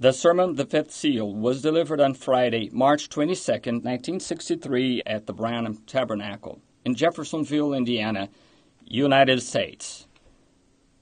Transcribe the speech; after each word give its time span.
The 0.00 0.12
sermon, 0.12 0.54
The 0.54 0.64
Fifth 0.64 0.92
Seal, 0.92 1.34
was 1.34 1.60
delivered 1.60 2.00
on 2.00 2.14
Friday, 2.14 2.70
March 2.72 3.08
22, 3.08 3.82
1963, 3.82 5.02
at 5.04 5.26
the 5.26 5.32
Branham 5.32 5.74
Tabernacle 5.88 6.60
in 6.84 6.94
Jeffersonville, 6.94 7.74
Indiana, 7.74 8.28
United 8.88 9.42
States. 9.42 10.06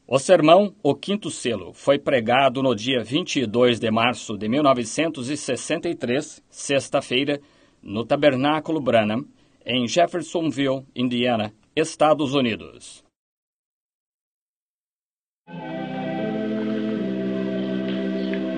O 0.09 0.19
sermão 0.19 0.75
O 0.83 0.95
Quinto 0.95 1.31
Selo 1.31 1.75
foi 1.75 1.99
pregado 1.99 2.63
no 2.63 2.75
dia 2.75 3.05
22 3.05 3.79
de 3.79 3.91
março 3.91 4.39
de 4.39 4.49
1963, 4.49 6.43
sexta-feira, 6.49 7.39
no 7.83 8.03
Tabernáculo 8.03 8.81
Branham, 8.81 9.27
em 9.67 9.87
Jeffersonville, 9.87 10.87
Indiana, 10.97 11.53
Estados 11.77 12.33
Unidos. 12.33 13.06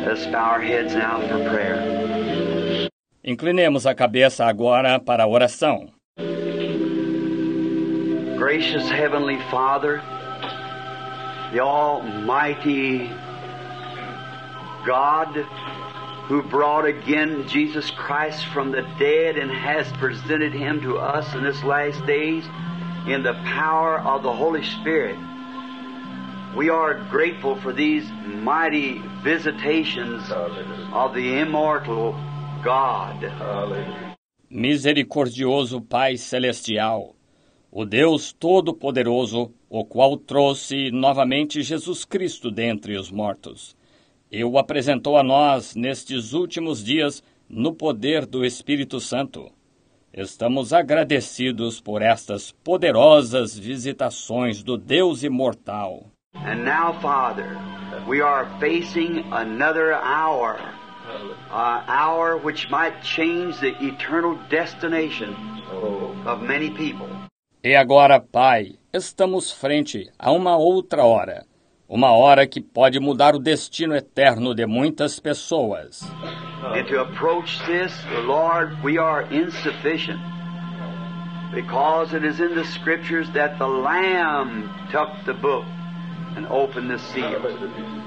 Let's 0.08 0.24
bow 0.24 0.52
our 0.52 0.62
heads 0.62 0.94
now 0.94 1.20
for 1.20 1.36
prayer. 1.50 2.88
Inclinemos 3.22 3.84
a 3.84 3.94
cabeça 3.94 4.46
agora 4.46 4.98
para 4.98 5.24
a 5.24 5.26
oração. 5.26 5.92
Gracious 8.38 8.88
Heavenly 8.88 9.38
Father, 9.50 10.00
the 11.52 11.60
Almighty 11.60 13.10
God 14.86 15.44
who 16.28 16.42
brought 16.42 16.86
again 16.86 17.46
Jesus 17.46 17.90
Christ 17.90 18.46
from 18.46 18.70
the 18.70 18.88
dead 18.98 19.36
and 19.36 19.50
has 19.50 19.92
presented 19.98 20.54
him 20.54 20.80
to 20.80 20.96
us 20.96 21.34
in 21.34 21.44
this 21.44 21.62
last 21.62 22.00
days 22.06 22.46
in 23.06 23.22
the 23.22 23.34
power 23.44 23.98
of 23.98 24.22
the 24.22 24.32
Holy 24.32 24.64
Spirit. 24.64 25.18
We 26.58 26.70
are 26.70 26.94
grateful 27.08 27.54
for 27.62 27.72
these 27.72 28.04
mighty 28.42 29.00
visitations 29.22 30.28
of 30.92 31.14
the 31.14 31.38
immortal 31.38 32.16
God. 32.64 33.14
Misericordioso 34.50 35.80
Pai 35.80 36.16
Celestial, 36.16 37.14
o 37.70 37.84
Deus 37.84 38.32
Todo-Poderoso, 38.32 39.52
o 39.70 39.84
qual 39.84 40.16
trouxe 40.16 40.90
novamente 40.90 41.62
Jesus 41.62 42.04
Cristo 42.04 42.50
dentre 42.50 42.96
os 42.96 43.08
mortos, 43.08 43.76
e 44.28 44.42
o 44.42 44.58
apresentou 44.58 45.16
a 45.16 45.22
nós 45.22 45.76
nestes 45.76 46.32
últimos 46.32 46.82
dias 46.82 47.22
no 47.48 47.72
poder 47.72 48.26
do 48.26 48.44
Espírito 48.44 48.98
Santo. 48.98 49.48
Estamos 50.12 50.72
agradecidos 50.72 51.80
por 51.80 52.02
estas 52.02 52.50
poderosas 52.50 53.56
visitações 53.56 54.60
do 54.60 54.76
Deus 54.76 55.22
imortal. 55.22 56.10
And 56.34 56.64
now, 56.64 56.92
Father, 57.00 57.58
we 58.06 58.20
are 58.20 58.48
facing 58.60 59.24
another 59.32 59.94
hour, 59.94 60.58
an 60.58 61.84
hour 61.86 62.36
which 62.36 62.68
might 62.70 63.02
change 63.02 63.58
the 63.60 63.74
eternal 63.82 64.38
destination 64.50 65.34
of 66.26 66.42
many 66.42 66.70
people. 66.70 67.08
E 67.64 67.74
agora, 67.74 68.20
Pai, 68.20 68.78
estamos 68.92 69.50
frente 69.50 70.10
a 70.18 70.30
uma 70.30 70.56
outra 70.56 71.04
hora, 71.04 71.44
uma 71.88 72.12
hora 72.12 72.46
que 72.46 72.60
pode 72.60 73.00
mudar 73.00 73.34
o 73.34 73.38
destino 73.38 73.94
eterno 73.94 74.54
de 74.54 74.66
muitas 74.66 75.18
pessoas. 75.18 76.02
And 76.62 76.86
to 76.88 77.00
approach 77.00 77.58
this, 77.66 77.92
Lord, 78.24 78.76
we 78.82 78.98
are 78.98 79.22
insufficient. 79.32 80.20
Because 81.54 82.14
it 82.14 82.24
is 82.24 82.40
in 82.40 82.54
the 82.54 82.64
Scriptures 82.64 83.28
that 83.32 83.58
the 83.58 83.66
Lamb 83.66 84.68
took 84.90 85.08
the 85.24 85.32
book 85.32 85.64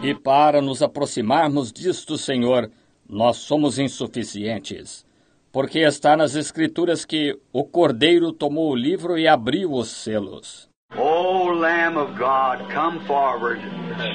E 0.04 0.14
para 0.14 0.62
nos 0.62 0.82
aproximarmos 0.82 1.72
disto, 1.72 2.18
Senhor, 2.18 2.70
nós 3.08 3.38
somos 3.38 3.78
insuficientes. 3.78 5.06
Porque 5.52 5.80
está 5.80 6.16
nas 6.16 6.36
Escrituras 6.36 7.04
que 7.04 7.38
o 7.52 7.66
Cordeiro 7.66 8.32
tomou 8.32 8.72
o 8.72 8.76
livro 8.76 9.18
e 9.18 9.28
abriu 9.28 9.74
os 9.74 9.90
selos. 9.90 10.70
O 10.98 11.52
Lamb 11.52 11.98
of 11.98 12.18
God, 12.18 12.70
come 12.74 13.00
forward. 13.06 13.62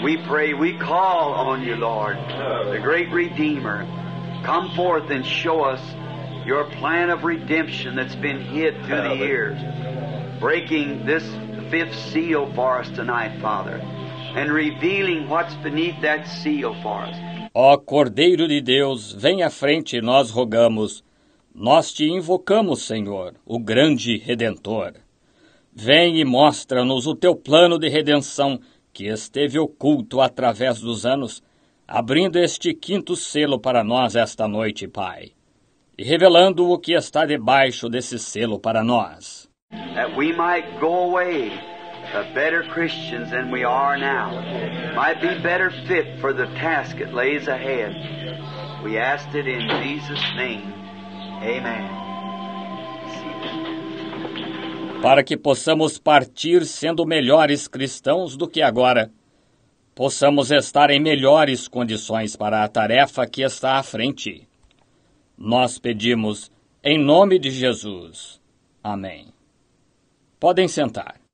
We 0.02 0.18
pray, 0.26 0.54
we 0.54 0.78
call 0.78 1.32
on 1.34 1.62
you, 1.62 1.76
Lord, 1.76 2.18
the 2.70 2.78
great 2.82 3.10
Redeemer. 3.10 3.86
Come 4.44 4.70
forth 4.74 5.10
and 5.10 5.24
show 5.24 5.62
us 5.62 5.80
your 6.46 6.64
plan 6.78 7.10
of 7.10 7.24
redemption 7.24 7.96
that's 7.96 8.14
been 8.14 8.40
hid 8.40 8.74
through 8.84 9.08
the 9.08 9.16
years. 9.16 9.58
Breaking 10.38 11.04
this 11.04 11.24
fifth 11.70 11.94
seal 12.12 12.52
for 12.54 12.78
us 12.78 12.88
tonight, 12.90 13.40
Father, 13.40 13.80
and 14.36 14.52
revealing 14.52 15.28
what's 15.28 15.54
beneath 15.62 15.98
that 16.02 16.26
seal 16.26 16.74
for 16.82 17.02
us. 17.04 17.16
Ó 17.54 17.78
Cordeiro 17.78 18.46
de 18.46 18.60
Deus, 18.60 19.12
vem 19.12 19.42
à 19.42 19.48
frente, 19.48 20.00
nós 20.02 20.30
rogamos. 20.30 21.02
Nós 21.54 21.90
te 21.90 22.04
invocamos, 22.04 22.82
Senhor, 22.82 23.32
o 23.46 23.58
grande 23.58 24.18
Redentor. 24.18 24.92
Vem 25.72 26.18
e 26.20 26.24
mostra-nos 26.24 27.06
o 27.06 27.14
teu 27.14 27.34
plano 27.34 27.78
de 27.78 27.88
redenção 27.88 28.60
que 28.92 29.06
esteve 29.06 29.58
oculto 29.58 30.20
através 30.20 30.80
dos 30.80 31.06
anos, 31.06 31.42
abrindo 31.88 32.38
este 32.38 32.74
quinto 32.74 33.16
selo 33.16 33.58
para 33.58 33.82
nós 33.82 34.16
esta 34.16 34.46
noite, 34.46 34.86
Pai, 34.86 35.32
e 35.96 36.04
revelando 36.04 36.70
o 36.70 36.78
que 36.78 36.92
está 36.92 37.24
debaixo 37.24 37.88
desse 37.88 38.18
selo 38.18 38.58
para 38.58 38.84
nós. 38.84 39.48
That 39.94 40.14
we 40.14 40.34
might 40.34 40.78
go 40.78 41.10
away 41.10 41.75
better 42.34 42.62
Christians 42.64 43.30
than 43.30 43.50
we 43.50 43.64
are 43.64 43.96
now, 43.96 44.30
might 44.94 45.20
be 45.20 45.38
better 45.42 45.70
fit 45.86 46.20
for 46.20 46.32
the 46.32 46.46
task 46.46 46.98
that 46.98 47.14
lays 47.14 47.48
ahead. 47.48 47.92
We 48.84 48.98
it 49.34 49.46
in 49.46 49.68
Jesus' 49.68 50.24
name. 50.36 50.72
Amen. 51.42 52.06
para 55.06 55.22
que 55.22 55.36
possamos 55.36 55.98
partir 55.98 56.66
sendo 56.66 57.06
melhores 57.06 57.68
cristãos 57.68 58.36
do 58.36 58.48
que 58.48 58.62
agora, 58.62 59.10
possamos 59.94 60.50
estar 60.50 60.90
em 60.90 61.00
melhores 61.00 61.68
condições 61.68 62.34
para 62.34 62.64
a 62.64 62.68
tarefa 62.68 63.26
que 63.26 63.42
está 63.42 63.78
à 63.78 63.82
frente. 63.84 64.48
Nós 65.38 65.78
pedimos 65.78 66.50
em 66.82 66.98
nome 66.98 67.38
de 67.38 67.50
Jesus. 67.50 68.40
Amém. 68.82 69.28
Podem 70.40 70.66
sentar. 70.66 71.25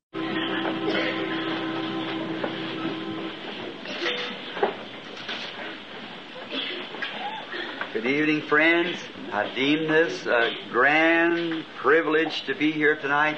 Good 7.93 8.07
evening, 8.07 8.41
friends. 8.49 8.97
I 9.31 9.53
deem 9.53 9.87
this 9.87 10.25
a 10.25 10.49
grand 10.71 11.63
privilege 11.77 12.43
to 12.47 12.55
be 12.55 12.71
here 12.71 12.95
tonight 12.95 13.37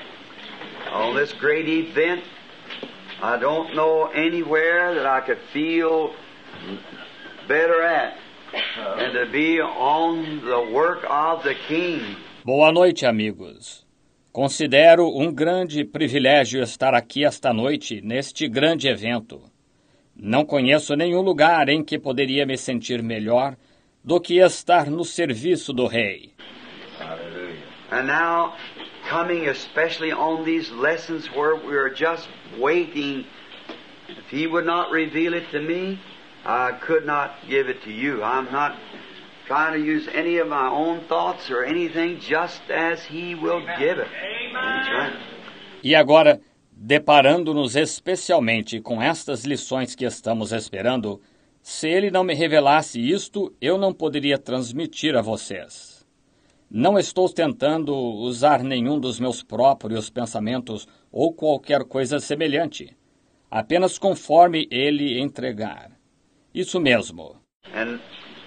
on 0.93 1.13
this 1.13 1.33
great 1.33 1.67
event. 1.67 2.23
I 3.21 3.37
don't 3.37 3.75
know 3.75 4.05
anywhere 4.13 4.95
that 4.95 5.05
I 5.05 5.19
could 5.19 5.39
feel 5.51 6.13
better 7.49 7.81
at 7.83 8.17
than 8.97 9.11
to 9.15 9.29
be 9.29 9.59
on 9.59 10.39
the 10.45 10.71
work 10.73 11.05
of 11.09 11.43
the 11.43 11.55
King. 11.67 12.15
Boa 12.45 12.71
noite, 12.71 13.05
amigos. 13.05 13.85
Considero 14.31 15.09
um 15.17 15.33
grande 15.33 15.83
privilégio 15.83 16.63
estar 16.63 16.93
aqui 16.93 17.25
esta 17.25 17.51
noite 17.51 17.99
neste 18.01 18.47
grande 18.47 18.87
evento. 18.87 19.41
Não 20.15 20.45
conheço 20.45 20.95
nenhum 20.95 21.19
lugar 21.19 21.67
em 21.67 21.83
que 21.83 21.99
poderia 21.99 22.45
me 22.45 22.57
sentir 22.57 23.03
melhor 23.03 23.57
do 24.05 24.19
que 24.19 24.39
estar 24.39 24.89
no 24.89 25.03
serviço 25.03 25.73
do 25.73 25.87
Rei. 25.87 26.31
And 27.91 28.07
now, 28.07 28.53
coming 29.09 29.47
especially 29.47 30.11
on 30.11 30.45
these 30.45 30.71
lessons 30.71 31.27
where 31.35 31.55
we're 31.55 31.89
just 31.89 32.27
waiting, 32.59 33.25
if 34.07 34.29
He 34.29 34.45
would 34.45 34.65
not 34.65 34.91
reveal 34.91 35.33
it 35.33 35.49
to 35.51 35.59
me, 35.59 35.99
I 36.45 36.73
could 36.73 37.05
not 37.05 37.31
give 37.49 37.67
it 37.67 37.81
to 37.83 37.91
you. 37.91 38.23
I'm 38.23 38.51
not 38.51 38.77
trying 39.47 39.73
to 39.73 39.79
use 39.79 40.07
any 40.13 40.37
of 40.37 40.47
my 40.47 40.67
own 40.67 41.01
thoughts 41.07 41.49
or 41.49 41.63
anything, 41.63 42.19
just 42.19 42.61
as 42.69 43.03
He 43.03 43.33
will 43.33 43.61
give 43.79 43.97
it. 43.97 44.07
Right. 44.53 45.13
E 45.83 45.95
agora, 45.95 46.39
deparando-nos 46.71 47.75
especialmente 47.75 48.79
com 48.79 49.01
estas 49.01 49.45
lições 49.45 49.95
que 49.95 50.05
estamos 50.05 50.51
esperando, 50.51 51.21
se 51.67 51.89
ele 51.89 52.11
não 52.11 52.23
me 52.23 52.35
revelasse 52.35 53.01
isto, 53.01 53.51
eu 53.59 53.75
não 53.75 53.91
poderia 53.91 54.37
transmitir 54.37 55.15
a 55.15 55.21
vocês. 55.23 56.05
Não 56.69 56.99
estou 56.99 57.27
tentando 57.27 57.91
usar 57.91 58.61
nenhum 58.61 58.99
dos 58.99 59.19
meus 59.19 59.41
próprios 59.41 60.07
pensamentos 60.07 60.87
ou 61.11 61.33
qualquer 61.33 61.83
coisa 61.83 62.19
semelhante, 62.19 62.95
apenas 63.49 63.97
conforme 63.97 64.67
ele 64.69 65.19
entregar. 65.19 65.89
Isso 66.53 66.79
mesmo. 66.79 67.35
And 67.73 67.99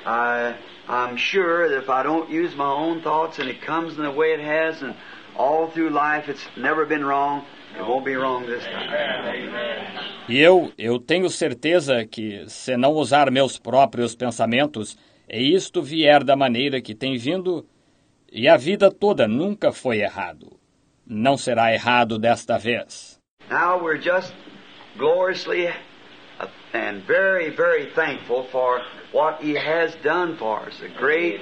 I, 0.06 0.54
I'm 0.88 1.16
sure 1.18 1.68
that 1.68 1.76
if 1.76 1.90
I 1.90 2.04
don't 2.04 2.30
use 2.30 2.54
my 2.54 2.70
own 2.70 3.02
thoughts 3.02 3.40
and 3.40 3.48
it 3.48 3.66
comes 3.66 3.96
in 3.96 4.04
the 4.04 4.12
way 4.12 4.32
it 4.32 4.40
has, 4.40 4.80
and 4.80 4.94
all 5.36 5.66
through 5.72 5.90
life 5.90 6.30
it's 6.30 6.46
never 6.56 6.86
been 6.86 7.04
wrong, 7.04 7.42
it 7.78 7.86
won't 7.86 8.04
be 8.04 8.16
wrong 8.16 8.46
this 8.46 8.64
time. 8.64 8.88
E 10.28 10.38
eu, 10.38 10.72
eu 10.76 10.98
tenho 10.98 11.30
certeza 11.30 12.04
que, 12.04 12.44
se 12.48 12.76
não 12.76 12.92
usar 12.92 13.30
meus 13.30 13.58
próprios 13.58 14.14
pensamentos, 14.14 14.96
e 15.28 15.54
isto 15.54 15.82
vier 15.82 16.22
da 16.22 16.36
maneira 16.36 16.82
que 16.82 16.94
tem 16.94 17.16
vindo, 17.16 17.66
e 18.30 18.46
a 18.46 18.56
vida 18.56 18.90
toda 18.90 19.26
nunca 19.26 19.72
foi 19.72 20.00
errado. 20.00 20.58
Não 21.06 21.38
será 21.38 21.72
errado 21.72 22.18
desta 22.18 22.58
vez. 22.58 23.18
Now 23.48 23.82
we're 23.82 23.98
just 23.98 24.34
gloriously 24.98 25.68
and 26.74 27.02
very, 27.06 27.48
very 27.48 27.86
thankful 27.94 28.44
for 28.52 28.82
what 29.12 29.42
He 29.42 29.54
has 29.54 29.94
done 30.02 30.36
for 30.36 30.68
us. 30.68 30.78
The 30.78 30.90
great, 30.90 31.40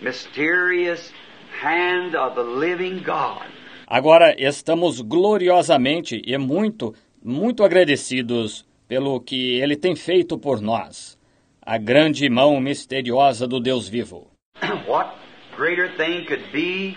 mysterious 0.00 1.12
hand 1.60 2.14
of 2.14 2.36
the 2.36 2.44
living 2.44 3.02
God. 3.02 3.46
Agora 3.90 4.36
estamos 4.38 5.00
gloriosamente 5.00 6.22
e 6.24 6.38
muito, 6.38 6.94
muito 7.20 7.64
agradecidos 7.64 8.64
pelo 8.86 9.20
que 9.20 9.60
Ele 9.60 9.74
tem 9.74 9.96
feito 9.96 10.38
por 10.38 10.60
nós. 10.60 11.18
A 11.60 11.76
grande 11.76 12.30
mão 12.30 12.60
misteriosa 12.60 13.48
do 13.48 13.58
Deus 13.58 13.88
vivo. 13.88 14.30
what 14.86 15.16
greater 15.56 15.90
thing 15.96 16.24
could 16.24 16.44
be? 16.52 16.96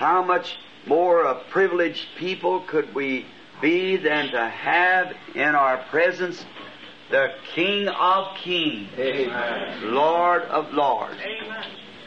How 0.00 0.24
much 0.24 0.56
more 0.86 1.28
a 1.28 1.34
privileged 1.52 2.08
people 2.18 2.60
could 2.66 2.88
we 2.94 3.26
be 3.60 3.98
than 3.98 4.30
to 4.30 4.48
have 4.48 5.14
in 5.34 5.54
our 5.54 5.76
presence 5.90 6.46
the 7.10 7.34
King 7.54 7.86
of 7.88 8.34
Kings, 8.42 8.88
Lord 9.82 10.44
of 10.44 10.72
Lords. 10.74 11.20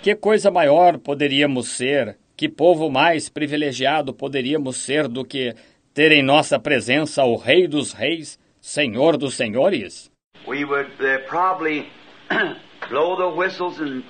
Que 0.01 0.15
coisa 0.15 0.49
maior 0.49 0.97
poderíamos 0.97 1.67
ser, 1.69 2.17
que 2.41 2.49
povo 2.49 2.89
mais 2.89 3.29
privilegiado 3.29 4.15
poderíamos 4.15 4.77
ser 4.77 5.07
do 5.07 5.23
que 5.23 5.53
ter 5.93 6.11
em 6.11 6.23
nossa 6.23 6.57
presença 6.57 7.23
o 7.23 7.35
Rei 7.35 7.67
dos 7.67 7.93
Reis, 7.93 8.39
Senhor 8.59 9.15
dos 9.15 9.35
Senhores? 9.35 10.09
We 10.47 10.65
would 10.65 10.89
uh, 10.99 11.19
probably 11.29 11.87
blow 12.89 13.15
the 13.15 13.37
whistles 13.37 13.79
and 13.79 14.01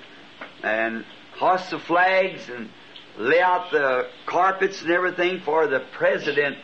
and 0.63 1.03
hoist 1.41 1.71
the 1.71 1.79
flags 1.79 2.49
and 2.49 2.69
lay 3.17 3.41
out 3.41 3.69
the 3.69 4.07
carpets 4.25 4.81
and 4.81 4.91
everything 4.91 5.41
for 5.41 5.67
the 5.67 5.81
president 5.91 6.55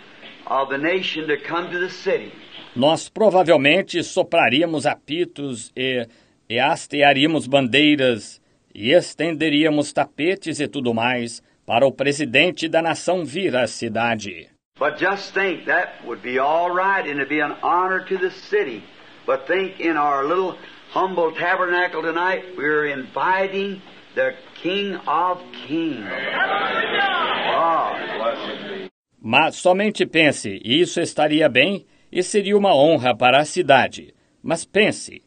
of 0.46 0.70
the 0.70 0.78
nation 0.78 1.28
to 1.28 1.36
come 1.36 1.70
to 1.70 1.80
the 1.80 1.90
city. 1.90 2.32
Nós 2.74 3.10
provavelmente 3.10 4.02
sopraríamos 4.06 4.86
apitos 4.86 5.70
e, 5.76 6.08
e 6.50 6.62
hastearíamos 6.62 7.46
bandeiras 7.46 8.40
e 8.74 8.94
estenderíamos 8.94 9.92
tapetes 9.92 10.62
e 10.62 10.68
tudo 10.70 10.94
mais 10.94 11.44
para 11.68 11.86
o 11.86 11.92
presidente 11.92 12.70
da 12.70 12.82
nação 12.82 13.26
vir 13.26 13.54
à 13.54 13.68
cidade. 13.68 14.48
But 14.80 14.98
just 14.98 15.34
think 15.34 15.66
that 15.66 16.06
would 16.06 16.22
be 16.22 16.40
all 16.40 16.70
right 16.74 17.06
and 17.06 17.20
it'd 17.20 17.28
be 17.28 17.42
an 17.42 17.58
honor 17.62 18.06
to 18.06 18.18
the 18.18 18.32
city. 18.32 18.84
But 19.26 19.48
think 19.48 19.82
in 19.82 19.98
our 19.98 20.24
little 20.24 20.56
humble 20.94 21.34
tabernacle 21.34 22.02
tonight, 22.02 22.56
we're 22.56 22.88
inviting 22.88 23.82
the 24.16 24.34
King 24.62 24.96
of 25.06 25.42
Kings. 25.68 26.08
Oh. 27.54 27.92
Mas 29.20 29.58
somente 29.58 30.06
pense, 30.06 30.62
isso 30.64 31.02
estaria 31.02 31.50
bem 31.50 31.86
e 32.10 32.24
seria 32.24 32.56
uma 32.56 32.74
honra 32.74 33.14
para 33.14 33.40
a 33.40 33.46
cidade. 33.46 34.14
Mas 34.42 34.64
pense, 34.64 35.22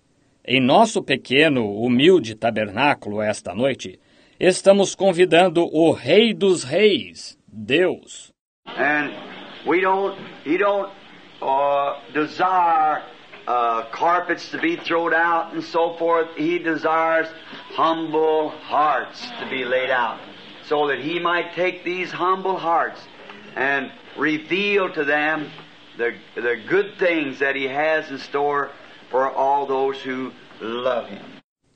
em 0.46 0.58
nosso 0.58 1.02
pequeno, 1.02 1.70
humilde 1.82 2.34
tabernáculo 2.34 3.20
esta 3.20 3.54
noite, 3.54 3.98
estamos 4.40 4.94
convidando 4.94 5.68
o 5.70 5.92
Rei 5.92 6.32
dos 6.32 6.64
Reis, 6.64 7.36
Deus. 7.46 8.32
And 8.66 9.12
we 9.66 9.82
don't, 9.82 10.18
he 10.44 10.56
don't 10.56 10.90
uh, 11.42 12.00
desire 12.14 13.02
uh, 13.46 13.82
carpets 13.92 14.50
to 14.50 14.58
be 14.58 14.76
thrown 14.76 15.12
out 15.12 15.52
and 15.52 15.62
so 15.62 15.94
forth. 15.98 16.28
He 16.36 16.58
desires 16.58 17.28
humble 17.74 18.48
hearts 18.48 19.20
to 19.40 19.48
be 19.50 19.64
laid 19.64 19.90
out 19.90 20.18
so 20.64 20.86
that 20.88 21.00
he 21.00 21.18
might 21.18 21.52
take 21.54 21.84
these 21.84 22.10
humble 22.10 22.56
hearts 22.56 23.00
and 23.56 23.90
reveal 24.16 24.88
to 24.94 25.04
them 25.04 25.50
the, 25.98 26.14
the 26.34 26.56
good 26.66 26.94
things 26.98 27.40
that 27.40 27.54
he 27.56 27.64
has 27.64 28.10
in 28.10 28.18
store 28.18 28.70
for 29.10 29.30
all 29.30 29.66
those 29.66 30.00
who 30.00 30.32
love 30.60 31.08
him. 31.08 31.24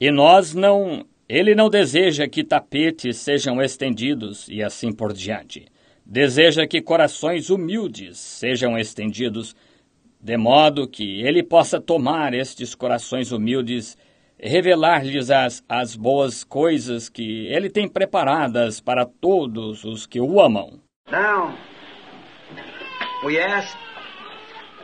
E 0.00 0.10
nós 0.10 0.54
não. 0.54 1.04
Ele 1.28 1.54
não 1.54 1.70
deseja 1.70 2.28
que 2.28 2.44
tapetes 2.44 3.16
sejam 3.16 3.60
estendidos 3.62 4.46
e 4.48 4.62
assim 4.62 4.92
por 4.92 5.12
diante. 5.12 5.66
Deseja 6.04 6.66
que 6.66 6.82
corações 6.82 7.48
humildes 7.48 8.18
sejam 8.18 8.76
estendidos, 8.76 9.56
de 10.20 10.36
modo 10.36 10.86
que 10.86 11.22
ele 11.22 11.42
possa 11.42 11.80
tomar 11.80 12.34
estes 12.34 12.74
corações 12.74 13.32
humildes 13.32 13.96
revelar-lhes 14.38 15.30
as, 15.30 15.64
as 15.66 15.96
boas 15.96 16.44
coisas 16.44 17.08
que 17.08 17.46
ele 17.46 17.70
tem 17.70 17.88
preparadas 17.88 18.80
para 18.80 19.06
todos 19.06 19.84
os 19.84 20.06
que 20.06 20.20
o 20.20 20.40
amam. 20.40 20.80
Now, 21.10 21.54
we 23.24 23.38
asked, 23.40 23.78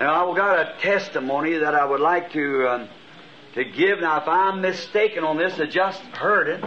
and 0.00 0.08
I've 0.08 0.34
got 0.34 0.58
a 0.58 0.72
testimony 0.80 1.58
that 1.58 1.74
I 1.74 1.84
would 1.84 2.00
like 2.02 2.30
to 2.32 2.88
to 3.54 3.64
give. 3.64 4.00
Now, 4.00 4.20
if 4.20 4.28
I'm 4.28 4.60
mistaken 4.60 5.24
on 5.24 5.36
this, 5.36 5.58
I 5.58 5.66
just 5.66 6.00
heard 6.16 6.48
it, 6.48 6.64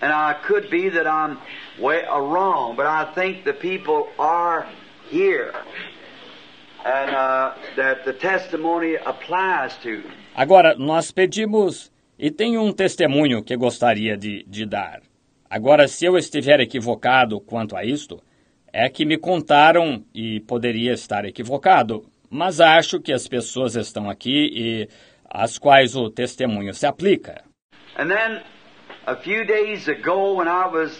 and 0.00 0.12
I 0.12 0.34
could 0.46 0.70
be 0.70 0.88
that 0.90 1.06
I'm 1.06 1.38
way, 1.78 2.04
uh, 2.04 2.18
wrong, 2.18 2.76
but 2.76 2.86
I 2.86 3.12
think 3.14 3.44
the 3.44 3.52
people 3.52 4.08
are 4.18 4.66
here, 5.08 5.52
and 6.84 7.10
uh, 7.14 7.54
that 7.76 8.04
the 8.04 8.12
testimony 8.12 8.96
applies 8.96 9.76
to. 9.82 10.02
Agora, 10.34 10.74
nós 10.76 11.10
pedimos, 11.10 11.90
e 12.18 12.30
tenho 12.30 12.62
um 12.62 12.72
testemunho 12.72 13.42
que 13.42 13.56
gostaria 13.56 14.16
de, 14.16 14.44
de 14.44 14.64
dar. 14.64 15.02
Agora, 15.50 15.86
se 15.86 16.06
eu 16.06 16.16
estiver 16.16 16.60
equivocado 16.60 17.38
quanto 17.40 17.76
a 17.76 17.84
isto, 17.84 18.22
é 18.72 18.88
que 18.88 19.04
me 19.04 19.18
contaram 19.18 20.02
e 20.14 20.40
poderia 20.40 20.92
estar 20.92 21.26
equivocado, 21.26 22.06
mas 22.30 22.58
acho 22.58 22.98
que 22.98 23.12
as 23.12 23.28
pessoas 23.28 23.76
estão 23.76 24.08
aqui 24.08 24.48
e 24.50 24.88
às 25.32 25.58
quais 25.58 25.96
o 25.96 26.10
testemunho 26.10 26.74
se 26.74 26.86
aplica. 26.86 27.42
And 27.96 28.10
then, 28.10 28.42
a 29.06 29.16
few 29.16 29.44
days 29.44 29.88
ago, 29.88 30.34
when 30.34 30.48
I 30.48 30.66
was 30.66 30.96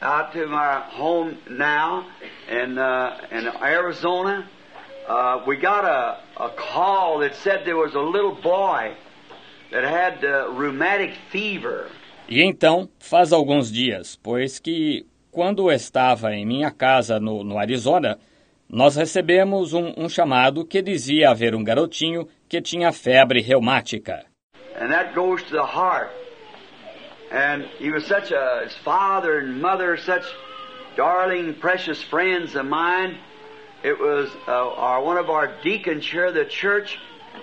out 0.00 0.32
to 0.32 0.46
my 0.46 0.80
home 0.90 1.38
now 1.48 2.06
in 2.48 2.78
uh, 2.78 3.16
in 3.30 3.48
Arizona, 3.62 4.48
uh, 5.08 5.42
we 5.46 5.56
got 5.56 5.84
a, 5.84 6.20
a 6.36 6.50
call 6.50 7.20
that 7.20 7.34
said 7.36 7.64
there 7.64 7.76
was 7.76 7.94
a 7.94 8.00
little 8.00 8.34
boy 8.34 8.94
that 9.72 9.84
had 9.84 10.24
uh, 10.24 10.50
rheumatic 10.52 11.14
fever. 11.30 11.90
E 12.28 12.42
então, 12.42 12.88
faz 12.98 13.32
alguns 13.32 13.72
dias, 13.72 14.18
pois 14.22 14.58
que 14.58 15.06
quando 15.30 15.70
estava 15.70 16.34
em 16.34 16.44
minha 16.44 16.70
casa 16.70 17.18
no, 17.18 17.42
no 17.42 17.58
Arizona, 17.58 18.18
nós 18.70 18.96
recebemos 18.96 19.72
um, 19.72 19.92
um 19.96 20.08
chamado 20.08 20.64
que 20.64 20.82
dizia 20.82 21.30
haver 21.30 21.54
um 21.54 21.64
garotinho 21.64 22.28
que 22.48 22.60
tinha 22.60 22.92
febre 22.92 23.40
reumática. 23.40 24.24
and 24.80 24.92
that 24.92 25.14
goes 25.14 25.42
to 25.42 25.52
the 25.52 25.66
heart. 25.66 26.10
And 27.30 27.64
he 27.78 27.90
was 27.90 28.06
such 28.06 28.30
a 28.30 28.62
his 28.64 28.74
father 28.84 29.38
and 29.38 29.60
mother, 29.60 29.96
such 29.98 30.24
darling, 30.96 31.54
precious 31.54 32.02
friends 32.02 32.54
of 32.54 32.64
mine. 32.64 33.18
It 33.82 33.98
was 33.98 34.30
uh, 34.46 34.52
our, 34.52 35.02
one 35.02 35.18
of 35.18 35.28
our 35.28 35.48
deacons 35.62 36.06
here 36.10 36.26
of 36.26 36.34
the 36.34 36.44
church, 36.44 36.98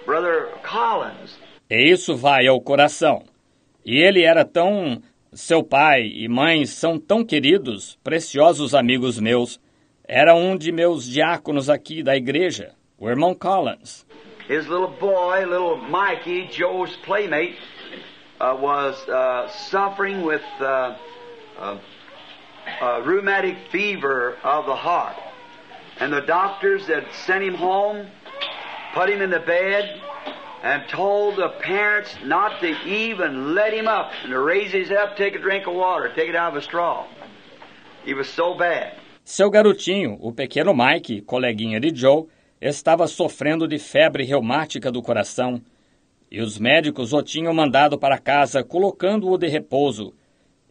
Brother 0.06 0.50
Collins. 0.64 1.38
E 1.70 1.92
isso 1.92 2.16
vai 2.16 2.48
ao 2.48 2.60
coração. 2.62 3.24
E 3.86 3.98
ele 3.98 4.24
era 4.24 4.44
tão. 4.46 5.02
Seu 5.34 5.62
pai 5.62 6.04
e 6.16 6.30
mãe 6.30 6.66
são 6.66 6.98
tão 6.98 7.24
queridos, 7.26 7.98
preciosos 8.02 8.74
amigos 8.74 9.20
meus. 9.20 9.60
Era 10.08 10.36
um 10.36 10.56
de 10.56 10.72
meus 10.72 11.04
diáconos 11.04 11.68
aqui 11.68 12.04
da 12.04 12.16
igreja, 12.16 12.76
o 13.00 13.10
irmão 13.10 13.34
Collins. 13.34 14.06
His 14.48 14.68
little 14.68 14.96
boy, 15.00 15.46
little 15.48 15.78
Mikey, 15.78 16.48
Joe's 16.52 16.96
playmate, 16.98 17.58
uh, 18.40 18.56
was 18.56 18.96
uh, 19.10 19.50
suffering 19.72 20.22
with 20.22 20.44
uh, 20.62 20.96
uh, 21.58 23.02
rheumatic 23.04 23.58
fever 23.72 24.38
of 24.44 24.68
the 24.68 24.76
heart. 24.76 25.18
And 26.00 26.14
the 26.14 26.22
doctors 26.22 26.86
had 26.86 27.12
sent 27.26 27.44
him 27.44 27.56
home, 27.56 28.06
put 28.94 29.10
him 29.10 29.24
in 29.24 29.32
the 29.32 29.40
bed, 29.40 30.00
and 30.62 30.88
told 30.88 31.38
the 31.38 31.50
parents 31.64 32.16
not 32.24 32.60
to 32.62 32.68
even 32.86 33.56
let 33.56 33.74
him 33.74 33.88
up 33.88 34.12
and 34.22 34.32
to 34.32 34.40
raise 34.40 34.72
his 34.72 34.92
up, 34.92 35.18
take 35.18 35.34
a 35.34 35.40
drink 35.40 35.66
of 35.66 35.74
water, 35.74 36.12
take 36.14 36.30
it 36.30 36.36
out 36.36 36.52
of 36.52 36.58
a 36.58 36.62
straw. 36.62 37.08
He 38.04 38.14
was 38.14 38.30
so 38.30 38.56
bad. 38.56 39.00
Seu 39.26 39.50
garotinho, 39.50 40.20
o 40.22 40.32
pequeno 40.32 40.72
Mike, 40.72 41.22
coleguinha 41.22 41.80
de 41.80 41.92
Joe, 41.94 42.28
estava 42.62 43.08
sofrendo 43.08 43.68
de 43.68 43.80
febre 43.80 44.24
reumática 44.24 44.92
do 44.92 45.02
coração 45.02 45.60
e 46.30 46.40
os 46.40 46.60
médicos 46.60 47.12
o 47.12 47.24
tinham 47.24 47.52
mandado 47.52 47.98
para 47.98 48.20
casa 48.20 48.64
colocando-o 48.64 49.36
de 49.36 49.48
repouso, 49.48 50.14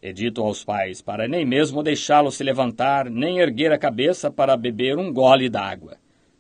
e 0.01 0.13
dito 0.13 0.41
aos 0.41 0.65
pais 0.65 1.03
para 1.03 1.27
nem 1.27 1.45
mesmo 1.45 1.83
deixá-lo 1.83 2.31
se 2.31 2.45
levantar 2.45 3.11
nem 3.11 3.41
erguer 3.41 3.73
a 3.73 3.79
cabeça 3.79 4.31
para 4.31 4.57
beber 4.57 4.99
um 4.99 5.13
gole 5.13 5.49
d'água. 5.49 5.97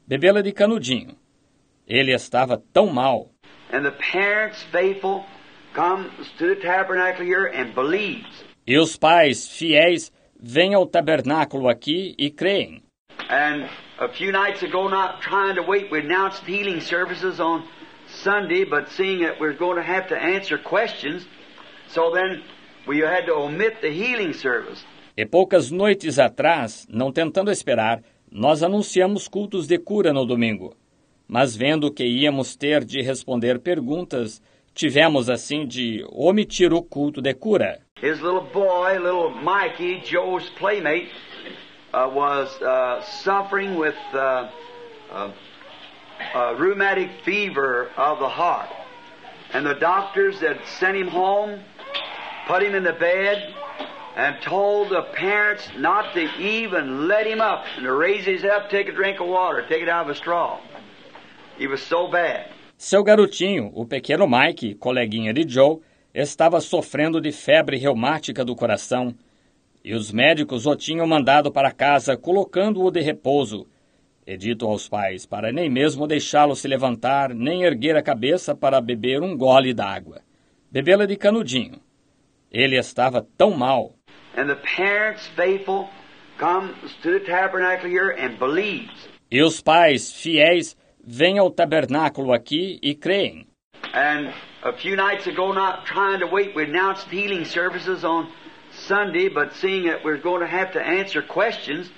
Bebê-la 0.06 0.40
de 0.40 0.52
canudinho. 0.52 1.16
Ele 1.84 2.14
estava 2.14 2.62
tão 2.72 2.86
mal. 2.86 3.28
E 8.64 8.78
os 8.78 8.96
pais 8.96 9.48
fiéis 9.48 10.12
vêm 10.46 10.74
ao 10.74 10.86
tabernáculo 10.86 11.68
aqui 11.68 12.14
e 12.18 12.30
creem. 12.30 12.82
And 13.30 13.66
a 13.98 14.08
few 14.08 14.30
nights 14.30 14.62
ago, 14.62 14.88
not 14.88 15.22
trying 15.22 15.54
to 15.54 15.62
wait, 15.62 15.90
we 15.90 16.00
announced 16.00 16.44
healing 16.46 16.80
services 16.80 17.40
on 17.40 17.64
Sunday, 18.06 18.64
but 18.64 18.90
seeing 18.90 19.24
that 19.24 19.40
we're 19.40 19.56
going 19.56 19.76
to 19.76 19.82
have 19.82 20.08
to 20.08 20.16
answer 20.16 20.58
questions, 20.58 21.26
so 21.88 22.10
then 22.12 22.42
we 22.86 23.00
had 23.00 23.24
to 23.26 23.34
omit 23.34 23.80
the 23.80 23.90
healing 23.90 24.34
service. 24.34 24.84
E 25.16 25.24
poucas 25.24 25.70
noites 25.70 26.18
atrás, 26.18 26.86
não 26.90 27.10
tentando 27.10 27.50
esperar, 27.50 28.02
nós 28.30 28.62
anunciamos 28.62 29.28
cultos 29.28 29.66
de 29.66 29.78
cura 29.78 30.12
no 30.12 30.26
domingo. 30.26 30.76
Mas 31.26 31.56
vendo 31.56 31.90
que 31.90 32.04
íamos 32.04 32.54
ter 32.54 32.84
de 32.84 33.00
responder 33.00 33.60
perguntas, 33.60 34.42
tivemos 34.74 35.30
assim 35.30 35.66
de 35.66 36.04
omitir 36.10 36.72
o 36.72 36.82
culto 36.82 37.22
de 37.22 37.32
cura. 37.32 37.80
His 38.00 38.20
little 38.20 38.42
boy, 38.52 38.98
little 38.98 39.30
Mikey, 39.30 40.00
Joe's 40.00 40.48
playmate, 40.58 41.08
uh, 41.92 42.10
was 42.12 42.50
uh, 42.60 43.02
suffering 43.22 43.76
with 43.76 43.94
uh, 44.12 44.50
uh, 45.10 46.54
rheumatic 46.58 47.10
fever 47.24 47.88
of 47.96 48.18
the 48.18 48.28
heart. 48.28 48.68
And 49.52 49.64
the 49.64 49.74
doctors 49.74 50.40
had 50.40 50.58
sent 50.78 50.96
him 50.96 51.08
home, 51.08 51.60
put 52.48 52.62
him 52.62 52.74
in 52.74 52.82
the 52.82 52.92
bed, 52.92 53.54
and 54.16 54.42
told 54.42 54.90
the 54.90 55.02
parents 55.14 55.68
not 55.76 56.14
to 56.14 56.22
even 56.38 57.06
let 57.08 57.26
him 57.26 57.40
up 57.40 57.64
and 57.76 57.84
to 57.84 57.92
raise 57.92 58.24
his 58.24 58.44
up, 58.44 58.70
take 58.70 58.88
a 58.88 58.92
drink 58.92 59.20
of 59.20 59.28
water, 59.28 59.64
take 59.68 59.82
it 59.82 59.88
out 59.88 60.04
of 60.04 60.10
a 60.10 60.14
straw. 60.14 60.60
He 61.58 61.68
was 61.68 61.80
so 61.82 62.10
bad. 62.10 62.50
Seu 62.76 63.02
garotinho, 63.02 63.70
o 63.74 63.86
pequeno 63.86 64.26
Mike, 64.28 64.74
coleguinha 64.74 65.32
de 65.32 65.48
Joe, 65.48 65.78
estava 66.14 66.60
sofrendo 66.60 67.20
de 67.20 67.32
febre 67.32 67.76
reumática 67.76 68.44
do 68.44 68.54
coração 68.54 69.14
e 69.84 69.94
os 69.94 70.10
médicos 70.10 70.66
o 70.66 70.74
tinham 70.74 71.06
mandado 71.06 71.52
para 71.52 71.70
casa 71.70 72.16
colocando-o 72.16 72.90
de 72.90 73.02
repouso, 73.02 73.66
e 74.26 74.34
dito 74.34 74.66
aos 74.66 74.88
pais 74.88 75.26
para 75.26 75.52
nem 75.52 75.68
mesmo 75.68 76.06
deixá-lo 76.06 76.56
se 76.56 76.66
levantar 76.66 77.34
nem 77.34 77.64
erguer 77.64 77.94
a 77.94 78.02
cabeça 78.02 78.54
para 78.54 78.80
beber 78.80 79.22
um 79.22 79.36
gole 79.36 79.74
d'água. 79.74 80.22
Bebê-la 80.70 81.04
de 81.04 81.16
canudinho. 81.16 81.78
Ele 82.50 82.78
estava 82.78 83.26
tão 83.36 83.50
mal. 83.50 83.94
E 89.30 89.42
os 89.42 89.60
pais 89.60 90.12
fiéis 90.12 90.74
vêm 91.06 91.38
ao 91.38 91.50
tabernáculo 91.50 92.32
aqui 92.32 92.78
e 92.82 92.94
creem. 92.94 93.46
And 93.92 94.32
a 94.62 94.72
few 94.72 94.96
nights 94.96 95.26
ago, 95.26 95.52
not 95.52 95.84
trying 95.86 96.20
to 96.20 96.26
wait, 96.26 96.54
we 96.56 96.64
announced 96.64 97.08
healing 97.10 97.44
services 97.44 98.04
on 98.04 98.28
Sunday, 98.72 99.28
but 99.28 99.52
seeing 99.54 99.84
that 99.84 100.04
we're 100.04 100.20
going 100.20 100.40
to 100.40 100.46
have 100.46 100.72
to 100.72 100.80
answer 100.80 101.22
questions, 101.22 101.90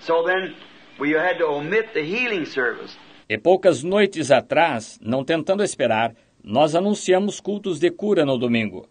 so 0.00 0.22
then 0.24 0.54
we 1.00 1.12
had 1.12 1.38
to 1.38 1.46
omit 1.46 1.94
the 1.94 2.02
healing 2.02 2.46
service. 2.46 2.96
E 3.28 3.38
poucas 3.38 3.82
noites 3.82 4.30
atrás, 4.30 4.98
não 5.02 5.24
tentando 5.24 5.62
esperar, 5.62 6.14
nós 6.44 6.74
anunciamos 6.74 7.40
cultos 7.40 7.78
de 7.78 7.90
cura 7.90 8.24
no 8.24 8.36
domingo. 8.36 8.88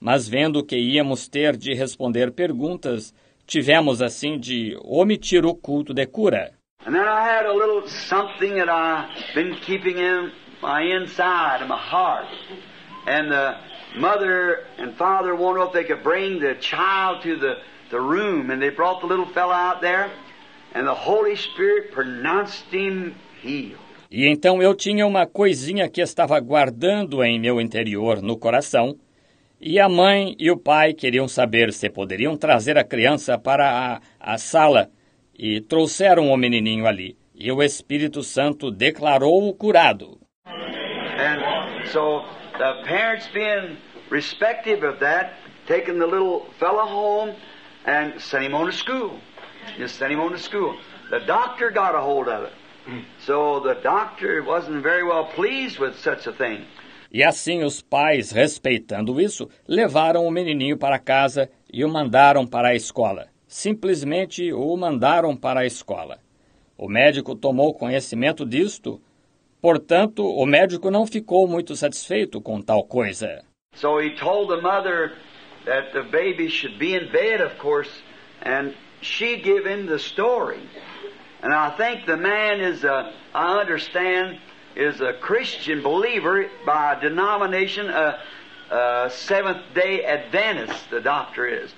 Mas 0.00 0.28
vendo 0.28 0.64
que 0.64 0.76
íamos 0.76 1.28
ter 1.28 1.56
de 1.56 1.74
responder 1.74 2.32
perguntas, 2.32 3.14
tivemos 3.46 4.00
assim 4.00 4.38
de 4.38 4.76
omitir 4.82 5.44
o 5.44 5.54
culto 5.54 5.92
de 5.92 6.06
cura. 6.06 6.52
And 6.84 6.94
then 6.94 7.06
I 7.06 7.24
had 7.24 7.46
a 7.46 7.52
little 7.52 7.86
something 7.86 8.54
that 8.56 8.68
I've 8.68 9.08
been 9.34 9.54
keeping 9.56 9.98
in 9.98 10.32
my 10.60 10.82
inside 10.82 11.62
of 11.62 11.68
my 11.68 11.78
heart. 11.78 12.26
And 13.06 13.30
the 13.30 13.56
mother 13.98 14.64
and 14.78 14.94
father 14.96 15.34
wanted 15.34 15.68
if 15.68 15.72
they 15.72 15.84
could 15.84 16.02
bring 16.02 16.40
the 16.40 16.54
child 16.60 17.22
to 17.22 17.36
the, 17.36 17.54
the 17.90 18.00
room, 18.00 18.50
and 18.50 18.60
they 18.60 18.70
brought 18.70 19.00
the 19.00 19.06
little 19.06 19.26
fella 19.26 19.54
out 19.54 19.80
there, 19.80 20.10
and 20.74 20.86
the 20.86 20.94
Holy 20.94 21.36
Spirit 21.36 21.92
pronounced 21.92 22.64
him 22.70 23.14
healed. 23.42 23.78
E 24.10 24.28
então 24.28 24.62
eu 24.62 24.74
tinha 24.74 25.06
uma 25.06 25.26
coisinha 25.26 25.88
que 25.88 26.02
estava 26.02 26.38
guardando 26.38 27.24
em 27.24 27.40
meu 27.40 27.58
interior, 27.60 28.20
no 28.20 28.36
coração, 28.36 28.96
e 29.58 29.80
a 29.80 29.88
mãe 29.88 30.36
e 30.38 30.50
o 30.50 30.56
pai 30.56 30.92
queriam 30.92 31.26
saber 31.26 31.72
se 31.72 31.88
poderiam 31.88 32.36
trazer 32.36 32.76
a 32.76 32.84
criança 32.84 33.38
para 33.38 33.70
a, 33.70 34.00
a 34.20 34.36
sala, 34.36 34.90
e 35.44 35.60
trouxeram 35.60 36.30
o 36.30 36.36
menininho 36.36 36.86
ali. 36.86 37.16
E 37.34 37.50
o 37.50 37.60
Espírito 37.60 38.22
Santo 38.22 38.70
declarou-o 38.70 39.52
curado. 39.52 40.20
And 40.46 41.42
so 41.90 42.22
the 42.58 42.84
parents 42.86 43.28
being 43.34 43.76
respective 44.08 44.86
of 44.86 45.00
that, 45.00 45.32
taking 45.66 45.98
the 45.98 46.06
little 46.06 46.46
fella 46.60 46.84
home 46.84 47.34
and 47.84 48.20
sent 48.20 48.44
him 48.44 48.54
on 48.54 48.66
to 48.66 48.72
school. 48.72 49.18
Just 49.76 49.96
sent 49.96 50.12
him 50.12 50.20
on 50.20 50.30
to 50.30 50.38
school. 50.38 50.76
The 51.10 51.18
doctor 51.26 51.72
got 51.72 51.96
a 51.96 52.00
hold 52.00 52.28
of 52.28 52.44
it. 52.44 52.52
So 53.26 53.58
the 53.58 53.74
doctor 53.82 54.44
wasn't 54.44 54.84
very 54.84 55.02
well 55.02 55.24
pleased 55.34 55.80
with 55.80 55.98
such 55.98 56.28
a 56.28 56.32
thing. 56.32 56.64
E 57.12 57.22
assim 57.24 57.64
os 57.64 57.82
pais, 57.82 58.30
respeitando 58.30 59.20
isso, 59.20 59.48
levaram 59.66 60.24
o 60.24 60.30
menininho 60.30 60.78
para 60.78 61.00
casa 61.00 61.50
e 61.72 61.84
o 61.84 61.88
mandaram 61.88 62.46
para 62.46 62.68
a 62.68 62.74
escola. 62.76 63.31
Simplesmente 63.52 64.50
o 64.50 64.74
mandaram 64.78 65.36
para 65.36 65.60
a 65.60 65.66
escola. 65.66 66.18
O 66.74 66.88
médico 66.88 67.36
tomou 67.36 67.74
conhecimento 67.74 68.46
disto, 68.46 68.98
portanto, 69.60 70.24
o 70.24 70.46
médico 70.46 70.90
não 70.90 71.06
ficou 71.06 71.46
muito 71.46 71.76
satisfeito 71.76 72.40
com 72.40 72.62
tal 72.62 72.82
coisa. 72.82 73.44
So 73.74 74.00
he 74.00 74.16
told 74.16 74.48
the 74.48 74.62
mother 74.62 75.12
that 75.66 75.92
the 75.92 76.00
baby 76.00 76.48
should 76.48 76.78
be 76.78 76.94
in 76.94 77.12
bed, 77.12 77.42
of 77.42 77.58
course, 77.58 77.90
and 78.40 78.72
she 79.02 79.36
give 79.36 79.68
him 79.68 79.86
the 79.86 79.98
story. 79.98 80.66
And 81.42 81.52
I 81.52 81.76
think 81.76 82.06
the 82.06 82.16
man 82.16 82.58
is 82.58 82.84
a, 82.84 83.12
I 83.34 83.60
understand, 83.60 84.38
is 84.74 85.02
a 85.02 85.12
Christian 85.20 85.82
believer 85.82 86.48
by 86.64 86.98
denomination, 86.98 87.90
a, 87.90 88.18
a 88.70 89.10
Seventh 89.10 89.74
day 89.74 90.06
Adventist, 90.06 90.88
the 90.88 91.02
doctor 91.02 91.46
is. 91.46 91.70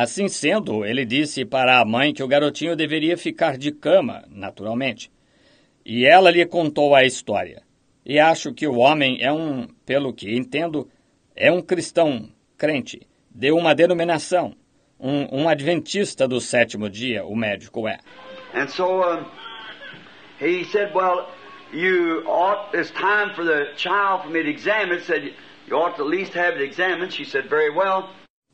Assim 0.00 0.28
sendo, 0.28 0.82
ele 0.82 1.04
disse 1.04 1.44
para 1.44 1.78
a 1.78 1.84
mãe 1.84 2.14
que 2.14 2.22
o 2.22 2.26
garotinho 2.26 2.74
deveria 2.74 3.18
ficar 3.18 3.58
de 3.58 3.70
cama, 3.70 4.24
naturalmente. 4.30 5.12
E 5.84 6.06
ela 6.06 6.30
lhe 6.30 6.46
contou 6.46 6.94
a 6.94 7.04
história. 7.04 7.62
E 8.02 8.18
acho 8.18 8.54
que 8.54 8.66
o 8.66 8.78
homem 8.78 9.18
é 9.20 9.30
um, 9.30 9.68
pelo 9.84 10.14
que 10.14 10.34
entendo, 10.34 10.88
é 11.36 11.52
um 11.52 11.60
cristão 11.60 12.30
crente, 12.56 13.06
de 13.30 13.52
uma 13.52 13.74
denominação, 13.74 14.54
um, 14.98 15.42
um 15.42 15.48
adventista 15.50 16.26
do 16.26 16.40
sétimo 16.40 16.88
dia, 16.88 17.22
o 17.26 17.36
médico 17.36 17.86
é. 17.86 17.98
And 18.54 18.68
so 18.68 19.02
um, 19.02 19.26
he 20.40 20.64
said, 20.64 20.94
Well, 20.94 21.26
you 21.74 22.22
ought, 22.26 22.74
it's 22.74 22.90
time 22.92 23.34
for 23.34 23.44
the 23.44 23.74
child 23.76 24.22
for 24.22 24.30
me 24.30 24.42
to 24.44 24.48
examine. 24.48 25.02
Said, 25.02 25.34
You 25.68 25.76
ought 25.76 25.96
to 25.96 26.04
at 26.04 26.08
least 26.08 26.34
have 26.34 26.58
it 26.58 26.62
examined. 26.62 27.12
She 27.12 27.26
said, 27.26 27.50
Very 27.50 27.70
well. 27.70 28.08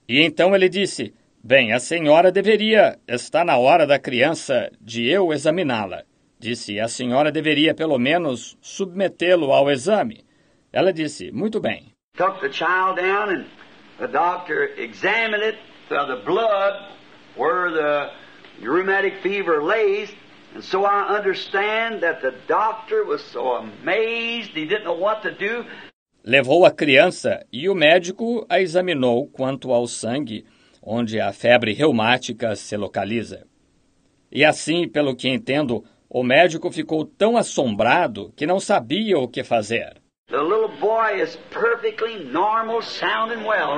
E 0.09 0.21
então 0.23 0.53
ele 0.53 0.69
disse: 0.69 1.15
Bem, 1.49 1.73
a 1.73 1.79
senhora 1.79 2.33
deveria. 2.33 2.99
Está 3.07 3.45
na 3.45 3.57
hora 3.57 3.87
da 3.87 4.01
criança 4.01 4.69
de 4.81 5.09
eu 5.09 5.33
examiná-la. 5.33 6.03
Disse: 6.41 6.81
A 6.81 6.89
senhora 6.89 7.31
deveria, 7.31 7.73
pelo 7.73 8.01
menos, 8.01 8.59
submetê-lo 8.61 9.53
ao 9.53 9.71
exame. 9.71 10.25
Ela 10.73 10.93
disse: 10.93 11.31
Muito 11.31 11.61
bem. 11.61 11.93
Took 12.17 12.41
the 12.41 12.51
child 12.51 12.97
down, 12.97 13.31
and 13.31 13.45
the 14.01 14.09
doctor 14.09 14.73
examined 14.77 15.45
it 15.45 15.57
for 15.87 16.05
the 16.09 16.21
blood 16.25 16.91
where 17.37 17.71
the 17.71 18.11
rheumatic 18.61 19.23
fever 19.23 19.63
lays. 19.63 20.13
And 20.53 20.63
so 20.63 20.85
I 20.85 21.17
understand 21.17 22.01
that 22.01 22.23
the 22.23 22.35
doctor 22.49 23.05
was 23.05 23.23
so 23.23 23.53
amazed 23.53 24.51
he 24.53 24.67
didn't 24.67 24.83
know 24.83 24.99
what 24.99 25.23
to 25.23 25.31
do. 25.31 25.65
Levou 26.25 26.65
a 26.65 26.73
criança 26.73 27.47
e 27.53 27.69
o 27.69 27.75
médico 27.77 28.45
a 28.49 28.61
examinou 28.61 29.29
quanto 29.29 29.73
ao 29.73 29.87
sangue, 29.87 30.45
onde 30.87 31.21
a 31.21 31.33
febre 31.33 31.73
reumática 31.73 32.55
se 32.55 32.77
localiza. 32.77 33.45
E 34.31 34.45
assim, 34.45 34.89
pelo 34.89 35.17
que 35.17 35.29
entendo, 35.29 35.85
o 36.09 36.23
médico 36.23 36.71
ficou 36.71 37.05
tão 37.05 37.37
assombrado 37.37 38.33
que 38.37 38.47
não 38.47 38.61
sabia 38.61 39.19
o 39.19 39.27
que 39.27 39.43
fazer. 39.43 39.97
The 40.29 40.37
little 40.37 40.69
boy 40.81 41.21
is 41.21 41.37
perfectly 41.51 42.25
normal, 42.25 42.83
sounding 42.83 43.45
well. 43.45 43.77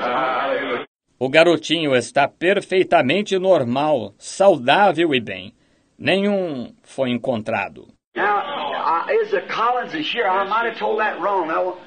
Huh? 0.00 0.84
O 1.20 1.28
garotinho 1.28 1.94
está 1.96 2.28
perfeitamente 2.28 3.38
normal, 3.38 4.14
saudável 4.18 5.14
e 5.14 5.20
bem. 5.20 5.52
Nenhum 5.98 6.72
foi 6.82 7.10
encontrado. 7.10 7.88
Now, 8.16 8.38
uh, 8.38 9.10
is 9.10 9.30
the 9.30 9.42
Collins 9.42 9.94
is 9.94 10.08
here? 10.08 10.26
I 10.28 10.44
might 10.48 10.66
have 10.66 10.78
told 10.78 11.00
that 11.00 11.20
wrong. 11.20 11.48
Now, 11.48 11.78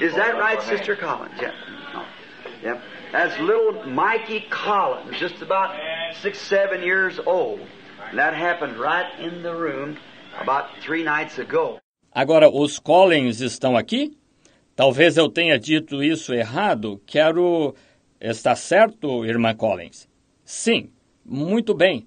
is 0.00 0.12
that 0.14 0.36
right, 0.36 0.60
Sister 0.62 0.96
Collins? 0.96 1.40
Yeah. 1.40 1.52
No. 1.92 2.04
Yep. 2.62 2.82
That's 3.14 3.38
little 3.38 3.86
Mikey 3.86 4.40
Collins, 4.50 5.16
just 5.18 5.40
about 5.40 5.70
six, 6.20 6.38
seven 6.40 6.82
years 6.82 7.20
old. 7.24 7.60
And 8.10 8.18
that 8.18 8.34
happened 8.34 8.76
right 8.76 9.08
in 9.20 9.42
the 9.42 9.54
room. 9.54 9.96
about 10.40 10.68
three 10.80 11.04
nights 11.04 11.38
ago. 11.38 11.78
Agora, 12.12 12.48
os 12.48 12.78
Collins 12.78 13.40
estão 13.40 13.76
aqui? 13.76 14.16
Talvez 14.76 15.16
eu 15.16 15.28
tenha 15.28 15.58
dito 15.58 16.02
isso 16.02 16.32
errado. 16.32 17.00
Quero. 17.06 17.74
Está 18.20 18.56
certo, 18.56 19.24
irmã 19.24 19.54
Collins? 19.54 20.08
Sim, 20.44 20.90
muito 21.24 21.74
bem. 21.74 22.06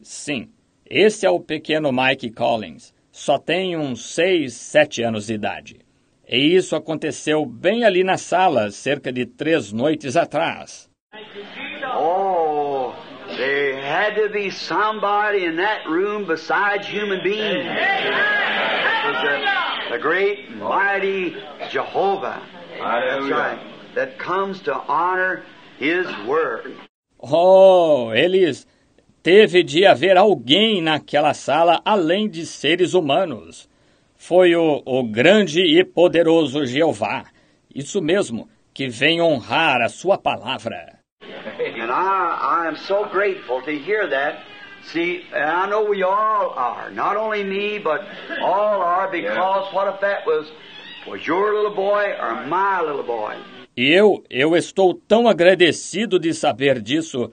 Sim, 0.00 0.48
esse 0.86 1.26
é 1.26 1.30
o 1.30 1.40
pequeno 1.40 1.92
Mike 1.92 2.30
Collins. 2.30 2.94
Só 3.10 3.38
tem 3.38 3.76
uns 3.76 4.14
seis, 4.14 4.54
sete 4.54 5.02
anos 5.02 5.26
de 5.26 5.34
idade. 5.34 5.78
E 6.28 6.54
isso 6.54 6.76
aconteceu 6.76 7.46
bem 7.46 7.84
ali 7.84 8.04
na 8.04 8.18
sala, 8.18 8.70
cerca 8.70 9.10
de 9.10 9.24
três 9.24 9.72
noites 9.72 10.14
atrás. 10.14 10.90
Oh, 11.96 12.92
there 13.34 13.80
had 13.80 14.14
to 14.16 14.28
be 14.28 14.50
somebody 14.50 15.46
in 15.46 15.56
that 15.56 15.88
room 15.88 16.26
besides 16.26 16.86
human 16.86 17.22
beings. 17.22 17.64
It 17.64 19.06
was 19.06 19.22
the, 19.22 19.96
the 19.96 20.02
great, 20.02 20.54
mighty 20.54 21.34
Jehovah. 21.70 22.42
That's 22.78 23.30
right. 23.30 23.58
That 23.94 24.18
comes 24.18 24.60
to 24.64 24.74
honor 24.74 25.44
His 25.78 26.06
Word. 26.26 26.76
Oh, 27.18 28.12
eles. 28.12 28.66
Teve 29.22 29.64
de 29.64 29.84
haver 29.86 30.16
alguém 30.16 30.82
naquela 30.82 31.32
sala 31.34 31.80
além 31.84 32.28
de 32.28 32.46
seres 32.46 32.94
humanos. 32.94 33.68
Foi 34.18 34.54
o, 34.56 34.82
o 34.84 35.04
grande 35.04 35.60
e 35.60 35.84
poderoso 35.84 36.66
Jeová. 36.66 37.24
Isso 37.72 38.02
mesmo, 38.02 38.48
que 38.74 38.88
vem 38.88 39.22
honrar 39.22 39.80
a 39.80 39.88
sua 39.88 40.18
palavra. 40.18 40.98
And 41.22 41.90
I, 41.90 42.64
I 42.64 42.68
am 42.68 42.76
so 42.76 43.04
grateful 43.06 43.62
to 43.62 43.70
hear 43.70 44.10
that. 44.10 44.40
See, 44.92 45.22
and 45.32 45.48
I 45.48 45.70
know 45.70 45.88
we 45.88 46.02
all 46.02 46.52
are. 46.56 46.90
Not 46.90 47.16
only 47.16 47.44
me, 47.44 47.78
but 47.78 48.00
all 48.42 48.82
are 48.82 49.08
because 49.10 49.72
what 49.72 49.94
if 49.94 50.00
that 50.00 50.26
was, 50.26 50.50
was 51.06 51.24
your 51.26 51.54
little 51.54 51.74
boy 51.74 52.12
or 52.20 52.46
my 52.46 52.80
little 52.80 53.04
boy? 53.04 53.36
E 53.76 53.92
eu, 53.92 54.24
eu 54.28 54.56
estou 54.56 54.94
tão 54.94 55.28
agradecido 55.28 56.18
de 56.18 56.34
saber 56.34 56.82
disso. 56.82 57.30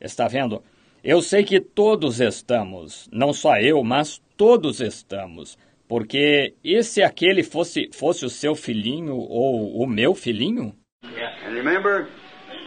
Está 0.00 0.28
vendo? 0.28 0.62
Eu 1.02 1.20
sei 1.20 1.42
que 1.42 1.60
todos 1.60 2.20
estamos, 2.20 3.08
não 3.12 3.32
só 3.32 3.56
eu, 3.56 3.82
mas 3.82 4.22
todos 4.36 4.80
estamos. 4.80 5.58
Porque 5.88 6.54
e 6.62 6.82
se 6.82 7.02
aquele 7.02 7.42
fosse, 7.42 7.90
fosse 7.92 8.24
o 8.26 8.30
seu 8.30 8.54
filhinho 8.54 9.16
ou 9.16 9.82
o 9.82 9.86
meu 9.86 10.14
filhinho? 10.14 10.74
And 11.02 11.54
remember, 11.54 12.08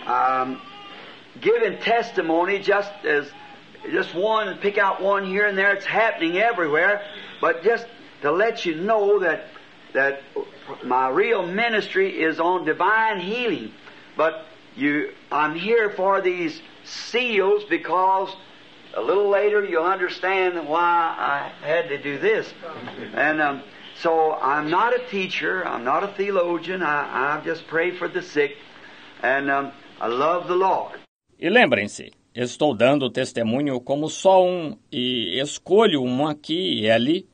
um, 0.07 0.59
giving 1.39 1.77
testimony 1.77 2.59
just 2.59 2.91
as 3.05 3.31
just 3.91 4.15
one, 4.15 4.57
pick 4.57 4.77
out 4.77 5.01
one 5.01 5.25
here 5.25 5.47
and 5.47 5.57
there. 5.57 5.73
It's 5.73 5.85
happening 5.85 6.37
everywhere, 6.37 7.01
but 7.39 7.63
just 7.63 7.85
to 8.21 8.31
let 8.31 8.65
you 8.65 8.75
know 8.75 9.19
that 9.19 9.45
that 9.93 10.21
my 10.83 11.09
real 11.09 11.45
ministry 11.45 12.21
is 12.21 12.39
on 12.39 12.65
divine 12.65 13.19
healing. 13.19 13.71
But 14.15 14.45
you, 14.75 15.11
I'm 15.31 15.55
here 15.55 15.89
for 15.89 16.21
these 16.21 16.61
seals 16.83 17.63
because 17.69 18.35
a 18.95 19.01
little 19.01 19.29
later 19.29 19.63
you'll 19.63 19.85
understand 19.85 20.67
why 20.67 21.15
I 21.17 21.51
had 21.65 21.89
to 21.89 21.97
do 21.97 22.17
this. 22.17 22.53
And 23.13 23.41
um, 23.41 23.61
so 23.95 24.33
I'm 24.33 24.69
not 24.69 24.93
a 24.93 24.99
teacher, 25.09 25.65
I'm 25.65 25.83
not 25.83 26.03
a 26.03 26.07
theologian, 26.07 26.81
I, 26.81 27.37
I 27.37 27.41
just 27.43 27.67
pray 27.67 27.91
for 27.91 28.07
the 28.07 28.21
sick, 28.21 28.57
and 29.21 29.49
um, 29.49 29.71
I 29.99 30.07
love 30.07 30.47
the 30.47 30.55
Lord. 30.55 30.99
E 31.39 31.49
lembrem-se, 31.49 32.11
estou 32.35 32.75
dando 32.75 33.09
testemunho 33.09 33.79
como 33.81 34.09
só 34.09 34.45
um 34.45 34.77
e 34.91 35.39
escolho 35.41 36.03
um 36.03 36.27
aqui 36.27 36.81
e 36.81 36.91
ali. 36.91 37.27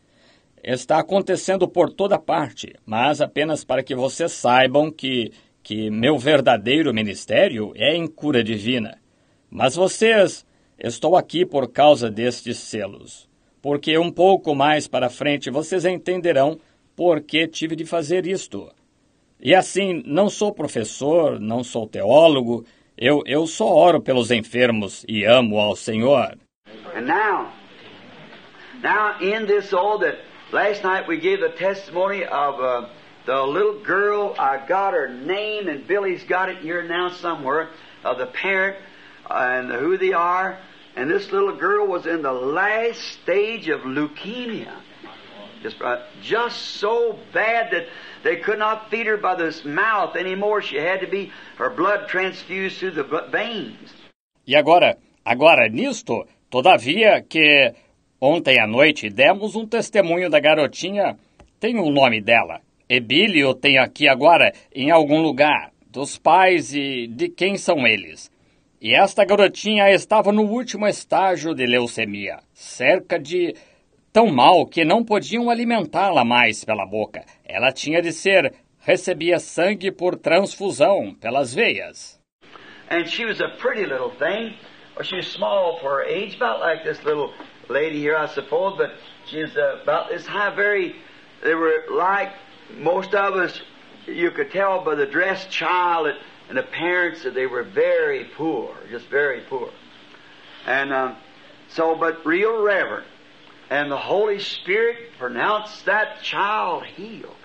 Está 0.63 0.99
acontecendo 0.99 1.67
por 1.67 1.91
toda 1.91 2.17
parte, 2.19 2.73
mas 2.85 3.21
apenas 3.21 3.63
para 3.63 3.83
que 3.83 3.95
vocês 3.95 4.31
saibam 4.31 4.91
que, 4.91 5.31
que 5.63 5.89
meu 5.89 6.17
verdadeiro 6.17 6.93
ministério 6.93 7.71
é 7.75 7.95
em 7.95 8.07
cura 8.07 8.43
divina. 8.43 8.97
Mas 9.49 9.75
vocês, 9.75 10.45
estou 10.79 11.15
aqui 11.15 11.45
por 11.45 11.71
causa 11.71 12.09
destes 12.09 12.57
selos. 12.57 13.27
Porque 13.61 13.97
um 13.97 14.11
pouco 14.11 14.55
mais 14.55 14.87
para 14.87 15.09
frente 15.09 15.49
vocês 15.49 15.85
entenderão 15.85 16.59
por 16.95 17.21
que 17.21 17.47
tive 17.47 17.75
de 17.75 17.85
fazer 17.85 18.25
isto. 18.25 18.71
E 19.39 19.53
assim, 19.53 20.01
não 20.05 20.29
sou 20.29 20.51
professor, 20.51 21.39
não 21.39 21.63
sou 21.63 21.87
teólogo, 21.87 22.65
eu, 22.97 23.21
eu 23.27 23.45
só 23.45 23.67
oro 23.67 24.01
pelos 24.01 24.31
enfermos 24.31 25.05
e 25.07 25.23
amo 25.23 25.59
ao 25.59 25.75
Senhor. 25.75 26.37
And 26.95 27.05
now, 27.05 27.51
now 28.81 29.19
in 29.21 29.45
this 29.45 29.71
all 29.73 29.99
that 29.99 30.17
last 30.51 30.83
night 30.83 31.07
we 31.07 31.17
gave 31.17 31.39
the 31.39 31.55
testimony 31.55 32.23
of 32.23 32.59
uh, 32.59 32.89
the 33.27 33.43
little 33.43 33.79
girl. 33.83 34.33
I 34.39 34.57
got 34.67 34.93
her 34.93 35.07
name, 35.07 35.67
and 35.67 35.85
Billy's 35.85 36.23
got 36.23 36.49
it 36.49 36.57
here 36.57 36.81
now 36.81 37.09
somewhere 37.09 37.69
of 38.03 38.17
the 38.17 38.25
parent 38.25 38.77
and 39.29 39.71
who 39.71 39.97
they 39.97 40.13
are. 40.13 40.57
And 40.97 41.11
this 41.11 41.31
little 41.31 41.55
girl 41.55 41.85
was 41.85 42.07
in 42.07 42.23
the 42.23 42.33
last 42.33 42.99
stage 43.21 43.69
of 43.69 43.81
leukemia. 43.81 44.73
Just, 45.61 45.79
uh, 45.79 45.97
just 46.23 46.57
so 46.79 47.19
bad 47.31 47.69
that 47.71 47.85
they 48.23 48.37
could 48.37 48.57
not 48.57 48.89
feed 48.89 49.05
her 49.05 49.17
by 49.17 49.35
this 49.35 49.63
mouth 49.63 50.15
anymore. 50.15 50.63
She 50.63 50.77
had 50.77 51.01
to 51.01 51.07
be 51.07 51.31
her 51.57 51.69
blood 51.69 52.07
transfused 52.07 52.79
through 52.79 52.95
the 52.95 53.03
veins. 53.31 53.93
E 54.47 54.55
agora, 54.55 54.97
agora 55.23 55.69
nisto, 55.69 56.25
todavia 56.49 57.21
que 57.21 57.73
ontem 58.19 58.59
à 58.59 58.65
noite 58.65 59.07
demos 59.11 59.55
um 59.55 59.67
testemunho 59.67 60.31
da 60.31 60.39
garotinha, 60.39 61.15
tem 61.59 61.77
o 61.77 61.91
nome 61.91 62.21
dela. 62.21 62.61
Ebílio 62.89 63.53
tem 63.53 63.77
aqui 63.77 64.07
agora 64.07 64.51
em 64.73 64.89
algum 64.89 65.21
lugar, 65.21 65.71
dos 65.91 66.17
pais 66.17 66.73
e 66.73 67.05
de 67.05 67.29
quem 67.29 67.55
são 67.55 67.85
eles. 67.85 68.31
E 68.79 68.93
esta 68.93 69.25
garotinha 69.25 69.89
estava 69.89 70.31
no 70.31 70.43
último 70.43 70.85
estágio 70.85 71.55
de 71.55 71.65
leucemia, 71.65 72.37
cerca 72.53 73.17
de 73.17 73.55
tão 74.13 74.27
mal 74.27 74.67
que 74.67 74.85
não 74.85 75.03
podiam 75.03 75.49
alimentá-la 75.49 76.23
mais 76.23 76.63
pela 76.63 76.85
boca. 76.85 77.25
Ela 77.43 77.71
tinha 77.71 78.03
de 78.03 78.13
ser 78.13 78.53
recebia 78.79 79.39
sangue 79.39 79.91
por 79.91 80.15
transfusão 80.15 81.15
pelas 81.19 81.55
veias. 81.55 82.19
And 82.91 83.07
she 83.07 83.25
was 83.25 83.41
a 83.41 83.49
pretty 83.57 83.85
little 83.87 84.11
thing. 84.11 84.55
Well, 84.95 85.03
she 85.03 85.15
was 85.15 85.27
small 85.27 85.79
for 85.81 85.97
her 85.97 86.03
age, 86.03 86.35
about 86.35 86.59
like 86.59 86.83
this 86.83 87.03
little 87.03 87.33
lady 87.69 87.99
here, 87.99 88.15
I 88.15 88.27
suppose, 88.27 88.77
but 88.77 88.91
she 89.25 89.41
was 89.41 89.57
uh, 89.57 89.81
about 89.81 90.09
this 90.09 90.25
high, 90.27 90.55
very, 90.55 90.95
they 91.43 91.55
were 91.55 91.83
like 91.91 92.31
most 92.79 93.15
of 93.15 93.35
us, 93.35 93.59
you 94.05 94.29
could 94.29 94.51
tell 94.51 94.83
by 94.85 94.93
the 94.93 95.07
dressed 95.07 95.49
child 95.49 96.05
that, 96.05 96.15
and 96.49 96.57
the 96.57 96.63
parents 96.63 97.23
they 97.23 97.45
were 97.45 97.63
very 97.63 98.25
poor, 98.35 98.75
just 98.89 99.09
very 99.09 99.41
poor. 99.49 99.69
And 100.65 100.93
um, 100.93 101.15
so, 101.69 101.95
but 101.95 102.25
real 102.25 102.61
reverent. 102.63 103.07
And 103.69 103.91
the 103.91 103.97
Holy 103.97 104.39
Spirit 104.39 105.11
pronounced 105.19 105.85
that 105.85 106.21
child 106.21 106.85
healed. 106.85 107.35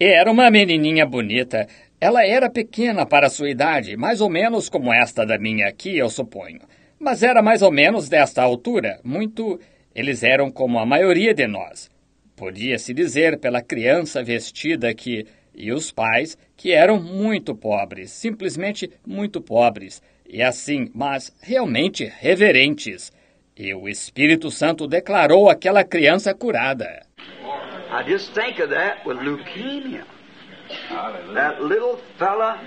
Era 0.00 0.30
uma 0.30 0.50
menininha 0.50 1.06
bonita. 1.06 1.66
Ela 2.00 2.24
era 2.26 2.50
pequena 2.50 3.06
para 3.06 3.30
sua 3.30 3.50
idade, 3.50 3.96
mais 3.96 4.20
ou 4.20 4.28
menos 4.28 4.68
como 4.68 4.92
esta 4.92 5.24
da 5.24 5.38
minha 5.38 5.66
aqui, 5.68 5.96
eu 5.96 6.10
suponho. 6.10 6.60
Mas 6.98 7.22
era 7.22 7.42
mais 7.42 7.62
ou 7.62 7.72
menos 7.72 8.08
desta 8.08 8.42
altura, 8.42 9.00
muito. 9.04 9.58
Eles 9.94 10.22
eram 10.22 10.50
como 10.50 10.78
a 10.78 10.84
maioria 10.84 11.32
de 11.32 11.46
nós. 11.46 11.90
Podia-se 12.36 12.92
dizer 12.92 13.38
pela 13.38 13.62
criança 13.62 14.22
vestida 14.22 14.94
que. 14.94 15.26
E 15.56 15.72
os 15.72 15.90
pais, 15.90 16.36
que 16.56 16.72
eram 16.72 17.00
muito 17.00 17.54
pobres, 17.54 18.10
simplesmente 18.10 18.90
muito 19.06 19.40
pobres. 19.40 20.02
E 20.28 20.42
assim, 20.42 20.90
mas 20.94 21.34
realmente 21.40 22.04
reverentes. 22.04 23.12
E 23.56 23.72
o 23.74 23.88
Espírito 23.88 24.50
Santo 24.50 24.86
declarou 24.86 25.48
aquela 25.48 25.82
criança 25.82 26.34
curada. 26.34 27.06
I 27.88 28.02
just 28.06 28.34
think 28.34 28.60
of 28.60 28.68
that 28.70 29.06
with 29.06 29.18
leukemia. 29.18 30.04
That 31.34 31.62
little 31.62 31.98
fella, 32.18 32.60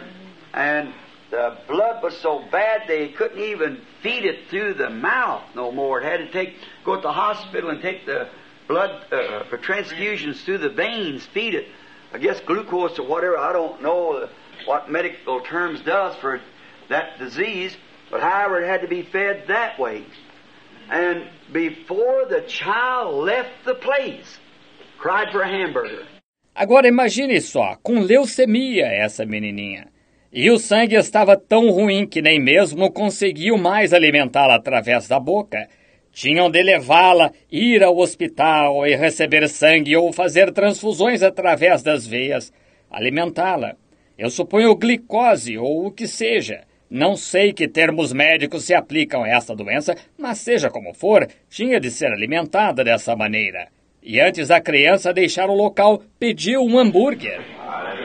and 0.54 0.93
the 1.30 1.58
blood 1.67 2.02
was 2.02 2.17
so 2.21 2.41
bad 2.49 2.88
they 2.88 3.10
couldn't 3.10 3.39
even 3.39 3.82
feed 4.02 4.25
it 4.25 4.47
through 4.49 4.75
the 4.75 4.89
mouth 4.89 5.43
no 5.54 5.71
more. 5.71 6.02
It 6.02 6.06
had 6.06 6.25
to 6.25 6.32
take 6.32 6.56
go 6.86 6.95
to 6.95 7.02
the 7.02 7.12
hospital 7.12 7.69
and 7.69 7.82
take 7.82 8.06
the 8.06 8.30
blood 8.67 8.91
uh, 9.12 9.43
for 9.49 9.58
transfusions 9.58 10.43
through 10.43 10.60
the 10.60 10.69
veins, 10.69 11.25
feed 11.25 11.54
it. 11.54 11.67
I 12.13 12.17
guess 12.17 12.39
glucose 12.41 12.98
or 13.00 13.08
whatever. 13.08 13.38
I 13.38 13.54
don't 13.54 13.82
know 13.82 14.28
what 14.65 14.89
medical 14.89 15.41
terms 15.41 15.82
does 15.82 16.15
for 16.15 16.41
that 16.89 17.19
disease, 17.19 17.78
but 18.10 18.22
however, 18.22 18.62
it 18.62 18.67
had 18.67 18.82
to 18.82 18.88
be 18.88 19.04
fed 19.04 19.45
that 19.48 19.80
way. 19.80 20.06
And 20.89 21.28
before 21.54 22.26
the 22.28 22.41
child 22.48 23.24
left 23.24 23.63
the 23.65 23.76
place, 23.76 24.39
cried 24.98 25.32
for 25.32 25.41
a 25.41 25.48
hamburger. 25.48 26.06
Agora 26.56 26.88
imagine 26.88 27.39
só, 27.39 27.78
com 27.82 28.00
leucemia 28.02 28.88
essa 28.88 29.26
menininha. 29.26 29.88
E 30.32 30.52
o 30.52 30.60
sangue 30.60 30.95
estava 30.95 31.38
tão 31.38 31.69
ruim 31.69 32.06
que 32.06 32.22
nem 32.22 32.39
mesmo 32.39 32.91
conseguiu 32.91 33.58
mais 33.58 33.93
alimentá-la 33.93 34.56
através 34.56 35.08
da 35.08 35.19
boca. 35.19 35.67
Tinham 36.12 36.50
de 36.50 36.62
levá-la, 36.62 37.32
ir 37.52 37.84
ao 37.84 37.98
hospital 37.98 38.86
e 38.86 38.95
receber 38.95 39.48
sangue 39.48 39.95
ou 39.95 40.12
fazer 40.12 40.52
transfusões 40.52 41.24
através 41.24 41.82
das 41.84 42.06
veias, 42.06 42.52
alimentá-la. 42.89 43.76
Eu 44.17 44.30
suponho 44.30 44.76
glicose 44.76 45.58
ou 45.58 45.86
o 45.86 45.91
que 45.91 46.08
seja. 46.08 46.62
Não 46.89 47.15
sei 47.15 47.54
que 47.54 47.67
termos 47.67 48.12
médicos 48.12 48.65
se 48.65 48.74
aplicam 48.74 49.24
a 49.24 49.30
essa 49.30 49.56
doença, 49.56 49.95
mas 50.17 50.39
seja 50.39 50.69
como 50.69 50.93
for, 50.93 51.28
tinha 51.50 51.80
de 51.80 51.91
ser 51.91 52.12
alimentada 52.12 52.84
dessa 52.84 53.15
maneira. 53.15 53.67
E 54.02 54.19
antes 54.19 54.48
da 54.48 54.60
criança 54.60 55.13
deixar 55.13 55.50
o 55.50 55.56
local, 55.56 56.02
pediu 56.19 56.62
um 56.62 56.80
hambúrguer. 56.80 57.39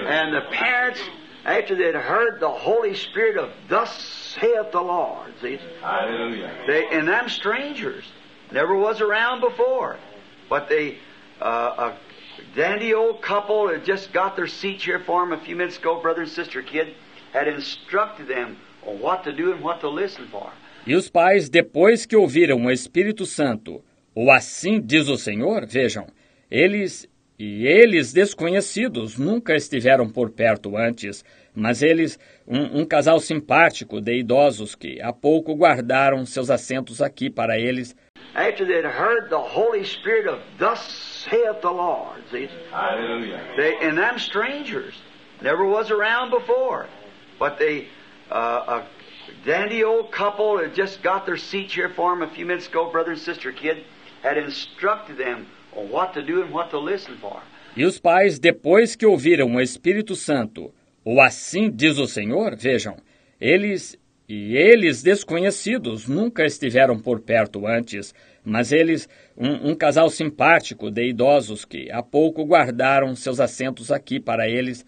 And 0.07 0.33
the 0.33 0.43
parents, 0.55 1.01
after 1.45 1.75
they'd 1.75 1.95
heard 1.95 2.41
the 2.41 2.51
Holy 2.51 2.95
Spirit 2.95 3.37
of 3.37 3.51
thus 3.69 3.91
saith 4.39 4.73
the 4.73 4.81
Lord, 4.81 5.33
see, 5.41 5.59
Hallelujah. 5.81 6.65
they 6.67 6.87
and 6.91 7.07
them 7.09 7.29
strangers 7.29 8.05
never 8.51 8.75
was 8.75 9.01
around 9.01 9.41
before, 9.41 9.99
but 10.49 10.69
they 10.69 10.99
uh, 11.41 11.93
a 11.93 12.57
dandy 12.57 12.95
old 12.95 13.23
couple 13.23 13.69
had 13.69 13.85
just 13.85 14.13
got 14.13 14.37
their 14.37 14.47
seats 14.47 14.85
here 14.85 15.01
for 15.01 15.23
them 15.23 15.39
a 15.39 15.45
few 15.45 15.57
minutes 15.57 15.79
ago, 15.79 16.01
brother 16.01 16.23
and 16.23 16.31
sister 16.31 16.63
kid, 16.63 16.95
had 17.33 17.49
instructed 17.49 18.29
them 18.29 18.57
on 18.87 19.01
what 19.01 19.25
to 19.25 19.33
do 19.33 19.53
and 19.53 19.63
what 19.63 19.81
to 19.81 19.89
listen 19.89 20.27
for. 20.29 20.51
E 20.87 20.95
os 20.95 21.09
pais, 21.09 21.49
depois 21.49 22.05
que 22.05 22.17
ouviram 22.17 22.67
o 22.67 22.71
Espírito 22.71 23.25
Santo, 23.25 23.83
ou 24.15 24.31
assim 24.31 24.81
diz 24.81 25.09
o 25.09 25.17
Senhor, 25.17 25.67
vejam, 25.67 26.07
eles 26.51 27.09
e 27.39 27.67
eles 27.67 28.13
desconhecidos 28.13 29.19
nunca 29.19 29.55
estiveram 29.55 30.09
por 30.09 30.31
perto 30.31 30.77
antes, 30.77 31.25
mas 31.55 31.83
eles, 31.83 32.19
um, 32.47 32.81
um 32.81 32.85
casal 32.85 33.19
simpático 33.19 34.01
de 34.01 34.19
idosos 34.19 34.75
que 34.75 35.01
há 35.01 35.13
pouco 35.13 35.55
guardaram 35.55 36.25
seus 36.25 36.51
assentos 36.51 37.03
aqui 37.03 37.29
para 37.29 37.59
eles, 37.59 37.97
After 38.37 38.67
they'd 38.67 38.85
heard 38.85 39.29
the 39.29 39.37
Holy 39.37 39.85
Spirit 39.85 40.29
of 40.29 40.41
thus 40.59 40.81
saith 40.81 41.61
the 41.61 41.71
Lord, 41.71 42.21
see, 42.31 42.49
Hallelujah. 42.71 43.41
They 43.57 43.77
and 43.87 43.97
them 43.97 44.19
strangers 44.19 44.95
never 45.41 45.65
was 45.65 45.91
around 45.91 46.31
before, 46.31 46.87
but 47.39 47.59
they 47.59 47.89
uh, 48.33 48.83
a 48.83 48.87
dandy 49.45 49.85
old 49.85 50.11
couple 50.11 50.59
had 50.59 50.75
just 50.75 51.03
got 51.03 51.27
their 51.27 51.37
seats 51.37 51.75
here 51.75 51.91
for 51.91 52.13
them 52.13 52.29
a 52.29 52.35
few 52.35 52.45
minutes 52.45 52.67
ago, 52.67 52.91
brother 52.91 53.13
and 53.13 53.21
sister 53.21 53.53
kid, 53.53 53.85
had 54.23 54.37
instructed 54.37 55.17
them 55.17 55.47
E 57.77 57.85
os 57.85 57.99
pais, 57.99 58.39
depois 58.39 58.95
que 58.95 59.07
ouviram 59.07 59.55
o 59.55 59.61
Espírito 59.61 60.15
Santo, 60.15 60.73
ou 61.05 61.21
assim 61.21 61.71
diz 61.71 61.99
o 61.99 62.07
Senhor, 62.07 62.57
vejam, 62.57 62.97
eles 63.41 63.99
e 64.29 64.57
eles 64.57 65.03
desconhecidos 65.03 66.09
nunca 66.09 66.47
estiveram 66.47 66.99
por 66.99 67.21
perto 67.21 67.67
antes, 67.67 68.15
mas 68.43 68.73
eles, 68.73 69.09
um, 69.37 69.71
um 69.71 69.75
casal 69.75 70.09
simpático 70.09 70.91
de 70.91 71.09
idosos 71.09 71.65
que 71.65 71.91
há 71.91 72.03
pouco 72.03 72.45
guardaram 72.45 73.15
seus 73.15 73.39
assentos 73.39 73.93
aqui 73.93 74.19
para 74.19 74.49
eles, 74.49 74.87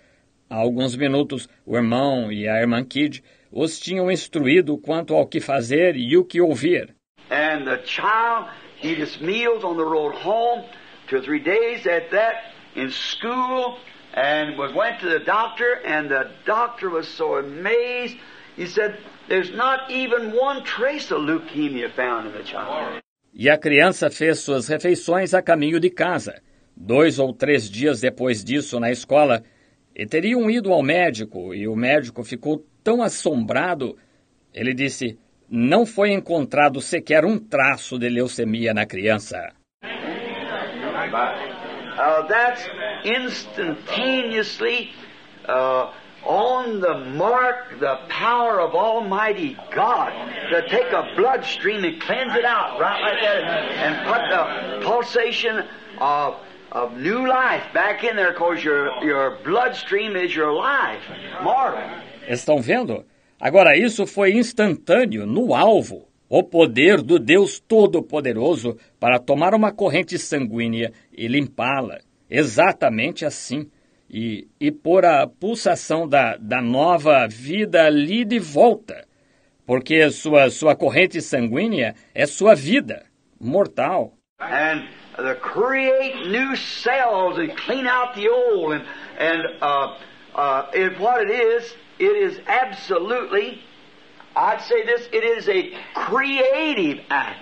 há 0.48 0.56
alguns 0.56 0.96
minutos 0.96 1.48
o 1.66 1.76
irmão 1.76 2.32
e 2.32 2.48
a 2.48 2.60
irmã 2.60 2.82
Kid 2.82 3.22
os 3.52 3.78
tinham 3.78 4.10
instruído 4.10 4.78
quanto 4.78 5.14
ao 5.14 5.26
que 5.26 5.40
fazer 5.40 5.96
e 5.96 6.16
o 6.16 6.24
que 6.24 6.40
ouvir. 6.40 6.94
And 7.30 7.64
the 7.64 7.82
child 7.84 8.48
eat 8.82 8.98
his 8.98 9.20
meals 9.20 9.64
on 9.64 9.76
the 9.76 9.84
road 9.84 10.14
home, 10.14 10.64
two 11.08 11.16
or 11.16 11.22
three 11.22 11.40
days 11.40 11.86
at 11.86 12.10
that 12.10 12.52
in 12.74 12.90
school, 12.90 13.78
and 14.14 14.56
was 14.58 14.72
went 14.74 15.00
to 15.00 15.08
the 15.08 15.20
doctor, 15.24 15.80
and 15.84 16.08
the 16.08 16.30
doctor 16.44 16.90
was 16.90 17.06
so 17.08 17.36
amazed. 17.36 18.16
He 18.56 18.66
said, 18.66 18.98
"There's 19.28 19.50
not 19.54 19.90
even 19.90 20.32
one 20.32 20.62
trace 20.64 21.10
of 21.10 21.22
leukemia 21.22 21.90
found 21.92 22.26
in 22.26 22.32
the 22.32 22.44
child." 22.44 23.00
E 23.34 23.50
a 23.50 23.58
criança 23.58 24.10
fez 24.10 24.38
suas 24.38 24.68
refeições 24.68 25.34
a 25.34 25.42
caminho 25.42 25.78
de 25.78 25.90
casa. 25.90 26.40
Dois 26.74 27.18
ou 27.18 27.34
três 27.34 27.70
dias 27.70 28.00
depois 28.00 28.42
disso, 28.42 28.80
na 28.80 28.90
escola, 28.90 29.42
e 29.94 30.06
teriam 30.06 30.50
ido 30.50 30.72
ao 30.72 30.82
médico, 30.82 31.54
e 31.54 31.68
o 31.68 31.76
médico 31.76 32.22
ficou 32.22 32.64
tão 32.82 33.02
assombrado. 33.02 33.96
Ele 34.54 34.72
disse: 34.72 35.18
Não 35.48 35.86
foi 35.86 36.10
encontrado 36.12 36.80
sequer 36.80 37.24
um 37.24 37.38
traço 37.38 37.98
de 37.98 38.08
leucemia 38.08 38.74
na 38.74 38.84
criança. 38.84 39.52
Uh, 41.98 42.26
that's 42.28 42.68
instantaneously 43.04 44.90
uh, 45.48 45.92
on 46.24 46.80
the 46.80 46.94
mark, 47.16 47.78
the 47.78 47.96
power 48.08 48.60
of 48.60 48.74
Almighty 48.74 49.56
God 49.74 50.12
to 50.50 50.68
take 50.68 50.92
a 50.92 51.14
bloodstream 51.16 51.84
and 51.84 52.00
cleanse 52.02 52.34
it 52.34 52.44
out 52.44 52.78
right 52.80 53.00
like 53.00 53.20
that 53.22 53.38
and 53.38 54.04
put 54.06 54.28
the 54.28 54.86
pulsation 54.86 55.64
of, 55.98 56.34
of 56.72 56.96
new 56.98 57.26
life 57.26 57.62
back 57.72 58.02
in 58.04 58.16
there 58.16 58.32
because 58.32 58.62
your, 58.62 59.02
your 59.04 59.38
bloodstream 59.44 60.16
is 60.16 60.34
your 60.34 60.52
life. 60.52 61.02
Mark. 61.42 61.76
Estão 62.28 62.60
vendo? 62.60 63.04
Agora, 63.40 63.76
isso 63.76 64.06
foi 64.06 64.32
instantâneo, 64.32 65.26
no 65.26 65.54
alvo. 65.54 66.08
O 66.28 66.42
poder 66.42 67.02
do 67.02 67.18
Deus 67.18 67.60
Todo-Poderoso 67.60 68.76
para 68.98 69.18
tomar 69.18 69.54
uma 69.54 69.70
corrente 69.70 70.18
sanguínea 70.18 70.92
e 71.16 71.28
limpá-la. 71.28 72.00
Exatamente 72.28 73.24
assim. 73.24 73.70
E, 74.10 74.48
e 74.60 74.72
pôr 74.72 75.04
a 75.04 75.26
pulsação 75.26 76.08
da, 76.08 76.36
da 76.36 76.60
nova 76.60 77.26
vida 77.28 77.84
ali 77.84 78.24
de 78.24 78.38
volta. 78.38 79.06
Porque 79.64 80.10
sua, 80.10 80.50
sua 80.50 80.74
corrente 80.74 81.20
sanguínea 81.20 81.94
é 82.14 82.26
sua 82.26 82.54
vida 82.54 83.04
mortal. 83.40 84.16
and 84.40 84.86
uh, 85.18 85.34
create 85.40 86.28
new 86.28 86.54
cells 86.56 87.38
and 87.38 87.56
clean 87.56 87.86
out 87.86 88.14
the 88.14 88.28
old 88.28 88.72
and 88.72 88.84
and 89.18 89.42
uh, 89.62 89.96
uh, 90.34 90.70
what 90.98 91.22
it 91.22 91.30
is 91.30 91.74
it 91.98 92.04
is 92.04 92.38
absolutely 92.46 93.62
I'd 94.36 94.60
say 94.60 94.84
this 94.84 95.08
it 95.12 95.24
is 95.24 95.48
a 95.48 95.72
creative 95.94 97.00
act 97.08 97.40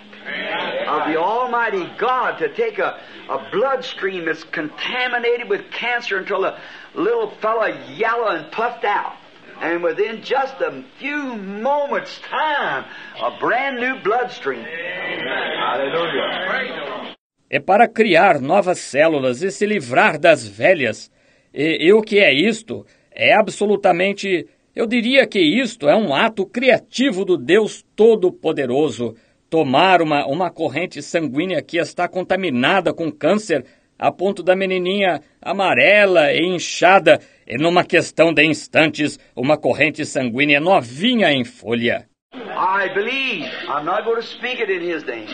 of 0.87 1.07
the 1.07 1.17
Almighty 1.17 1.85
God 1.97 2.37
to 2.39 2.51
take 2.53 2.79
a, 2.79 2.99
a 3.29 3.49
bloodstream 3.51 4.25
that's 4.25 4.43
contaminated 4.45 5.49
with 5.49 5.69
cancer 5.71 6.17
until 6.17 6.41
the 6.41 6.57
little 6.95 7.31
fella 7.41 7.77
yellow 7.93 8.29
and 8.29 8.49
puffed 8.51 8.85
out. 8.85 9.13
And 9.61 9.83
within 9.83 10.23
just 10.23 10.55
a 10.61 10.83
few 10.99 11.35
moments' 11.35 12.19
time, 12.29 12.85
a 13.21 13.37
brand 13.39 13.77
new 13.77 13.99
bloodstream. 14.01 14.63
Hallelujah. 14.63 17.15
É 17.49 17.59
para 17.59 17.87
criar 17.87 18.41
novas 18.41 18.79
células 18.79 19.41
e 19.41 19.51
se 19.51 19.65
livrar 19.65 20.19
das 20.19 20.47
velhas. 20.47 21.11
E, 21.53 21.87
e 21.87 21.93
o 21.93 22.01
que 22.01 22.19
é 22.19 22.33
isto? 22.33 22.85
É 23.15 23.33
absolutamente. 23.33 24.45
Eu 24.75 24.85
diria 24.85 25.25
que 25.25 25.39
isto 25.39 25.87
é 25.87 25.95
um 25.95 26.13
ato 26.13 26.45
criativo 26.45 27.23
do 27.23 27.37
Deus 27.37 27.85
Todo-Poderoso. 27.95 29.15
Tomar 29.49 30.01
uma, 30.01 30.25
uma 30.25 30.51
corrente 30.51 31.01
sanguínea 31.01 31.61
que 31.61 31.77
está 31.77 32.09
contaminada 32.09 32.93
com 32.93 33.09
câncer 33.09 33.63
a 33.97 34.11
ponto 34.11 34.43
da 34.43 34.53
menininha 34.53 35.21
amarela 35.41 36.33
e 36.33 36.41
inchada, 36.41 37.21
e 37.47 37.57
numa 37.57 37.85
questão 37.85 38.33
de 38.33 38.43
instantes, 38.43 39.17
uma 39.33 39.57
corrente 39.57 40.05
sanguínea 40.05 40.59
novinha 40.59 41.31
em 41.31 41.45
folha. 41.45 42.05
I 42.33 42.93
believe. 42.93 43.45
I'm 43.69 43.85
not 43.85 44.03
going 44.03 44.17
to 44.17 44.27
speak 44.27 44.61
it 44.61 44.69
in 44.69 44.81
His 44.81 45.05
name. 45.05 45.29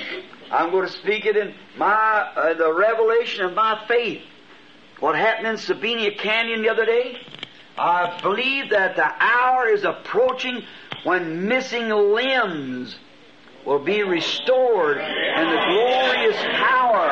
I'm 0.51 0.69
going 0.69 0.85
to 0.85 0.91
speak 0.91 1.25
it 1.25 1.35
in 1.35 1.53
my 1.77 2.31
uh, 2.35 2.53
the 2.53 2.71
revelation 2.71 3.45
of 3.45 3.55
my 3.55 3.79
faith. 3.87 4.21
What 4.99 5.15
happened 5.15 5.47
in 5.47 5.57
Sabina 5.57 6.11
Canyon 6.11 6.61
the 6.61 6.69
other 6.69 6.85
day? 6.85 7.17
I 7.77 8.19
believe 8.21 8.69
that 8.69 8.95
the 8.95 9.09
hour 9.19 9.67
is 9.67 9.83
approaching 9.83 10.63
when 11.03 11.47
missing 11.47 11.89
limbs 11.89 12.97
will 13.65 13.83
be 13.83 14.03
restored 14.03 14.97
and 14.97 15.49
the 15.49 15.61
glorious 15.67 16.37
power 16.59 17.07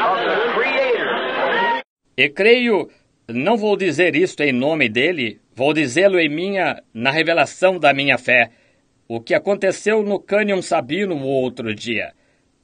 of 0.00 0.18
the 0.24 0.52
Creator. 0.54 1.82
E 2.16 2.28
creio, 2.28 2.88
não 3.28 3.56
vou 3.56 3.76
dizer 3.76 4.14
isto 4.14 4.42
em 4.42 4.52
nome 4.52 4.88
dele, 4.88 5.40
vou 5.54 5.72
dizê-lo 5.72 6.18
em 6.18 6.28
minha, 6.28 6.82
na 6.92 7.10
revelação 7.10 7.78
da 7.78 7.92
minha 7.92 8.18
fé. 8.18 8.50
O 9.08 9.20
que 9.20 9.34
aconteceu 9.34 10.02
no 10.02 10.20
Cânion 10.20 10.62
Sabino 10.62 11.16
o 11.16 11.26
outro 11.26 11.74
dia. 11.74 12.12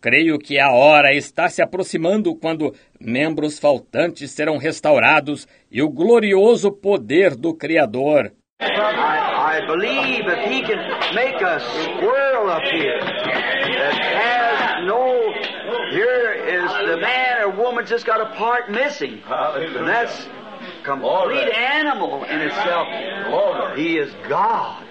Creio 0.00 0.38
que 0.38 0.58
a 0.58 0.72
hora 0.72 1.12
está 1.12 1.48
se 1.50 1.60
aproximando 1.60 2.34
quando 2.34 2.74
membros 2.98 3.58
faltantes 3.58 4.30
serão 4.30 4.56
restaurados 4.56 5.46
e 5.70 5.82
o 5.82 5.90
glorioso 5.90 6.72
poder 6.72 7.36
do 7.36 7.54
Criador. 7.54 8.32
I, 8.62 9.58
I 9.58 9.66
believe 9.66 10.26
if 10.26 10.50
he 10.50 10.62
can 10.62 10.78
make 11.14 11.36
a 11.42 11.60
squirrel 11.60 12.50
up 12.50 12.64
here 12.64 12.98
that 13.00 13.94
has 13.94 14.86
no, 14.86 15.32
here 15.92 16.32
is 16.48 16.70
the 16.88 16.96
man 16.96 17.42
or 17.42 17.50
woman 17.50 17.84
just 17.84 18.06
got 18.06 18.20
a 18.20 18.34
part 18.36 18.70
missing. 18.70 19.20
And 19.26 19.86
that's 19.86 20.28
complete 20.82 21.52
animal 21.54 22.24
in 22.24 22.40
itself. 22.40 22.88
He 23.76 23.98
is 23.98 24.10
God. 24.28 24.86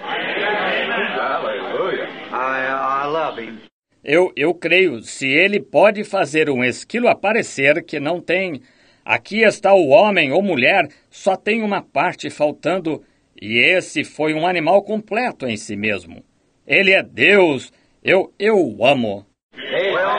Hallelujah. 1.17 2.07
I, 2.31 3.03
I 3.03 3.05
love 3.07 3.37
him. 3.37 3.68
Eu, 4.03 4.31
eu 4.35 4.53
creio, 4.53 5.01
se 5.01 5.27
ele 5.27 5.59
pode 5.59 6.03
fazer 6.03 6.49
um 6.49 6.63
esquilo 6.63 7.09
aparecer 7.09 7.83
que 7.83 7.99
não 7.99 8.21
tem. 8.21 8.61
Aqui 9.03 9.43
está 9.43 9.73
o 9.73 9.89
homem 9.89 10.31
ou 10.31 10.41
mulher, 10.41 10.87
só 11.09 11.35
tem 11.35 11.61
uma 11.61 11.81
parte 11.81 12.29
faltando, 12.29 13.03
e 13.41 13.57
esse 13.59 14.03
foi 14.03 14.33
um 14.33 14.47
animal 14.47 14.83
completo 14.83 15.47
em 15.47 15.57
si 15.57 15.75
mesmo. 15.75 16.23
Ele 16.65 16.91
é 16.93 17.03
Deus. 17.03 17.73
Eu, 18.03 18.33
eu 18.39 18.55
o 18.55 18.85
amo. 18.85 19.25
Well, 19.55 20.17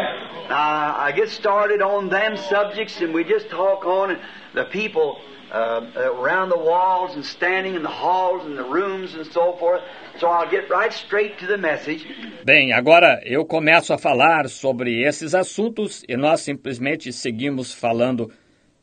uh, 0.50 1.08
I 1.08 1.12
get 1.14 1.28
started 1.28 1.82
on 1.82 2.08
them 2.08 2.36
subjects, 2.36 3.00
and 3.00 3.14
we 3.14 3.24
just 3.24 3.48
talk 3.48 3.86
on, 3.86 4.18
the 4.54 4.64
people 4.64 5.16
uh, 5.50 5.82
around 5.96 6.50
the 6.50 6.58
walls 6.58 7.16
and 7.16 7.24
standing 7.24 7.74
in 7.74 7.82
the 7.82 7.88
halls 7.88 8.46
and 8.46 8.56
the 8.56 8.64
rooms 8.64 9.14
and 9.14 9.26
so 9.26 9.56
forth. 9.58 9.82
So 10.18 10.28
I'll 10.28 10.50
get 10.50 10.70
right 10.70 10.92
straight 10.92 11.38
to 11.40 11.46
the 11.46 11.56
message. 11.56 12.06
Bem, 12.44 12.72
agora 12.72 13.20
eu 13.24 13.44
começo 13.44 13.92
a 13.92 13.98
falar 13.98 14.48
sobre 14.48 15.02
esses 15.02 15.34
assuntos 15.34 16.02
e 16.08 16.16
nós 16.16 16.40
simplesmente 16.40 17.12
seguimos 17.12 17.74
falando. 17.74 18.30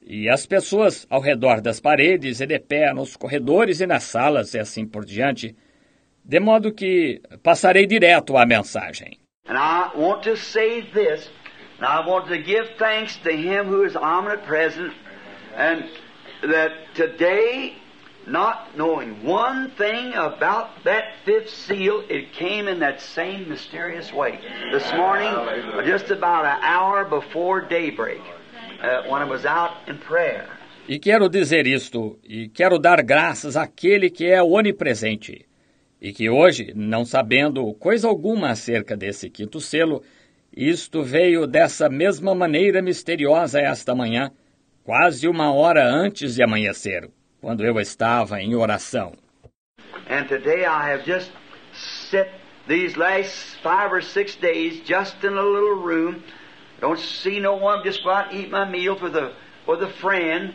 E 0.06 0.30
as 0.30 0.46
pessoas 0.46 1.06
ao 1.10 1.20
redor 1.20 1.60
das 1.62 1.82
paredes 1.82 2.40
e 2.40 2.46
de 2.46 2.60
pé 2.60 2.94
nos 2.94 3.18
corredores 3.18 3.82
e 3.82 3.88
nas 3.88 4.04
salas 4.04 4.54
e 4.54 4.60
assim 4.60 4.86
por 4.86 5.06
diante. 5.06 5.56
De 6.24 6.40
modo 6.40 6.74
que 6.74 7.22
passarei 7.44 7.86
direto 7.86 8.38
à 8.38 8.46
mensagem. 8.46 9.20
And 9.48 9.58
I 9.58 9.92
want 9.96 10.24
to 10.24 10.36
say 10.36 10.82
this, 10.82 11.30
and 11.80 11.86
I 11.86 12.06
want 12.06 12.28
to 12.28 12.38
give 12.38 12.68
thanks 12.78 13.16
to 13.24 13.32
Him 13.32 13.68
who 13.68 13.86
is 13.86 13.96
omnipresent, 13.96 14.94
and 15.56 15.86
that 16.42 16.72
today, 16.96 17.76
not 18.26 18.78
knowing 18.78 19.24
one 19.24 19.72
thing 19.72 20.14
about 20.14 20.84
that 20.84 21.16
fifth 21.24 21.50
seal, 21.50 22.04
it 22.10 22.34
came 22.34 22.68
in 22.68 22.80
that 22.80 23.02
same 23.02 23.48
mysterious 23.50 24.12
way. 24.14 24.40
This 24.72 24.92
morning, 24.94 25.34
just 25.86 26.12
about 26.12 26.46
an 26.46 26.62
hour 26.62 27.06
before 27.06 27.62
daybreak, 27.62 28.22
uh, 28.82 29.04
when 29.10 29.22
I 29.22 29.26
was 29.26 29.46
out 29.46 29.72
in 29.88 29.98
prayer. 29.98 30.48
E 30.88 31.00
quero 31.00 31.28
dizer 31.28 31.68
isto, 31.68 32.18
e 32.24 32.48
quero 32.48 32.80
dar 32.80 33.04
graças 33.04 33.58
àquele 33.58 34.10
que 34.10 34.26
é 34.26 34.42
onipresente, 34.42 35.46
e 36.02 36.14
que 36.14 36.30
hoje, 36.30 36.72
não 36.74 37.04
sabendo 37.04 37.74
coisa 37.74 38.08
alguma 38.08 38.52
acerca 38.52 38.96
desse 38.96 39.30
quinto 39.30 39.60
selo, 39.60 40.02
isto 40.56 41.04
veio 41.04 41.46
dessa 41.46 41.90
mesma 41.90 42.34
maneira 42.34 42.82
misteriosa 42.82 43.60
esta 43.60 43.94
manhã, 43.94 44.32
quase 44.88 45.28
uma 45.28 45.52
hora 45.54 45.86
antes 45.86 46.36
de 46.36 46.42
amanhecer, 46.42 47.10
quando 47.42 47.66
eu 47.66 47.78
estava 47.78 48.42
em 48.42 48.56
oração. 48.56 49.12
And 50.10 50.30
today 50.30 50.64
I 50.64 50.94
have 50.94 51.04
just 51.06 51.30
sit 51.74 52.30
these 52.70 52.98
last 52.98 53.58
five 53.62 53.92
or 53.92 54.02
six 54.02 54.38
days 54.38 54.82
just 54.88 55.22
in 55.26 55.34
a 55.34 55.44
little 55.44 55.76
room. 55.76 56.24
Don't 56.80 57.02
see 57.02 57.42
no 57.42 57.58
one. 57.58 57.84
Just 57.84 58.02
go 58.02 58.12
out 58.12 58.32
and 58.32 58.40
eat 58.40 58.50
my 58.50 58.64
meal 58.64 58.96
with 58.96 59.18
a 59.18 59.34
with 59.68 59.84
a 59.84 59.92
friend, 60.00 60.54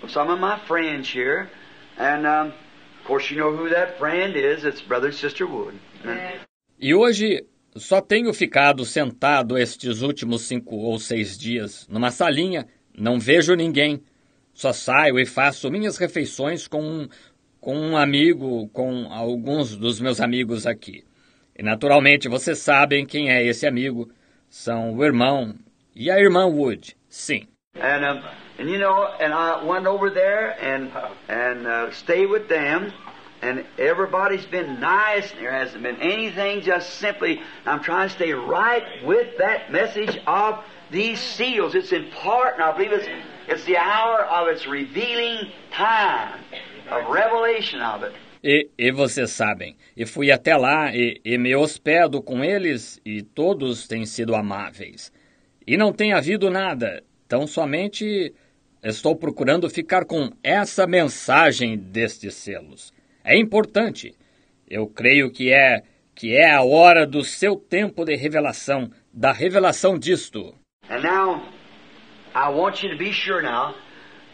with 0.00 0.10
some 0.10 0.30
of 0.30 0.40
my 0.40 0.58
friends 0.66 1.10
here, 1.10 1.50
and 1.98 2.26
um, 2.26 2.54
of 3.00 3.04
course 3.06 3.30
you 3.30 3.36
know 3.36 3.54
who 3.54 3.68
that 3.68 3.98
friend 3.98 4.34
is. 4.34 4.64
It's 4.64 4.80
Brother 4.80 5.08
and 5.08 5.14
Sister 5.14 5.46
Wood. 5.46 5.74
E 6.80 6.94
hoje 6.94 7.44
só 7.76 8.00
tenho 8.00 8.32
ficado 8.32 8.86
sentado 8.86 9.58
estes 9.58 10.00
últimos 10.00 10.42
cinco 10.42 10.76
ou 10.76 10.98
seis 10.98 11.36
dias 11.36 11.86
numa 11.86 12.10
salinha, 12.10 12.66
não 12.96 13.18
vejo 13.18 13.54
ninguém. 13.54 14.02
Só 14.52 14.72
saio 14.72 15.18
e 15.18 15.26
faço 15.26 15.70
minhas 15.70 15.98
refeições 15.98 16.68
com 16.68 16.80
um, 16.80 17.08
com 17.60 17.76
um 17.76 17.96
amigo, 17.96 18.68
com 18.68 19.12
alguns 19.12 19.76
dos 19.76 20.00
meus 20.00 20.20
amigos 20.20 20.66
aqui. 20.66 21.02
E 21.56 21.62
naturalmente 21.62 22.28
vocês 22.28 22.58
sabem 22.58 23.04
quem 23.04 23.30
é 23.30 23.44
esse 23.44 23.66
amigo. 23.66 24.10
São 24.48 24.94
o 24.94 25.04
irmão 25.04 25.54
e 25.94 26.10
a 26.10 26.18
irmã 26.18 26.46
Wood, 26.46 26.96
sim. 27.08 27.48
And 27.76 28.04
um, 28.04 28.22
and 28.58 28.70
you 28.70 28.78
know, 28.78 29.08
and 29.18 29.34
I 29.34 29.64
went 29.64 29.86
over 29.86 30.08
there 30.08 30.54
and 30.60 30.90
and 31.28 31.66
uh, 31.66 31.90
stay 31.90 32.24
with 32.24 32.46
them, 32.48 32.92
and 33.42 33.64
everybody's 33.78 34.46
been 34.46 34.78
nice. 34.78 35.32
There 35.32 35.50
hasn't 35.50 35.82
been 35.82 36.00
anything. 36.00 36.60
Just 36.60 37.00
simply, 37.00 37.40
I'm 37.66 37.82
trying 37.82 38.08
to 38.08 38.14
stay 38.14 38.32
right 38.32 38.84
with 39.04 39.38
that 39.38 39.72
message 39.72 40.20
of 40.26 40.62
these 40.94 41.18
seals. 41.18 41.74
It's 41.74 41.92
important. 41.92 42.62
I 42.62 42.72
believe 42.72 42.92
it's 42.92 43.08
it's 43.48 43.64
the 43.64 43.76
hour 43.76 44.24
of 44.24 44.48
its 44.48 44.66
revealing 44.66 45.50
time 45.70 46.40
of 46.90 47.10
revelation 47.10 47.82
of 47.82 48.04
it. 48.04 48.14
E, 48.42 48.68
e 48.76 48.92
vocês 48.92 49.30
sabem, 49.30 49.74
e 49.96 50.04
fui 50.04 50.30
até 50.30 50.54
lá 50.54 50.94
e, 50.94 51.18
e 51.24 51.38
me 51.38 51.56
hospedo 51.56 52.22
com 52.22 52.44
eles 52.44 53.00
e 53.04 53.22
todos 53.22 53.88
têm 53.88 54.04
sido 54.04 54.34
amáveis. 54.34 55.10
E 55.66 55.78
não 55.78 55.92
tem 55.92 56.12
havido 56.12 56.50
nada, 56.50 57.02
tão 57.26 57.46
somente 57.46 58.34
estou 58.82 59.16
procurando 59.16 59.70
ficar 59.70 60.04
com 60.04 60.30
essa 60.42 60.86
mensagem 60.86 61.78
destes 61.78 62.34
selos. 62.34 62.92
É 63.24 63.34
importante. 63.34 64.14
Eu 64.68 64.86
creio 64.86 65.30
que 65.30 65.50
é 65.50 65.82
que 66.14 66.36
é 66.36 66.52
a 66.52 66.62
hora 66.62 67.06
do 67.06 67.24
seu 67.24 67.56
tempo 67.56 68.04
de 68.04 68.14
revelação, 68.14 68.90
da 69.12 69.32
revelação 69.32 69.98
disto. 69.98 70.54
And 70.88 71.02
now, 71.02 71.48
I 72.34 72.50
want 72.50 72.82
you 72.82 72.90
to 72.90 72.96
be 72.96 73.12
sure 73.12 73.40
now, 73.40 73.74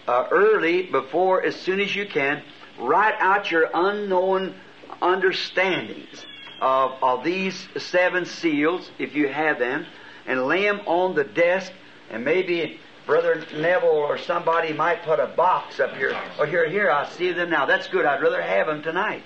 uh, 0.07 0.27
early, 0.31 0.83
before, 0.83 1.45
as 1.45 1.55
soon 1.57 1.81
as 1.81 1.95
you 1.95 2.07
can, 2.07 2.43
write 2.79 3.15
out 3.19 3.51
your 3.51 3.69
unknown 3.73 4.55
understandings 5.01 6.25
of, 6.61 6.93
of 7.03 7.25
these 7.25 7.69
seven 7.77 8.27
seals, 8.27 8.91
if 8.99 9.15
you 9.15 9.29
have 9.29 9.59
them, 9.59 9.87
and 10.27 10.47
lay 10.47 10.63
them 10.63 10.81
on 10.87 11.15
the 11.15 11.25
desk, 11.25 11.73
and 12.11 12.25
maybe 12.25 12.81
Brother 13.07 13.45
Neville 13.55 13.89
or 13.89 14.19
somebody 14.19 14.73
might 14.73 15.03
put 15.03 15.21
a 15.21 15.27
box 15.27 15.81
up 15.81 15.97
here. 15.97 16.19
Oh, 16.39 16.45
here, 16.45 16.69
here, 16.69 16.91
I 16.91 17.09
see 17.11 17.33
them 17.33 17.51
now. 17.51 17.67
That's 17.67 17.89
good. 17.89 18.05
I'd 18.05 18.23
rather 18.23 18.43
have 18.43 18.67
them 18.67 18.83
tonight. 18.83 19.23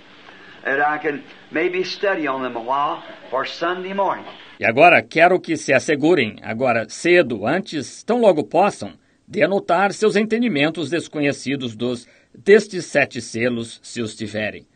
And 0.64 0.80
I 0.80 0.98
can 0.98 1.24
maybe 1.50 1.84
study 1.84 2.26
on 2.26 2.42
them 2.42 2.56
a 2.56 2.62
while 2.62 3.02
for 3.30 3.44
Sunday 3.44 3.92
morning. 3.92 4.24
E 4.58 4.64
agora 4.64 5.02
quero 5.02 5.40
que 5.40 5.56
se 5.56 5.72
assegurem, 5.72 6.36
agora 6.42 6.88
cedo, 6.88 7.46
antes, 7.46 8.02
tão 8.04 8.20
logo 8.20 8.44
possam, 8.44 8.92
de 9.26 9.42
anotar 9.42 9.92
seus 9.92 10.16
entendimentos 10.16 10.90
desconhecidos 10.90 11.74
dos 11.74 12.06
destes 12.36 12.86
sete 12.86 13.20
selos, 13.20 13.80
se 13.82 14.00
os 14.00 14.14
tiverem, 14.14 14.66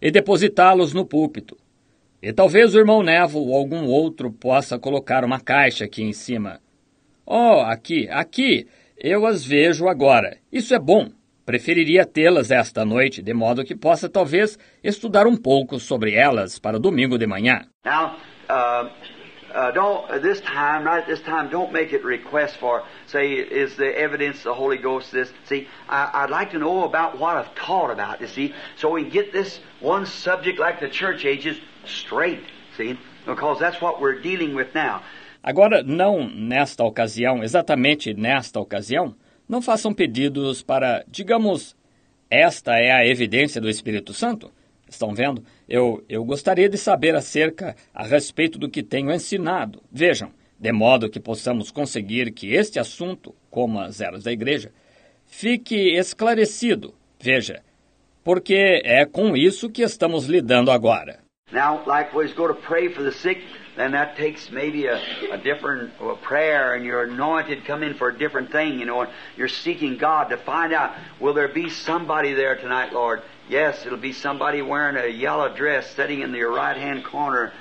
e 0.00 0.10
depositá-los 0.10 0.92
no 0.92 1.06
púlpito. 1.06 1.56
E 2.22 2.32
talvez 2.32 2.74
o 2.74 2.78
irmão 2.78 3.02
Neville 3.02 3.38
ou 3.38 3.56
algum 3.56 3.86
outro 3.86 4.30
possa 4.30 4.78
colocar 4.78 5.24
uma 5.24 5.40
caixa 5.40 5.84
aqui 5.84 6.02
em 6.02 6.12
cima. 6.12 6.60
Oh, 7.26 7.60
aqui, 7.60 8.08
aqui, 8.10 8.66
eu 8.96 9.26
as 9.26 9.44
vejo 9.44 9.88
agora. 9.88 10.36
Isso 10.52 10.74
é 10.74 10.78
bom. 10.78 11.10
Preferiria 11.44 12.06
tê-las 12.06 12.52
esta 12.52 12.84
noite, 12.84 13.20
de 13.20 13.34
modo 13.34 13.64
que 13.64 13.74
possa 13.74 14.08
talvez 14.08 14.56
estudar 14.84 15.26
um 15.26 15.36
pouco 15.36 15.80
sobre 15.80 16.14
elas 16.14 16.58
para 16.58 16.78
domingo 16.78 17.18
de 17.18 17.26
manhã. 17.26 17.66
Now, 17.84 18.16
uh, 18.48 18.88
uh, 19.54 19.70
don't 19.70 20.10
uh, 20.10 20.18
this 20.18 20.40
time, 20.40 20.84
right 20.84 21.06
this 21.06 21.20
time, 21.20 21.50
don't 21.50 21.72
make 21.72 21.92
it 21.92 22.04
request 22.04 22.56
for. 22.58 22.84
Say, 23.06 23.32
is 23.32 23.76
the 23.76 23.96
evidence 23.96 24.42
the 24.42 24.54
Holy 24.54 24.78
Ghost 24.78 25.12
this? 25.12 25.32
See, 25.44 25.68
I, 25.88 26.26
like 26.26 26.50
to 26.52 26.58
know 26.58 26.84
about 26.84 27.18
what 27.18 27.36
I've 27.36 27.54
taught 27.54 27.90
about. 27.90 28.20
You 28.20 28.26
see, 28.26 28.54
so 28.76 28.90
we 28.90 29.04
get 29.08 29.32
this 29.32 29.60
one 29.80 30.06
subject 30.06 30.58
like 30.58 30.80
the 30.80 30.88
church 30.88 31.24
ages 31.24 31.58
straight. 31.84 32.42
See, 32.76 32.98
because 33.26 33.58
that's 33.58 33.80
what 33.80 34.00
we're 34.00 34.20
dealing 34.20 34.54
with 34.54 34.74
now. 34.74 35.02
Agora, 35.42 35.82
não 35.82 36.28
nesta 36.28 36.84
ocasião, 36.84 37.42
exatamente 37.42 38.14
nesta 38.14 38.60
ocasião, 38.60 39.14
não 39.48 39.60
façam 39.60 39.92
pedidos 39.92 40.62
para, 40.62 41.04
digamos, 41.08 41.76
esta 42.30 42.78
é 42.78 42.92
a 42.92 43.06
evidência 43.06 43.60
do 43.60 43.68
Espírito 43.68 44.14
Santo. 44.14 44.50
Estão 44.88 45.14
vendo? 45.14 45.42
Eu, 45.72 46.04
eu 46.06 46.22
gostaria 46.22 46.68
de 46.68 46.76
saber 46.76 47.14
acerca 47.14 47.74
a 47.94 48.04
respeito 48.04 48.58
do 48.58 48.68
que 48.68 48.82
tenho 48.82 49.10
ensinado. 49.10 49.82
Vejam, 49.90 50.30
de 50.60 50.70
modo 50.70 51.08
que 51.08 51.18
possamos 51.18 51.70
conseguir 51.70 52.30
que 52.32 52.54
este 52.54 52.78
assunto, 52.78 53.34
como 53.50 53.80
as 53.80 53.98
eras 54.02 54.22
da 54.22 54.30
igreja, 54.30 54.70
fique 55.24 55.96
esclarecido. 55.96 56.92
Veja, 57.18 57.62
porque 58.22 58.82
é 58.84 59.06
com 59.06 59.34
isso 59.34 59.70
que 59.70 59.82
estamos 59.82 60.26
lidando 60.26 60.70
agora. 60.70 61.20
Now, 61.50 61.82
likewise, 61.86 62.34
go 62.34 62.48
to 62.48 62.54
pray 62.54 62.90
for 62.90 63.02
the 63.02 63.12
sick, 63.12 63.42
then 63.74 63.92
that 63.92 64.16
takes 64.16 64.50
maybe 64.50 64.86
a, 64.86 65.00
a 65.32 65.38
different 65.38 65.90
a 66.00 66.16
prayer, 66.16 66.74
and 66.74 66.84
you're 66.84 67.04
anointed, 67.04 67.64
come 67.66 67.82
in 67.82 67.94
for 67.94 68.10
a 68.10 68.18
different 68.18 68.50
thing, 68.50 68.78
you 68.78 68.84
know, 68.84 69.02
and 69.02 69.10
you're 69.38 69.48
seeking 69.48 69.96
God 69.96 70.28
to 70.30 70.36
find 70.36 70.74
out, 70.74 70.90
will 71.18 71.32
there 71.32 71.48
be 71.48 71.70
somebody 71.70 72.34
there 72.34 72.56
tonight, 72.56 72.92
Lord? 72.92 73.22
Yes, 73.52 73.84
it'll 73.84 73.98
be 73.98 74.14
somebody 74.14 74.62
wearing 74.62 74.96
a 74.96 75.08
yellow 75.08 75.54
dress 75.54 75.94
sitting 75.94 76.22
in 76.22 76.32
your 76.32 76.50
right 76.50 76.74
hand 76.74 77.04
corner. 77.04 77.52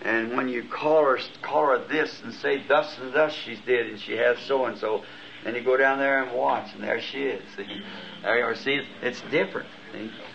And 0.00 0.36
when 0.36 0.48
you 0.48 0.62
call 0.62 1.04
her, 1.04 1.18
call 1.42 1.66
her 1.66 1.78
this 1.88 2.22
and 2.22 2.32
say, 2.32 2.62
thus 2.68 2.96
and 3.00 3.12
thus 3.12 3.32
she's 3.32 3.58
dead, 3.66 3.86
and 3.86 3.98
she 3.98 4.12
has 4.12 4.38
so 4.46 4.66
and 4.66 4.78
so. 4.78 5.02
Then 5.42 5.56
you 5.56 5.64
go 5.64 5.76
down 5.76 5.98
there 5.98 6.22
and 6.22 6.30
watch, 6.30 6.72
and 6.74 6.84
there 6.84 7.00
she 7.00 7.24
is. 7.24 7.42
See, 7.56 7.82
are. 8.24 8.54
See, 8.54 8.82
it's 9.02 9.20
different. 9.32 9.68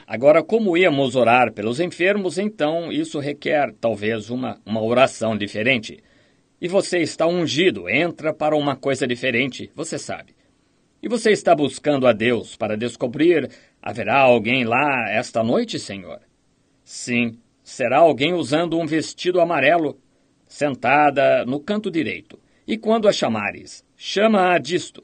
Agora, 0.05 0.43
como 0.43 0.75
íamos 0.75 1.15
orar 1.15 1.53
pelos 1.53 1.79
enfermos, 1.79 2.37
então 2.37 2.91
isso 2.91 3.17
requer 3.19 3.73
talvez 3.79 4.29
uma, 4.29 4.59
uma 4.65 4.83
oração 4.83 5.37
diferente. 5.37 6.03
E 6.59 6.67
você 6.67 6.99
está 6.99 7.25
ungido, 7.25 7.87
entra 7.87 8.33
para 8.33 8.57
uma 8.57 8.75
coisa 8.75 9.07
diferente, 9.07 9.71
você 9.73 9.97
sabe. 9.97 10.35
E 11.01 11.07
você 11.07 11.31
está 11.31 11.55
buscando 11.55 12.07
a 12.07 12.11
Deus 12.11 12.57
para 12.57 12.75
descobrir: 12.75 13.49
haverá 13.87 14.19
alguém 14.19 14.65
lá 14.65 15.09
esta 15.11 15.41
noite, 15.41 15.79
Senhor? 15.79 16.19
Sim, 16.83 17.39
será 17.63 17.99
alguém 17.99 18.33
usando 18.33 18.77
um 18.77 18.85
vestido 18.85 19.39
amarelo, 19.39 19.97
sentada 20.45 21.45
no 21.45 21.57
canto 21.61 21.89
direito. 21.89 22.37
E 22.67 22.77
quando 22.77 23.07
a 23.07 23.13
chamares, 23.13 23.85
chama-a 23.95 24.57
disto, 24.57 25.01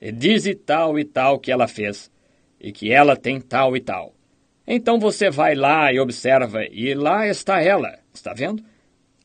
e 0.00 0.12
dize 0.12 0.54
tal 0.54 0.96
e 0.96 1.04
tal 1.04 1.40
que 1.40 1.50
ela 1.50 1.66
fez, 1.66 2.08
e 2.60 2.70
que 2.70 2.92
ela 2.92 3.16
tem 3.16 3.40
tal 3.40 3.76
e 3.76 3.80
tal. 3.80 4.14
Então 4.64 5.00
você 5.00 5.28
vai 5.28 5.56
lá 5.56 5.92
e 5.92 5.98
observa, 5.98 6.64
e 6.70 6.94
lá 6.94 7.26
está 7.26 7.60
ela, 7.60 7.98
está 8.14 8.32
vendo? 8.32 8.62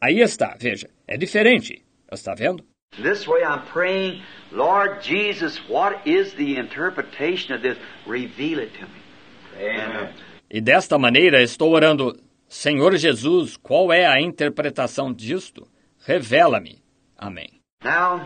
Aí 0.02 0.20
está, 0.20 0.56
veja, 0.60 0.90
é 1.08 1.16
diferente, 1.16 1.86
está 2.12 2.34
vendo? 2.34 2.66
This 3.00 3.28
way 3.28 3.44
I'm 3.44 3.62
praying, 3.72 4.24
Lord 4.56 5.04
Jesus, 5.04 5.60
what 5.68 6.08
is 6.08 6.34
the 6.36 6.56
interpretation 6.58 7.54
of 7.54 7.62
this? 7.62 7.78
Reveal 8.08 8.60
it 8.60 8.74
to 8.76 8.84
me. 8.84 9.02
Amen. 9.58 10.14
E 10.50 10.62
desta 10.62 10.98
maneira 10.98 11.42
estou 11.44 11.74
orando, 11.74 12.18
Senhor 12.48 12.96
Jesus, 12.96 13.58
qual 13.58 13.92
é 13.92 14.06
a 14.06 14.22
interpretação 14.22 15.14
disto? 15.14 15.68
Revela-me. 16.06 16.82
Amém. 17.18 17.60
Now, 17.84 18.26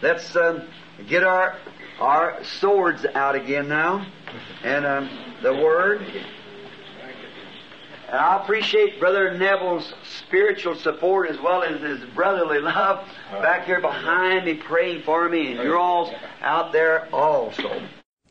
let's 0.00 0.34
uh, 0.34 0.64
get 1.06 1.22
our 1.22 1.56
our 2.00 2.42
swords 2.42 3.04
out 3.14 3.36
again 3.36 3.68
now, 3.68 4.06
and 4.64 4.86
um, 4.86 5.08
the 5.42 5.52
word. 5.52 6.00
And 8.12 8.20
I 8.20 8.42
appreciate 8.42 9.00
Brother 9.00 9.32
Neville's 9.38 9.94
spiritual 10.04 10.74
support 10.74 11.30
as 11.30 11.40
well 11.40 11.62
as 11.62 11.80
his 11.80 12.04
brotherly 12.14 12.60
love 12.60 13.08
back 13.40 13.64
here 13.64 13.80
behind 13.80 14.44
me, 14.44 14.52
praying 14.52 15.02
for 15.02 15.30
me, 15.30 15.52
and 15.52 15.62
you're 15.62 15.78
all 15.78 16.12
out 16.42 16.72
there 16.72 17.08
also. 17.10 17.70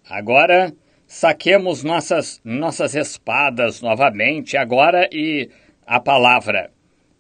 Agora 0.08 0.72
saquemos 1.08 1.84
nossas 1.84 2.40
nossas 2.46 2.94
espadas 2.94 3.82
novamente 3.82 4.56
agora 4.56 5.10
e 5.12 5.50
a 5.88 6.00
palavra. 6.00 6.70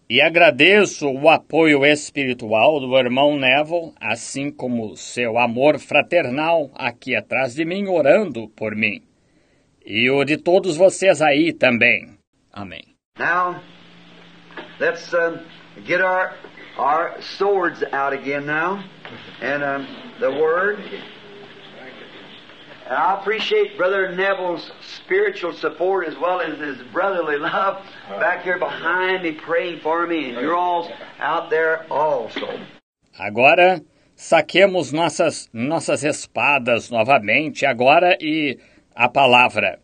E 0.07 0.21
agradeço 0.21 1.09
o 1.09 1.29
apoio 1.29 1.83
espiritual 1.83 2.79
do 2.79 2.95
irmão 2.95 3.39
Neville, 3.39 3.93
assim 3.99 4.51
como 4.51 4.95
seu 4.95 5.39
amor 5.39 5.79
fraternal 5.79 6.69
aqui 6.75 7.15
atrás 7.15 7.55
de 7.55 7.65
mim, 7.65 7.87
orando 7.87 8.47
por 8.49 8.75
mim. 8.75 9.01
E 9.83 10.11
o 10.11 10.23
de 10.23 10.37
todos 10.37 10.77
vocês 10.77 11.23
aí 11.23 11.51
também. 11.53 12.20
Amém. 12.53 12.83
Now, 13.17 13.61
let's 14.79 15.13
uh, 15.13 15.43
get 15.85 16.01
our 16.01 16.35
our 16.77 17.21
swords 17.21 17.83
out 17.91 18.13
again 18.13 18.45
now, 18.45 18.83
and 19.41 19.63
um, 19.63 19.87
the 20.19 20.31
word. 20.31 20.79
And 22.85 22.97
I 22.99 23.19
appreciate 23.19 23.77
Brother 23.77 24.11
Neville's 24.11 24.71
spiritual 24.81 25.53
support 25.53 26.07
as 26.07 26.17
well 26.17 26.41
as 26.41 26.57
his 26.59 26.77
brotherly 26.91 27.37
love 27.37 27.85
back 28.09 28.43
here 28.43 28.59
behind 28.59 29.23
me, 29.23 29.33
praying 29.33 29.79
for 29.79 30.05
me, 30.07 30.29
and 30.29 30.41
you're 30.41 30.57
all 30.57 30.91
out 31.19 31.49
there 31.49 31.85
also. 31.91 32.59
Agora 33.17 33.81
saquemos 34.15 34.91
nossas 34.91 35.49
nossas 35.53 36.03
espadas 36.03 36.89
novamente 36.89 37.65
agora 37.65 38.17
e 38.19 38.57
a 38.95 39.07
palavra. 39.07 39.79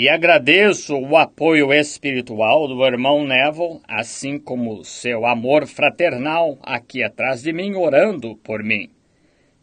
E 0.00 0.08
agradeço 0.08 0.96
o 0.96 1.14
apoio 1.14 1.74
espiritual 1.74 2.66
do 2.66 2.82
irmão 2.86 3.22
Neville, 3.22 3.82
assim 3.86 4.38
como 4.38 4.82
seu 4.82 5.26
amor 5.26 5.66
fraternal 5.66 6.58
aqui 6.62 7.04
atrás 7.04 7.42
de 7.42 7.52
mim, 7.52 7.74
orando 7.74 8.34
por 8.36 8.62
mim. 8.62 8.88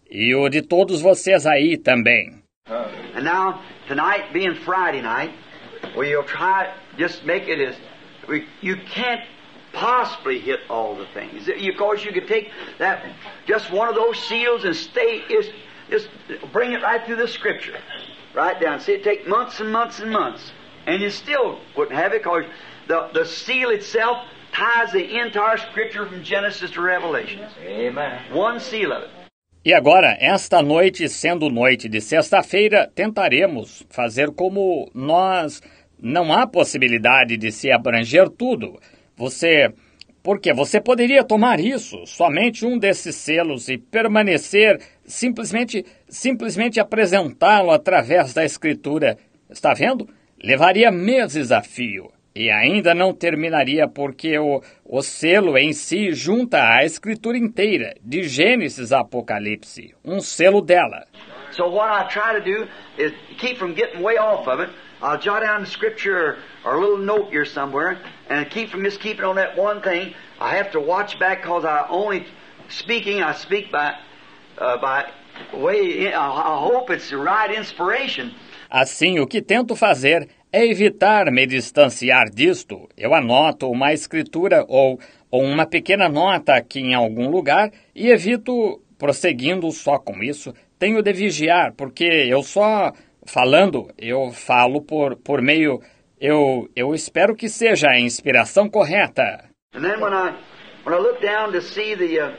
E 0.08 0.36
o 0.36 0.48
de 0.48 0.62
todos 0.62 1.02
vocês 1.02 1.48
aí 1.48 1.76
também. 1.76 2.36
And 3.16 3.24
now, 3.24 3.64
tonight 3.88 4.32
being 4.32 4.54
Friday 4.54 5.02
night, 5.02 5.34
we'll 5.96 6.24
try 6.24 6.72
just 7.00 7.26
make 7.26 7.50
it 7.52 7.60
as 7.60 7.76
we, 8.30 8.46
you 8.62 8.78
can't 8.94 9.24
possibly 9.74 10.38
hit 10.38 10.60
all 10.70 10.96
the 10.96 11.08
things. 11.16 11.48
Of 11.48 11.78
course, 11.78 12.06
you 12.06 12.14
could 12.14 12.28
take 12.28 12.52
that 12.78 13.04
just 13.48 13.72
one 13.72 13.90
of 13.90 13.96
those 13.96 14.20
seals 14.28 14.66
and 14.66 14.76
stay 14.76 15.24
just, 15.28 15.52
just 15.90 16.10
bring 16.54 16.74
it 16.74 16.84
right 16.84 17.04
through 17.04 17.26
the 17.26 17.28
Scripture, 17.28 17.80
right 18.38 18.62
down. 18.62 18.80
See, 18.80 18.94
it 18.94 19.04
take 19.04 19.28
months 19.28 19.60
and 19.60 19.72
months 19.72 20.00
and 20.00 20.12
months, 20.12 20.52
and 20.86 21.02
you 21.02 21.10
still 21.10 21.60
wouldn't 21.76 21.98
have 21.98 22.14
it 22.14 22.22
because 22.22 22.46
the 22.88 23.10
the 23.14 23.26
seal 23.26 23.72
itself 23.72 24.18
ties 24.54 24.92
the 24.92 25.18
entire 25.20 25.58
Scripture 25.58 26.06
from 26.06 26.24
Genesis 26.24 26.72
to 26.72 26.82
Revelation. 26.82 27.42
Amen. 27.60 28.22
One 28.32 28.60
seal 28.60 28.92
of 28.92 29.04
it. 29.04 29.10
E 29.66 29.74
agora, 29.74 30.16
esta 30.22 30.62
noite, 30.62 31.10
sendo 31.10 31.50
noite 31.50 31.90
de 31.90 32.00
sexta-feira, 32.00 32.90
tentaremos 32.96 33.84
fazer 33.90 34.32
como 34.32 34.90
nós. 34.94 35.62
Não 36.00 36.32
há 36.32 36.46
possibilidade 36.46 37.36
de 37.38 37.52
se 37.52 37.72
abranger 37.72 38.30
tudo. 38.30 38.80
Você. 39.18 39.74
Porque 40.28 40.52
você 40.52 40.82
poderia 40.82 41.24
tomar 41.24 41.58
isso, 41.58 42.06
somente 42.06 42.66
um 42.66 42.78
desses 42.78 43.16
selos, 43.16 43.70
e 43.70 43.78
permanecer, 43.78 44.78
simplesmente, 45.06 45.86
simplesmente 46.10 46.82
apresentá-lo 46.82 47.72
através 47.72 48.34
da 48.34 48.44
escritura. 48.44 49.18
Está 49.50 49.74
vendo? 49.74 50.06
Levaria 50.44 50.92
meses 50.92 51.50
a 51.50 51.62
fio. 51.62 52.12
E 52.36 52.52
ainda 52.52 52.94
não 52.94 53.14
terminaria 53.14 53.88
porque 53.88 54.38
o, 54.38 54.62
o 54.84 55.02
selo 55.02 55.58
em 55.58 55.72
si 55.72 56.12
junta 56.12 56.62
a 56.62 56.84
escritura 56.84 57.38
inteira, 57.38 57.96
de 58.04 58.24
Gênesis 58.24 58.92
a 58.92 59.00
Apocalipse, 59.00 59.96
um 60.04 60.20
selo 60.20 60.62
dela. 60.62 61.08
So 61.52 61.70
what 61.70 61.90
I 61.90 62.06
try 62.10 62.38
to 62.38 62.44
do 62.44 62.68
is 63.02 63.14
keep 63.38 63.58
from 63.58 63.74
getting 63.76 64.04
way 64.04 64.18
off 64.18 64.46
of 64.50 64.62
it. 64.62 64.70
I'll 65.02 65.20
jot 65.20 65.42
down 65.42 65.62
the 65.62 65.70
scripture 65.70 66.38
or 66.66 66.76
a 66.76 66.80
little 66.80 66.98
note 66.98 67.30
here 67.30 67.46
somewhere, 67.46 68.00
and 68.30 68.50
keep 68.50 68.70
from 68.70 68.84
just 68.84 69.00
keeping 69.00 69.26
on 69.26 69.36
that 69.36 69.58
one 69.58 69.82
thing. 69.82 70.14
I 70.40 70.56
have 70.56 70.72
to 70.72 70.80
watch 70.80 71.20
back 71.20 71.42
because 71.42 71.66
I 71.66 71.86
only 71.90 72.26
speaking. 72.70 73.22
I 73.22 73.34
speak 73.34 73.72
by 73.72 73.96
uh, 74.58 74.78
by 74.78 75.06
way. 75.54 76.14
I 76.14 76.60
hope 76.60 76.90
it's 76.90 77.10
the 77.10 77.18
right 77.18 77.52
inspiration. 77.52 78.34
Assim, 78.70 79.20
o 79.20 79.28
que 79.28 79.42
tento 79.42 79.76
fazer 79.76 80.28
é 80.52 80.66
evitar 80.66 81.32
me 81.32 81.46
distanciar 81.46 82.30
disto. 82.30 82.90
Eu 82.98 83.14
anoto 83.14 83.70
uma 83.70 83.94
escritura 83.94 84.66
ou, 84.68 85.00
ou 85.30 85.44
uma 85.44 85.66
pequena 85.66 86.10
nota 86.10 86.56
aqui 86.56 86.80
em 86.80 86.94
algum 86.94 87.30
lugar 87.30 87.72
e 87.96 88.10
evito, 88.10 88.82
prosseguindo 88.98 89.72
só 89.72 89.98
com 89.98 90.22
isso, 90.24 90.54
tenho 90.80 91.02
de 91.02 91.14
vigiar, 91.14 91.74
porque 91.74 92.04
eu 92.04 92.44
só 92.44 92.92
falando, 93.28 93.90
eu 93.98 94.32
falo 94.32 94.82
por, 94.82 95.16
por 95.18 95.42
meio. 95.42 95.82
Eu, 96.20 96.68
eu 96.76 96.96
espero 96.96 97.36
que 97.36 97.48
seja 97.48 97.88
a 97.90 98.00
inspiração 98.00 98.68
correta. 98.70 99.50
And 99.74 99.82
then 99.84 100.00
when 100.02 100.14
I 100.14 100.34
when 100.84 100.96
I 100.96 101.00
look 101.00 101.22
down 101.22 101.52
to 101.52 101.62
see 101.62 101.96
the 101.96 102.20
uh, 102.20 102.32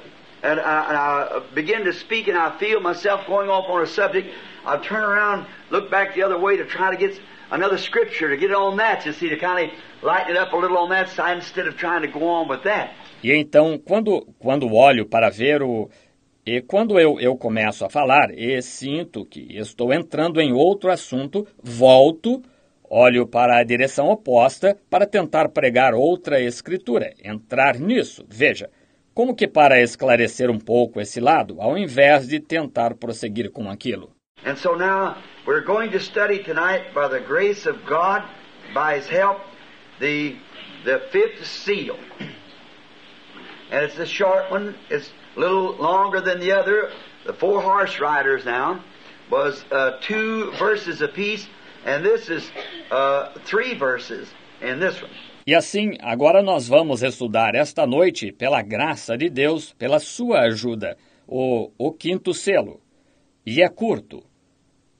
and, 0.42 0.59
I, 0.59 0.88
and 0.88 0.96
I 0.96 1.40
begin 1.55 1.85
to 1.85 1.92
speak 1.92 2.29
and 2.29 2.37
I 2.37 2.59
feel 2.59 2.81
myself 2.81 3.27
going 3.27 3.48
off 3.48 3.68
on 3.68 3.83
a 3.83 3.87
subject, 3.87 4.29
I 4.64 4.79
turn 4.79 5.05
around, 5.05 5.46
look 5.70 5.90
back 5.90 6.14
the 6.14 6.22
other 6.22 6.38
way 6.38 6.57
to 6.57 6.64
try 6.64 6.90
to 6.90 6.96
get 6.96 7.20
another 7.51 7.79
scripture 7.79 8.29
to 8.29 8.37
get 8.37 8.53
on 8.53 8.77
that, 8.79 9.07
you 9.07 9.12
see, 9.12 9.29
to 9.29 9.37
kind 9.37 9.70
of 9.70 9.79
lighten 10.03 10.33
it 10.33 10.37
up 10.37 10.53
a 10.53 10.57
little 10.57 10.79
on 10.79 10.90
that 10.90 11.09
side 11.11 11.37
instead 11.37 11.66
of 11.66 11.77
trying 11.77 12.03
to 12.03 12.09
go 12.09 12.27
on 12.29 12.48
with 12.48 12.64
that. 12.64 12.90
E 13.22 13.33
então, 13.33 13.79
quando, 13.79 14.27
quando 14.38 14.72
olho 14.72 15.07
para 15.07 15.31
ver 15.31 15.62
o. 15.62 15.90
E 16.50 16.62
quando 16.62 16.98
eu, 16.98 17.20
eu 17.20 17.37
começo 17.37 17.84
a 17.84 17.90
falar 17.90 18.30
e 18.30 18.62
sinto 18.62 19.26
que 19.26 19.54
estou 19.58 19.92
entrando 19.92 20.40
em 20.40 20.50
outro 20.50 20.90
assunto, 20.90 21.46
volto, 21.62 22.42
olho 22.88 23.26
para 23.26 23.58
a 23.58 23.62
direção 23.62 24.08
oposta 24.08 24.74
para 24.88 25.06
tentar 25.06 25.50
pregar 25.50 25.92
outra 25.92 26.40
escritura, 26.40 27.12
entrar 27.22 27.78
nisso. 27.78 28.24
Veja, 28.26 28.70
como 29.12 29.37
que 29.37 29.46
para 29.46 29.82
esclarecer 29.82 30.50
um 30.50 30.58
pouco 30.58 31.02
esse 31.02 31.20
lado, 31.20 31.61
ao 31.61 31.76
invés 31.76 32.26
de 32.26 32.40
tentar 32.40 32.94
prosseguir 32.94 33.51
com 33.51 33.68
aquilo. 33.68 34.12
And 34.46 34.57
so 34.57 34.74
now 34.74 35.16
we're 35.46 35.66
going 35.66 35.90
to 35.90 36.01
study 36.01 36.42
tonight, 36.42 36.94
by 36.94 37.11
the 37.11 37.20
grace 37.20 37.68
of 37.68 37.80
God, 37.86 38.22
by 38.72 38.96
His 38.96 39.07
help, 39.07 39.40
the 40.01 40.38
the 40.86 40.99
fifth 41.11 41.44
seal. 41.44 41.99
And 43.70 43.84
it's 43.84 43.99
a 43.99 44.07
short 44.07 44.51
one. 44.51 44.74
It's 44.88 45.11
little 45.39 45.76
longer 45.76 46.20
than 46.20 46.41
the 46.41 46.53
other. 46.53 46.91
The 47.24 47.32
four 47.32 47.62
horse 47.62 48.01
riders 48.01 48.45
now 48.45 48.80
was 49.30 49.64
uh, 49.70 49.99
two 50.01 50.51
verses 50.59 51.01
apiece, 51.01 51.47
and 51.84 52.05
this 52.05 52.28
is 52.28 52.51
uh, 52.91 53.30
three 53.45 53.74
verses 53.74 54.28
in 54.61 54.80
this 54.80 55.01
one. 55.01 55.11
E 55.47 55.55
assim, 55.55 55.97
agora 56.01 56.43
nós 56.43 56.68
vamos 56.68 57.03
estudar 57.03 57.55
esta 57.55 57.86
noite, 57.86 58.30
pela 58.32 58.61
graça 58.61 59.16
de 59.16 59.30
Deus, 59.30 59.72
pela 59.72 59.99
sua 59.99 60.41
ajuda, 60.41 60.95
o, 61.26 61.70
o 61.78 61.91
quinto 61.91 62.34
selo. 62.34 62.82
E 63.47 63.62
é 63.62 63.68
curto. 63.68 64.22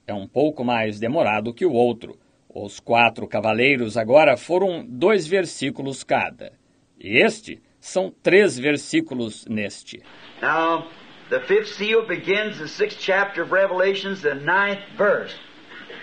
É 0.07 0.13
um 0.13 0.27
pouco 0.27 0.63
mais 0.63 0.99
demorado 0.99 1.53
que 1.53 1.67
o 1.67 1.73
outro. 1.73 2.17
Os 2.51 2.79
quatro 2.79 3.27
cavaleiros 3.27 3.95
agora 3.95 4.35
foram 4.35 4.83
dois 4.83 5.27
versículos 5.27 6.03
cada. 6.03 6.53
E 6.99 7.23
este 7.23 7.61
São 7.89 8.13
três 8.21 8.57
versículos 8.59 9.45
neste. 9.47 10.03
Now, 10.41 10.87
the 11.29 11.39
fifth 11.39 11.73
seal 11.73 12.05
begins 12.05 12.59
the 12.59 12.67
sixth 12.67 12.99
chapter 12.99 13.41
of 13.41 13.51
Revelations, 13.51 14.21
the 14.21 14.35
ninth 14.35 14.81
verse. 14.95 15.33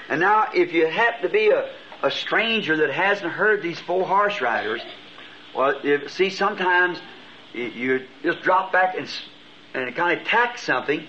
And 0.09 0.21
now, 0.21 0.49
if 0.53 0.73
you 0.73 0.87
happen 0.89 1.23
to 1.23 1.29
be 1.29 1.51
a, 1.51 1.71
a 2.03 2.11
stranger 2.11 2.77
that 2.79 2.91
hasn't 2.91 3.33
heard 3.33 3.63
these 3.63 3.79
four 3.79 4.05
horse 4.05 4.41
riders, 4.41 4.83
well, 5.55 5.79
if, 5.85 6.11
see, 6.11 6.31
sometimes 6.31 7.01
you, 7.55 7.65
you 7.65 8.07
just 8.23 8.43
drop 8.43 8.73
back 8.73 8.97
and, 8.97 9.09
and 9.75 9.95
kind 9.95 10.21
of 10.21 10.27
tack 10.27 10.59
something, 10.59 11.07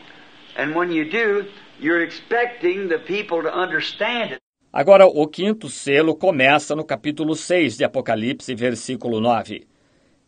and 0.55 0.75
when 0.75 0.91
you 0.91 1.09
do, 1.09 1.47
you're 1.79 2.03
expecting 2.03 2.87
the 2.87 2.99
people 2.99 3.41
to 3.41 3.51
understand 3.51 4.33
it. 4.33 4.41
Agora, 4.71 5.07
o 5.07 5.27
quinto 5.27 5.69
selo 5.69 6.15
começa 6.15 6.75
no 6.75 6.83
capítulo 6.83 7.35
6 7.35 7.77
de 7.77 7.83
Apocalipse, 7.83 8.53
versículo 8.53 9.19
9. 9.19 9.65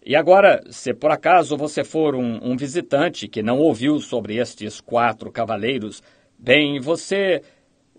E 0.06 0.16
agora, 0.16 0.62
se 0.70 0.94
por 0.94 1.12
acaso 1.12 1.58
você 1.58 1.84
for 1.84 2.16
um, 2.16 2.40
um 2.42 2.56
visitante 2.56 3.28
que 3.28 3.44
não 3.44 3.60
ouviu 3.60 4.00
sobre 4.00 4.38
estes 4.38 4.80
quatro 4.80 5.32
cavaleiros, 5.32 6.02
bem, 6.38 6.80
você. 6.80 7.42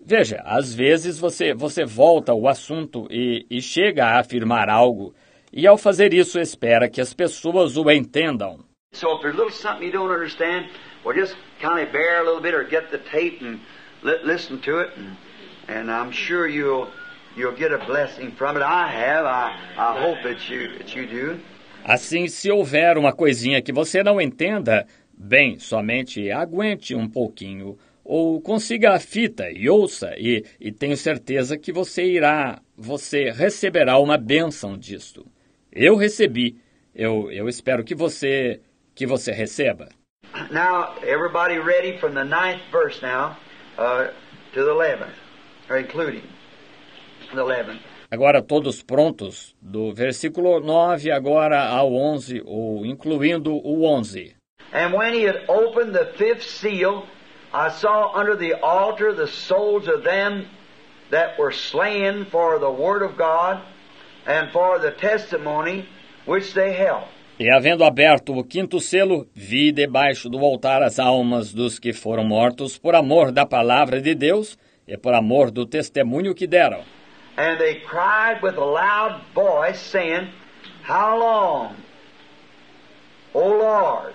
Veja, 0.03 0.41
às 0.43 0.73
vezes 0.73 1.19
você, 1.19 1.53
você 1.53 1.85
volta 1.85 2.31
ao 2.31 2.47
assunto 2.47 3.07
e, 3.11 3.45
e 3.49 3.61
chega 3.61 4.05
a 4.05 4.19
afirmar 4.19 4.67
algo, 4.67 5.13
e 5.53 5.67
ao 5.67 5.77
fazer 5.77 6.11
isso 6.11 6.39
espera 6.39 6.89
que 6.89 6.99
as 6.99 7.13
pessoas 7.13 7.77
o 7.77 7.89
entendam. 7.91 8.65
So 8.93 9.13
if 9.13 9.21
there's 9.21 9.35
a 9.35 9.37
little 9.37 9.51
something 9.51 9.85
you 9.85 9.91
don't 9.91 10.11
understand, 10.11 10.69
well, 11.05 11.15
just 11.15 11.35
kind 11.61 11.79
of 11.79 11.91
bear 11.93 12.19
a 12.19 12.23
little 12.23 12.41
bit 12.41 12.55
or 12.55 12.63
get 12.63 12.89
the 12.89 12.97
tape 12.97 13.41
and 13.41 13.59
li- 14.01 14.19
listen 14.23 14.59
to 14.61 14.79
it, 14.79 14.89
and, 14.97 15.15
and 15.69 15.91
I'm 15.91 16.11
sure 16.11 16.47
you'll 16.47 16.89
you'll 17.37 17.55
get 17.55 17.71
a 17.71 17.77
blessing 17.85 18.31
from 18.31 18.57
it. 18.57 18.63
I 18.63 18.87
have. 18.87 19.25
I, 19.25 19.55
I 19.77 20.01
hope 20.01 20.17
that 20.23 20.49
you 20.49 20.77
that 20.79 20.95
you 20.95 21.05
do. 21.05 21.39
Assim, 21.83 22.27
se 22.27 22.51
houver 22.51 22.97
uma 22.97 23.11
coisinha 23.11 23.61
que 23.61 23.73
você 23.73 24.03
não 24.03 24.21
entenda, 24.21 24.85
bem, 25.13 25.59
somente 25.59 26.31
aguente 26.31 26.95
um 26.95 27.07
pouquinho, 27.07 27.77
ou 28.03 28.41
consiga 28.41 28.93
a 28.93 28.99
fita 28.99 29.49
e 29.49 29.69
ouça, 29.69 30.13
e, 30.17 30.43
e 30.59 30.71
tenho 30.71 30.97
certeza 30.97 31.57
que 31.57 31.71
você 31.71 32.03
irá, 32.03 32.61
você 32.77 33.31
receberá 33.31 33.97
uma 33.99 34.17
bênção 34.17 34.77
disto. 34.77 35.25
Eu 35.71 35.95
recebi, 35.95 36.57
eu, 36.93 37.31
eu 37.31 37.47
espero 37.47 37.83
que 37.83 37.95
você, 37.95 38.59
que 38.93 39.05
você 39.05 39.31
receba. 39.31 39.89
Now, 40.51 40.95
everybody 41.03 41.59
ready 41.59 41.97
from 41.99 42.13
the 42.13 42.23
ninth 42.23 42.61
verse 42.71 43.01
now 43.01 43.37
uh, 43.77 44.11
to 44.53 44.63
the 44.63 44.71
eleventh, 44.71 45.15
or 45.69 45.77
including 45.77 46.23
the 47.33 47.41
eleventh. 47.41 47.81
Agora 48.13 48.41
todos 48.41 48.83
prontos, 48.83 49.55
do 49.61 49.93
versículo 49.93 50.59
9 50.59 51.09
agora 51.11 51.63
ao 51.69 51.93
11, 51.93 52.41
ou 52.45 52.85
incluindo 52.85 53.55
o 53.55 53.85
11. 53.85 54.35
And 54.73 54.93
when 54.93 55.13
he 55.13 55.25
had 55.25 55.45
opened 55.47 55.93
the 55.93 56.11
fifth 56.17 56.43
seal, 56.43 57.05
I 57.53 57.69
saw 57.69 58.11
under 58.13 58.35
the 58.35 58.53
altar 58.61 59.15
the 59.15 59.27
souls 59.27 59.87
of 59.87 60.03
them 60.03 60.45
that 61.09 61.39
were 61.39 61.53
slain 61.53 62.25
for 62.25 62.59
the 62.59 62.69
word 62.69 63.01
of 63.01 63.15
God 63.15 63.61
and 64.27 64.51
for 64.51 64.77
the 64.77 64.91
testimony 64.91 65.87
which 66.25 66.53
they 66.53 66.73
held. 66.73 67.07
E 67.39 67.49
havendo 67.49 67.85
aberto 67.85 68.33
o 68.33 68.43
quinto 68.43 68.81
selo, 68.81 69.25
vi 69.33 69.71
debaixo 69.71 70.29
do 70.29 70.39
altar 70.39 70.83
as 70.83 70.99
almas 70.99 71.53
dos 71.53 71.79
que 71.79 71.93
foram 71.93 72.25
mortos 72.25 72.77
por 72.77 72.93
amor 72.93 73.31
da 73.31 73.45
palavra 73.45 74.01
de 74.01 74.13
Deus 74.13 74.57
e 74.85 74.97
por 74.97 75.13
amor 75.13 75.49
do 75.49 75.65
testemunho 75.65 76.35
que 76.35 76.45
deram. 76.45 76.83
And 77.37 77.59
they 77.59 77.79
cried 77.79 78.41
with 78.41 78.55
a 78.57 78.65
loud 78.65 79.21
voice, 79.33 79.79
saying, 79.79 80.29
How 80.83 81.17
long, 81.17 81.75
O 83.33 83.47
Lord, 83.47 84.13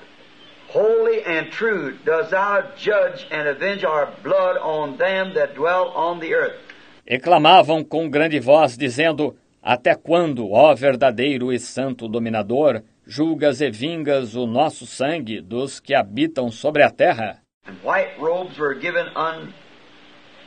holy 0.68 1.24
and 1.24 1.50
true, 1.50 1.96
dost 2.04 2.30
thou 2.32 2.70
judge 2.76 3.26
and 3.30 3.48
avenge 3.48 3.82
our 3.84 4.12
blood 4.22 4.58
on 4.58 4.98
them 4.98 5.32
that 5.34 5.54
dwell 5.54 5.88
on 5.88 6.20
the 6.20 6.34
earth? 6.34 6.60
E 7.06 7.18
clamavam 7.18 7.84
com 7.84 8.10
grande 8.10 8.38
voz, 8.40 8.76
dizendo: 8.76 9.34
Até 9.62 9.94
quando, 9.94 10.50
ó 10.52 10.74
verdadeiro 10.74 11.52
e 11.52 11.58
santo 11.58 12.08
dominador, 12.08 12.82
julgas 13.06 13.60
e 13.60 13.70
vingas 13.70 14.34
o 14.34 14.46
nosso 14.46 14.84
sangue 14.86 15.40
dos 15.40 15.80
que 15.80 15.94
habitam 15.94 16.50
sobre 16.50 16.82
a 16.82 16.90
terra? 16.90 17.40
And 17.66 17.76
white 17.82 18.20
robes 18.20 18.58
were 18.58 18.74
given 18.74 19.06
un, 19.16 19.54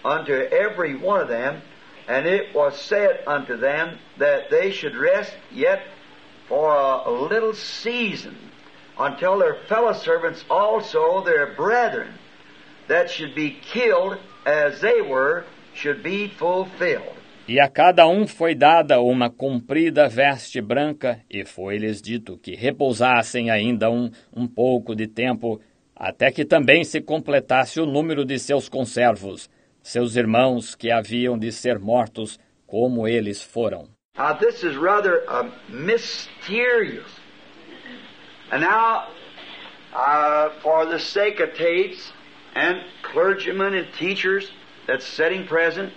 unto 0.05 0.31
every 0.31 0.95
one 0.95 1.21
of 1.21 1.27
them, 1.27 1.61
and 2.09 2.25
it 2.25 2.53
was 2.55 2.75
said 2.75 3.19
unto 3.27 3.55
them 3.55 3.97
that 4.17 4.49
they 4.49 4.71
should 4.71 4.95
rest 4.95 5.31
yet 5.53 5.83
for 6.47 6.73
a 6.73 7.11
little 7.11 7.53
season, 7.53 8.35
until 8.97 9.37
their 9.37 9.55
fellow 9.67 9.93
servants 9.93 10.43
also, 10.49 11.23
their 11.23 11.53
brethren, 11.55 12.15
that 12.87 13.11
should 13.11 13.35
be 13.35 13.51
killed 13.61 14.17
as 14.43 14.81
they 14.81 15.01
were, 15.01 15.45
should 15.75 16.01
be 16.01 16.27
fulfilled. 16.27 17.15
E 17.47 17.59
a 17.59 17.67
cada 17.67 18.07
um 18.07 18.27
foi 18.27 18.53
dada 18.55 18.99
uma 19.01 19.29
comprida 19.29 20.07
veste 20.07 20.59
branca, 20.61 21.21
e 21.29 21.45
foi-lhes 21.45 22.01
dito 22.01 22.37
que 22.37 22.55
repousassem 22.55 23.51
ainda 23.51 23.89
um, 23.89 24.09
um 24.35 24.47
pouco 24.47 24.95
de 24.95 25.07
tempo, 25.07 25.61
até 25.95 26.31
que 26.31 26.45
também 26.45 26.83
se 26.83 27.01
completasse 27.01 27.79
o 27.79 27.85
número 27.85 28.25
de 28.25 28.39
seus 28.39 28.67
conservos, 28.67 29.49
seus 29.89 30.15
irmãos 30.15 30.75
que 30.75 30.91
haviam 30.91 31.37
de 31.37 31.51
ser 31.51 31.79
mortos, 31.79 32.39
como 32.67 33.07
eles 33.07 33.41
foram. 33.41 33.89
Now, 34.15 34.33
this 34.33 34.63
is 34.63 34.77
rather 34.77 35.23
mysterious. 35.67 37.09
And 38.51 38.61
now, 38.61 39.07
uh, 39.91 40.51
for 40.61 40.85
the 40.85 40.99
sake 40.99 41.39
of 41.39 41.55
tapes 41.55 42.11
and 42.53 42.83
clergymen 43.01 43.73
and 43.73 43.91
teachers 43.93 44.51
that's 44.85 45.07
sitting 45.07 45.47
present, 45.47 45.91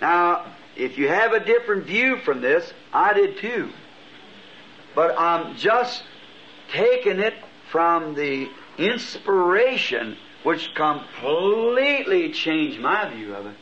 now, 0.00 0.46
if 0.76 0.98
you 0.98 1.06
have 1.06 1.32
a 1.32 1.40
different 1.40 1.84
view 1.84 2.18
from 2.24 2.40
this, 2.40 2.72
I 2.92 3.12
did 3.12 3.38
too. 3.38 3.70
But 4.96 5.14
I'm 5.16 5.54
just 5.56 6.02
taking 6.72 7.20
it 7.20 7.34
from 7.70 8.14
the 8.14 8.48
inspiration 8.76 10.16
which 10.44 10.72
completely 10.74 12.32
changed 12.32 12.80
my 12.80 13.08
view 13.14 13.34
of 13.34 13.46
it. 13.46 13.56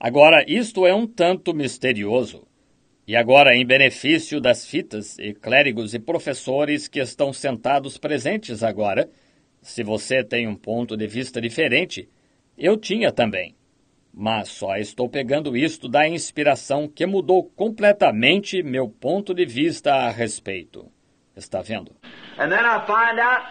Agora, 0.00 0.44
isto 0.46 0.86
é 0.86 0.94
um 0.94 1.06
tanto 1.06 1.52
misterioso. 1.52 2.46
E 3.06 3.16
agora, 3.16 3.56
em 3.56 3.66
benefício 3.66 4.40
das 4.40 4.66
fitas 4.66 5.18
e 5.18 5.32
clérigos 5.32 5.94
e 5.94 5.98
professores 5.98 6.86
que 6.86 7.00
estão 7.00 7.32
sentados 7.32 7.96
presentes 7.96 8.62
agora, 8.62 9.08
se 9.62 9.82
você 9.82 10.22
tem 10.22 10.46
um 10.46 10.54
ponto 10.54 10.96
de 10.96 11.06
vista 11.06 11.40
diferente, 11.40 12.08
eu 12.56 12.76
tinha 12.76 13.10
também. 13.10 13.56
Mas 14.12 14.48
só 14.48 14.76
estou 14.76 15.08
pegando 15.08 15.56
isto 15.56 15.88
da 15.88 16.06
inspiração 16.06 16.86
que 16.86 17.06
mudou 17.06 17.44
completamente 17.44 18.62
meu 18.62 18.88
ponto 18.88 19.32
de 19.34 19.46
vista 19.46 19.94
a 19.94 20.10
respeito. 20.10 20.90
Está 21.36 21.62
vendo? 21.62 21.92
And 22.38 22.50
then 22.50 22.64
I 22.64 22.80
find 22.84 23.18
out, 23.20 23.46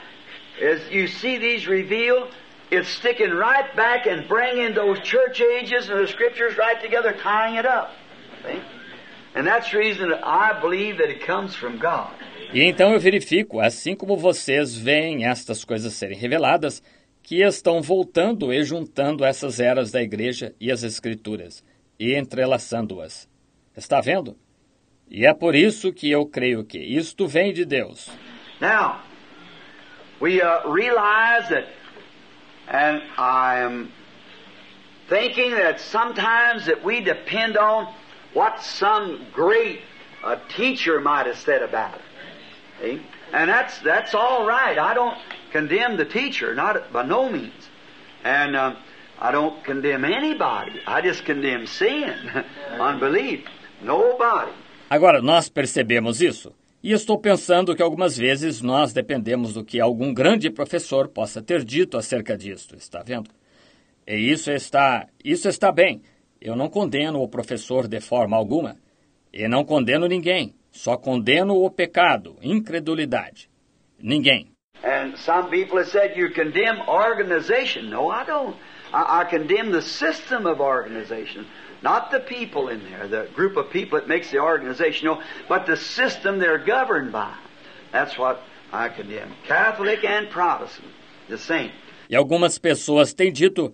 as 0.62 0.89
you 0.89 1.08
see 1.08 1.38
these 1.38 1.68
revealed, 1.68 2.30
it's 2.72 2.89
sticking 2.89 3.32
right 3.32 3.76
back 3.76 4.08
and 4.08 4.28
bringing 4.28 4.74
those 4.74 4.99
church 4.99 5.41
ages 5.41 5.89
and 5.89 5.99
the 5.99 6.08
scriptures 6.08 6.58
right 6.58 6.82
together, 6.82 7.14
tying 7.14 7.55
it 7.55 7.66
up. 7.66 7.91
See? 8.43 8.62
And 9.36 9.45
that's 9.45 9.72
the 9.72 9.78
reason 9.78 10.10
that 10.10 10.26
I 10.26 10.60
believe 10.60 10.97
that 10.97 11.10
it 11.10 11.26
comes 11.26 11.55
from 11.55 11.78
God. 11.78 12.12
E 12.53 12.64
então 12.64 12.93
eu 12.93 12.99
verifico, 12.99 13.60
assim 13.60 13.95
como 13.95 14.16
vocês 14.16 14.76
veem 14.76 15.26
estas 15.26 15.66
coisas 15.66 15.93
serem 15.93 16.18
reveladas, 16.18 16.82
que 17.22 17.43
estão 17.43 17.82
voltando 17.82 18.53
e 18.53 18.64
juntando 18.64 19.26
essas 19.26 19.60
eras 19.60 19.91
da 19.91 20.01
igreja 20.01 20.55
e 20.62 20.72
as 20.72 20.82
escrituras, 20.82 21.64
e 21.99 22.16
entrelaçando-as. 22.16 23.30
Está 23.76 23.99
vendo? 23.99 24.38
E 25.10 25.26
é 25.26 25.34
por 25.34 25.53
isso 25.55 25.91
que 25.91 26.10
eu 26.10 26.26
creio 26.26 26.64
que 26.64 26.80
isto 26.80 27.28
vem 27.28 27.53
de 27.53 27.66
Deus. 27.66 28.10
Now, 28.62 29.01
we 30.20 30.41
uh, 30.41 30.68
realize 30.68 31.49
that, 31.49 31.68
and 32.68 33.01
I 33.18 33.59
am 33.59 33.91
thinking 35.09 35.51
that 35.51 35.80
sometimes 35.80 36.65
that 36.65 36.84
we 36.84 37.01
depend 37.01 37.57
on 37.57 37.93
what 38.34 38.61
some 38.61 39.28
great 39.34 39.82
uh, 40.24 40.38
teacher 40.55 40.99
might 40.99 41.28
have 41.28 41.38
said 41.38 41.61
about 41.61 41.95
it. 41.95 42.01
See? 42.82 43.01
And 43.34 43.49
that's 43.49 43.80
that's 43.80 44.13
all 44.13 44.45
right. 44.45 44.78
I 44.78 44.93
don't 44.93 45.18
condemn 45.51 45.97
the 45.97 46.05
teacher, 46.05 46.55
not 46.55 46.91
by 46.93 47.03
no 47.03 47.30
means, 47.30 47.70
and 48.24 48.55
uh, 48.55 48.76
I 49.20 49.32
don't 49.32 49.63
condemn 49.63 50.05
anybody. 50.05 50.80
I 50.86 51.01
just 51.01 51.26
condemn 51.26 51.65
sin, 51.68 52.13
unbelief. 52.72 53.45
Nobody. 53.82 54.51
Agora, 54.89 55.22
nós 55.22 55.49
percebemos 55.49 56.22
isso. 56.22 56.53
E 56.84 56.91
estou 56.91 57.19
pensando 57.19 57.75
que 57.75 57.82
algumas 57.82 58.15
vezes 58.15 58.61
nós 58.61 58.93
dependemos 58.93 59.53
do 59.53 59.65
que 59.65 59.80
algum 59.80 60.13
grande 60.13 60.49
professor 60.49 61.07
possa 61.07 61.41
ter 61.41 61.63
dito 61.63 61.97
acerca 61.97 62.38
disto, 62.38 62.75
está 62.75 63.01
vendo? 63.03 63.30
E 64.07 64.15
isso 64.32 64.51
está, 64.51 65.07
isso 65.23 65.49
está 65.49 65.71
bem. 65.71 66.01
Eu 66.39 66.55
não 66.55 66.69
condeno 66.69 67.21
o 67.21 67.28
professor 67.28 67.88
de 67.88 67.99
forma 67.99 68.38
alguma. 68.38 68.78
E 69.34 69.47
não 69.47 69.65
condeno 69.65 70.07
ninguém. 70.07 70.53
Só 70.71 70.95
condeno 70.95 71.55
o 71.55 71.69
pecado, 71.71 72.36
incredulidade. 72.41 73.49
Ninguém. 73.99 74.51
And 74.84 75.17
some 75.17 75.49
people 75.49 75.80
have 75.80 75.89
said 75.89 76.15
you 76.15 76.32
condemn 76.32 76.80
organization. 76.88 77.89
No, 77.89 78.11
I 78.11 78.23
don't. 78.25 78.55
I, 78.93 79.21
I 79.21 79.25
condemn 79.25 79.71
the 79.71 79.82
system 79.82 80.45
of 80.45 80.61
organization. 80.61 81.45
Not 81.82 82.11
the 82.11 82.19
people 82.19 82.69
in 82.69 82.82
there, 82.89 83.07
the 83.07 83.30
group 83.34 83.57
of 83.57 83.69
people 83.69 83.99
that 83.99 84.07
makes 84.07 84.32
the 84.32 84.39
organization, 84.39 85.07
no, 85.07 85.21
but 85.47 85.65
the 85.65 85.78
system 85.78 86.39
they're 86.39 86.63
governed 86.63 87.11
by. 87.11 87.34
That's 87.91 88.17
what 88.17 88.41
I 88.73 88.89
condemn. 88.89 89.34
Catholic 89.47 90.03
and 90.03 90.30
Protestant, 90.30 90.91
the 91.30 91.38
same. 91.38 91.71
E 92.09 92.15
algumas 92.15 92.57
pessoas 92.57 93.13
têm 93.13 93.32
dito: 93.32 93.73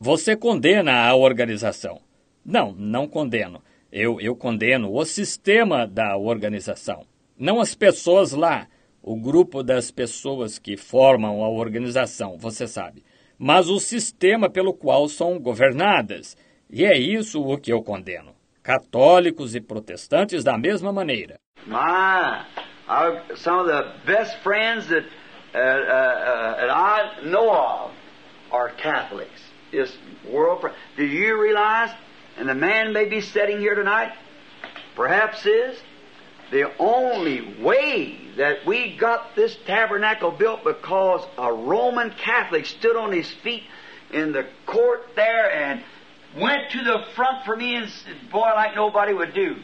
você 0.00 0.36
condena 0.36 1.06
a 1.08 1.14
organização. 1.14 2.00
Não, 2.44 2.72
não 2.72 3.06
condeno. 3.06 3.62
Eu, 3.90 4.20
eu 4.20 4.34
condeno 4.34 4.92
o 4.92 5.04
sistema 5.04 5.86
da 5.86 6.16
organização. 6.16 7.06
Não 7.38 7.60
as 7.60 7.74
pessoas 7.74 8.32
lá, 8.32 8.66
o 9.02 9.16
grupo 9.16 9.62
das 9.62 9.90
pessoas 9.90 10.58
que 10.58 10.76
formam 10.76 11.44
a 11.44 11.48
organização, 11.48 12.36
você 12.36 12.66
sabe. 12.66 13.04
Mas 13.38 13.68
o 13.68 13.78
sistema 13.78 14.50
pelo 14.50 14.74
qual 14.74 15.08
são 15.08 15.38
governadas. 15.38 16.36
E 16.76 16.84
é 16.84 16.98
isso 16.98 17.40
o 17.40 17.56
que 17.56 17.72
eu 17.72 17.84
condeno. 17.84 18.34
Católicos 18.60 19.54
e 19.54 19.60
protestantes 19.60 20.42
da 20.42 20.58
mesma 20.58 20.92
maneira. 20.92 21.38
My, 21.68 22.44
our, 22.88 23.22
some 23.36 23.60
of 23.60 23.66
the 23.68 23.94
best 24.04 24.36
friends 24.42 24.88
that, 24.88 25.04
uh, 25.54 25.58
uh, 25.58 25.60
uh, 25.60 26.56
that 26.56 26.70
I 26.70 27.30
know 27.30 27.48
of 27.48 27.92
are 28.50 28.70
Catholics. 28.70 29.40
Just 29.70 29.96
world. 30.28 30.68
Do 30.96 31.04
you 31.04 31.40
realize? 31.40 31.94
And 32.36 32.48
the 32.48 32.56
man 32.56 32.92
may 32.92 33.08
be 33.08 33.20
sitting 33.20 33.60
here 33.60 33.76
tonight, 33.76 34.10
perhaps 34.96 35.46
is 35.46 35.80
the 36.50 36.72
only 36.80 37.54
way 37.62 38.18
that 38.36 38.66
we 38.66 38.96
got 38.96 39.36
this 39.36 39.56
tabernacle 39.64 40.32
built 40.32 40.64
because 40.64 41.24
a 41.38 41.52
Roman 41.52 42.10
Catholic 42.10 42.66
stood 42.66 42.96
on 42.96 43.12
his 43.12 43.30
feet 43.44 43.62
in 44.12 44.32
the 44.32 44.44
court 44.66 45.06
there 45.14 45.52
and 45.52 45.84
went 46.36 46.70
to 46.70 46.82
the 46.82 47.04
front 47.14 47.44
for 47.44 47.56
me 47.56 47.76
and 47.76 47.88
said, 47.88 48.30
boy, 48.30 48.50
like 48.54 48.74
nobody 48.74 49.12
would 49.12 49.34
do. 49.34 49.56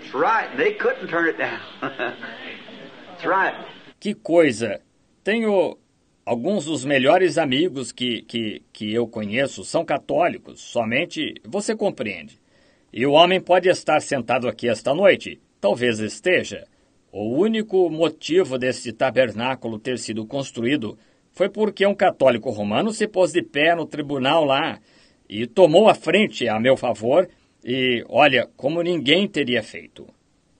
That's 0.00 0.14
right. 0.14 0.56
They 0.56 0.72
couldn't 0.74 1.08
turn 1.08 1.28
it 1.28 1.38
down. 1.38 1.60
That's 1.80 3.24
right. 3.24 3.54
Que 3.98 4.14
coisa! 4.14 4.80
Tenho 5.24 5.78
alguns 6.24 6.66
dos 6.66 6.84
melhores 6.84 7.38
amigos 7.38 7.90
que, 7.90 8.22
que, 8.22 8.62
que 8.72 8.92
eu 8.92 9.08
conheço 9.08 9.64
são 9.64 9.84
católicos, 9.84 10.60
somente 10.60 11.34
você 11.44 11.74
compreende. 11.74 12.38
E 12.92 13.04
o 13.06 13.12
homem 13.12 13.40
pode 13.40 13.68
estar 13.68 14.00
sentado 14.00 14.48
aqui 14.48 14.68
esta 14.68 14.94
noite, 14.94 15.40
talvez 15.60 15.98
esteja. 15.98 16.66
O 17.10 17.36
único 17.38 17.90
motivo 17.90 18.58
deste 18.58 18.92
tabernáculo 18.92 19.78
ter 19.78 19.98
sido 19.98 20.26
construído 20.26 20.98
foi 21.32 21.48
porque 21.48 21.86
um 21.86 21.94
católico 21.94 22.50
romano 22.50 22.92
se 22.92 23.08
pôs 23.08 23.32
de 23.32 23.42
pé 23.42 23.74
no 23.74 23.86
tribunal 23.86 24.44
lá 24.44 24.78
e 25.28 25.46
tomou 25.46 25.88
a 25.88 25.94
frente 25.94 26.48
a 26.48 26.58
meu 26.58 26.76
favor, 26.76 27.28
e 27.64 28.04
olha, 28.08 28.48
como 28.56 28.82
ninguém 28.82 29.26
teria 29.26 29.62
feito. 29.62 30.06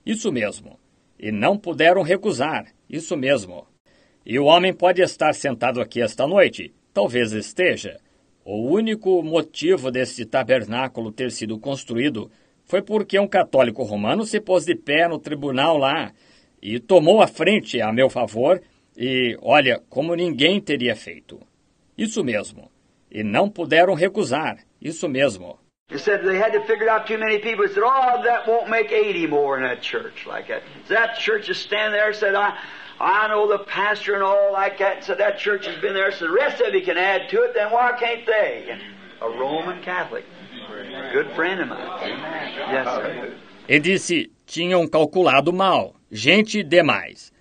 Isso 0.05 0.31
mesmo. 0.31 0.77
E 1.19 1.31
não 1.31 1.57
puderam 1.57 2.01
recusar. 2.01 2.65
Isso 2.89 3.15
mesmo. 3.15 3.65
E 4.25 4.37
o 4.37 4.45
homem 4.45 4.73
pode 4.73 5.01
estar 5.01 5.33
sentado 5.33 5.79
aqui 5.79 6.01
esta 6.01 6.27
noite, 6.27 6.73
talvez 6.93 7.31
esteja. 7.31 7.97
O 8.43 8.69
único 8.69 9.23
motivo 9.23 9.89
deste 9.89 10.25
tabernáculo 10.25 11.11
ter 11.11 11.31
sido 11.31 11.57
construído 11.59 12.29
foi 12.65 12.81
porque 12.81 13.17
um 13.17 13.27
católico 13.27 13.83
romano 13.83 14.25
se 14.25 14.41
pôs 14.41 14.65
de 14.65 14.75
pé 14.75 15.07
no 15.07 15.17
tribunal 15.17 15.77
lá 15.77 16.11
e 16.61 16.79
tomou 16.79 17.21
a 17.21 17.27
frente 17.27 17.79
a 17.81 17.91
meu 17.93 18.09
favor, 18.09 18.61
e 18.97 19.37
olha, 19.41 19.81
como 19.89 20.15
ninguém 20.15 20.59
teria 20.59 20.95
feito. 20.95 21.39
Isso 21.97 22.23
mesmo. 22.23 22.69
E 23.17 23.23
não 23.23 23.49
puderam 23.49 23.95
recusar. 23.95 24.59
Isso 24.79 25.09
mesmo. 25.09 25.57
He 25.89 25.97
said 25.97 26.23
they 26.23 26.37
had 26.37 26.51
to 26.51 26.61
figure 26.67 26.87
out 26.87 27.07
too 27.07 27.17
many 27.17 27.39
people. 27.39 27.65
He 27.65 27.73
said, 27.73 27.81
"Oh, 27.83 28.21
that 28.21 28.47
won't 28.47 28.69
make 28.69 28.91
eighty 28.91 29.25
more 29.25 29.57
in 29.57 29.63
that 29.63 29.81
church 29.81 30.27
like 30.27 30.47
that." 30.49 30.61
So 30.85 30.93
that 30.93 31.17
church 31.17 31.49
is 31.49 31.57
standing 31.57 31.93
there. 31.93 32.13
Said, 32.13 32.35
"I, 32.35 32.53
I 32.99 33.27
know 33.29 33.47
the 33.47 33.63
pastor 33.63 34.13
and 34.13 34.21
all 34.21 34.53
like 34.53 34.77
that." 34.77 35.03
So 35.03 35.15
that 35.15 35.39
church 35.39 35.65
has 35.65 35.81
been 35.81 35.95
there. 35.95 36.11
So 36.11 36.27
the 36.27 36.31
rest 36.31 36.61
of 36.61 36.75
you 36.75 36.83
can 36.83 36.97
add 36.97 37.27
to 37.29 37.41
it. 37.41 37.55
Then 37.55 37.71
why 37.71 37.93
can't 37.97 38.23
they? 38.27 38.77
A 39.19 39.27
Roman 39.27 39.81
Catholic, 39.81 40.25
good 41.11 41.31
friend 41.31 41.59
of 41.61 41.69
mine. 41.69 41.87
Yes, 42.69 42.85
sir. 42.85 43.33
Ele 43.67 43.79
disse: 43.79 44.31
tinham 44.45 44.87
calculado 44.87 45.51
mal, 45.51 45.95
gente 46.11 46.61
demais. 46.61 47.33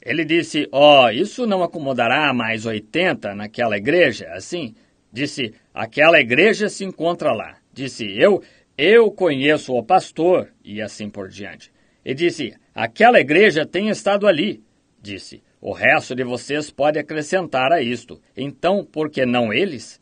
Ele 0.00 0.24
disse: 0.24 0.66
Ó, 0.72 1.04
oh, 1.04 1.10
isso 1.10 1.46
não 1.46 1.62
acomodará 1.62 2.32
mais 2.32 2.64
80 2.64 3.34
naquela 3.34 3.76
igreja, 3.76 4.32
assim? 4.32 4.74
Disse: 5.12 5.54
aquela 5.72 6.20
igreja 6.20 6.68
se 6.68 6.84
encontra 6.84 7.32
lá. 7.32 7.56
Disse: 7.72 8.06
eu, 8.18 8.42
eu 8.76 9.10
conheço 9.10 9.74
o 9.74 9.82
pastor, 9.82 10.48
e 10.64 10.80
assim 10.82 11.08
por 11.08 11.28
diante. 11.28 11.72
E 12.04 12.14
disse: 12.14 12.54
aquela 12.74 13.20
igreja 13.20 13.66
tem 13.66 13.88
estado 13.88 14.26
ali. 14.26 14.62
Disse: 15.00 15.42
o 15.60 15.72
resto 15.72 16.14
de 16.14 16.24
vocês 16.24 16.70
pode 16.70 16.98
acrescentar 16.98 17.72
a 17.72 17.82
isto. 17.82 18.20
Então, 18.36 18.84
por 18.84 19.10
que 19.10 19.26
não 19.26 19.52
eles? 19.52 20.00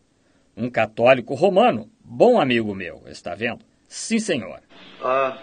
Um 0.57 0.71
católico 0.71 1.35
romano, 1.35 1.91
bom 2.03 2.41
amigo 2.41 2.75
meu, 2.75 3.03
está 3.07 3.35
vendo? 3.35 3.65
Sim, 3.89 4.19
senhor. 4.19 4.61
Uh, 5.03 5.39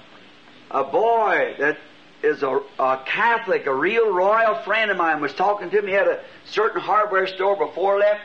a 0.69 0.83
boy 0.83 1.55
that 1.59 1.79
is 2.23 2.43
a, 2.43 2.59
a 2.79 2.97
Catholic, 3.05 3.67
a 3.67 3.73
real 3.73 4.11
royal 4.11 4.63
friend 4.63 4.91
of 4.91 4.97
mine, 4.97 5.21
was 5.21 5.33
talking 5.33 5.69
to 5.69 5.81
me 5.81 5.95
at 5.95 6.07
a 6.07 6.19
certain 6.45 6.81
hardware 6.81 7.27
store 7.27 7.55
before 7.55 7.99
left. 7.99 8.21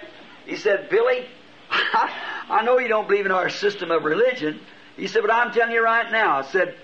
He 0.49 0.57
said, 0.57 0.89
Billy, 0.89 1.27
I 1.71 2.63
know 2.65 2.79
you 2.79 2.89
don't 2.89 3.07
believe 3.07 3.27
in 3.27 3.33
our 3.33 3.51
system 3.51 3.91
of 3.91 4.05
religion. 4.05 4.61
He 4.97 5.07
said, 5.07 5.21
but 5.21 5.31
I'm 5.31 5.53
telling 5.53 5.73
you 5.73 5.85
right 5.85 6.11
now, 6.11 6.39
I 6.39 6.43
said, 6.43 6.75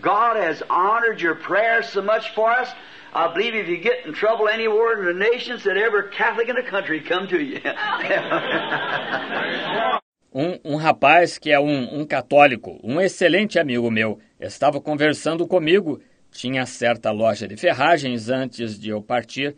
God 0.00 0.36
has 0.36 0.62
honored 0.70 1.20
your 1.20 1.34
prayers 1.34 1.88
so 1.88 2.00
much 2.00 2.32
for 2.36 2.48
us. 2.48 2.70
I 3.12 3.34
believe 3.34 3.56
if 3.56 3.68
you 3.68 3.78
get 3.78 4.06
in 4.06 4.14
trouble 4.14 4.48
anywhere 4.48 5.00
in 5.00 5.18
the 5.18 5.30
nation, 5.30 5.58
said 5.58 5.76
every 5.76 6.12
Catholic 6.12 6.48
in 6.48 6.54
the 6.54 6.62
country 6.62 7.00
come 7.00 7.26
to 7.28 7.42
you. 7.42 7.60
Um, 10.30 10.58
um, 10.62 10.76
rapaz 10.76 11.38
que 11.38 11.50
é 11.50 11.58
um, 11.58 12.00
um, 12.00 12.04
católico, 12.04 12.78
um 12.84 13.00
excelente 13.00 13.58
amigo 13.58 13.90
meu, 13.90 14.20
estava 14.38 14.78
conversando 14.78 15.48
comigo. 15.48 16.02
Tinha 16.30 16.66
certa 16.66 17.10
loja 17.10 17.48
de 17.48 17.56
ferragens 17.56 18.28
antes 18.28 18.78
de 18.78 18.90
eu 18.90 19.02
partir. 19.02 19.56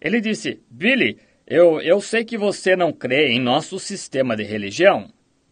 Ele 0.00 0.20
disse: 0.20 0.60
Billy, 0.68 1.20
eu, 1.46 1.80
eu 1.80 2.00
sei 2.00 2.24
que 2.24 2.38
você 2.38 2.76
não 2.76 2.92
crê 2.92 3.32
em 3.32 3.40
nosso 3.40 3.78
sistema 3.78 4.36
de 4.36 4.42
religião. 4.42 5.08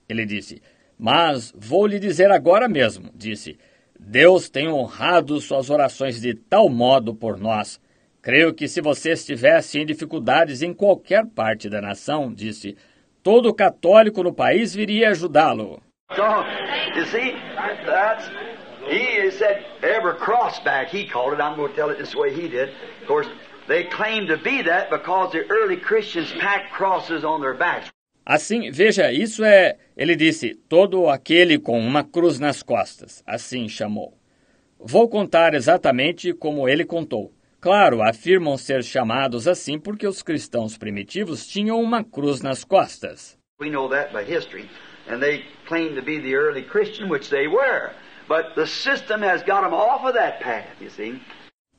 Ele 0.08 0.24
disse: 0.24 0.62
Mas 0.98 1.52
vou 1.56 1.86
lhe 1.86 1.98
dizer 1.98 2.30
agora 2.30 2.68
mesmo. 2.68 3.10
Disse: 3.14 3.58
Deus 3.98 4.48
tem 4.48 4.68
honrado 4.68 5.40
suas 5.40 5.68
orações 5.68 6.20
de 6.20 6.34
tal 6.34 6.68
modo 6.68 7.14
por 7.14 7.38
nós. 7.38 7.80
Creio 8.22 8.54
que 8.54 8.68
se 8.68 8.80
você 8.80 9.12
estivesse 9.12 9.78
em 9.78 9.86
dificuldades 9.86 10.62
em 10.62 10.72
qualquer 10.72 11.26
parte 11.26 11.68
da 11.68 11.80
nação, 11.80 12.32
disse, 12.32 12.76
todo 13.22 13.54
católico 13.54 14.22
no 14.22 14.32
país 14.32 14.74
viria 14.74 15.10
ajudá-lo. 15.10 15.82
So, 16.14 16.22
you 16.96 17.04
see, 17.06 17.34
that's, 17.86 18.28
he 18.88 19.30
said, 19.30 19.64
every 19.82 20.18
crossback, 20.18 20.88
he 20.88 21.06
called 21.06 21.34
it. 21.34 21.40
I'm 21.40 21.56
going 21.56 21.68
to 21.70 21.74
tell 21.74 21.90
it 21.90 21.98
this 21.98 22.14
way 22.14 22.30
he 22.34 22.48
did. 22.48 22.70
Of 23.02 23.06
course, 23.06 23.28
they 23.66 23.84
claim 23.84 24.26
to 24.26 24.36
be 24.36 24.62
that 24.62 24.90
because 24.90 25.32
the 25.32 25.44
early 25.50 25.76
Christians 25.76 26.32
packed 26.40 26.72
crosses 26.72 27.24
on 27.24 27.40
their 27.40 27.54
backs. 27.54 27.90
Assim, 28.24 28.70
veja, 28.70 29.10
isso 29.12 29.42
é, 29.42 29.76
ele 29.96 30.14
disse, 30.14 30.54
todo 30.68 31.08
aquele 31.08 31.58
com 31.58 31.80
uma 31.80 32.04
cruz 32.04 32.38
nas 32.38 32.62
costas, 32.62 33.22
assim 33.26 33.68
chamou. 33.68 34.16
Vou 34.78 35.08
contar 35.08 35.54
exatamente 35.54 36.32
como 36.32 36.68
ele 36.68 36.84
contou. 36.84 37.32
Claro, 37.60 38.02
afirmam 38.02 38.56
ser 38.56 38.82
chamados 38.82 39.46
assim 39.46 39.78
porque 39.78 40.06
os 40.06 40.22
cristãos 40.22 40.78
primitivos 40.78 41.46
tinham 41.46 41.80
uma 41.80 42.02
cruz 42.02 42.40
nas 42.40 42.64
costas. 42.64 43.36
We 43.60 43.68
know 43.68 43.88
that 43.90 44.12
by 44.12 44.22
history. 44.22 44.70
And 45.08 45.18
they 45.18 45.44
claim 45.66 45.94
to 45.96 46.02
be 46.02 46.20
the 46.20 46.34
early 46.34 46.62
Christian, 46.62 47.10
which 47.10 47.28
they 47.28 47.48
were. 47.48 47.90
But 48.28 48.54
the 48.54 48.66
system 48.66 49.22
has 49.22 49.42
got 49.42 49.62
them 49.62 49.74
off 49.74 50.06
of 50.06 50.14
that 50.14 50.40
path, 50.40 50.80
you 50.80 50.88
see. 50.88 51.20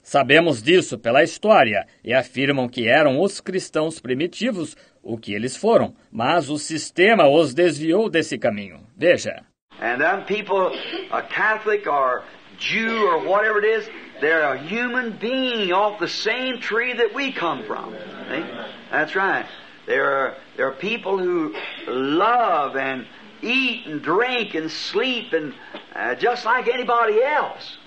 Sabemos 0.03 0.61
disso 0.61 0.97
pela 0.97 1.23
história 1.23 1.85
e 2.03 2.13
afirmam 2.13 2.67
que 2.67 2.87
eram 2.87 3.21
os 3.21 3.39
cristãos 3.39 3.99
primitivos, 3.99 4.75
o 5.03 5.17
que 5.17 5.33
eles 5.33 5.55
foram, 5.55 5.95
mas 6.11 6.49
o 6.49 6.57
sistema 6.57 7.27
os 7.27 7.53
desviou 7.53 8.09
desse 8.09 8.37
caminho. 8.37 8.81
Veja. 8.97 9.43
And 9.79 9.99
them 9.99 10.23
people, 10.25 10.71
a 11.11 11.21
Catholic 11.21 11.87
or 11.87 12.23
Jew 12.59 13.07
or 13.07 13.23
whatever 13.25 13.59
it 13.59 13.65
is, 13.65 13.89
they're 14.19 14.53
a 14.53 14.57
human 14.57 15.17
being 15.19 15.71
off 15.73 15.99
the 15.99 16.07
same 16.07 16.59
tree 16.59 16.93
that 16.93 17.13
we 17.15 17.31
come 17.31 17.63
from. 17.63 17.93
See? 18.29 18.43
That's 18.91 19.15
right. 19.15 19.45
There 19.87 20.05
are, 20.05 20.35
there 20.57 20.67
are 20.67 20.75
people 20.75 21.17
who 21.17 21.55
love 21.87 22.75
and 22.75 23.07
eat 23.41 23.87
and 23.87 24.01
drink 24.01 24.53
and 24.53 24.69
sleep 24.69 25.33
and 25.33 25.53
uh, 25.95 26.15
just 26.15 26.45
like 26.45 26.67
anybody 26.67 27.21
else. 27.23 27.77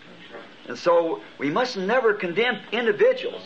And 0.69 0.77
so 0.77 1.21
we 1.39 1.51
must 1.51 1.77
never 1.77 2.15
condemn 2.15 2.59
individuals. 2.73 3.43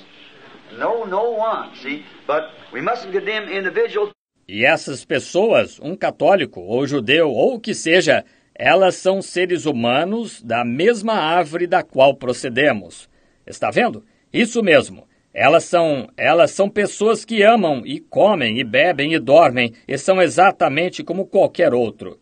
No, 0.78 1.04
no 1.04 1.30
one, 1.30 1.74
see? 1.76 2.04
But 2.26 2.50
we 2.72 2.80
mustn't 2.80 3.12
condemn 3.12 3.48
individuals. 3.48 4.10
E 4.46 4.64
essas 4.64 5.04
pessoas, 5.04 5.78
um 5.82 5.94
católico 5.94 6.60
ou 6.60 6.86
judeu 6.86 7.30
ou 7.30 7.56
o 7.56 7.60
que 7.60 7.74
seja, 7.74 8.24
elas 8.54 8.96
são 8.96 9.20
seres 9.20 9.66
humanos 9.66 10.42
da 10.42 10.64
mesma 10.64 11.14
árvore 11.14 11.66
da 11.66 11.82
qual 11.82 12.14
procedemos. 12.14 13.08
Está 13.46 13.70
vendo? 13.70 14.04
Isso 14.32 14.62
mesmo. 14.62 15.06
Elas 15.32 15.64
são, 15.64 16.08
elas 16.16 16.50
são 16.50 16.68
pessoas 16.68 17.24
que 17.24 17.42
amam 17.42 17.82
e 17.84 18.00
comem 18.00 18.58
e 18.58 18.64
bebem 18.64 19.14
e 19.14 19.18
dormem 19.18 19.74
e 19.86 19.96
são 19.98 20.20
exatamente 20.20 21.04
como 21.04 21.26
qualquer 21.26 21.74
outro. 21.74 22.18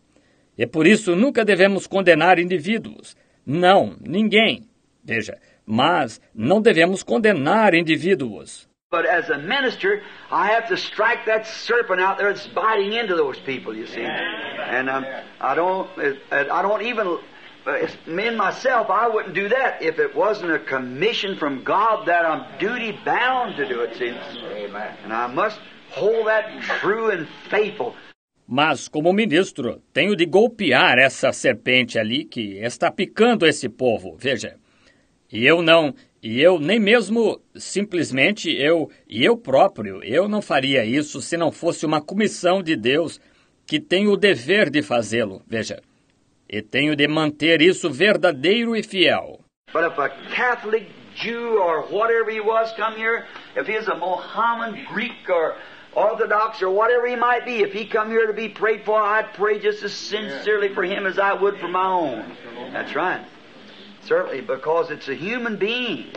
E 0.57 0.67
por 0.67 0.85
isso 0.85 1.15
nunca 1.15 1.45
devemos 1.45 1.87
condenar 1.87 2.39
indivíduos. 2.39 3.15
Não, 3.45 3.95
ninguém. 4.01 4.66
Veja, 5.07 5.37
mas 5.65 6.19
não 6.35 6.61
devemos 6.61 7.01
condenar 7.01 7.73
indivíduos. 7.73 8.67
But 8.91 9.05
as 9.05 9.29
a 9.29 9.37
minister, 9.37 10.01
I 10.31 10.47
have 10.47 10.67
to 10.67 10.77
strike 10.77 11.25
that 11.25 11.45
serpent 11.45 12.01
out 12.01 12.17
there 12.17 12.33
that's 12.33 12.47
biting 12.47 12.93
into 12.93 13.15
those 13.15 13.39
people, 13.39 13.75
you 13.75 13.85
see. 13.85 14.01
And 14.03 14.89
um, 14.89 15.05
I 15.41 15.55
don't, 15.55 15.89
I 16.31 16.61
don't 16.61 16.81
even, 16.83 17.19
me 18.05 18.27
and 18.27 18.37
myself, 18.37 18.89
I 18.89 19.09
wouldn't 19.09 19.33
do 19.33 19.49
that 19.49 19.81
if 19.81 19.99
it 19.99 20.15
wasn't 20.15 20.51
a 20.51 20.59
commission 20.59 21.37
from 21.37 21.63
God 21.65 22.07
that 22.07 22.25
I'm 22.25 22.45
duty 22.59 22.97
bound 23.03 23.57
to 23.57 23.67
do 23.67 23.81
it, 23.81 23.95
see. 23.97 24.13
And 25.03 25.13
I 25.13 25.27
must 25.27 25.59
hold 25.91 26.27
that 26.27 26.61
true 26.79 27.11
and 27.11 27.27
faithful. 27.49 27.93
Mas, 28.47 28.87
como 28.87 29.11
ministro, 29.11 29.81
tenho 29.93 30.15
de 30.15 30.25
golpear 30.25 30.97
essa 30.97 31.33
serpente 31.33 31.99
ali 31.99 32.23
que 32.23 32.59
está 32.59 32.89
picando 32.89 33.45
esse 33.45 33.67
povo. 33.67 34.15
Veja. 34.17 34.57
E 35.31 35.45
eu 35.45 35.61
não, 35.61 35.93
e 36.23 36.41
eu 36.41 36.59
nem 36.59 36.79
mesmo 36.79 37.41
simplesmente 37.55 38.49
eu 38.49 38.89
e 39.07 39.23
eu 39.23 39.37
próprio, 39.37 40.03
eu 40.03 40.27
não 40.27 40.41
faria 40.41 40.85
isso 40.85 41.21
se 41.21 41.37
não 41.37 41.51
fosse 41.51 41.85
uma 41.85 42.01
comissão 42.01 42.63
de 42.63 42.75
Deus 42.75 43.19
que 43.65 43.79
tem 43.79 44.07
o 44.07 44.15
dever 44.15 44.69
de 44.69 44.81
fazê-lo. 44.81 45.41
Veja. 45.45 45.81
E 46.49 46.61
tenho 46.61 46.95
de 46.95 47.07
manter 47.07 47.61
isso 47.61 47.91
verdadeiro 47.91 48.75
e 48.75 48.81
fiel. 48.81 49.41
But 49.73 49.83
if 49.83 49.99
a 49.99 50.09
Catholic 50.33 50.87
Jew 51.13 51.59
or 51.59 51.81
whatever 51.91 52.31
he 52.31 52.39
was 52.39 52.71
come 52.77 52.95
here, 52.95 53.25
if 53.57 53.67
he's 53.67 53.87
a 53.89 53.95
Mohammedan 53.95 54.85
Greek 54.85 55.29
or 55.29 55.55
Orthodox 55.93 56.61
or 56.61 56.69
whatever 56.69 57.05
he 57.07 57.17
might 57.17 57.43
be, 57.43 57.63
if 57.63 57.73
he 57.73 57.85
come 57.85 58.09
here 58.09 58.27
to 58.27 58.33
be 58.33 58.47
prayed 58.47 58.85
for, 58.85 59.01
I'd 59.01 59.33
pray 59.33 59.59
just 59.59 59.83
as 59.83 59.93
sincerely 59.93 60.73
for 60.73 60.83
him 60.83 61.05
as 61.05 61.19
I 61.19 61.33
would 61.33 61.57
for 61.59 61.67
my 61.67 61.85
own. 61.85 62.31
That's 62.71 62.95
right. 62.95 63.25
Certainly, 64.07 64.41
because 64.41 64.89
it's 64.89 65.09
a 65.09 65.15
human 65.15 65.57
being. 65.57 66.13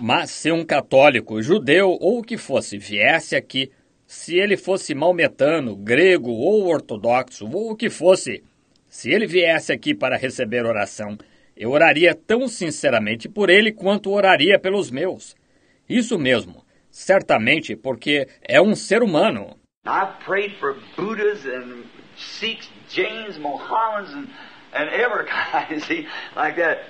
Mas 0.00 0.30
se 0.30 0.52
um 0.52 0.64
católico, 0.64 1.42
judeu 1.42 1.90
ou 2.00 2.20
o 2.20 2.22
que 2.22 2.36
fosse 2.36 2.78
viesse 2.78 3.34
aqui, 3.34 3.72
se 4.06 4.36
ele 4.36 4.56
fosse 4.56 4.94
maometano, 4.94 5.74
grego 5.74 6.30
ou 6.30 6.68
ortodoxo 6.68 7.44
ou 7.52 7.72
o 7.72 7.76
que 7.76 7.90
fosse, 7.90 8.44
se 8.88 9.10
ele 9.10 9.26
viesse 9.26 9.72
aqui 9.72 9.94
para 9.94 10.16
receber 10.16 10.64
oração, 10.64 11.18
eu 11.56 11.70
oraria 11.70 12.14
tão 12.14 12.46
sinceramente 12.46 13.28
por 13.28 13.50
ele 13.50 13.72
quanto 13.72 14.12
oraria 14.12 14.58
pelos 14.58 14.90
meus. 14.90 15.34
Isso 15.88 16.16
mesmo, 16.16 16.64
certamente 16.90 17.74
porque 17.74 18.28
é 18.42 18.60
um 18.60 18.76
ser 18.76 19.02
humano. 19.02 19.56
I've 19.86 20.24
prayed 20.24 20.56
for 20.60 20.76
Buddhas 20.96 21.44
and 21.44 21.84
Sikhs, 22.16 22.70
Jains, 22.88 23.36
Mohammedans, 23.36 24.14
and, 24.14 24.28
and 24.72 24.88
every 24.90 25.26
kind, 25.28 25.82
see, 25.82 26.06
like 26.36 26.56
that. 26.56 26.84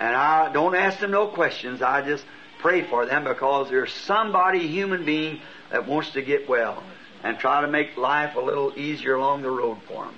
And 0.00 0.14
I 0.14 0.52
don't 0.52 0.74
ask 0.74 0.98
them 0.98 1.10
no 1.10 1.28
questions. 1.28 1.82
I 1.82 2.02
just 2.02 2.24
pray 2.58 2.82
for 2.82 3.06
them 3.06 3.24
because 3.24 3.70
there's 3.70 3.92
somebody, 3.92 4.66
human 4.66 5.04
being, 5.04 5.40
that 5.70 5.86
wants 5.86 6.12
to 6.12 6.22
get 6.22 6.48
well 6.48 6.82
and 7.22 7.38
try 7.38 7.60
to 7.60 7.68
make 7.68 7.96
life 7.96 8.36
a 8.36 8.40
little 8.40 8.72
easier 8.76 9.14
along 9.14 9.42
the 9.42 9.50
road 9.50 9.78
for 9.86 10.04
them. 10.04 10.14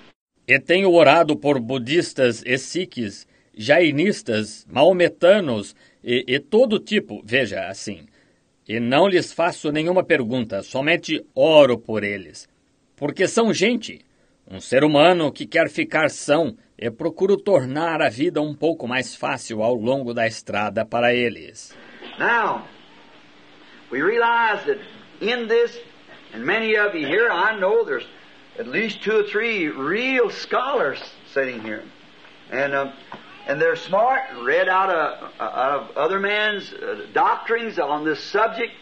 E 0.49 0.61
tenho 0.61 0.93
orado 0.93 1.37
por 1.37 1.59
budistas 1.59 2.43
e 2.47 2.57
sikhs, 2.57 3.27
jainistas, 3.53 4.65
maometanos 4.71 5.75
e, 6.05 6.25
e 6.29 6.39
todo 6.39 6.79
tipo, 6.79 7.21
veja 7.25 7.67
assim. 7.69 8.07
E 8.69 8.79
não 8.79 9.09
lhes 9.09 9.33
faço 9.33 9.73
nenhuma 9.73 10.05
pergunta, 10.05 10.63
somente 10.63 11.25
oro 11.35 11.79
por 11.79 12.05
eles. 12.05 12.49
Porque 12.97 13.27
são 13.27 13.53
gente, 13.53 14.01
um 14.49 14.61
ser 14.61 14.85
humano 14.85 15.33
que 15.33 15.47
quer 15.47 15.69
ficar 15.69 16.11
são 16.11 16.57
e 16.79 16.91
procuro 16.91 17.37
tornar 17.37 18.03
a 18.03 18.09
vida 18.09 18.41
um 18.41 18.55
pouco 18.55 18.87
mais 18.87 19.15
fácil 19.17 19.63
ao 19.63 19.75
longo 19.75 20.13
da 20.13 20.27
estrada 20.27 20.85
para 20.85 21.15
eles. 21.15 21.75
Now, 22.19 22.67
we 23.91 24.03
realize 24.03 24.65
that 24.67 24.79
in 25.21 25.49
this, 25.49 25.79
and 26.35 26.45
many 26.45 26.77
of 26.77 26.95
you 26.95 27.07
here, 27.07 27.31
I 27.31 27.59
know 27.59 27.85
there's 27.85 28.07
at 28.59 28.67
least 28.67 29.03
two 29.03 29.21
or 29.21 29.25
three 29.25 29.69
real 29.69 30.31
scholars 30.31 31.03
sitting 31.33 31.61
here. 31.61 31.83
And, 32.51 32.75
um, 32.75 32.93
and 33.47 33.61
they're 33.61 33.77
smart, 33.77 34.23
read 34.45 34.69
out 34.69 34.91
of, 34.91 35.33
out 35.41 35.81
of 35.81 35.97
other 35.97 36.19
men's 36.19 36.73
uh, 36.73 37.07
doctrines 37.13 37.79
on 37.79 38.05
this 38.05 38.23
subject. 38.23 38.73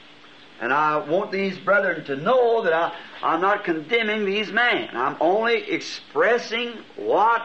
And 0.60 0.72
I 0.72 0.98
want 0.98 1.32
these 1.32 1.58
brethren 1.58 2.04
to 2.04 2.16
know 2.16 2.62
that 2.62 2.72
I, 2.72 2.94
I'm 3.22 3.40
not 3.40 3.64
condemning 3.64 4.24
these 4.24 4.52
men. 4.52 4.90
I'm 4.92 5.16
only 5.20 5.70
expressing 5.70 6.72
what 6.96 7.42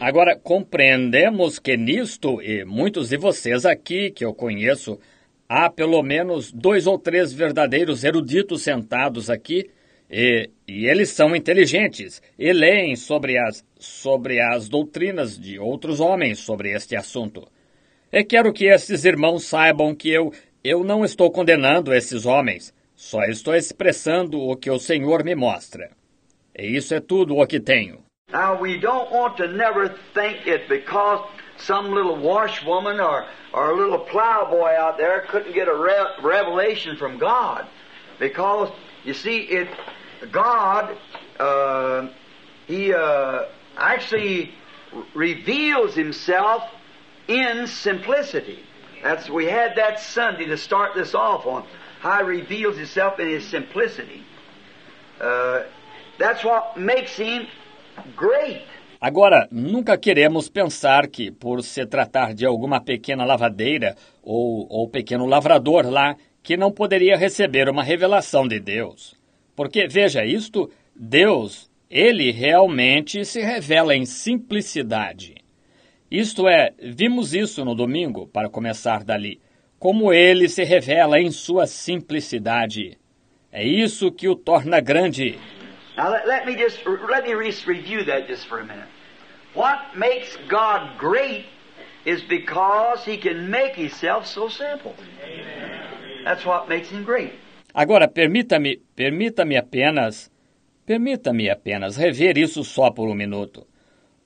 Agora, 0.00 0.36
compreendemos 0.36 1.58
que 1.58 1.76
nisto, 1.76 2.40
e 2.42 2.64
muitos 2.64 3.08
de 3.08 3.16
vocês 3.16 3.64
aqui 3.64 4.10
que 4.10 4.24
eu 4.24 4.34
conheço, 4.34 5.00
há 5.48 5.68
pelo 5.70 6.02
menos 6.02 6.52
dois 6.52 6.86
ou 6.86 6.98
três 6.98 7.32
verdadeiros 7.32 8.04
eruditos 8.04 8.62
sentados 8.62 9.30
aqui, 9.30 9.70
e, 10.10 10.50
e 10.68 10.86
eles 10.86 11.10
são 11.10 11.34
inteligentes, 11.34 12.22
e 12.38 12.52
leem 12.52 12.94
sobre 12.94 13.38
as, 13.38 13.64
sobre 13.78 14.40
as 14.40 14.68
doutrinas 14.68 15.38
de 15.38 15.58
outros 15.58 15.98
homens 15.98 16.38
sobre 16.38 16.72
este 16.72 16.94
assunto. 16.94 17.48
E 18.12 18.22
quero 18.22 18.52
que 18.52 18.66
esses 18.66 19.04
irmãos 19.04 19.44
saibam 19.44 19.94
que 19.94 20.10
eu, 20.10 20.32
eu 20.62 20.84
não 20.84 21.04
estou 21.04 21.30
condenando 21.30 21.92
esses 21.92 22.26
homens, 22.26 22.72
só 22.94 23.24
estou 23.24 23.54
expressando 23.54 24.40
o 24.40 24.56
que 24.56 24.70
o 24.70 24.78
Senhor 24.78 25.24
me 25.24 25.34
mostra. 25.34 25.90
E 26.56 26.76
isso 26.76 26.94
é 26.94 27.00
tudo 27.00 27.36
o 27.36 27.46
que 27.46 27.58
tenho. 27.58 28.04
Now, 28.32 28.60
we 28.60 28.78
don't 28.78 29.12
want 29.12 29.36
to 29.36 29.48
never 29.48 29.88
think 30.12 30.46
it 30.46 30.68
because 30.68 31.20
some 31.56 31.92
little 31.92 32.16
washwoman 32.16 33.00
or, 33.00 33.26
or 33.52 33.70
a 33.70 33.76
little 33.76 34.00
plowboy 34.00 34.74
out 34.76 34.96
there 34.96 35.24
couldn't 35.28 35.52
get 35.52 35.68
a 35.68 35.74
re- 35.74 36.14
revelation 36.22 36.96
from 36.96 37.18
God. 37.18 37.66
Because, 38.18 38.70
you 39.04 39.14
see, 39.14 39.40
it, 39.40 39.68
God, 40.32 40.96
uh, 41.38 42.08
He 42.66 42.92
uh, 42.92 43.44
actually 43.76 44.54
reveals 45.14 45.94
Himself 45.94 46.62
in 47.28 47.66
simplicity. 47.66 48.60
That's, 49.02 49.28
we 49.28 49.44
had 49.44 49.76
that 49.76 50.00
Sunday 50.00 50.46
to 50.46 50.56
start 50.56 50.94
this 50.94 51.14
off 51.14 51.46
on. 51.46 51.66
How 52.04 52.22
reveals 52.22 52.76
Himself 52.76 53.18
in 53.18 53.30
His 53.30 53.44
simplicity. 53.48 54.22
Uh, 55.18 55.62
that's 56.18 56.44
what 56.44 56.76
makes 56.76 57.16
Him 57.16 57.46
great. 58.14 58.62
Agora, 59.00 59.48
nunca 59.50 59.96
queremos 59.96 60.48
pensar 60.48 61.08
que, 61.08 61.30
por 61.30 61.62
se 61.62 61.86
tratar 61.86 62.34
de 62.34 62.44
alguma 62.44 62.80
pequena 62.80 63.24
lavadeira 63.24 63.96
ou, 64.22 64.66
ou 64.68 64.88
pequeno 64.88 65.26
lavrador 65.26 65.86
lá, 65.90 66.16
que 66.42 66.56
não 66.56 66.70
poderia 66.70 67.16
receber 67.16 67.68
uma 67.70 67.82
revelação 67.82 68.46
de 68.46 68.60
Deus. 68.60 69.14
Porque, 69.56 69.86
veja, 69.88 70.24
isto, 70.24 70.70
Deus, 70.94 71.70
ele 71.90 72.30
realmente 72.32 73.24
se 73.24 73.40
revela 73.40 73.94
em 73.96 74.04
simplicidade. 74.04 75.36
Isto 76.10 76.46
é, 76.46 76.72
vimos 76.78 77.34
isso 77.34 77.64
no 77.64 77.74
domingo, 77.74 78.26
para 78.26 78.48
começar 78.48 79.02
dali, 79.04 79.40
como 79.84 80.14
ele 80.14 80.48
se 80.48 80.64
revela 80.64 81.20
em 81.20 81.30
sua 81.30 81.66
simplicidade. 81.66 82.96
É 83.52 83.62
isso 83.62 84.10
que 84.10 84.26
o 84.26 84.34
torna 84.34 84.80
grande. 84.80 85.38
Now 85.94 86.10
let, 86.10 86.26
let 86.26 86.46
me 86.46 86.56
just 86.56 86.78
let 86.86 87.22
me 87.22 87.34
re- 87.34 87.54
review 87.66 88.02
that 88.06 88.26
just 88.26 88.48
for 88.48 88.60
a 88.60 88.64
minute. 88.64 88.88
What 89.54 89.94
makes 89.94 90.38
God 90.48 90.96
great 90.98 91.44
is 92.06 92.22
because 92.22 93.04
He 93.04 93.18
can 93.18 93.50
make 93.50 93.76
Himself 93.76 94.26
so 94.26 94.48
simple. 94.48 94.94
That's 96.24 96.46
what 96.46 96.66
makes 96.66 96.90
Him 96.90 97.04
great. 97.04 97.34
Agora, 97.74 98.08
permita-me, 98.08 98.80
permita-me 98.96 99.58
apenas, 99.58 100.30
permita-me 100.86 101.50
apenas 101.50 101.98
rever 101.98 102.38
isso 102.38 102.64
só 102.64 102.90
por 102.90 103.06
um 103.06 103.14
minuto. 103.14 103.66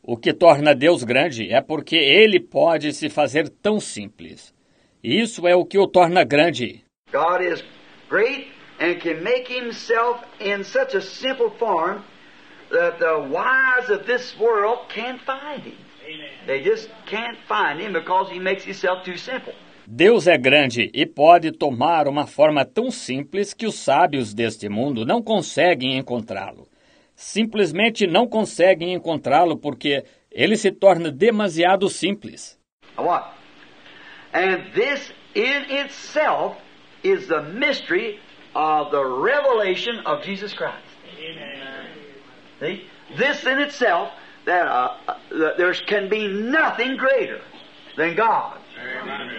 O 0.05 0.17
que 0.17 0.33
torna 0.33 0.73
Deus 0.73 1.03
grande 1.03 1.53
é 1.53 1.61
porque 1.61 1.97
Ele 1.97 2.39
pode 2.39 2.93
se 2.93 3.09
fazer 3.11 3.49
tão 3.49 3.81
simples. 3.81 4.57
Isso 5.03 5.47
é 5.47 5.55
o 5.55 5.65
que 5.65 5.79
o 5.79 5.87
torna 5.87 6.25
grande. 6.25 6.85
God 7.13 7.41
is 7.41 7.63
great 8.09 8.49
and 8.81 9.01
can 9.01 9.23
make 9.23 9.49
Himself 9.49 10.21
in 10.41 10.65
such 10.65 10.95
a 10.95 11.01
simple 11.01 11.51
form 11.59 12.03
that 12.71 12.99
the 12.99 13.29
wise 13.31 13.91
of 13.91 14.05
this 14.07 14.37
world 14.39 14.89
can't 14.89 15.21
find 15.25 15.63
him. 15.63 15.77
They 16.47 16.63
just 16.63 16.89
can't 17.07 17.39
find 17.47 17.81
him 17.81 17.93
because 17.93 18.33
he 18.33 18.39
makes 18.39 18.65
himself 18.65 19.05
too 19.05 19.19
simple. 19.19 19.53
Deus 19.87 20.27
é 20.27 20.37
grande 20.37 20.91
e 20.93 21.07
pode 21.07 21.51
tomar 21.53 22.09
uma 22.09 22.27
forma 22.27 22.65
tão 22.65 22.91
simples 22.91 23.55
que 23.55 23.67
os 23.67 23.75
sábios 23.77 24.35
deste 24.35 24.69
mundo 24.69 25.07
não 25.07 25.23
conseguem 25.23 25.97
encontrá-lo. 25.97 26.69
Simplesmente 27.15 28.07
não 28.07 28.27
conseguem 28.27 28.93
encontrá-lo 28.93 29.57
porque 29.57 30.05
ele 30.31 30.57
se 30.57 30.71
torna 30.71 31.11
demasiado 31.11 31.89
simples. 31.89 32.59
What? 32.99 33.38
And 34.33 34.75
this 34.75 35.11
in 35.35 35.71
itself 35.71 36.57
is 37.03 37.29
the 37.29 37.43
mystery 37.43 38.21
of 38.55 38.91
the 38.91 39.05
revelation 39.05 40.01
of 40.05 40.23
Jesus 40.23 40.53
Christ. 40.53 40.85
See? 42.61 42.85
This 43.17 43.45
in 43.45 43.61
itself, 43.61 44.11
that, 44.45 44.67
uh, 44.67 44.97
uh, 45.07 45.17
there 45.57 45.73
can 45.75 46.09
be 46.09 46.27
nothing 46.29 46.97
greater 46.97 47.41
than 47.97 48.17
God. 48.17 48.59
Amen. 48.81 49.31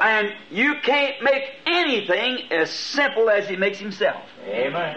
And 0.00 0.32
you 0.50 0.74
can't 0.82 1.22
make 1.22 1.44
anything 1.66 2.50
as 2.50 2.70
simple 2.70 3.30
as 3.30 3.48
He 3.48 3.56
makes 3.56 3.78
Himself. 3.78 4.22
Amen. 4.46 4.96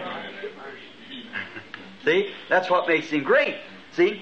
See? 2.05 2.31
That's 2.47 2.69
what 2.69 2.87
makes 2.87 3.09
Him 3.09 3.23
great. 3.23 3.55
See? 3.93 4.21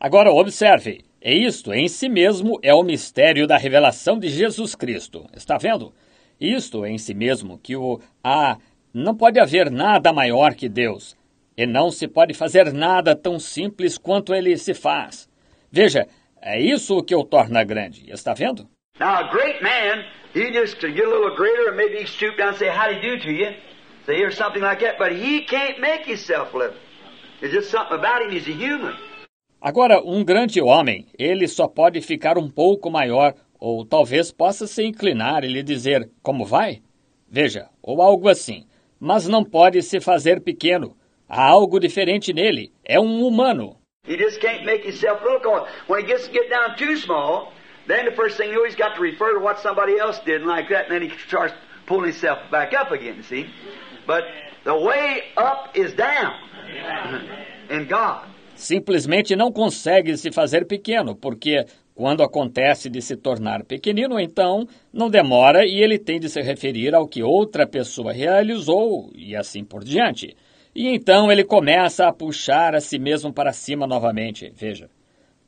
Agora 0.00 0.32
observe, 0.32 0.86
e 1.20 1.44
isto 1.44 1.72
em 1.72 1.88
si 1.88 2.08
mesmo 2.08 2.58
é 2.62 2.72
o 2.72 2.82
mistério 2.82 3.46
da 3.46 3.56
revelação 3.56 4.18
de 4.18 4.28
Jesus 4.28 4.74
Cristo. 4.74 5.26
Está 5.34 5.58
vendo? 5.58 5.92
Isto 6.40 6.86
em 6.86 6.96
si 6.98 7.14
mesmo 7.14 7.58
que 7.58 7.76
o 7.76 8.00
ah, 8.22 8.56
não 8.94 9.16
pode 9.16 9.40
haver 9.40 9.70
nada 9.70 10.12
maior 10.12 10.54
que 10.54 10.68
Deus, 10.68 11.16
e 11.56 11.66
não 11.66 11.90
se 11.90 12.06
pode 12.06 12.34
fazer 12.34 12.72
nada 12.72 13.16
tão 13.16 13.38
simples 13.38 13.98
quanto 13.98 14.32
ele 14.32 14.56
se 14.56 14.74
faz. 14.74 15.28
Veja, 15.70 16.06
é 16.40 16.60
isso 16.60 17.02
que 17.02 17.14
o 17.14 17.24
torna 17.24 17.64
grande. 17.64 18.08
Está 18.10 18.32
vendo? 18.32 18.68
Now, 19.00 19.24
a 19.24 19.30
great 19.30 19.62
man, 19.62 20.04
he 20.34 20.52
just 20.52 20.80
to 20.80 20.88
get 20.88 21.04
a 21.04 21.08
little 21.08 21.34
greater, 21.36 21.68
and 21.68 21.76
maybe 21.76 22.04
stoop 22.06 22.36
down 22.36 22.50
and 22.50 22.56
say, 22.56 22.68
"How 22.68 22.88
do 22.88 22.94
you 22.94 23.16
do 23.16 23.22
to 23.22 23.30
you?" 23.30 23.54
See, 24.06 24.24
or 24.24 24.32
something 24.32 24.62
like 24.62 24.80
that. 24.84 24.98
But 24.98 25.12
he 25.12 25.42
can't 25.42 25.78
make 25.80 26.04
himself 26.06 26.54
live. 26.54 26.74
It's 27.40 27.52
just 27.52 27.70
something 27.70 27.98
about 27.98 28.22
him. 28.22 28.30
He's 28.30 28.48
a 28.48 28.52
human. 28.52 28.94
Agora, 29.60 30.00
um 30.04 30.24
grande 30.24 30.60
homem, 30.62 31.06
ele 31.18 31.48
só 31.48 31.66
pode 31.66 32.00
ficar 32.00 32.38
um 32.38 32.48
pouco 32.48 32.88
maior, 32.90 33.34
ou 33.58 33.84
talvez 33.84 34.30
possa 34.30 34.68
se 34.68 34.84
inclinar 34.84 35.42
e 35.42 35.48
lhe 35.48 35.64
dizer 35.64 36.08
como 36.22 36.44
vai? 36.44 36.80
Veja, 37.28 37.68
ou 37.82 38.00
algo 38.00 38.28
assim. 38.28 38.64
Mas 39.00 39.26
não 39.26 39.44
pode 39.44 39.82
se 39.82 40.00
fazer 40.00 40.40
pequeno. 40.40 40.96
Há 41.28 41.44
algo 41.44 41.80
diferente 41.80 42.32
nele. 42.32 42.72
É 42.84 43.00
um 43.00 43.26
humano. 43.26 43.76
He 44.06 44.16
just 44.16 44.40
can't 44.40 44.64
make 44.64 44.86
himself 44.86 45.22
look 45.24 45.44
on. 45.44 45.66
When 45.88 46.02
he 46.02 46.06
gets 46.06 46.26
to 46.28 46.32
get 46.32 46.48
down 46.48 46.76
too 46.76 46.96
small, 46.96 47.52
then 47.88 48.04
the 48.04 48.12
first 48.12 48.36
thing 48.36 48.50
you 48.50 48.54
know, 48.54 48.64
he's 48.64 48.76
got 48.76 48.94
to 48.94 49.02
refer 49.02 49.34
to 49.34 49.40
what 49.40 49.60
somebody 49.60 49.98
else 49.98 50.20
did 50.24 50.42
and 50.42 50.46
like 50.46 50.68
that, 50.70 50.86
and 50.88 50.94
then 50.94 51.02
he 51.02 51.10
starts 51.26 51.52
pulling 51.86 52.12
himself 52.12 52.38
back 52.50 52.72
up 52.74 52.92
again, 52.92 53.22
see? 53.24 53.46
But 54.06 54.22
the 54.64 54.78
way 54.78 55.24
up 55.36 55.74
is 55.74 55.92
down 55.94 56.32
in 57.68 57.88
God. 57.88 58.26
Simplesmente 58.58 59.36
não 59.36 59.52
consegue 59.52 60.16
se 60.16 60.32
fazer 60.32 60.66
pequeno, 60.66 61.14
porque 61.14 61.64
quando 61.94 62.24
acontece 62.24 62.90
de 62.90 63.00
se 63.00 63.16
tornar 63.16 63.62
pequenino, 63.62 64.18
então 64.18 64.66
não 64.92 65.08
demora 65.08 65.64
e 65.64 65.80
ele 65.80 65.96
tem 65.96 66.18
de 66.18 66.28
se 66.28 66.42
referir 66.42 66.92
ao 66.92 67.06
que 67.06 67.22
outra 67.22 67.68
pessoa 67.68 68.12
realizou 68.12 69.12
e 69.14 69.36
assim 69.36 69.64
por 69.64 69.84
diante. 69.84 70.36
E 70.74 70.88
então 70.88 71.30
ele 71.30 71.44
começa 71.44 72.08
a 72.08 72.12
puxar 72.12 72.74
a 72.74 72.80
si 72.80 72.98
mesmo 72.98 73.32
para 73.32 73.52
cima 73.52 73.86
novamente, 73.86 74.52
veja. 74.56 74.90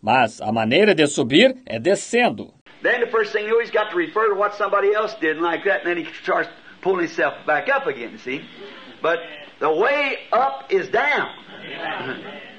Mas 0.01 0.41
a 0.41 0.53
maneira 0.53 0.95
de 0.95 1.05
subir 1.09 1.57
é 1.67 1.81
descendo. 1.81 2.55
Then 2.81 3.01
the 3.01 3.11
first 3.11 3.33
thing 3.33 3.43
you 3.43 3.51
know, 3.51 3.61
he's 3.61 3.73
got 3.73 3.91
to 3.91 3.97
refer 3.97 4.29
to 4.29 4.37
what 4.37 4.57
somebody 4.57 4.95
else 4.95 5.17
did 5.21 5.37
and 5.37 5.43
like 5.43 5.65
that, 5.65 5.81
and 5.81 5.97
then 5.97 5.99
he 5.99 6.09
starts 6.23 6.49
pulling 6.81 7.09
himself 7.09 7.35
back 7.45 7.69
up 7.69 7.89
again, 7.89 8.17
see? 8.19 8.41
But 9.03 9.19
the 9.59 9.69
way 9.69 10.19
up 10.33 10.71
is 10.71 10.89
down. 10.91 11.27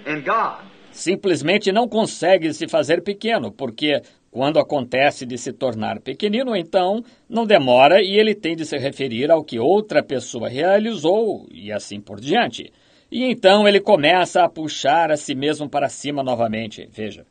Simplesmente 0.91 1.71
não 1.71 1.87
consegue 1.87 2.53
se 2.53 2.67
fazer 2.67 3.01
pequeno, 3.01 3.51
porque 3.51 4.01
quando 4.29 4.59
acontece 4.59 5.25
de 5.25 5.37
se 5.37 5.51
tornar 5.51 5.99
pequenino, 5.99 6.55
então 6.55 7.03
não 7.29 7.45
demora 7.45 8.01
e 8.01 8.17
ele 8.17 8.33
tem 8.33 8.55
de 8.55 8.65
se 8.65 8.77
referir 8.77 9.29
ao 9.29 9.43
que 9.43 9.59
outra 9.59 10.01
pessoa 10.01 10.49
realizou 10.49 11.47
e 11.51 11.71
assim 11.71 11.99
por 11.99 12.19
diante. 12.19 12.71
E 13.11 13.25
então 13.25 13.67
ele 13.67 13.81
começa 13.81 14.43
a 14.43 14.49
puxar 14.49 15.11
a 15.11 15.17
si 15.17 15.35
mesmo 15.35 15.69
para 15.69 15.89
cima 15.89 16.23
novamente, 16.23 16.87
veja. 16.89 17.25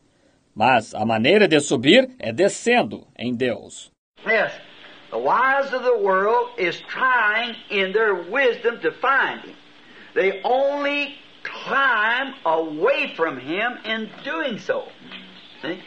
Mas 0.55 0.95
a 0.95 1.07
maneira 1.07 1.49
de 1.49 1.59
subir 1.61 2.11
é 2.19 2.33
descendo 2.33 3.07
em 3.19 3.35
Deus. 3.35 3.91
Yes, 4.27 4.53
the 5.11 5.17
wise 5.17 5.75
of 5.75 5.83
the 5.83 5.97
world 6.03 6.51
is 6.59 6.83
trying 6.83 7.57
in 7.71 7.93
their 7.93 8.15
wisdom 8.31 8.79
to 8.81 8.93
find 8.93 9.43
him. 9.43 9.55
They 10.13 10.43
only 10.45 11.15
climb 11.65 12.35
away 12.45 13.13
from 13.17 13.39
him 13.39 13.79
in 13.85 14.09
doing 14.25 14.59
so. 14.59 14.85
See? 15.63 15.81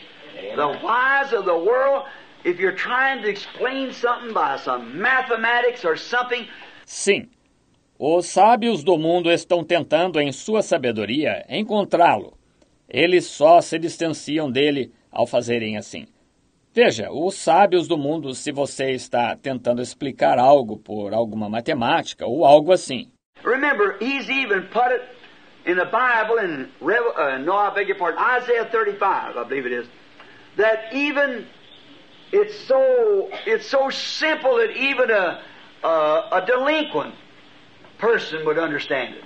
The 0.56 0.80
wise 0.84 1.34
of 1.34 1.46
the 1.46 1.58
world, 1.58 2.06
if 2.44 2.60
you're 2.60 2.76
trying 2.76 3.22
to 3.24 3.30
explain 3.30 3.94
something 3.94 4.34
by 4.34 4.58
some 4.58 5.00
mathematics 5.00 5.86
or 5.86 5.96
something, 5.96 6.48
Sim, 6.86 7.30
os 7.98 8.26
sábios 8.26 8.84
do 8.84 8.98
mundo 8.98 9.32
estão 9.32 9.64
tentando, 9.64 10.20
em 10.20 10.32
sua 10.32 10.62
sabedoria, 10.62 11.46
encontrá-lo. 11.48 12.38
Eles 12.90 13.26
só 13.26 13.62
se 13.62 13.80
distanciam 13.80 14.52
dele 14.52 14.92
ao 15.12 15.26
fazerem 15.26 15.78
assim. 15.78 16.06
Veja, 16.74 17.12
os 17.12 17.36
sábios 17.36 17.88
do 17.88 17.98
mundo, 17.98 18.34
se 18.34 18.52
você 18.52 18.92
está 18.92 19.36
tentando 19.36 19.82
explicar 19.82 20.40
algo 20.40 20.78
por 20.78 21.14
alguma 21.14 21.48
matemática 21.48 22.26
ou 22.26 22.46
algo 22.46 22.72
assim. 22.72 23.10
Remember, 23.44 23.98
he's 24.02 24.30
even 24.30 24.64
put 24.64 24.92
it 24.92 25.04
in 25.66 25.78
the 25.78 25.86
Bible 25.86 26.38
in 26.38 26.70
Revel- 26.82 27.14
uh, 27.16 27.38
no, 27.38 27.56
I 27.56 27.74
beg 27.74 27.88
your 27.88 27.98
pardon, 27.98 28.20
Isaiah 28.20 28.66
35, 28.72 29.38
I 29.38 29.44
believe 29.44 29.66
it 29.66 29.72
is, 29.72 29.88
that 30.58 30.94
even 30.94 31.46
it's 32.32 32.60
so 32.68 33.30
it's 33.46 33.68
so 33.68 33.90
simple 33.90 34.58
that 34.58 34.72
even 34.72 35.12
a 35.12 35.42
a, 35.84 35.88
a 36.32 36.46
delinquent 36.46 37.14
person 37.98 38.46
would 38.46 38.58
understand 38.58 39.16
it. 39.16 39.24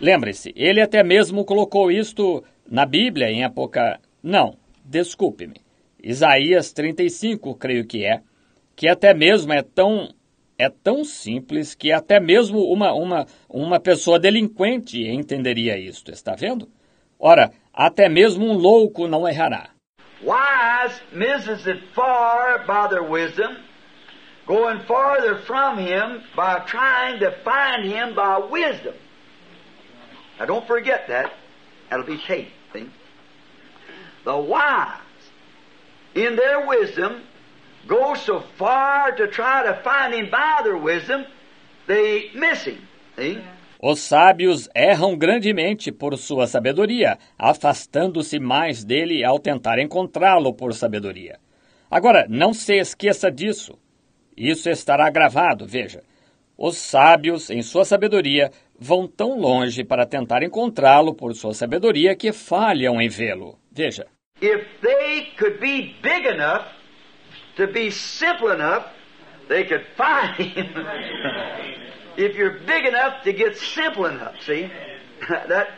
Lembre-se, 0.00 0.52
ele 0.54 0.80
até 0.80 1.02
mesmo 1.02 1.44
colocou 1.44 1.90
isto 1.90 2.44
na 2.68 2.84
Bíblia 2.84 3.30
em 3.30 3.44
época. 3.44 3.98
Não, 4.22 4.56
desculpe-me. 4.84 5.60
Isaías 6.02 6.72
35, 6.72 7.54
creio 7.54 7.86
que 7.86 8.04
é, 8.04 8.20
que 8.76 8.88
até 8.88 9.14
mesmo 9.14 9.52
é 9.52 9.62
tão 9.62 10.08
é 10.60 10.68
tão 10.68 11.04
simples 11.04 11.74
que 11.74 11.90
até 11.90 12.20
mesmo 12.20 12.60
uma, 12.70 12.92
uma, 12.92 13.26
uma 13.48 13.80
pessoa 13.80 14.18
delinquente 14.18 15.02
entenderia 15.02 15.78
isto, 15.78 16.10
está 16.12 16.34
vendo? 16.34 16.68
Ora, 17.18 17.50
até 17.72 18.10
mesmo 18.10 18.44
um 18.44 18.52
louco 18.52 19.08
não 19.08 19.26
errará. 19.26 19.70
Wise 20.22 21.00
misses 21.12 21.66
it 21.66 21.82
far 21.94 22.66
by 22.66 22.88
their 22.90 23.02
wisdom, 23.02 23.56
going 24.46 24.80
farther 24.80 25.38
from 25.46 25.78
him 25.78 26.22
by 26.36 26.60
trying 26.66 27.18
to 27.20 27.32
find 27.42 27.90
him 27.90 28.14
by 28.14 28.36
wisdom. 28.50 28.92
Now 30.38 30.44
don't 30.44 30.66
forget 30.66 31.08
that. 31.08 31.32
That'll 31.88 32.04
be 32.04 32.20
see? 32.28 32.48
The 34.26 34.36
wise, 34.36 35.00
in 36.14 36.36
their 36.36 36.66
wisdom, 36.66 37.22
go 37.90 38.14
so 38.14 38.40
far 38.56 39.12
to 39.16 39.26
try 39.26 39.64
to 39.64 39.74
find 39.82 40.14
him 40.14 40.30
by 40.30 40.62
their 40.62 40.76
wisdom, 40.76 41.24
they 41.88 42.30
miss 42.34 42.64
him. 42.64 42.78
See? 43.16 43.42
Os 43.82 43.98
sábios 44.00 44.68
erram 44.74 45.16
grandemente 45.16 45.90
por 45.90 46.16
sua 46.16 46.46
sabedoria, 46.46 47.18
afastando-se 47.38 48.38
mais 48.38 48.84
dele 48.84 49.24
ao 49.24 49.38
tentar 49.38 49.78
encontrá-lo 49.80 50.52
por 50.54 50.74
sabedoria. 50.74 51.38
Agora, 51.90 52.26
não 52.28 52.52
se 52.52 52.74
esqueça 52.74 53.30
disso. 53.30 53.76
Isso 54.36 54.70
estará 54.70 55.10
gravado, 55.10 55.66
veja. 55.66 56.02
Os 56.56 56.76
sábios, 56.76 57.48
em 57.48 57.62
sua 57.62 57.86
sabedoria, 57.86 58.50
vão 58.78 59.08
tão 59.08 59.38
longe 59.38 59.82
para 59.82 60.06
tentar 60.06 60.42
encontrá-lo 60.42 61.14
por 61.14 61.34
sua 61.34 61.54
sabedoria 61.54 62.14
que 62.14 62.32
falham 62.32 63.00
em 63.00 63.08
vê-lo. 63.08 63.58
Veja. 63.72 64.06
If 64.42 64.66
they 64.82 65.32
could 65.38 65.58
be 65.58 65.96
big 66.02 66.26
enough 66.26 66.79
to 67.56 67.66
be 67.66 67.90
simple 67.90 68.50
enough, 68.50 68.86
they 69.48 69.64
could 69.64 69.84
find 69.96 70.34
him. 70.36 70.74
if 72.16 72.36
you're 72.36 72.58
big 72.66 72.86
enough 72.86 73.22
to 73.24 73.32
get 73.32 73.56
simple 73.56 74.06
enough, 74.06 74.34
see? 74.44 74.70
that 75.28 75.68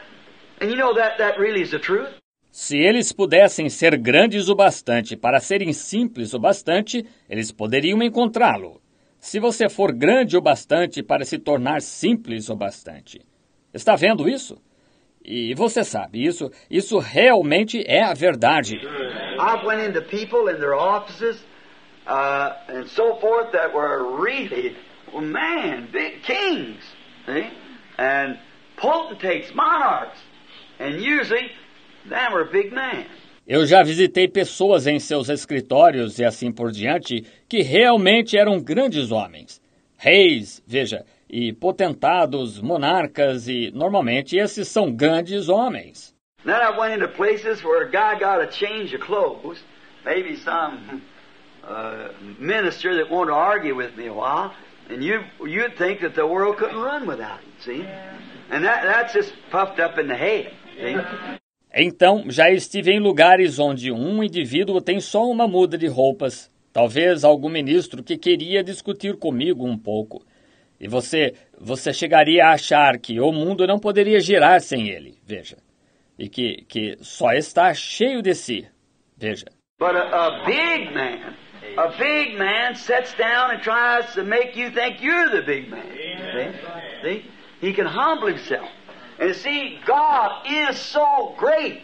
and 0.61 0.71
you 0.71 0.77
know 0.77 0.95
that 0.95 1.19
that 1.19 1.39
really 1.39 1.63
is 1.63 1.71
the 1.71 1.79
truth. 1.79 2.09
Se 2.51 2.77
eles 2.77 3.13
pudessem 3.13 3.71
ser 3.71 3.97
grandes 3.97 4.49
o 4.51 4.55
bastante 4.55 5.17
para 5.17 5.41
serem 5.41 5.73
simples 5.73 6.35
o 6.35 6.39
bastante, 6.39 7.03
eles 7.29 7.51
poderiam 7.51 8.03
encontrá-lo. 8.03 8.83
se 9.23 9.39
você 9.39 9.69
for 9.69 9.93
grande 9.93 10.37
o 10.37 10.41
bastante 10.41 11.01
para 11.01 11.25
se 11.25 11.39
tornar 11.39 11.81
simples 11.81 12.51
o 12.51 12.57
bastante. 12.57 13.21
Está 13.73 13.95
vendo 13.95 14.29
isso? 14.29 14.61
E 15.25 15.55
você 15.55 15.85
sabe, 15.85 16.27
isso, 16.27 16.51
isso 16.69 16.99
realmente 16.99 17.85
é 17.87 18.03
a 18.03 18.15
verdade. 18.15 18.81
I 19.39 19.65
went 19.65 19.81
into 19.81 20.03
people 20.03 20.51
in 20.53 20.59
their 20.59 20.75
offices 20.75 21.45
uh, 22.13 22.57
and 22.69 22.89
so 22.91 23.17
forth 23.21 23.53
that 23.53 23.73
were 23.73 24.21
really, 24.21 24.77
well, 25.13 25.23
man, 25.23 25.89
big 25.91 26.23
kings, 26.23 26.83
see? 27.25 27.49
and 27.97 28.39
potentates, 28.77 29.55
monarchs, 29.55 30.19
and 30.79 31.01
usually 31.01 31.51
they 32.09 32.27
were 32.31 32.45
big 32.45 32.73
men. 32.73 33.07
Eu 33.47 33.67
já 33.67 33.83
visitei 33.83 34.29
pessoas 34.29 34.87
em 34.87 35.01
seus 35.01 35.29
escritórios 35.29 36.19
e 36.19 36.25
assim 36.25 36.53
por 36.53 36.71
diante 36.71 37.25
que 37.49 37.63
realmente 37.63 38.37
eram 38.37 38.61
grandes 38.61 39.11
homens. 39.11 39.61
Reis, 39.97 40.63
veja, 40.67 41.05
e 41.29 41.53
potentados, 41.53 42.61
monarcas 42.61 43.49
e 43.49 43.73
normalmente 43.75 44.37
esses 44.37 44.69
são 44.69 44.93
grandes 44.93 45.49
homens. 45.49 46.15
Then 46.45 46.61
I 46.61 46.77
went 46.79 46.95
into 46.95 47.09
places 47.09 47.65
where 47.65 47.87
a 47.87 47.91
guy 47.91 48.19
got 48.19 48.41
a 48.41 48.51
change 48.51 48.95
of 48.95 49.01
clothes, 49.01 49.59
maybe 50.05 50.37
some 50.37 51.03
uh, 51.73 52.13
minister 52.39 52.97
that 52.97 53.11
wanted 53.11 53.31
to 53.31 53.37
argue 53.37 53.75
with 53.75 53.97
me 53.97 54.07
a 54.07 54.13
while, 54.13 54.53
and 54.89 55.03
you 55.03 55.21
you'd 55.41 55.77
think 55.77 56.01
that 56.01 56.15
the 56.15 56.27
world 56.27 56.57
couldn't 56.57 56.81
run 56.81 57.07
without 57.07 57.41
him. 57.41 57.53
See, 57.61 57.87
and 58.51 58.65
that 58.65 58.83
that's 58.85 59.13
just 59.15 59.33
puffed 59.51 59.81
up 59.81 59.99
in 59.99 60.09
the 60.09 60.17
head. 60.17 60.53
See. 60.77 60.97
Então, 61.75 62.25
já 62.29 62.51
estive 62.51 62.91
em 62.91 63.01
lugares 63.01 63.59
onde 63.59 63.91
um 63.91 64.23
indivíduo 64.23 64.81
tem 64.81 65.01
só 65.01 65.25
uma 65.25 65.49
muda 65.49 65.79
de 65.79 65.87
roupas, 65.87 66.51
talvez 66.71 67.25
algum 67.25 67.49
ministro 67.49 68.03
que 68.03 68.19
queria 68.19 68.63
discutir 68.63 69.17
comigo 69.17 69.67
um 69.67 69.79
pouco. 69.79 70.23
E 70.79 70.87
você, 70.87 71.35
você 71.59 71.93
chegaria 71.93 72.45
a 72.45 72.53
achar 72.53 72.99
que 72.99 73.19
o 73.21 73.33
mundo 73.33 73.67
não 73.67 73.79
poderia 73.79 74.21
girar 74.21 74.61
sem 74.61 74.89
ele, 74.89 75.17
veja. 75.25 75.57
E 76.19 76.29
que, 76.29 76.65
que 76.69 76.99
só 77.01 77.33
está 77.33 77.73
cheio 77.73 78.21
de 78.21 78.35
si, 78.35 78.67
veja. 79.17 79.47
But 79.79 79.97
a, 79.97 80.27
a 80.27 80.45
big 80.45 80.93
man, 80.93 81.35
a 81.79 81.95
big 81.99 82.39
man 82.39 82.75
sits 82.75 83.15
down 83.15 83.53
and 83.53 83.63
tries 83.63 84.13
to 84.15 84.25
make 84.25 84.57
you 84.57 84.71
think 84.71 85.03
you're 85.03 85.31
the 85.31 85.43
big 85.43 85.71
man. 85.71 85.87
See? 87.03 87.03
See? 87.03 87.31
He 87.61 87.73
can 87.73 87.87
humble 87.87 88.29
himself. 88.29 88.69
And 89.19 89.35
see, 89.37 89.79
God 89.87 90.47
is 90.51 90.77
so 90.79 91.35
great. 91.39 91.83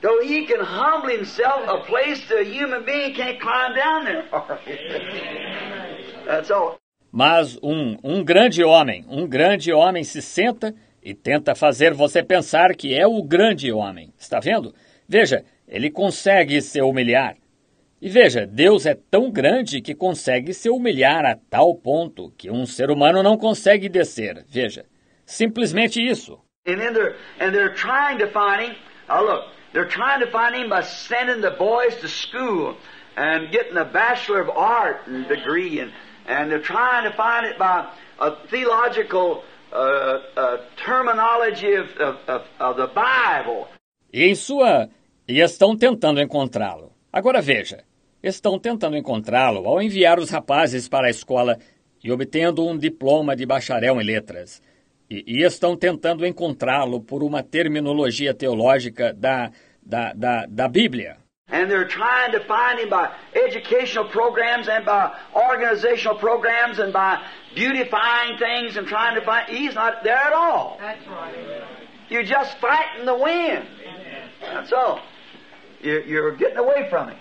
Though 0.00 0.22
he 0.22 0.46
can 0.46 0.60
humble 0.60 1.10
himself 1.10 1.68
a 1.68 1.84
place 1.84 2.26
that 2.28 2.40
a 2.40 2.44
human 2.44 2.84
being 2.86 3.14
can't 3.14 3.38
climb 3.40 3.74
down 3.74 4.04
there. 4.06 4.24
That's 6.26 6.50
all. 6.50 6.78
Mas 7.12 7.58
um, 7.62 7.98
um 8.02 8.24
grande 8.24 8.64
homem, 8.64 9.04
um 9.08 9.26
grande 9.26 9.72
homem 9.72 10.04
se 10.04 10.22
senta 10.22 10.74
e 11.02 11.12
tenta 11.12 11.54
fazer 11.54 11.92
você 11.92 12.22
pensar 12.22 12.74
que 12.74 12.94
é 12.94 13.06
o 13.06 13.22
grande 13.22 13.70
homem. 13.72 14.12
Está 14.18 14.38
vendo? 14.40 14.74
Veja, 15.08 15.44
ele 15.68 15.90
consegue 15.90 16.62
se 16.62 16.80
humilhar. 16.80 17.36
E 18.02 18.08
veja, 18.08 18.46
Deus 18.46 18.86
é 18.86 18.94
tão 18.94 19.30
grande 19.30 19.82
que 19.82 19.94
consegue 19.94 20.54
se 20.54 20.70
humilhar 20.70 21.26
a 21.26 21.36
tal 21.50 21.74
ponto 21.74 22.32
que 22.38 22.50
um 22.50 22.64
ser 22.64 22.90
humano 22.90 23.22
não 23.22 23.36
consegue 23.36 23.90
descer. 23.90 24.42
Veja, 24.48 24.86
simplesmente 25.26 26.00
isso. 26.00 26.40
And 26.66 26.78
then 26.78 26.94
they're 26.94 27.16
and 27.40 27.52
they're 27.52 27.74
trying 27.74 28.18
to 28.18 28.26
find 28.28 28.62
him. 28.62 28.76
Oh 29.08 29.22
look, 29.22 29.44
they're 29.72 29.88
trying 29.88 30.20
to 30.20 30.30
find 30.30 30.54
him 30.54 30.68
by 30.70 30.82
sending 30.82 31.42
the 31.42 31.50
boys 31.50 31.96
to 32.00 32.08
school 32.08 32.76
and 33.16 33.50
getting 33.50 33.76
a 33.76 33.84
bachelor 33.84 34.40
of 34.40 34.48
art 34.50 35.04
degree, 35.28 35.80
and 35.80 35.92
and 36.26 36.50
they're 36.50 36.62
trying 36.62 37.04
to 37.04 37.14
find 37.14 37.46
it 37.46 37.58
by 37.58 37.86
a 38.18 38.32
theological 38.48 39.42
uh, 39.72 40.20
uh, 40.36 40.56
terminology 40.76 41.74
of, 41.74 41.88
of, 41.98 42.16
of, 42.28 42.42
of 42.58 42.76
the 42.76 42.88
Bible. 42.88 43.68
E 44.12 44.24
em 44.24 44.34
sua 44.34 44.88
e 45.28 45.40
estão 45.40 45.76
tentando 45.76 46.20
encontrá-lo. 46.20 46.92
Agora 47.12 47.40
veja, 47.40 47.84
estão 48.22 48.58
tentando 48.58 48.96
encontrá-lo 48.96 49.66
ao 49.66 49.80
enviar 49.80 50.18
os 50.18 50.30
rapazes 50.30 50.88
para 50.88 51.06
a 51.06 51.10
escola 51.10 51.58
e 52.02 52.10
obtendo 52.10 52.66
um 52.66 52.76
diploma 52.76 53.36
de 53.36 53.46
bacharel 53.46 54.00
em 54.00 54.04
letras. 54.04 54.62
E, 55.08 55.24
e 55.26 55.42
estão 55.42 55.76
tentando 55.76 56.26
encontrá-lo 56.26 57.00
por 57.00 57.22
uma 57.22 57.42
terminologia 57.42 58.32
teológica 58.32 59.12
da, 59.12 59.50
da, 59.82 60.12
da, 60.12 60.46
da 60.46 60.68
Bíblia. 60.68 61.16
And 61.52 61.68
they're 61.68 61.88
trying 61.88 62.30
to 62.30 62.40
find 62.46 62.78
him 62.78 62.88
by 62.88 63.10
educational 63.34 64.08
programs 64.08 64.68
and 64.68 64.84
by 64.84 65.10
organizational 65.34 66.16
programs 66.16 66.78
and 66.78 66.92
by 66.92 67.18
beautifying 67.56 68.38
things 68.38 68.76
and 68.76 68.86
trying 68.86 69.16
to 69.16 69.24
find. 69.24 69.48
He's 69.48 69.74
not 69.74 70.04
there 70.04 70.14
at 70.14 70.32
all. 70.32 70.78
That's 70.78 71.04
right. 71.08 71.34
You're 72.08 72.22
just 72.22 72.56
fighting 72.58 73.04
the 73.04 73.16
wind. 73.16 73.66
That's 74.40 74.72
all. 74.72 75.00
You're, 75.82 76.02
you're 76.02 76.36
getting 76.36 76.58
away 76.58 76.86
from 76.88 77.08
him. 77.08 77.18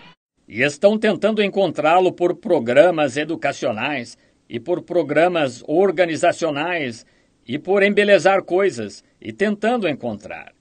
E 0.50 0.64
estão 0.64 0.98
tentando 0.98 1.44
encontrá-lo 1.44 2.12
por 2.12 2.36
programas 2.36 3.16
educacionais 3.16 4.18
e 4.50 4.60
por 4.60 4.82
programas 4.82 5.64
organizacionais 5.68 7.06
e 7.48 7.60
por 7.60 7.84
embelezar 7.84 8.42
coisas 8.44 9.04
e 9.22 9.32
tentando 9.32 9.88
encontrar. 9.88 10.52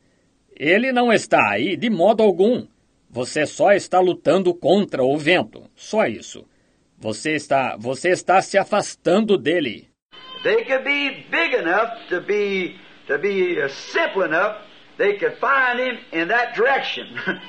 Ele 0.55 0.93
não 0.93 1.11
está 1.11 1.53
aí 1.53 1.75
de 1.75 1.89
modo 1.89 2.23
algum. 2.23 2.67
Você 3.09 3.47
só 3.47 3.73
está 3.73 3.99
lutando 3.99 4.53
contra 4.55 5.03
o 5.03 5.17
vento. 5.17 5.65
Só 5.75 6.05
isso. 6.07 6.47
Você 6.99 7.33
está, 7.35 7.75
você 7.79 8.11
está 8.11 8.43
se 8.43 8.59
afastando 8.59 9.39
dele. 9.39 9.89
They 10.43 10.67
could 10.67 10.85
be 10.85 11.25
big 11.31 11.55
enough 11.55 12.09
to 12.11 12.21
be 12.21 12.77
to 13.07 13.19
be 13.19 13.59
uh, 13.59 13.71
simple 13.71 14.23
enough. 14.25 14.59
They 14.99 15.17
could 15.17 15.39
find 15.41 15.81
him 15.81 15.99
in 16.13 16.29
that 16.29 16.55
direction 16.55 17.07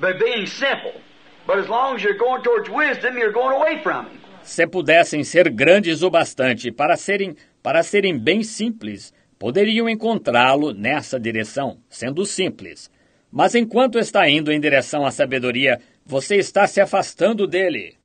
by 0.00 0.14
being 0.14 0.46
simple. 0.46 1.05
But 1.46 1.58
as 1.58 1.68
long 1.68 1.96
as 1.96 2.02
you're 2.02 2.18
going 2.18 2.42
towards 2.42 2.68
wisdom, 2.68 3.16
you're 3.16 3.32
going 3.32 3.54
away 3.54 3.82
from 3.82 4.06
him. 4.06 4.20
Se 4.42 4.66
pudessem 4.66 5.24
ser 5.24 5.48
grandes 5.50 6.02
o 6.02 6.10
bastante 6.10 6.70
para 6.70 6.96
serem 6.96 7.36
para 7.62 7.82
serem 7.82 8.16
bem 8.16 8.44
simples, 8.44 9.12
poderiam 9.38 9.88
encontrá-lo 9.88 10.72
nessa 10.72 11.18
direção, 11.18 11.78
sendo 11.88 12.24
simples. 12.24 12.90
Mas 13.30 13.54
enquanto 13.54 13.98
está 13.98 14.28
indo 14.28 14.52
em 14.52 14.60
direção 14.60 15.04
à 15.04 15.10
sabedoria, 15.10 15.80
você 16.04 16.36
está 16.36 16.66
se 16.66 16.80
afastando 16.80 17.46
dele. 17.46 17.96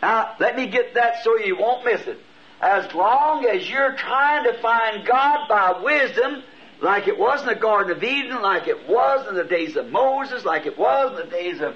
Now, 0.00 0.36
let 0.38 0.56
me 0.56 0.70
get 0.70 0.94
that 0.94 1.22
so 1.24 1.36
you 1.38 1.56
won't 1.56 1.84
miss 1.84 2.06
it. 2.06 2.18
As 2.60 2.92
long 2.94 3.44
as 3.44 3.68
you're 3.68 3.96
trying 3.96 4.44
to 4.44 4.54
find 4.60 5.04
God 5.04 5.48
by 5.48 5.82
wisdom, 5.82 6.42
like 6.80 7.08
it 7.08 7.18
was 7.18 7.40
in 7.42 7.48
the 7.48 7.54
Garden 7.54 7.96
of 7.96 8.02
Eden, 8.02 8.40
like 8.40 8.68
it 8.68 8.88
was 8.88 9.28
in 9.28 9.34
the 9.34 9.44
days 9.44 9.76
of 9.76 9.90
Moses, 9.90 10.44
like 10.44 10.66
it 10.66 10.78
was 10.78 11.10
in 11.10 11.28
the 11.28 11.36
days 11.36 11.60
of, 11.60 11.74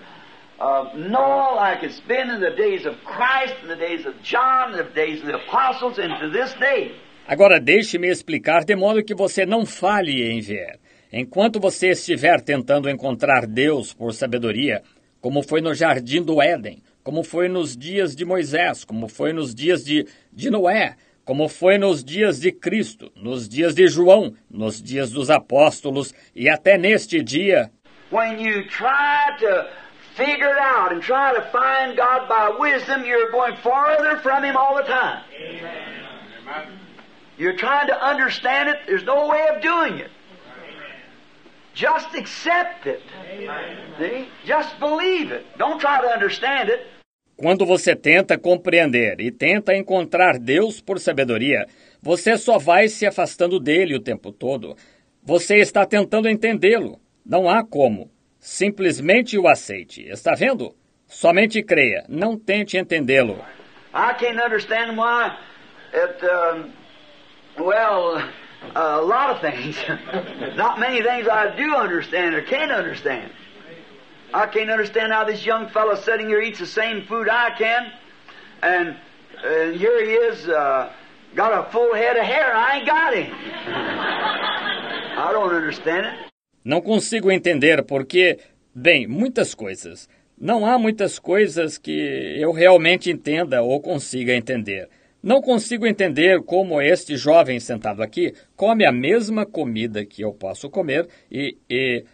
of 0.62 0.94
Noah, 0.94 1.56
like 1.56 1.82
it's 1.82 2.00
been 2.06 2.30
in 2.30 2.40
the 2.40 2.54
days 2.56 2.86
of 2.86 2.94
Christ, 3.04 3.54
in 3.62 3.68
the 3.68 3.74
days 3.74 4.06
of 4.06 4.14
John, 4.22 4.70
in 4.70 4.76
the 4.76 4.94
days 4.94 5.20
of 5.20 5.26
the 5.26 5.34
apostles, 5.34 5.98
and 5.98 6.14
to 6.20 6.30
this 6.30 6.54
day. 6.54 6.94
Agora 7.26 7.58
deixe-me 7.58 8.08
explicar 8.08 8.64
de 8.64 8.76
modo 8.76 9.02
que 9.02 9.14
você 9.14 9.44
não 9.44 9.66
falhe 9.66 10.22
em 10.22 10.40
ver. 10.40 10.78
Enquanto 11.12 11.58
você 11.58 11.88
estiver 11.88 12.40
tentando 12.40 12.88
encontrar 12.88 13.44
Deus 13.44 13.92
por 13.92 14.14
sabedoria, 14.14 14.82
como 15.20 15.42
foi 15.42 15.60
no 15.60 15.74
jardim 15.74 16.22
do 16.22 16.40
Éden, 16.40 16.80
como 17.02 17.24
foi 17.24 17.48
nos 17.48 17.76
dias 17.76 18.14
de 18.14 18.24
Moisés, 18.24 18.84
como 18.84 19.08
foi 19.08 19.32
nos 19.32 19.52
dias 19.52 19.84
de, 19.84 20.06
de 20.32 20.48
Noé, 20.48 20.94
como 21.24 21.48
foi 21.48 21.76
nos 21.76 22.04
dias 22.04 22.40
de 22.40 22.52
Cristo, 22.52 23.10
nos 23.16 23.48
dias 23.48 23.74
de 23.74 23.88
João, 23.88 24.34
nos 24.48 24.80
dias 24.80 25.10
dos 25.10 25.28
apóstolos 25.28 26.14
e 26.34 26.48
até 26.48 26.78
neste 26.78 27.20
dia, 27.20 27.70
When 28.12 28.38
you 28.38 28.64
try 28.68 29.38
to 29.40 29.81
figure 30.16 30.50
it 30.50 30.58
out 30.58 30.92
and 30.92 31.02
try 31.02 31.34
to 31.34 31.42
find 31.50 31.96
God 31.96 32.28
by 32.28 32.54
wisdom, 32.58 33.04
you're 33.04 33.30
going 33.30 33.56
farther 33.56 34.18
from 34.18 34.44
Him 34.44 34.56
all 34.56 34.76
the 34.76 34.82
time. 34.82 35.22
You're 37.38 37.56
trying 37.56 37.88
to 37.88 38.04
understand 38.04 38.68
it, 38.68 38.76
there's 38.86 39.04
no 39.04 39.28
way 39.28 39.46
of 39.54 39.62
doing 39.62 39.98
it. 39.98 40.10
Just 41.74 42.14
accept 42.14 42.86
it. 42.86 43.00
See? 43.98 44.28
Just 44.44 44.78
believe 44.78 45.32
it. 45.32 45.46
Don't 45.56 45.80
try 45.80 46.00
to 46.00 46.08
understand 46.08 46.68
it. 46.68 46.86
Quando 47.34 47.64
você 47.64 47.96
tenta 47.96 48.38
compreender 48.38 49.18
e 49.20 49.32
tenta 49.32 49.74
encontrar 49.74 50.38
Deus 50.38 50.80
por 50.80 51.00
sabedoria, 51.00 51.66
você 52.00 52.36
só 52.36 52.58
vai 52.58 52.88
se 52.88 53.06
afastando 53.06 53.58
dele 53.58 53.96
o 53.96 54.00
tempo 54.00 54.30
todo. 54.30 54.76
Você 55.24 55.56
está 55.56 55.86
tentando 55.86 56.28
entendê-lo. 56.28 57.00
Não 57.24 57.48
há 57.48 57.64
como. 57.64 58.10
Simplesmente 58.42 59.38
o 59.38 59.46
aceite. 59.46 60.02
Está 60.08 60.34
vendo? 60.34 60.74
Somente 61.06 61.62
creia. 61.62 62.04
Não 62.08 62.36
tente 62.36 62.76
entendê-lo. 62.76 63.38
I 63.94 64.14
can't 64.14 64.42
understand 64.42 64.96
why 64.96 65.36
it, 65.94 66.24
um, 66.24 66.72
well, 67.64 68.20
a 68.74 69.00
lot 69.00 69.30
of 69.30 69.40
things. 69.40 69.76
Not 70.56 70.80
many 70.80 71.02
things 71.02 71.28
I 71.28 71.54
do 71.56 71.76
understand 71.76 72.34
or 72.34 72.42
can 72.42 72.72
understand. 72.72 73.30
I 74.34 74.46
can't 74.48 74.70
understand 74.70 75.12
how 75.12 75.24
this 75.24 75.44
young 75.46 75.68
fellow 75.68 75.94
sitting 75.94 76.28
here 76.28 76.40
eats 76.40 76.58
the 76.58 76.66
same 76.66 77.04
food 77.06 77.28
I 77.28 77.50
can, 77.56 77.92
and 78.62 78.96
And 79.44 79.74
here 79.74 80.04
he 80.04 80.12
is, 80.12 80.48
uh, 80.48 80.92
got 81.34 81.66
a 81.66 81.70
full 81.72 81.94
head 81.94 82.16
of 82.16 82.24
hair, 82.24 82.54
I 82.54 82.76
ain't 82.76 82.86
got 82.86 83.14
him. 83.14 83.34
I 85.18 85.30
don't 85.32 85.52
understand 85.52 86.06
it. 86.06 86.31
Não 86.64 86.80
consigo 86.80 87.30
entender 87.30 87.82
porque, 87.84 88.38
bem, 88.74 89.06
muitas 89.06 89.54
coisas. 89.54 90.08
Não 90.38 90.66
há 90.66 90.78
muitas 90.78 91.18
coisas 91.18 91.78
que 91.78 91.92
eu 92.38 92.52
realmente 92.52 93.10
entenda 93.10 93.62
ou 93.62 93.80
consiga 93.80 94.34
entender. 94.34 94.88
Não 95.22 95.40
consigo 95.40 95.86
entender 95.86 96.42
como 96.42 96.82
este 96.82 97.16
jovem 97.16 97.60
sentado 97.60 98.02
aqui 98.02 98.34
come 98.56 98.84
a 98.84 98.90
mesma 98.90 99.46
comida 99.46 100.04
que 100.04 100.22
eu 100.22 100.32
posso 100.32 100.68
comer 100.68 101.08
e, 101.30 101.56
e 101.70 102.04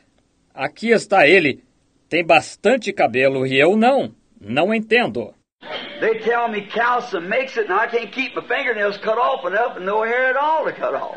aqui 0.53 0.90
está 0.90 1.26
ele. 1.26 1.64
Tem 2.09 2.24
bastante 2.24 2.92
cabelo 2.92 3.46
e 3.46 3.59
eu 3.59 3.76
não. 3.76 4.14
Não 4.40 4.74
entendo. 4.74 5.34
They 6.01 6.20
tell 6.20 6.49
me 6.49 6.62
calcium 6.68 7.28
makes 7.28 7.57
it, 7.57 7.68
and 7.68 7.74
I 7.74 7.88
can't 7.88 8.12
keep 8.12 8.36
my 8.36 8.42
fingernails 8.46 8.99
cut 8.99 9.18
off 9.18 9.44
enough 9.44 9.76
and 9.76 9.84
no 9.84 10.05
hair 10.05 10.30
at 10.30 10.36
all 10.36 10.64
to 10.64 10.72
cut 10.72 10.94
off. 10.94 11.16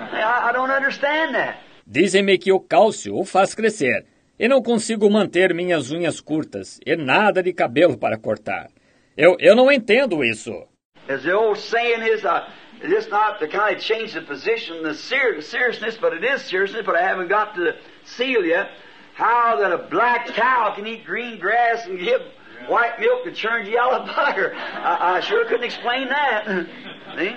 I, 0.00 0.48
I 0.48 0.52
don't 0.52 0.70
understand 0.70 1.34
that. 1.34 1.58
Dizem-me 1.86 2.38
que 2.38 2.52
o 2.52 2.60
cálcio 2.60 3.16
o 3.16 3.24
faz 3.24 3.54
crescer 3.54 4.04
e 4.38 4.48
não 4.48 4.62
consigo 4.62 5.10
manter 5.10 5.52
minhas 5.54 5.90
unhas 5.90 6.20
curtas 6.20 6.80
e 6.86 6.96
nada 6.96 7.42
de 7.42 7.52
cabelo 7.52 7.98
para 7.98 8.18
cortar. 8.18 8.68
Eu, 9.16 9.36
eu 9.38 9.54
não 9.54 9.70
entendo 9.70 10.24
isso. 10.24 10.66
As 11.08 11.22
the 11.22 11.34
old 11.34 11.58
saying 11.58 12.02
is, 12.02 12.24
uh, 12.24 12.42
it's 12.82 13.08
not 13.08 13.38
to 13.40 13.48
kind 13.48 13.76
of 13.76 13.82
change 13.82 14.12
the 14.14 14.20
position, 14.22 14.82
the 14.82 14.94
ser- 14.94 15.40
seriousness, 15.42 15.98
but 15.98 16.12
it 16.14 16.24
is 16.24 16.42
seriousness, 16.42 16.84
but 16.86 16.94
I 16.94 17.02
haven't 17.02 17.28
got 17.28 17.54
to 17.56 17.74
seal 18.04 18.44
yet. 18.44 18.68
How 19.14 19.56
that 19.60 19.72
a 19.72 19.88
black 19.90 20.28
cow 20.28 20.72
can 20.74 20.86
eat 20.86 21.04
green 21.04 21.38
grass 21.38 21.84
and 21.86 21.98
give 21.98 22.20
white 22.68 22.98
milk 23.00 23.24
that 23.24 23.34
churns 23.34 23.68
yellow 23.68 24.06
butter. 24.16 24.54
I, 24.54 25.16
I 25.16 25.20
sure 25.20 25.44
couldn't 25.46 25.64
explain 25.64 26.08
that. 26.08 26.46
See? 27.18 27.34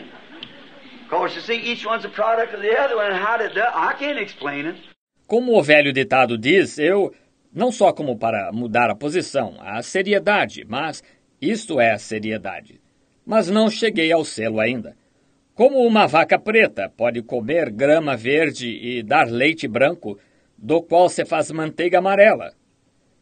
Como 5.28 5.56
o 5.56 5.62
velho 5.62 5.94
ditado 5.94 6.40
diz, 6.40 6.80
eu, 6.80 7.14
não 7.54 7.72
só 7.72 7.94
como 7.94 8.18
para 8.18 8.52
mudar 8.52 8.90
a 8.90 8.96
posição, 8.96 9.56
a 9.60 9.84
seriedade, 9.84 10.66
mas 10.68 11.04
isto 11.40 11.80
é 11.80 11.92
a 11.92 12.00
seriedade. 12.00 12.82
Mas 13.24 13.48
não 13.48 13.70
cheguei 13.70 14.12
ao 14.12 14.26
selo 14.26 14.60
ainda. 14.60 14.98
Como 15.54 15.86
uma 15.86 16.08
vaca 16.08 16.40
preta 16.40 16.90
pode 16.90 17.22
comer 17.22 17.70
grama 17.70 18.18
verde 18.18 18.68
e 18.70 19.04
dar 19.04 19.28
leite 19.28 19.68
branco, 19.68 20.18
do 20.58 20.82
qual 20.82 21.08
se 21.10 21.24
faz 21.26 21.52
manteiga 21.52 22.00
amarela. 22.00 22.54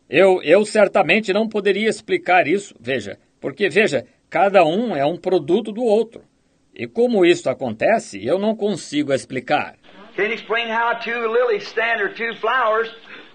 Eu, 0.10 0.42
eu 0.44 0.64
certamente 0.66 1.34
não 1.34 1.46
poderia 1.46 1.90
explicar 1.90 2.48
isso, 2.48 2.74
veja, 2.80 3.20
porque 3.42 3.68
veja, 3.68 4.06
cada 4.30 4.64
um 4.64 4.96
é 4.96 5.06
um 5.06 5.18
produto 5.18 5.74
do 5.74 5.84
outro. 5.84 6.31
E 6.74 6.88
como 6.88 7.26
isso 7.26 7.50
acontece, 7.50 8.26
eu 8.26 8.40
não 8.40 8.56
consigo 8.56 9.14
explicar. 9.14 9.76
Can't 10.16 10.34
explain 10.34 10.70
how 10.70 11.00
two 11.00 11.28
lilies 11.28 11.68
stand 11.68 12.02
or 12.02 12.14
two 12.14 12.34
flowers 12.36 12.90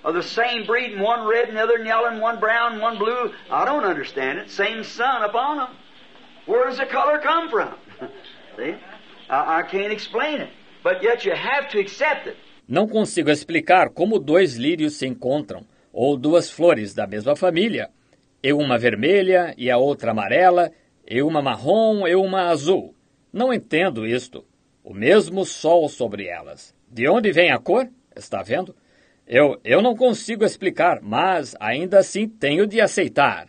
of 0.04 0.14
the 0.14 0.22
same 0.22 0.66
breed, 0.66 0.94
and 0.94 1.02
one 1.02 1.26
red 1.26 1.48
and 1.48 1.56
the 1.56 1.62
other 1.62 1.78
yellow, 1.82 2.08
and 2.08 2.20
one 2.20 2.38
brown 2.38 2.74
and 2.74 2.82
one 2.82 2.98
blue. 2.98 3.32
I 3.50 3.64
don't 3.64 3.84
understand 3.84 4.38
it. 4.38 4.50
Same 4.50 4.84
sun 4.84 5.22
upon 5.22 5.58
them. 5.58 5.68
Where 6.46 6.66
does 6.66 6.78
the 6.78 6.86
color 6.86 7.18
come 7.18 7.48
from? 7.50 7.74
See? 8.56 8.74
I, 9.28 9.60
I 9.60 9.62
can't 9.62 9.92
explain 9.92 10.40
it. 10.40 10.50
But 10.82 11.02
yet 11.02 11.24
you 11.24 11.32
have 11.32 11.68
to 11.70 11.80
accept 11.80 12.26
it. 12.26 12.36
Não 12.68 12.88
consigo 12.88 13.30
explicar 13.30 13.90
como 13.90 14.18
dois 14.18 14.56
lírios 14.56 14.94
se 14.94 15.06
encontram, 15.06 15.64
ou 15.92 16.16
duas 16.16 16.50
flores 16.50 16.94
da 16.94 17.06
mesma 17.06 17.36
família, 17.36 17.90
e 18.42 18.52
uma 18.52 18.76
vermelha 18.76 19.54
e 19.56 19.70
a 19.70 19.76
outra 19.78 20.10
amarela, 20.10 20.72
e 21.08 21.22
uma 21.22 21.40
marrom 21.40 22.06
e 22.06 22.14
uma 22.16 22.48
azul. 22.48 22.95
Não 23.36 23.52
entendo 23.52 24.06
isto. 24.06 24.46
O 24.82 24.94
mesmo 24.94 25.44
sol 25.44 25.90
sobre 25.90 26.26
elas. 26.26 26.74
De 26.90 27.06
onde 27.06 27.30
vem 27.30 27.50
a 27.50 27.58
cor? 27.58 27.86
Está 28.16 28.42
vendo? 28.42 28.74
Eu, 29.26 29.60
eu 29.62 29.82
não 29.82 29.94
consigo 29.94 30.42
explicar, 30.42 31.02
mas 31.02 31.54
ainda 31.60 31.98
assim 31.98 32.26
tenho 32.26 32.66
de 32.66 32.80
aceitar. 32.80 33.48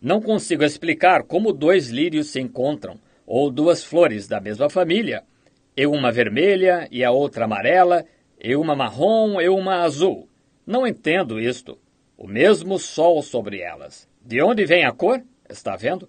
Não 0.00 0.18
consigo 0.18 0.64
explicar 0.64 1.24
como 1.24 1.52
dois 1.52 1.90
lírios 1.90 2.28
se 2.28 2.40
encontram, 2.40 2.98
ou 3.26 3.50
duas 3.50 3.84
flores 3.84 4.26
da 4.26 4.40
mesma 4.40 4.70
família, 4.70 5.22
e 5.76 5.86
uma 5.86 6.10
vermelha 6.10 6.88
e 6.90 7.04
a 7.04 7.10
outra 7.10 7.44
amarela, 7.44 8.06
e 8.42 8.56
uma 8.56 8.74
marrom 8.74 9.38
e 9.42 9.48
uma 9.50 9.82
azul. 9.82 10.26
Não 10.66 10.86
entendo 10.86 11.38
isto. 11.38 11.78
O 12.16 12.26
mesmo 12.26 12.78
sol 12.78 13.20
sobre 13.20 13.60
elas. 13.60 14.08
De 14.24 14.40
onde 14.40 14.64
vem 14.64 14.86
a 14.86 14.90
cor? 14.90 15.22
Está 15.46 15.76
vendo? 15.76 16.08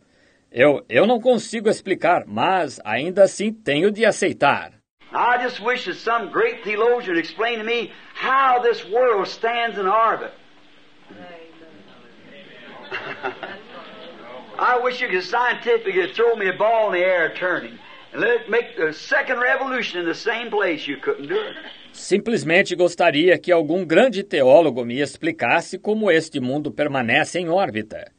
Eu, 0.57 0.85
eu 0.87 1.05
não 1.05 1.19
consigo 1.19 1.67
explicar, 1.67 2.23
mas 2.25 2.79
ainda 2.85 3.25
assim 3.25 3.51
tenho 3.51 3.91
de 3.91 4.05
aceitar. 4.05 4.71
I 5.11 5.43
just 5.43 5.59
wish 5.59 5.83
that 5.83 5.97
some 5.97 6.31
great 6.31 6.63
theologian 6.63 7.15
would 7.15 7.19
explain 7.19 7.59
to 7.59 7.65
me 7.65 7.91
how 8.13 8.61
this 8.61 8.85
world 8.85 9.27
stands 9.27 9.77
in 9.77 9.85
orbit. 9.85 10.31
I 14.57 14.79
wish 14.81 15.01
you 15.01 15.09
could 15.09 15.25
scientifically 15.25 16.13
throw 16.13 16.37
me 16.37 16.47
a 16.47 16.57
ball 16.57 16.87
in 16.87 16.93
the 17.01 17.05
air 17.05 17.33
turning 17.33 17.77
and 18.13 18.21
let 18.21 18.39
it 18.39 18.49
make 18.49 18.77
the 18.77 18.93
second 18.93 19.41
revolution 19.41 19.99
in 19.99 20.05
the 20.05 20.15
same 20.15 20.49
place. 20.49 20.87
You 20.87 20.95
couldn't 21.01 21.27
do 21.27 21.35
it. 21.35 21.57
Simplesmente 21.91 22.77
gostaria 22.77 23.37
que 23.37 23.51
algum 23.51 23.85
grande 23.85 24.23
teólogo 24.23 24.85
me 24.85 25.01
explicasse 25.01 25.77
como 25.77 26.09
este 26.09 26.39
mundo 26.39 26.71
permanece 26.71 27.39
em 27.39 27.49
órbita. 27.49 28.14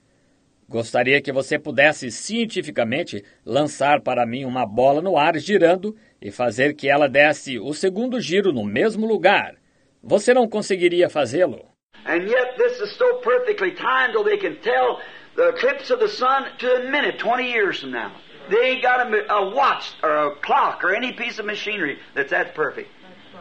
Gostaria 0.69 1.21
que 1.23 1.33
você 1.33 1.59
pudesse 1.59 2.11
cientificamente 2.11 3.23
lançar 3.45 4.01
para 4.01 4.27
mim 4.27 4.45
uma 4.45 4.67
bola 4.67 5.01
no 5.01 5.17
ar 5.17 5.37
girando 5.39 5.95
e 6.21 6.31
fazer 6.33 6.75
que 6.75 6.89
ela 6.89 7.09
desse 7.09 7.59
o 7.59 7.73
segundo 7.73 8.21
giro 8.21 8.53
no 8.53 8.65
mesmo 8.65 9.07
lugar. 9.07 9.55
Você 10.03 10.35
não 10.35 10.49
conseguiria 10.49 11.09
fazê-lo. 11.09 11.65
And 12.05 12.25
yet 12.29 12.57
this 12.57 12.81
is 12.81 12.93
so 12.97 13.15
perfectly 13.23 13.73
timed 13.73 14.13
till 14.13 14.25
they 14.25 14.37
can 14.39 14.57
tell 14.63 15.01
the 15.37 15.49
eclipse 15.51 15.91
of 15.93 16.01
the 16.01 16.09
sun 16.09 16.45
to 16.59 16.67
a 16.67 16.91
minute 16.91 17.19
20 17.19 17.45
years 17.45 17.81
from 17.81 17.91
now. 17.91 18.13
They 18.49 18.71
ain't 18.75 18.83
got 18.83 19.01
a, 19.13 19.33
a 19.33 19.55
watch 19.55 19.93
or 20.03 20.11
a 20.11 20.37
clock 20.41 20.85
or 20.85 20.95
any 20.95 21.13
piece 21.13 21.39
of 21.41 21.47
machinery 21.47 21.99
that's 22.15 22.31
that 22.31 22.55
perfect. 22.55 22.89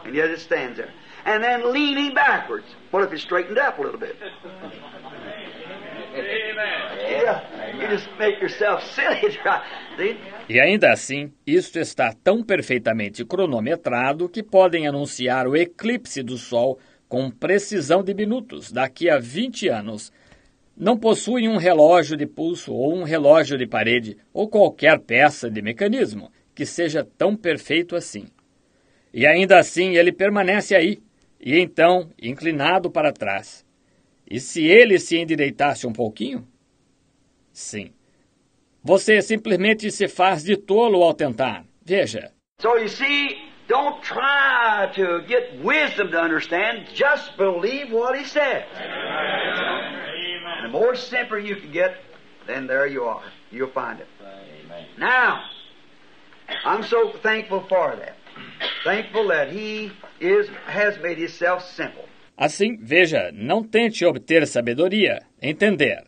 And 0.04 0.14
yet 0.14 0.30
it 0.30 0.40
stands 0.40 0.76
there. 0.78 0.92
And 1.24 1.42
then 1.42 1.72
leaning 1.72 2.14
backwards. 2.14 2.66
What 2.92 3.02
if 3.04 3.12
it 3.12 3.18
straightened 3.20 3.58
up 3.58 3.78
a 3.78 3.82
little 3.82 3.98
bit? 4.00 4.16
Yeah, 4.16 4.28
you 4.28 4.32
just 4.52 5.24
make 5.24 5.46
yourself 5.46 5.54
silly. 5.54 5.74
try- 5.74 6.04
See? 6.04 6.05
E 10.48 10.60
ainda 10.60 10.92
assim, 10.92 11.32
isto 11.46 11.78
está 11.78 12.12
tão 12.12 12.42
perfeitamente 12.42 13.24
cronometrado 13.24 14.28
que 14.28 14.42
podem 14.42 14.86
anunciar 14.86 15.46
o 15.46 15.56
eclipse 15.56 16.22
do 16.22 16.38
Sol 16.38 16.78
com 17.08 17.30
precisão 17.30 18.02
de 18.02 18.14
minutos 18.14 18.72
daqui 18.72 19.10
a 19.10 19.18
20 19.18 19.68
anos. 19.68 20.12
Não 20.76 20.96
possuem 20.96 21.48
um 21.48 21.56
relógio 21.56 22.16
de 22.16 22.26
pulso 22.26 22.72
ou 22.72 22.94
um 22.94 23.02
relógio 23.02 23.56
de 23.56 23.66
parede 23.66 24.16
ou 24.32 24.48
qualquer 24.48 24.98
peça 25.00 25.50
de 25.50 25.62
mecanismo 25.62 26.30
que 26.54 26.64
seja 26.64 27.06
tão 27.16 27.36
perfeito 27.36 27.96
assim. 27.96 28.26
E 29.12 29.26
ainda 29.26 29.58
assim 29.58 29.96
ele 29.96 30.12
permanece 30.12 30.74
aí, 30.74 30.98
e 31.40 31.58
então 31.58 32.10
inclinado 32.20 32.90
para 32.90 33.12
trás. 33.12 33.65
E 34.28 34.40
se 34.40 34.66
ele 34.66 34.98
se 34.98 35.16
endireitasse 35.16 35.86
um 35.86 35.92
pouquinho? 35.92 36.46
Sim. 37.52 37.92
Você 38.82 39.22
simplesmente 39.22 39.90
se 39.90 40.08
faz 40.08 40.42
de 40.44 40.56
tolo 40.56 41.02
ao 41.02 41.14
tentar. 41.14 41.64
Veja. 41.84 42.32
So 42.60 42.76
you 42.76 42.88
see, 42.88 43.36
don't 43.68 44.02
try 44.02 44.90
to 44.94 45.22
get 45.26 45.62
wisdom 45.62 46.10
to 46.10 46.20
understand. 46.20 46.86
Just 46.94 47.36
believe 47.36 47.92
what 47.92 48.16
he 48.18 48.24
said. 48.24 48.64
And 50.56 50.64
the 50.64 50.72
more 50.72 50.96
simple 50.96 51.38
you 51.38 51.56
can 51.56 51.70
get, 51.70 51.96
then 52.46 52.66
there 52.66 52.86
you 52.86 53.04
are. 53.04 53.22
You'll 53.50 53.72
find 53.72 54.00
it. 54.00 54.08
Now, 54.98 55.44
I'm 56.64 56.82
so 56.82 57.12
thankful 57.22 57.64
for 57.68 57.96
that. 57.96 58.16
Thankful 58.84 59.28
that 59.28 59.50
he 59.50 59.92
is 60.20 60.48
has 60.66 60.98
made 60.98 61.18
himself 61.18 61.62
simple. 61.62 62.05
Assim, 62.36 62.76
veja, 62.76 63.30
não 63.32 63.64
tente 63.64 64.04
obter 64.04 64.46
sabedoria, 64.46 65.22
entender. 65.40 66.04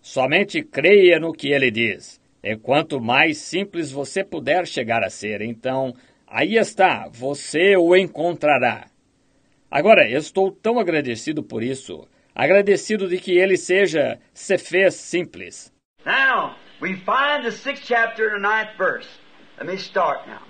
Somente 0.00 0.62
creia 0.62 1.18
no 1.18 1.32
que 1.32 1.48
ele 1.48 1.70
diz. 1.70 2.20
E 2.42 2.56
quanto 2.56 3.00
mais 3.00 3.38
simples 3.38 3.90
você 3.90 4.22
puder 4.22 4.66
chegar 4.66 5.02
a 5.02 5.10
ser, 5.10 5.42
então, 5.42 5.92
aí 6.26 6.56
está, 6.56 7.08
você 7.12 7.76
o 7.76 7.96
encontrará. 7.96 8.86
Agora, 9.68 10.08
estou 10.08 10.52
tão 10.52 10.78
agradecido 10.78 11.42
por 11.42 11.60
isso, 11.60 12.06
agradecido 12.32 13.08
de 13.08 13.18
que 13.18 13.36
ele 13.36 13.56
seja, 13.56 14.20
se 14.32 14.56
fez 14.58 14.94
simples. 14.94 15.72
Now, 16.04 16.54
we 16.80 16.94
find 16.94 17.42
the 17.42 17.50
sixth 17.50 17.84
chapter 17.84 18.28
and 18.28 18.42
the 18.42 18.48
ninth 18.48 18.78
verse. 18.78 19.08
Let 19.58 19.66
me 19.66 19.74
start 19.74 20.28
now. 20.28 20.46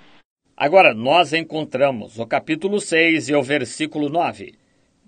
Agora, 0.55 0.93
nós 0.93 1.33
encontramos 1.33 2.19
o 2.19 2.27
capítulo 2.27 2.79
6 2.79 3.29
e 3.29 3.35
o 3.35 3.41
versículo 3.41 4.09
9. 4.09 4.53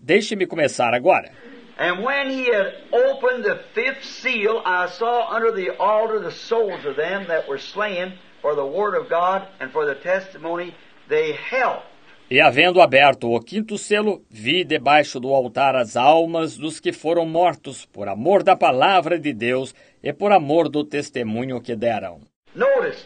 Deixe-me 0.01 0.45
começar 0.45 0.93
agora. 0.93 1.31
And 1.77 2.03
when 2.03 2.29
he 2.29 2.45
had 2.45 2.73
opened 2.91 3.45
the 3.45 3.59
fifth 3.73 4.03
seal, 4.03 4.61
I 4.65 4.87
saw 4.87 5.33
under 5.33 5.51
the 5.51 5.69
altar 5.77 6.19
the 6.19 6.31
souls 6.31 6.85
of 6.85 6.97
them 6.97 7.27
that 7.27 7.47
were 7.47 7.57
slain 7.57 8.13
for 8.41 8.53
the 8.53 8.65
word 8.65 8.95
of 8.95 9.09
God 9.09 9.47
and 9.61 9.71
for 9.71 9.85
the 9.85 9.95
testimony 9.95 10.75
they 11.07 11.31
held. 11.31 11.83
E 12.29 12.39
havendo 12.39 12.79
aberto 12.81 13.31
o 13.31 13.39
quinto 13.39 13.77
selo, 13.77 14.21
vi 14.29 14.63
debaixo 14.63 15.19
do 15.19 15.33
altar 15.33 15.75
as 15.75 15.95
almas 15.97 16.57
dos 16.57 16.79
que 16.79 16.91
foram 16.91 17.25
mortos 17.25 17.85
por 17.85 18.07
amor 18.07 18.43
da 18.43 18.55
palavra 18.55 19.17
de 19.17 19.33
Deus 19.33 19.73
e 20.03 20.13
por 20.13 20.31
amor 20.31 20.69
do 20.69 20.83
testemunho 20.83 21.59
que 21.59 21.75
deram. 21.75 22.19
Notice, 22.53 23.05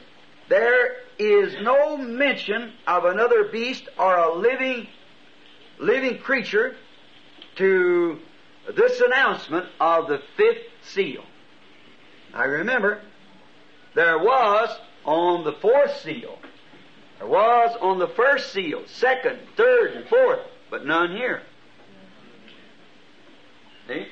there 0.49 1.03
is 1.17 1.53
no 1.61 1.95
mention 1.97 2.73
of 2.85 3.05
another 3.05 3.49
beast 3.49 3.87
or 3.97 4.15
a 4.15 4.33
living, 4.35 4.89
living 5.79 6.17
creature 6.17 6.75
to 7.55 8.19
this 8.75 9.01
announcement 9.01 9.65
of 9.79 10.07
the 10.07 10.19
fifth 10.37 10.63
seal. 10.81 11.23
Now 12.33 12.45
remember, 12.45 13.01
there 13.95 14.17
was 14.17 14.69
on 15.05 15.43
the 15.43 15.53
fourth 15.53 15.97
seal, 16.01 16.37
there 17.19 17.27
was 17.27 17.75
on 17.81 17.99
the 17.99 18.07
first 18.07 18.53
seal, 18.53 18.83
second, 18.87 19.39
third, 19.55 19.93
and 19.93 20.07
fourth, 20.07 20.39
but 20.69 20.85
none 20.85 21.15
here. 21.15 21.41
See? 23.87 24.07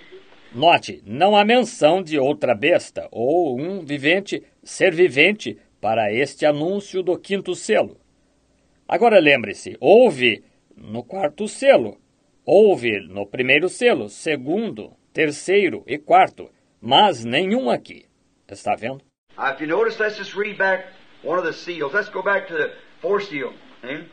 Note, 0.54 1.02
não 1.06 1.36
há 1.36 1.46
menção 1.46 2.04
de 2.04 2.20
outra 2.20 2.54
besta 2.54 3.08
ou 3.10 3.58
um 3.58 3.86
vivente, 3.86 4.44
ser 4.62 4.94
vivente, 4.94 5.58
para 5.80 6.14
este 6.14 6.46
anúncio 6.46 7.02
do 7.02 7.18
quinto 7.18 7.56
selo. 7.56 7.98
Agora 8.88 9.20
lembre-se, 9.20 9.78
houve 9.80 10.44
no 10.76 11.04
quarto 11.04 11.48
selo, 11.48 11.98
houve 12.46 13.00
no 13.08 13.26
primeiro 13.26 13.70
selo, 13.70 14.10
segundo, 14.10 14.96
terceiro 15.14 15.84
e 15.88 15.98
quarto, 15.98 16.50
mas 16.80 17.24
nenhum 17.24 17.70
aqui. 17.70 18.06
Está 18.48 18.76
vendo? 18.76 19.02
Now, 19.38 19.54
if 19.54 19.62
you 19.62 19.68
notice, 19.68 20.00
let's 20.00 20.18
just 20.18 20.36
read 20.36 20.58
back 20.58 20.86
one 21.24 21.40
of 21.40 21.46
the 21.46 21.54
seals. 21.54 21.94
Let's 21.94 22.10
go 22.10 22.22
back 22.22 22.48
to 22.48 22.54
the 22.54 22.74
fourth 23.02 23.30
seal. 23.30 23.54
See? 23.82 24.08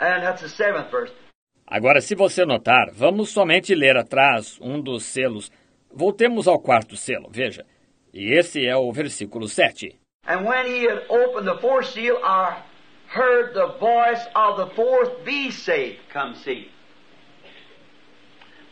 And 0.00 0.22
that's 0.22 0.42
the 0.42 0.48
seventh 0.48 0.90
verse. 0.90 1.12
Agora, 1.66 2.00
se 2.00 2.14
você 2.14 2.46
notar, 2.46 2.90
vamos 2.92 3.28
somente 3.28 3.74
ler 3.74 3.96
atrás 3.96 4.58
um 4.60 4.80
dos 4.80 5.04
selos. 5.04 5.50
Voltemos 5.92 6.48
ao 6.48 6.58
quarto 6.58 6.96
selo, 6.96 7.28
veja. 7.30 7.66
E 8.12 8.32
esse 8.32 8.66
é 8.66 8.74
o 8.74 8.90
versículo 8.90 9.46
7. 9.46 9.98
And 10.26 10.46
when 10.46 10.66
he 10.66 10.84
had 10.84 11.04
opened 11.10 11.46
the 11.46 11.58
fourth 11.60 11.92
seal, 11.92 12.16
I 12.24 12.62
heard 13.08 13.54
the 13.54 13.74
voice 13.78 14.24
of 14.34 14.56
the 14.58 14.66
fourth 14.74 15.24
beast 15.24 15.64
say, 15.64 15.98
Come 16.12 16.34
see. 16.36 16.68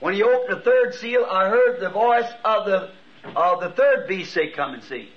When 0.01 0.14
he 0.14 0.22
opened 0.22 0.59
the 0.59 0.62
third 0.62 0.95
seal, 0.95 1.24
I 1.24 1.49
heard 1.49 1.80
the 1.80 1.91
voice 1.91 2.30
of 2.45 2.66
the 2.66 2.91
of 3.34 3.61
the 3.61 3.70
third 3.70 4.07
beast 4.07 4.32
say, 4.32 4.51
Come 4.51 4.74
and 4.74 4.84
see. 4.84 5.09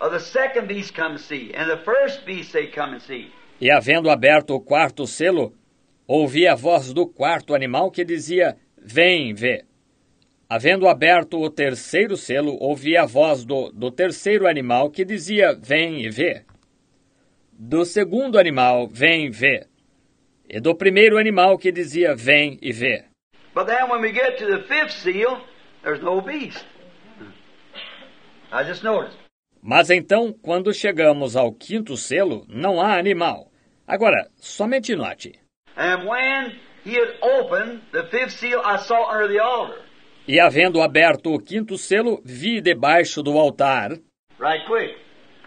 Of 0.00 0.10
the 0.10 0.18
second 0.18 0.66
beast, 0.66 0.94
come 0.94 1.12
and 1.12 1.20
see. 1.20 1.54
And 1.54 1.70
the 1.70 1.76
first 1.84 2.26
beast 2.26 2.50
say, 2.50 2.66
Come 2.66 2.94
and 2.94 3.02
see. 3.02 3.30
E 3.60 3.70
havendo 3.70 4.10
aberto 4.10 4.52
o 4.56 4.60
quarto 4.60 5.06
selo, 5.06 5.52
ouvi 6.08 6.48
a 6.48 6.56
voz 6.56 6.92
do 6.92 7.06
quarto 7.06 7.54
animal 7.54 7.88
que 7.92 8.04
dizia: 8.04 8.56
Vem, 8.76 9.32
vê. 9.32 9.64
Havendo 10.48 10.88
aberto 10.88 11.40
o 11.40 11.48
terceiro 11.48 12.16
selo, 12.16 12.58
ouvi 12.60 12.96
a 12.96 13.06
voz 13.06 13.44
do, 13.44 13.70
do 13.70 13.92
terceiro 13.92 14.48
animal 14.48 14.90
que 14.90 15.04
dizia: 15.04 15.54
Vem 15.54 16.02
e 16.02 16.10
vê. 16.10 16.42
Do 17.64 17.84
segundo 17.84 18.40
animal, 18.40 18.88
vem, 18.88 19.30
vê. 19.30 19.68
E 20.50 20.58
do 20.58 20.74
primeiro 20.74 21.16
animal 21.16 21.56
que 21.56 21.70
dizia: 21.70 22.12
Vem 22.12 22.58
e 22.60 22.72
vê. 22.72 23.04
But 23.54 23.66
then 23.66 23.88
when 23.88 24.00
we 24.02 24.12
get 24.12 24.36
to 24.38 24.46
the 24.46 24.64
fifth 24.64 25.00
seal, 25.00 25.40
there's 25.84 26.02
no 26.02 26.20
beast. 26.20 26.66
I 28.50 28.64
just 28.64 28.82
noticed. 28.82 29.16
Mas 29.62 29.90
então, 29.90 30.32
quando 30.42 30.74
chegamos 30.74 31.36
ao 31.36 31.52
quinto 31.52 31.96
selo, 31.96 32.44
não 32.48 32.80
há 32.80 32.98
animal. 32.98 33.48
Agora, 33.86 34.28
somente 34.40 34.96
note. 34.96 35.38
And 35.76 36.04
when 36.04 36.58
he 36.84 36.96
had 36.96 37.14
opened 37.22 37.82
the 37.92 38.08
fifth 38.10 38.40
seal, 38.40 38.60
I 38.64 38.78
saw 38.78 39.08
under 39.08 39.28
the 39.28 39.38
altar. 39.38 39.80
E 40.26 40.40
havendo 40.40 40.82
aberto 40.82 41.32
o 41.32 41.38
quinto 41.38 41.78
selo, 41.78 42.20
vi 42.24 42.60
debaixo 42.60 43.22
do 43.22 43.38
altar. 43.38 44.00
Right 44.40 44.66
quick. 44.66 44.96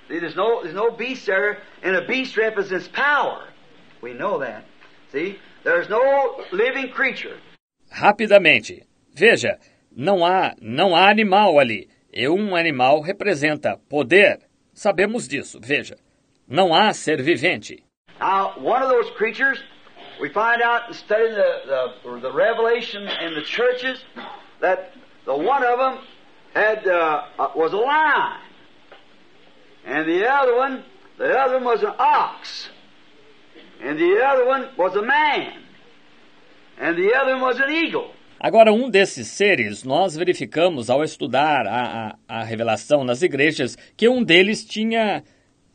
There's 0.08 0.36
no 0.36 0.62
there's 0.62 0.76
no 0.76 0.92
beast 0.92 1.26
there, 1.26 1.58
and 1.86 1.96
a 1.96 2.02
beast 2.02 2.36
represents 2.36 2.88
power. 2.88 3.48
We 4.02 4.14
know 4.14 4.40
that. 4.40 4.66
See? 5.12 5.38
There's 5.64 5.88
no 5.88 6.44
living 6.52 6.90
creature. 6.90 7.38
Rapidamente. 7.92 8.84
Veja, 9.14 9.58
não 9.96 10.26
há, 10.26 10.56
não 10.60 10.96
há 10.96 11.10
animal 11.10 11.60
ali. 11.60 11.88
E 12.12 12.28
um 12.28 12.56
animal 12.56 13.02
representa 13.02 13.78
poder. 13.88 14.40
Sabemos 14.74 15.28
disso, 15.28 15.60
veja. 15.62 15.96
Não 16.48 16.74
há 16.74 16.92
ser 16.92 17.22
vivente. 17.22 17.84
Now, 18.20 18.54
one 18.60 18.82
of 18.82 18.90
those 18.90 19.10
creatures, 19.12 19.60
we 20.20 20.30
find 20.30 20.62
out 20.62 20.88
in 20.88 20.94
studying 20.94 21.36
the, 21.36 21.94
the, 22.04 22.20
the 22.22 22.32
Revelation 22.32 23.04
in 23.04 23.36
the 23.36 23.44
churches 23.44 24.04
that 24.60 24.92
the 25.26 25.36
one 25.36 25.64
of 25.64 25.78
them 25.78 26.00
had 26.54 26.88
uh, 26.88 27.26
uh, 27.38 27.50
was 27.56 27.74
a 27.74 27.78
lion, 27.78 28.40
and 29.86 30.08
the 30.08 30.26
other 30.26 30.56
one, 30.56 30.84
the 31.18 31.38
other 31.38 31.56
one 31.56 31.66
was 31.66 31.84
an 31.84 31.94
ox, 31.98 32.70
and 33.84 33.98
the 33.98 34.22
other 34.24 34.46
one 34.46 34.70
was 34.78 34.96
a 34.96 35.02
man, 35.02 35.54
and 36.80 36.98
the 36.98 37.14
other 37.14 37.34
one 37.34 37.42
was 37.42 37.60
an 37.60 37.72
eagle. 37.72 38.12
Agora, 38.40 38.72
um 38.74 38.90
desses 38.90 39.28
seres, 39.28 39.84
nós 39.84 40.16
verificamos 40.16 40.90
ao 40.90 41.04
estudar 41.04 41.66
a, 41.66 42.16
a, 42.28 42.40
a 42.42 42.44
revelação 42.44 43.04
nas 43.04 43.22
igrejas 43.22 43.78
que 43.96 44.10
um 44.10 44.24
deles 44.24 44.64
tinha 44.66 45.24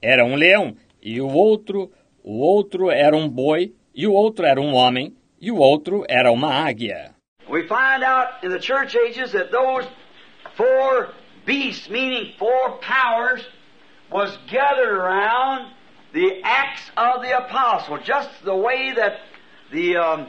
era 0.00 0.24
um 0.24 0.34
leão 0.34 0.76
e 1.02 1.20
o 1.20 1.28
outro 1.28 1.90
o 2.22 2.38
outro 2.38 2.90
era 2.90 3.16
um 3.16 3.28
boi 3.28 3.72
e 3.94 4.06
o 4.06 4.12
outro 4.12 4.44
era 4.44 4.60
um 4.60 4.74
homem 4.74 5.16
e 5.40 5.50
o 5.50 5.56
outro 5.56 6.04
era 6.08 6.30
uma 6.30 6.52
águia. 6.52 7.14
We 7.48 7.62
find 7.62 8.04
out 8.04 8.44
in 8.44 8.50
the 8.50 8.60
church 8.60 8.96
ages 8.96 9.32
that 9.32 9.50
those 9.50 9.88
four 10.54 11.08
beasts, 11.46 11.88
meaning 11.88 12.34
four 12.38 12.78
powers, 12.80 13.42
was 14.10 14.36
gathered 14.50 14.90
around 14.90 15.72
the 16.12 16.40
Acts 16.42 16.90
of 16.96 17.22
the 17.22 17.36
Apostle, 17.36 17.98
just 17.98 18.28
the 18.44 18.56
way 18.56 18.92
that 18.94 19.20
the 19.72 19.96
um, 19.96 20.28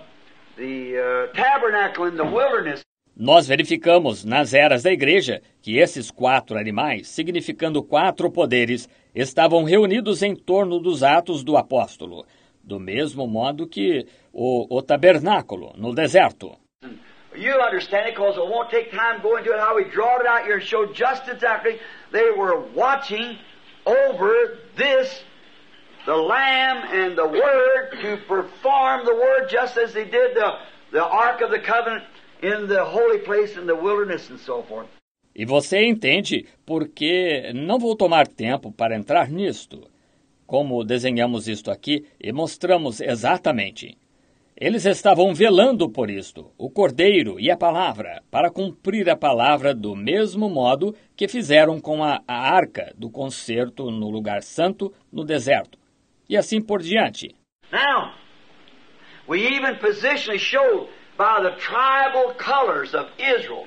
the 0.58 1.30
uh, 1.32 1.34
tabernacle 1.34 2.06
in 2.06 2.16
the 2.16 2.26
wilderness 2.26 2.84
Nós 3.16 3.46
verificamos 3.46 4.24
nas 4.24 4.54
eras 4.54 4.84
da 4.84 4.92
igreja 4.92 5.42
que 5.62 5.78
esses 5.80 6.10
quatro 6.10 6.58
animais, 6.58 7.10
significando 7.10 7.84
quatro 7.84 8.32
poderes, 8.32 8.90
estavam 9.14 9.64
reunidos 9.64 10.24
em 10.24 10.34
torno 10.34 10.80
dos 10.80 11.04
atos 11.04 11.44
do 11.44 11.58
apóstolo, 11.58 12.26
do 12.64 12.80
mesmo 12.80 13.28
modo 13.28 13.68
que 13.68 14.08
o, 14.34 14.76
o 14.76 14.82
tabernáculo 14.82 15.74
no 15.76 15.94
deserto. 15.94 16.58
You 17.36 17.62
understand 17.62 18.08
it 18.08 18.16
because 18.16 18.38
it 18.38 18.46
won't 18.46 18.70
take 18.70 18.92
time 18.92 19.22
going 19.22 19.42
into 19.42 19.54
it 19.54 19.60
how 19.60 19.76
we 19.76 19.86
draw 19.86 20.20
it 20.20 20.28
out 20.28 20.44
here 20.46 20.56
and 20.56 20.64
show 20.64 20.86
just 20.88 21.30
exactly 21.30 21.80
they 22.12 22.32
were 22.32 22.60
watching 22.74 23.38
over 23.86 24.58
this, 24.76 25.24
the 26.06 26.16
Lamb 26.16 26.84
and 26.92 27.18
the 27.18 27.28
Word, 27.28 27.92
to 28.02 28.18
perform 28.28 29.06
the 29.06 29.14
Word 29.14 29.50
just 29.50 29.78
as 29.78 29.94
they 29.94 30.06
did 30.06 30.36
the, 30.36 30.54
the 30.92 31.04
Ark 31.04 31.42
of 31.42 31.52
the 31.52 31.60
Covenant 31.60 32.04
in 32.42 32.68
the 32.68 32.84
holy 32.84 33.20
place 33.20 33.58
in 33.58 33.68
the 33.68 33.76
wilderness 33.76 34.30
and 34.30 34.40
so 34.40 34.64
forth. 34.64 34.88
E 35.34 35.46
você 35.46 35.86
entende 35.86 36.46
porque 36.66 37.54
não 37.54 37.80
vou 37.80 37.96
tomar 37.96 38.28
tempo 38.28 38.72
para 38.72 38.96
entrar 38.98 39.30
nisto. 39.30 39.88
Como 40.46 40.84
desenhamos 40.84 41.48
isto 41.48 41.72
aqui 41.72 42.06
e 42.20 42.34
mostramos 42.34 43.00
exatamente. 43.00 43.98
Eles 44.62 44.86
estavam 44.86 45.34
velando 45.34 45.90
por 45.90 46.12
isto, 46.12 46.52
o 46.56 46.70
Cordeiro 46.70 47.40
e 47.40 47.50
a 47.50 47.58
palavra, 47.58 48.22
para 48.30 48.52
cumprir 48.52 49.10
a 49.10 49.18
palavra 49.18 49.74
do 49.74 49.96
mesmo 49.96 50.48
modo 50.48 50.96
que 51.18 51.28
fizeram 51.28 51.82
com 51.82 52.04
a, 52.04 52.22
a 52.28 52.54
arca 52.54 52.94
do 52.96 53.10
concerto 53.10 53.90
no 53.90 54.08
lugar 54.08 54.44
santo 54.44 54.94
no 55.12 55.26
deserto. 55.26 55.80
E 56.30 56.38
assim 56.38 56.62
por 56.62 56.80
diante. 56.80 57.36
Now, 57.72 58.14
we 59.28 59.48
even 59.48 59.78
positionally 59.78 60.38
showed 60.38 60.90
by 61.18 61.42
the 61.42 61.56
tribal 61.58 62.36
colors 62.36 62.94
of 62.94 63.08
Israel 63.18 63.66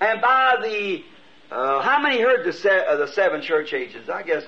and 0.00 0.20
by 0.20 0.56
the 0.60 1.04
uh, 1.54 1.82
how 1.82 2.00
many 2.02 2.20
heard 2.20 2.44
the, 2.44 2.52
se- 2.52 2.84
uh, 2.88 2.96
the 2.96 3.06
seven 3.06 3.40
church 3.40 3.72
ages? 3.72 4.08
I 4.08 4.24
guess 4.24 4.42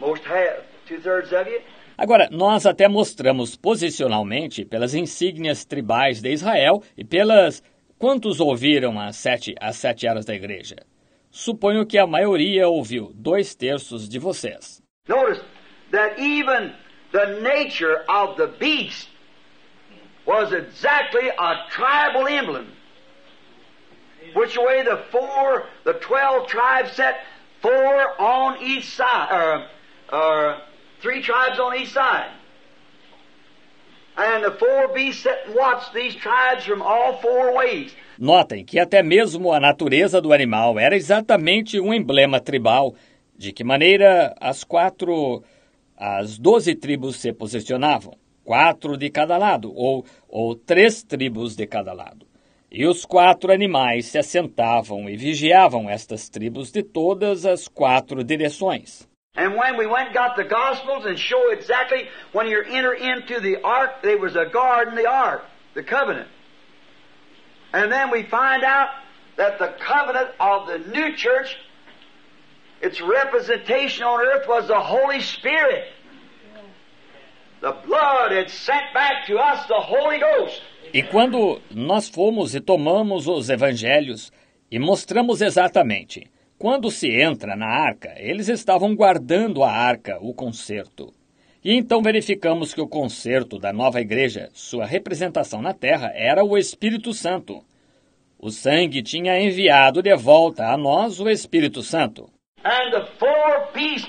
most 0.00 0.24
have, 0.24 0.64
two 0.88 0.98
thirds 0.98 1.32
of 1.32 1.46
you. 1.46 1.60
Agora, 2.02 2.28
nós 2.32 2.66
até 2.66 2.88
mostramos 2.88 3.54
posicionalmente 3.54 4.64
pelas 4.64 4.92
insígnias 4.92 5.64
tribais 5.64 6.20
de 6.20 6.32
Israel 6.32 6.82
e 6.98 7.04
pelas. 7.04 7.62
Quantos 7.96 8.40
ouviram 8.40 8.98
as 8.98 9.14
sete, 9.14 9.54
as 9.60 9.76
sete 9.76 10.08
eras 10.08 10.24
da 10.24 10.34
igreja? 10.34 10.78
Suponho 11.30 11.86
que 11.86 11.96
a 11.96 12.04
maioria 12.04 12.68
ouviu, 12.68 13.12
dois 13.14 13.54
terços 13.54 14.08
de 14.08 14.18
vocês. 14.18 14.82
Notice 15.06 15.40
that 15.92 16.20
even 16.20 16.72
the 17.12 17.40
nature 17.40 18.02
of 18.08 18.36
the 18.36 18.48
beast 18.58 19.08
was 20.26 20.52
exactly 20.52 21.30
a 21.38 21.68
tribal 21.70 22.26
emblem. 22.26 22.66
Which 24.34 24.58
way 24.58 24.82
the 24.82 25.04
four, 25.12 25.66
the 25.84 25.94
twelve 26.00 26.48
tribes 26.48 26.96
set, 26.96 27.20
four 27.60 28.20
on 28.20 28.60
each 28.60 28.86
side, 28.86 29.28
or, 29.30 29.68
or 30.12 30.56
three 31.02 31.20
tribes 31.20 31.58
on 31.58 31.76
each 31.76 31.92
side. 31.92 32.30
And 34.16 34.44
the 34.44 34.52
four 34.52 34.88
beasts 34.94 35.26
and 35.26 35.54
watched 35.54 35.92
these 35.92 36.14
tribes 36.14 36.64
from 36.64 36.80
all 36.82 37.18
four 37.20 37.54
ways. 37.56 37.94
Notem 38.18 38.64
que 38.64 38.78
até 38.78 39.02
mesmo 39.02 39.52
a 39.52 39.58
natureza 39.58 40.20
do 40.20 40.32
animal 40.32 40.78
era 40.78 40.94
exatamente 40.94 41.80
um 41.80 41.92
emblema 41.92 42.38
tribal, 42.38 42.94
de 43.36 43.52
que 43.52 43.64
maneira 43.64 44.34
as 44.38 44.62
quatro, 44.62 45.42
as 45.96 46.38
doze 46.38 46.74
tribos 46.74 47.16
se 47.16 47.32
posicionavam, 47.32 48.14
quatro 48.44 48.96
de 48.96 49.10
cada 49.10 49.38
lado, 49.38 49.72
ou, 49.74 50.04
ou 50.28 50.54
três 50.54 51.02
tribos 51.02 51.56
de 51.56 51.66
cada 51.66 51.92
lado. 51.94 52.26
E 52.70 52.86
os 52.86 53.04
quatro 53.04 53.50
animais 53.50 54.06
se 54.06 54.18
assentavam 54.18 55.08
e 55.08 55.16
vigiavam 55.16 55.88
estas 55.90 56.28
tribos 56.28 56.70
de 56.70 56.82
todas 56.82 57.44
as 57.46 57.66
quatro 57.66 58.22
direções. 58.22 59.10
And 59.34 59.56
when 59.56 59.78
we 59.78 59.86
went 59.86 60.08
and 60.08 60.14
got 60.14 60.36
the 60.36 60.44
Gospels 60.44 61.06
and 61.06 61.18
show 61.18 61.52
exactly 61.52 62.08
when 62.32 62.48
you 62.48 62.62
enter 62.62 62.92
into 62.92 63.40
the 63.40 63.62
ark, 63.62 64.02
there 64.02 64.18
was 64.18 64.36
a 64.36 64.44
guard 64.44 64.88
in 64.88 64.94
the 64.94 65.08
ark, 65.08 65.42
the 65.74 65.82
covenant. 65.82 66.28
And 67.72 67.90
then 67.90 68.10
we 68.10 68.24
find 68.24 68.62
out 68.62 68.90
that 69.36 69.58
the 69.58 69.74
covenant 69.80 70.28
of 70.38 70.66
the 70.66 70.78
new 70.90 71.16
church, 71.16 71.56
its 72.82 73.00
representation 73.00 74.04
on 74.04 74.20
earth 74.20 74.46
was 74.46 74.68
the 74.68 74.78
Holy 74.78 75.20
Spirit. 75.20 75.86
The 77.62 77.74
blood 77.86 78.32
had 78.32 78.50
sent 78.50 78.92
back 78.92 79.26
to 79.28 79.38
us 79.38 79.66
the 79.66 79.80
Holy 79.80 80.18
Ghost. 80.18 80.60
E 80.92 81.02
quando 81.02 81.62
nós 81.70 82.06
fomos 82.06 82.54
e 82.54 82.60
tomamos 82.60 83.26
os 83.26 83.48
evangelhos 83.48 84.30
e 84.70 84.78
mostramos 84.78 85.40
exatamente 85.40 86.31
quando 86.62 86.92
se 86.92 87.10
entra 87.20 87.56
na 87.56 87.66
arca, 87.66 88.14
eles 88.18 88.48
estavam 88.48 88.94
guardando 88.94 89.64
a 89.64 89.68
arca, 89.72 90.18
o 90.20 90.32
concerto. 90.32 91.12
E 91.64 91.74
então 91.74 92.00
verificamos 92.00 92.72
que 92.72 92.80
o 92.80 92.86
concerto 92.86 93.58
da 93.58 93.72
nova 93.72 94.00
igreja, 94.00 94.48
sua 94.52 94.86
representação 94.86 95.60
na 95.60 95.74
terra, 95.74 96.12
era 96.14 96.44
o 96.44 96.56
Espírito 96.56 97.12
Santo. 97.12 97.64
O 98.38 98.48
sangue 98.52 99.02
tinha 99.02 99.40
enviado 99.40 100.00
de 100.00 100.14
volta 100.14 100.66
a 100.66 100.76
nós 100.76 101.18
o 101.18 101.28
Espírito 101.28 101.82
Santo. 101.82 102.30
And 102.62 102.92
the 102.92 103.08
four 103.18 103.72
beasts 103.74 104.08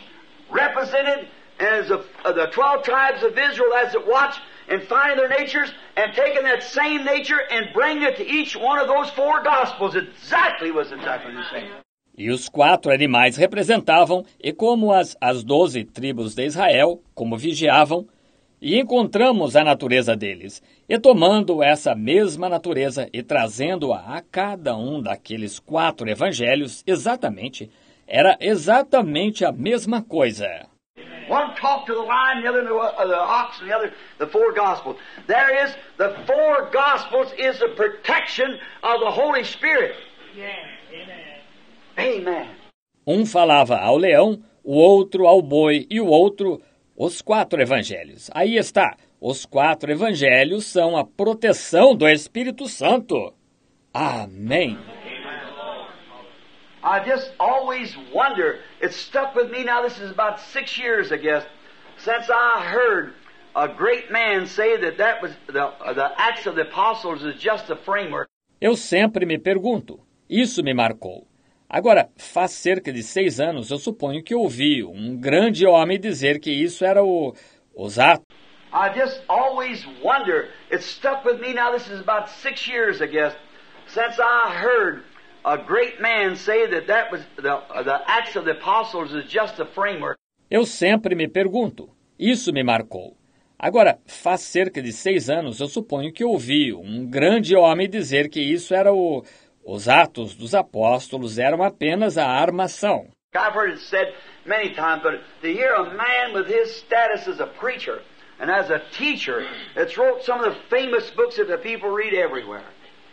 represented 0.51 1.27
as 1.57 1.87
the, 1.87 2.05
uh, 2.23 2.33
the 2.33 2.51
twelve 2.51 2.83
tribes 2.83 3.23
of 3.23 3.35
Israel 3.35 3.73
as 3.83 3.95
it 3.95 4.05
watched 4.05 4.39
and 4.69 4.79
finding 4.83 5.17
their 5.17 5.29
natures 5.39 5.73
and 5.97 6.13
taking 6.13 6.43
that 6.43 6.61
same 6.61 7.03
nature 7.03 7.41
and 7.49 7.73
bringing 7.73 8.03
it 8.03 8.15
to 8.17 8.23
each 8.23 8.55
one 8.55 8.77
of 8.77 8.87
those 8.87 9.09
four 9.15 9.41
gospels. 9.41 9.95
Exactly 9.95 10.69
was 10.69 10.91
exactly 10.91 11.33
the 11.33 11.49
same. 11.51 11.83
E 12.15 12.29
os 12.29 12.47
quatro 12.47 12.91
animais 12.91 13.37
representavam, 13.37 14.23
e 14.39 14.53
como 14.53 14.93
as, 14.93 15.17
as 15.19 15.43
doze 15.43 15.83
tribos 15.83 16.35
de 16.35 16.45
Israel, 16.45 17.01
como 17.15 17.37
vigiavam, 17.37 18.07
e 18.61 18.79
encontramos 18.79 19.55
a 19.55 19.63
natureza 19.63 20.15
deles, 20.15 20.61
e 20.87 20.97
tomando 20.99 21.61
essa 21.61 21.95
mesma 21.95 22.47
natureza 22.47 23.09
e 23.11 23.21
trazendo-a 23.21 24.15
a 24.15 24.21
cada 24.21 24.75
um 24.75 25.01
daqueles 25.01 25.59
quatro 25.59 26.07
evangelhos, 26.07 26.83
exatamente, 26.87 27.69
era 28.07 28.37
exatamente 28.39 29.43
a 29.43 29.51
mesma 29.51 30.01
coisa. 30.01 30.67
One 31.27 31.55
talked 31.55 31.87
to 31.87 31.93
the 31.93 32.01
lion, 32.01 32.41
the 32.41 32.49
other 32.49 32.63
to 32.67 32.77
uh, 32.77 33.07
the 33.07 33.15
ox, 33.15 33.59
and 33.59 33.69
the 33.69 33.75
other 33.75 33.93
the 34.19 34.27
four 34.27 34.53
gospels. 34.53 34.97
There 35.25 35.65
is 35.65 35.75
the 35.97 36.15
four 36.27 36.69
gospels 36.71 37.33
is 37.37 37.59
the 37.59 37.69
protection 37.69 38.59
of 38.83 38.99
the 38.99 39.09
Holy 39.09 39.43
Spirit. 39.43 39.95
Amen. 40.35 41.32
Um 43.05 43.25
falava 43.25 43.77
ao 43.77 43.97
leão, 43.97 44.41
o 44.63 44.75
outro 44.77 45.27
ao 45.27 45.41
boi 45.41 45.85
e 45.89 45.99
o 45.99 46.07
outro 46.07 46.61
os 46.95 47.21
quatro 47.21 47.61
evangelhos. 47.61 48.29
Aí 48.33 48.55
está. 48.55 48.95
Os 49.19 49.45
quatro 49.45 49.91
evangelhos 49.91 50.65
são 50.65 50.97
a 50.97 51.05
proteção 51.05 51.95
do 51.95 52.07
Espírito 52.07 52.67
Santo. 52.67 53.33
Amém. 53.93 54.77
I 56.83 56.99
just 57.05 57.31
always 57.39 57.95
wonder. 58.13 58.59
It 58.81 58.93
stuck 58.93 59.33
with 59.35 59.49
me 59.49 59.63
now. 59.63 59.81
This 59.81 59.97
is 59.99 60.11
about 60.11 60.41
six 60.41 60.77
years, 60.77 61.13
I 61.13 61.17
guess, 61.17 61.45
since 61.97 62.29
I 62.29 62.61
heard 62.69 63.13
a 63.55 63.69
great 63.69 64.11
man 64.11 64.45
say 64.45 64.77
that 64.81 64.97
that 64.97 65.21
was 65.21 65.31
the 65.47 65.71
the 65.93 66.11
Acts 66.17 66.45
of 66.45 66.55
the 66.55 66.63
Apostles 66.63 67.23
is 67.23 67.41
just 67.41 67.69
a 67.69 67.77
framework. 67.77 68.27
Eu 68.59 68.75
sempre 68.75 69.25
me 69.25 69.37
pergunto. 69.37 69.99
Isso 70.29 70.61
me 70.61 70.73
marcou. 70.73 71.25
Agora, 71.73 72.07
faz 72.15 72.51
cerca 72.51 72.93
de 72.93 73.01
seis 73.01 73.39
anos, 73.39 73.71
eu 73.71 73.79
suponho 73.79 74.23
que 74.23 74.35
ouvi 74.35 74.83
um 74.83 75.17
grande 75.19 75.65
homem 75.65 75.99
dizer 75.99 76.39
que 76.39 76.51
isso 76.51 76.85
era 76.85 77.03
o, 77.03 77.33
os 77.75 77.97
atos. 77.97 78.27
I 78.71 78.93
just 78.93 79.23
always 79.27 79.83
wonder. 80.03 80.49
It 80.71 80.83
stuck 80.83 81.25
with 81.25 81.39
me 81.41 81.51
now. 81.51 81.71
This 81.71 81.89
is 81.89 81.99
about 81.99 82.29
six 82.29 82.67
years, 82.67 83.01
I 83.01 83.07
guess, 83.07 83.35
since 83.87 84.19
I 84.19 84.53
heard 84.55 85.01
a 85.43 85.57
great 85.57 85.99
man 85.99 86.35
say 86.35 86.69
that 86.69 86.85
that 86.85 87.11
was 87.11 87.21
the 87.37 87.57
the 87.83 88.01
Acts 88.05 88.35
of 88.35 88.45
the 88.45 88.51
Apostles 88.51 89.11
is 89.11 89.25
just 89.25 89.59
a 89.59 89.65
framework. 89.65 90.19
Eu 90.51 90.67
sempre 90.67 91.15
me 91.15 91.27
pergunto. 91.27 91.89
Isso 92.19 92.53
me 92.53 92.63
marcou. 92.63 93.17
Agora, 93.57 93.97
faz 94.05 94.41
cerca 94.41 94.79
de 94.79 94.91
seis 94.91 95.27
anos, 95.29 95.59
eu 95.59 95.67
suponho 95.67 96.11
que 96.11 96.25
ouvi 96.25 96.71
um 96.73 97.05
grande 97.09 97.55
homem 97.55 97.89
dizer 97.89 98.29
que 98.29 98.41
isso 98.41 98.75
era 98.75 98.93
o, 98.93 99.23
os 99.65 99.87
atos 99.87 100.35
dos 100.35 100.53
apóstolos 100.53 101.37
eram 101.37 101.63
apenas 101.63 102.17
a 102.17 102.27
armação. 102.27 103.07
I've 103.35 103.55
heard 103.55 103.71
it 103.71 103.79
said 103.79 104.13
many 104.45 104.75
times, 104.75 105.01
but 105.01 105.21
to 105.41 105.51
hear 105.51 105.73
a 105.73 105.93
man 105.95 106.33
with 106.33 106.47
his 106.47 106.75
status 106.75 107.27
as 107.27 107.39
a 107.39 107.47
preacher 107.47 108.01
and 108.39 108.51
as 108.51 108.69
a 108.69 108.79
teacher 108.97 109.47
that's 109.75 109.97
wrote 109.97 110.23
some 110.23 110.43
of 110.43 110.53
the 110.53 110.59
famous 110.69 111.09
books 111.11 111.37
that 111.37 111.47
the 111.47 111.57
people 111.57 111.89
read 111.89 112.13
everywhere, 112.13 112.65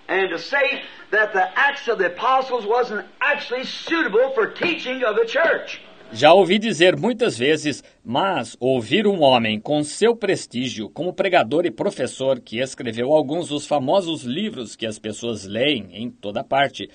and 0.08 0.28
to 0.30 0.38
say 0.38 0.82
that 1.10 1.32
the 1.32 1.58
Acts 1.58 1.88
of 1.88 1.98
the 1.98 2.12
Apostles 2.12 2.66
wasn't 2.66 3.06
actually 3.20 3.64
suitable 3.64 4.32
for 4.34 4.48
teaching 4.50 5.04
of 5.04 5.16
the 5.16 5.24
church. 5.24 5.80
Já 6.12 6.32
ouvi 6.32 6.58
dizer 6.58 6.96
muitas 6.96 7.38
vezes, 7.38 7.84
mas 8.04 8.56
ouvir 8.58 9.06
um 9.06 9.22
homem 9.22 9.60
com 9.60 9.82
seu 9.84 10.16
prestígio 10.16 10.90
como 10.90 11.14
pregador 11.14 11.64
e 11.64 11.70
professor 11.70 12.40
que 12.40 12.58
escreveu 12.58 13.12
alguns 13.12 13.48
dos 13.48 13.64
famosos 13.64 14.24
livros 14.24 14.74
que 14.74 14.86
as 14.86 14.98
pessoas 14.98 15.44
leem 15.44 15.88
em 15.92 16.10
toda 16.10 16.42
parte, 16.42 16.90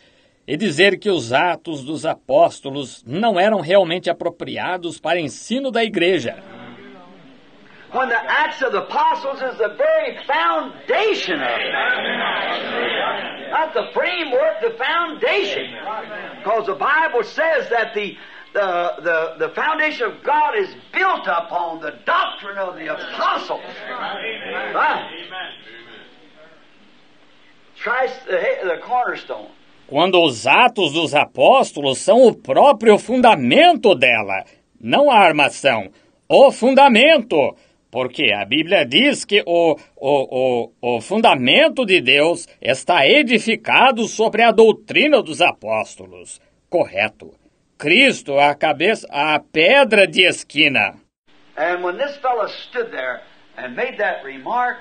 e 0.46 0.58
dizer 0.58 1.00
que 1.00 1.10
os 1.10 1.32
atos 1.32 1.84
dos 1.84 2.06
apóstolos 2.06 3.04
não 3.08 3.40
eram 3.40 3.62
realmente 3.62 4.10
apropriados 4.10 5.00
para 5.00 5.20
ensino 5.20 5.72
da 5.72 5.84
igreja. 5.84 6.36
When 7.94 8.10
the 8.10 8.16
Acts 8.16 8.62
of 8.62 8.72
the 8.72 8.80
Apostles 8.80 9.42
is 9.42 9.58
the 9.58 9.70
very 9.70 10.18
foundation 10.28 11.36
of 11.36 11.62
it. 11.62 11.72
Not 13.52 13.74
the 13.74 13.90
framework, 13.94 14.60
the 14.60 14.76
foundation. 14.78 15.72
Because 16.44 16.66
the 16.66 16.76
Bible 16.76 17.24
says 17.24 17.70
that 17.70 17.94
the 17.94 18.18
the, 18.56 19.02
the, 19.04 19.48
the 19.48 19.54
foundation 19.54 20.08
of 20.08 20.24
God 20.24 20.56
is 20.58 20.70
built 20.94 21.28
upon 21.28 21.82
the 21.82 21.92
doctrine 22.06 22.58
of 22.58 22.76
the 22.76 22.88
apostles. 22.88 23.60
Right? 23.90 25.04
Christ, 27.84 28.26
the, 28.26 28.40
the 28.64 28.78
cornerstone. 28.82 29.50
Quando 29.88 30.20
os 30.24 30.48
atos 30.48 30.94
dos 30.94 31.14
apóstolos 31.14 32.00
são 32.00 32.26
o 32.26 32.34
próprio 32.34 32.98
fundamento 32.98 33.94
dela, 33.94 34.44
não 34.82 35.12
a 35.12 35.20
armação, 35.20 35.92
o 36.28 36.52
fundamento. 36.52 37.56
Porque 37.92 38.34
a 38.34 38.44
Bíblia 38.44 38.86
diz 38.86 39.24
que 39.24 39.42
o, 39.46 39.78
o, 39.96 40.70
o, 40.82 40.96
o 40.98 41.02
fundamento 41.02 41.86
de 41.86 42.02
Deus 42.02 42.48
está 42.62 43.08
edificado 43.08 44.06
sobre 44.06 44.42
a 44.42 44.52
doutrina 44.52 45.22
dos 45.22 45.40
apóstolos. 45.40 46.42
Correto. 46.70 47.45
Cristo, 47.78 48.40
a 48.40 48.56
cabeça, 48.56 49.08
a 49.12 49.40
pedra 49.40 50.08
de 50.08 50.26
esquina. 50.26 50.96
And 51.58 51.84
when 51.84 51.98
this 51.98 52.18
fellow 52.18 52.48
stood 52.48 52.92
there 52.92 53.22
and 53.58 53.76
made 53.76 53.98
that 54.00 54.24
remark, 54.26 54.78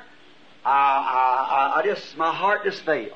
I, 0.64 0.70
I, 0.70 1.76
I- 1.76 1.80
I 1.80 1.82
just, 1.84 2.16
my 2.16 2.32
heart 2.32 2.64
just 2.64 2.84
failed. 2.84 3.12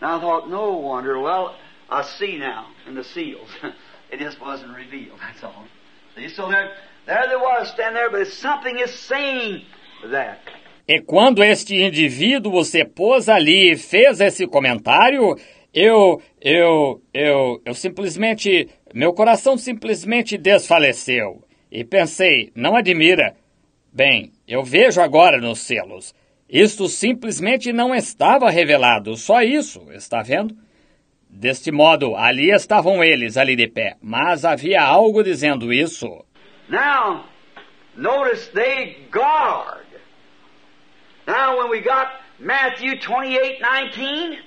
And 0.00 0.10
I 0.10 0.20
thought, 0.20 0.48
no 0.48 0.72
wonder. 0.76 1.18
Well, 1.18 1.54
I 1.90 2.02
see 2.02 2.38
now 2.38 2.66
in 2.86 2.94
the 2.94 3.04
seals. 3.04 3.48
it 4.10 4.18
just 4.20 4.40
wasn't 4.40 4.76
revealed, 4.76 5.18
that's 5.20 5.42
all. 5.42 5.64
See, 6.16 6.28
so 6.28 6.48
there, 6.48 6.70
there 7.06 7.26
they 7.28 7.36
was, 7.36 7.68
standing 7.70 7.94
there, 7.94 8.10
but 8.10 8.26
something 8.28 8.78
is 8.78 8.92
saying 8.92 9.62
that. 10.10 10.38
E 10.86 11.00
quando 11.00 11.42
este 11.42 11.82
indivíduo 11.82 12.62
se 12.62 12.84
pôs 12.84 13.28
ali 13.28 13.72
e 13.72 13.76
fez 13.76 14.20
esse 14.20 14.46
comentário, 14.46 15.34
eu, 15.72 16.20
eu, 16.42 17.02
eu, 17.12 17.62
eu 17.64 17.74
simplesmente, 17.74 18.68
meu 18.94 19.12
coração 19.12 19.58
simplesmente 19.58 20.38
desfaleceu. 20.38 21.42
E 21.68 21.82
pensei, 21.82 22.52
não 22.54 22.76
admira. 22.76 23.34
Bem, 23.92 24.32
eu 24.46 24.62
vejo 24.62 25.00
agora 25.00 25.40
nos 25.40 25.58
selos. 25.58 26.14
Isto 26.48 26.86
simplesmente 26.86 27.72
não 27.72 27.92
estava 27.92 28.48
revelado, 28.48 29.16
só 29.16 29.42
isso, 29.42 29.90
está 29.90 30.22
vendo? 30.22 30.56
Deste 31.28 31.72
modo, 31.72 32.14
ali 32.14 32.52
estavam 32.52 33.02
eles, 33.02 33.36
ali 33.36 33.56
de 33.56 33.66
pé, 33.66 33.96
mas 34.00 34.44
havia 34.44 34.82
algo 34.82 35.24
dizendo 35.24 35.72
isso. 35.72 36.24
Now, 36.68 37.24
notice 37.96 38.48
they 38.52 39.08
guard. 39.10 39.86
Now, 41.26 41.58
when 41.58 41.70
we 41.70 41.80
got 41.80 42.12
Matthew 42.38 43.00
28 43.00 43.58
19, 43.60 44.38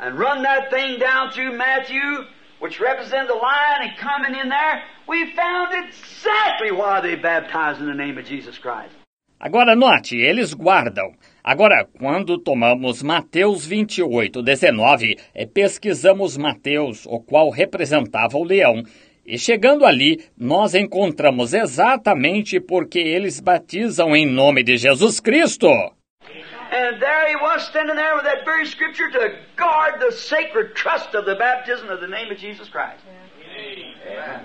and 0.00 0.18
run 0.18 0.42
that 0.42 0.70
thing 0.70 0.98
down 0.98 1.30
through 1.32 1.58
Matthew, 1.58 2.24
which 2.60 2.80
represents 2.80 3.30
the 3.30 3.38
lion, 3.38 3.82
and 3.82 3.96
coming 3.98 4.34
in 4.40 4.48
there, 4.48 4.82
we 5.08 5.32
found 5.32 5.72
exactly 5.72 6.72
why 6.72 7.00
they 7.00 7.16
baptized 7.16 7.80
in 7.80 7.86
the 7.86 7.94
name 7.94 8.18
of 8.18 8.24
Jesus 8.24 8.58
Christ. 8.58 8.94
Agora 9.38 9.76
note, 9.76 10.16
eles 10.16 10.54
guardam. 10.54 11.14
Agora, 11.44 11.86
quando 11.98 12.38
tomamos 12.38 13.02
Mateus 13.02 13.66
28, 13.66 14.42
19, 14.42 15.18
eh, 15.34 15.46
pesquisamos 15.46 16.38
Mateus, 16.38 17.04
o 17.06 17.20
qual 17.20 17.50
representava 17.50 18.38
o 18.38 18.44
leão, 18.44 18.82
e 19.26 19.38
chegando 19.38 19.84
ali, 19.84 20.24
nós 20.38 20.74
encontramos 20.74 21.52
exatamente 21.52 22.58
porque 22.60 22.98
eles 22.98 23.38
batizam 23.38 24.16
em 24.16 24.24
nome 24.24 24.62
de 24.62 24.78
Jesus 24.78 25.20
Cristo. 25.20 25.68
And 26.70 27.00
there 27.00 27.28
he 27.28 27.36
was 27.36 27.66
standing 27.68 27.96
there 27.96 28.14
with 28.16 28.24
that 28.24 28.44
very 28.44 28.66
scripture 28.66 29.10
to 29.10 29.38
guard 29.56 30.00
the 30.00 30.12
sacred 30.12 30.74
trust 30.74 31.14
of 31.14 31.24
the 31.24 31.36
baptism 31.36 31.88
of 31.88 32.00
the 32.00 32.08
name 32.08 32.30
of 32.30 32.38
Jesus 32.38 32.68
Christ. 32.68 33.02
Amen. 33.56 34.44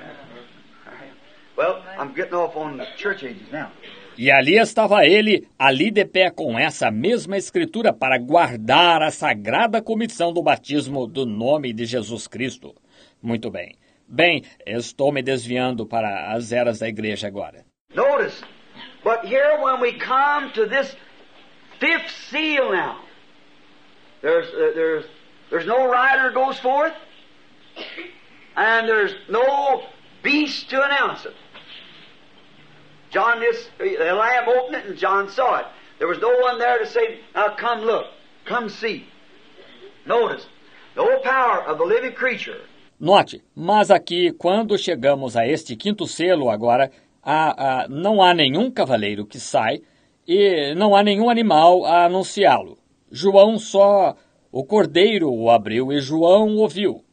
All 0.85 0.93
right. 0.93 1.11
Well, 1.57 1.84
I'm 1.98 2.14
getting 2.14 2.34
off 2.34 2.56
on 2.56 2.77
the 2.77 2.85
church 2.95 3.23
ages 3.23 3.52
now. 3.52 3.72
E 4.18 4.30
ali 4.30 4.57
estava 4.57 5.06
ele, 5.06 5.48
ali 5.57 5.89
de 5.89 6.06
pé 6.06 6.30
com 6.30 6.60
essa 6.60 6.91
mesma 6.91 7.38
escritura 7.38 7.93
para 7.93 8.19
guardar 8.19 9.02
a 9.02 9.10
sagrada 9.10 9.81
comissão 9.81 10.34
do 10.34 10.43
batismo 10.43 11.07
do 11.07 11.26
nome 11.26 11.73
de 11.73 11.85
Jesus 11.85 12.27
Cristo. 12.27 12.76
Muito 13.22 13.49
bem. 13.49 13.77
Bem, 14.07 14.43
estou 14.65 15.11
me 15.11 15.23
desviando 15.23 15.88
para 15.88 16.34
as 16.34 16.52
eras 16.52 16.80
da 16.80 16.88
igreja 16.88 17.27
agora. 17.27 17.64
Notice, 17.95 18.43
but 19.03 19.26
here 19.26 19.57
when 19.64 19.81
we 19.81 19.93
come 19.93 20.52
to 20.52 20.68
this 20.68 20.95
fifth 21.82 22.12
seal 22.30 22.72
now, 22.72 23.02
there's 24.22 24.48
uh, 24.48 24.72
there's 24.74 25.06
there's 25.49 25.66
no 25.66 25.90
rider 25.90 26.32
goes 26.32 26.58
forth, 26.60 26.94
and 28.56 28.88
there's 28.88 29.14
no 29.30 29.84
beast 30.24 30.70
to 30.70 30.82
announce 30.82 31.26
it. 31.26 31.34
John 33.10 33.41
this 33.41 33.68
the 33.78 34.14
lamb 34.14 34.48
opened 34.48 34.76
it 34.76 34.86
and 34.86 34.98
John 34.98 35.30
saw 35.30 35.60
it. 35.60 35.66
There 35.99 36.08
was 36.08 36.20
no 36.20 36.36
one 36.40 36.58
there 36.58 36.80
to 36.80 36.86
say, 36.86 37.20
Now 37.36 37.56
come 37.56 37.82
look, 37.82 38.06
come 38.45 38.70
see. 38.70 39.06
Notice, 40.06 40.48
no 40.95 41.20
power 41.20 41.62
of 41.64 41.78
the 41.78 41.84
living 41.84 42.14
creature. 42.14 42.62
Note, 42.99 43.41
mas 43.56 43.90
aqui, 43.91 44.32
quando 44.32 44.78
chegamos 44.78 45.36
a 45.36 45.45
este 45.48 45.76
quinto 45.76 46.08
selo 46.08 46.49
agora, 46.49 46.91
não 47.90 48.22
há 48.22 48.34
nenhum 48.34 48.72
cavaleiro 48.72 49.26
que 49.26 49.40
sai 49.40 49.82
e 50.27 50.73
não 50.76 50.95
há 50.95 51.03
nenhum 51.03 51.30
animal 51.30 51.85
a 51.85 52.06
anunciá-lo. 52.06 52.77
João 53.11 53.57
só 53.57 54.15
o 54.52 54.64
cordeiro 54.64 55.31
o 55.31 55.49
abriu 55.49 55.91
e 55.91 55.99
João 55.99 56.56
ouviu. 56.57 57.03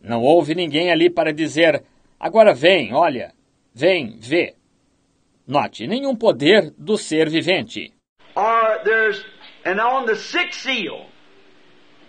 Não 0.00 0.22
houve 0.22 0.54
ninguém 0.54 0.90
ali 0.90 1.10
para 1.10 1.32
dizer: 1.32 1.82
agora 2.18 2.54
vem, 2.54 2.94
olha, 2.94 3.32
vem, 3.74 4.18
vê. 4.20 4.54
Note, 5.46 5.86
nenhum 5.86 6.14
poder 6.14 6.74
do 6.76 6.96
ser 6.98 7.28
vivente. 7.28 7.92
Or 8.34 8.82
there's 8.84 9.24
and 9.64 9.80
on 9.80 10.06
the 10.06 10.16
sixth 10.16 10.60
seal, 10.60 11.06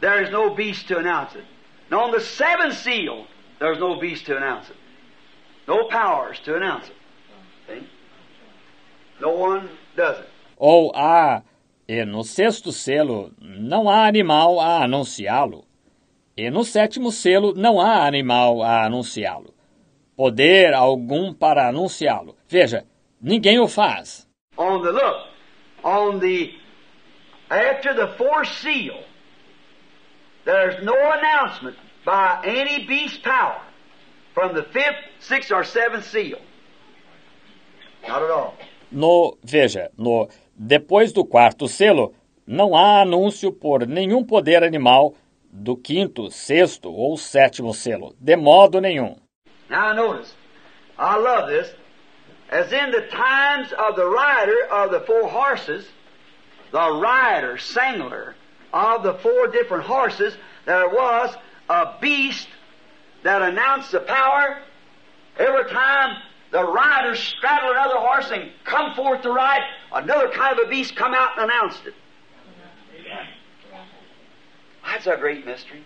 there 0.02 0.22
is 0.24 0.30
no 0.30 0.54
beast 0.56 0.88
to 0.88 0.98
announce 0.98 1.36
it. 1.36 1.46
And 1.90 2.00
on 2.00 2.12
the 2.12 2.20
seventh 2.20 2.78
seal, 2.78 3.26
there's 3.60 3.80
no 3.80 4.00
beast 4.00 4.26
to 4.28 4.38
announce 4.38 4.70
it. 4.70 4.78
No 5.68 5.88
powers 5.90 6.40
to 6.46 6.56
announce 6.56 6.90
it. 6.90 6.96
See? 7.68 7.88
No 9.22 9.32
one 9.32 9.70
does 9.96 10.20
it. 10.20 10.30
Ou 10.60 10.92
há, 10.94 11.42
e 11.88 12.04
no 12.04 12.22
sexto 12.24 12.74
selo 12.74 13.32
não 13.40 13.90
há 13.90 14.06
animal 14.06 14.60
a 14.60 14.84
anunciá-lo. 14.84 15.64
E 16.36 16.52
no 16.52 16.64
sétimo 16.66 17.12
selo 17.12 17.54
não 17.56 17.80
há 17.80 18.06
animal 18.06 18.62
a 18.62 18.86
anunciá-lo. 18.86 19.54
Poder 20.18 20.74
algum 20.74 21.34
para 21.34 21.70
anunciá-lo. 21.70 22.36
Veja, 22.48 22.86
ninguém 23.22 23.58
o 23.60 23.68
faz. 23.68 24.28
On 24.58 24.82
the 24.82 24.92
look, 24.92 25.28
on 25.82 26.20
the 26.20 26.54
after 27.50 27.94
the 27.96 28.14
fourth 28.18 28.50
seal, 28.62 29.02
there's 30.44 30.84
no 30.84 30.94
announcement 30.94 31.78
by 32.06 32.42
any 32.44 32.86
beast 32.86 33.24
power 33.24 33.62
from 34.34 34.54
the 34.54 34.64
fifth, 34.64 35.04
sixth, 35.20 35.52
or 35.52 35.64
seventh 35.64 36.06
seal. 36.06 36.40
Not 38.08 38.24
at 38.24 38.30
all. 38.30 38.56
No, 38.92 39.38
veja, 39.44 39.90
no 39.98 40.30
depois 40.60 41.14
do 41.14 41.24
quarto 41.24 41.70
selo, 41.70 42.14
não 42.46 42.76
há 42.76 43.02
anúncio 43.02 43.50
por 43.50 43.88
nenhum 43.88 44.26
poder 44.26 44.62
animal 44.62 45.16
do 45.50 45.78
quinto, 45.78 46.30
sexto 46.30 46.92
ou 46.92 47.16
sétimo 47.16 47.74
selo, 47.74 48.14
de 48.20 48.36
modo 48.36 48.82
nenhum. 48.82 49.16
Now 49.70 49.94
notice, 49.94 50.36
I 50.98 51.16
love 51.16 51.50
this. 51.50 51.74
As 52.52 52.74
in 52.74 52.92
the 52.92 53.04
times 53.04 53.72
of 53.72 53.96
the 53.96 54.06
rider 54.06 54.68
of 54.70 54.92
the 54.92 55.00
four 55.06 55.30
horses, 55.30 55.88
the 56.72 56.92
rider, 57.00 57.58
singler 57.58 58.34
of 58.74 59.04
the 59.04 59.14
four 59.14 59.48
different 59.48 59.86
horses, 59.86 60.36
there 60.66 60.90
was 60.90 61.38
a 61.70 61.94
beast 62.02 62.50
that 63.24 63.42
announced 63.42 63.92
the 63.92 64.02
power. 64.02 64.58
Every 65.38 65.70
time 65.70 66.18
the 66.52 66.64
rider 66.64 67.16
straddled 67.16 67.76
another 67.76 67.98
horse 67.98 68.32
and 68.32 68.52
come 68.64 68.96
forth 68.96 69.22
to 69.22 69.32
ride, 69.32 69.62
another 69.94 70.30
kind 70.30 70.58
of 70.60 70.66
a 70.66 70.70
beast 70.70 70.96
come 70.96 71.14
out 71.14 71.38
and 71.38 71.50
announced 71.50 71.86
it. 71.86 71.94
That's 74.84 75.08
a 75.08 75.18
great 75.18 75.46
mystery. 75.46 75.84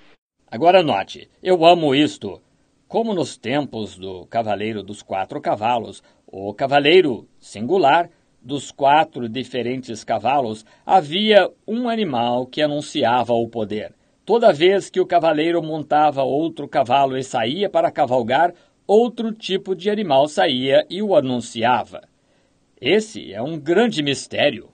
Agora 0.52 0.84
note, 0.84 1.30
eu 1.42 1.66
amo 1.66 1.94
isto. 1.94 2.42
Como 2.88 3.14
nos 3.14 3.38
tempos 3.38 3.98
do 3.98 4.26
cavaleiro 4.28 4.84
dos 4.84 5.02
quatro 5.02 5.42
cavalos, 5.42 6.04
o 6.28 6.54
cavaleiro 6.54 7.28
singular 7.40 8.10
dos 8.40 8.72
quatro 8.72 9.28
diferentes 9.28 10.04
cavalos, 10.04 10.66
havia 10.86 11.50
um 11.68 11.90
animal 11.90 12.46
que 12.46 12.62
anunciava 12.62 13.34
o 13.34 13.48
poder. 13.50 13.96
Toda 14.26 14.54
vez 14.54 14.90
que 14.90 15.02
o 15.02 15.06
cavaleiro 15.06 15.62
montava 15.62 16.24
outro 16.24 16.68
cavalo 16.68 17.18
e 17.18 17.24
saía 17.24 17.70
para 17.70 17.92
cavalgar, 17.92 18.54
outro 18.88 19.32
tipo 19.32 19.76
de 19.76 19.90
animal 19.90 20.28
saía 20.28 20.86
e 20.90 21.02
o 21.02 21.16
anunciava. 21.16 22.02
Esse 22.80 23.34
é 23.34 23.42
um 23.42 23.58
grande 23.60 24.04
mistério. 24.04 24.70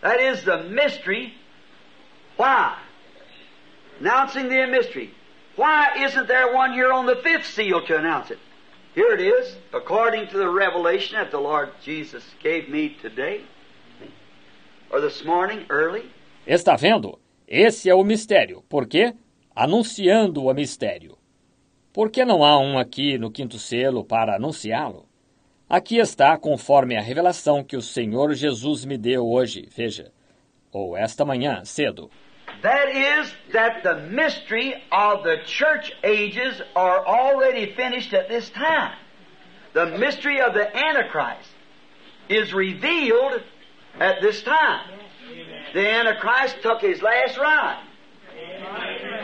That 0.00 0.20
is 0.20 0.44
the 0.44 0.64
mystery. 0.64 1.32
Why? 2.36 2.76
Announcing 4.00 4.48
the 4.48 4.66
mystery. 4.66 5.10
Why 5.56 6.04
isn't 6.04 6.26
there 6.26 6.52
one 6.52 6.72
here 6.72 6.92
on 6.92 7.06
the 7.06 7.16
fifth 7.22 7.46
seal 7.46 7.80
to 7.86 7.96
announce 7.96 8.30
it? 8.30 8.38
Here 8.94 9.12
it 9.12 9.20
is, 9.20 9.56
according 9.72 10.28
to 10.28 10.36
the 10.36 10.48
revelation 10.48 11.16
that 11.16 11.30
the 11.30 11.38
Lord 11.38 11.70
Jesus 11.82 12.22
gave 12.42 12.68
me 12.68 12.96
today, 13.00 13.42
or 14.90 15.00
this 15.00 15.24
morning 15.24 15.64
early. 15.70 16.10
Está 16.46 16.76
vendo? 16.76 17.18
Esse 17.46 17.88
é 17.88 17.94
o 17.94 18.04
mistério. 18.04 18.62
Por 18.68 18.86
quê? 18.86 19.14
Anunciando 19.56 20.46
o 20.46 20.52
mistério. 20.52 21.16
Por 21.92 22.10
que 22.10 22.24
não 22.24 22.42
há 22.42 22.58
um 22.58 22.76
aqui 22.76 23.16
no 23.16 23.30
quinto 23.30 23.56
selo 23.56 24.04
para 24.04 24.34
anunciá-lo? 24.34 25.06
Aqui 25.70 25.98
está, 25.98 26.36
conforme 26.36 26.96
a 26.96 27.00
revelação 27.00 27.62
que 27.62 27.76
o 27.76 27.80
Senhor 27.80 28.34
Jesus 28.34 28.84
me 28.84 28.98
deu 28.98 29.24
hoje, 29.24 29.68
veja, 29.70 30.10
ou 30.72 30.96
esta 30.96 31.24
manhã, 31.24 31.64
cedo. 31.64 32.10
That 32.62 32.90
is, 32.90 33.32
that 33.52 33.82
the 33.84 34.10
mystery 34.10 34.74
of 34.90 35.22
the 35.22 35.44
church 35.46 35.92
ages 36.02 36.60
are 36.74 37.06
already 37.06 37.72
finished 37.76 38.12
at 38.12 38.26
this 38.26 38.50
time. 38.50 38.96
The 39.72 39.96
mystery 39.98 40.40
of 40.40 40.54
the 40.54 40.66
Antichrist 40.76 41.48
is 42.28 42.52
revealed 42.52 43.40
at 44.00 44.20
this 44.20 44.42
time. 44.42 44.98
The 45.72 45.88
Antichrist 45.88 46.60
took 46.60 46.80
his 46.80 47.00
last 47.02 47.38
ride. 47.38 47.83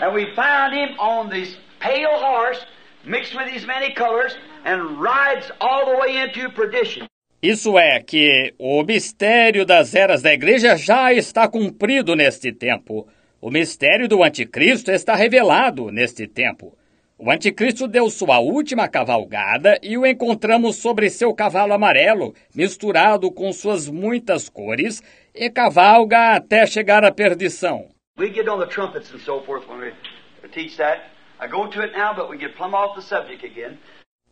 And 0.03 0.15
we 0.15 0.27
found 0.35 0.75
him 0.75 0.99
on 0.99 1.29
this 1.29 1.57
pale 1.79 2.19
horse 2.19 2.65
mixed 3.05 3.35
with 3.35 3.53
these 3.53 3.67
many 3.67 3.93
colors 3.95 4.35
and 4.65 5.01
rides 5.01 5.51
all 5.61 5.87
the 5.87 5.99
way 5.99 6.23
into 6.23 6.51
perdition. 6.51 7.07
Isso 7.43 7.79
é 7.79 8.01
que 8.01 8.55
o 8.59 8.83
mistério 8.83 9.65
das 9.65 9.95
eras 9.95 10.21
da 10.21 10.33
igreja 10.33 10.77
já 10.77 11.11
está 11.13 11.49
cumprido 11.49 12.15
neste 12.15 12.53
tempo. 12.53 13.09
O 13.41 13.51
mistério 13.51 14.07
do 14.07 14.23
anticristo 14.23 14.91
está 14.91 15.15
revelado 15.15 15.91
neste 15.91 16.27
tempo. 16.27 16.77
O 17.19 17.31
anticristo 17.31 17.89
deu 17.89 18.11
sua 18.11 18.39
última 18.41 18.89
cavalgada 18.89 19.79
e 19.83 19.97
o 19.97 20.07
encontramos 20.07 20.77
sobre 20.77 21.09
seu 21.09 21.35
cavalo 21.35 21.73
amarelo, 21.73 22.35
misturado 22.55 23.31
com 23.31 23.51
suas 23.53 23.89
muitas 23.89 24.51
cores, 24.51 25.03
e 25.35 25.49
cavalga 25.49 26.35
até 26.35 26.67
chegar 26.67 27.05
à 27.05 27.11
perdição. 27.11 27.89
We 28.21 28.29
get 28.29 28.51
on 28.51 28.61
the 28.61 28.67
trumpets 28.67 29.11
and 29.13 29.21
so 29.23 29.41
forth 29.41 29.67
when 29.67 29.81
we 29.81 29.93
teach 30.53 30.77
that. 30.77 31.09
I 31.41 31.47
go 31.47 31.67
to 31.67 31.81
it 31.81 31.93
now, 31.97 32.13
but 32.15 32.29
we 32.29 32.37
get 32.37 32.55
plumb 32.55 32.75
off 32.75 32.95
the 32.95 33.01
subject 33.01 33.43
again. 33.43 33.79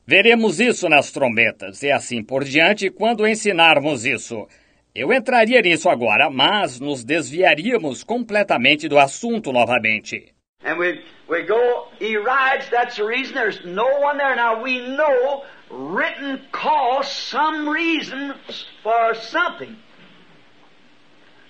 Veremos 0.06 0.60
isso 0.60 0.90
nas 0.90 1.10
trombetas 1.10 1.82
e 1.82 1.90
assim 1.90 2.23
por 2.23 2.44
diante 2.44 2.90
quando 2.90 3.27
ensinarmos 3.27 4.05
isso. 4.05 4.47
Eu 4.94 5.10
entraria 5.10 5.62
nisso 5.62 5.89
agora, 5.89 6.28
mas 6.28 6.78
nos 6.78 7.02
desviaríamos 7.02 8.05
completamente 8.05 8.89
do 8.89 8.98
assunto 8.98 9.52
novamente. 9.52 10.35
And 10.62 10.77
we, 10.77 11.02
we 11.27 11.44
go, 11.44 11.89
he 11.98 12.19
rides, 12.19 12.69
that's 12.69 12.97
the 12.97 13.05
reason 13.05 13.32
there's 13.32 13.65
no 13.65 13.89
one 14.02 14.19
there. 14.19 14.36
Now 14.36 14.62
we 14.62 14.81
know 14.81 15.44
written 15.70 16.43
cause 16.52 17.09
some 17.10 17.66
reason 17.66 18.35
for 18.82 19.15
something. 19.15 19.78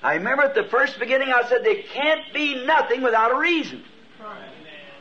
I 0.02 0.14
remember 0.14 0.44
at 0.44 0.54
the 0.54 0.64
first 0.64 0.98
beginning 0.98 1.28
I 1.32 1.42
said 1.48 1.64
there 1.64 1.82
can't 1.92 2.32
be 2.32 2.64
nothing 2.64 3.02
without 3.02 3.32
a 3.32 3.38
reason. 3.38 3.82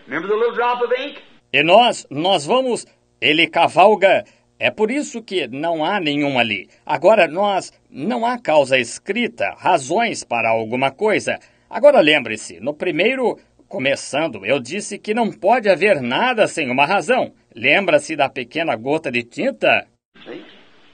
Remember 0.07 0.27
the 0.27 0.35
little 0.35 0.55
drop 0.55 0.81
of 0.81 0.91
ink? 0.97 1.21
E 1.53 1.63
nós, 1.63 2.07
nós 2.09 2.45
vamos. 2.45 2.85
Ele 3.21 3.47
cavalga. 3.47 4.23
É 4.59 4.71
por 4.71 4.89
isso 4.89 5.21
que 5.21 5.47
não 5.47 5.85
há 5.85 5.99
nenhum 5.99 6.39
ali. 6.39 6.67
Agora, 6.85 7.27
nós. 7.27 7.71
Não 7.89 8.25
há 8.25 8.39
causa 8.39 8.77
escrita, 8.79 9.53
razões 9.57 10.23
para 10.23 10.49
alguma 10.49 10.91
coisa. 10.91 11.37
Agora 11.69 11.99
lembre-se, 12.01 12.59
no 12.59 12.73
primeiro. 12.73 13.37
Começando, 13.67 14.45
eu 14.45 14.61
disse 14.61 14.97
que 14.97 15.13
não 15.13 15.29
pode 15.29 15.67
haver 15.69 16.01
nada 16.01 16.47
sem 16.47 16.71
uma 16.71 16.85
razão. 16.85 17.33
Lembra-se 17.53 18.15
da 18.15 18.29
pequena 18.29 18.77
gota 18.77 19.11
de 19.11 19.23
tinta? 19.23 19.85
See? 20.23 20.45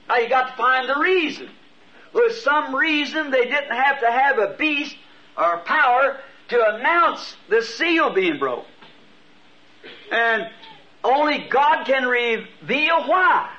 Now 0.10 0.18
you 0.18 0.28
got 0.28 0.48
to 0.48 0.54
find 0.58 0.88
the 0.88 1.00
reason. 1.00 1.50
There's 2.14 2.42
some 2.44 2.76
reason 2.76 3.32
they 3.32 3.46
didn't 3.46 3.76
have 3.76 4.00
to 4.02 4.12
have 4.12 4.38
a 4.38 4.56
beast 4.58 4.96
or 5.38 5.60
power 5.66 6.18
to 6.50 6.76
announce 6.76 7.36
the 7.50 7.62
seal 7.62 8.14
being 8.14 8.38
broke. 8.38 8.66
And 10.12 10.48
only 11.04 11.48
God 11.50 11.86
can 11.86 12.06
reveal 12.06 13.08
why. 13.08 13.50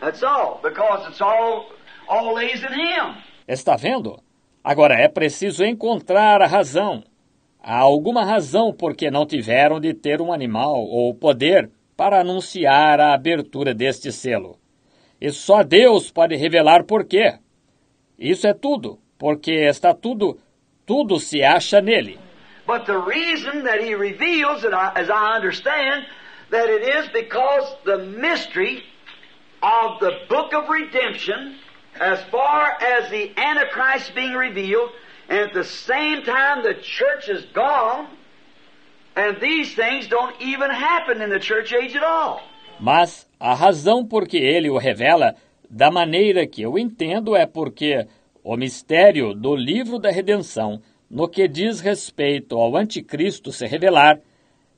That's 0.00 0.22
all. 0.22 0.60
Because 0.62 1.08
it's 1.08 1.20
all 1.20 1.72
all 2.08 2.34
lays 2.34 2.62
in 2.62 2.72
Him. 2.72 3.16
Está 3.48 3.76
vendo? 3.76 4.20
Agora 4.62 4.94
é 4.94 5.08
preciso 5.08 5.64
encontrar 5.64 6.42
a 6.42 6.46
razão. 6.46 7.02
Há 7.62 7.78
alguma 7.78 8.24
razão 8.24 8.72
por 8.72 8.94
que 8.94 9.10
não 9.10 9.26
tiveram 9.26 9.80
de 9.80 9.94
ter 9.94 10.20
um 10.20 10.32
animal 10.32 10.76
ou 10.76 11.14
poder 11.14 11.70
para 11.96 12.20
anunciar 12.20 13.00
a 13.00 13.12
abertura 13.12 13.74
deste 13.74 14.12
selo. 14.12 14.59
E 15.20 15.30
só 15.30 15.62
Deus 15.62 16.10
pode 16.10 16.34
revelar 16.36 16.84
por 16.84 17.04
quê. 17.04 17.38
Isso 18.18 18.46
é 18.46 18.54
tudo, 18.54 18.98
porque 19.18 19.52
está 19.52 19.94
tudo, 19.94 20.40
tudo 20.86 21.20
se 21.20 21.42
acha 21.42 21.80
nele. 21.80 22.18
But 22.66 22.86
the 22.86 22.98
reason 22.98 23.64
that 23.64 23.80
He 23.82 23.94
reveals, 23.94 24.64
as 24.64 25.10
I 25.10 25.36
understand, 25.36 26.06
that 26.50 26.68
it 26.70 26.82
is 26.82 27.08
because 27.08 27.76
the 27.84 27.98
mystery 27.98 28.82
of 29.62 30.00
the 30.00 30.12
book 30.28 30.54
of 30.54 30.68
redemption, 30.70 31.56
as 32.00 32.22
far 32.30 32.78
as 32.80 33.10
the 33.10 33.32
Antichrist 33.36 34.14
being 34.14 34.34
revealed, 34.34 34.90
and 35.28 35.48
at 35.48 35.52
the 35.52 35.64
same 35.64 36.22
time 36.22 36.62
the 36.62 36.74
church 36.74 37.28
is 37.28 37.44
gone, 37.52 38.08
and 39.16 39.40
these 39.40 39.74
things 39.74 40.08
don't 40.08 40.40
even 40.40 40.70
happen 40.70 41.20
in 41.20 41.30
the 41.30 41.40
church 41.40 41.72
age 41.72 41.94
at 41.96 42.02
all. 42.02 42.40
Mas 42.78 43.26
a 43.40 43.54
razão 43.54 44.06
por 44.06 44.28
que 44.28 44.36
ele 44.36 44.68
o 44.68 44.76
revela, 44.76 45.34
da 45.70 45.90
maneira 45.90 46.46
que 46.46 46.60
eu 46.60 46.78
entendo, 46.78 47.34
é 47.34 47.46
porque 47.46 48.06
o 48.44 48.54
mistério 48.54 49.32
do 49.32 49.56
livro 49.56 49.98
da 49.98 50.10
redenção, 50.10 50.82
no 51.10 51.26
que 51.26 51.48
diz 51.48 51.80
respeito 51.80 52.56
ao 52.56 52.76
anticristo 52.76 53.50
se 53.50 53.66
revelar, 53.66 54.20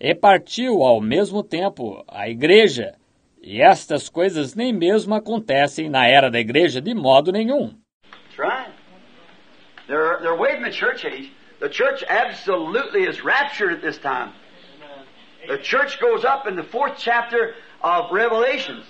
repartiu 0.01 0.83
ao 0.83 1.01
mesmo 1.01 1.43
tempo 1.43 2.05
a 2.07 2.29
igreja, 2.29 2.95
e 3.43 3.61
estas 3.61 4.09
coisas 4.09 4.55
nem 4.55 4.73
mesmo 4.73 5.15
acontecem 5.15 5.91
na 5.91 6.07
era 6.07 6.31
da 6.31 6.39
igreja 6.39 6.81
de 6.81 6.95
modo 6.95 7.33
nenhum. 7.33 7.75
The 15.49 15.59
church 15.61 15.99
goes 15.99 16.25
up 16.25 16.47
in 16.47 16.55
the 16.55 16.63
fourth 16.63 16.99
chapter 16.99 17.57
of 17.83 18.13
Revelations 18.13 18.85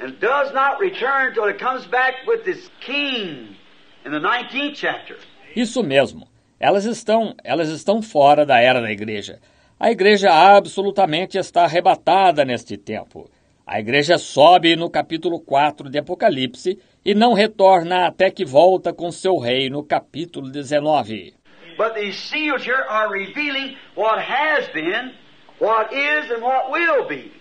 and 0.00 0.18
does 0.20 0.52
not 0.52 0.80
return 0.80 1.28
until 1.28 1.44
it 1.44 1.58
comes 1.58 1.86
back 1.86 2.14
with 2.26 2.46
its 2.46 2.70
king 2.80 3.56
in 4.04 4.12
the 4.12 4.20
19th 4.20 4.74
chapter. 4.74 5.16
Isso 5.54 5.82
mesmo. 5.82 6.28
Elas 6.58 6.84
estão, 6.84 7.34
elas 7.44 7.68
estão 7.68 8.02
fora 8.02 8.46
da 8.46 8.60
era 8.60 8.80
da 8.80 8.90
igreja. 8.90 9.40
A 9.78 9.90
igreja 9.90 10.32
absolutamente 10.32 11.36
está 11.36 11.64
arrebatada 11.64 12.44
neste 12.44 12.76
tempo. 12.76 13.30
A 13.66 13.80
igreja 13.80 14.18
sobe 14.18 14.76
no 14.76 14.90
capítulo 14.90 15.40
4 15.40 15.88
de 15.88 15.98
Apocalipse 15.98 16.78
e 17.04 17.14
não 17.14 17.32
retorna 17.32 18.06
até 18.06 18.30
que 18.30 18.44
volta 18.44 18.92
com 18.92 19.10
seu 19.10 19.38
rei 19.38 19.68
no 19.70 19.82
capítulo 19.82 20.50
19. 20.50 21.34
But 21.76 21.94
these 21.94 22.16
seals 22.16 22.64
here 22.64 22.84
are 22.88 23.10
revealing 23.10 23.76
what 23.96 24.18
has 24.18 24.68
been, 24.68 25.12
what 25.58 25.92
is, 25.92 26.30
and 26.30 26.40
what 26.40 26.70
will 26.70 27.06
be. 27.08 27.32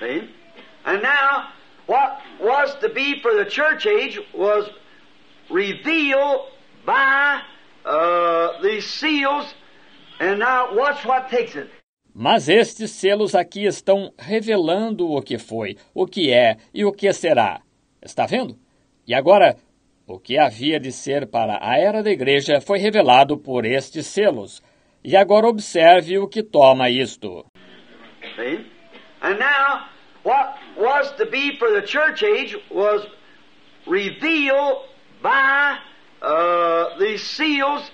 See? 0.00 0.30
And 0.84 1.02
now, 1.02 1.48
what 1.86 2.18
was 2.40 2.74
to 2.80 2.88
be 2.88 3.20
for 3.20 3.34
the 3.34 3.44
church 3.44 3.86
age 3.86 4.18
was 4.34 4.68
revealed 5.50 6.48
by 6.84 7.40
uh, 7.84 8.60
these 8.62 8.86
seals, 8.86 9.54
and 10.20 10.38
now 10.38 10.74
watch 10.74 11.04
what 11.04 11.28
takes 11.30 11.56
it. 11.56 11.70
Mas 12.16 12.48
estes 12.48 12.92
selos 12.92 13.34
aqui 13.34 13.66
estão 13.66 14.12
revelando 14.16 15.10
o 15.10 15.20
que 15.20 15.36
foi, 15.36 15.76
o 15.92 16.06
que 16.06 16.32
é 16.32 16.56
e 16.72 16.84
o 16.84 16.92
que 16.92 17.12
será. 17.12 17.60
Está 18.00 18.24
vendo? 18.24 18.56
E 19.06 19.12
agora, 19.12 19.56
o 20.06 20.18
que 20.18 20.38
havia 20.38 20.78
de 20.78 20.92
ser 20.92 21.26
para 21.26 21.58
a 21.60 21.76
era 21.76 22.02
da 22.02 22.10
igreja 22.10 22.60
foi 22.60 22.78
revelado 22.78 23.36
por 23.36 23.64
estes 23.64 24.06
selos. 24.06 24.62
E 25.02 25.16
agora 25.16 25.48
observe 25.48 26.18
o 26.18 26.28
que 26.28 26.42
toma 26.42 26.88
isto. 26.88 27.44
See? 28.36 28.73
And 29.24 29.38
now, 29.38 29.86
what 30.22 30.54
was 30.76 31.10
to 31.16 31.24
be 31.24 31.56
for 31.58 31.70
the 31.70 31.80
church 31.80 32.22
age 32.22 32.54
was 32.70 33.06
revealed 33.86 34.84
by 35.22 35.78
uh, 36.20 36.98
these 36.98 37.22
seals, 37.22 37.90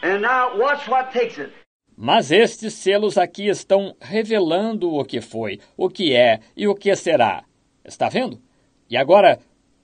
and 0.00 0.22
now 0.22 0.56
watch 0.56 0.86
what 0.86 1.12
takes 1.12 1.38
it. 1.38 1.52
Mas 1.96 2.30
estes 2.30 2.74
selos 2.74 3.18
aqui 3.18 3.48
estão 3.48 3.96
revelando 4.00 4.94
o 4.94 5.04
que 5.04 5.20
foi, 5.20 5.58
o 5.76 5.88
que 5.90 6.14
é 6.14 6.38
e 6.56 6.68
o 6.68 6.74
que 6.76 6.94
será. 6.94 7.42
Está 7.84 8.08
vendo? 8.08 8.40
E 8.88 8.96
agora, 8.96 9.40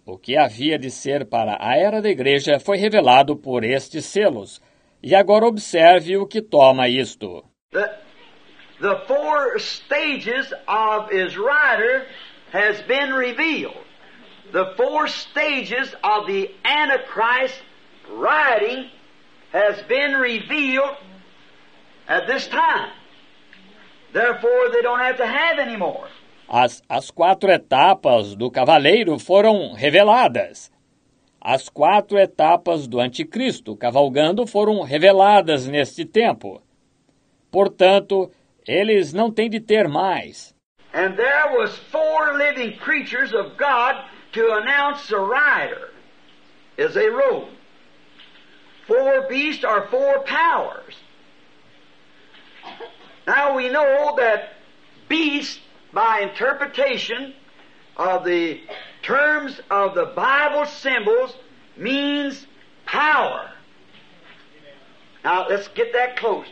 o 0.07 0.17
que 0.17 0.37
havia 0.37 0.79
de 0.79 0.91
ser 0.91 1.27
para 1.27 1.59
a 1.61 1.77
era 1.77 2.01
da 2.01 2.09
igreja 2.09 2.61
foi 2.61 2.77
revelado 2.77 3.37
por 3.37 3.65
estes 3.65 4.05
selos. 4.05 4.63
E 5.03 5.17
agora 5.17 5.47
observe 5.47 6.17
o 6.17 6.27
que 6.27 6.41
toma 6.41 6.89
isto. 6.89 7.45
The, 7.73 8.06
the 8.81 9.03
four 9.07 9.59
stages 9.59 10.53
of 10.69 11.11
his 11.11 11.37
rider 11.37 12.07
has 12.53 12.81
been 12.83 13.13
revealed. 13.13 13.77
The 14.53 14.75
four 14.77 15.09
stages 15.09 15.95
of 16.05 16.27
the 16.27 16.51
Antichrist 16.65 17.61
riding 18.11 18.91
has 19.53 19.83
been 19.85 20.13
revealed 20.13 20.97
at 22.09 22.27
this 22.27 22.47
time. 22.47 22.91
Therefore, 24.13 24.71
they 24.73 24.83
don't 24.83 25.01
have 25.01 25.17
to 25.19 25.27
have. 25.27 25.47
As, 26.49 26.83
as 26.89 27.11
quatro 27.11 27.51
etapas 27.51 28.39
do 28.39 28.51
cavaleiro 28.51 29.19
foram 29.19 29.77
reveladas. 29.77 30.71
As 31.43 31.69
quatro 31.69 32.19
etapas 32.19 32.89
do 32.89 32.99
anticristo 32.99 33.77
cavalgando 33.77 34.47
foram 34.47 34.83
reveladas 34.85 35.67
neste 35.67 36.05
tempo. 36.05 36.63
Portanto, 37.51 38.31
eles 38.67 39.13
não 39.13 39.31
têm 39.31 39.49
de 39.49 39.61
ter 39.61 39.89
mais. 39.89 40.55
And 40.93 41.17
there 41.17 41.59
was 41.59 41.77
four 41.91 42.35
living 42.39 42.77
creatures 42.79 43.33
of 43.35 43.57
God 43.57 44.05
to 44.33 44.53
announce 44.55 45.09
the 45.09 45.19
rider 45.19 45.91
as 46.79 46.95
they 46.95 47.09
rode. 47.09 47.49
Four 48.87 49.27
beasts 49.29 49.65
are 49.65 49.89
four 49.89 50.21
powers. 50.21 50.95
Now 53.27 53.57
we 53.57 53.69
know 53.69 54.15
that 54.17 54.55
beast, 55.09 55.61
by 55.93 56.21
interpretation 56.21 57.35
of 57.97 58.25
the 58.25 58.61
terms 59.03 59.61
of 59.71 59.95
the 59.95 60.13
Bible 60.15 60.67
symbols, 60.67 61.35
means 61.77 62.47
power. 62.87 63.51
Now 65.25 65.49
let's 65.49 65.69
get 65.69 65.93
that 65.93 66.17
close. 66.17 66.47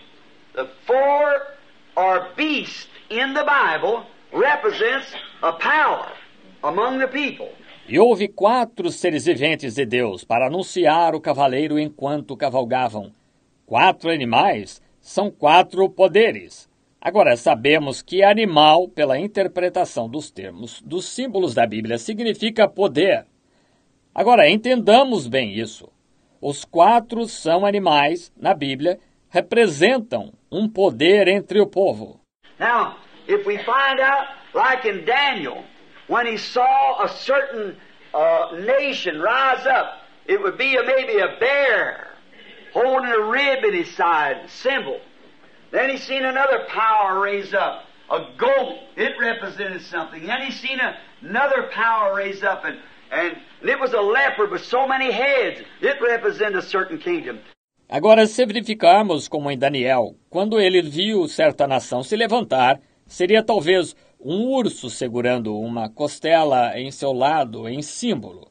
The 0.55 0.69
four 0.87 1.54
or 1.97 2.29
beast 2.37 2.89
in 3.11 3.35
the 3.35 3.45
Bible 3.45 4.05
represents 4.33 5.13
a 5.43 5.53
power 5.53 6.11
among 6.63 6.99
the 6.99 7.09
people. 7.09 7.49
E 7.87 7.99
houve 7.99 8.29
quatro 8.29 8.91
seres 8.91 9.27
viventes 9.27 9.75
de 9.75 9.85
Deus 9.85 10.25
para 10.25 10.47
anunciar 10.47 11.15
o 11.15 11.21
cavaleiro 11.21 11.79
enquanto 11.79 12.37
cavalgavam. 12.37 13.13
Quatro 13.67 14.11
animais 14.11 14.81
são 15.01 15.31
quatro 15.31 15.89
poderes. 15.91 16.69
Agora, 16.99 17.37
sabemos 17.37 18.01
que 18.01 18.25
animal, 18.25 18.89
pela 18.89 19.19
interpretação 19.19 20.09
dos 20.09 20.31
termos 20.31 20.81
dos 20.81 21.05
símbolos 21.05 21.53
da 21.53 21.67
Bíblia, 21.67 21.99
significa 21.99 22.67
poder. 22.67 23.27
Agora, 24.15 24.49
entendamos 24.49 25.27
bem 25.29 25.53
isso. 25.53 25.91
Os 26.41 26.65
quatro 26.65 27.29
são 27.29 27.67
animais, 27.67 28.33
na 28.35 28.55
Bíblia, 28.55 28.99
representam 29.29 30.33
um 30.57 30.69
poder 30.69 31.29
entre 31.29 31.61
o 31.61 31.67
povo. 31.67 32.21
Now, 32.59 32.97
if 33.27 33.47
we 33.47 33.59
find 33.59 34.01
out, 34.01 34.27
like 34.55 34.85
in 34.85 35.05
Daniel, 35.05 35.65
when 36.07 36.27
he 36.27 36.37
saw 36.37 37.05
a 37.05 37.09
certain 37.09 37.77
uh, 38.13 38.61
nation 38.65 39.21
rise 39.21 39.67
up, 39.67 40.03
it 40.27 40.41
would 40.41 40.57
be 40.57 40.77
a, 40.77 40.85
maybe 40.85 41.19
a 41.19 41.37
bear 41.41 42.09
holding 42.73 43.11
a 43.11 43.21
rib 43.21 43.65
in 43.65 43.75
his 43.75 43.95
side, 43.95 44.49
symbol. 44.49 45.01
Then 45.71 45.91
he 45.91 45.97
seen 45.97 46.25
another 46.25 46.67
power 46.69 47.21
raise 47.21 47.55
up, 47.55 47.85
a 48.11 48.27
goat. 48.37 48.79
It 48.97 49.13
represented 49.19 49.83
something. 49.83 50.27
Then 50.27 50.43
he 50.43 50.53
seen 50.53 50.79
a, 50.81 50.97
another 51.21 51.69
power 51.73 52.15
raise 52.15 52.43
up, 52.43 52.65
and, 52.65 52.79
and 53.11 53.37
it 53.63 53.79
was 53.81 53.93
a 53.93 54.01
leopard 54.01 54.51
with 54.51 54.65
so 54.65 54.87
many 54.87 55.11
heads. 55.11 55.61
It 55.81 55.97
represented 56.01 56.59
a 56.59 56.63
certain 56.67 56.99
kingdom. 56.99 57.41
Agora, 57.95 58.27
se 58.27 58.45
verificarmos 58.45 59.29
como 59.29 59.49
em 59.53 59.57
Daniel, 59.57 60.17
quando 60.29 60.59
ele 60.59 60.83
viu 60.83 61.29
certa 61.29 61.65
nação 61.65 62.03
se 62.03 62.17
levantar, 62.17 62.81
seria 63.07 63.41
talvez 63.41 63.95
um 64.21 64.49
urso 64.49 64.91
segurando 64.91 65.57
uma 65.57 65.89
costela 65.89 66.77
em 66.77 66.91
seu 66.91 67.13
lado 67.13 67.69
em 67.69 67.83
símbolo. 67.83 68.51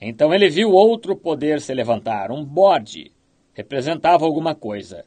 Então 0.00 0.32
ele 0.32 0.48
viu 0.48 0.70
outro 0.70 1.14
poder 1.14 1.60
se 1.60 1.74
levantar, 1.74 2.30
um 2.32 2.42
bode, 2.42 3.12
representava 3.52 4.24
alguma 4.24 4.54
coisa. 4.54 5.04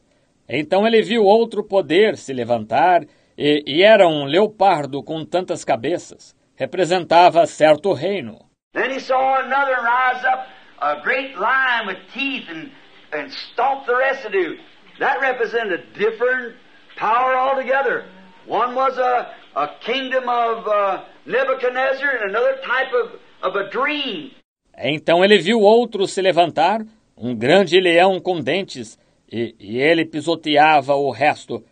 Então 0.48 0.86
ele 0.86 1.02
viu 1.02 1.24
outro 1.24 1.64
poder 1.64 2.16
se 2.16 2.32
levantar 2.32 3.02
e, 3.36 3.64
e 3.66 3.82
era 3.82 4.06
um 4.06 4.24
leopardo 4.24 5.02
com 5.02 5.24
tantas 5.24 5.64
cabeças, 5.64 6.32
representava 6.54 7.44
certo 7.44 7.92
reino. 7.92 8.38
Then 8.72 8.92
he 8.92 9.00
saw 9.00 9.40
another 9.40 9.78
rise 9.82 10.24
up, 10.32 10.46
a 10.80 10.94
great 11.02 11.34
lion 11.34 11.88
with 11.88 11.98
teeth 12.12 12.48
and, 12.48 12.70
and 13.14 13.30
stomp 13.30 13.86
the 13.86 13.94
the 14.30 14.56
That 14.98 15.20
represented 15.20 15.80
a 15.80 15.98
different 15.98 16.54
power 16.96 17.36
altogether. 17.36 18.04
One 18.46 18.74
was 18.74 18.96
a, 18.98 19.30
a 19.56 19.68
kingdom 19.80 20.28
of 20.28 20.66
uh, 20.66 21.04
Nebuchadnezzar 21.26 22.10
and 22.10 22.30
another 22.30 22.60
type 22.62 22.92
of, 22.92 23.18
of 23.42 23.56
a 23.56 23.70
dream. 23.70 24.30
Então 24.76 25.24
ele 25.24 25.38
viu 25.38 25.60
outro 25.60 26.06
se 26.06 26.20
levantar, 26.20 26.84
um 27.16 27.34
grande 27.34 27.80
leão 27.80 28.20
com 28.20 28.40
dentes, 28.40 28.98
e, 29.30 29.54
e 29.58 29.78
ele 29.78 30.04
pisoteava 30.04 30.94
o 30.94 31.10
resto. 31.10 31.64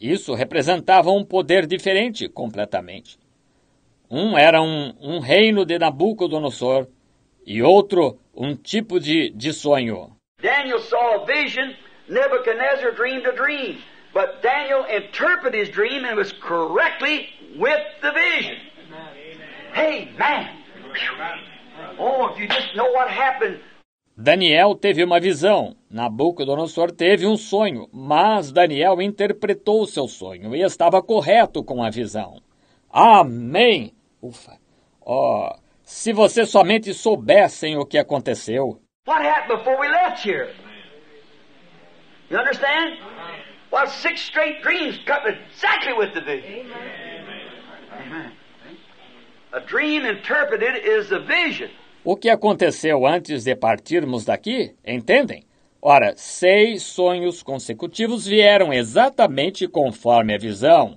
Isso 0.00 0.34
representava 0.34 1.10
um 1.10 1.24
poder 1.24 1.66
diferente 1.66 2.28
completamente. 2.28 3.18
Um 4.10 4.36
era 4.36 4.60
um, 4.60 4.92
um 5.00 5.18
reino 5.20 5.64
de 5.64 5.78
Nabucodonosor 5.78 6.86
e 7.46 7.62
outro 7.62 8.18
um 8.34 8.54
tipo 8.54 9.00
de, 9.00 9.30
de 9.30 9.52
sonho. 9.52 10.10
Daniel 10.42 10.80
saw 10.80 11.22
a 11.22 11.26
vision, 11.26 11.74
Nebuchadnezzar 12.08 12.92
dreamed 12.92 13.26
a 13.26 13.34
dream. 13.34 13.78
But 14.12 14.42
Daniel 14.42 14.84
interpreted 14.84 15.58
his 15.58 15.70
dream 15.70 16.04
and 16.04 16.16
was 16.16 16.32
correctly 16.32 17.28
with 17.56 17.80
the 18.02 18.12
vision. 18.12 18.56
Hey, 19.72 20.10
man. 20.18 20.50
Oh, 21.98 22.28
if 22.28 22.38
you 22.38 22.48
just 22.48 22.76
know 22.76 22.90
what 22.92 23.08
happened. 23.08 23.60
Daniel 24.14 24.74
teve 24.74 25.02
uma 25.02 25.18
visão, 25.18 25.74
Nabucodonosor 25.90 26.92
teve 26.92 27.26
um 27.26 27.36
sonho, 27.36 27.88
mas 27.90 28.52
Daniel 28.52 29.00
interpretou 29.00 29.80
o 29.80 29.86
seu 29.86 30.06
sonho 30.06 30.54
e 30.54 30.60
estava 30.60 31.02
correto 31.02 31.64
com 31.64 31.82
a 31.82 31.88
visão. 31.88 32.36
Amém! 32.90 33.94
Ufa! 34.20 34.58
Oh, 35.00 35.48
se 35.82 36.12
vocês 36.12 36.50
somente 36.50 36.92
soubessem 36.92 37.78
o 37.78 37.86
que 37.86 37.96
aconteceu. 37.96 38.81
What 39.04 39.22
happened 39.22 39.58
before 39.58 39.80
we 39.80 39.88
left 39.88 40.22
here? 40.22 40.54
You 42.30 42.36
understand? 42.36 42.98
Well, 43.72 43.88
six 43.88 44.20
straight 44.20 44.62
dreams 44.62 44.96
exactly 44.96 45.92
with 45.92 46.14
the 46.14 46.20
vision. 46.20 46.70
Amen. 47.92 48.32
A 49.52 49.60
dream 49.60 50.04
interpreted 50.04 50.76
is 50.84 51.10
a 51.10 51.18
vision. 51.18 51.70
O 52.04 52.16
que 52.16 52.30
aconteceu 52.30 53.04
antes 53.04 53.42
de 53.42 53.56
partirmos 53.56 54.24
daqui? 54.24 54.72
Entendem? 54.86 55.44
Ora, 55.80 56.14
seis 56.16 56.84
sonhos 56.84 57.42
consecutivos 57.42 58.24
vieram 58.24 58.72
exatamente 58.72 59.66
conforme 59.66 60.32
a 60.32 60.38
visão. 60.38 60.96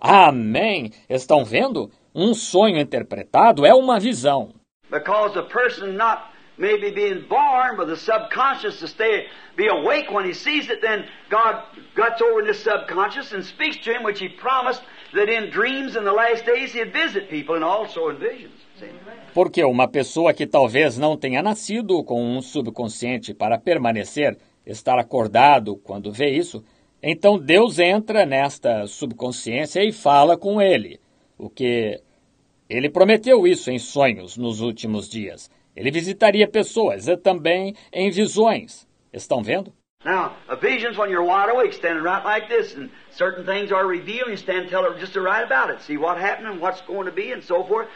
Amém! 0.00 0.90
Estão 1.06 1.44
vendo? 1.44 1.90
Um 2.14 2.32
sonho 2.32 2.78
interpretado 2.78 3.66
é 3.66 3.74
uma 3.74 4.00
visão. 4.00 4.54
Because 4.90 5.34
the 5.34 5.42
person 5.42 5.92
not 5.92 6.31
maybe 6.62 6.92
being 6.92 7.24
born 7.28 7.76
with 7.76 7.88
the 7.88 7.96
subconscious 7.96 8.78
to 8.78 8.86
stay 8.86 9.26
be 9.56 9.66
awake 9.66 10.10
when 10.10 10.24
he 10.24 10.32
sees 10.32 10.70
it, 10.70 10.80
then 10.80 11.04
God 11.28 11.64
gets 11.94 12.22
over 12.22 12.40
in 12.40 12.46
this 12.46 12.62
subconscious 12.62 13.32
and 13.32 13.44
speaks 13.44 13.78
to 13.84 13.92
him, 13.92 14.04
which 14.04 14.20
he 14.20 14.28
promised 14.28 14.80
that 15.12 15.28
in 15.28 15.50
dreams 15.50 15.96
in 15.96 16.04
the 16.04 16.12
last 16.12 16.46
days 16.46 16.72
he'd 16.72 16.92
visit 16.92 17.28
people 17.28 17.56
and 17.56 17.64
also 17.64 18.08
in 18.08 18.16
visions. 18.18 18.54
Porque 19.34 19.62
uma 19.64 19.86
pessoa 19.86 20.32
que 20.32 20.46
talvez 20.46 20.98
não 20.98 21.16
tenha 21.16 21.42
nascido 21.42 22.02
com 22.04 22.36
um 22.36 22.40
subconsciente 22.40 23.34
para 23.34 23.58
permanecer, 23.58 24.36
estar 24.66 24.98
acordado 24.98 25.76
quando 25.76 26.10
vê 26.10 26.30
isso, 26.30 26.64
então 27.02 27.38
Deus 27.38 27.78
entra 27.78 28.24
nesta 28.24 28.86
subconsciência 28.86 29.84
e 29.84 29.92
fala 29.92 30.36
com 30.36 30.60
ele. 30.60 31.00
O 31.38 31.50
que 31.50 32.00
ele 32.68 32.88
prometeu 32.88 33.46
isso 33.46 33.70
em 33.70 33.78
sonhos 33.78 34.36
nos 34.36 34.60
últimos 34.60 35.08
dias. 35.08 35.50
Ele 35.76 35.90
visitaria 35.90 36.48
pessoas 36.48 37.08
e 37.08 37.16
também 37.16 37.74
em 37.92 38.10
visões. 38.10 38.86
Estão 39.12 39.42
vendo? 39.42 39.72
Now, 40.04 40.36
a 40.48 40.56
vision's 40.56 40.98
when 40.98 41.10
you're 41.10 41.24
wide 41.24 41.48
awake, 41.48 41.72
standing 41.72 42.02
right 42.02 42.24
like 42.24 42.48
this, 42.48 42.74
and 42.74 42.90
certain 43.10 43.44
things 43.44 43.70
are 43.70 43.86
revealed, 43.86 44.24
and 44.24 44.32
you 44.32 44.36
stand 44.36 44.62
and 44.62 44.68
tell 44.68 44.82
her 44.82 44.98
just 44.98 45.12
to 45.12 45.20
write 45.20 45.44
about 45.44 45.70
it, 45.70 45.80
see 45.80 45.96
what 45.96 46.20
happened 46.20 46.48
and 46.48 46.60
what's 46.60 46.80
going 46.82 47.06
to 47.06 47.12
be, 47.12 47.32
and 47.32 47.42
so 47.42 47.62
forth. 47.64 47.88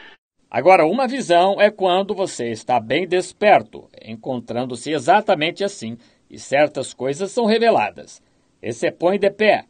Agora, 0.49 0.87
uma 0.87 1.09
visão 1.09 1.61
é 1.61 1.69
quando 1.69 2.15
você 2.15 2.51
está 2.51 2.79
bem 2.79 3.09
desperto, 3.09 3.89
encontrando-se 4.01 4.93
exatamente 4.93 5.65
assim, 5.65 5.99
e 6.31 6.39
certas 6.39 6.95
coisas 6.95 7.33
são 7.33 7.45
reveladas. 7.45 8.23
E 8.63 8.73
se 8.73 8.91
põe 8.93 9.19
de 9.19 9.31
pé, 9.31 9.65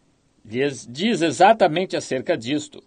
diz, 0.45 0.87
diz 0.87 1.23
exatamente 1.23 1.97
acerca 1.97 2.37
disto. 2.37 2.83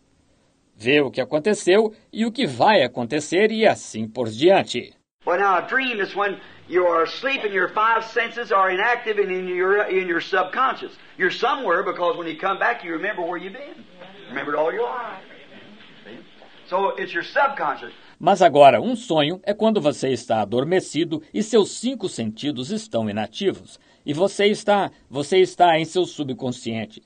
Vê 0.76 1.02
o 1.02 1.10
que 1.10 1.20
aconteceu 1.20 1.92
e 2.14 2.24
o 2.26 2.32
que 2.32 2.46
vai 2.46 2.84
acontecer 2.84 3.52
e 3.52 3.66
assim 3.66 4.08
por 4.08 4.30
diante. 4.30 4.94
Well, 5.30 5.38
now 5.38 5.64
a 5.64 5.70
dream 5.70 6.00
is 6.00 6.16
when 6.16 6.42
you 6.68 6.88
are 6.88 7.04
asleep 7.04 7.44
and 7.44 7.54
your 7.54 7.70
five 7.70 8.04
senses 8.04 8.52
are 8.52 8.72
inactive 8.72 9.20
and 9.20 9.32
in 9.32 9.48
your 9.48 9.84
in 9.84 10.08
your 10.08 10.22
subconscious. 10.22 10.92
You're 11.20 11.30
somewhere 11.30 11.84
because 11.84 12.18
when 12.18 12.26
you 12.26 12.36
come 12.36 12.58
back, 12.58 12.84
you 12.84 12.94
remember 12.94 13.22
where 13.22 13.38
you've 13.38 13.54
been. 13.54 13.86
Remember 14.30 14.54
it 14.56 14.58
all 14.58 14.74
your 14.74 14.90
life. 14.90 15.22
So 16.68 16.96
it's 16.98 17.14
your 17.14 17.24
subconscious. 17.24 17.94
Mas 18.20 18.42
agora, 18.42 18.82
um 18.82 18.96
sonho 18.96 19.40
é 19.44 19.54
quando 19.54 19.80
você 19.80 20.10
está 20.10 20.42
adormecido 20.42 21.22
e 21.32 21.44
seus 21.44 21.74
cinco 21.78 22.10
sentidos 22.10 22.72
estão 22.72 23.08
inativos, 23.08 23.80
e 24.04 24.14
você 24.14 24.48
está, 24.48 24.90
você 25.08 25.38
está 25.38 25.78
em 25.78 25.86
seu 25.86 26.06
subconsciente. 26.06 27.04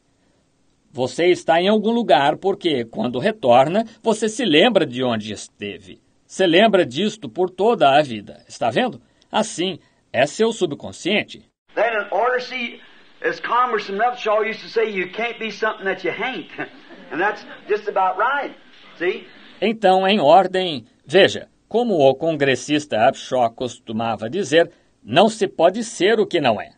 Você 0.93 1.25
está 1.25 1.59
em 1.59 1.67
algum 1.67 1.91
lugar 1.91 2.37
porque, 2.37 2.85
quando 2.85 3.19
retorna, 3.19 3.83
você 4.01 4.29
se 4.29 4.45
lembra 4.45 4.85
de 4.85 5.03
onde 5.03 5.33
esteve. 5.33 6.02
Se 6.34 6.47
lembra 6.47 6.84
disto 6.84 7.30
por 7.30 7.51
toda 7.51 7.95
a 7.95 8.01
vida. 8.01 8.43
Está 8.47 8.72
vendo? 8.72 8.99
Assim, 9.31 9.77
é 10.11 10.26
seu 10.26 10.51
subconsciente. 10.51 11.45
Then 11.76 11.93
in 11.93 12.07
order 12.10 12.39
to 12.39 12.45
see, 12.45 12.81
as 13.22 13.39
Congressman 13.39 14.01
Upshaw 14.01 14.43
used 14.43 14.61
to 14.61 14.68
say, 14.68 14.89
you 14.89 15.11
can't 15.11 15.38
be 15.38 15.51
something 15.51 15.85
that 15.85 16.03
you 16.03 16.11
ain't. 16.11 16.49
and 17.11 17.22
that's 17.22 17.45
just 17.69 17.88
about 17.88 18.18
right. 18.18 18.55
See? 18.97 19.27
Então, 19.61 20.07
em 20.07 20.19
ordem, 20.19 20.88
veja, 21.05 21.49
como 21.69 21.99
o 21.99 22.15
congressista 22.15 23.07
Upshaw 23.07 23.51
costumava 23.51 24.27
dizer, 24.27 24.72
não 25.03 25.30
se 25.30 25.47
pode 25.47 25.84
ser 25.84 26.19
o 26.19 26.26
que 26.26 26.41
não 26.41 26.60
é. 26.60 26.72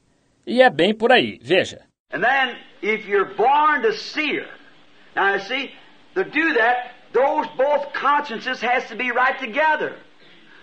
E 0.46 0.62
é 0.62 0.70
bem 0.70 0.94
por 0.94 1.14
aí, 1.14 1.40
veja. 1.42 1.80
And 2.12 2.20
then, 2.20 2.58
if 2.82 3.08
you're 3.08 3.34
born 3.38 3.84
to 3.84 3.94
seer, 3.94 4.50
now 5.16 5.34
you 5.34 5.40
see, 5.40 5.72
to 6.14 6.26
do 6.26 6.54
that, 6.56 6.95
those 7.16 7.48
both 7.58 7.94
consciences 7.94 8.60
has 8.62 8.88
to 8.90 8.96
be 8.96 9.10
right 9.12 9.40
together. 9.40 9.96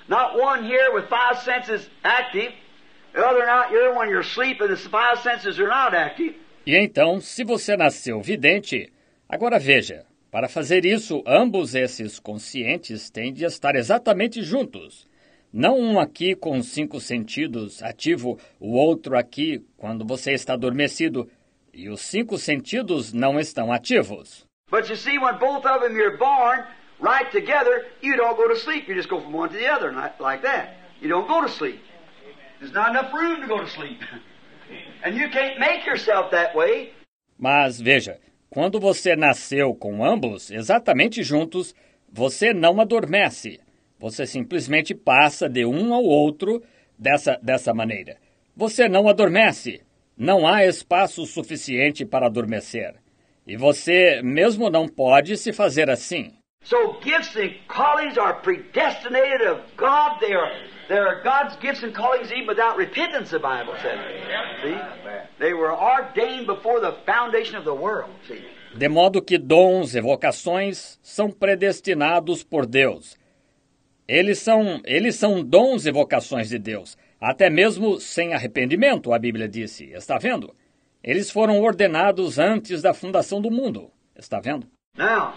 Not 0.07 0.39
one 0.39 0.65
here 0.65 0.93
with 0.93 1.09
five 1.09 1.39
senses 1.39 1.89
active, 2.05 2.53
the 3.15 3.27
other 3.27 3.47
not 3.47 3.71
here 3.71 3.95
when 3.97 4.11
you're 4.11 4.21
asleep 4.21 4.61
and 4.61 4.71
the 4.71 4.77
five 4.77 5.19
senses 5.21 5.59
are 5.59 5.69
not 5.69 5.95
active. 5.95 6.35
E 6.67 6.77
então, 6.77 7.21
se 7.21 7.43
você 7.43 7.77
nasceu 7.77 8.21
vidente, 8.21 8.93
agora 9.29 9.59
veja, 9.59 10.05
para 10.31 10.49
fazer 10.49 10.85
isso, 10.85 11.23
ambos 11.27 11.75
esses 11.75 12.21
conscientes 12.21 13.11
têm 13.11 13.33
de 13.33 13.45
estar 13.45 13.75
exatamente 13.75 14.43
juntos. 14.43 15.07
Não 15.53 15.79
um 15.79 15.99
aqui 15.99 16.35
com 16.35 16.63
cinco 16.63 17.01
sentidos 17.01 17.83
ativo, 17.83 18.39
o 18.61 18.77
outro 18.77 19.19
aqui 19.19 19.65
quando 19.77 20.05
você 20.07 20.33
está 20.33 20.55
adormecido, 20.55 21.29
e 21.75 21.89
os 21.89 22.03
cinco 22.03 22.39
sentidos 22.39 23.13
não 23.13 23.41
estão 23.41 23.73
ativos. 23.73 24.47
But 24.73 24.89
you 24.89 24.97
see, 24.97 25.19
when 25.19 25.39
both 25.39 25.67
of 25.67 25.83
them 25.83 25.95
you're 25.95 26.17
born 26.17 26.65
right 26.99 27.31
together, 27.31 27.85
you 28.01 28.17
don't 28.17 28.39
go 28.39 28.49
to 28.49 28.57
sleep. 28.57 28.89
You 28.89 28.95
just 28.95 29.11
go 29.11 29.21
from 29.21 29.35
one 29.35 29.51
to 29.51 29.55
the 29.55 29.69
other 29.69 29.93
like 30.19 30.41
that. 30.45 30.79
You 30.99 31.11
don't 31.11 31.29
go 31.29 31.43
to 31.43 31.49
sleep. 31.49 31.79
There's 32.59 32.73
not 32.73 32.89
enough 32.89 33.13
room 33.13 33.43
to 33.43 33.47
go 33.47 33.59
to 33.59 33.69
sleep. 33.69 34.01
And 35.05 35.15
you 35.15 35.29
can't 35.29 35.59
make 35.59 35.85
yourself 35.85 36.31
that 36.31 36.57
way. 36.57 36.95
Mas 37.39 37.79
veja, 37.79 38.19
quando 38.49 38.81
você 38.81 39.15
nasceu 39.15 39.75
com 39.75 40.03
ambos 40.03 40.51
exatamente 40.51 41.23
juntos, 41.23 41.75
você 42.11 42.55
não 42.55 42.81
adormece. 42.81 43.61
Você 43.99 44.25
simplesmente 44.25 44.95
passa 44.95 45.51
de 45.51 45.67
um 45.67 45.93
ao 45.93 46.03
outro 46.03 46.63
dessa, 46.99 47.39
dessa 47.43 47.75
maneira. 47.75 48.17
Você 48.57 48.89
não 48.89 49.07
adormece. 49.07 49.83
Não 50.17 50.47
há 50.47 50.65
espaço 50.65 51.27
suficiente 51.27 52.07
para 52.07 52.27
adormecer. 52.27 53.02
E 53.47 53.57
você 53.57 54.21
mesmo 54.23 54.71
não 54.71 54.87
pode 54.87 55.37
se 55.37 55.53
fazer 55.53 55.91
assim. 55.91 56.33
So 56.65 57.01
gifts 57.03 57.37
and 57.37 57.55
callings 57.67 58.17
are 58.17 58.35
predestinated 58.41 59.43
of 59.49 59.63
God. 59.77 60.21
They 60.21 60.33
are, 60.33 60.53
they 60.89 60.99
are 60.99 61.21
God's 61.23 61.57
gifts 61.61 61.83
and 61.83 61.93
callings 61.93 62.31
even 62.31 62.47
without 62.47 62.77
repentance, 62.79 63.31
the 63.31 63.41
Bible 63.41 63.75
says. 63.83 63.99
See? 64.63 64.79
They 65.41 65.55
were 65.55 65.73
ordained 65.73 66.47
before 66.47 66.81
the 66.81 66.95
foundation 67.05 67.57
of 67.57 67.65
the 67.65 67.75
world. 67.75 68.11
See? 68.29 68.45
De 68.77 68.89
modo 68.89 69.21
que 69.21 69.39
dons 69.39 69.95
e 69.97 70.01
vocações 70.01 70.99
são 71.03 71.31
predestinados 71.31 72.45
por 72.45 72.65
Deus. 72.65 73.19
Eles 74.07 74.39
são, 74.39 74.81
eles 74.85 75.17
são 75.17 75.43
dons 75.43 75.85
e 75.85 75.91
vocações 75.91 76.49
de 76.49 76.59
Deus, 76.59 76.97
até 77.21 77.51
mesmo 77.51 78.01
sem 78.01 78.35
arrependimento, 78.35 79.13
a 79.13 79.19
Bíblia 79.19 79.49
disse. 79.49 79.91
Está 79.93 80.17
vendo? 80.17 80.55
Eles 81.03 81.31
foram 81.31 81.61
ordenados 81.61 82.39
antes 82.39 82.81
da 82.81 82.95
fundação 82.95 83.41
do 83.41 83.51
mundo. 83.51 83.91
Está 84.17 84.41
vendo? 84.41 84.69
Now, 84.97 85.35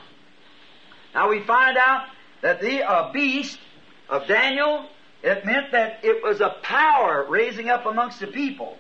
now 1.14 1.30
we 1.30 1.42
find 1.42 1.78
out 1.78 2.10
that 2.42 2.60
the 2.60 2.84
uh, 2.84 3.12
beast 3.12 3.60
of 4.08 4.28
Daniel, 4.28 4.86
it 5.24 5.44
meant 5.44 5.72
that 5.72 6.00
it 6.04 6.22
was 6.22 6.40
a 6.42 6.50
power 6.62 7.26
raising 7.28 7.70
up 7.70 7.86
amongst 7.86 8.20
the 8.20 8.28
people. 8.28 8.78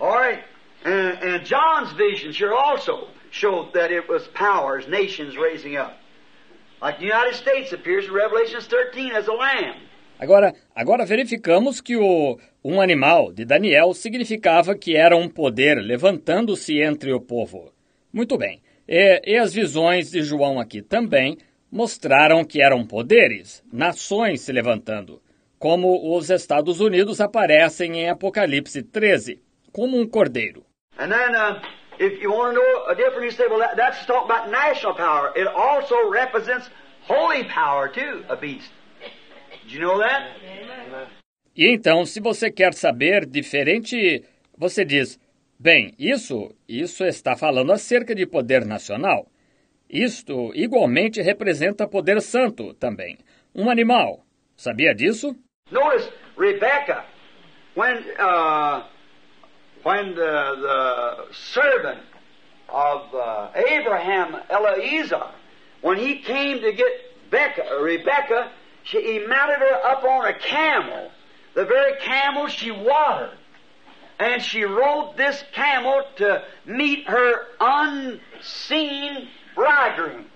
All 0.00 0.10
right. 0.10 0.42
And, 0.84 1.18
and 1.18 1.46
John's 1.46 1.92
vision 1.92 2.32
sure 2.32 2.54
also 2.54 3.08
showed 3.30 3.72
that 3.74 3.92
it 3.92 4.08
was 4.08 4.26
powers, 4.28 4.88
nations 4.88 5.36
raising 5.36 5.76
up. 5.76 5.96
Like 6.80 6.98
the 6.98 7.06
United 7.06 7.34
States 7.34 7.72
appears 7.72 8.06
in 8.06 8.12
Revelation 8.12 8.60
13 8.60 9.12
as 9.12 9.28
a 9.28 9.32
lamb. 9.32 9.76
Agora, 10.18 10.52
agora 10.74 11.06
verificamos 11.06 11.80
que 11.80 11.96
o 11.96 12.38
um 12.64 12.80
animal 12.80 13.32
de 13.32 13.44
Daniel 13.44 13.94
significava 13.94 14.74
que 14.74 14.96
era 14.96 15.16
um 15.16 15.28
poder 15.28 15.76
levantando-se 15.76 16.82
entre 16.82 17.12
o 17.12 17.20
povo. 17.20 17.72
Muito 18.12 18.36
bem. 18.36 18.60
E, 18.88 19.22
e 19.24 19.36
as 19.36 19.54
visões 19.54 20.10
de 20.10 20.22
João 20.22 20.58
aqui 20.58 20.82
também 20.82 21.38
mostraram 21.70 22.44
que 22.44 22.60
eram 22.60 22.84
poderes, 22.84 23.62
nações 23.72 24.40
se 24.40 24.50
levantando, 24.50 25.22
como 25.58 26.16
os 26.16 26.30
Estados 26.30 26.80
Unidos 26.80 27.20
aparecem 27.20 28.00
em 28.00 28.08
Apocalipse 28.08 28.82
13, 28.82 29.40
como 29.72 30.00
um 30.00 30.08
cordeiro. 30.08 30.64
And 30.98 31.10
then, 31.10 31.36
uh, 31.36 31.60
if 32.00 32.20
you 32.20 32.32
want 32.32 32.54
to 32.54 32.60
know 32.60 32.86
a 32.88 32.94
difference, 32.94 33.24
you 33.24 33.30
say, 33.30 33.46
well, 33.46 33.60
that, 33.60 33.76
that's 33.76 34.04
talking 34.06 34.28
about 34.28 34.50
national 34.50 34.96
power. 34.96 35.32
It 35.36 35.46
also 35.46 36.10
represents 36.10 36.68
holy 37.06 37.44
power, 37.44 37.88
too, 37.88 38.24
a 38.28 38.34
beast. 38.34 38.72
Did 39.68 39.74
you 39.74 39.86
know 39.86 39.98
that? 39.98 40.30
E 41.54 41.66
então, 41.74 42.06
se 42.06 42.20
você 42.20 42.50
quer 42.50 42.72
saber 42.72 43.26
diferente, 43.26 44.24
você 44.56 44.82
diz: 44.82 45.20
bem, 45.58 45.94
isso, 45.98 46.54
isso 46.66 47.04
está 47.04 47.36
falando 47.36 47.70
acerca 47.70 48.14
de 48.14 48.26
poder 48.26 48.64
nacional. 48.64 49.26
Isto 49.90 50.52
igualmente 50.54 51.20
representa 51.20 51.86
poder 51.86 52.22
santo 52.22 52.72
também. 52.74 53.18
Um 53.54 53.68
animal. 53.68 54.24
Sabia 54.56 54.94
disso? 54.94 55.36
Notice 55.70 56.10
Rebecca, 56.38 57.04
when 57.74 57.98
uh, 58.18 58.84
when 59.82 60.14
the, 60.14 60.56
the 60.62 61.34
servant 61.52 62.00
of 62.70 63.14
uh, 63.14 63.50
Abraham, 63.54 64.40
Eleazar, 64.48 65.34
when 65.82 65.98
he 65.98 66.20
came 66.20 66.60
to 66.62 66.72
get 66.72 67.08
Becca, 67.30 67.64
Rebecca, 67.82 68.50
she, 68.90 69.00
he 69.00 69.26
mounted 69.26 69.58
her 69.58 69.86
up 69.86 70.04
on 70.04 70.26
a 70.26 70.38
camel, 70.38 71.10
the 71.54 71.64
very 71.64 71.98
camel 72.00 72.48
she 72.48 72.70
watered. 72.70 73.36
And 74.18 74.42
she 74.42 74.64
rode 74.64 75.16
this 75.16 75.44
camel 75.52 76.02
to 76.16 76.42
meet 76.66 77.06
her 77.06 77.46
unseen 77.60 79.28
bridegroom. 79.54 80.26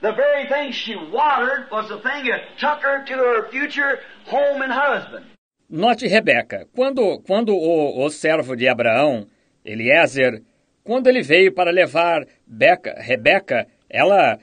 The 0.00 0.12
very 0.12 0.46
thing 0.46 0.72
she 0.72 0.94
watered 0.96 1.70
was 1.70 1.88
the 1.88 1.98
thing 1.98 2.26
that 2.30 2.56
took 2.58 2.80
her 2.82 3.04
to 3.04 3.14
her 3.14 3.50
future 3.50 3.98
home 4.26 4.62
and 4.62 4.72
husband. 4.72 5.26
Note 5.68 6.08
Rebeca, 6.08 6.66
quando, 6.74 7.18
quando 7.26 7.54
o, 7.54 8.04
o 8.04 8.08
servo 8.08 8.56
de 8.56 8.68
Abraão, 8.68 9.26
Eliezer, 9.62 10.42
quando 10.82 11.08
ele 11.08 11.20
veio 11.20 11.52
para 11.52 11.70
levar 11.70 12.24
Beca, 12.46 12.94
Rebeca, 12.98 13.66
ela, 13.90 14.38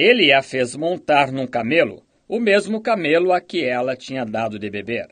ele 0.00 0.32
a 0.32 0.40
fez 0.40 0.76
montar 0.76 1.32
num 1.32 1.44
camelo, 1.44 2.04
o 2.28 2.38
mesmo 2.38 2.80
camelo 2.80 3.32
a 3.32 3.40
que 3.40 3.64
ela 3.64 3.96
tinha 3.96 4.24
dado 4.24 4.56
de 4.56 4.70
beber. 4.70 5.08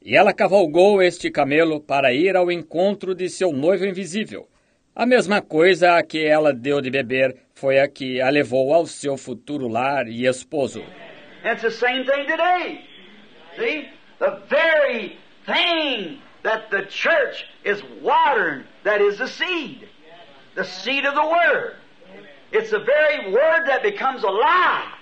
E 0.00 0.16
ela 0.16 0.32
cavalgou 0.32 1.02
este 1.02 1.32
camelo 1.32 1.80
para 1.80 2.12
ir 2.12 2.36
ao 2.36 2.48
encontro 2.52 3.12
de 3.12 3.28
seu 3.28 3.50
noivo 3.50 3.84
invisível. 3.84 4.48
A 4.94 5.04
mesma 5.04 5.42
coisa 5.42 5.96
a 5.96 6.02
que 6.04 6.24
ela 6.24 6.52
deu 6.54 6.80
de 6.80 6.90
beber 6.90 7.36
foi 7.54 7.80
a 7.80 7.88
que 7.88 8.20
a 8.20 8.30
levou 8.30 8.72
ao 8.72 8.86
seu 8.86 9.16
futuro 9.16 9.66
lar 9.66 10.06
e 10.06 10.24
esposo. 10.26 10.84
It's 11.44 11.62
the 11.62 11.70
same 11.72 12.04
thing 12.04 12.24
today. 12.26 12.84
See? 13.58 13.88
The 14.20 14.38
very 14.48 15.18
thing 15.44 16.20
that 16.44 16.70
the 16.70 16.82
church 16.82 17.46
is 17.64 17.82
watering, 18.00 18.62
that 18.84 19.02
is 19.02 19.18
the 19.18 19.26
seed. 19.26 19.88
The 20.54 20.62
seed 20.64 21.04
of 21.04 21.14
the 21.14 21.26
Word. 21.26 21.79
It's 22.52 22.70
the 22.70 22.80
very 22.80 23.32
Word 23.32 23.66
that 23.66 23.82
becomes 23.82 24.24
alive 24.24 24.92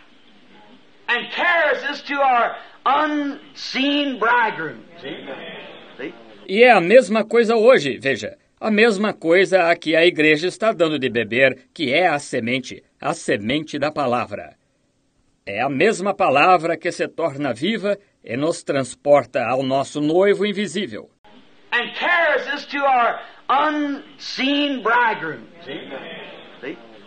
and 1.08 1.30
carries 1.30 1.82
us 1.84 2.02
to 2.02 2.14
our 2.14 2.56
unseen 2.84 4.18
bridegroom. 4.18 4.84
See? 5.00 5.16
See? 5.96 6.14
E 6.46 6.62
é 6.62 6.70
a 6.70 6.80
mesma 6.80 7.24
coisa 7.24 7.56
hoje, 7.56 7.98
veja. 7.98 8.36
A 8.60 8.70
mesma 8.70 9.12
coisa 9.12 9.70
a 9.70 9.76
que 9.76 9.94
a 9.94 10.04
igreja 10.04 10.48
está 10.48 10.72
dando 10.72 10.98
de 10.98 11.08
beber, 11.08 11.68
que 11.72 11.92
é 11.94 12.08
a 12.08 12.18
semente, 12.18 12.82
a 13.00 13.14
semente 13.14 13.78
da 13.78 13.90
palavra. 13.90 14.56
É 15.46 15.62
a 15.62 15.68
mesma 15.68 16.12
palavra 16.12 16.76
que 16.76 16.90
se 16.90 17.06
torna 17.08 17.54
viva 17.54 17.96
e 18.22 18.36
nos 18.36 18.62
transporta 18.62 19.42
ao 19.44 19.62
nosso 19.62 20.00
noivo 20.00 20.44
invisível. 20.44 21.08
And 21.72 21.92
carries 21.94 22.46
us 22.52 22.66
to 22.66 22.78
our 22.78 23.20
unseen 23.48 24.82
bridegroom. 24.82 25.46
See? 25.64 26.17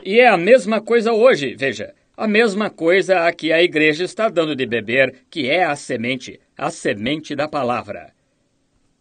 E 0.03 0.19
é 0.19 0.28
a 0.28 0.38
mesma 0.38 0.82
coisa 0.82 1.14
hoje, 1.14 1.56
veja. 1.56 1.94
A 2.18 2.28
mesma 2.28 2.69
coisa 2.69 3.26
a 3.26 3.34
que 3.34 3.52
a 3.53 3.61
igreja 3.61 4.03
está 4.03 4.30
dando 4.30 4.56
de 4.56 4.65
beber, 4.65 5.26
que 5.30 5.49
é 5.49 5.64
a 5.64 5.76
semente, 5.76 6.40
a 6.57 6.69
semente 6.69 7.36
da 7.36 7.48
palavra. 7.48 8.11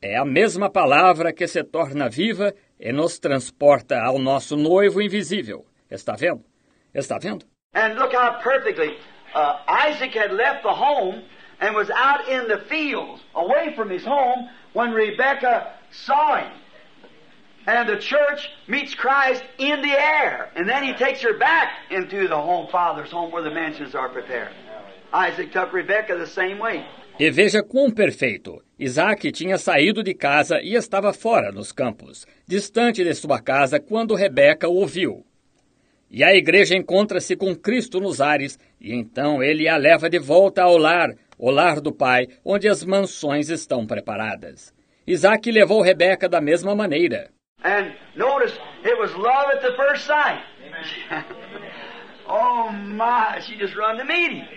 É 0.00 0.16
a 0.16 0.24
mesma 0.24 0.70
palavra 0.70 1.32
que 1.32 1.46
se 1.46 1.62
torna 1.64 2.08
viva 2.08 2.54
e 2.78 2.92
nos 2.92 3.18
transporta 3.18 4.00
ao 4.00 4.18
nosso 4.18 4.56
noivo 4.56 5.02
invisível. 5.02 5.66
Está 5.90 6.14
vendo? 6.16 6.44
Está 6.94 7.18
vendo? 7.18 7.44
And 7.74 7.94
look 7.98 8.14
how 8.14 8.40
perfectly 8.42 8.96
uh, 9.34 9.58
Isaac 9.68 10.16
had 10.16 10.32
left 10.32 10.62
the 10.62 10.72
home 10.72 11.22
and 11.60 11.74
was 11.74 11.90
out 11.90 12.28
in 12.28 12.48
the 12.48 12.58
fields, 12.68 13.22
away 13.34 13.74
from 13.76 13.90
his 13.90 14.04
home, 14.04 14.48
when 14.72 14.92
Rebekah 14.92 15.72
saw 15.90 16.36
him. 16.36 16.59
And 17.66 17.88
the 17.88 17.98
church 17.98 18.48
meets 18.66 18.94
Christ 18.94 19.44
in 19.58 19.82
the 19.82 19.92
air, 19.92 20.50
and 20.56 20.68
then 20.68 20.82
he 20.82 20.94
takes 20.94 21.20
her 21.22 21.38
back 21.38 21.68
into 21.90 22.26
the 22.26 22.36
home, 22.36 22.68
Father's 22.70 23.10
home, 23.10 23.30
where 23.30 23.42
the 23.42 23.50
mansions 23.50 23.94
are 23.94 24.08
prepared. 24.08 24.52
Isaac 25.12 25.52
took 25.52 25.72
Rebekah 25.72 26.16
the 26.16 26.26
same 26.26 26.58
way. 26.58 26.84
E 27.18 27.30
veja 27.30 27.62
quão 27.62 27.90
perfeito! 27.90 28.62
Isaac 28.78 29.30
tinha 29.30 29.58
saído 29.58 30.02
de 30.02 30.14
casa 30.14 30.58
e 30.62 30.74
estava 30.74 31.12
fora 31.12 31.52
nos 31.52 31.70
campos, 31.70 32.26
distante 32.46 33.04
de 33.04 33.14
sua 33.14 33.38
casa, 33.38 33.78
quando 33.78 34.14
Rebeca 34.14 34.66
o 34.66 34.76
ouviu. 34.76 35.22
E 36.10 36.24
a 36.24 36.34
igreja 36.34 36.74
encontra-se 36.74 37.36
com 37.36 37.54
Cristo 37.54 38.00
nos 38.00 38.22
ares, 38.22 38.58
e 38.80 38.94
então 38.94 39.42
ele 39.42 39.68
a 39.68 39.76
leva 39.76 40.08
de 40.08 40.18
volta 40.18 40.62
ao 40.62 40.78
lar, 40.78 41.10
o 41.38 41.50
lar 41.50 41.80
do 41.80 41.92
Pai, 41.92 42.26
onde 42.42 42.68
as 42.68 42.82
mansões 42.82 43.50
estão 43.50 43.86
preparadas. 43.86 44.72
Isaac 45.06 45.50
levou 45.52 45.82
Rebeca 45.82 46.26
da 46.26 46.40
mesma 46.40 46.74
maneira. 46.74 47.30
And 47.62 47.94
notice, 48.16 48.52
it 48.84 48.98
was 48.98 49.14
love 49.14 49.46
at 49.54 49.62
the 49.62 49.72
first 49.76 50.06
sight. 50.06 50.42
oh 52.28 52.70
my, 52.72 53.40
she 53.46 53.56
just 53.56 53.76
run 53.76 53.98
to 53.98 54.04
meet 54.04 54.32
him. 54.32 54.48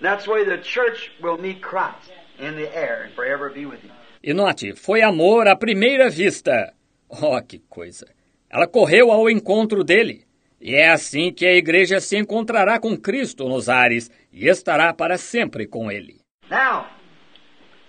That's 0.00 0.24
the 0.24 0.32
way 0.32 0.44
the 0.44 0.58
church 0.58 1.10
will 1.22 1.38
meet 1.38 1.62
Christ 1.62 2.10
in 2.38 2.56
the 2.56 2.74
air 2.74 3.04
and 3.04 3.14
forever 3.14 3.50
be 3.50 3.66
with 3.66 3.80
him. 3.80 3.92
E 4.22 4.32
note, 4.32 4.74
foi 4.76 5.02
amor 5.02 5.46
à 5.46 5.56
primeira 5.56 6.08
vista. 6.10 6.72
Oh, 7.08 7.40
que 7.42 7.60
coisa! 7.68 8.06
Ela 8.50 8.66
correu 8.66 9.12
ao 9.12 9.30
encontro 9.30 9.84
dele. 9.84 10.26
E 10.60 10.74
é 10.74 10.90
assim 10.90 11.32
que 11.32 11.46
a 11.46 11.54
igreja 11.54 12.00
se 12.00 12.16
encontrará 12.16 12.80
com 12.80 12.96
Cristo 12.96 13.48
nos 13.48 13.68
ares 13.68 14.10
e 14.32 14.48
estará 14.48 14.92
para 14.92 15.18
sempre 15.18 15.66
com 15.66 15.92
ele. 15.92 16.20
Now, 16.50 16.86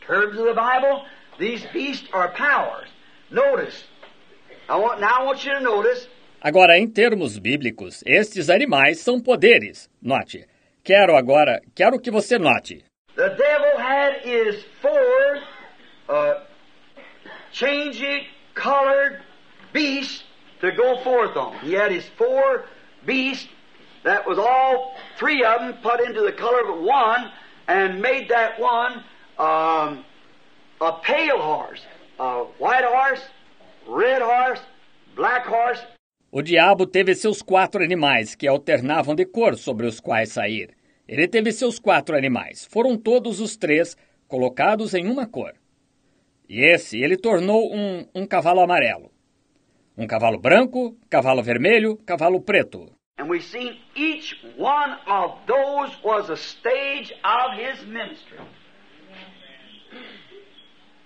terms 0.05 0.37
of 0.37 0.45
the 0.45 0.53
Bible, 0.53 1.05
these 1.39 1.65
beasts 1.71 2.07
are 2.13 2.31
powers. 2.33 2.89
Notice. 3.31 3.85
Agora, 6.41 6.77
em 6.77 6.87
termos 6.87 7.37
bíblicos, 7.37 8.03
estes 8.05 8.49
animais 8.49 8.99
são 8.99 9.19
poderes. 9.19 9.89
Note. 10.01 10.45
Quero 10.83 11.15
agora, 11.15 11.61
quero 11.75 11.99
que 11.99 12.11
você 12.11 12.37
note. 12.37 12.83
The 13.15 13.29
devil 13.29 13.77
had 13.77 14.21
his 14.23 14.63
four 14.81 15.41
uh, 16.07 16.43
changing 17.51 18.25
colored 18.53 19.21
beasts 19.73 20.23
to 20.61 20.71
go 20.71 20.97
forth 21.03 21.35
on. 21.35 21.57
He 21.59 21.73
had 21.73 21.91
his 21.91 22.05
four 22.17 22.65
beasts 23.05 23.49
that 24.03 24.25
was 24.25 24.37
all 24.37 24.95
three 25.17 25.43
of 25.43 25.59
them 25.59 25.73
put 25.81 25.99
into 25.99 26.21
the 26.21 26.31
color 26.31 26.61
of 26.71 26.81
one 26.81 27.31
and 27.67 28.01
made 28.01 28.29
that 28.29 28.59
one 28.59 29.03
um, 29.37 30.05
a 30.79 30.93
pale 31.03 31.39
horse, 31.39 31.81
a 32.19 32.43
white 32.59 32.85
horse, 32.85 33.21
red 33.87 34.21
horse, 34.21 34.61
black 35.15 35.47
horse. 35.47 35.85
O 36.31 36.41
diabo 36.41 36.85
teve 36.85 37.15
seus 37.15 37.41
quatro 37.41 37.83
animais 37.83 38.35
que 38.35 38.47
alternavam 38.47 39.15
de 39.15 39.25
cor 39.25 39.55
sobre 39.55 39.87
os 39.87 39.99
quais 39.99 40.31
sair. 40.31 40.75
Ele 41.07 41.27
teve 41.27 41.51
seus 41.53 41.79
quatro 41.79 42.17
animais. 42.17 42.65
Foram 42.69 42.97
todos 42.97 43.39
os 43.39 43.55
três 43.55 43.95
colocados 44.27 44.93
em 44.93 45.09
uma 45.09 45.25
cor. 45.25 45.53
E 46.49 46.61
esse 46.61 47.01
ele 47.01 47.17
tornou 47.17 47.73
um, 47.73 48.05
um 48.13 48.27
cavalo 48.27 48.59
amarelo. 48.59 49.09
Um 49.97 50.05
cavalo 50.05 50.37
branco, 50.37 50.97
cavalo 51.09 51.41
vermelho, 51.41 51.97
cavalo 52.05 52.41
preto. 52.41 52.91
And 53.19 53.29
we've 53.29 53.43
seen 53.43 53.79
each 53.95 54.35
one 54.57 54.95
of 55.07 55.39
those 55.47 55.91
was 56.03 56.29
a 56.29 56.37
stage 56.37 57.11
of 57.23 57.57
his 57.57 57.83
ministry. 57.87 58.37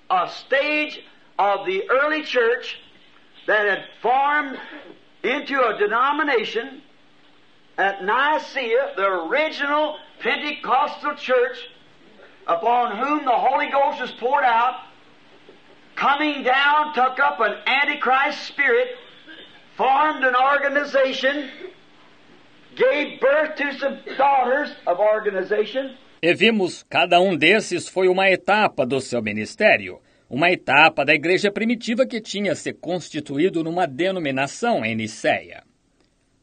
A 0.10 0.28
stage 0.28 1.06
of 1.42 1.66
the 1.66 1.90
early 1.90 2.22
church 2.22 2.78
that 3.48 3.66
had 3.68 3.86
formed 4.00 4.60
into 5.24 5.60
a 5.60 5.76
denomination 5.76 6.84
at 7.80 8.04
Nicaea, 8.04 8.94
the 8.96 9.08
original 9.08 9.98
Pentecostal 10.20 11.16
church, 11.16 11.58
upon 12.46 12.96
whom 12.96 13.26
the 13.26 13.32
Holy 13.32 13.72
Ghost 13.72 14.02
was 14.02 14.12
poured 14.20 14.44
out, 14.44 14.82
coming 15.96 16.44
down, 16.44 16.94
took 16.94 17.20
up 17.20 17.40
an 17.40 17.56
Antichrist 17.66 18.44
spirit, 18.44 18.90
formed 19.78 20.24
an 20.24 20.36
organization, 20.36 21.50
gave 22.76 23.20
birth 23.20 23.56
to 23.56 23.80
some 23.80 24.00
daughters 24.16 24.70
of 24.86 25.00
organization. 25.00 25.98
E 26.22 26.36
vimos, 26.36 26.84
cada 26.84 27.20
um 27.20 27.36
desses 27.36 27.90
foi 27.90 28.08
uma 28.08 28.30
etapa 28.30 28.86
do 28.86 29.02
seu 29.02 29.24
ministério, 29.24 30.00
uma 30.32 30.50
etapa 30.50 31.04
da 31.04 31.14
igreja 31.14 31.52
primitiva 31.52 32.06
que 32.06 32.22
tinha 32.22 32.56
se 32.56 32.72
constituído 32.72 33.66
numa 33.66 33.86
denominação 33.86 34.86
em 34.86 34.96
Niceia. 34.96 35.62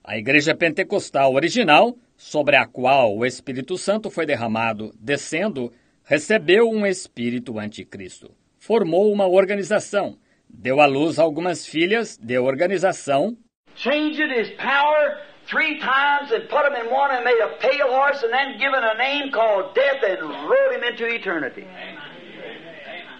A 0.05 0.19
igreja 0.19 0.55
pentecostal 0.55 1.33
original, 1.33 1.97
sobre 2.15 2.57
a 2.57 2.67
qual 2.67 3.17
o 3.17 3.25
Espírito 3.25 3.79
Santo 3.79 4.11
foi 4.11 4.27
derramado, 4.27 4.93
descendo, 5.01 5.73
recebeu 6.05 6.69
um 6.69 6.85
espírito 6.85 7.59
anticristo. 7.59 8.31
Formou 8.59 9.11
uma 9.11 9.27
organização, 9.27 10.19
deu 10.51 10.83
à 10.83 10.87
luz 10.87 11.19
algumas 11.19 11.67
filhas 11.67 12.19
de 12.19 12.39
organização, 12.39 13.39
changed 13.75 14.31
his 14.31 14.51
power 14.57 15.17
three 15.47 15.79
times 15.79 16.31
and 16.31 16.47
put 16.51 16.67
him 16.67 16.75
in 16.75 16.91
one 16.93 17.11
and 17.11 17.25
made 17.25 17.41
a 17.41 17.57
pale 17.59 17.89
horse 17.89 18.23
and 18.23 18.33
then 18.33 18.59
given 18.59 18.83
a 18.85 18.99
name 18.99 19.31
called 19.33 19.75
death 19.75 20.03
and 20.05 20.21
rode 20.47 20.75
him 20.75 20.83
into 20.85 21.07
eternity. 21.07 21.65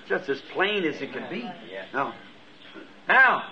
Just 0.09 0.29
as 0.31 0.41
plain 0.53 0.85
as 0.85 1.01
it 1.03 1.13
can 1.13 1.29
be. 1.29 1.45
No. 1.93 2.13
Now, 3.07 3.45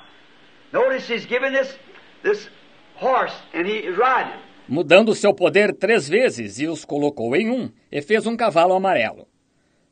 notice 0.73 1.07
he's 1.07 1.27
given 1.27 1.53
this 1.53 1.77
this 2.23 2.49
horse 2.97 3.35
and 3.53 3.67
he 3.67 3.79
is 3.79 3.97
riding. 3.97 4.41
mudando 4.69 5.15
seu 5.15 5.33
poder 5.33 5.75
três 5.75 6.09
vezes 6.09 6.59
e 6.59 6.67
os 6.67 6.85
colocou 6.85 7.37
em 7.37 7.51
um, 7.51 7.71
e 7.91 8.03
fez 8.03 8.27
um 8.27 8.37
cavalo 8.37 8.75
amarelo. 8.75 9.27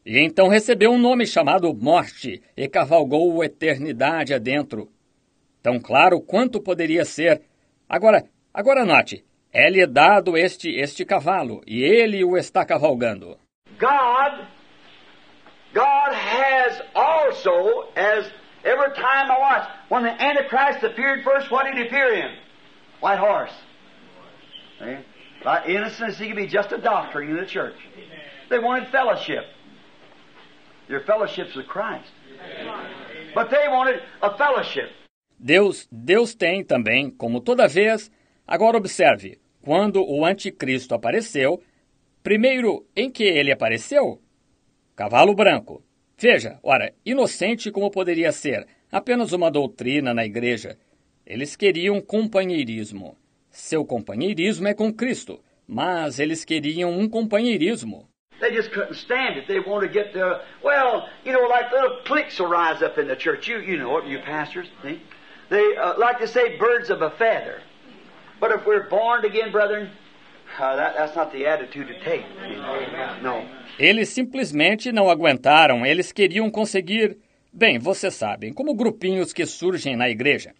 E 0.05 0.19
então 0.19 0.49
recebeu 0.49 0.91
um 0.91 0.99
nome 0.99 1.27
chamado 1.27 1.73
Morte, 1.75 2.43
e 2.57 2.69
cavalgou 2.69 3.43
eternidade 3.43 4.35
adentro. 4.35 4.91
Tão 5.63 5.81
claro 5.81 6.21
quanto 6.21 6.61
poderia 6.61 7.05
ser. 7.07 7.41
Agora, 7.89 8.25
agora 8.53 8.85
note, 8.85 9.25
é-lhe 9.51 9.87
dado 9.87 10.37
este, 10.37 10.69
este 10.69 11.05
cavalo, 11.07 11.63
e 11.67 11.83
ele 11.83 12.23
o 12.23 12.37
está 12.37 12.67
cavalgando. 12.67 13.39
God, 13.79 14.47
God 15.75 16.15
has 16.15 16.81
also, 16.95 17.89
as 17.97 18.25
every 18.65 18.95
time 18.95 19.31
I 19.31 19.39
watch, 19.39 19.69
when 19.89 20.05
the 20.05 20.11
Antichrist 20.11 20.85
appeared 20.85 21.25
first, 21.25 21.51
what 21.51 21.67
did 21.67 21.75
he 21.75 21.87
appear 21.87 22.15
in? 22.15 22.31
White 23.01 23.19
horse. 23.19 23.53
See? 24.79 24.97
By 25.43 25.67
innocence, 25.67 26.17
he 26.17 26.29
could 26.29 26.37
be 26.37 26.47
just 26.47 26.73
a 26.73 26.79
doctrine 26.79 27.31
in 27.31 27.37
the 27.37 27.47
church. 27.47 27.75
They 28.49 28.59
wanted 28.59 28.89
fellowship. 28.91 29.45
Their 30.89 31.01
fellowship's 31.01 31.55
with 31.55 31.67
Christ. 31.67 32.11
But 33.35 33.51
they 33.51 33.67
wanted 33.69 34.01
a 34.23 34.37
fellowship. 34.39 34.91
Deus, 35.39 35.87
Deus 35.91 36.35
tem 36.35 36.65
também, 36.65 37.11
como 37.11 37.41
toda 37.41 37.67
vez. 37.69 38.11
Agora 38.47 38.77
observe, 38.77 39.39
quando 39.63 40.03
o 40.07 40.25
anticristo 40.25 40.95
apareceu, 40.95 41.63
primeiro 42.23 42.87
em 42.95 43.11
que 43.11 43.25
ele 43.25 43.51
apareceu? 43.51 44.21
Cavalo 44.97 45.35
branco. 45.35 45.83
Veja, 46.17 46.61
ora, 46.63 46.93
inocente 47.05 47.73
como 47.73 47.91
poderia 47.91 48.31
ser, 48.31 48.65
apenas 48.93 49.33
uma 49.33 49.51
doutrina 49.51 50.15
na 50.15 50.25
igreja. 50.25 50.79
Eles 51.27 51.57
queriam 51.57 52.01
companheirismo. 52.01 53.19
Seu 53.51 53.85
companheirismo 53.85 54.69
é 54.69 54.75
com 54.75 54.93
Cristo, 54.93 55.43
mas 55.67 56.21
eles 56.21 56.45
queriam 56.45 56.93
um 56.93 57.09
companheirismo. 57.09 58.09
They 58.39 58.55
just 58.55 58.71
couldn't 58.73 58.95
stand 58.95 59.39
it. 59.39 59.47
They 59.47 59.61
to 59.61 59.89
get 59.89 60.15
well, 60.63 61.09
you 61.25 61.33
know, 61.33 61.49
like 61.49 61.73
little 61.73 62.03
cliques 62.05 62.39
will 62.39 62.51
rise 62.51 62.85
up 62.85 63.01
in 63.01 63.09
the 63.09 63.17
church. 63.17 63.49
You, 63.49 63.59
you 63.59 63.79
know 63.79 64.01
you 64.05 64.21
pastors? 64.21 64.69
They 65.51 65.77
uh, 65.77 65.99
like 65.99 66.19
to 66.19 66.29
say 66.29 66.57
birds 66.57 66.91
of 66.91 67.03
a 67.03 67.11
feather. 67.11 67.63
But 68.41 68.53
if 68.53 68.67
we're 68.67 68.89
born 68.89 69.25
again, 69.25 69.51
brethren, 69.51 69.91
uh, 70.59 70.77
that, 70.77 70.95
that's 70.97 71.17
not 71.17 71.33
the 71.33 71.47
attitude 71.47 71.89
to 71.89 71.99
take. 72.05 72.25
No. 73.23 73.47
Eles 73.79 74.09
simplesmente 74.09 74.93
não 74.93 75.11
aguentaram, 75.11 75.85
eles 75.85 76.13
queriam 76.13 76.51
conseguir. 76.51 77.19
Bem, 77.53 77.79
vocês 77.79 78.15
sabem, 78.15 78.53
como 78.53 78.75
grupinhos 78.75 79.33
que 79.33 79.45
surgem 79.47 79.97
na 79.97 80.09
igreja. 80.09 80.55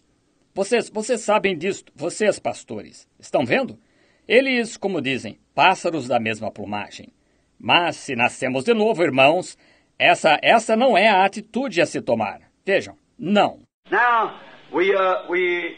Vocês, 0.53 0.89
vocês 0.89 1.21
sabem 1.21 1.57
disto, 1.57 1.91
vocês 1.95 2.39
pastores. 2.39 3.07
Estão 3.19 3.45
vendo? 3.45 3.79
Eles, 4.27 4.77
como 4.77 5.01
dizem, 5.01 5.37
pássaros 5.53 6.07
da 6.07 6.19
mesma 6.19 6.51
plumagem. 6.51 7.13
Mas 7.59 7.97
se 7.97 8.15
nascemos 8.15 8.63
de 8.63 8.73
novo, 8.73 9.03
irmãos, 9.03 9.57
essa, 9.97 10.37
essa 10.41 10.75
não 10.75 10.97
é 10.97 11.07
a 11.07 11.25
atitude 11.25 11.81
a 11.81 11.85
se 11.85 12.01
tomar. 12.01 12.41
Vejam, 12.65 12.97
não. 13.17 13.59
Now, 13.89 14.39
we, 14.73 14.93
uh, 14.93 15.29
we, 15.29 15.77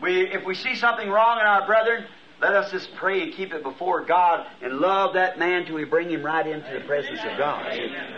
we, 0.00 0.34
if 0.34 0.44
we 0.44 0.54
see 0.54 0.74
something 0.74 1.08
wrong 1.08 1.38
in 1.40 1.46
our 1.46 1.66
brethren, 1.66 2.04
let 2.44 2.54
us 2.54 2.70
just 2.70 2.94
pray 2.96 3.22
and 3.22 3.32
keep 3.32 3.54
it 3.54 3.62
before 3.62 4.04
God 4.04 4.46
and 4.62 4.78
love 4.78 5.14
that 5.14 5.38
man 5.38 5.64
till 5.64 5.76
we 5.76 5.84
bring 5.84 6.10
him 6.10 6.22
right 6.22 6.46
into 6.46 6.70
the 6.78 6.84
presence 6.86 7.20
of 7.24 7.38
God. 7.38 7.64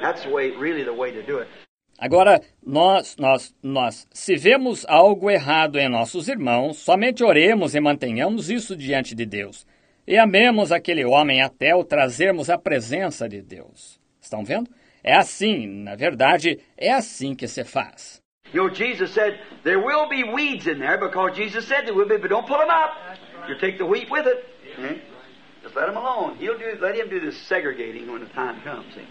That's 0.02 0.24
the 0.24 0.30
way, 0.30 0.50
really 0.50 0.82
the 0.82 0.92
way 0.92 1.12
to 1.12 1.22
do 1.22 1.38
it. 1.38 1.48
Agora, 1.98 2.42
nós, 2.62 3.16
nós, 3.16 3.54
nós, 3.62 4.06
se 4.12 4.36
vemos 4.36 4.84
algo 4.86 5.30
errado 5.30 5.78
em 5.78 5.88
nossos 5.88 6.28
irmãos, 6.28 6.76
somente 6.78 7.24
oremos 7.24 7.74
e 7.74 7.80
mantenhamos 7.80 8.50
isso 8.50 8.76
diante 8.76 9.14
de 9.14 9.24
Deus. 9.24 9.64
E 10.06 10.18
amemos 10.18 10.72
aquele 10.72 11.04
homem 11.04 11.40
até 11.40 11.74
o 11.74 11.84
trazermos 11.84 12.50
à 12.50 12.58
presença 12.58 13.28
de 13.28 13.40
Deus. 13.40 13.98
Estão 14.20 14.44
vendo? 14.44 14.68
É 15.02 15.14
assim, 15.14 15.66
na 15.66 15.94
verdade, 15.94 16.58
é 16.76 16.92
assim 16.92 17.34
que 17.34 17.48
se 17.48 17.64
faz. 17.64 18.20
You 18.52 18.62
know, 18.62 18.74
Jesus 18.74 19.10
said 19.12 19.40
there 19.64 19.80
will 19.80 20.08
be 20.08 20.22
weeds 20.22 20.66
in 20.66 20.78
there 20.78 20.98
because 20.98 21.36
Jesus 21.36 21.66
said 21.66 21.84
there 21.84 21.94
will 21.94 22.08
be, 22.08 22.16
but 22.16 22.28
don't 22.28 22.46
pull 22.46 22.58
them 22.58 22.70
up. 22.70 23.18
You 23.48 23.58
take 23.58 23.78
the 23.78 23.84
wheat 23.84 24.10
with 24.10 24.26
it. 24.26 24.44
See? 24.76 25.02
Just 25.62 25.76
let 25.76 25.88
him 25.88 25.96
alone. 25.96 26.36
He'll 26.38 26.58
do. 26.58 26.78
Let 26.80 26.96
him 26.96 27.08
do 27.08 27.20
the 27.20 27.32
segregating 27.32 28.10
when 28.10 28.20
the 28.20 28.30
time 28.34 28.60
comes. 28.62 28.92
See? 28.94 29.06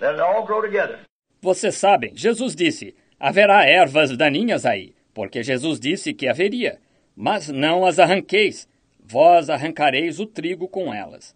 Let 0.00 0.14
it 0.14 0.20
all 0.20 0.44
grow 0.44 0.62
together. 0.62 1.00
Vocês 1.40 1.74
sabem, 1.74 2.12
Jesus 2.14 2.54
disse: 2.54 2.94
haverá 3.18 3.64
ervas 3.64 4.16
daninhas 4.16 4.64
aí. 4.64 4.94
porque 5.14 5.42
Jesus 5.42 5.78
disse 5.78 6.12
que 6.12 6.28
haveria. 6.28 6.78
Mas 7.14 7.48
não 7.48 7.84
as 7.84 7.98
arranqueis, 7.98 8.66
vós 8.98 9.50
arrancareis 9.50 10.18
o 10.18 10.26
trigo 10.26 10.66
com 10.66 10.92
elas. 10.92 11.34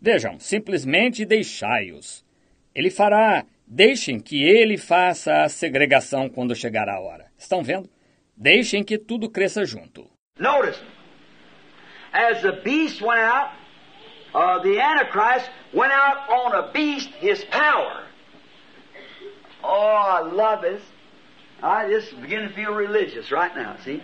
Vejam, 0.00 0.38
simplesmente 0.38 1.24
deixai-os. 1.24 2.24
Ele 2.74 2.90
fará, 2.90 3.44
deixem 3.66 4.18
que 4.18 4.42
ele 4.42 4.76
faça 4.76 5.42
a 5.42 5.48
segregação 5.48 6.28
quando 6.28 6.56
chegar 6.56 6.88
a 6.88 6.98
hora. 7.00 7.26
Estão 7.38 7.62
vendo? 7.62 7.88
Deixem 8.36 8.82
que 8.82 8.98
tudo 8.98 9.30
cresça 9.30 9.64
junto. 9.64 10.10
Notice, 10.38 10.80
as 12.14 12.42
the 12.42 12.52
beast 12.64 13.02
went 13.02 13.20
out, 13.20 13.50
uh, 14.34 14.62
the 14.62 14.80
Antichrist 14.80 15.50
went 15.72 15.92
out 15.92 16.28
on 16.30 16.54
a 16.54 16.72
beast, 16.72 17.08
his 17.18 17.44
power. 17.50 18.04
Oh, 19.62 20.20
I 20.20 20.20
love 20.20 20.62
this. 20.62 20.82
I 21.62 21.88
just 21.88 22.20
begin 22.20 22.42
to 22.42 22.54
feel 22.54 22.72
religious 22.74 23.32
right 23.32 23.54
now, 23.54 23.76
see? 23.84 24.02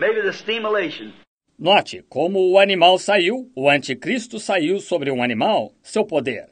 Maybe 0.00 0.20
the 0.22 0.32
stimulation. 0.32 1.12
Note 1.58 2.02
como 2.08 2.50
o 2.50 2.58
animal 2.58 2.98
saiu, 2.98 3.50
o 3.54 3.68
anticristo 3.68 4.40
saiu 4.40 4.80
sobre 4.80 5.10
um 5.10 5.22
animal, 5.22 5.72
seu 5.82 6.04
poder. 6.04 6.48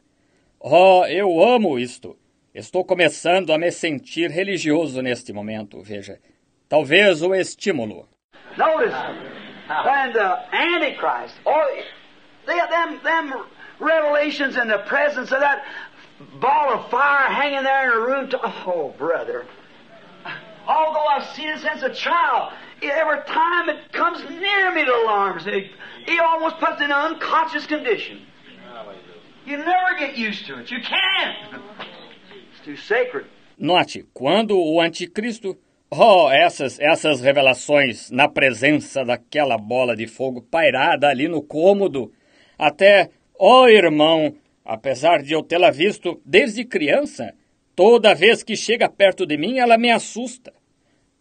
Oh, 0.60 1.04
eu 1.06 1.42
amo 1.42 1.78
isto. 1.78 2.16
Estou 2.54 2.84
começando 2.84 3.52
a 3.52 3.58
me 3.58 3.72
sentir 3.72 4.30
religioso 4.30 5.00
neste 5.00 5.32
momento, 5.32 5.82
veja. 5.82 6.20
Talvez 6.68 7.22
o 7.22 7.34
estímulo. 7.34 8.08
Notice, 8.56 9.39
when 9.84 10.12
the 10.12 10.24
uh, 10.24 10.46
Antichrist, 10.52 11.34
or 11.44 11.64
they, 12.46 12.58
them, 12.70 13.00
them 13.04 13.44
revelations 13.78 14.56
in 14.56 14.68
the 14.68 14.78
presence 14.86 15.30
of 15.30 15.40
that 15.40 15.64
ball 16.40 16.74
of 16.74 16.90
fire 16.90 17.32
hanging 17.32 17.62
there 17.62 17.92
in 17.92 17.96
a 17.96 18.06
room. 18.06 18.30
To, 18.30 18.40
oh, 18.66 18.94
brother. 18.98 19.46
Although 20.66 21.06
I've 21.06 21.34
seen 21.36 21.48
it 21.48 21.60
since 21.60 21.82
a 21.82 21.94
child, 21.94 22.52
every 22.82 23.22
time 23.26 23.68
it 23.68 23.92
comes 23.92 24.20
near 24.28 24.74
me, 24.74 24.82
it 24.82 24.88
alarms 24.88 25.46
me. 25.46 25.70
He 26.04 26.18
almost 26.18 26.58
puts 26.58 26.80
in 26.80 26.86
an 26.86 26.92
unconscious 26.92 27.66
condition. 27.66 28.22
You 29.46 29.56
never 29.56 29.98
get 29.98 30.16
used 30.16 30.46
to 30.46 30.58
it. 30.58 30.70
You 30.70 30.78
can't. 30.80 31.62
It's 32.52 32.66
too 32.66 32.76
sacred. 32.76 33.26
Note, 33.58 34.04
quando 34.12 34.54
o 34.54 34.82
anticristo 34.82 35.56
Oh, 35.92 36.30
essas, 36.30 36.78
essas 36.78 37.20
revelações 37.20 38.12
na 38.12 38.28
presença 38.28 39.04
daquela 39.04 39.58
bola 39.58 39.96
de 39.96 40.06
fogo 40.06 40.40
pairada 40.40 41.08
ali 41.08 41.26
no 41.26 41.42
cômodo. 41.42 42.12
Até, 42.56 43.10
oh 43.36 43.66
irmão, 43.66 44.36
apesar 44.64 45.20
de 45.20 45.32
eu 45.32 45.42
tê-la 45.42 45.72
visto 45.72 46.22
desde 46.24 46.64
criança, 46.64 47.34
toda 47.74 48.14
vez 48.14 48.44
que 48.44 48.54
chega 48.54 48.88
perto 48.88 49.26
de 49.26 49.36
mim 49.36 49.58
ela 49.58 49.76
me 49.76 49.90
assusta. 49.90 50.52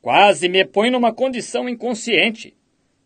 Quase 0.04 0.48
me 0.48 0.64
põe 0.64 0.92
numa 0.92 1.12
condição 1.12 1.68
inconsciente. 1.68 2.56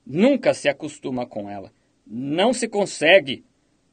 Nunca 0.06 0.54
se 0.54 0.68
acostuma 0.68 1.26
com 1.26 1.50
ela. 1.50 1.72
Não 2.06 2.52
se 2.52 2.68
consegue. 2.68 3.46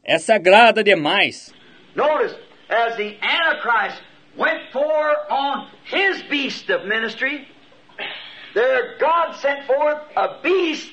É 0.03 0.19
sagrada 0.19 0.83
demais. 0.83 1.55
Notice, 1.95 2.35
as 2.69 2.97
the 2.97 3.17
Antichrist 3.23 4.03
went 4.37 4.73
for 4.73 5.17
on 5.31 5.69
his 5.85 6.23
beast 6.23 6.69
of 6.71 6.87
ministry, 6.87 7.47
there 8.55 8.97
God 8.99 9.37
sent 9.37 9.67
forth 9.67 9.99
a 10.17 10.41
beast 10.43 10.91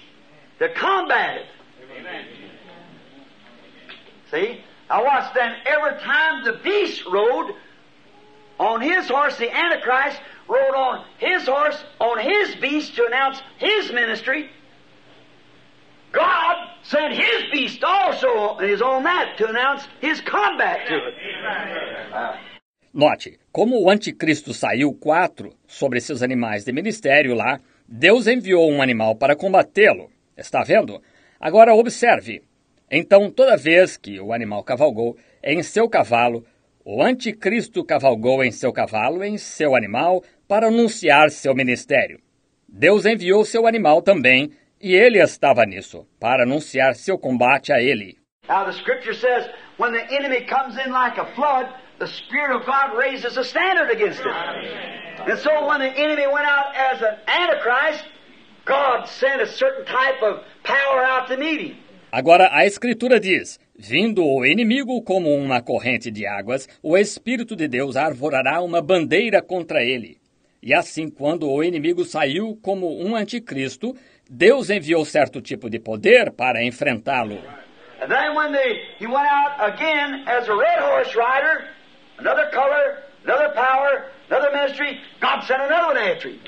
to 0.60 0.70
combat 0.70 1.38
it. 1.38 1.46
See? 4.32 4.62
I 4.90 5.02
watched 5.02 5.36
then 5.36 5.56
every 5.66 6.00
time 6.02 6.46
the 6.46 6.54
beast 6.64 7.04
rode 7.12 7.54
on 8.60 8.82
his 8.82 9.08
horse, 9.08 9.38
the 9.38 9.54
Antichrist 9.54 10.20
rode 10.48 10.76
on 10.76 11.06
his 11.18 11.46
horse, 11.46 11.84
on 12.00 12.20
his 12.20 12.56
beast 12.56 12.96
to 12.96 13.06
announce 13.06 13.42
his 13.58 13.92
ministry. 13.92 14.50
God 16.12 16.56
sent 16.84 17.14
his 17.14 17.44
beast 17.52 17.84
also 17.84 18.60
is 18.60 18.82
on 18.82 19.04
that 19.04 19.38
to 19.38 19.50
announce 19.50 19.88
his 20.00 20.22
combat 20.22 20.88
to 20.88 20.96
it. 20.96 22.57
Note, 22.98 23.40
como 23.52 23.80
o 23.80 23.92
anticristo 23.92 24.56
saiu 24.56 24.92
quatro 24.92 25.54
sobre 25.68 26.02
seus 26.02 26.24
animais 26.24 26.66
de 26.66 26.74
ministério 26.74 27.36
lá, 27.36 27.60
Deus 27.88 28.26
enviou 28.26 28.72
um 28.72 28.82
animal 28.82 29.16
para 29.16 29.36
combatê-lo. 29.36 30.10
Está 30.36 30.64
vendo? 30.64 31.00
Agora 31.40 31.76
observe. 31.76 32.42
Então, 32.90 33.30
toda 33.30 33.56
vez 33.56 33.98
que 33.98 34.20
o 34.20 34.34
animal 34.34 34.64
cavalgou 34.64 35.16
em 35.44 35.62
seu 35.62 35.88
cavalo, 35.88 36.44
o 36.84 37.04
anticristo 37.04 37.86
cavalgou 37.86 38.44
em 38.44 38.50
seu 38.50 38.74
cavalo, 38.74 39.24
em 39.24 39.38
seu 39.38 39.76
animal, 39.76 40.24
para 40.48 40.70
anunciar 40.70 41.30
seu 41.30 41.54
ministério. 41.54 42.20
Deus 42.68 43.06
enviou 43.06 43.46
seu 43.46 43.68
animal 43.68 44.02
também, 44.02 44.50
e 44.82 44.96
ele 44.96 45.22
estava 45.22 45.68
nisso, 45.68 46.08
para 46.20 46.46
anunciar 46.46 46.96
seu 46.96 47.16
combate 47.20 47.72
a 47.72 47.80
ele. 47.80 48.18
Now 48.50 48.66
the 48.66 48.72
scripture 48.72 49.14
says, 49.14 49.48
when 49.78 49.92
the 49.92 50.16
enemy 50.16 50.48
comes 50.48 50.84
in 50.84 50.92
like 50.92 51.20
a 51.20 51.26
flood, 51.36 51.70
the 52.00 52.08
Spirit 52.08 52.56
of 52.56 52.66
God 52.66 52.98
raises 52.98 53.38
a 53.38 53.44
standard 53.44 53.90
against 53.92 54.20
it. 54.20 54.28
And 54.28 55.38
so 55.40 55.68
when 55.68 55.80
the 55.80 55.90
enemy 55.90 56.28
went 56.28 56.46
out 56.46 56.76
as 56.76 57.02
an 57.02 57.18
antichrist, 57.28 58.04
God 58.66 59.08
sent 59.08 59.42
a 59.42 59.48
certain 59.48 59.86
type 59.86 60.22
of 60.22 60.44
power 60.64 61.04
out 61.04 61.28
to 61.30 61.38
meet 61.38 61.62
him. 61.62 61.78
Agora 62.12 62.50
a 62.52 62.66
Escritura 62.66 63.20
diz: 63.20 63.60
Vindo 63.78 64.24
o 64.24 64.46
inimigo 64.46 65.02
como 65.04 65.30
uma 65.30 65.62
corrente 65.62 66.10
de 66.10 66.26
águas, 66.26 66.68
o 66.82 66.98
Espírito 66.98 67.56
de 67.56 67.68
Deus 67.68 67.96
arvorará 67.96 68.62
uma 68.62 68.82
bandeira 68.82 69.42
contra 69.42 69.84
ele. 69.84 70.18
E 70.62 70.74
assim, 70.74 71.10
quando 71.10 71.50
o 71.50 71.64
inimigo 71.64 72.04
saiu 72.04 72.58
como 72.62 73.02
um 73.02 73.16
anticristo, 73.16 73.96
Deus 74.30 74.70
enviou 74.70 75.06
certo 75.06 75.42
tipo 75.42 75.70
de 75.70 75.80
poder 75.80 76.32
para 76.32 76.64
enfrentá-lo. 76.64 77.40
And 78.00 78.10
then 78.10 78.36
when 78.36 78.52
they, 78.52 78.80
he 79.00 79.08
went 79.08 79.28
out 79.28 79.60
again 79.60 80.24
as 80.28 80.48
a 80.48 80.56
red 80.56 80.80
horse 80.80 81.16
rider, 81.16 81.66
another 82.18 82.50
color, 82.52 83.04
another 83.24 83.54
power, 83.54 84.06
another 84.30 84.52
ministry, 84.52 85.00
God 85.22 85.44
sent 85.44 85.62
another 85.62 85.88
one 85.88 85.98
after 85.98 86.30
him 86.30 86.40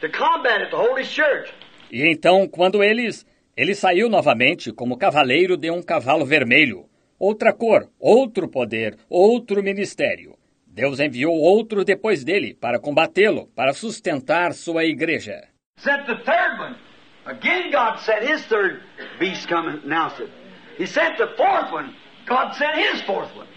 to 0.00 0.08
combat 0.08 0.60
it, 0.60 0.72
hold 0.72 0.98
his 0.98 1.10
church. 1.10 1.52
E 1.90 2.06
então, 2.06 2.48
quando 2.48 2.82
eles 2.82 3.24
ele 3.56 3.74
saiu 3.74 4.10
novamente 4.10 4.70
como 4.70 4.98
cavaleiro 4.98 5.56
de 5.56 5.70
um 5.70 5.82
cavalo 5.82 6.26
vermelho. 6.26 6.84
Outra 7.18 7.54
cor, 7.54 7.88
outro 7.98 8.48
poder, 8.48 8.98
outro 9.08 9.62
ministério. 9.62 10.36
Deus 10.66 11.00
enviou 11.00 11.32
outro 11.32 11.82
depois 11.82 12.22
dele 12.22 12.52
para 12.52 12.78
combatê-lo, 12.78 13.46
para 13.56 13.72
sustentar 13.72 14.52
sua 14.52 14.84
igreja. 14.84 15.48
Sent 15.78 16.04
the 16.04 16.16
third 16.16 16.60
one. 16.60 16.76
Again, 17.24 17.70
God 17.70 17.98
sent 18.00 18.28
his 18.28 18.44
third 18.44 18.82
beast 19.18 19.48
come 19.48 19.70
and 19.70 19.82
announce 19.84 20.20
it. 20.20 20.30
He 20.76 20.86
sent 20.86 21.16
the 21.16 21.28
fourth 21.38 21.72
one. 21.72 21.94
God 22.26 22.54
sent 22.54 22.76
his 22.76 23.00
fourth 23.06 23.34
one. 23.34 23.48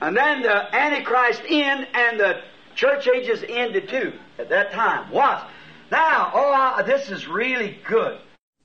And 0.00 0.16
then 0.16 0.42
the 0.42 0.74
Antichrist 0.74 1.42
in 1.48 1.86
and 1.94 2.20
the 2.20 2.42
church 2.74 3.08
ages 3.08 3.42
ended 3.48 3.88
too 3.88 4.12
at 4.38 4.48
that 4.50 4.72
time. 4.72 5.10
What? 5.10 5.48
Now, 5.90 6.30
oh, 6.34 6.82
this 6.84 7.10
is 7.10 7.26
really 7.26 7.78
good. 7.88 8.18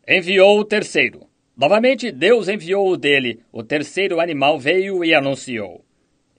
Enviou 0.08 0.60
o 0.60 0.66
terceiro. 0.66 1.28
Novamente, 1.56 2.12
Deus 2.12 2.50
enviou 2.50 2.90
o 2.90 2.98
dele. 2.98 3.40
O 3.52 3.64
terceiro 3.64 4.20
animal 4.20 4.60
veio 4.60 5.06
e 5.06 5.14
anunciou. 5.14 5.86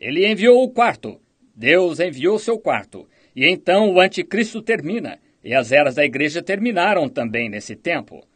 Ele 0.01 0.27
enviou 0.27 0.63
o 0.63 0.71
quarto. 0.71 1.21
Deus 1.55 2.01
enviou 2.01 2.39
seu 2.39 2.59
quarto. 2.59 3.09
E 3.35 3.47
então 3.47 3.93
o 3.93 4.01
anticristo 4.01 4.61
termina. 4.61 5.19
E 5.45 5.55
as 5.55 5.73
eras 5.73 5.95
da 5.95 6.05
igreja 6.05 6.43
terminaram 6.43 7.09
também 7.09 7.49
nesse 7.49 7.77
tempo. 7.77 8.27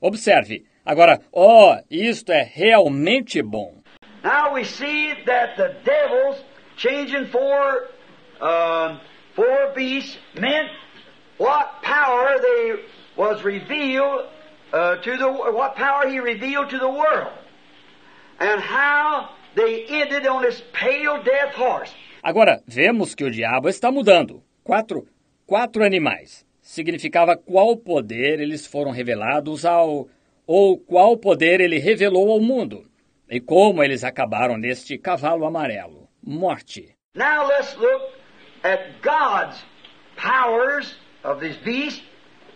Observe. 0.00 0.64
Agora, 0.84 1.20
oh, 1.32 1.76
isto 1.90 2.30
é 2.30 2.42
realmente 2.42 3.42
bom. 3.42 3.82
Now 4.26 4.52
we 4.54 4.64
see 4.64 5.14
that 5.26 5.56
the 5.56 5.76
devils 5.84 6.36
changing 6.76 7.26
four, 7.26 7.62
uh, 8.40 8.98
four 9.36 9.72
beasts 9.72 10.18
meant 10.34 10.68
what 11.38 11.80
power 11.82 12.34
they 12.42 12.62
was 13.16 13.44
revealed 13.44 14.26
uh, 14.72 14.96
to 14.96 15.16
the 15.16 15.30
what 15.30 15.76
power 15.76 16.08
he 16.08 16.18
revealed 16.18 16.70
to 16.70 16.78
the 16.78 16.90
world, 16.90 17.30
and 18.40 18.60
how 18.60 19.30
they 19.54 19.84
ended 19.86 20.26
on 20.26 20.42
this 20.42 20.60
pale 20.72 21.22
death 21.22 21.54
horse. 21.54 21.94
Agora, 22.20 22.60
vemos 22.66 23.14
que 23.14 23.24
o 23.24 23.30
diabo 23.30 23.68
está 23.68 23.92
mudando. 23.92 24.42
Quatro, 24.64 25.06
quatro 25.46 25.84
animais. 25.84 26.44
Significava 26.60 27.36
qual 27.36 27.76
poder 27.76 28.40
eles 28.40 28.66
foram 28.66 28.90
revelados 28.90 29.64
ao. 29.64 30.08
ou 30.48 30.78
qual 30.78 31.16
poder 31.16 31.60
ele 31.60 31.78
revelou 31.78 32.30
ao 32.30 32.40
mundo. 32.40 32.84
E 33.28 33.40
como 33.40 33.82
eles 33.82 34.04
acabaram 34.04 34.56
neste 34.56 34.96
cavalo 34.98 35.46
amarelo. 35.46 36.08
Morte. 36.22 36.96
Now 37.14 37.46
let's 37.48 37.76
look 37.76 38.02
at 38.62 39.02
God's 39.02 39.60
powers 40.16 40.94
of 41.24 41.40
these 41.40 41.56
beasts 41.58 42.02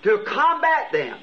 to 0.03 0.19
combat 0.19 0.93
them. 0.93 1.19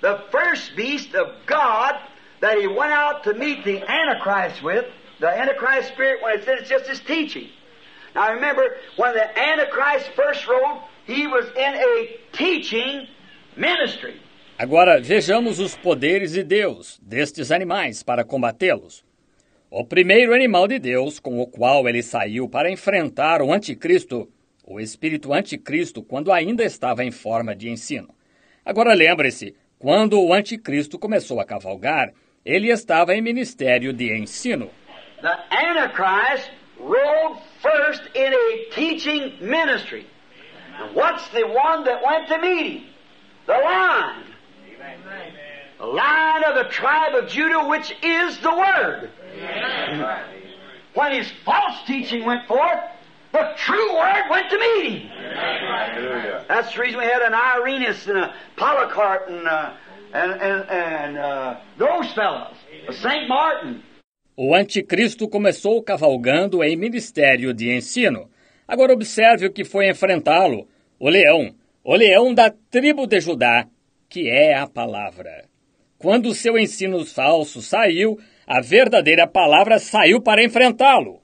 The 0.00 0.24
first 0.30 0.76
beast 0.76 1.14
of 1.14 1.46
God 1.46 1.94
that 2.40 2.58
he 2.58 2.66
went 2.66 2.92
out 2.92 3.24
to 3.24 3.34
meet 3.34 3.64
the 3.64 3.82
Antichrist 3.82 4.62
with, 4.62 4.84
the 5.20 5.28
Antichrist 5.28 5.88
spirit, 5.88 6.22
when 6.22 6.38
it 6.38 6.44
said 6.44 6.58
it's 6.58 6.68
just 6.68 6.86
his 6.86 7.00
teaching. 7.00 7.48
Now 8.14 8.34
remember, 8.34 8.76
when 8.96 9.14
the 9.14 9.38
Antichrist 9.38 10.10
first 10.14 10.46
rode 10.46 10.82
he 11.04 11.26
was 11.26 11.46
in 11.46 11.74
a 11.74 12.16
teaching 12.32 13.06
ministry. 13.56 14.20
Agora 14.56 15.00
vejamos 15.00 15.58
os 15.58 15.76
poderes 15.76 16.32
de 16.32 16.44
Deus 16.44 17.00
destes 17.02 17.50
animais 17.50 18.04
para 18.04 18.24
combatê-los. 18.24 19.04
O 19.68 19.84
primeiro 19.84 20.32
animal 20.32 20.68
de 20.68 20.78
Deus 20.78 21.18
com 21.18 21.40
o 21.40 21.46
qual 21.46 21.88
ele 21.88 22.04
saiu 22.04 22.48
para 22.48 22.70
enfrentar 22.70 23.42
o 23.42 23.52
anticristo, 23.52 24.30
o 24.64 24.78
espírito 24.78 25.32
anticristo, 25.32 26.04
quando 26.04 26.30
ainda 26.30 26.62
estava 26.62 27.04
em 27.04 27.10
forma 27.10 27.54
de 27.56 27.68
ensino. 27.68 28.14
Agora 28.64 28.94
lembre-se, 28.94 29.56
quando 29.76 30.22
o 30.22 30.32
anticristo 30.32 31.00
começou 31.00 31.40
a 31.40 31.44
cavalgar, 31.44 32.12
ele 32.44 32.70
estava 32.70 33.12
em 33.12 33.20
ministério 33.20 33.92
de 33.92 34.16
ensino. 34.16 34.70
The 35.20 35.36
Antichrist 35.50 36.50
rode 36.78 37.40
first 37.60 38.02
in 38.14 38.32
a 38.32 38.74
teaching 38.74 39.36
ministry. 39.40 40.06
And 40.78 40.94
what's 40.94 41.28
the 41.30 41.44
one 41.44 41.84
that 41.84 42.04
went 42.04 42.28
to 42.28 42.38
meet 42.38 42.66
him? 42.66 42.86
The 43.46 43.54
lion. 43.54 44.33
Of 46.46 46.54
the 46.54 46.70
tribe 46.70 47.14
of 47.14 47.28
Judah, 47.28 47.68
which 47.68 47.90
is 48.02 48.38
the 48.38 48.54
Word. 48.54 49.10
When 50.94 51.12
his 51.12 51.30
false 51.44 51.82
teaching 51.86 52.24
went 52.24 52.46
forth, 52.46 52.80
the 53.32 53.52
true 53.56 53.96
Word 53.96 54.24
went 54.30 54.50
to 54.50 54.58
meet 54.58 54.92
him. 54.92 55.08
Hallelujah. 55.08 56.44
That's 56.48 56.74
the 56.74 56.80
reason 56.80 57.00
we 57.00 57.06
had 57.06 57.22
an 57.22 57.34
Irenaeus 57.34 58.06
and 58.06 58.18
a 58.18 58.34
Polycarp 58.56 59.28
and, 59.28 59.48
uh, 59.48 59.72
and, 60.12 60.32
and, 60.32 60.70
and 60.70 61.18
uh, 61.18 61.56
those 61.78 62.12
fellows. 62.12 62.56
St. 62.90 63.28
Martin. 63.28 63.82
O 64.36 64.54
anticristo 64.54 65.28
começou 65.28 65.82
cavalgando 65.82 66.62
em 66.62 66.76
ministério 66.76 67.52
de 67.52 67.72
ensino. 67.72 68.28
Agora 68.66 68.92
observe 68.92 69.46
o 69.46 69.52
que 69.52 69.64
foi 69.64 69.88
enfrentá-lo: 69.88 70.68
o 70.98 71.08
leão, 71.08 71.54
o 71.82 71.94
leão 71.94 72.34
da 72.34 72.50
tribo 72.70 73.06
de 73.06 73.20
Judá, 73.20 73.66
que 74.08 74.28
é 74.28 74.54
a 74.54 74.66
palavra. 74.66 75.48
Quando 75.98 76.26
o 76.26 76.34
seu 76.34 76.58
ensino 76.58 77.04
falso 77.04 77.62
saiu, 77.62 78.18
a 78.46 78.60
verdadeira 78.60 79.26
palavra 79.26 79.78
saiu 79.78 80.20
para 80.20 80.44
enfrentá-lo. 80.44 81.22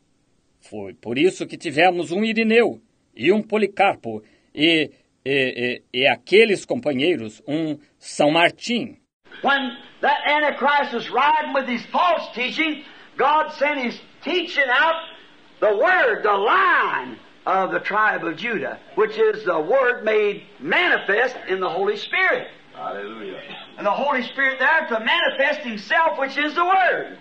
Foi 0.61 0.95
por 0.95 1.19
isso 1.19 1.47
que 1.47 1.57
tivemos 1.57 2.11
um 2.11 2.25
Irineu 2.25 2.81
e 3.15 3.33
um 3.33 3.43
Policarpo 3.43 4.23
e, 4.55 4.91
e, 5.25 5.83
e, 5.93 6.01
e 6.01 6.07
aqueles 6.09 6.65
companheiros, 6.65 7.43
um 7.47 7.79
São 7.99 8.31
Martim. 8.31 8.97
When 9.43 9.77
that 10.01 10.21
Antichrist 10.27 10.93
was 10.93 11.11
riding 11.11 11.55
with 11.55 11.67
his 11.67 11.85
false 11.87 12.33
teaching, 12.35 12.85
God 13.17 13.53
sent 13.53 13.81
his 13.81 14.01
teaching 14.23 14.69
out 14.69 14.95
the 15.61 15.77
Word, 15.77 16.23
the 16.23 16.33
line 16.33 17.19
of 17.47 17.71
the 17.71 17.81
tribe 17.81 18.25
of 18.25 18.37
Judah, 18.37 18.79
which 18.97 19.19
is 19.19 19.45
the 19.45 19.61
Word 19.61 20.05
made 20.05 20.43
manifest 20.59 21.37
in 21.49 21.61
the 21.61 21.69
Holy 21.69 21.97
Spirit. 21.97 22.49
Hallelujah. 22.81 23.43
And 23.77 23.85
the 23.85 23.91
Holy 23.91 24.23
Spirit 24.23 24.59
there 24.59 24.87
to 24.89 25.05
manifest 25.05 25.61
Himself, 25.61 26.19
which 26.19 26.39
is 26.39 26.55
the 26.55 26.65
Word. 26.65 27.19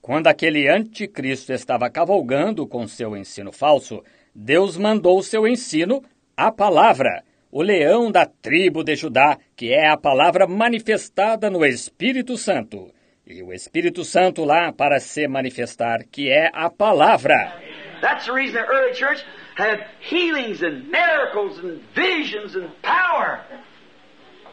Quando 0.00 0.28
aquele 0.28 0.68
anticristo 0.68 1.52
estava 1.52 1.90
cavalgando 1.90 2.64
com 2.66 2.86
seu 2.86 3.16
ensino 3.16 3.50
falso, 3.50 4.04
Deus 4.32 4.76
mandou 4.76 5.20
seu 5.22 5.48
ensino, 5.48 6.02
a 6.36 6.52
palavra, 6.52 7.24
o 7.50 7.60
leão 7.60 8.10
da 8.10 8.24
tribo 8.24 8.84
de 8.84 8.94
Judá, 8.94 9.36
que 9.56 9.72
é 9.72 9.88
a 9.88 9.96
palavra 9.96 10.46
manifestada 10.46 11.50
no 11.50 11.66
Espírito 11.66 12.36
Santo. 12.36 12.92
E 13.26 13.42
o 13.42 13.52
Espírito 13.52 14.04
Santo 14.04 14.44
lá 14.44 14.72
para 14.72 15.00
se 15.00 15.26
manifestar, 15.26 16.04
que 16.10 16.30
é 16.30 16.50
a 16.52 16.70
palavra. 16.70 17.60
That's 18.00 18.26
the 18.26 18.32
reason 18.32 18.54
the 18.54 18.66
early 18.66 18.94
church 18.94 19.24
had 19.56 19.84
healings 20.00 20.62
and 20.62 20.88
miracles 20.88 21.58
and 21.58 21.80
visions 21.94 22.54
and 22.54 22.70
power. 22.80 23.40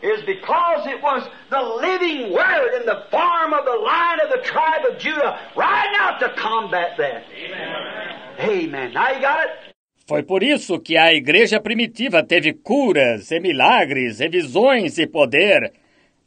Is 0.01 0.23
because 0.25 0.85
it 0.87 1.01
was 1.01 1.27
the 1.49 1.61
living 1.61 2.31
word 2.31 2.79
in 2.79 2.85
the 2.85 3.03
form 3.09 3.53
of 3.53 3.65
the 3.65 3.77
line 3.77 4.19
of 4.23 4.29
the 4.29 4.41
tribe 4.43 4.85
of 4.89 4.99
Judah 4.99 5.39
riding 5.55 5.95
out 5.99 6.19
to 6.19 6.29
combat 6.35 6.97
that. 6.97 7.23
Amen. 7.33 8.13
Amen. 8.39 8.93
Now 8.93 9.09
you 9.11 9.21
got 9.21 9.45
it? 9.45 9.73
Foi 10.07 10.23
por 10.23 10.41
isso 10.41 10.79
que 10.79 10.97
a 10.97 11.11
igreja 11.13 11.59
primitiva 11.59 12.23
teve 12.23 12.53
curas 12.53 13.29
e 13.29 13.39
milagres 13.41 14.21
e 14.21 14.29
visões 14.29 14.97
e 14.97 15.05
poder. 15.05 15.73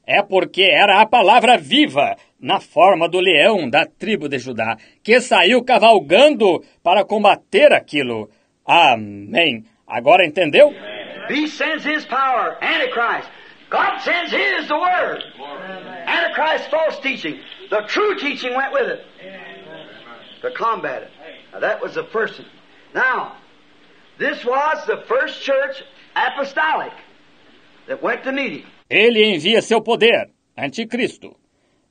É 0.07 0.23
porque 0.23 0.63
era 0.63 1.01
a 1.01 1.07
palavra 1.07 1.57
viva, 1.57 2.17
na 2.39 2.61
forma 2.61 3.09
do 3.09 3.21
leão 3.21 3.71
da 3.71 3.87
tribo 3.87 4.29
de 4.29 4.39
Judá, 4.39 4.77
que 5.03 5.21
saiu 5.21 5.63
cavalgando 5.65 6.63
para 6.83 7.05
combater 7.05 7.73
aquilo. 7.73 8.29
Amém. 8.67 9.65
Agora 9.87 10.27
entendeu? 10.27 10.75
He 11.31 11.47
sends 11.49 11.85
his 11.87 12.05
power, 12.07 12.59
Antichrist. 12.61 13.31
God 13.71 14.01
sends 14.01 14.33
his, 14.33 14.69
the 14.69 14.77
word. 14.77 15.23
Antichrist 16.07 16.71
false 16.71 16.99
teaching. 17.01 17.39
The 17.71 17.83
true 17.87 18.17
teaching 18.19 18.55
went 18.55 18.73
with 18.73 18.89
it. 18.89 19.01
To 20.43 20.51
combat 20.51 21.03
it. 21.03 21.11
Now 21.53 21.61
that 21.61 21.81
was 21.81 21.95
the 21.95 22.05
first 22.05 22.39
one. 22.39 22.49
Now, 22.95 23.37
this 24.19 24.45
was 24.45 24.87
the 24.87 25.05
first 25.07 25.41
church 25.43 25.85
apostolic 26.17 26.93
that 27.87 28.03
went 28.03 28.25
to 28.25 28.33
meet 28.33 28.53
him. 28.61 28.67
Ele 28.89 29.23
envia 29.23 29.63
seu 29.63 29.81
poder, 29.81 30.31
anticristo. 30.57 31.37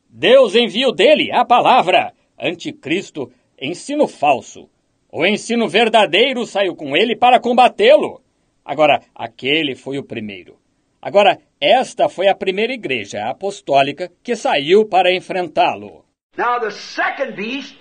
Deus 0.09 0.55
envia 0.55 0.89
o 0.89 0.91
dele, 0.91 1.31
a 1.31 1.45
palavra, 1.45 2.11
anticristo, 2.37 3.31
ensino 3.57 4.05
falso. 4.05 4.69
O 5.09 5.25
ensino 5.25 5.69
verdadeiro 5.69 6.45
saiu 6.45 6.75
com 6.75 6.95
ele 6.95 7.15
para 7.15 7.39
combatê-lo. 7.39 8.21
Agora, 8.65 9.01
aquele 9.15 9.75
foi 9.75 9.97
o 9.97 10.03
primeiro. 10.03 10.59
Agora, 11.01 11.37
esta 11.61 12.09
foi 12.09 12.27
a 12.27 12.35
primeira 12.35 12.73
igreja 12.73 13.29
apostólica 13.29 14.11
que 14.23 14.35
saiu 14.35 14.85
para 14.85 15.13
enfrentá-lo. 15.13 16.05
Now, 16.37 16.59
the 16.59 16.71
second 16.71 17.35
beast 17.35 17.75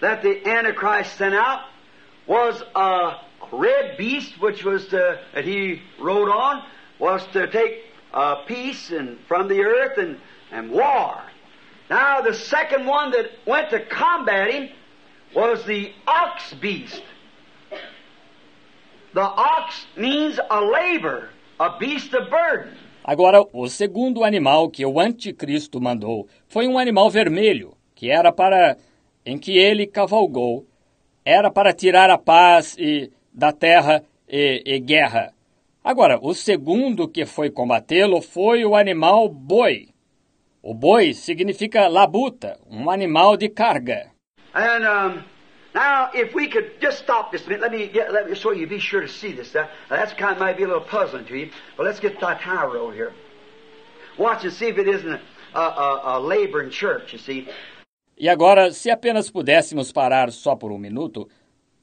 that 0.00 0.22
the 0.22 0.44
Antichrist 0.48 1.16
sent 1.16 1.34
out 1.34 1.66
was 2.26 2.62
a 2.74 3.20
red 3.52 3.96
beast, 3.96 4.40
which 4.40 4.64
was 4.64 4.86
to, 4.88 5.18
that 5.34 5.44
he 5.44 5.82
rode 6.00 6.28
on, 6.28 6.62
was 6.98 7.26
to 7.28 7.46
take 7.48 7.84
uh, 8.12 8.36
peace 8.46 8.90
and 8.90 9.18
from 9.26 9.48
the 9.48 9.60
earth 9.60 9.98
and, 9.98 10.18
and 10.50 10.70
war. 10.70 11.22
Now, 11.90 12.22
the 12.22 12.34
second 12.34 12.86
one 12.86 13.10
that 13.12 13.30
went 13.46 13.70
to 13.70 13.80
combat 13.80 14.50
him 14.50 14.70
was 15.34 15.64
the 15.64 15.92
ox 16.06 16.54
beast. 16.54 17.02
The 19.12 19.20
ox 19.20 19.86
means 19.96 20.40
a 20.50 20.60
labor, 20.60 21.30
Agora, 23.02 23.44
o 23.52 23.68
segundo 23.68 24.24
animal 24.24 24.70
que 24.70 24.84
o 24.84 24.98
anticristo 24.98 25.80
mandou 25.80 26.26
foi 26.48 26.66
um 26.66 26.78
animal 26.78 27.10
vermelho, 27.10 27.76
que 27.94 28.10
era 28.10 28.32
para 28.32 28.76
em 29.26 29.38
que 29.38 29.56
ele 29.58 29.86
cavalgou, 29.86 30.66
era 31.24 31.50
para 31.50 31.72
tirar 31.72 32.10
a 32.10 32.18
paz 32.18 32.76
e 32.78 33.10
da 33.32 33.52
terra 33.52 34.02
e, 34.28 34.62
e 34.64 34.78
guerra. 34.78 35.32
Agora, 35.82 36.18
o 36.20 36.34
segundo 36.34 37.08
que 37.08 37.26
foi 37.26 37.50
combatê-lo 37.50 38.20
foi 38.22 38.64
o 38.64 38.74
animal 38.74 39.28
boi. 39.28 39.88
O 40.62 40.72
boi 40.74 41.12
significa 41.12 41.88
labuta, 41.88 42.58
um 42.70 42.90
animal 42.90 43.36
de 43.36 43.50
carga. 43.50 44.10
And 44.54 44.86
um, 44.88 45.33
now, 45.74 46.10
if 46.14 46.34
we 46.34 46.48
could 46.48 46.80
just 46.80 46.98
stop 46.98 47.32
this 47.32 47.46
a 47.46 47.48
minute, 47.48 47.62
let 47.62 47.72
me 47.72 47.90
let 48.10 48.30
me 48.30 48.60
you. 48.60 48.66
Be 48.66 48.78
sure 48.78 49.00
to 49.00 49.08
see 49.08 49.32
this. 49.32 49.54
Uh, 49.56 49.66
kind 49.88 50.32
of 50.32 50.38
might 50.38 50.56
be 50.56 50.62
a 50.62 50.68
little 50.68 50.82
puzzling 50.82 51.26
to 51.26 51.36
you, 51.36 51.50
but 51.76 51.84
let's 51.84 52.00
get 52.00 52.20
Thyatira 52.20 52.80
over 52.80 52.94
here. 52.94 53.12
Watch 54.16 54.44
and 54.44 54.52
see 54.52 54.66
if 54.66 54.78
it 54.78 54.86
isn't 54.86 55.20
a, 55.54 55.60
a, 55.60 56.02
a 56.04 56.20
laboring 56.20 56.70
church. 56.70 57.12
You 57.12 57.18
see, 57.18 57.48
E 58.16 58.28
agora, 58.28 58.70
se 58.70 58.90
apenas 58.90 59.28
pudéssemos 59.28 59.90
parar 59.90 60.30
só 60.30 60.54
por 60.54 60.70
um 60.70 60.78
minuto, 60.78 61.28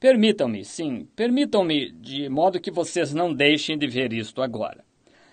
permitam-me, 0.00 0.64
sim, 0.64 1.06
permitam-me, 1.14 1.92
de 1.92 2.28
modo 2.30 2.58
que 2.58 2.70
vocês 2.70 3.12
não 3.12 3.34
deixem 3.34 3.76
de 3.76 3.86
ver 3.86 4.14
isto 4.14 4.40
agora. 4.40 4.82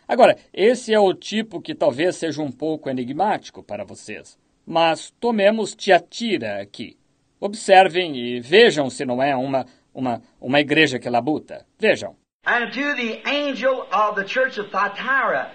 Agora, 0.06 0.38
esse 0.54 0.94
é 0.94 1.00
o 1.00 1.14
tipo 1.14 1.62
que 1.62 1.74
talvez 1.74 2.18
seja 2.18 2.42
um 2.42 2.52
pouco 2.52 2.90
enigmático 2.90 3.64
para 3.64 3.86
vocês, 3.86 4.38
mas 4.66 5.14
tomemos 5.22 5.74
Tiatira 5.74 6.62
aqui. 6.62 6.99
Observem 7.40 8.16
e 8.16 8.40
vejam 8.40 8.90
se 8.90 9.06
não 9.06 9.22
é 9.22 9.36
uma, 9.36 9.66
uma, 9.94 10.22
uma 10.42 10.60
igreja 10.60 11.00
que 11.00 11.10
labuta. 11.10 11.66
Vejam. 11.80 12.16
and 12.46 12.74
to 12.74 12.96
the 12.96 13.22
angel 13.28 13.88
of 13.92 14.16
the 14.16 14.24
church 14.24 14.58
of 14.58 14.72
Thyatira, 14.72 15.52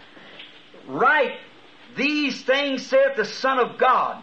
write 0.86 1.38
these 1.96 2.42
things 2.42 2.86
saith 2.86 3.16
the 3.16 3.24
Son 3.24 3.58
of 3.58 3.78
God, 3.78 4.22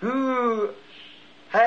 who 0.00 0.70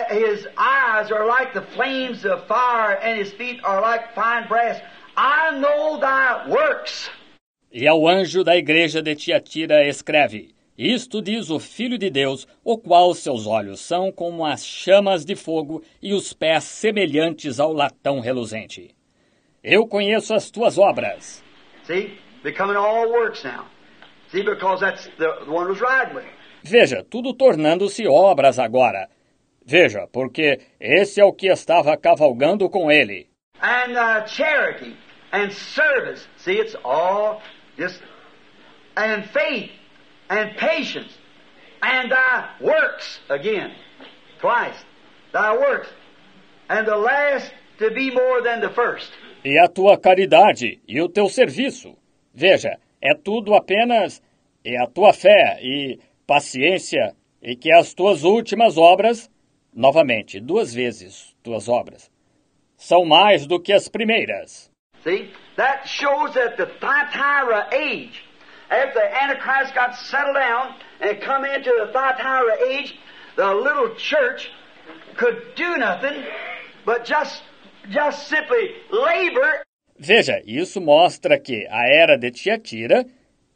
his 0.10 0.48
eyes 0.58 1.12
are 1.12 1.26
like 1.26 1.54
the 1.54 1.62
flames 1.62 2.26
of 2.26 2.48
fire, 2.48 2.96
and 2.96 3.18
his 3.18 3.32
feet 3.34 3.60
are 3.64 3.82
like 3.82 4.14
fine 4.14 4.48
brass. 4.48 4.80
I 5.16 5.58
know 5.60 6.00
thy 6.00 6.48
works. 6.50 7.10
E 7.74 7.88
ao 7.88 8.08
anjo 8.08 8.44
da 8.44 8.56
igreja 8.56 9.02
de 9.02 9.16
Tiatira 9.16 9.86
escreve: 9.88 10.54
Isto 10.78 11.24
diz 11.24 11.50
o 11.50 11.60
Filho 11.60 11.98
de 11.98 12.08
Deus, 12.08 12.48
o 12.64 12.78
qual 12.78 13.12
seus 13.16 13.48
olhos 13.48 13.80
são 13.80 14.12
como 14.12 14.46
as 14.46 14.64
chamas 14.64 15.26
de 15.26 15.36
fogo 15.36 15.82
e 16.00 16.14
os 16.14 16.34
pés 16.34 16.66
semelhantes 16.66 17.60
ao 17.60 17.74
latão 17.74 18.20
reluzente. 18.20 18.96
Eu 19.64 19.88
conheço 19.88 20.36
as 20.36 20.52
tuas 20.52 20.78
obras. 20.78 21.44
Veja, 26.64 27.04
tudo 27.10 27.34
tornando-se 27.34 28.08
obras 28.08 28.60
agora. 28.60 29.10
Veja, 29.66 30.08
porque 30.14 30.60
esse 30.80 31.20
é 31.20 31.26
o 31.26 31.34
que 31.34 31.48
estava 31.48 31.98
cavalgando 31.98 32.70
com 32.70 32.92
ele. 32.92 33.28
And 33.64 33.94
uh, 33.98 34.28
charity 34.28 34.96
and 35.34 35.50
service. 35.50 36.28
See, 36.38 36.60
it's 36.60 36.76
all 36.84 37.42
just. 37.76 38.00
And 38.96 39.24
faith 39.24 39.72
and 40.30 40.56
patience 40.58 41.12
and 41.82 42.12
thy 42.12 42.50
works 42.62 43.20
again. 43.30 43.72
Twice. 44.40 44.78
Thy 45.34 45.56
works. 45.58 45.90
And 46.70 46.88
the 46.88 46.98
last 46.98 47.52
to 47.80 47.92
be 47.92 48.12
more 48.12 48.42
than 48.42 48.62
the 48.62 48.70
first. 48.70 49.12
E 49.44 49.58
a 49.60 49.68
tua 49.68 49.98
caridade 49.98 50.80
e 50.88 51.02
o 51.02 51.08
teu 51.08 51.30
serviço. 51.30 51.96
Veja, 52.34 52.78
é 53.02 53.16
tudo 53.16 53.54
apenas 53.56 54.22
é 54.64 54.78
a 54.82 54.88
tua 54.88 55.14
fé 55.14 55.60
e 55.62 56.00
paciência 56.26 57.16
e 57.42 57.56
que 57.56 57.72
as 57.72 57.94
tuas 57.94 58.24
últimas 58.24 58.78
obras, 58.78 59.30
novamente, 59.74 60.40
duas 60.40 60.74
vezes 60.74 61.36
tuas 61.42 61.70
obras, 61.70 62.12
são 62.76 63.06
mais 63.06 63.48
do 63.48 63.60
que 63.62 63.72
as 63.72 63.88
primeiras. 63.88 64.70
See? 65.04 65.32
That 65.56 65.88
shows 65.88 66.34
that 66.34 66.58
the 66.58 66.66
Thyatira 66.66 67.70
age, 67.72 68.22
after 68.70 69.00
the 69.00 69.24
Antichrist 69.24 69.74
got 69.74 69.96
settled 69.96 70.36
down 70.36 70.76
and 71.00 71.22
come 71.22 71.46
into 71.46 71.74
the 71.80 71.92
Thyatira 71.92 72.58
age, 72.68 72.98
the 73.36 73.54
little 73.54 73.96
church 73.96 74.50
could 75.16 75.42
do 75.56 75.78
nothing 75.78 76.24
but 76.86 77.06
just, 77.06 77.42
just 77.90 78.28
simply 78.28 78.72
labor 78.92 79.64
Veja, 80.00 80.44
isso 80.46 80.80
mostra 80.80 81.40
que 81.40 81.66
a 81.72 81.88
era 81.88 82.18
de 82.20 82.30
Tiatira, 82.30 83.04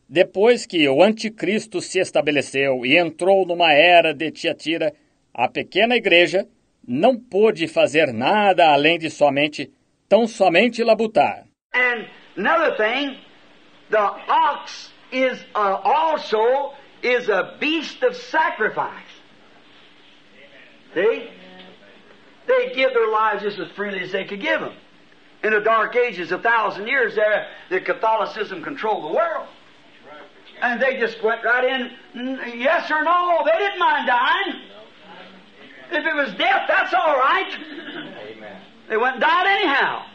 depois 0.10 0.66
que 0.66 0.90
o 0.90 1.04
anticristo 1.04 1.80
se 1.80 2.00
estabeleceu 2.00 2.84
e 2.84 2.98
entrou 2.98 3.46
numa 3.46 3.72
era 3.72 4.12
de 4.12 4.32
Tiatira, 4.32 4.92
a 5.32 5.48
pequena 5.48 5.96
igreja 5.96 6.48
não 6.88 7.16
pôde 7.16 7.68
fazer 7.68 8.12
nada 8.12 8.74
além 8.74 8.98
de 8.98 9.10
somente, 9.12 9.72
tão 10.10 10.26
somente 10.26 10.84
labutar. 10.84 11.46
And 11.76 12.08
another 12.36 12.76
thing, 12.76 13.20
the 13.92 14.00
ox 14.00 14.92
is 15.12 15.40
uh, 15.56 15.80
also 15.84 16.74
is 17.04 17.30
a 17.30 17.58
beast 17.60 18.04
of 18.04 18.16
sacrifice. 18.16 18.94
See? 20.94 21.30
They 22.48 22.74
give 22.76 22.94
their 22.94 23.10
lives 23.10 23.44
just 23.44 23.60
as 23.60 23.70
freely 23.72 24.02
as 24.02 24.12
they 24.12 24.26
could 24.26 24.42
give 24.42 24.60
them. 24.60 24.74
In 25.44 25.54
the 25.54 25.60
dark 25.60 25.96
ages, 25.96 26.32
a 26.32 26.38
thousand 26.38 26.88
years 26.88 27.16
there, 27.16 27.48
the 27.70 27.82
Catholicism 27.82 28.64
controlled 28.64 29.06
the 29.06 29.16
world. 29.16 29.48
And 30.62 30.80
they 30.80 31.00
just 31.00 31.24
went 31.24 31.44
right 31.44 31.64
in, 31.64 32.38
yes 32.60 32.92
or 32.92 33.04
no. 33.04 33.42
They 33.46 33.58
didn't 33.58 33.80
mind 33.80 34.08
dying. 34.08 34.62
If 35.92 36.06
it 36.06 36.16
was 36.16 36.34
death, 36.36 36.66
that's 36.68 36.94
all 36.94 37.18
right. 37.18 37.52
Amen. 38.32 38.62
They 38.88 38.98
went 38.98 39.16
and 39.16 39.22
died 39.22 39.48
anyhow. 39.48 40.06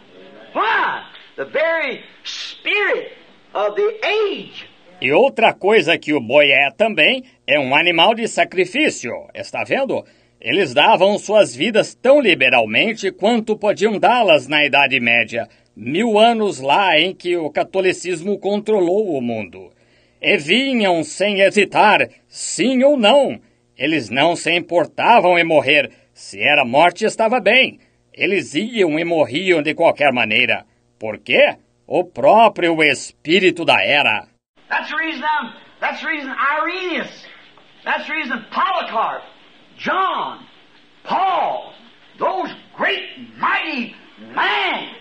Why? 0.52 1.04
The 1.36 1.46
very 1.46 2.04
spirit 2.24 3.12
of 3.54 3.74
the 3.74 4.06
age. 4.06 4.66
E 4.98 5.12
outra 5.12 5.52
coisa 5.52 5.98
que 5.98 6.14
o 6.14 6.20
boi 6.20 6.50
é 6.50 6.70
também 6.70 7.22
é 7.46 7.60
um 7.60 7.74
animal 7.74 8.14
de 8.14 8.26
sacrifício. 8.26 9.12
Está 9.34 9.62
vendo? 9.62 10.02
Eles 10.40 10.72
davam 10.72 11.18
suas 11.18 11.54
vidas 11.54 11.94
tão 11.94 12.18
liberalmente 12.18 13.10
quanto 13.10 13.58
podiam 13.58 13.98
dá-las 13.98 14.48
na 14.48 14.64
Idade 14.64 14.98
Média, 14.98 15.48
mil 15.76 16.18
anos 16.18 16.60
lá 16.60 16.98
em 16.98 17.14
que 17.14 17.36
o 17.36 17.50
catolicismo 17.50 18.38
controlou 18.38 19.14
o 19.14 19.20
mundo. 19.20 19.70
E 20.20 20.38
vinham 20.38 21.04
sem 21.04 21.40
hesitar, 21.40 22.08
sim 22.26 22.82
ou 22.82 22.96
não. 22.96 23.38
Eles 23.76 24.08
não 24.08 24.34
se 24.34 24.50
importavam 24.50 25.38
em 25.38 25.44
morrer. 25.44 25.90
Se 26.14 26.40
era 26.40 26.64
morte, 26.64 27.04
estava 27.04 27.38
bem. 27.38 27.78
Eles 28.14 28.54
iam 28.54 28.98
e 28.98 29.04
morriam 29.04 29.60
de 29.60 29.74
qualquer 29.74 30.10
maneira. 30.10 30.64
Por 30.98 31.18
quê? 31.18 31.56
O 31.86 32.02
próprio 32.02 32.82
espírito 32.82 33.62
da 33.62 33.84
era. 33.84 34.35
That's 34.68 34.90
the 34.90 34.96
reason 34.96 35.22
I'm, 35.24 35.52
that's 35.80 36.00
the 36.02 36.08
reason 36.08 36.30
Irenaeus, 36.30 37.10
that's 37.84 38.06
the 38.06 38.12
reason 38.14 38.44
Polycarp, 38.50 39.22
John, 39.78 40.44
Paul, 41.04 41.72
those 42.18 42.50
great 42.76 43.04
mighty 43.38 43.94
men 44.34 44.96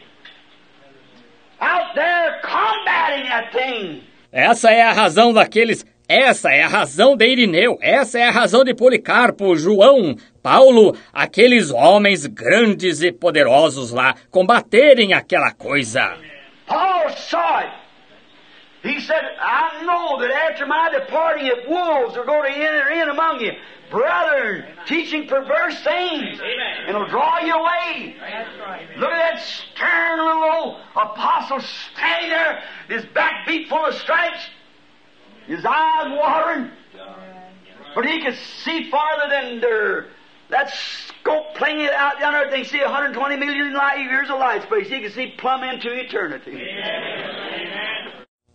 out 1.59 1.95
there 1.95 2.41
combating 2.43 3.29
that 3.29 3.51
thing. 3.51 4.03
Essa 4.31 4.69
é 4.69 4.81
a 4.81 4.91
razão 4.91 5.33
daqueles. 5.33 5.85
Essa 6.07 6.51
é 6.51 6.61
a 6.61 6.67
razão 6.67 7.17
de 7.17 7.25
Irineu. 7.25 7.79
Essa 7.81 8.19
é 8.19 8.27
a 8.27 8.31
razão 8.31 8.63
de 8.63 8.75
Policarpo, 8.75 9.55
João, 9.55 10.15
Paulo, 10.43 10.95
aqueles 11.11 11.71
homens 11.71 12.27
grandes 12.27 13.01
e 13.01 13.11
poderosos 13.11 13.91
lá 13.91 14.13
combaterem 14.29 15.13
aquela 15.13 15.51
coisa. 15.51 16.15
Paul 16.67 17.09
saw 17.09 17.57
it. 17.57 17.84
He 18.85 18.99
said, 19.01 19.23
I 19.41 19.83
know 19.83 20.21
that 20.21 20.31
after 20.31 20.67
my 20.67 20.91
departing, 20.91 21.47
if 21.47 21.67
wolves 21.67 22.15
are 22.17 22.23
going 22.23 22.53
to 22.53 22.55
enter 22.55 22.91
in 22.91 23.09
among 23.09 23.39
you, 23.39 23.51
brethren, 23.89 24.63
teaching 24.85 25.27
perverse 25.27 25.83
things, 25.83 26.39
and 26.39 26.89
it'll 26.89 27.07
draw 27.07 27.39
you 27.39 27.55
away. 27.55 28.15
Look 28.97 29.11
at 29.11 29.33
that 29.33 29.41
stern 29.41 30.19
little 30.19 30.43
old 30.43 30.81
apostle 30.95 31.61
standing 31.61 32.29
there, 32.29 32.63
his 32.87 33.05
back 33.05 33.47
beat 33.47 33.69
full 33.69 33.83
of 33.87 33.95
stripes, 33.95 34.49
his 35.47 35.65
eyes 35.65 36.19
watering, 36.19 36.69
but 37.95 38.05
he 38.05 38.21
could 38.23 38.35
see 38.35 38.91
farther 38.91 39.29
than 39.31 39.61
their, 39.61 40.07
that 40.51 40.71
scope 40.71 41.55
playing 41.55 41.79
it 41.79 41.93
out 41.93 42.19
yonder. 42.19 42.51
They 42.51 42.63
see 42.63 42.81
120 42.81 43.35
million 43.37 43.73
light 43.73 43.99
years 43.99 44.29
of 44.29 44.37
light 44.37 44.61
space. 44.61 44.87
He 44.89 45.01
could 45.01 45.13
see 45.13 45.33
plumb 45.39 45.63
into 45.63 45.91
eternity. 45.91 46.61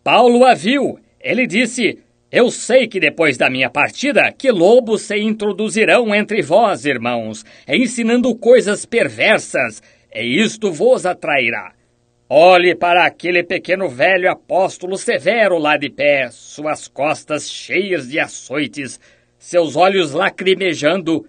Paulo 0.03 0.45
a 0.45 0.55
viu. 0.55 0.99
Ele 1.21 1.47
disse: 1.47 1.99
Eu 2.31 2.51
sei 2.51 2.87
que 2.87 2.99
depois 2.99 3.37
da 3.37 3.51
minha 3.51 3.69
partida, 3.69 4.33
que 4.33 4.51
lobos 4.51 5.03
se 5.03 5.19
introduzirão 5.19 6.15
entre 6.15 6.43
vós, 6.43 6.85
irmãos, 6.85 7.45
ensinando 7.69 8.35
coisas 8.35 8.87
perversas, 8.87 9.83
e 10.15 10.43
isto 10.43 10.73
vos 10.73 11.05
atrairá. 11.05 11.73
Olhe 12.33 12.77
para 12.77 13.05
aquele 13.05 13.43
pequeno 13.43 13.89
velho 13.89 14.31
apóstolo 14.31 14.97
severo 14.97 15.59
lá 15.59 15.77
de 15.77 15.91
pé, 15.91 16.29
suas 16.31 16.87
costas 16.87 17.51
cheias 17.51 18.09
de 18.09 18.21
açoites, 18.21 19.01
seus 19.37 19.75
olhos 19.75 20.13
lacrimejando, 20.13 21.27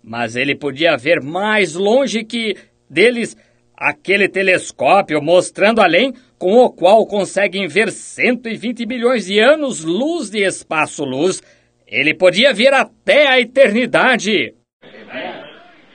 mas 0.00 0.36
ele 0.36 0.54
podia 0.54 0.96
ver 0.96 1.20
mais 1.20 1.74
longe 1.74 2.22
que 2.24 2.56
deles 2.88 3.36
aquele 3.76 4.28
telescópio 4.28 5.20
mostrando 5.22 5.80
além 5.80 6.12
com 6.38 6.58
o 6.58 6.70
qual 6.70 7.06
conseguem 7.06 7.66
ver 7.66 7.90
120 7.90 8.86
milhões 8.86 9.26
de 9.26 9.38
anos-luz 9.40 10.30
de 10.30 10.44
espaço-luz. 10.44 11.42
Ele 11.86 12.14
podia 12.14 12.52
ver 12.52 12.72
até 12.72 13.26
a 13.26 13.40
eternidade. 13.40 14.54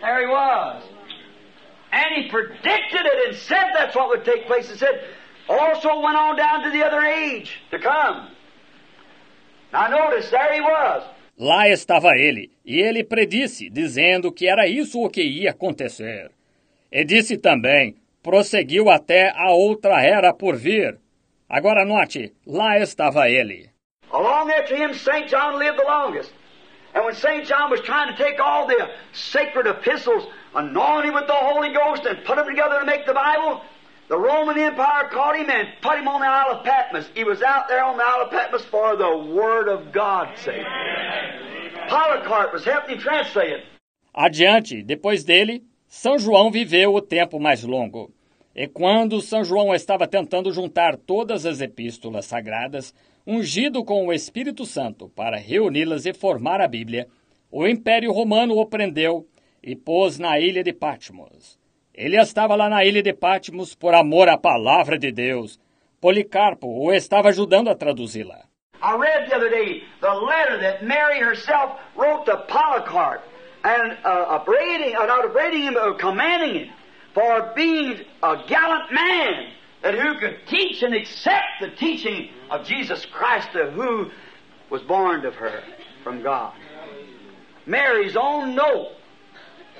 There 0.01 0.21
he 0.21 0.27
was. 0.27 0.83
And 1.91 2.15
he 2.15 2.29
predicted 2.29 3.05
it 3.05 3.29
and 3.29 3.35
said 3.35 3.73
that's 3.73 3.95
what 3.95 4.09
would 4.09 4.23
take 4.23 4.45
place. 4.45 4.69
And 4.71 4.77
said, 4.77 5.01
also 5.49 5.89
went 6.01 6.15
on 6.15 6.35
down 6.35 6.63
to 6.63 6.71
the 6.71 6.83
other 6.83 7.01
age 7.01 7.61
to 7.71 7.79
come. 7.79 8.29
Now 9.73 9.87
notice, 9.89 10.29
there 10.29 10.53
he 10.53 10.61
was. 10.61 11.03
Lá 11.37 11.69
estava 11.69 12.09
ele, 12.17 12.51
e 12.65 12.81
ele 12.81 13.03
predisse, 13.03 13.69
dizendo 13.69 14.31
que 14.31 14.47
era 14.47 14.67
isso 14.67 15.01
o 15.01 15.09
que 15.09 15.23
ia 15.23 15.51
acontecer. 15.51 16.29
E 16.91 17.05
disse 17.05 17.37
também, 17.37 17.95
prosseguiu 18.23 18.89
até 18.89 19.31
a 19.35 19.51
outra 19.51 20.01
era 20.01 20.33
por 20.33 20.55
vir. 20.55 20.97
Agora 21.47 21.85
note, 21.85 22.33
lá 22.45 22.77
estava 22.79 23.29
ele. 23.29 23.69
Along 24.11 24.49
after 24.51 24.75
him, 24.75 24.93
St. 24.93 25.27
John 25.27 25.57
lived 25.57 25.77
the 25.77 25.85
longest. 25.85 26.33
And 26.95 27.05
when 27.05 27.13
St. 27.13 27.45
John 27.45 27.69
was 27.69 27.81
trying 27.81 28.15
to 28.15 28.17
take 28.17 28.39
all 28.39 28.65
the 28.65 28.89
sacred 29.13 29.67
epistles, 29.67 30.27
anoint 30.55 31.05
him 31.05 31.13
with 31.13 31.27
the 31.27 31.33
Holy 31.33 31.71
Ghost, 31.71 32.05
and 32.05 32.23
put 32.25 32.37
them 32.37 32.47
together 32.47 32.79
to 32.79 32.85
make 32.85 33.05
the 33.05 33.13
Bible, 33.13 33.61
the 34.07 34.17
Roman 34.17 34.57
Empire 34.57 35.07
caught 35.11 35.37
him 35.37 35.49
and 35.49 35.67
put 35.83 35.99
him 35.99 36.07
on 36.07 36.21
the 36.21 36.27
Isle 36.27 36.57
of 36.57 36.65
Patmos. 36.65 37.07
He 37.13 37.23
was 37.23 37.43
out 37.43 37.67
there 37.67 37.83
on 37.83 37.97
the 37.97 38.03
Isle 38.03 38.25
of 38.25 38.31
Patmos 38.31 38.65
for 38.65 38.95
the 38.95 39.17
Word 39.35 39.69
of 39.69 39.91
God's 39.91 40.41
sake. 40.41 40.65
Polycarp 41.87 42.51
was 42.51 42.65
helping 42.65 42.95
him 42.95 42.99
translate 42.99 43.51
it. 43.51 43.65
Adiante, 44.15 44.81
depois 44.83 45.23
dele, 45.23 45.61
São 45.89 46.19
João 46.19 46.51
viveu 46.51 46.93
o 46.93 47.01
tempo 47.01 47.39
mais 47.39 47.63
longo. 47.63 48.13
E 48.55 48.67
quando 48.67 49.19
São 49.21 49.43
João 49.43 49.73
estava 49.73 50.07
tentando 50.07 50.51
juntar 50.51 50.95
todas 50.95 51.47
as 51.47 51.61
epístolas 51.61 52.27
sagradas, 52.27 52.93
ungido 53.25 53.83
com 53.83 54.05
o 54.05 54.13
Espírito 54.13 54.67
Santo 54.67 55.09
para 55.09 55.37
reuni-las 55.37 56.05
e 56.05 56.13
formar 56.13 56.61
a 56.61 56.67
Bíblia, 56.67 57.07
o 57.51 57.67
Império 57.67 58.11
Romano 58.11 58.55
o 58.55 58.65
prendeu 58.67 59.25
e 59.63 59.75
pôs 59.75 60.19
na 60.19 60.39
ilha 60.39 60.63
de 60.63 60.71
Patmos. 60.71 61.57
Ele 61.91 62.17
estava 62.17 62.55
lá 62.55 62.69
na 62.69 62.85
ilha 62.85 63.01
de 63.01 63.11
Patmos 63.11 63.73
por 63.73 63.95
amor 63.95 64.29
à 64.29 64.37
palavra 64.37 64.97
de 64.97 65.11
Deus, 65.11 65.59
Policarpo 65.99 66.67
o 66.67 66.93
estava 66.93 67.29
ajudando 67.29 67.67
a 67.67 67.75
traduzi-la. 67.75 68.45
I 68.81 68.95
read 68.95 69.27
the 69.27 69.35
other 69.35 69.49
day 69.49 69.83
the 70.01 70.13
letter 70.13 70.59
that 70.61 70.85
Mary 70.85 71.19
herself 71.19 71.79
wrote 71.97 72.25
to 72.25 72.37
Polycarp 72.47 73.23
and 73.63 73.97
uh, 74.03 74.07
upbraiding, 74.07 74.95
uh, 74.95 75.05
not 75.05 75.25
upbraiding 75.25 75.63
him, 75.63 75.73
but 75.73 75.99
commanding 75.99 76.65
him 76.65 76.69
for 77.13 77.51
being 77.55 77.99
a 78.23 78.37
gallant 78.47 78.91
man 78.91 79.51
that 79.81 79.95
who 79.95 80.19
could 80.19 80.37
teach 80.47 80.83
and 80.83 80.93
accept 80.93 81.59
the 81.61 81.69
teaching 81.69 82.29
of 82.49 82.65
Jesus 82.65 83.05
Christ, 83.05 83.49
uh, 83.55 83.69
who 83.71 84.09
was 84.69 84.81
born 84.83 85.25
of 85.25 85.35
her 85.35 85.63
from 86.03 86.21
God. 86.21 86.53
Mary's 87.65 88.15
own 88.15 88.55
note 88.55 88.93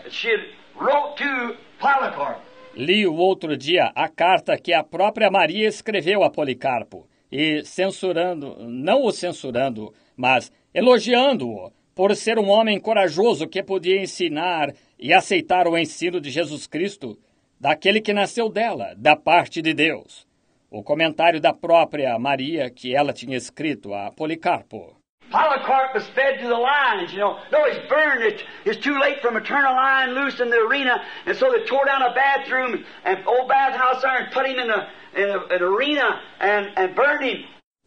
that 0.04 0.14
she 0.14 0.36
wrote 0.80 1.18
to 1.18 1.56
Polycarp. 1.80 2.40
Li 2.76 3.06
o 3.06 3.14
outro 3.14 3.58
dia 3.58 3.92
a 3.96 4.08
carta 4.08 4.58
que 4.58 4.74
a 4.74 4.84
própria 4.84 5.30
Maria 5.32 5.68
escreveu 5.68 6.24
a 6.24 6.30
Policarpo 6.30 7.08
e 7.32 7.64
censurando, 7.66 8.58
não 8.60 9.04
o 9.04 9.12
censurando, 9.12 9.94
mas 10.16 10.52
elogiando-o 10.74 11.72
por 12.00 12.16
ser 12.16 12.40
um 12.40 12.50
homem 12.50 12.80
corajoso 12.80 13.46
que 13.46 13.62
podia 13.62 14.02
ensinar 14.02 14.72
e 14.98 15.14
aceitar 15.14 15.68
o 15.68 15.78
ensino 15.78 16.22
de 16.22 16.30
Jesus 16.30 16.66
Cristo, 16.66 17.18
daquele 17.60 18.00
que 18.00 18.14
nasceu 18.14 18.48
dela, 18.48 18.94
da 18.96 19.18
parte 19.18 19.62
de 19.62 19.74
Deus. 19.74 20.26
O 20.72 20.82
comentário 20.82 21.42
da 21.42 21.52
própria 21.52 22.18
Maria 22.18 22.70
que 22.70 22.96
ela 22.96 23.12
tinha 23.12 23.36
escrito 23.36 23.94
a 23.94 24.14
Policarpo. 24.14 24.96
Polycarp 25.30 25.94
was 25.94 26.08
fed 26.12 26.40
to 26.40 26.48
the 26.48 26.58
lions, 26.58 27.12
you 27.12 27.20
know. 27.20 27.38
No, 27.52 27.66
he's 27.66 27.86
burned. 27.90 28.24
It's, 28.24 28.44
it's 28.64 28.82
too 28.82 28.98
late 28.98 29.22
turn 29.22 29.66
a 29.66 29.74
lion 29.74 30.16
loose 30.16 30.40
in 30.40 30.50
the 30.50 30.56
arena, 30.56 31.04
and 31.26 31.36
so 31.36 31.52
they 31.52 31.66
tore 31.66 31.86
down 31.86 32.02
a 32.02 32.14
bathroom 32.16 32.82
and 33.04 33.20
old 33.28 33.50
bathhouse 33.50 34.02
there 34.02 34.24
and 34.24 34.32
put 34.32 34.46
him 34.46 34.58
in 34.58 34.70
the 34.70 34.88
in 35.22 35.62
arena 35.62 36.22
and, 36.40 36.72
and 36.78 36.96
burned 36.96 37.26
him. 37.26 37.44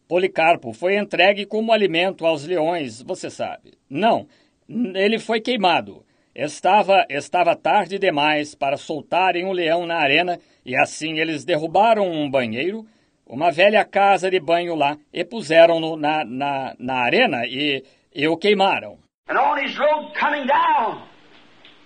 Policarpo 0.07 0.73
foi 0.73 0.97
entregue 0.97 1.45
como 1.45 1.71
alimento 1.71 2.25
aos 2.25 2.45
leões, 2.45 3.01
você 3.01 3.29
sabe. 3.29 3.73
Não, 3.89 4.27
ele 4.69 5.19
foi 5.19 5.39
queimado. 5.39 6.05
Estava, 6.35 7.05
estava 7.09 7.55
tarde 7.55 7.99
demais 7.99 8.55
para 8.55 8.75
soltarem 8.75 9.45
um 9.45 9.51
leão 9.51 9.85
na 9.85 9.97
arena 9.97 10.39
e 10.65 10.75
assim 10.75 11.19
eles 11.19 11.45
derrubaram 11.45 12.11
um 12.11 12.29
banheiro, 12.29 12.85
uma 13.25 13.51
velha 13.51 13.85
casa 13.85 14.31
de 14.31 14.39
banho 14.39 14.75
lá 14.75 14.97
e 15.13 15.23
puseram-no 15.23 15.95
na, 15.95 16.25
na, 16.25 16.75
na 16.79 16.95
arena 17.03 17.45
e, 17.45 17.83
e 18.13 18.27
o 18.27 18.35
queimaram. 18.35 18.97
And 19.29 19.37
on 19.37 19.57
his 19.57 19.77
road 19.77 20.13
coming 20.19 20.45
down, 20.47 21.03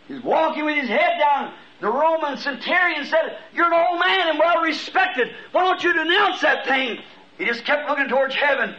he's 0.09 0.23
walking 0.23 0.63
with 0.63 0.79
his 0.79 0.89
head 0.89 1.19
down. 1.19 1.53
The 1.79 1.87
Roman 1.87 2.37
centurion 2.37 3.05
said, 3.05 3.37
You're 3.53 3.67
an 3.67 3.73
old 3.73 3.99
man 3.99 4.29
and 4.29 4.39
well 4.39 4.63
respected. 4.63 5.27
Why 5.51 5.61
don't 5.61 5.83
you 5.83 5.93
denounce 5.93 6.41
that 6.41 6.65
thing? 6.65 7.03
He 7.39 7.45
just 7.45 7.63
kept 7.63 7.87
looking 7.87 8.07
towards 8.07 8.35
heaven. 8.35 8.75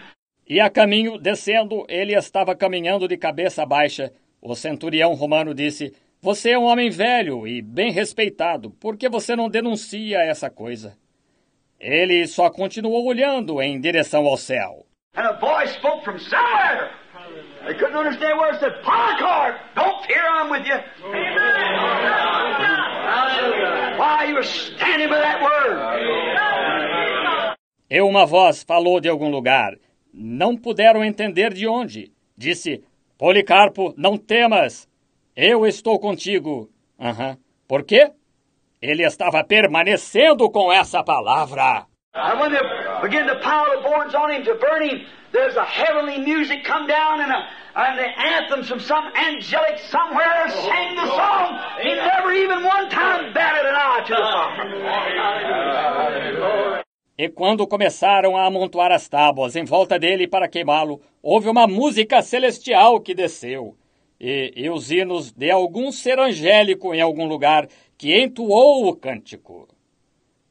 E 0.46 0.60
a 0.60 0.70
caminho, 0.70 1.18
descendo, 1.18 1.84
ele 1.88 2.14
estava 2.14 2.56
caminhando 2.56 3.06
de 3.06 3.16
cabeça 3.16 3.66
baixa. 3.66 4.12
O 4.40 4.54
centurião 4.54 5.14
romano 5.14 5.54
disse: 5.54 5.94
Você 6.22 6.50
é 6.50 6.58
um 6.58 6.64
homem 6.64 6.90
velho 6.90 7.46
e 7.46 7.60
bem 7.62 7.92
respeitado, 7.92 8.70
por 8.70 8.96
que 8.96 9.08
você 9.08 9.36
não 9.36 9.48
denuncia 9.48 10.18
essa 10.18 10.50
coisa? 10.50 10.96
Ele 11.78 12.26
só 12.26 12.50
continuou 12.50 13.06
olhando 13.06 13.62
em 13.62 13.80
direção 13.80 14.26
ao 14.26 14.36
céu. 14.36 14.84
And 15.14 15.26
a 15.26 15.32
voice 15.38 15.74
spoke 15.74 16.04
from 16.04 16.18
somewhere. 16.18 16.90
They 17.66 17.74
couldn't 17.74 17.96
understand 17.96 18.38
where 18.38 18.52
it 18.52 18.60
said, 18.60 18.72
Polycarp, 18.82 19.56
don't 19.74 20.04
fear, 20.06 20.22
I'm 20.22 20.50
with 20.50 20.66
you. 20.66 20.78
Why, 23.98 24.26
you 24.28 24.34
were 24.34 24.42
standing 24.42 25.08
by 25.08 25.18
that 25.18 25.42
word. 25.42 26.57
E 27.90 28.00
uma 28.02 28.26
voz 28.26 28.62
falou 28.62 29.00
de 29.00 29.08
algum 29.08 29.30
lugar. 29.30 29.74
Não 30.12 30.56
puderam 30.56 31.04
entender 31.04 31.54
de 31.54 31.66
onde. 31.66 32.12
Disse: 32.36 32.84
Policarpo, 33.16 33.94
não 33.96 34.18
temas. 34.18 34.88
Eu 35.34 35.66
estou 35.66 35.98
contigo. 35.98 36.68
Aham. 37.00 37.38
Por 37.66 37.84
quê? 37.84 38.10
Ele 38.80 39.04
estava 39.04 39.42
permanecendo 39.44 40.50
com 40.50 40.72
essa 40.72 41.02
palavra. 41.02 41.86
And 42.14 42.40
when 42.40 42.50
they 42.50 42.60
begin 43.02 43.26
to 43.26 43.38
pile 43.40 43.66
the 43.76 43.82
boards 43.82 44.14
on 44.14 44.30
him 44.30 44.42
to 44.44 44.54
burn 44.54 44.82
him, 44.82 45.06
there's 45.32 45.56
a 45.56 45.64
heavenly 45.64 46.18
music 46.18 46.64
come 46.64 46.86
down 46.86 47.20
and, 47.20 47.30
a, 47.30 47.46
and 47.76 47.98
the 47.98 48.08
anthems 48.18 48.68
from 48.68 48.80
some 48.80 49.12
angelic 49.14 49.78
somewhere 49.90 50.48
sang 50.48 50.96
the 50.96 51.06
song. 51.06 51.60
He 51.82 51.94
never 51.94 52.32
even 52.32 52.64
one 52.64 52.88
time 52.90 53.32
batted 53.34 53.66
an 53.66 53.74
eye 53.76 54.02
to 54.06 54.14
the 54.14 54.22
fire. 56.74 56.82
E 57.18 57.28
quando 57.28 57.66
começaram 57.66 58.36
a 58.36 58.46
amontoar 58.46 58.92
as 58.92 59.08
tábuas 59.08 59.56
em 59.56 59.64
volta 59.64 59.98
dele 59.98 60.28
para 60.28 60.46
queimá-lo, 60.46 61.00
houve 61.20 61.48
uma 61.48 61.66
música 61.66 62.22
celestial 62.22 63.00
que 63.00 63.12
desceu. 63.12 63.74
E, 64.20 64.52
e 64.54 64.70
os 64.70 64.92
hinos 64.92 65.32
de 65.32 65.50
algum 65.50 65.90
ser 65.90 66.20
angélico 66.20 66.94
em 66.94 67.00
algum 67.00 67.26
lugar 67.26 67.66
que 67.98 68.16
entoou 68.16 68.86
o 68.86 68.94
cântico. 68.94 69.66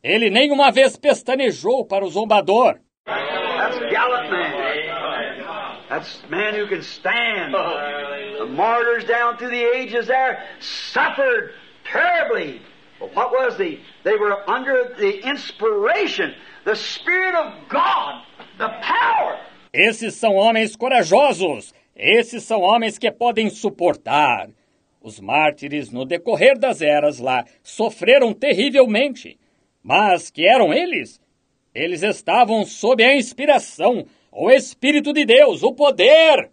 Ele 0.03 0.29
nem 0.29 0.51
uma 0.51 0.69
vez 0.69 0.97
pestanejou 0.97 1.85
para 1.85 2.03
o 2.03 2.09
zombador. 2.09 2.79
That's 3.05 3.79
gallant 3.89 4.29
man. 4.29 5.87
That's 5.87 6.21
man 6.29 6.53
who 6.53 6.67
can 6.67 6.81
stand. 6.81 7.53
The 7.53 8.45
martyrs 8.45 9.05
down 9.05 9.37
through 9.37 9.51
the 9.51 9.63
ages 9.63 10.07
there 10.07 10.43
suffered 10.59 11.53
terribly. 11.85 12.61
But 12.99 13.15
what 13.15 13.31
was 13.31 13.57
the? 13.57 13.79
They 14.03 14.15
were 14.15 14.37
under 14.49 14.93
the 14.97 15.27
inspiration, 15.27 16.33
the 16.65 16.75
Spirit 16.75 17.35
of 17.35 17.53
God, 17.69 18.23
the 18.57 18.69
power. 18.81 19.39
Esses 19.73 20.15
são 20.15 20.35
homens 20.35 20.75
corajosos. 20.75 21.73
Esses 21.95 22.43
são 22.43 22.61
homens 22.61 22.97
que 22.97 23.11
podem 23.11 23.49
suportar. 23.49 24.49
Os 25.01 25.19
mártires, 25.19 25.91
no 25.91 26.05
decorrer 26.05 26.57
das 26.57 26.81
eras 26.81 27.19
lá, 27.19 27.45
sofreram 27.63 28.33
terrivelmente. 28.33 29.39
Mas 29.83 30.29
que 30.29 30.47
eram 30.47 30.73
eles? 30.73 31.21
Eles 31.73 32.03
estavam 32.03 32.65
sob 32.65 33.03
a 33.03 33.15
inspiração, 33.15 34.05
o 34.31 34.49
Espírito 34.49 35.13
de 35.13 35.25
Deus, 35.25 35.63
o 35.63 35.73
poder. 35.73 36.49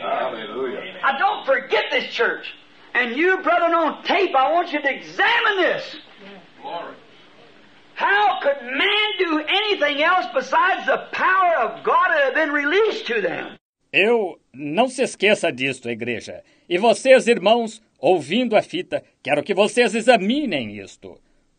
Hallelujah. 0.00 1.00
Now 1.02 1.18
don't 1.18 1.44
forget 1.44 1.90
this 1.90 2.12
church. 2.14 2.54
And 2.94 3.16
you, 3.16 3.42
brethren, 3.42 3.74
on 3.74 4.02
tape, 4.04 4.34
I 4.34 4.52
want 4.52 4.72
you 4.72 4.80
to 4.80 4.90
examine 4.90 5.56
this. 5.62 5.96
Glory. 6.62 6.94
How 7.94 8.38
could 8.40 8.62
man 8.62 9.08
do 9.18 9.40
anything 9.40 10.02
else 10.02 10.26
besides 10.32 10.86
the 10.86 10.98
power 11.12 11.56
of 11.64 11.84
God 11.84 12.08
that 12.10 12.24
had 12.26 12.34
been 12.34 12.52
released 12.52 13.06
to 13.08 13.20
them? 13.20 13.56
Eu 13.92 14.38
não 14.52 14.88
se 14.88 15.02
esqueça 15.02 15.50
disto, 15.50 15.88
igreja. 15.88 16.42
E 16.68 16.78
vocês, 16.78 17.26
irmãos, 17.26 17.82
ouvindo 17.98 18.56
a 18.56 18.62
fita, 18.62 19.02
quero 19.22 19.42
que 19.42 19.54
vocês 19.54 19.94
examinem 19.94 20.76
isto. 20.76 21.18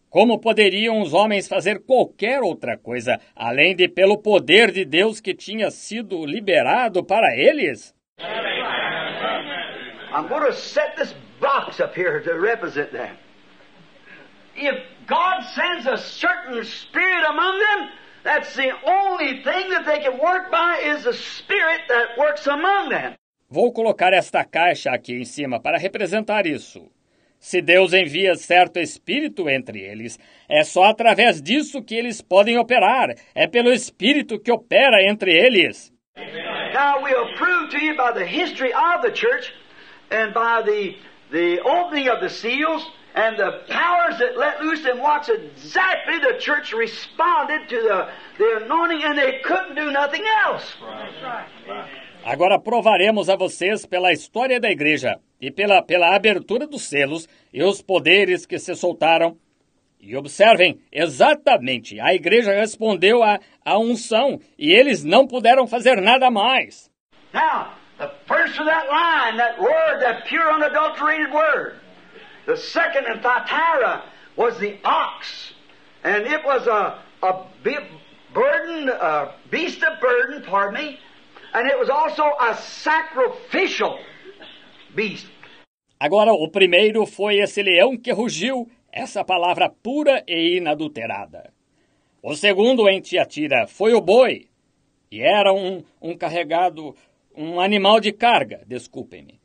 Como 0.09 0.39
poderiam 0.39 1.01
os 1.01 1.13
homens 1.13 1.47
fazer 1.47 1.83
qualquer 1.85 2.41
outra 2.41 2.77
coisa 2.77 3.19
além 3.35 3.75
de 3.75 3.87
pelo 3.87 4.17
poder 4.17 4.71
de 4.71 4.85
Deus 4.85 5.19
que 5.19 5.33
tinha 5.33 5.69
sido 5.69 6.25
liberado 6.25 7.03
para 7.03 7.35
eles? 7.37 7.93
I'm 10.11 10.27
going 10.27 10.51
to 10.51 10.57
set 10.57 10.97
this 10.97 11.13
box 11.39 11.79
up 11.79 11.93
here 11.95 12.19
to 12.21 12.33
represent 12.33 12.91
that. 12.93 13.17
If 14.55 14.75
God 15.07 15.43
sends 15.53 15.85
a 15.85 15.97
certain 15.97 16.63
spirit 16.65 17.25
among 17.29 17.59
them, 17.59 17.89
that's 18.23 18.55
the 18.55 18.71
only 18.85 19.43
thing 19.43 19.69
that 19.69 19.85
they 19.85 19.99
can 19.99 20.19
work 20.19 20.51
by 20.51 20.81
is 20.83 21.03
the 21.03 21.13
spirit 21.13 21.81
that 21.87 22.17
works 22.17 22.47
among 22.47 22.89
them. 22.89 23.15
Vou 23.49 23.71
colocar 23.71 24.13
esta 24.13 24.43
caixa 24.43 24.91
aqui 24.91 25.13
em 25.13 25.25
cima 25.25 25.59
para 25.59 25.77
representar 25.77 26.45
isso. 26.45 26.91
Se 27.39 27.61
Deus 27.61 27.93
envia 27.93 28.35
certo 28.35 28.79
espírito 28.79 29.49
entre 29.49 29.79
eles, 29.79 30.19
é 30.49 30.63
só 30.63 30.83
através 30.83 31.41
disso 31.41 31.81
que 31.81 31.95
eles 31.95 32.21
podem 32.21 32.57
operar. 32.57 33.15
É 33.33 33.47
pelo 33.47 33.71
espírito 33.71 34.39
que 34.39 34.51
opera 34.51 34.97
entre 35.09 35.31
eles. 35.31 35.91
Now 36.73 37.01
we'll 37.01 37.33
prove 37.37 37.69
to 37.71 37.77
you 37.77 37.95
by 37.95 38.11
the 38.11 38.25
history 38.25 38.73
of 38.73 39.01
the 39.01 39.11
church 39.11 39.53
and 40.11 40.33
by 40.33 40.61
the, 40.65 40.95
the 41.31 41.59
opening 41.61 42.07
of 42.07 42.21
the 42.21 42.29
seals 42.29 42.85
and 43.15 43.37
the 43.37 43.63
powers 43.67 44.17
that 44.19 44.37
let 44.37 44.61
loose 44.61 44.85
and 44.85 44.99
watch 44.99 45.29
exactly 45.29 46.19
the 46.19 46.37
church 46.39 46.73
responded 46.73 47.67
to 47.69 47.81
the, 47.81 48.07
the 48.37 48.65
anointing 48.65 49.01
and 49.03 49.17
they 49.17 49.39
couldn't 49.43 49.75
do 49.75 49.91
nothing 49.91 50.23
else. 50.45 50.75
Agora 52.23 52.59
provaremos 52.59 53.29
a 53.29 53.35
vocês 53.35 53.85
pela 53.85 54.11
história 54.11 54.59
da 54.59 54.69
igreja 54.69 55.19
e 55.41 55.49
pela, 55.49 55.81
pela 55.81 56.15
abertura 56.15 56.67
dos 56.67 56.83
selos 56.83 57.27
e 57.53 57.63
os 57.63 57.81
poderes 57.81 58.45
que 58.45 58.59
se 58.59 58.75
soltaram. 58.75 59.37
E 60.01 60.15
observem, 60.15 60.79
exatamente, 60.91 61.99
a 61.99 62.13
igreja 62.13 62.53
respondeu 62.53 63.21
à, 63.21 63.39
à 63.65 63.77
unção 63.77 64.39
e 64.57 64.71
eles 64.71 65.03
não 65.03 65.27
puderam 65.27 65.67
fazer 65.67 65.99
nada 66.01 66.31
mais. 66.31 66.89
Now, 67.33 67.78
the 67.99 68.11
first 68.27 68.57
of 68.57 68.65
that 68.65 68.87
line, 68.89 69.37
that 69.37 69.59
word, 69.59 69.99
that 70.01 70.25
pure 70.25 70.51
unadulterated 70.51 71.31
word, 71.31 71.75
the 72.45 72.57
second 72.57 73.05
in 73.05 73.21
Thyatira 73.21 74.03
was 74.35 74.57
the 74.57 74.77
ox. 74.83 75.53
And 76.03 76.25
it 76.25 76.43
was 76.45 76.65
a, 76.65 76.97
a 77.21 77.45
burden, 78.33 78.89
uh, 78.89 79.33
beast 79.51 79.83
of 79.83 79.99
burden, 79.99 80.43
pardon 80.43 80.73
me, 80.81 80.99
and 81.53 81.67
it 81.67 81.77
was 81.77 81.89
also 81.89 82.23
a 82.39 82.55
sacrificial 82.55 83.99
beast. 84.95 85.27
Agora, 85.99 86.31
o 86.31 86.49
primeiro 86.49 87.05
foi 87.05 87.39
esse 87.39 87.61
leão 87.61 87.97
que 87.97 88.13
rugiu, 88.13 88.69
essa 88.91 89.25
palavra 89.25 89.69
pura 89.69 90.23
e 90.25 90.57
inadulterada. 90.57 91.51
O 92.23 92.33
segundo 92.33 92.87
em 92.87 93.01
Tiatira 93.01 93.67
foi 93.67 93.93
o 93.93 94.01
boi, 94.01 94.47
e 95.11 95.21
era 95.21 95.51
um, 95.53 95.83
um 96.01 96.17
carregado, 96.17 96.95
um 97.39 97.57
animal 97.61 98.01
de 98.01 98.11
carga, 98.11 98.59
desculpem-me. 98.67 99.39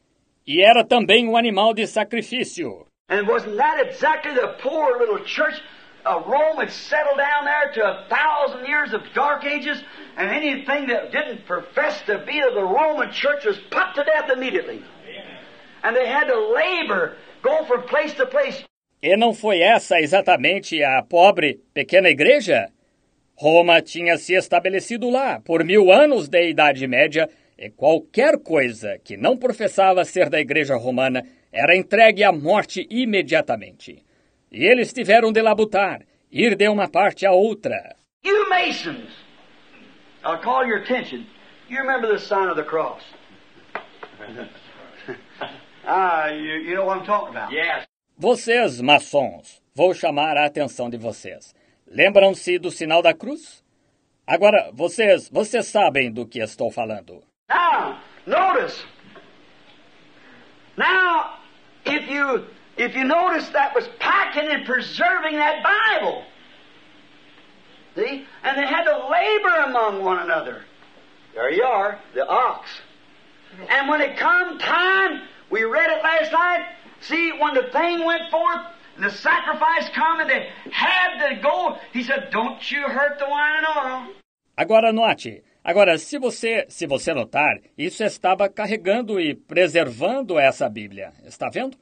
E 0.45 0.61
era 0.61 0.85
também 0.85 1.29
um 1.29 1.37
animal 1.37 1.73
de 1.73 1.87
sacrifício. 1.87 2.87
And 3.09 3.29
wasn't 3.29 3.57
that 3.57 3.81
exactly 3.87 4.35
the 4.35 4.49
poor 4.61 4.99
little 4.99 5.25
church? 5.25 5.63
Uh, 6.05 6.21
Rome 6.27 6.59
had 6.59 6.71
settled 6.71 7.17
down 7.17 7.45
there 7.45 7.73
to 7.73 7.81
a 7.83 8.07
thousand 8.09 8.67
years 8.67 8.93
of 8.93 9.03
dark 9.15 9.45
ages, 9.45 9.83
and 10.17 10.29
anything 10.29 10.89
that 10.89 11.13
didn't 11.13 11.47
profess 11.47 12.03
to 12.07 12.19
be 12.27 12.41
of 12.41 12.55
the 12.55 12.65
Roman 12.65 13.13
church 13.13 13.47
was 13.47 13.57
put 13.71 13.95
to 13.95 14.03
death 14.05 14.29
immediately. 14.29 14.83
And 15.85 15.95
they 15.95 16.07
had 16.07 16.25
to 16.27 16.53
labor, 16.53 17.17
go 17.43 17.65
from 17.65 17.83
place 17.87 18.13
to 18.15 18.27
place. 18.27 18.65
E 19.01 19.17
não 19.17 19.33
foi 19.33 19.61
essa 19.61 20.01
exatamente 20.01 20.83
a 20.83 21.03
pobre 21.03 21.61
pequena 21.73 22.09
igreja? 22.09 22.69
Roma 23.37 23.81
tinha 23.81 24.17
se 24.17 24.35
estabelecido 24.35 25.11
lá 25.11 25.41
por 25.41 25.65
mil 25.65 25.93
anos 25.93 26.29
da 26.29 26.41
Idade 26.41 26.87
Média 26.87 27.29
e 27.59 27.71
qualquer 27.71 28.39
coisa 28.43 28.99
que 28.99 29.17
não 29.17 29.37
professava 29.37 30.05
ser 30.05 30.29
da 30.29 30.41
Igreja 30.41 30.77
Romana 30.77 31.25
era 31.53 31.77
entregue 31.77 32.25
à 32.25 32.33
morte 32.33 32.87
imediatamente. 32.91 34.05
E 34.51 34.65
eles 34.65 34.93
tiveram 34.93 35.33
de 35.33 35.41
labutar, 35.41 36.03
ir 36.31 36.57
de 36.57 36.69
uma 36.69 36.89
parte 36.89 37.25
à 37.27 37.33
outra. 37.33 37.97
You 38.25 38.49
Masons, 38.49 39.11
I'll 40.25 40.41
call 40.41 40.67
your 40.67 40.81
attention. 40.81 41.27
You 41.69 41.79
remember 41.79 42.09
the 42.09 42.19
sign 42.19 42.49
of 42.49 42.57
the 42.57 42.65
cross? 42.65 43.03
ah, 45.87 46.29
you, 46.29 46.69
you 46.69 46.75
know 46.75 46.87
what 46.87 47.01
I'm 47.01 47.07
talking 47.07 47.37
about. 47.37 47.53
Yes. 47.53 47.87
Vocês, 48.17 48.81
maçons, 48.81 49.61
vou 49.75 49.93
chamar 49.93 50.37
a 50.37 50.47
atenção 50.47 50.89
de 50.89 50.97
vocês. 50.97 51.55
Lembram-se 51.87 52.59
do 52.59 52.71
sinal 52.71 53.03
da 53.03 53.13
cruz? 53.13 53.63
Agora, 54.27 54.71
vocês, 54.73 55.29
vocês 55.29 55.67
sabem 55.67 56.11
do 56.11 56.27
que 56.27 56.41
estou 56.41 56.71
falando. 56.71 57.23
Now, 57.55 58.01
notice. 58.27 58.83
Now, 60.77 61.35
if 61.87 62.09
you 62.11 62.47
if 62.77 62.97
you 62.97 63.05
notice 63.05 63.49
that 63.51 63.75
was 63.75 63.89
packing 64.01 64.49
and 64.49 64.67
preserving 64.67 65.35
that 65.35 65.63
Bible. 65.63 66.25
See? 67.95 68.27
And 68.43 68.59
they 68.59 68.67
had 68.67 68.83
to 68.83 69.09
labor 69.09 69.55
among 69.69 70.03
one 70.03 70.19
another. 70.19 70.65
There 71.35 71.53
you 71.53 71.63
are, 71.63 72.01
the 72.15 72.27
ox. 72.27 72.69
And 73.69 73.89
when 73.89 74.01
it 74.01 74.17
come 74.17 74.59
time, 74.59 75.23
we 75.49 75.63
read 75.63 75.91
it 75.91 76.03
last 76.03 76.33
night. 76.33 76.67
See, 77.03 77.31
when 77.39 77.55
the 77.55 77.69
thing 77.71 78.05
went 78.05 78.33
forth 78.33 78.67
and 78.97 79.05
the 79.05 79.11
sacrifice 79.11 79.89
come 79.95 80.19
and 80.19 80.29
they 80.29 80.49
had 80.73 81.29
to 81.29 81.41
go, 81.41 81.79
he 81.93 82.03
said, 82.03 82.31
Don't 82.33 82.69
you 82.73 82.83
hurt 82.83 83.21
the 83.21 83.29
wine 83.29 83.59
and 83.59 83.67
oil. 83.77 84.15
Agora 84.59 84.93
note, 84.93 85.25
agora 85.65 85.99
se 85.99 86.19
você, 86.19 86.67
se 86.69 86.87
você 86.87 87.13
notar, 87.13 87.59
isso 87.77 88.05
estava 88.05 88.49
carregando 88.49 89.19
e 89.19 89.35
preservando 89.35 90.39
essa 90.39 90.69
Bíblia. 90.69 91.13
Está 91.25 91.49
vendo? 91.49 91.77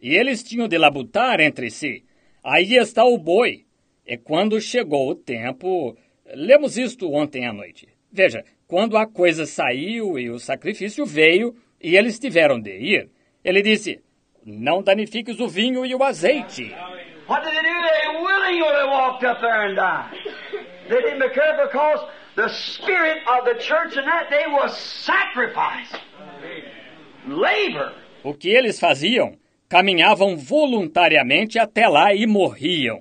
E 0.00 0.14
eles 0.14 0.42
tinham 0.42 0.68
de 0.68 0.78
labutar 0.78 1.40
entre 1.40 1.68
si. 1.70 2.04
Aí 2.42 2.76
está 2.76 3.04
o 3.04 3.18
boi. 3.18 3.64
E 4.06 4.16
quando 4.16 4.60
chegou 4.60 5.10
o 5.10 5.14
tempo, 5.16 5.96
lemos 6.34 6.78
isto 6.78 7.12
ontem 7.12 7.44
à 7.46 7.52
noite. 7.52 7.88
Veja, 8.12 8.44
quando 8.68 8.96
a 8.96 9.06
coisa 9.06 9.44
saiu 9.46 10.18
e 10.18 10.30
o 10.30 10.38
sacrifício 10.38 11.04
veio 11.04 11.56
e 11.82 11.96
eles 11.96 12.18
tiveram 12.18 12.60
de 12.60 12.70
ir, 12.70 13.10
ele 13.44 13.62
disse: 13.62 14.00
Não 14.44 14.82
danifiques 14.82 15.40
o 15.40 15.48
vinho 15.48 15.84
e 15.84 15.94
o 15.94 16.02
azeite. 16.04 16.72
What 17.28 17.44
did 17.44 17.52
they 17.52 17.62
do? 17.62 17.76
They 17.82 18.22
willingly 18.22 18.88
walked 18.88 19.26
up 19.26 19.40
there 19.40 19.68
and 19.68 19.74
died. 19.74 20.12
They 20.88 21.02
didn't 21.02 21.18
be 21.18 21.34
careful 21.34 21.66
because 21.66 22.00
the 22.36 22.48
spirit 22.48 23.18
of 23.26 23.44
the 23.46 23.54
church 23.54 23.96
in 23.96 24.04
that 24.04 24.30
day 24.30 24.44
was 24.46 24.76
sacrifice, 24.76 25.90
labor. 27.26 27.92
O 28.22 28.34
que 28.34 28.50
eles 28.50 28.78
faziam? 28.78 29.36
Caminhavam 29.68 30.36
voluntariamente 30.36 31.58
até 31.58 31.88
lá 31.88 32.14
e 32.14 32.26
morriam. 32.26 33.00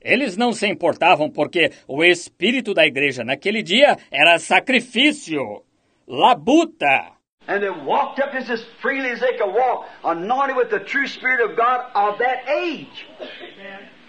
Eles 0.00 0.36
não 0.36 0.52
se 0.52 0.66
importavam 0.66 1.30
porque 1.30 1.70
o 1.86 2.02
espírito 2.02 2.74
da 2.74 2.84
igreja 2.84 3.24
naquele 3.24 3.62
dia 3.62 3.96
era 4.10 4.38
sacrifício, 4.38 5.62
labuta. 6.06 7.12
And 7.46 7.60
they 7.60 7.70
walked 7.70 8.20
up 8.20 8.32
just 8.32 8.50
as 8.50 8.64
freely 8.80 9.10
as 9.10 9.20
they 9.20 9.36
could 9.36 9.52
walk, 9.52 9.86
anointed 10.04 10.56
with 10.56 10.70
the 10.70 10.80
true 10.80 11.06
Spirit 11.06 11.40
of 11.40 11.56
God 11.56 11.86
of 11.94 12.18
that 12.18 12.48
age. 12.48 13.06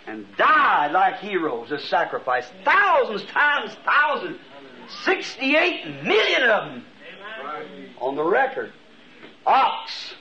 And 0.06 0.26
died 0.38 0.92
like 0.92 1.20
heroes 1.20 1.72
of 1.72 1.82
sacrifice. 1.82 2.46
Thousands 2.64 3.24
times 3.32 3.76
thousands. 3.86 4.38
68 5.06 6.04
million 6.04 6.50
of 6.50 6.66
them. 6.70 6.86
On 8.00 8.16
the 8.16 8.24
record. 8.24 8.72
Ox. 9.46 10.16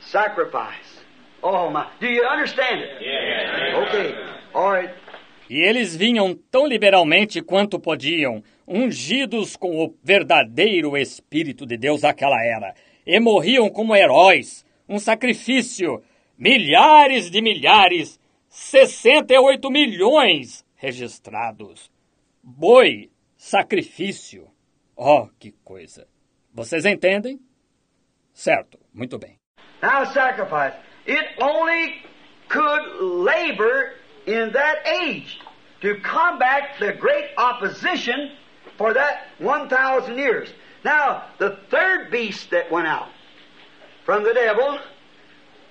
Sacrifice. 0.00 1.00
Oh 1.42 1.70
my. 1.70 1.86
Do 2.00 2.06
you 2.06 2.24
understand 2.24 2.80
it? 2.80 2.90
Okay. 3.88 4.14
All 4.54 4.72
right. 4.72 4.90
E 5.50 5.60
eles 5.60 5.96
vinham 5.96 6.34
tão 6.50 6.66
liberalmente 6.66 7.40
quanto 7.40 7.80
podiam, 7.80 8.42
ungidos 8.66 9.56
com 9.56 9.82
o 9.82 9.94
verdadeiro 10.04 10.96
Espírito 10.96 11.64
de 11.64 11.78
Deus 11.78 12.02
daquela 12.02 12.36
era, 12.44 12.74
e 13.06 13.18
morriam 13.18 13.70
como 13.70 13.96
heróis, 13.96 14.64
um 14.86 14.98
sacrifício, 14.98 16.02
milhares 16.36 17.30
de 17.30 17.40
milhares, 17.40 18.20
68 18.50 19.70
milhões 19.70 20.66
registrados. 20.76 21.90
Boi, 22.42 23.10
sacrifício. 23.48 24.46
Oh, 24.94 25.28
que 25.38 25.52
coisa! 25.64 26.06
Vocês 26.52 26.84
entendem? 26.84 27.40
Certo, 28.34 28.78
muito 28.92 29.18
bem. 29.18 29.38
Now 29.82 30.04
sacrifice. 30.04 30.74
It 31.06 31.24
only 31.40 32.02
could 32.48 33.00
labor 33.00 33.94
in 34.26 34.52
that 34.52 34.86
age 34.86 35.40
to 35.80 35.98
combat 36.00 36.78
the 36.78 36.92
great 36.92 37.30
opposition 37.38 38.32
for 38.76 38.92
that 38.92 39.28
1,000 39.38 40.18
years. 40.18 40.50
Now, 40.84 41.24
the 41.38 41.56
third 41.70 42.10
beast 42.10 42.50
that 42.50 42.70
went 42.70 42.86
out 42.86 43.08
from 44.04 44.24
the 44.24 44.34
devil 44.34 44.78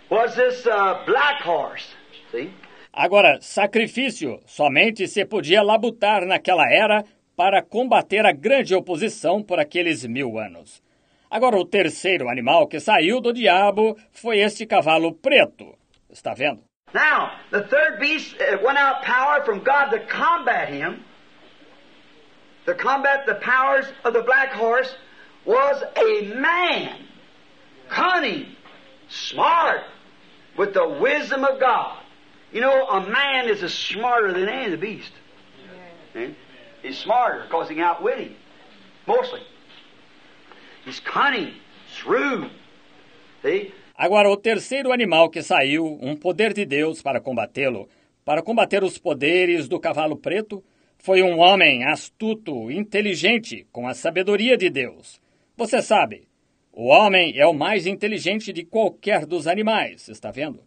was 0.09 0.35
this 0.35 0.65
uh, 0.65 1.03
black 1.05 1.41
horse. 1.41 1.85
See? 2.31 2.51
Agora, 2.93 3.39
sacrifício 3.41 4.41
somente 4.47 5.07
se 5.07 5.25
podia 5.25 5.61
labutar 5.61 6.25
naquela 6.25 6.65
era 6.71 7.03
para 7.37 7.61
combater 7.61 8.25
a 8.25 8.31
grande 8.33 8.73
oposição 8.73 9.43
por 9.43 9.59
aqueles 9.59 10.03
mil 10.03 10.39
anos. 10.39 10.81
Agora, 11.29 11.55
o 11.55 11.65
terceiro 11.65 12.27
animal 12.27 12.67
que 12.67 12.79
saiu 12.79 13.21
do 13.21 13.31
diabo 13.31 13.95
foi 14.11 14.39
este 14.39 14.65
cavalo 14.65 15.13
preto. 15.13 15.77
Está 16.09 16.33
vendo? 16.33 16.63
Now, 16.93 17.31
the 17.51 17.61
third 17.67 17.99
beast 17.99 18.35
uh, 18.41 18.57
went 18.65 18.79
out 18.79 19.03
power 19.03 19.43
from 19.45 19.59
God 19.59 19.91
to 19.91 19.99
combat 20.07 20.69
him. 20.69 21.03
To 22.65 22.73
combat 22.73 23.27
the 23.27 23.35
powers 23.35 23.85
of 24.03 24.13
the 24.13 24.23
black 24.23 24.53
horse 24.53 24.89
was 25.45 25.83
a 25.95 26.33
man, 26.33 27.05
cunning, 27.87 28.55
smart, 29.09 29.83
with 30.57 30.73
the 30.73 30.87
wisdom 30.99 31.43
of 31.43 31.59
God. 31.59 31.99
You 32.51 32.61
know, 32.61 32.87
a 32.87 33.01
man 33.01 33.47
is 33.47 33.59
smarter 33.71 34.33
than 34.33 34.49
any 34.49 34.65
of 34.65 34.71
the 34.71 34.77
beast. 34.77 35.11
Eh? 36.15 36.31
He's 36.87 36.99
smarter 36.99 37.43
because 37.43 37.69
he 37.69 37.81
outwit 37.81 38.17
him, 38.17 38.35
mostly. 39.05 39.41
He's 40.85 41.01
cunning, 41.01 41.53
shrewd. 41.93 42.49
See? 43.41 43.73
Agora, 43.93 44.29
o 44.29 44.37
terceiro 44.37 44.93
animal 44.93 45.29
que 45.29 45.41
saiu, 45.41 45.99
um 46.01 46.15
poder 46.15 46.53
de 46.53 46.65
Deus 46.65 47.01
para 47.01 47.19
combatê-lo, 47.19 47.89
para 48.23 48.41
combater 48.41 48.83
os 48.83 48.97
poderes 48.97 49.67
do 49.67 49.79
cavalo 49.79 50.15
preto, 50.15 50.63
foi 50.97 51.21
um 51.21 51.39
homem 51.39 51.83
astuto, 51.83 52.71
inteligente, 52.71 53.67
com 53.71 53.87
a 53.87 53.93
sabedoria 53.93 54.55
de 54.55 54.69
Deus. 54.69 55.19
Você 55.57 55.81
sabe, 55.81 56.27
o 56.71 56.85
homem 56.87 57.37
é 57.37 57.45
o 57.45 57.53
mais 57.53 57.85
inteligente 57.85 58.53
de 58.53 58.63
qualquer 58.63 59.25
dos 59.25 59.45
animais, 59.45 60.07
está 60.07 60.31
vendo? 60.31 60.63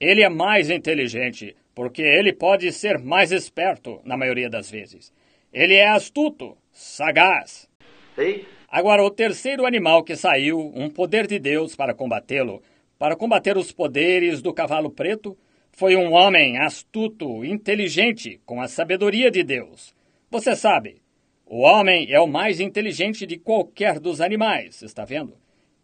Ele 0.00 0.22
é 0.22 0.28
mais 0.28 0.68
inteligente 0.68 1.54
porque 1.74 2.02
ele 2.02 2.32
pode 2.32 2.72
ser 2.72 2.98
mais 2.98 3.30
esperto 3.30 4.00
na 4.04 4.16
maioria 4.16 4.50
das 4.50 4.70
vezes. 4.70 5.12
Ele 5.52 5.74
é 5.74 5.88
astuto, 5.88 6.56
sagaz. 6.72 7.68
See? 8.14 8.46
Agora, 8.68 9.02
o 9.02 9.10
terceiro 9.10 9.66
animal 9.66 10.04
que 10.04 10.14
saiu, 10.14 10.72
um 10.74 10.88
poder 10.88 11.26
de 11.26 11.40
Deus 11.40 11.74
para 11.74 11.92
combatê-lo, 11.92 12.62
para 12.96 13.16
combater 13.16 13.56
os 13.56 13.72
poderes 13.72 14.40
do 14.40 14.54
cavalo 14.54 14.90
preto, 14.90 15.36
foi 15.72 15.96
um 15.96 16.12
homem 16.12 16.58
astuto, 16.58 17.44
inteligente, 17.44 18.40
com 18.46 18.60
a 18.60 18.68
sabedoria 18.68 19.30
de 19.30 19.42
Deus. 19.42 19.92
Você 20.30 20.54
sabe, 20.54 21.02
o 21.44 21.62
homem 21.62 22.12
é 22.12 22.20
o 22.20 22.28
mais 22.28 22.60
inteligente 22.60 23.26
de 23.26 23.36
qualquer 23.36 23.98
dos 23.98 24.20
animais, 24.20 24.82
está 24.82 25.04
vendo? 25.04 25.36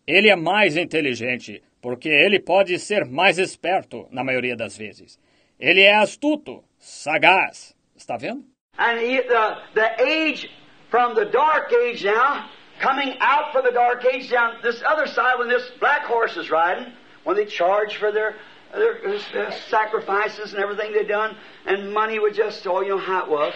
Ele 0.07 0.29
é 0.29 0.37
mais 0.37 0.77
inteligente 0.77 1.61
porque 1.81 2.09
ele 2.09 2.39
pode 2.39 2.79
ser 2.79 3.05
mais 3.05 3.39
esperto 3.39 4.07
na 4.13 4.23
maioria 4.23 4.57
das 4.57 4.77
vezes. 4.77 5.19
Ele 5.59 5.81
é 5.81 5.97
astuto, 5.97 6.63
sagaz, 6.79 7.75
está 7.97 8.17
vendo? 8.17 8.45
And 8.79 9.01
he, 9.01 9.17
the, 9.17 9.57
the 9.75 10.03
age 10.03 10.49
from 10.91 11.15
the 11.15 11.25
dark 11.25 11.73
age 11.73 12.05
now, 12.05 12.49
coming 12.81 13.17
out 13.21 13.53
from 13.53 13.65
the 13.65 13.73
dark 13.73 14.05
age 14.05 14.31
down 14.31 14.57
this 14.63 14.83
other 14.87 15.07
side 15.07 15.39
when 15.39 15.49
this 15.49 15.71
black 15.81 16.05
horse 16.05 16.37
is 16.37 16.51
riding, 16.51 16.93
when 17.25 17.37
they 17.37 17.47
charge 17.47 17.97
for 17.97 18.13
their, 18.13 18.37
their 18.75 19.47
uh, 19.47 19.51
sacrifices 19.69 20.53
and 20.53 20.63
everything 20.63 20.93
they 20.93 21.05
done, 21.05 21.37
and 21.67 21.93
money 21.93 22.19
was 22.19 22.37
just, 22.37 22.67
oh, 22.67 22.83
you 22.83 22.91
know 22.91 22.99
how 22.99 23.25
it 23.25 23.31
was. 23.31 23.55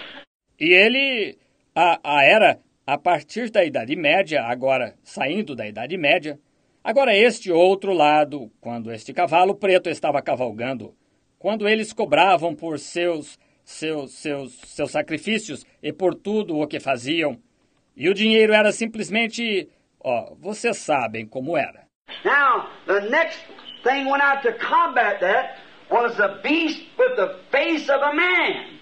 E 0.59 0.75
ele, 0.75 1.39
a, 1.75 1.99
a 2.03 2.25
era 2.25 2.59
a 2.87 2.99
partir 2.99 3.51
da 3.51 3.65
Idade 3.65 3.97
Média, 3.97 4.43
agora 4.43 4.95
saindo 5.03 5.55
da 5.55 5.67
Idade 5.67 5.97
Média, 5.97 6.39
agora 6.83 7.15
este 7.15 7.53
outro 7.53 7.93
lado, 7.93 8.51
quando 8.61 8.91
este 8.91 9.13
cavalo 9.13 9.55
preto 9.55 9.89
estava 9.89 10.21
cavalgando, 10.21 10.95
quando 11.39 11.69
eles 11.69 11.93
cobravam 11.93 12.55
por 12.55 12.79
seus 12.79 13.39
seus 13.71 14.13
seus 14.13 14.53
seus 14.67 14.91
sacrifícios 14.91 15.65
e 15.83 15.93
por 15.93 16.15
tudo 16.15 16.59
o 16.59 16.67
que 16.67 16.81
faziam, 16.81 17.39
e 17.97 18.09
o 18.09 18.15
dinheiro 18.15 18.53
era 18.53 18.73
simplesmente, 18.73 19.69
ó, 20.03 20.35
vocês 20.41 20.79
sabem 20.79 21.27
como 21.27 21.57
era. 21.57 21.87
Now, 22.25 22.69
the 22.87 23.09
next 23.09 23.39
thing 23.85 24.11
went 24.11 24.23
out 24.23 24.43
to 24.43 24.53
combat 24.55 25.21
that 25.21 25.59
was 25.91 26.19
a 26.19 26.41
beast 26.43 26.83
with 26.99 27.17
the 27.17 27.39
face 27.51 27.89
of 27.89 28.03
a 28.03 28.15
man. 28.15 28.79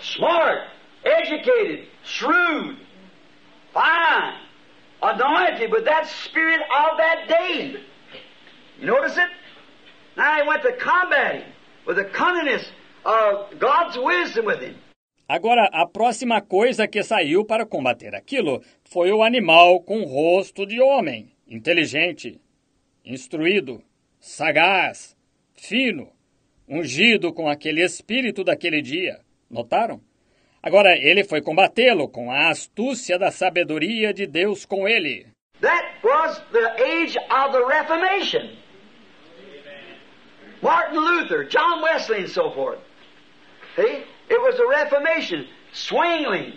Smart, 0.00 0.68
educated, 1.04 1.88
shrewd, 2.04 2.78
fine, 3.72 4.34
anointed 5.02 5.70
with 5.72 5.84
that 5.84 6.06
spirit 6.06 6.60
of 6.60 6.96
that 6.98 7.28
day. 7.28 7.76
You 8.78 8.86
notice 8.86 9.16
it? 9.16 9.28
Now 10.16 10.40
he 10.40 10.46
went 10.46 10.62
to 10.62 10.72
combat 10.76 11.36
him 11.36 11.52
with 11.86 11.96
the 11.96 12.04
cunningness 12.04 12.64
God's 13.04 13.98
wisdom 13.98 14.46
with 14.46 14.60
him. 14.62 14.76
Agora, 15.28 15.68
a 15.72 15.86
próxima 15.86 16.40
coisa 16.42 16.86
que 16.86 17.02
saiu 17.02 17.44
para 17.44 17.64
combater 17.64 18.14
aquilo 18.14 18.62
foi 18.84 19.10
o 19.10 19.22
animal 19.22 19.80
com 19.80 20.04
rosto 20.04 20.66
de 20.66 20.80
homem, 20.82 21.32
inteligente, 21.48 22.40
instruído, 23.04 23.82
sagaz, 24.20 25.16
fino, 25.54 26.10
ungido 26.68 27.32
com 27.32 27.48
aquele 27.48 27.82
espírito 27.82 28.44
daquele 28.44 28.82
dia. 28.82 29.20
Notaram? 29.50 30.00
Agora 30.62 30.96
ele 30.96 31.24
foi 31.24 31.42
combatê-lo 31.42 32.08
com 32.08 32.30
a 32.30 32.50
astúcia 32.50 33.18
da 33.18 33.30
sabedoria 33.30 34.12
de 34.12 34.26
Deus 34.26 34.64
com 34.64 34.88
ele. 34.88 35.26
That 35.60 35.84
was 36.02 36.38
the 36.52 36.66
age 36.82 37.18
of 37.30 37.52
the 37.52 37.64
Reformation. 37.64 38.56
Martin 40.62 40.98
Luther, 40.98 41.44
John 41.44 41.82
Wesley, 41.82 42.24
and 42.24 42.28
so 42.28 42.50
forth. 42.50 42.78
See? 43.76 44.04
It 44.30 44.40
was 44.40 44.56
the 44.56 44.66
Reformation. 44.68 45.46
Zwingli, 45.74 46.54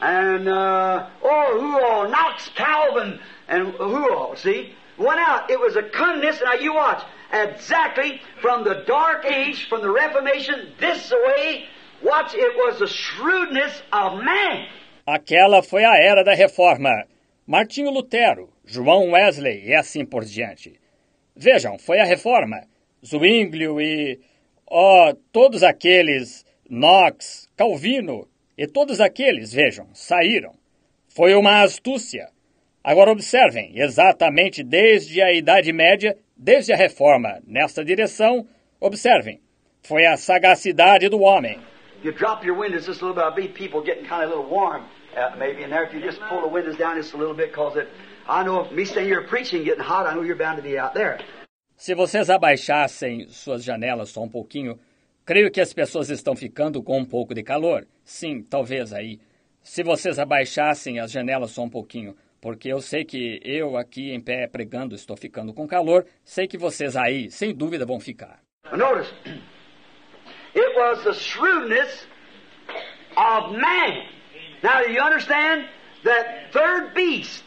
and, 0.00 0.48
uh, 0.48 1.08
oh, 1.22 1.58
who 1.60 1.84
all? 1.84 2.08
Knox 2.08 2.48
Calvin, 2.54 3.18
and 3.48 3.68
who 3.74 4.14
all? 4.14 4.36
See? 4.36 4.74
Went 4.98 5.20
out. 5.20 5.50
It 5.50 5.58
was 5.58 5.76
a 5.76 5.82
cunningness. 5.82 6.42
Now 6.42 6.54
you 6.54 6.74
watch. 6.74 7.02
Exactly 7.32 8.20
from 8.40 8.64
the 8.64 8.82
Dark 8.86 9.24
Age, 9.24 9.68
from 9.68 9.82
the 9.82 9.90
Reformation, 9.90 10.72
this 10.80 11.12
way, 11.12 11.64
watch, 12.02 12.34
it 12.34 12.56
was 12.56 12.78
the 12.80 12.88
shrewdness 12.88 13.82
of 13.92 14.22
man. 14.22 14.66
Aquela 15.06 15.62
foi 15.62 15.84
a 15.84 15.96
era 15.96 16.24
da 16.24 16.34
reforma. 16.34 16.90
Martinho 17.46 17.90
Lutero, 17.90 18.50
João 18.64 19.12
Wesley 19.12 19.68
e 19.68 19.74
assim 19.74 20.04
por 20.04 20.24
diante. 20.24 20.78
Vejam, 21.34 21.78
foi 21.78 21.98
a 22.00 22.04
reforma. 22.04 22.62
Zwinglio 23.04 23.80
e. 23.80 24.20
Oh, 24.66 25.14
todos 25.32 25.62
aqueles. 25.62 26.44
Knox, 26.70 27.48
Calvino 27.56 28.28
e 28.56 28.64
todos 28.64 29.00
aqueles, 29.00 29.52
vejam, 29.52 29.88
saíram. 29.92 30.54
Foi 31.08 31.34
uma 31.34 31.62
astúcia. 31.62 32.28
Agora 32.84 33.10
observem, 33.10 33.72
exatamente 33.74 34.62
desde 34.62 35.20
a 35.20 35.32
Idade 35.32 35.72
Média, 35.72 36.16
desde 36.36 36.72
a 36.72 36.76
Reforma, 36.76 37.40
nesta 37.44 37.84
direção, 37.84 38.46
observem, 38.80 39.40
foi 39.82 40.06
a 40.06 40.16
sagacidade 40.16 41.08
do 41.08 41.20
homem. 41.20 41.58
You 42.04 42.12
drop 42.12 42.46
your 42.46 42.56
windows 42.56 42.86
just 42.86 43.02
a 43.02 43.06
little 43.06 43.14
bit. 43.14 43.24
I 43.24 43.34
believe 43.34 43.52
people 43.52 43.82
getting 43.82 44.06
kind 44.06 44.22
of 44.22 44.30
a 44.30 44.36
little 44.36 44.48
warm, 44.48 44.84
uh, 45.14 45.36
maybe 45.36 45.64
in 45.64 45.70
there. 45.70 45.84
If 45.84 45.92
you 45.92 46.00
just 46.00 46.20
pull 46.30 46.40
the 46.40 46.48
windows 46.48 46.78
down 46.78 46.96
just 46.96 47.12
a 47.14 47.18
little 47.18 47.34
bit, 47.34 47.52
cause 47.52 47.76
it. 47.76 47.88
I 48.26 48.44
know 48.44 48.64
if 48.64 48.72
me 48.72 48.84
staying 48.84 49.08
here 49.08 49.26
preaching 49.26 49.64
getting 49.64 49.82
hot, 49.82 50.06
I 50.06 50.14
know 50.14 50.22
you're 50.22 50.38
bound 50.38 50.56
to 50.56 50.62
be 50.62 50.78
out 50.78 50.94
there. 50.94 51.18
Se 51.76 51.94
vocês 51.94 52.30
abaixassem 52.30 53.28
suas 53.28 53.64
janelas 53.64 54.10
só 54.10 54.22
um 54.22 54.28
pouquinho, 54.28 54.78
creio 55.30 55.48
que 55.48 55.60
as 55.60 55.72
pessoas 55.72 56.10
estão 56.10 56.34
ficando 56.34 56.82
com 56.82 56.98
um 56.98 57.04
pouco 57.04 57.32
de 57.32 57.44
calor. 57.44 57.86
Sim, 58.02 58.42
talvez 58.42 58.92
aí. 58.92 59.20
Se 59.62 59.84
vocês 59.84 60.18
abaixassem 60.18 60.98
as 60.98 61.12
janelas 61.12 61.52
só 61.52 61.62
um 61.62 61.70
pouquinho, 61.70 62.16
porque 62.40 62.66
eu 62.66 62.80
sei 62.80 63.04
que 63.04 63.40
eu 63.44 63.76
aqui 63.76 64.10
em 64.10 64.20
pé 64.20 64.48
pregando 64.48 64.92
estou 64.92 65.16
ficando 65.16 65.54
com 65.54 65.68
calor, 65.68 66.04
sei 66.24 66.48
que 66.48 66.58
vocês 66.58 66.96
aí, 66.96 67.30
sem 67.30 67.54
dúvida, 67.54 67.86
vão 67.86 68.00
ficar. 68.00 68.40
Notice, 68.76 69.08
it 70.56 70.76
was 70.76 71.04
the 71.04 71.12
shrewdness 71.12 72.08
of 73.16 73.52
man. 73.52 74.08
Now, 74.64 74.80
you 74.80 75.00
understand 75.00 75.68
that 76.02 76.50
third 76.52 76.92
beast 76.92 77.44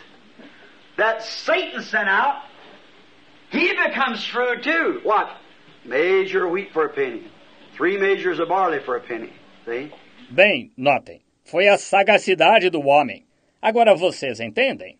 that 0.96 1.22
Satan 1.22 1.82
sent 1.82 2.08
out? 2.08 2.44
He 3.52 3.74
becomes 3.74 4.22
shrewd 4.22 4.64
too. 4.64 5.02
What? 5.04 5.28
Measure 5.84 6.48
wheat 6.48 6.72
for 6.72 6.86
a 6.86 6.90
penny. 6.90 7.33
Three 7.76 7.98
measures 7.98 8.40
of 8.40 8.50
barley 8.50 8.80
for 8.82 8.98
a 8.98 9.00
penny. 9.00 9.32
See? 9.66 9.92
Bem, 10.30 10.72
notem, 10.78 11.22
foi 11.44 11.68
a 11.68 11.78
sagacidade 11.78 12.70
do 12.70 12.82
homem. 12.86 13.26
Agora 13.62 13.96
vocês 13.96 14.40
entendem? 14.40 15.00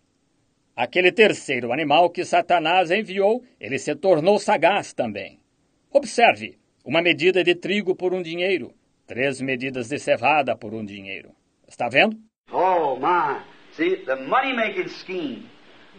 Aquele 0.76 1.12
terceiro 1.12 1.72
animal 1.72 2.10
que 2.10 2.24
Satanás 2.24 2.90
enviou, 2.90 3.44
ele 3.60 3.78
se 3.78 3.94
tornou 3.94 4.40
sagaz 4.40 4.92
também. 4.92 5.38
Observe, 5.92 6.58
uma 6.84 7.00
medida 7.00 7.44
de 7.44 7.54
trigo 7.54 7.94
por 7.94 8.12
um 8.12 8.20
dinheiro, 8.20 8.74
três 9.06 9.40
medidas 9.40 9.88
de 9.88 9.98
cevada 9.98 10.56
por 10.56 10.74
um 10.74 10.84
dinheiro. 10.84 11.30
Está 11.68 11.88
vendo? 11.88 12.16
Oh 12.52 12.96
my. 12.96 13.40
See, 13.76 14.04
the 14.04 14.16
money 14.16 14.52
making 14.52 14.88
scheme, 14.88 15.48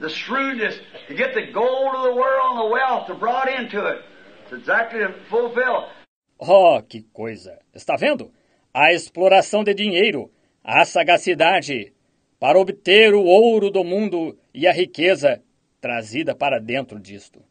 the 0.02 0.10
shrewdness 0.10 0.80
to 1.08 1.16
get 1.16 1.34
the 1.34 1.52
gold 1.52 1.96
of 1.96 2.04
the 2.04 2.14
world 2.14 2.52
and 2.52 2.60
the 2.60 2.74
wealth 2.74 3.20
brought 3.20 3.48
into 3.48 3.80
it. 3.88 4.02
It's 4.44 4.54
exactly 4.54 5.00
to 5.00 5.14
fulfill. 5.30 5.88
Oh, 6.38 6.82
que 6.82 7.03
coisa! 7.14 7.60
Está 7.74 7.95
vendo? 7.95 8.32
A 8.74 8.91
exploração 8.91 9.64
de 9.64 9.74
dinheiro, 9.74 10.30
a 10.64 10.84
sagacidade 10.84 11.94
para 12.40 12.60
obter 12.60 13.14
o 13.14 13.24
ouro 13.24 13.72
do 13.72 13.84
mundo 13.84 14.38
e 14.53 14.68
a 14.68 14.74
riqueza 14.74 15.41
trazida 15.80 16.36
para 16.36 16.60
dentro 16.60 16.99
disto. 16.99 17.41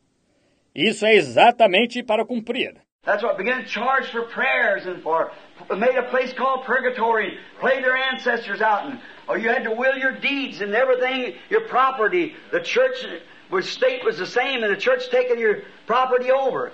Isso 0.75 1.07
é 1.07 1.15
exatamente 1.15 2.03
para 2.03 2.27
cumprir. 2.27 2.75
That's 3.05 3.23
what 3.23 3.37
began 3.37 3.63
to 3.63 3.69
charge 3.69 4.11
for 4.11 4.23
prayers 4.29 4.87
and 4.87 5.03
for 5.03 5.31
made 5.77 5.97
a 5.97 6.05
place 6.05 6.33
called 6.33 6.65
purgatory, 6.65 7.39
play 7.61 7.81
their 7.81 7.97
ancestors 7.97 8.63
out, 8.63 8.87
and 8.87 8.99
or 9.29 9.39
you 9.39 9.49
had 9.51 9.65
to 9.65 9.73
will 9.73 9.97
your 9.97 10.13
deeds 10.13 10.63
and 10.63 10.75
everything, 10.75 11.35
your 11.51 11.69
property. 11.69 12.35
The 12.51 12.61
church 12.61 13.07
was 13.51 13.69
state 13.69 14.05
was 14.05 14.19
the 14.19 14.27
same, 14.27 14.63
and 14.63 14.73
the 14.73 14.81
church 14.81 15.11
taking 15.11 15.39
your 15.39 15.63
property 15.87 16.31
over. 16.31 16.73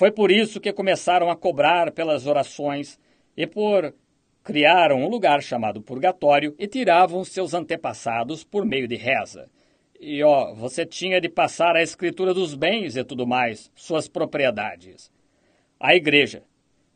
Foi 0.00 0.10
por 0.10 0.32
isso 0.32 0.62
que 0.62 0.72
começaram 0.72 1.30
a 1.30 1.36
cobrar 1.36 1.92
pelas 1.92 2.26
orações 2.26 2.98
e 3.36 3.46
por 3.46 3.94
criaram 4.42 5.02
um 5.02 5.10
lugar 5.10 5.42
chamado 5.42 5.82
purgatório 5.82 6.54
e 6.58 6.66
tiravam 6.66 7.22
seus 7.22 7.52
antepassados 7.52 8.42
por 8.42 8.64
meio 8.64 8.88
de 8.88 8.96
reza. 8.96 9.50
E 10.00 10.24
ó, 10.24 10.54
você 10.54 10.86
tinha 10.86 11.20
de 11.20 11.28
passar 11.28 11.76
a 11.76 11.82
escritura 11.82 12.32
dos 12.32 12.54
bens 12.54 12.96
e 12.96 13.04
tudo 13.04 13.26
mais, 13.26 13.70
suas 13.74 14.08
propriedades. 14.08 15.12
A 15.78 15.94
igreja 15.94 16.44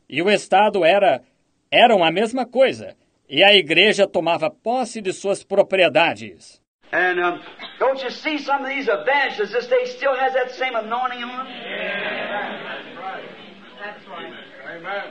e 0.09 0.19
o 0.23 0.27
Estado 0.27 0.83
era 0.83 1.21
eram 1.69 2.03
a 2.03 2.11
mesma 2.11 2.43
coisa, 2.43 2.95
e 3.29 3.43
a 3.43 3.53
igreja 3.53 4.07
tomava 4.07 4.49
posse 4.49 4.99
de 4.99 5.13
suas 5.13 5.43
propriedades. 5.43 6.59
And 6.95 7.19
um, 7.19 7.41
don't 7.77 8.01
you 8.01 8.09
see 8.09 8.37
some 8.37 8.63
of 8.63 8.69
these 8.69 8.87
evangelists 8.87 9.51
this 9.51 9.67
day 9.67 9.83
still 9.83 10.15
has 10.15 10.33
that 10.33 10.51
same 10.51 10.75
anointing 10.75 11.23
on 11.25 11.45
them? 11.45 11.47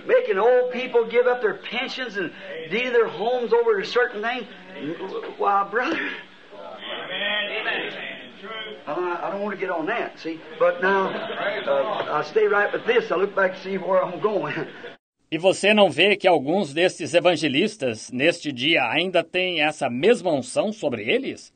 Making 0.07 0.39
old 0.39 0.73
people 0.73 1.05
give 1.05 1.27
up 1.27 1.43
their 1.43 1.59
pensions 1.59 2.17
and 2.17 2.33
deed 2.71 2.89
their 2.89 3.07
homes 3.07 3.53
over 3.53 3.83
to 3.83 3.87
certain 3.87 4.23
things. 4.23 4.47
Why, 5.37 5.69
brother. 5.71 6.01
I, 8.87 9.21
I 9.23 9.31
don't 9.31 9.43
want 9.43 9.55
to 9.55 9.61
get 9.61 9.69
on 9.71 9.85
that, 9.85 10.19
see. 10.19 10.41
But 10.59 10.81
now, 10.81 11.09
uh, 11.09 12.15
I 12.15 12.23
stay 12.23 12.47
right 12.47 12.73
with 12.73 12.87
this. 12.87 13.13
I 13.13 13.17
look 13.17 13.37
back 13.37 13.57
to 13.57 13.61
see 13.63 13.77
where 13.77 14.03
I'm 14.03 14.21
going. 14.21 14.55
E 15.31 15.39
você 15.39 15.75
não 15.75 15.91
vê 15.91 16.15
que 16.15 16.29
alguns 16.29 16.73
destes 16.73 17.13
evangelistas, 17.13 18.13
neste 18.13 18.53
dia, 18.53 18.85
ainda 18.85 19.25
têm 19.25 19.63
essa 19.63 19.91
mesma 19.91 20.31
unção 20.31 20.71
sobre 20.71 21.03
eles? 21.11 21.53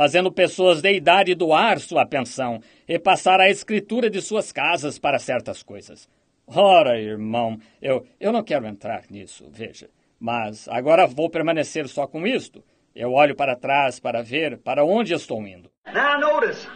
Fazendo 0.00 0.32
pessoas 0.32 0.80
de 0.80 0.90
idade 0.94 1.34
doar 1.34 1.78
sua 1.78 2.06
pensão 2.06 2.62
e 2.88 2.98
passar 2.98 3.38
a 3.38 3.50
escritura 3.50 4.08
de 4.08 4.22
suas 4.22 4.50
casas 4.50 4.98
para 4.98 5.18
certas 5.18 5.62
coisas. 5.62 6.08
Ora, 6.46 6.98
irmão, 6.98 7.58
eu, 7.82 8.06
eu 8.18 8.32
não 8.32 8.42
quero 8.42 8.66
entrar 8.66 9.02
nisso, 9.10 9.50
veja. 9.52 9.90
Mas 10.18 10.66
agora 10.68 11.06
vou 11.06 11.28
permanecer 11.28 11.86
só 11.86 12.06
com 12.06 12.26
isto. 12.26 12.64
Eu 12.96 13.12
olho 13.12 13.36
para 13.36 13.54
trás 13.54 14.00
para 14.00 14.22
ver 14.22 14.56
para 14.56 14.86
onde 14.86 15.12
estou 15.12 15.46
indo. 15.46 15.70
Now 15.92 16.18
notice, 16.18 16.66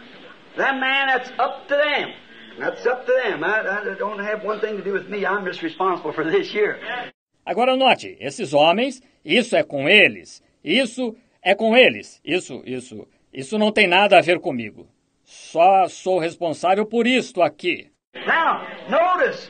that 0.55 0.79
man, 0.79 1.07
that's 1.07 1.31
up 1.39 1.67
to 1.67 1.75
them. 1.75 2.13
That's 2.59 2.85
up 2.85 3.07
to 3.07 3.11
them. 3.11 3.43
I, 3.43 3.89
I 3.91 3.95
don't 3.97 4.21
have 4.21 4.45
one 4.45 4.59
thing 4.59 4.77
to 4.77 4.83
do 4.83 4.93
with 4.93 5.09
me. 5.09 5.25
I'm 5.25 5.47
just 5.47 5.63
responsible 5.63 6.13
for 6.13 6.23
this 6.23 6.53
year. 6.53 6.77
Agora 7.43 7.75
note, 7.75 8.17
esses 8.19 8.53
homens, 8.53 9.01
isso 9.25 9.55
é 9.55 9.63
com 9.63 9.89
eles. 9.89 10.43
Isso 10.63 11.15
é 11.45 11.53
com 11.53 11.77
eles. 11.77 12.19
Isso, 12.25 12.63
isso, 12.65 13.07
isso 13.35 13.57
não 13.57 13.71
tem 13.71 13.87
nada 13.87 14.17
a 14.17 14.21
ver 14.21 14.39
comigo. 14.39 14.87
Só 15.23 15.87
sou 15.87 16.19
responsável 16.19 16.85
por 16.85 17.05
isto 17.05 17.41
aqui. 17.41 17.91
Now, 18.25 18.65
notice, 18.89 19.49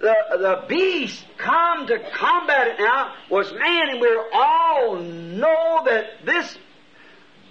the, 0.00 0.14
the 0.38 0.66
beast 0.66 1.26
come 1.36 1.86
to 1.86 1.98
combat 2.18 2.68
it 2.68 2.80
now 2.80 3.12
was 3.30 3.52
man, 3.52 3.90
and 3.90 4.00
we 4.00 4.08
all 4.32 4.96
know 4.96 5.84
that 5.84 6.24
this 6.24 6.58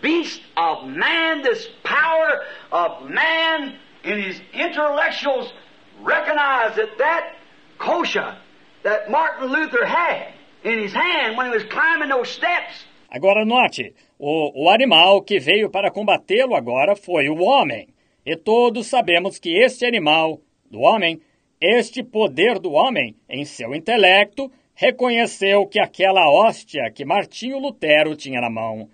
beast 0.02 0.42
of 0.58 0.88
man, 0.88 1.44
this 1.44 1.70
power 1.84 2.42
of 2.72 3.10
man 3.10 3.76
in 4.04 4.22
his 4.22 4.42
intellectuals 4.54 5.54
recognize 6.02 6.76
that 6.76 6.98
that 6.98 7.36
kosher 7.78 8.38
that 8.84 9.10
Martin 9.12 9.52
Luther 9.52 9.86
had 9.86 10.34
in 10.64 10.80
his 10.80 10.94
hand 10.94 11.38
when 11.38 11.48
he 11.48 11.52
was 11.52 11.64
climbing 11.66 12.10
those 12.10 12.30
steps 12.30 12.86
Agora 13.12 13.44
note, 13.44 13.94
o, 14.20 14.66
o 14.66 14.70
animal 14.70 15.22
que 15.22 15.40
veio 15.40 15.70
para 15.70 15.90
combatê-lo 15.90 16.54
agora 16.54 16.94
foi 16.96 17.30
o 17.30 17.42
homem. 17.42 17.88
E 18.26 18.36
todos 18.36 18.88
sabemos 18.88 19.40
que 19.40 19.58
este 19.64 19.86
animal, 19.86 20.42
do 20.70 20.82
homem, 20.82 21.22
este 21.62 22.04
poder 22.04 22.60
do 22.60 22.74
homem, 22.74 23.16
em 23.30 23.46
seu 23.46 23.74
intelecto, 23.74 24.52
reconheceu 24.76 25.66
que 25.66 25.80
aquela 25.80 26.30
hóstia 26.30 26.92
que 26.94 27.06
Martinho 27.06 27.60
Lutero 27.60 28.16
tinha 28.16 28.42
na 28.42 28.50
mão, 28.50 28.90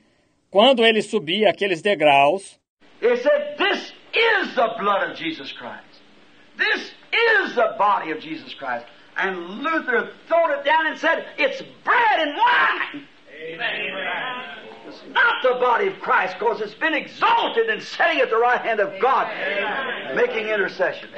quando 0.52 0.86
ele 0.86 1.02
subia 1.02 1.50
aqueles 1.50 1.82
degraus, 1.82 2.60
This 3.02 3.94
is 4.14 4.56
the 4.56 4.68
blood 4.80 5.12
of 5.12 5.18
Jesus 5.18 5.52
Christ. 5.52 6.02
This 6.58 6.94
is 7.12 7.56
the 7.56 7.76
body 7.78 8.12
of 8.12 8.22
Jesus 8.22 8.54
Christ. 8.54 8.86
And 9.18 9.62
Luther 9.62 10.12
it 10.30 10.66
down 10.66 10.88
and 10.88 10.98
said, 10.98 11.26
It's 11.38 11.62
bread 11.84 12.20
and 12.20 12.36
wine. 12.38 13.08
It's 14.88 15.04
not 15.14 15.44
the 15.44 15.60
body 15.60 15.88
of 15.88 16.00
Christ 16.00 16.36
because 16.40 16.62
it's 16.62 16.76
been 16.76 16.94
exalted 16.94 17.70
and 17.70 17.82
sitting 17.82 18.20
at 18.20 18.30
the 18.30 18.38
right 18.38 18.62
hand 18.62 18.80
of 18.80 19.00
God, 19.02 19.28
making 20.16 20.48
intercession. 20.48 21.10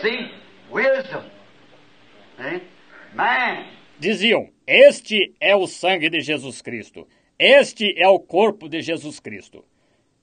See? 0.00 0.30
Wisdom. 0.70 1.24
Eh? 2.38 2.60
Man. 3.14 3.66
diziam: 4.02 4.48
Este 4.66 5.34
é 5.40 5.54
o 5.54 5.66
sangue 5.66 6.10
de 6.10 6.20
Jesus 6.20 6.60
Cristo. 6.60 7.06
Este 7.38 7.94
é 7.96 8.08
o 8.08 8.18
corpo 8.18 8.68
de 8.68 8.82
Jesus 8.82 9.20
Cristo. 9.20 9.64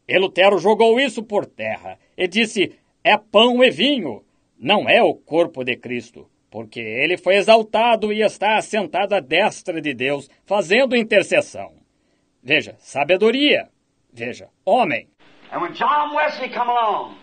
E 0.07 0.17
Lutero 0.17 0.57
jogou 0.59 0.99
isso 0.99 1.23
por 1.23 1.45
terra 1.45 1.97
e 2.17 2.27
disse: 2.27 2.73
É 3.03 3.17
pão 3.17 3.63
e 3.63 3.71
vinho, 3.71 4.23
não 4.59 4.89
é 4.89 5.01
o 5.01 5.15
corpo 5.15 5.63
de 5.63 5.77
Cristo, 5.77 6.29
porque 6.49 6.79
ele 6.79 7.17
foi 7.17 7.35
exaltado 7.35 8.11
e 8.11 8.21
está 8.21 8.57
assentado 8.57 9.15
à 9.15 9.19
destra 9.19 9.81
de 9.81 9.93
Deus, 9.93 10.29
fazendo 10.45 10.95
intercessão. 10.95 11.73
Veja, 12.43 12.75
sabedoria. 12.79 13.69
Veja, 14.11 14.49
homem. 14.65 15.07
And 15.51 15.61
when 15.61 15.73
John 15.73 16.15
Wesley 16.15 16.49
come 16.49 16.69
along, 16.69 17.17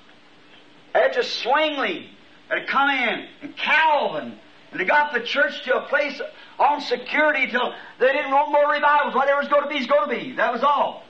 after 0.94 1.22
Zwingli 1.22 2.10
had 2.48 2.66
come 2.66 2.90
in, 2.90 3.28
and 3.42 3.56
Calvin, 3.56 4.38
and 4.70 4.80
they 4.80 4.84
got 4.84 5.12
the 5.12 5.20
church 5.20 5.64
to 5.64 5.76
a 5.76 5.88
place 5.88 6.20
on 6.58 6.80
security 6.80 7.46
till 7.46 7.72
they 7.98 8.12
didn't 8.12 8.30
want 8.30 8.50
more 8.50 8.70
revivals. 8.70 9.14
Was 9.14 9.48
going 9.48 9.62
to 9.62 9.68
be 9.68 9.76
is 9.76 9.86
going 9.86 10.08
to 10.08 10.16
be. 10.16 10.36
That 10.36 10.52
was 10.52 10.62
all. 10.62 11.02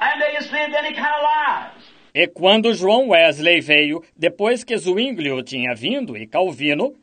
And 0.00 0.20
they 0.20 0.38
just 0.38 0.52
lived 0.52 0.74
any 0.74 0.94
kind 0.94 1.14
of 1.14 1.22
lives. 1.22 1.75
E 2.18 2.26
quando 2.26 2.72
João 2.72 3.10
Wesley 3.10 3.60
veio, 3.60 4.02
depois 4.16 4.64
que 4.64 4.74
Zwinglio 4.78 5.42
tinha 5.42 5.74
vindo 5.74 6.16
e 6.16 6.26
Calvino, 6.26 6.94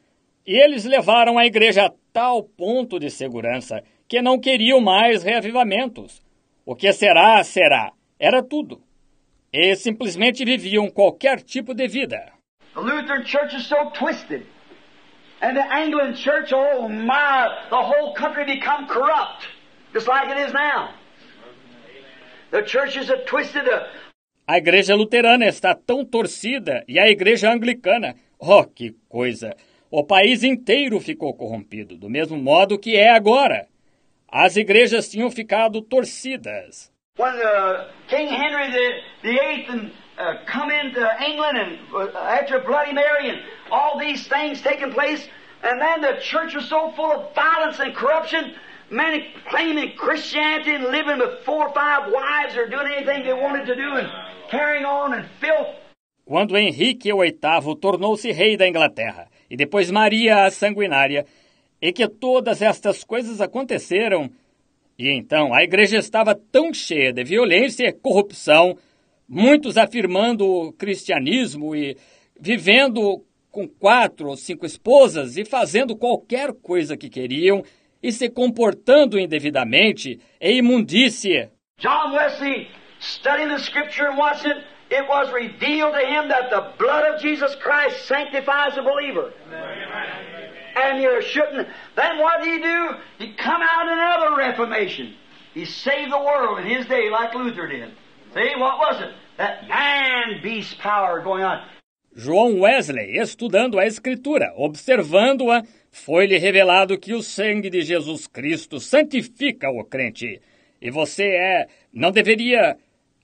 e 0.43 0.55
eles 0.59 0.85
levaram 0.85 1.37
a 1.37 1.45
igreja 1.45 1.85
a 1.85 1.93
tal 2.11 2.41
ponto 2.41 2.97
de 2.97 3.11
segurança 3.11 3.83
que 4.07 4.23
não 4.23 4.39
queriam 4.39 4.81
mais 4.81 5.21
reavivamentos. 5.21 6.19
O 6.65 6.75
que 6.75 6.91
será, 6.91 7.43
será. 7.43 7.91
Era 8.19 8.41
tudo. 8.41 8.81
E 9.53 9.75
simplesmente 9.75 10.43
viviam 10.43 10.89
qualquer 10.89 11.43
tipo 11.43 11.75
de 11.75 11.87
vida. 11.87 12.33
The 12.73 12.79
Lutheran 12.79 13.23
church 13.23 13.55
is 13.55 13.67
so 13.67 13.91
twisted. 13.91 14.47
And 15.43 15.55
the 15.55 15.71
Anglican 15.71 16.15
church, 16.15 16.51
oh 16.51 16.89
my, 16.89 17.49
the 17.69 17.75
whole 17.75 18.15
country 18.15 18.45
become 18.45 18.87
corrupt. 18.87 19.45
Just 19.93 20.07
like 20.07 20.31
it 20.31 20.39
is 20.39 20.51
now. 20.51 20.95
The 22.49 22.63
churches 22.63 23.11
are 23.11 23.23
twisted 23.25 23.69
up. 23.69 23.83
A 24.45 24.57
igreja 24.57 24.93
luterana 24.93 25.45
está 25.45 25.73
tão 25.73 26.03
torcida 26.03 26.83
e 26.85 26.99
a 26.99 27.09
igreja 27.09 27.49
anglicana. 27.49 28.15
Oh, 28.37 28.65
que 28.65 28.93
coisa! 29.07 29.55
O 29.89 30.03
país 30.03 30.43
inteiro 30.43 30.99
ficou 30.99 31.33
corrompido, 31.33 31.95
do 31.95 32.09
mesmo 32.09 32.35
modo 32.35 32.77
que 32.77 32.97
é 32.97 33.09
agora. 33.15 33.67
As 34.29 34.57
igrejas 34.57 35.09
tinham 35.09 35.31
ficado 35.31 35.81
torcidas. 35.81 36.91
When 37.17 37.29
uh, 37.29 37.87
King 38.09 38.27
Henry 38.27 38.67
Eighth 39.23 39.69
and, 39.69 39.91
uh, 40.17 40.43
come 40.45 40.71
into 40.71 40.99
England 41.23 41.57
and 41.57 41.79
uh, 41.93 42.17
after 42.17 42.59
Bloody 42.59 42.91
Mary 42.91 43.29
and 43.29 43.39
all 43.71 43.97
these 43.97 44.27
things 44.27 44.61
taking 44.61 44.91
place, 44.91 45.25
and 45.61 45.79
then 45.79 46.01
the 46.01 46.19
church 46.19 46.53
was 46.53 46.67
so 46.67 46.91
full 46.97 47.13
of 47.13 47.33
violence 47.33 47.79
and 47.79 47.95
corruption, 47.95 48.55
many 48.93 49.25
claiming 49.49 49.95
Christianity 49.97 50.75
and 50.75 50.85
living 50.85 51.17
with 51.17 51.43
four 51.43 51.67
or 51.67 51.73
five 51.73 52.11
wives 52.11 52.55
or 52.55 52.69
doing 52.69 52.87
anything 52.95 53.23
they 53.23 53.33
wanted 53.33 53.65
to 53.65 53.75
do 53.75 53.95
and 53.95 54.07
carrying 54.49 54.85
on 54.85 55.25
filth. 55.41 55.75
Quando 56.25 56.55
Henrique 56.55 57.11
VIII 57.11 57.75
tornou-se 57.81 58.31
rei 58.31 58.55
da 58.55 58.67
Inglaterra, 58.67 59.27
e 59.49 59.57
depois 59.57 59.91
Maria 59.91 60.45
a 60.45 60.51
Sanguinária, 60.51 61.25
e 61.81 61.91
que 61.91 62.07
todas 62.07 62.61
estas 62.61 63.03
coisas 63.03 63.41
aconteceram, 63.41 64.29
e 64.97 65.09
então 65.09 65.53
a 65.53 65.63
igreja 65.63 65.97
estava 65.97 66.33
tão 66.33 66.73
cheia 66.73 67.11
de 67.11 67.23
violência 67.25 67.85
e 67.85 67.91
corrupção, 67.91 68.77
muitos 69.27 69.77
afirmando 69.77 70.45
o 70.47 70.71
cristianismo 70.71 71.75
e 71.75 71.97
vivendo 72.39 73.21
com 73.51 73.67
quatro 73.67 74.29
ou 74.29 74.37
cinco 74.37 74.65
esposas 74.65 75.35
e 75.35 75.43
fazendo 75.43 75.95
qualquer 75.95 76.53
coisa 76.53 76.95
que 76.95 77.09
queriam 77.09 77.63
e 78.03 78.11
se 78.11 78.29
comportando 78.29 79.17
indevidamente 79.17 80.19
e 80.39 80.51
imundície. 80.51 81.49
John 81.79 82.13
Wesley, 82.13 82.67
studying 82.99 83.49
the 83.49 83.59
scripture 83.59 84.07
and 84.07 84.17
watching 84.17 84.51
it, 84.51 84.63
it 84.91 85.07
was 85.07 85.31
revealed 85.31 85.93
to 85.93 86.05
him 86.05 86.27
that 86.27 86.49
the 86.49 86.73
blood 86.77 87.05
of 87.15 87.21
Jesus 87.21 87.55
Christ 87.55 88.05
sanctifies 88.05 88.75
the 88.75 88.83
believer. 88.83 89.33
And 90.75 91.01
you 91.01 91.21
shouldn't. 91.21 91.67
Then 91.95 92.19
what 92.19 92.43
did 92.43 92.53
he 92.53 92.61
do? 92.61 92.89
He 93.17 93.33
come 93.33 93.61
out 93.61 93.87
another 93.87 94.35
reformation. 94.35 95.15
He 95.53 95.65
saved 95.65 96.11
the 96.11 96.19
world 96.19 96.59
in 96.59 96.65
his 96.67 96.85
day 96.87 97.09
like 97.09 97.33
Luther 97.33 97.67
did. 97.67 97.91
See, 98.33 98.53
what 98.57 98.77
was 98.79 99.01
it? 99.01 99.13
That 99.37 99.67
man 99.67 100.41
beast 100.41 100.77
power 100.79 101.21
going 101.21 101.43
on. 101.43 101.63
João 102.15 102.59
Wesley, 102.59 103.17
estudando 103.17 103.79
a 103.79 103.85
Escritura, 103.85 104.53
observando-a, 104.55 105.63
foi-lhe 105.93 106.39
revelado 106.39 106.97
que 106.97 107.13
o 107.13 107.21
sangue 107.21 107.69
de 107.69 107.83
Jesus 107.83 108.25
Cristo 108.25 108.79
santifica 108.79 109.69
o 109.69 109.85
crente. 109.85 110.41
E 110.81 110.89
você 110.89 111.23
é. 111.23 111.67
não 111.93 112.11
deveria. 112.11 112.75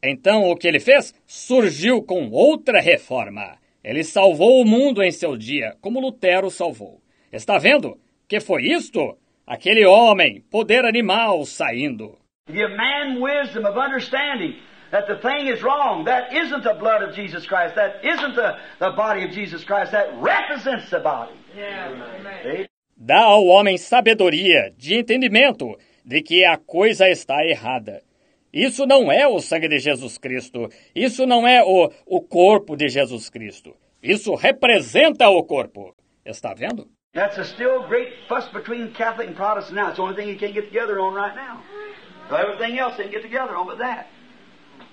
Então 0.04 0.44
o 0.44 0.56
que 0.56 0.68
ele 0.68 0.80
fez? 0.80 1.14
Surgiu 1.26 2.04
com 2.04 2.30
outra 2.30 2.80
reforma. 2.80 3.58
Ele 3.84 4.04
salvou 4.04 4.62
o 4.62 4.66
mundo 4.66 5.02
em 5.02 5.12
seu 5.12 5.36
dia, 5.36 5.76
como 5.82 6.00
Lutero 6.00 6.52
salvou. 6.52 7.02
Está 7.34 7.58
vendo? 7.58 7.98
Que 8.28 8.40
foi 8.40 8.66
isto? 8.66 9.18
Aquele 9.48 9.84
homem, 9.86 10.41
poder 10.52 10.86
animal, 10.86 11.44
saindo. 11.46 12.20
Give 12.48 12.76
man 12.76 13.20
wisdom 13.20 13.66
of 13.66 13.80
understanding 13.80 14.58
that 14.91 15.08
the 15.08 15.16
thing 15.28 15.50
is 15.50 15.64
wrong. 15.64 16.06
That 16.06 16.32
isn't 16.36 16.62
the 16.62 16.76
blood 16.76 17.02
of 17.02 17.16
Jesus 17.16 17.48
Christ. 17.48 17.74
That 17.76 18.06
isn't 18.06 18.36
the, 18.36 18.58
the 18.78 18.91
body 18.91 19.26
of 19.26 19.32
Jesus 19.32 19.64
Christ. 19.64 19.91
That 19.91 20.14
represents 20.22 20.91
the 20.91 21.00
body. 21.00 21.39
Dá 22.95 23.22
ao 23.22 23.45
homem 23.45 23.77
sabedoria, 23.77 24.73
de 24.77 24.95
entendimento, 24.95 25.77
de 26.03 26.22
que 26.22 26.44
a 26.44 26.57
coisa 26.57 27.10
está 27.10 27.45
errada. 27.45 28.02
Isso 28.52 28.86
não 28.86 29.11
é 29.11 29.27
o 29.27 29.40
sangue 29.40 29.68
de 29.68 29.80
Jesus 29.80 30.18
Cristo. 30.18 30.69
Isso 30.95 31.26
não 31.26 31.48
é 31.48 31.64
o, 31.64 31.91
o 32.06 32.22
corpo 32.22 32.76
de 32.76 32.90
Jesus 32.90 33.30
Cristo. 33.30 33.76
Isso 34.02 34.34
representa 34.36 35.30
o 35.30 35.44
corpo. 35.44 35.95
Está 36.26 36.53
vendo? 36.53 36.88
That's 37.14 37.38
a 37.40 37.44
still 37.44 37.88
great 37.88 38.14
fuss 38.27 38.48
between 38.49 38.91
Catholic 38.94 39.30
and 39.30 39.36
Protestant 39.36 39.76
now. 39.76 39.88
It's 39.90 39.98
the 39.98 40.03
only 40.03 40.15
thing 40.15 40.30
you 40.30 40.38
can't 40.38 40.53
get 40.53 40.65
together 40.65 40.99
on 40.99 41.14
right 41.14 41.36
now. 41.36 41.61
Everything 42.31 42.77
else 42.77 42.98
they 42.98 43.03
can 43.03 43.11
get 43.11 43.23
together 43.23 43.56
on 43.56 43.65
but 43.65 43.80
that. 43.80 44.07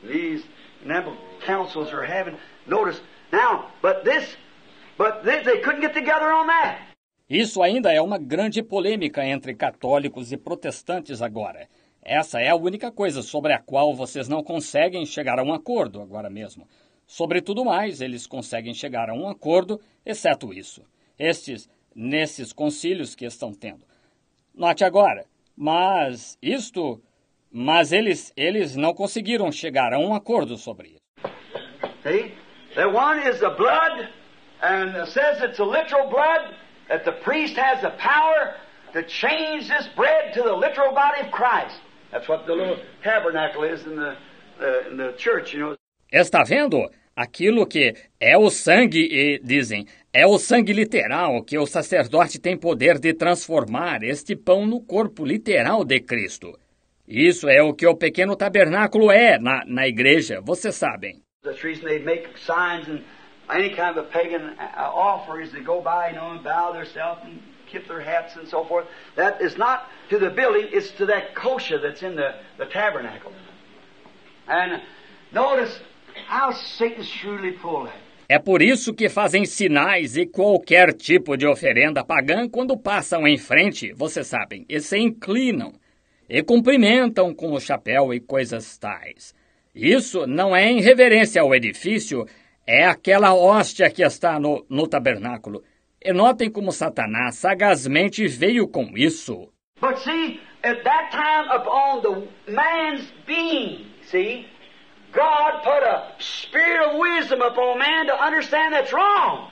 These 0.03 0.43
example 0.83 1.17
councils 1.45 1.93
are 1.93 2.03
having 2.03 2.39
notice 2.67 3.01
now, 3.33 3.71
but 3.83 4.05
this 4.05 4.25
Isso 7.29 7.63
ainda 7.63 7.93
é 7.93 8.01
uma 8.01 8.19
grande 8.19 8.63
polêmica 8.63 9.25
entre 9.25 9.55
católicos 9.55 10.33
e 10.33 10.37
protestantes 10.37 11.21
agora. 11.21 11.69
Essa 12.03 12.41
é 12.41 12.49
a 12.49 12.57
única 12.57 12.91
coisa 12.93 13.21
sobre 13.21 13.53
a 13.53 13.59
qual 13.59 13.95
vocês 13.95 14.29
não 14.29 14.43
conseguem 14.43 15.05
chegar 15.05 15.39
a 15.39 15.43
um 15.43 15.53
acordo 15.53 16.01
agora 16.01 16.31
mesmo. 16.31 16.67
Sobre 17.07 17.43
tudo 17.43 17.65
mais, 17.65 18.01
eles 18.01 18.27
conseguem 18.27 18.73
chegar 18.73 19.11
a 19.11 19.15
um 19.15 19.29
acordo, 19.29 19.81
exceto 20.05 20.53
isso. 20.53 20.83
Estes, 21.19 21.69
nesses 21.95 22.53
concílios 22.53 23.15
que 23.15 23.25
estão 23.25 23.53
tendo. 23.53 23.85
Note 24.55 24.85
agora, 24.85 25.27
mas 25.57 26.39
isto, 26.41 27.03
mas 27.51 27.93
eles, 27.93 28.33
eles 28.37 28.77
não 28.77 28.95
conseguiram 28.95 29.51
chegar 29.51 29.93
a 29.93 29.99
um 29.99 30.15
acordo 30.15 30.57
sobre 30.57 30.89
isso. 30.89 31.33
See? 32.03 32.33
That 32.75 32.95
one 32.95 33.19
is 33.29 33.41
the 33.41 33.51
blood, 33.51 34.09
and 34.63 34.97
it 34.97 35.09
says 35.09 35.41
it's 35.41 35.59
a 35.59 35.65
literal 35.65 36.09
blood, 36.11 36.55
that 36.89 37.05
the 37.05 37.13
priest 37.13 37.57
has 37.57 37.83
the 37.83 37.91
power 37.99 38.55
to 38.93 39.03
change 39.03 39.69
this 39.69 39.89
bread 39.97 40.33
to 40.35 40.43
the 40.43 40.55
literal 40.55 40.95
body 40.95 41.21
of 41.27 41.31
Christ. 41.31 41.77
That's 42.13 42.29
what 42.29 42.47
the 42.47 42.55
little 42.55 42.79
tabernacle 43.03 43.65
is 43.65 43.85
in 43.85 43.97
the, 43.97 44.17
uh, 44.61 44.91
in 44.91 44.97
the 44.97 45.15
church, 45.19 45.53
you 45.53 45.61
know. 45.61 45.77
Está 46.13 46.45
vendo? 46.45 46.89
Aquilo 47.17 47.67
que 47.67 47.95
é 48.21 48.37
o 48.37 48.51
sangue, 48.51 49.09
e 49.11 49.39
dizem, 49.43 49.87
é 50.13 50.27
o 50.27 50.39
sangue 50.39 50.73
literal 50.73 51.43
que 51.43 51.59
o 51.59 51.67
sacerdote 51.67 52.39
tem 52.39 52.57
poder 52.57 52.99
de 52.99 53.15
transformar 53.15 54.03
este 54.03 54.37
pão 54.37 54.67
no 54.67 54.81
corpo 54.81 55.25
literal 55.25 55.85
de 55.85 56.01
Cristo. 56.01 56.59
Isso 57.09 57.49
é 57.49 57.63
o 57.63 57.73
que 57.73 57.87
o 57.87 57.97
pequeno 57.97 58.37
tabernáculo 58.37 59.11
é 59.11 59.39
na, 59.39 59.65
na 59.67 59.87
igreja, 59.89 60.41
vocês 60.43 60.75
sabem. 60.75 61.23
The 61.43 61.53
reason 61.53 61.85
they 61.85 62.01
make 62.01 62.29
signs 62.39 62.89
and 62.89 63.01
any 63.51 63.71
kind 63.71 63.97
of 63.97 64.07
a 64.07 64.09
pagan 64.09 64.57
uh, 64.59 64.77
offerings 64.77 65.53
that 65.53 65.65
go 65.65 65.81
by, 65.81 66.11
you 66.11 66.17
know, 66.17 66.33
and 66.33 66.45
bow 66.45 66.73
themselves 66.73 67.21
and 67.25 67.41
tip 67.71 67.87
their 67.89 68.01
hats 68.01 68.37
and 68.37 68.49
so 68.49 68.65
forth. 68.65 68.87
That 69.17 69.41
is 69.41 69.57
not 69.57 69.87
to 70.11 70.19
the 70.19 70.31
building, 70.31 70.69
it's 70.73 70.91
to 70.93 71.07
that 71.07 71.35
kosher 71.35 71.79
that's 71.79 72.03
in 72.03 72.17
the, 72.17 72.35
the 72.59 72.67
tabernacle. 72.67 73.33
And 74.49 74.83
notice 75.33 75.79
how 76.29 76.53
Satan's 76.53 77.09
shrewdly 77.09 77.53
pulled 77.53 77.89
that. 77.89 78.01
É 78.29 78.41
por 78.41 78.61
isso 78.61 78.93
que 78.93 79.09
fazem 79.09 79.45
sinais 79.45 80.17
e 80.17 80.27
qualquer 80.27 80.93
tipo 80.93 81.37
de 81.37 81.47
oferenda 81.47 82.05
pagã 82.05 82.49
quando 82.49 82.77
passam 82.77 83.25
em 83.27 83.39
frente, 83.39 83.93
vocês 83.93 84.27
sabem, 84.27 84.67
e 84.69 84.81
se 84.81 84.99
inclinam, 84.99 85.73
e 86.29 86.43
cumprimentam 86.43 87.33
com 87.33 87.53
o 87.53 87.61
chapéu 87.61 88.13
e 88.13 88.19
coisas 88.19 88.77
tais. 88.79 89.33
Isso 89.73 90.27
não 90.27 90.57
é 90.57 90.69
em 90.69 90.81
reverência 90.81 91.41
ao 91.41 91.55
edifício, 91.55 92.27
é 92.67 92.85
aquela 92.85 93.33
hóstia 93.35 93.91
que 93.91 94.03
está 94.03 94.41
no, 94.41 94.67
no 94.69 94.89
tabernáculo. 94.89 95.63
E 96.03 96.13
notem 96.13 96.51
como 96.51 96.73
Satanás 96.73 97.37
sagazmente 97.37 98.27
veio 98.27 98.69
com 98.69 98.91
isso. 98.97 99.53
But 99.81 99.99
see, 99.99 100.41
at 100.63 100.83
that 100.85 101.11
time 101.11 101.49
upon 101.51 102.03
the 102.03 102.53
man's 102.53 103.13
being, 103.27 103.87
see, 104.11 104.47
God 105.13 105.63
put 105.63 105.83
a 105.83 106.15
spirit 106.19 106.89
of 106.89 106.99
wisdom 106.99 107.41
upon 107.41 107.79
man 107.79 108.07
to 108.07 108.15
understand 108.15 108.75
that's 108.75 108.93
wrong. 108.93 109.51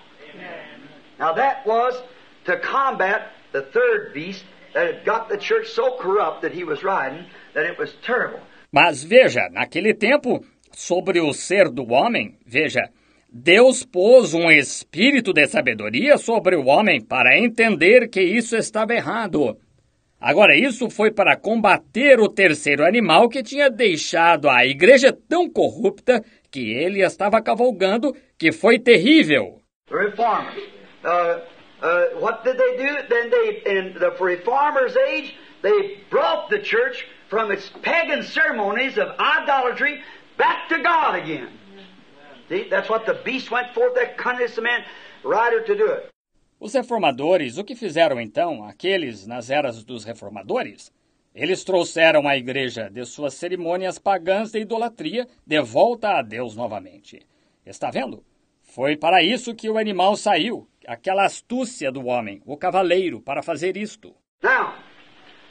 Now 1.18 1.32
that 1.34 1.66
was 1.66 2.02
to 2.46 2.58
combat 2.58 3.32
the 3.52 3.62
third 3.62 4.12
beast 4.12 4.44
that 4.74 4.86
had 4.86 5.04
got 5.04 5.28
the 5.28 5.38
church 5.38 5.68
so 5.68 5.96
corrupt 5.98 6.42
that 6.42 6.52
he 6.52 6.64
was 6.64 6.82
riding 6.82 7.26
that 7.54 7.64
it 7.64 7.78
was 7.78 7.94
terrible. 8.02 8.40
Mas 8.72 9.04
veja, 9.04 9.48
naquele 9.52 9.94
tempo, 9.94 10.44
sobre 10.72 11.20
o 11.20 11.32
ser 11.32 11.70
do 11.70 11.84
homem, 11.84 12.36
veja, 12.44 12.90
Deus 13.36 13.84
pôs 13.84 14.32
um 14.32 14.48
espírito 14.48 15.32
de 15.32 15.44
sabedoria 15.48 16.16
sobre 16.16 16.54
o 16.54 16.66
homem 16.66 17.00
para 17.00 17.36
entender 17.36 18.08
que 18.08 18.22
isso 18.22 18.54
estava 18.54 18.94
errado. 18.94 19.58
Agora, 20.20 20.56
isso 20.56 20.88
foi 20.88 21.10
para 21.10 21.36
combater 21.36 22.20
o 22.20 22.28
terceiro 22.28 22.86
animal 22.86 23.28
que 23.28 23.42
tinha 23.42 23.68
deixado 23.68 24.48
a 24.48 24.64
igreja 24.64 25.12
tão 25.28 25.50
corrupta 25.50 26.24
que 26.48 26.72
ele 26.74 27.02
estava 27.02 27.42
cavalgando, 27.42 28.14
que 28.38 28.52
foi 28.52 28.78
terrível. 28.78 29.60
Reformers. 29.90 30.62
Uh, 31.02 31.42
uh, 31.82 32.20
what 32.20 32.44
did 32.44 32.56
they 32.56 32.76
do? 32.76 33.08
Then 33.08 33.30
they, 33.30 33.62
in 33.66 33.94
the 33.98 34.12
reformers' 34.20 34.96
age, 35.08 35.34
they 35.60 35.98
brought 36.08 36.50
the 36.50 36.60
church 36.60 37.04
from 37.28 37.50
its 37.50 37.68
pagan 37.82 38.22
ceremonies 38.22 38.96
of 38.96 39.08
idolatry 39.18 40.04
back 40.38 40.68
to 40.68 40.76
God 40.76 41.16
again. 41.16 41.48
See, 42.48 42.68
that's 42.68 42.88
what 42.90 43.06
the 43.06 43.14
beast 43.24 43.50
went 43.50 43.72
forth, 43.74 43.94
that 43.94 44.16
cunning 44.16 44.48
man 44.62 44.84
rider 45.22 45.64
to 45.64 45.74
do 45.74 45.92
it. 45.92 46.08
Os 46.60 46.72
reformadores, 46.74 47.58
o 47.58 47.64
que 47.64 47.74
fizeram 47.74 48.20
então, 48.20 48.64
aqueles 48.64 49.26
nas 49.26 49.50
eras 49.50 49.84
dos 49.84 50.04
reformadores? 50.04 50.92
Eles 51.34 51.64
trouxeram 51.64 52.28
a 52.28 52.36
igreja 52.36 52.88
de 52.88 53.04
suas 53.04 53.34
cerimônias 53.34 53.98
pagãs 53.98 54.52
de 54.52 54.60
idolatria 54.60 55.26
de 55.44 55.60
volta 55.60 56.18
a 56.18 56.22
Deus 56.22 56.54
novamente. 56.54 57.26
Está 57.66 57.90
vendo? 57.90 58.24
Foi 58.62 58.96
para 58.96 59.22
isso 59.22 59.54
que 59.54 59.68
o 59.68 59.76
animal 59.76 60.16
saiu, 60.16 60.68
aquela 60.86 61.24
astúcia 61.24 61.90
do 61.90 62.06
homem, 62.06 62.40
o 62.46 62.56
cavaleiro, 62.56 63.20
para 63.20 63.42
fazer 63.42 63.76
isto. 63.76 64.14
Now, 64.42 64.74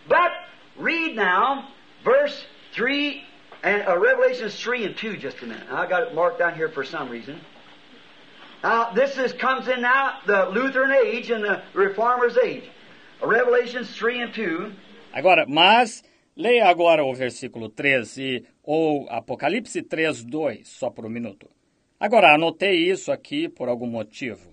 but 0.07 0.31
read 0.79 1.15
now 1.15 1.65
verse 2.03 2.45
3 2.73 3.32
and 3.63 3.87
uh, 3.87 3.97
Revelations 3.97 4.55
3 4.55 4.85
and 4.85 4.95
2 4.95 5.17
just 5.17 5.41
a 5.41 5.45
minute. 5.45 5.63
I 5.71 5.87
got 5.87 6.03
it 6.03 6.13
marked 6.13 6.37
down 6.37 6.53
here 6.53 6.69
for 6.69 6.83
some 6.83 7.09
reason. 7.09 7.39
Now, 8.61 8.91
this 8.93 9.17
is, 9.17 9.33
comes 9.33 9.67
in 9.67 9.81
now 9.81 10.19
the 10.25 10.49
Lutheran 10.51 10.91
age 10.91 11.31
and 11.31 11.43
the 11.43 11.63
Reformers 11.73 12.37
age. 12.37 12.63
Revelations 13.21 13.95
3 13.95 14.21
and 14.21 14.33
2. 14.33 14.71
Agora, 15.13 15.45
mas 15.47 16.03
leia 16.35 16.67
agora 16.67 17.03
o 17.03 17.13
versículo 17.13 17.69
13 17.69 18.45
ou 18.63 19.07
Apocalipse 19.09 19.81
3, 19.81 20.23
2, 20.23 20.67
só 20.67 20.89
por 20.89 21.05
um 21.05 21.09
minuto. 21.09 21.49
Agora, 21.99 22.33
anotei 22.33 22.89
isso 22.89 23.11
aqui 23.11 23.47
por 23.47 23.69
algum 23.69 23.87
motivo. 23.87 24.51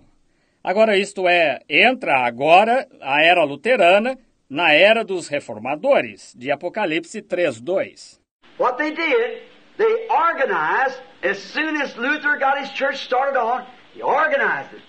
Agora, 0.63 0.97
isto 0.97 1.27
é, 1.27 1.59
entra 1.67 2.25
agora 2.25 2.87
a 3.01 3.21
era 3.23 3.43
luterana 3.43 4.17
na 4.49 4.73
era 4.73 5.03
dos 5.03 5.27
reformadores, 5.27 6.33
de 6.37 6.51
Apocalipse 6.51 7.21
3, 7.21 7.59
2. 7.59 8.20
What 8.57 8.77
they 8.77 8.93
did, 8.93 9.41
they 9.77 10.07
organized, 10.09 10.99
as 11.23 11.39
soon 11.39 11.81
as 11.81 11.95
Luther 11.97 12.37
got 12.37 12.59
his 12.59 12.69
church 12.71 13.03
started 13.03 13.39
on, 13.39 13.65
he 13.93 14.01
organized 14.01 14.73
it. 14.73 14.81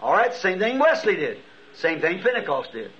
All 0.00 0.12
right, 0.12 0.34
same 0.34 0.58
thing 0.58 0.78
Wesley 0.78 1.16
did. 1.16 1.38
Same 1.74 2.00
thing 2.00 2.20
Pentecost 2.20 2.72
did. 2.72 2.90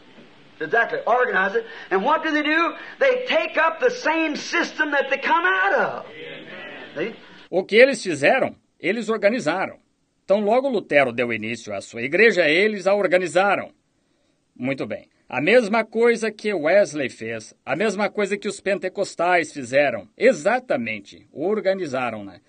Exactly, 0.61 1.01
organize 1.07 1.55
it. 1.57 1.67
And 1.91 2.05
what 2.05 2.23
do 2.23 2.31
they 2.31 2.43
do? 2.43 2.75
They 3.01 3.25
take 3.27 3.57
up 3.59 3.81
the 3.81 3.91
same 3.91 4.37
system 4.37 4.93
that 4.93 5.11
they 5.11 5.19
come 5.19 5.45
out 5.45 5.75
of. 5.75 6.07
See? 6.97 7.15
O 7.51 7.65
que 7.65 7.77
eles 7.77 8.03
fizeram? 8.03 8.57
Eles 8.81 9.09
organizaram. 9.09 9.79
Então, 10.25 10.41
logo 10.41 10.69
Lutero 10.69 11.13
deu 11.13 11.33
início 11.33 11.75
à 11.75 11.81
sua 11.81 12.03
igreja, 12.03 12.49
eles 12.49 12.87
a 12.87 12.95
organizaram. 12.95 13.71
Muito 14.57 14.87
bem. 14.87 15.09
A 15.29 15.41
mesma 15.41 15.85
coisa 15.85 16.31
que 16.31 16.53
Wesley 16.53 17.09
fez, 17.09 17.55
a 17.65 17.75
mesma 17.75 18.11
coisa 18.11 18.37
que 18.37 18.47
os 18.47 18.61
pentecostais 18.61 19.53
fizeram. 19.53 20.07
Exatamente. 20.17 21.27
Organizaram, 21.33 22.25
né? 22.25 22.41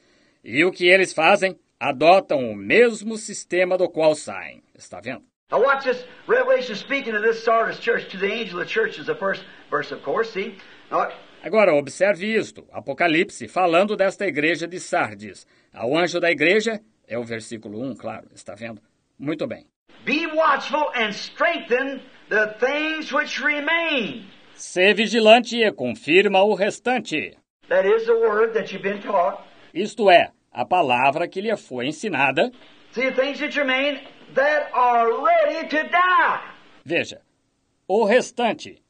E 0.43 0.63
o 0.65 0.71
que 0.71 0.87
eles 0.87 1.13
fazem? 1.13 1.57
Adotam 1.79 2.51
o 2.51 2.55
mesmo 2.55 3.17
sistema 3.17 3.77
do 3.77 3.89
qual 3.89 4.13
saem. 4.13 4.61
Está 4.77 4.99
vendo? 4.99 5.23
Now 5.51 5.61
watch 5.61 5.85
this 5.85 6.05
Revelation 6.27 6.75
speaking 6.75 7.13
to 7.13 7.21
this 7.21 7.43
Sardis 7.43 7.79
church, 7.79 8.09
to 8.09 8.17
the 8.17 8.31
angel 8.31 8.59
of 8.59 8.65
the 8.65 8.71
church 8.71 8.99
is 8.99 9.05
the 9.05 9.15
first 9.15 9.43
verse, 9.69 9.93
of 9.93 10.03
course, 10.03 10.31
see? 10.31 10.57
Now, 10.91 11.09
Agora, 11.43 11.75
observe 11.75 12.25
isto. 12.25 12.67
Apocalipse, 12.71 13.47
falando 13.47 13.95
desta 13.95 14.25
igreja 14.25 14.67
de 14.67 14.79
Sardes. 14.79 15.45
Ao 15.71 15.95
anjo 15.95 16.19
da 16.19 16.31
igreja, 16.31 16.81
é 17.07 17.19
o 17.19 17.23
versículo 17.23 17.79
1, 17.81 17.95
claro. 17.95 18.27
Está 18.33 18.55
vendo? 18.55 18.81
Muito 19.17 19.45
bem. 19.45 19.67
Be 20.03 20.25
watchful 20.25 20.89
and 20.95 21.09
strengthen 21.13 22.01
the 22.29 22.55
things 22.59 23.11
which 23.11 23.39
remain. 23.39 24.25
Sê 24.55 24.93
vigilante 24.93 25.57
e 25.57 25.71
confirma 25.71 26.43
o 26.43 26.55
restante. 26.55 27.37
That 27.67 27.85
is 27.85 28.05
the 28.05 28.13
word 28.13 28.53
that 28.53 28.71
you've 28.71 28.83
been 28.83 29.01
taught. 29.01 29.43
Isto 29.73 30.09
é, 30.09 30.31
a 30.51 30.65
palavra 30.65 31.27
que 31.27 31.41
lhe 31.41 31.55
foi 31.57 31.87
ensinada. 31.87 32.51
See 32.93 33.09
the 33.09 33.15
things 33.15 33.39
that 33.39 33.55
remain 33.57 33.99
that 34.33 34.69
are 34.73 35.23
ready 35.23 35.67
to 35.67 35.83
die. 35.89 36.41
Veja, 36.85 37.21
o 37.87 38.05
restante, 38.05 38.81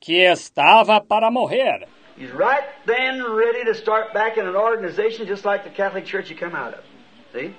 que 0.00 0.24
estava 0.24 1.00
para 1.00 1.30
morrer. 1.30 1.86
He's 2.16 2.30
right 2.30 2.64
then 2.86 3.22
ready 3.22 3.64
to 3.64 3.74
start 3.74 4.14
back 4.14 4.38
in 4.38 4.46
an 4.46 4.56
organization 4.56 5.26
just 5.26 5.44
like 5.44 5.64
the 5.64 5.70
Catholic 5.70 6.06
Church 6.06 6.30
you 6.30 6.36
come 6.36 6.54
out 6.54 6.74
of. 6.74 6.84
See? 7.32 7.54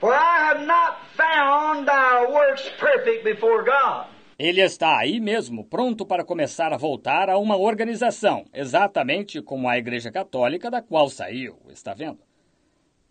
For 0.00 0.14
I 0.14 0.38
have 0.38 0.66
not 0.66 0.98
found 1.14 1.86
thy 1.86 2.26
works 2.26 2.68
perfect 2.78 3.24
before 3.24 3.64
God. 3.64 4.06
Ele 4.38 4.60
está 4.60 4.98
aí 4.98 5.18
mesmo, 5.18 5.64
pronto 5.64 6.04
para 6.04 6.22
começar 6.22 6.70
a 6.70 6.76
voltar 6.76 7.30
a 7.30 7.38
uma 7.38 7.56
organização, 7.56 8.44
exatamente 8.52 9.40
como 9.40 9.66
a 9.66 9.78
Igreja 9.78 10.12
Católica 10.12 10.70
da 10.70 10.82
qual 10.82 11.08
saiu, 11.08 11.58
está 11.70 11.94
vendo? 11.94 12.18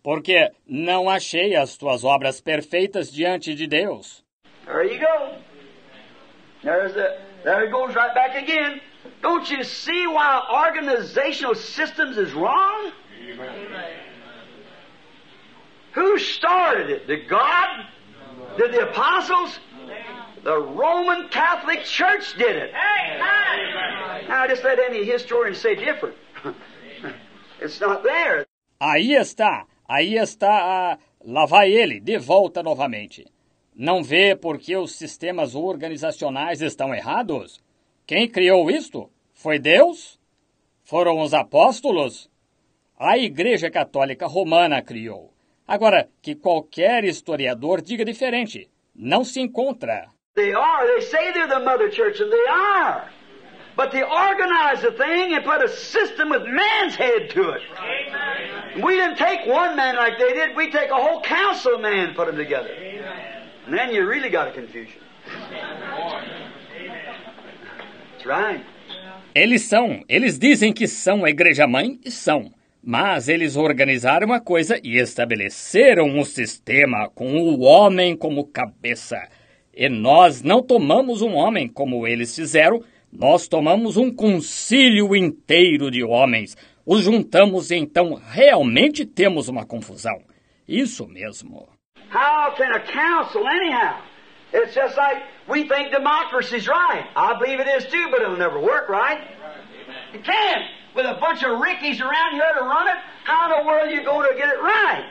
Porque 0.04 0.52
não 0.64 1.10
achei 1.10 1.56
as 1.56 1.76
tuas 1.76 2.04
obras 2.04 2.40
perfeitas 2.40 3.10
diante 3.10 3.56
de 3.56 3.66
Deus. 3.66 4.24
There 4.66 4.84
you 4.84 5.00
go. 5.00 5.38
There's 6.62 6.94
the, 6.94 7.18
there 7.42 7.64
it 7.64 7.72
goes 7.72 7.92
right 7.96 8.14
back 8.14 8.36
again. 8.36 8.80
Don't 9.20 9.50
you 9.50 9.64
see 9.64 10.06
why 10.06 10.40
organizational 10.48 11.56
systems 11.56 12.16
is 12.18 12.32
wrong? 12.34 12.92
Who 15.94 16.18
started 16.18 16.90
it? 16.90 17.08
Did 17.08 17.28
God? 17.28 17.86
Did 18.56 18.72
the 18.72 18.90
apostles? 18.90 19.58
The 20.46 20.60
Roman 20.60 21.28
Catholic 21.28 21.84
Church 21.84 22.38
did 22.38 22.54
it. 22.54 22.70
Now 24.28 24.46
just 24.46 24.62
let 24.62 24.78
any 24.78 25.04
historian 25.04 25.56
say 25.56 25.74
different. 25.74 26.14
it's 27.60 27.80
not 27.80 28.04
there. 28.04 28.46
Aí 28.80 29.14
está, 29.14 29.66
aí 29.88 30.14
está 30.14 30.92
a. 30.92 30.98
Lá 31.24 31.46
vai 31.46 31.72
ele, 31.72 31.98
de 31.98 32.16
volta 32.18 32.62
novamente. 32.62 33.26
Não 33.74 34.04
vê 34.04 34.36
por 34.36 34.56
que 34.56 34.76
os 34.76 34.94
sistemas 34.94 35.56
organizacionais 35.56 36.62
estão 36.62 36.94
errados? 36.94 37.60
Quem 38.06 38.28
criou 38.28 38.70
isto? 38.70 39.10
Foi 39.34 39.58
Deus? 39.58 40.16
Foram 40.84 41.22
os 41.22 41.34
apóstolos? 41.34 42.30
A 42.96 43.18
Igreja 43.18 43.68
Católica 43.68 44.28
Romana 44.28 44.80
criou. 44.80 45.34
Agora, 45.66 46.08
que 46.22 46.36
qualquer 46.36 47.02
historiador 47.02 47.82
diga 47.82 48.04
diferente, 48.04 48.70
não 48.94 49.24
se 49.24 49.40
encontra. 49.40 50.14
They 50.36 50.52
are. 50.52 50.86
They 50.86 51.04
say 51.06 51.32
they're 51.32 51.48
the 51.48 51.60
mother 51.60 51.88
church, 51.88 52.20
and 52.20 52.30
they 52.30 52.46
are. 52.50 53.08
But 53.74 53.90
they 53.90 54.02
organize 54.02 54.82
the 54.82 54.92
thing 54.92 55.34
and 55.34 55.44
put 55.44 55.62
a 55.64 55.68
system 55.68 56.30
with 56.30 56.42
man's 56.44 56.94
head 56.94 57.30
to 57.30 57.50
it. 57.50 57.62
We 58.82 58.96
didn't 58.96 59.16
take 59.16 59.46
one 59.46 59.76
man 59.76 59.96
like 59.96 60.18
they 60.18 60.32
did. 60.34 60.56
We 60.56 60.70
take 60.70 60.90
a 60.90 60.94
whole 60.94 61.22
council 61.22 61.74
of 61.74 61.80
men 61.80 62.08
and 62.08 62.16
put 62.16 62.26
them 62.26 62.36
together. 62.36 62.70
And 63.66 63.76
then 63.76 63.94
you 63.94 64.06
really 64.06 64.30
got 64.30 64.48
a 64.48 64.52
confusion. 64.52 65.00
That's 68.12 68.26
right. 68.26 68.64
Eles 69.34 69.62
são, 69.62 70.02
eles 70.08 70.38
dizem 70.38 70.72
que 70.72 70.86
são 70.86 71.24
a 71.24 71.30
Igreja 71.30 71.66
Mãe 71.66 71.98
e 72.04 72.10
são. 72.10 72.52
Mas 72.82 73.28
eles 73.28 73.56
organizaram 73.56 74.32
a 74.32 74.40
coisa 74.40 74.80
e 74.82 74.96
estabeleceram 74.98 76.06
um 76.06 76.24
sistema 76.24 77.10
com 77.14 77.36
o 77.36 77.60
homem 77.60 78.16
como 78.16 78.46
cabeça. 78.46 79.28
E 79.76 79.90
nós 79.90 80.42
não 80.42 80.62
tomamos 80.62 81.20
um 81.20 81.34
homem 81.34 81.68
como 81.68 82.06
eles 82.06 82.34
fizeram, 82.34 82.82
nós 83.12 83.46
tomamos 83.46 83.98
um 83.98 84.10
concílio 84.10 85.14
inteiro 85.14 85.90
de 85.90 86.02
homens. 86.02 86.56
Os 86.86 87.04
juntamos 87.04 87.70
e 87.70 87.76
então 87.76 88.14
realmente 88.14 89.04
temos 89.04 89.48
uma 89.48 89.66
confusão. 89.66 90.18
Isso 90.66 91.06
mesmo. 91.06 91.68
How 92.10 92.54
can 92.56 92.72
a 92.72 92.80
council, 92.80 93.46
anyhow? 93.46 94.00
It's 94.54 94.74
just 94.74 94.96
like 94.96 95.22
we 95.46 95.68
think 95.68 95.90
democracy's 95.90 96.66
right. 96.66 97.04
I 97.14 97.38
believe 97.38 97.60
it 97.60 97.68
is 97.68 97.84
too, 97.90 98.08
but 98.10 98.22
it'll 98.22 98.38
never 98.38 98.58
work 98.58 98.88
right. 98.88 99.20
It 100.14 100.24
can't. 100.24 100.64
With 100.94 101.04
a 101.04 101.18
bunch 101.20 101.42
of 101.42 101.60
rickies 101.60 102.00
around 102.00 102.32
here 102.32 102.54
to 102.58 102.64
run 102.64 102.88
it, 102.88 102.96
how 103.24 103.44
in 103.44 103.60
the 103.60 103.68
world 103.68 103.88
are 103.88 103.92
you 103.92 104.02
going 104.02 104.26
to 104.32 104.36
get 104.38 104.48
it 104.48 104.62
right? 104.62 105.04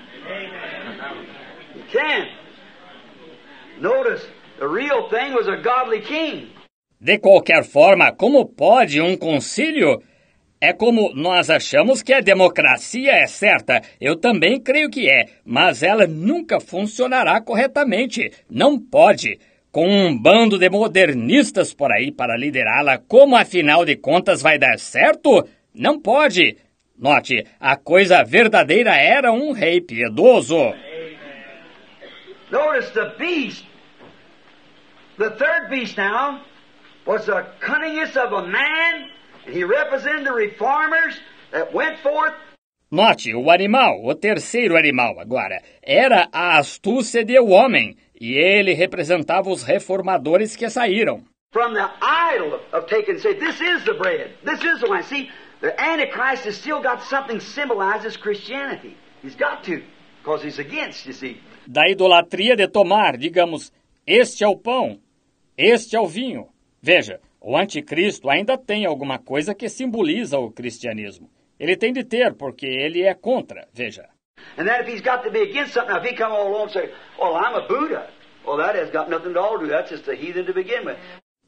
You 1.76 1.84
can't. 1.92 2.30
Notice, 3.80 4.26
the 4.60 4.68
real 4.68 5.10
thing 5.10 5.34
was 5.34 5.48
a 5.48 5.58
godly 5.58 6.02
king. 6.02 6.50
De 7.00 7.20
qualquer 7.20 7.64
forma, 7.64 8.12
como 8.14 8.46
pode 8.46 9.02
um 9.02 9.18
concílio? 9.18 10.02
É 10.60 10.74
como 10.74 11.14
nós 11.14 11.50
achamos 11.50 12.02
que 12.02 12.14
a 12.14 12.22
democracia 12.22 13.12
é 13.12 13.28
certa. 13.28 13.82
Eu 14.00 14.16
também 14.16 14.60
creio 14.60 14.90
que 14.90 15.10
é, 15.10 15.26
mas 15.46 15.84
ela 15.84 16.08
nunca 16.08 16.60
funcionará 16.60 17.40
corretamente. 17.42 18.32
Não 18.50 18.80
pode. 18.80 19.38
Com 19.72 19.88
um 19.88 20.18
bando 20.18 20.58
de 20.58 20.70
modernistas 20.70 21.74
por 21.74 21.92
aí 21.92 22.12
para 22.12 22.38
liderá-la, 22.38 22.98
como 22.98 23.36
afinal 23.36 23.84
de 23.84 23.98
contas 23.98 24.42
vai 24.42 24.58
dar 24.58 24.80
certo? 24.80 25.46
Não 25.74 26.00
pode. 26.02 26.58
Note, 26.98 27.46
a 27.60 27.76
coisa 27.76 28.24
verdadeira 28.24 28.96
era 28.96 29.34
um 29.34 29.52
rei 29.52 29.82
piedoso. 29.82 30.74
Notice 32.50 32.94
the 32.94 33.14
beast. 33.20 33.66
The 35.18 35.32
third 35.32 35.70
beast 35.70 35.98
now 35.98 36.42
was 37.06 37.26
the 37.26 37.46
cunningest 37.62 38.18
of 38.18 38.34
a 38.34 38.48
man, 38.48 39.10
and 39.46 39.56
he 39.56 39.64
represented 39.64 40.26
the 40.26 40.34
reformers 40.34 41.18
that 41.52 41.74
went 41.74 42.00
forth. 42.00 42.34
Note, 42.92 43.34
o 43.34 43.50
animal, 43.50 44.02
o 44.04 44.14
terceiro 44.14 44.76
animal 44.76 45.18
agora, 45.20 45.62
era 45.82 46.28
a 46.34 46.58
astúcia 46.58 47.24
de 47.24 47.40
um 47.40 47.52
homem, 47.52 47.96
e 48.20 48.34
ele 48.34 48.74
representava 48.74 49.50
os 49.50 49.64
reformadores 49.64 50.56
que 50.56 50.70
saíram. 50.70 51.24
From 51.54 51.74
the 51.74 51.90
idol 52.02 52.60
of 52.74 52.88
taking, 52.88 53.18
say, 53.18 53.34
this 53.36 53.62
is 53.62 53.86
the 53.86 53.94
bread, 53.94 54.32
this 54.44 54.62
is 54.64 54.82
the 54.82 54.90
wine. 54.90 55.04
See, 55.04 55.30
the 55.62 55.74
Antichrist 55.80 56.44
has 56.44 56.58
still 56.58 56.82
got 56.82 57.02
something 57.04 57.40
symbolized 57.40 58.06
as 58.06 58.18
Christianity. 58.18 58.98
He's 59.22 59.36
got 59.36 59.64
to, 59.64 59.82
because 60.22 60.44
he's 60.44 60.60
against, 60.60 61.06
you 61.06 61.14
see. 61.14 61.40
Da 61.66 61.90
idolatria 61.90 62.58
de 62.58 62.68
tomar, 62.68 63.18
digamos, 63.18 63.72
este 64.06 64.44
é 64.44 64.48
o 64.48 64.58
pão, 64.58 65.00
este 65.58 65.96
é 65.96 66.00
o 66.00 66.08
vinho. 66.08 66.48
Veja, 66.82 67.20
o 67.40 67.56
anticristo 67.56 68.30
ainda 68.30 68.58
tem 68.58 68.86
alguma 68.86 69.18
coisa 69.18 69.56
que 69.56 69.70
simboliza 69.70 70.38
o 70.38 70.52
cristianismo. 70.52 71.30
Ele 71.60 71.78
tem 71.78 71.94
de 71.94 72.04
ter, 72.04 72.34
porque 72.34 72.66
ele 72.66 73.04
é 73.04 73.14
contra, 73.14 73.68
veja. 73.74 74.10
And 74.58 74.68
if 74.68 74.88
he's 74.88 75.02
got 75.02 75.24
to 75.24 75.32
be 75.32 75.42
against 75.42 75.74
something, 75.74 75.96
if 75.96 76.04
he 76.04 76.16
come 76.16 76.34
along 76.34 76.64
and 76.64 76.72
say, 76.72 76.92
oh, 77.18 77.36
I'm 77.36 77.56
a 77.56 77.68
Buddha, 77.68 78.10
well, 78.46 78.58
that 78.58 78.76
has 78.78 78.92
got 78.92 79.10
nothing 79.10 79.34
to 79.34 79.40
all 79.40 79.58
do. 79.58 79.68
That's 79.68 79.90
just 79.90 80.08
a 80.08 80.16
heathen 80.16 80.46
to 80.46 80.54
begin 80.54 80.86
with. 80.86 80.98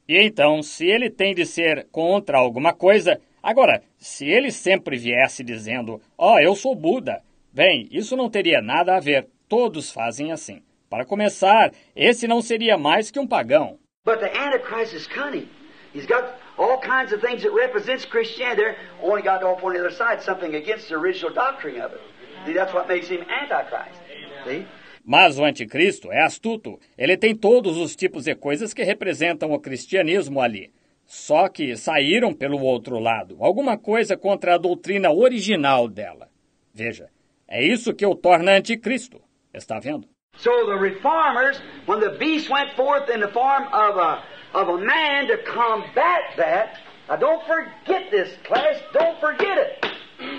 E 0.08 0.16
então, 0.16 0.62
se 0.62 0.86
ele 0.86 1.10
tem 1.10 1.34
de 1.34 1.44
ser 1.44 1.86
contra 1.92 2.38
alguma 2.38 2.72
coisa, 2.72 3.20
agora, 3.42 3.82
se 3.98 4.26
ele 4.26 4.50
sempre 4.50 4.96
viesse 4.96 5.44
dizendo, 5.44 6.00
ó, 6.16 6.34
oh, 6.34 6.40
eu 6.40 6.54
sou 6.54 6.74
Buda, 6.74 7.22
bem, 7.52 7.86
isso 7.90 8.16
não 8.16 8.30
teria 8.30 8.62
nada 8.62 8.96
a 8.96 9.00
ver. 9.00 9.28
Todos 9.46 9.92
fazem 9.92 10.32
assim. 10.32 10.62
Para 10.88 11.04
começar, 11.04 11.72
esse 11.94 12.26
não 12.26 12.40
seria 12.40 12.78
mais 12.78 13.10
que 13.10 13.20
um 13.20 13.26
pagão. 13.26 13.78
But 14.08 14.20
the 14.20 14.34
Antichrist 14.34 14.94
is 14.94 15.06
cunning. 15.06 15.50
He's 15.92 16.06
got 16.06 16.38
all 16.56 16.80
kinds 16.80 17.12
of 17.12 17.20
things 17.20 17.42
that 17.42 17.52
represents 17.52 18.06
Christianity. 18.06 18.62
There, 18.62 18.76
only 19.02 19.20
got 19.20 19.42
off 19.42 19.62
on 19.62 19.74
the 19.74 19.80
other 19.80 19.90
side 19.90 20.22
something 20.22 20.54
against 20.54 20.88
the 20.88 20.94
original 20.94 21.30
doctrine 21.30 21.78
of 21.78 21.92
it. 21.92 22.00
See, 22.46 22.54
that's 22.54 22.72
what 22.72 22.88
makes 22.88 23.08
him 23.08 23.20
Antichrist. 23.28 24.00
See? 24.46 24.66
Mas 25.04 25.38
o 25.38 25.44
anticristo 25.44 26.10
é 26.10 26.24
astuto. 26.24 26.78
Ele 26.96 27.18
tem 27.18 27.34
todos 27.36 27.76
os 27.76 27.94
tipos 27.94 28.24
de 28.24 28.34
coisas 28.34 28.72
que 28.72 28.82
representam 28.82 29.52
o 29.52 29.60
cristianismo 29.60 30.40
ali. 30.40 30.72
Só 31.04 31.46
que 31.46 31.76
saíram 31.76 32.32
pelo 32.32 32.62
outro 32.62 32.98
lado, 32.98 33.36
alguma 33.40 33.76
coisa 33.76 34.16
contra 34.16 34.54
a 34.54 34.58
doutrina 34.58 35.10
original 35.10 35.86
dela. 35.86 36.30
Veja, 36.72 37.10
é 37.46 37.62
isso 37.62 37.92
que 37.92 38.06
o 38.06 38.14
torna 38.14 38.52
anticristo. 38.52 39.20
Está 39.52 39.78
vendo? 39.78 40.08
So 40.40 40.66
the 40.66 40.76
reformers, 40.76 41.60
when 41.86 42.00
the 42.00 42.16
beast 42.18 42.48
went 42.48 42.72
forth 42.76 43.10
in 43.10 43.20
the 43.20 43.28
form 43.28 43.64
of 43.72 43.96
a, 43.96 44.22
of 44.54 44.68
a 44.68 44.78
man 44.78 45.26
to 45.28 45.38
combat 45.38 46.20
that, 46.36 46.78
now 47.08 47.16
don't 47.16 47.44
forget 47.46 48.10
this, 48.10 48.32
class, 48.44 48.76
don't 48.92 49.18
forget 49.20 49.58
it. 49.58 49.86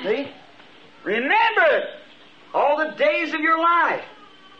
See? 0.03 0.31
Remember 1.03 1.65
it 1.71 1.83
all 2.53 2.77
the 2.77 2.95
days 2.95 3.33
of 3.33 3.41
your 3.41 3.59
life. 3.59 4.03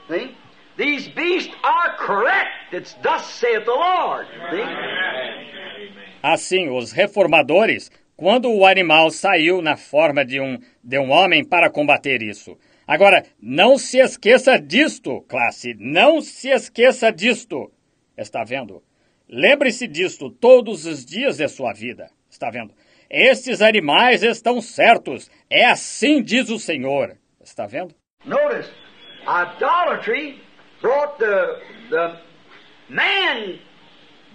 See? 0.09 0.35
These 0.77 1.09
beasts 1.09 1.53
are 1.63 1.95
correct. 1.97 2.49
It's 2.71 2.93
thus 3.03 3.29
saith 3.33 3.65
the 3.65 3.71
Lord. 3.71 4.27
See? 4.51 4.63
Assim, 6.21 6.69
os 6.69 6.91
reformadores, 6.91 7.89
quando 8.17 8.51
o 8.51 8.65
animal 8.65 9.09
saiu 9.11 9.61
na 9.61 9.77
forma 9.77 10.25
de 10.25 10.39
um, 10.39 10.59
de 10.83 10.99
um 10.99 11.11
homem 11.11 11.45
para 11.45 11.69
combater 11.69 12.21
isso. 12.21 12.57
Agora, 12.89 13.23
não 13.39 13.77
se 13.77 13.99
esqueça 13.99 14.57
disto, 14.57 15.21
classe, 15.29 15.75
não 15.77 16.21
se 16.21 16.49
esqueça 16.49 17.11
disto. 17.11 17.71
Está 18.17 18.43
vendo? 18.43 18.81
Lembre-se 19.29 19.87
disto 19.87 20.31
todos 20.31 20.87
os 20.87 21.05
dias 21.05 21.37
de 21.37 21.47
sua 21.49 21.71
vida. 21.71 22.09
Está 22.27 22.49
vendo? 22.49 22.73
Estes 23.07 23.61
animais 23.61 24.23
estão 24.23 24.59
certos. 24.59 25.29
É 25.51 25.65
assim 25.65 26.23
diz 26.23 26.49
o 26.49 26.57
Senhor. 26.57 27.15
Está 27.39 27.67
vendo? 27.67 27.93
Notice, 28.25 28.71
idolatry 29.21 30.41
brought 30.81 31.19
the, 31.19 31.61
the 31.91 32.19
man 32.89 33.59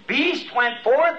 beast 0.07 0.49
went 0.55 0.81
forth 0.81 1.17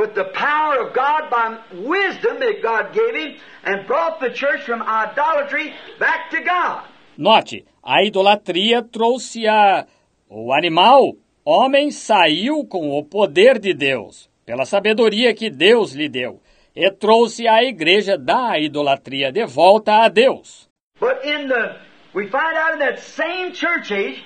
with 0.00 0.14
the 0.14 0.24
power 0.24 0.80
of 0.80 0.94
God 0.94 1.28
by 1.28 1.58
wisdom 1.74 2.40
that 2.40 2.62
God 2.62 2.94
gave 2.94 3.14
him 3.14 3.36
and 3.64 3.86
brought 3.86 4.18
the 4.18 4.30
church 4.30 4.62
from 4.62 4.80
idolatry 4.82 5.74
back 5.98 6.30
to 6.30 6.40
God. 6.40 6.86
Note, 7.18 7.66
a 7.84 8.02
idolatria 8.02 8.82
trouxe 8.82 9.46
a, 9.46 9.86
o 10.30 10.54
animal 10.54 11.16
Homem 11.44 11.90
saiu 11.90 12.64
com 12.66 12.90
o 12.90 13.04
poder 13.04 13.58
de 13.58 13.74
Deus, 13.74 14.30
pela 14.46 14.64
sabedoria 14.64 15.34
que 15.34 15.50
Deus 15.50 15.92
lhe 15.92 16.08
deu, 16.08 16.40
e 16.74 16.90
trouxe 16.90 17.46
a 17.46 17.62
igreja 17.62 18.16
da 18.16 18.58
idolatria 18.58 19.30
de 19.30 19.44
volta 19.44 20.04
a 20.04 20.08
Deus. 20.08 20.66
But 20.98 21.24
in 21.24 21.48
the, 21.48 21.76
we 22.14 22.26
find 22.28 22.56
out 22.56 22.72
in 22.74 22.78
that 22.78 23.00
same 23.00 23.52
church 23.52 23.90
age, 23.92 24.22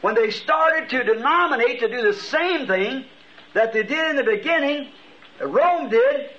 when 0.00 0.14
they 0.14 0.30
started 0.30 0.88
to 0.90 1.04
denominate 1.04 1.80
to 1.80 1.88
do 1.88 2.02
the 2.02 2.14
same 2.14 2.66
thing 2.66 3.04
that 3.54 3.72
they 3.72 3.82
did 3.82 4.10
in 4.10 4.16
the 4.16 4.24
beginning, 4.24 4.88
Rome 5.42 5.88
did, 5.88 6.30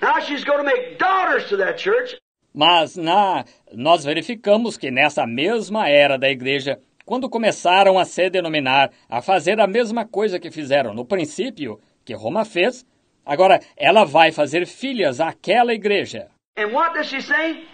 now 0.00 0.20
she's 0.20 0.44
going 0.44 0.58
to 0.58 0.64
make 0.64 0.98
daughters 0.98 1.48
to 1.48 1.56
that 1.58 1.78
church. 1.78 2.16
Mas 2.54 2.96
na, 2.96 3.44
nós 3.72 4.04
verificamos 4.04 4.76
que 4.76 4.90
nessa 4.90 5.26
mesma 5.26 5.88
era 5.88 6.16
da 6.16 6.30
igreja, 6.30 6.78
quando 7.04 7.28
começaram 7.28 7.98
a 7.98 8.04
se 8.04 8.30
denominar, 8.30 8.90
a 9.10 9.20
fazer 9.20 9.58
a 9.60 9.66
mesma 9.66 10.06
coisa 10.06 10.38
que 10.38 10.50
fizeram 10.50 10.94
no 10.94 11.04
princípio, 11.04 11.80
que 12.04 12.14
Roma 12.14 12.44
fez, 12.44 12.86
agora 13.26 13.60
ela 13.76 14.04
vai 14.04 14.30
fazer 14.30 14.66
filhas 14.66 15.20
àquela 15.20 15.74
igreja. 15.74 16.28
And 16.56 16.72
what 16.72 16.94
does 16.94 17.08
she 17.08 17.20
say? 17.20 17.64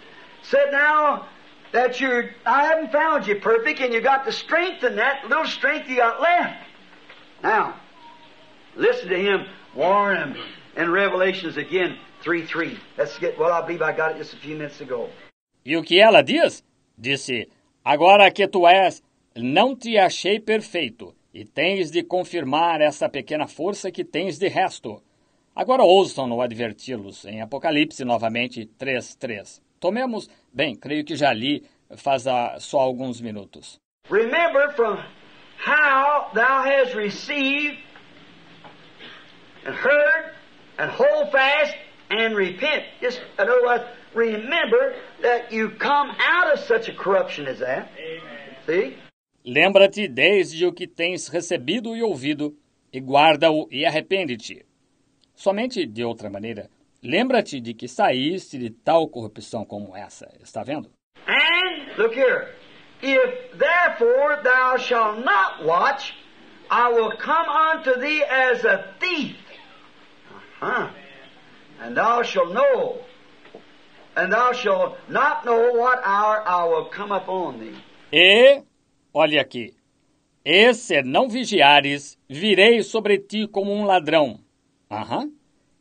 Said 0.41 0.71
now 0.71 1.27
that 1.71 2.01
you're, 2.01 2.31
I 2.43 2.65
haven't 2.65 2.91
found 2.91 3.27
you 3.27 3.39
perfect 3.39 3.79
and 3.81 3.93
you 3.93 4.01
got 4.01 4.25
the 4.25 4.31
strength 4.31 4.83
in 4.83 4.95
that 4.95 5.29
little 5.29 5.45
strength 5.45 5.87
you 5.87 5.97
got 5.97 6.19
left. 6.19 6.57
Now, 7.43 7.75
listen 8.75 9.09
to 9.09 9.17
him 9.17 9.45
warn 9.75 10.17
him 10.17 10.35
in 10.77 10.91
Revelations 10.91 11.57
again, 11.57 11.97
3 12.23 12.45
3. 12.45 12.77
Let's 12.97 13.17
get, 13.19 13.37
well, 13.37 13.51
I 13.51 13.61
believe 13.65 13.81
I 13.81 13.95
got 13.95 14.11
it 14.11 14.17
just 14.17 14.33
a 14.33 14.37
few 14.37 14.55
minutes 14.55 14.81
ago. 14.81 15.09
E 15.65 15.77
o 15.77 15.83
que 15.83 15.99
ela 15.99 16.21
diz? 16.23 16.63
Disse: 16.97 17.47
Agora 17.83 18.31
que 18.31 18.47
tu 18.47 18.67
és, 18.67 19.01
não 19.35 19.75
te 19.75 19.97
achei 19.97 20.39
perfeito, 20.39 21.15
e 21.33 21.45
tens 21.45 21.91
de 21.91 22.03
confirmar 22.03 22.81
essa 22.81 23.09
pequena 23.09 23.47
força 23.47 23.91
que 23.91 24.03
tens 24.03 24.37
de 24.37 24.47
resto. 24.47 25.01
Agora 25.55 25.83
ouçam-no 25.83 26.41
adverti-los 26.41 27.25
em 27.25 27.41
Apocalipse 27.41 28.05
novamente 28.05 28.69
3.3. 28.79 29.61
Tomemos, 29.79 30.29
bem, 30.53 30.75
creio 30.75 31.03
que 31.03 31.15
já 31.15 31.33
li 31.33 31.63
faz 31.97 32.25
ah, 32.25 32.57
só 32.59 32.79
alguns 32.79 33.19
minutos. 33.19 33.79
Remember 34.09 34.71
from 34.75 34.97
how 35.57 36.29
thou 36.33 36.63
hast 36.63 36.95
received 36.95 37.77
and 39.65 39.75
heard 39.75 40.33
and 40.77 40.91
hold 40.91 41.31
fast 41.31 41.75
and 42.09 42.35
repent. 42.35 42.83
Just, 43.01 43.21
in 43.39 43.49
other 43.49 43.63
words, 43.63 43.83
remember 44.13 44.95
that 45.21 45.51
you 45.51 45.69
come 45.71 46.11
out 46.19 46.53
of 46.53 46.59
such 46.59 46.89
a 46.89 46.93
corruption 46.93 47.47
as 47.47 47.59
that. 47.59 47.89
See? 48.65 48.97
Lembra-te 49.43 50.07
desde 50.07 50.65
o 50.65 50.71
que 50.71 50.87
tens 50.87 51.27
recebido 51.27 51.95
e 51.95 52.03
ouvido, 52.03 52.55
e 52.93 52.99
guarda-o 52.99 53.67
e 53.71 53.85
arrepende-te. 53.85 54.65
Somente 55.33 55.85
de 55.85 56.03
outra 56.03 56.29
maneira, 56.29 56.69
lembra-te 57.01 57.59
de 57.59 57.73
que 57.73 57.87
saíste 57.87 58.59
de 58.59 58.69
tal 58.69 59.07
corrupção 59.07 59.65
como 59.65 59.95
essa. 59.95 60.27
Está 60.39 60.63
vendo? 60.63 60.91
And, 61.25 61.97
look 61.97 62.13
here, 62.13 62.49
if 63.01 63.57
therefore 63.57 64.43
thou 64.43 64.77
shalt 64.77 65.25
not 65.25 65.65
watch, 65.65 66.13
I 66.69 66.91
will 66.91 67.11
come 67.17 67.49
unto 67.49 67.99
thee 67.99 68.23
as 68.23 68.63
a 68.63 68.95
thief. 68.99 69.35
Uh-huh. 70.61 70.89
And 71.81 71.95
thou 71.95 72.21
shalt 72.21 72.53
know, 72.53 72.99
and 74.15 74.31
thou 74.31 74.53
shalt 74.53 74.95
not 75.09 75.43
know 75.43 75.71
what 75.73 75.99
hour 76.05 76.43
I 76.45 76.65
will 76.65 76.85
come 76.85 77.11
upon 77.11 77.59
thee. 77.59 77.75
E, 78.13 78.61
olhe 79.11 79.39
aqui, 79.39 79.73
e 80.45 80.73
se 80.73 81.01
não 81.01 81.27
vigiares, 81.27 82.15
virei 82.29 82.83
sobre 82.83 83.17
ti 83.17 83.47
como 83.47 83.73
um 83.73 83.85
ladrão. 83.85 84.39
Aham. 84.91 85.31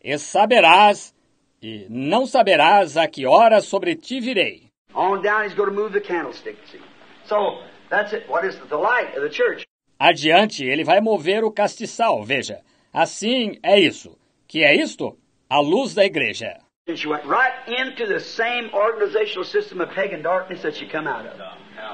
E 0.03 0.17
saberás, 0.19 1.15
e 1.61 1.87
não 1.91 2.25
saberás 2.25 2.97
a 2.97 3.07
que 3.07 3.27
hora 3.27 3.61
sobre 3.61 3.95
ti 3.95 4.19
virei. 4.21 4.71
On 4.95 5.21
down, 5.21 5.45
he's 5.45 5.55
going 5.55 5.69
to 5.69 5.75
move 5.75 5.93
the 5.93 6.01
candlestick, 6.01 6.57
see. 6.73 6.81
So, 7.27 7.59
that's 7.91 8.15
it. 8.15 8.27
What 8.29 8.47
is 8.47 8.57
the 8.71 8.77
light 8.77 9.15
of 9.15 9.21
the 9.21 9.31
church? 9.31 9.67
Adiante, 9.99 10.65
ele 10.65 10.85
vai 10.85 11.03
mover 11.03 11.45
o 11.45 11.53
castiçal, 11.53 12.25
veja. 12.25 12.61
Assim 12.93 13.59
é 13.63 13.79
isso. 13.79 14.19
Que 14.51 14.65
é 14.65 14.75
isto? 14.75 15.17
A 15.49 15.61
luz 15.61 15.95
da 15.95 16.05
igreja. 16.05 16.59
And 16.89 16.99
she 16.99 17.07
went 17.07 17.25
right 17.25 17.53
into 17.69 18.05
the 18.05 18.19
same 18.19 18.69
organizational 18.75 19.45
system 19.45 19.81
of 19.81 19.91
pagan 19.91 20.23
darkness 20.23 20.63
that 20.63 20.75
she 20.75 20.89
come 20.89 21.07
out 21.07 21.25
of. 21.25 21.39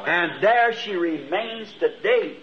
And 0.06 0.42
there 0.42 0.72
she 0.72 0.96
remains 0.96 1.70
today. 1.78 2.38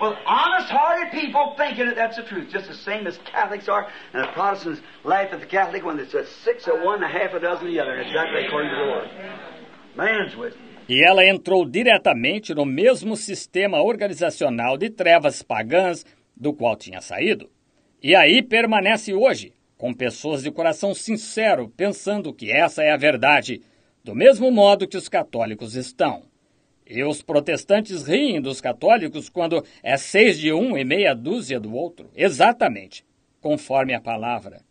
With 0.00 0.16
honest-hearted 0.26 1.12
people 1.12 1.54
thinking 1.58 1.84
that 1.88 1.96
that's 1.96 2.16
the 2.16 2.22
truth, 2.22 2.48
just 2.50 2.68
the 2.68 2.74
same 2.74 3.06
as 3.06 3.18
Catholics 3.30 3.68
are, 3.68 3.86
and 4.14 4.24
the 4.24 4.28
Protestants 4.28 4.80
laugh 5.04 5.30
at 5.30 5.40
the 5.40 5.46
Catholic 5.46 5.84
when 5.84 5.98
it's 5.98 6.14
a 6.14 6.24
six 6.42 6.66
of 6.66 6.80
one 6.82 7.02
a 7.02 7.08
half 7.08 7.34
a 7.34 7.38
dozen 7.38 7.66
of 7.66 7.72
the 7.74 7.80
other, 7.80 8.00
exactly 8.00 8.46
according 8.46 8.70
to 8.70 8.76
the 8.76 8.82
Lord. 8.82 9.08
Man's 9.94 10.34
wisdom. 10.34 10.62
E 10.88 11.04
ela 11.04 11.22
entrou 11.26 11.66
diretamente 11.68 12.54
no 12.54 12.64
mesmo 12.64 13.14
sistema 13.14 13.82
organizacional 13.82 14.78
de 14.78 14.88
trevas 14.88 15.42
pagãs 15.42 16.02
do 16.34 16.54
qual 16.54 16.76
tinha 16.76 17.02
saído. 17.02 17.50
E 18.02 18.16
aí 18.16 18.42
permanece 18.42 19.14
hoje, 19.14 19.52
com 19.78 19.94
pessoas 19.94 20.42
de 20.42 20.50
coração 20.50 20.92
sincero 20.92 21.68
pensando 21.68 22.34
que 22.34 22.50
essa 22.50 22.82
é 22.82 22.90
a 22.90 22.96
verdade, 22.96 23.62
do 24.02 24.12
mesmo 24.12 24.50
modo 24.50 24.88
que 24.88 24.96
os 24.96 25.08
católicos 25.08 25.76
estão. 25.76 26.24
E 26.84 27.04
os 27.04 27.22
protestantes 27.22 28.04
riem 28.08 28.40
dos 28.40 28.60
católicos 28.60 29.28
quando 29.28 29.64
é 29.84 29.96
seis 29.96 30.36
de 30.36 30.52
um 30.52 30.76
e 30.76 30.84
meia 30.84 31.14
dúzia 31.14 31.60
do 31.60 31.72
outro. 31.72 32.10
Exatamente, 32.16 33.04
conforme 33.40 33.94
a 33.94 34.00
palavra. 34.00 34.62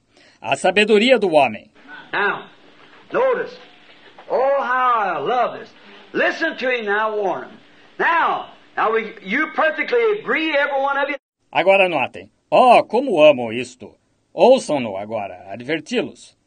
A 0.42 0.58
sabedoria 0.58 1.18
do 1.18 1.32
homem. 1.32 1.72
Now, 2.11 2.50
notice. 3.14 3.58
Oh, 4.30 4.61
how 4.61 5.03
I 5.03 5.19
love 5.19 5.58
this. 5.58 5.74
Listen 6.11 6.58
to 6.58 6.69
him 6.69 6.85
now, 6.85 7.16
warn 7.16 7.45
him. 7.45 7.58
Now, 7.98 8.50
now 8.76 8.92
we, 8.92 9.16
you 9.24 9.53
perfectly 9.53 10.19
agree, 10.19 10.51
every 10.53 10.82
one 10.82 10.98
of 10.98 11.10
you. 11.10 11.16
Agora 11.50 11.88
notem. 11.88 12.30
Oh, 12.53 12.83
como 12.83 13.23
amo 13.23 13.53
isto. 13.53 13.95
Ouçam-no 14.33 14.97
agora, 14.97 15.45
adverti-los. 15.53 16.38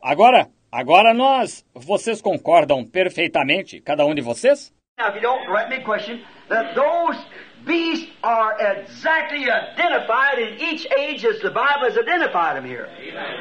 Agora, 0.00 0.48
agora 0.70 1.12
nós, 1.12 1.64
vocês 1.74 2.22
concordam 2.22 2.84
perfeitamente, 2.84 3.80
cada 3.80 4.06
um 4.06 4.14
de 4.14 4.20
vocês? 4.22 4.72
Now, 4.96 5.08
if 5.08 5.16
you 5.16 5.20
don't, 5.20 5.50
let 5.50 5.68
me 5.68 5.82
question 5.82 6.20
that 6.48 6.76
those 6.76 7.18
beasts 7.64 8.08
are 8.22 8.54
exactly 8.60 9.50
identified 9.50 10.38
in 10.38 10.60
each 10.60 10.86
age 10.96 11.26
as 11.26 11.40
the 11.40 11.50
Bible 11.50 11.86
has 11.88 11.98
identified 11.98 12.54
them 12.54 12.64
here. 12.64 12.86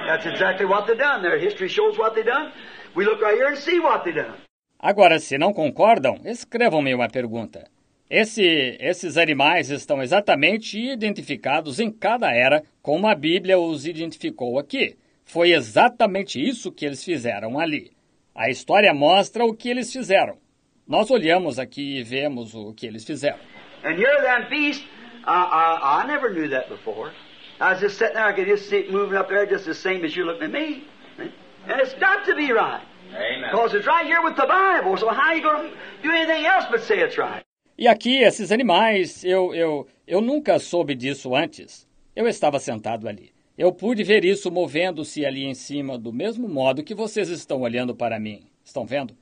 That's 0.07 0.25
exactly 0.25 0.65
what 0.65 0.87
they've 0.87 0.97
done. 0.97 1.21
Their 1.21 1.37
history 1.37 1.67
shows 1.69 1.99
what 1.99 2.15
they've 2.15 2.25
done. 2.25 2.51
We 2.95 3.05
look 3.05 3.21
right 3.21 3.35
here 3.35 3.49
and 3.49 3.57
see 3.57 3.79
what 3.79 4.03
they've 4.05 4.15
done. 4.15 4.39
Agora, 4.79 5.19
se 5.19 5.37
não 5.37 5.53
concordam, 5.53 6.17
escrevam-me 6.25 6.95
uma 6.95 7.07
pergunta. 7.09 7.69
Esse, 8.11 8.75
esses 8.81 9.15
animais 9.15 9.69
estão 9.69 10.01
exatamente 10.01 10.77
identificados 10.77 11.79
em 11.79 11.89
cada 11.89 12.29
era 12.29 12.61
como 12.81 13.07
a 13.07 13.15
Bíblia 13.15 13.57
os 13.57 13.87
identificou 13.87 14.59
aqui. 14.59 14.97
Foi 15.23 15.53
exatamente 15.53 16.37
isso 16.37 16.73
que 16.73 16.85
eles 16.85 17.05
fizeram 17.05 17.57
ali. 17.57 17.93
A 18.35 18.49
história 18.49 18.93
mostra 18.93 19.45
o 19.45 19.55
que 19.55 19.69
eles 19.69 19.93
fizeram. 19.93 20.37
Nós 20.85 21.09
olhamos 21.09 21.57
aqui 21.57 21.99
e 21.99 22.03
vemos 22.03 22.53
o 22.53 22.73
que 22.73 22.85
eles 22.85 23.05
fizeram. 23.05 23.39
And 23.85 23.93
you're 23.93 24.21
that 24.23 24.49
beast. 24.49 24.83
Uh, 25.25 25.31
I, 25.31 26.03
I 26.03 26.07
never 26.07 26.33
knew 26.33 26.49
that 26.49 26.67
before. 26.67 27.13
I 27.61 27.71
was 27.71 27.79
just 27.79 27.97
sitting 27.97 28.15
there, 28.15 28.25
I 28.25 28.33
could 28.33 28.49
just 28.49 28.67
see 28.67 28.79
it 28.79 28.91
moving 28.91 29.17
up 29.17 29.29
there 29.29 29.45
just 29.45 29.63
the 29.63 29.73
same 29.73 30.03
as 30.03 30.13
you're 30.13 30.25
looking 30.25 30.47
at 30.47 30.51
me. 30.51 30.83
And 31.17 31.79
it's 31.79 31.93
got 31.93 32.25
to 32.25 32.35
be 32.35 32.51
right. 32.51 32.83
Amen. 33.15 33.51
Because 33.51 33.73
it's 33.73 33.87
right 33.87 34.05
here 34.05 34.21
with 34.21 34.35
the 34.35 34.47
Bible. 34.47 34.97
So 34.97 35.07
how 35.11 35.29
are 35.29 35.35
you 35.37 35.41
going 35.41 35.69
to 35.69 35.77
do 36.03 36.11
anything 36.11 36.45
else 36.45 36.65
but 36.69 36.83
say 36.83 36.99
it's 36.99 37.17
right? 37.17 37.45
E 37.81 37.87
aqui, 37.87 38.21
esses 38.21 38.51
animais, 38.51 39.25
eu, 39.25 39.55
eu, 39.55 39.87
eu 40.05 40.21
nunca 40.21 40.59
soube 40.59 40.93
disso 40.93 41.35
antes. 41.35 41.89
Eu 42.15 42.27
estava 42.27 42.59
sentado 42.59 43.07
ali. 43.07 43.33
Eu 43.57 43.73
pude 43.73 44.03
ver 44.03 44.23
isso 44.23 44.51
movendo-se 44.51 45.25
ali 45.25 45.45
em 45.45 45.55
cima, 45.55 45.97
do 45.97 46.13
mesmo 46.13 46.47
modo 46.47 46.83
que 46.83 46.93
vocês 46.93 47.27
estão 47.29 47.61
olhando 47.61 47.95
para 47.95 48.19
mim. 48.19 48.45
Estão 48.63 48.85
vendo? 48.85 49.17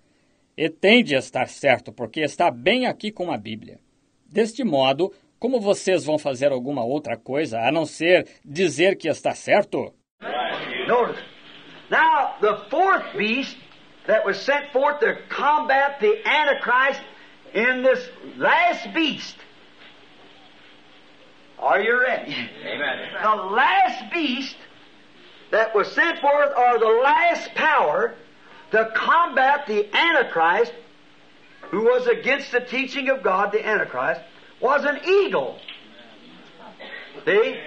E 0.57 0.69
tem 0.69 1.05
de 1.05 1.15
estar 1.15 1.47
certo, 1.47 1.93
porque 1.93 2.19
está 2.19 2.51
bem 2.51 2.85
aqui 2.85 3.13
com 3.13 3.31
a 3.31 3.37
Bíblia. 3.37 3.79
Deste 4.29 4.61
modo, 4.65 5.13
como 5.39 5.61
vocês 5.61 6.03
vão 6.03 6.19
fazer 6.19 6.51
alguma 6.51 6.83
outra 6.83 7.15
coisa 7.15 7.61
a 7.61 7.71
não 7.71 7.85
ser 7.85 8.27
dizer 8.43 8.97
que 8.97 9.07
está 9.07 9.33
certo? 9.33 9.93
Notice. 10.85 11.23
Now, 11.89 12.35
the 12.41 12.69
fourth 12.69 13.15
beast 13.15 13.55
that 14.05 14.25
was 14.25 14.35
sent 14.35 14.69
forth 14.73 14.99
to 14.99 15.15
combat 15.29 16.01
the 16.01 16.21
Antichrist 16.25 16.99
in 17.53 17.83
this 17.83 18.07
last 18.37 18.93
beast. 18.93 19.35
Are 21.59 21.81
you 21.81 21.99
ready? 21.99 22.35
Amen. 22.65 23.09
The 23.21 23.35
last 23.35 24.13
beast 24.13 24.55
that 25.51 25.75
was 25.75 25.91
sent 25.91 26.19
forth, 26.19 26.51
or 26.55 26.79
the 26.79 27.01
last 27.03 27.53
power 27.55 28.15
to 28.71 28.91
combat 28.95 29.65
the 29.67 29.93
Antichrist, 29.93 30.73
who 31.71 31.83
was 31.83 32.07
against 32.07 32.51
the 32.51 32.61
teaching 32.61 33.09
of 33.09 33.23
God, 33.23 33.51
the 33.51 33.65
Antichrist, 33.65 34.21
was 34.61 34.85
an 34.85 34.99
eagle. 35.05 35.59
See? 37.25 37.59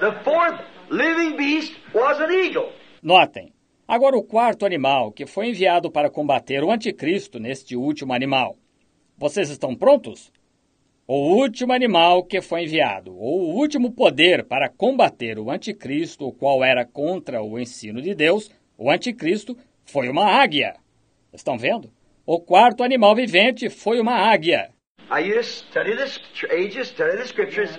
The 0.00 0.12
fourth 0.24 0.60
living 0.90 1.36
beast 1.36 1.72
was 1.94 2.18
an 2.20 2.32
eagle. 2.32 2.72
Notem. 3.02 3.52
Agora, 3.88 4.16
o 4.16 4.24
quarto 4.24 4.66
animal 4.66 5.12
que 5.12 5.26
foi 5.26 5.46
enviado 5.48 5.90
para 5.90 6.10
combater 6.10 6.64
o 6.64 6.72
anticristo 6.72 7.38
neste 7.38 7.76
último 7.76 8.12
animal. 8.12 8.56
Vocês 9.18 9.48
estão 9.48 9.74
prontos? 9.74 10.30
O 11.08 11.38
último 11.38 11.72
animal 11.72 12.22
que 12.22 12.42
foi 12.42 12.64
enviado, 12.64 13.16
ou 13.16 13.44
o 13.44 13.54
último 13.54 13.90
poder 13.90 14.44
para 14.44 14.68
combater 14.68 15.38
o 15.38 15.50
anticristo, 15.50 16.26
o 16.26 16.32
qual 16.32 16.62
era 16.62 16.84
contra 16.84 17.42
o 17.42 17.58
ensino 17.58 18.02
de 18.02 18.14
Deus, 18.14 18.50
o 18.76 18.90
anticristo, 18.90 19.56
foi 19.86 20.10
uma 20.10 20.26
águia. 20.26 20.74
Estão 21.32 21.56
vendo? 21.56 21.90
O 22.26 22.38
quarto 22.38 22.84
animal 22.84 23.14
vivente 23.14 23.70
foi 23.70 23.98
uma 24.00 24.12
águia. 24.12 24.68
Now 25.08 25.18
you 25.18 25.36
just 25.36 25.64
study 25.70 25.96
the 25.96 26.54
ages, 26.54 26.88
study 26.88 27.16
the 27.16 27.26
scriptures. 27.26 27.70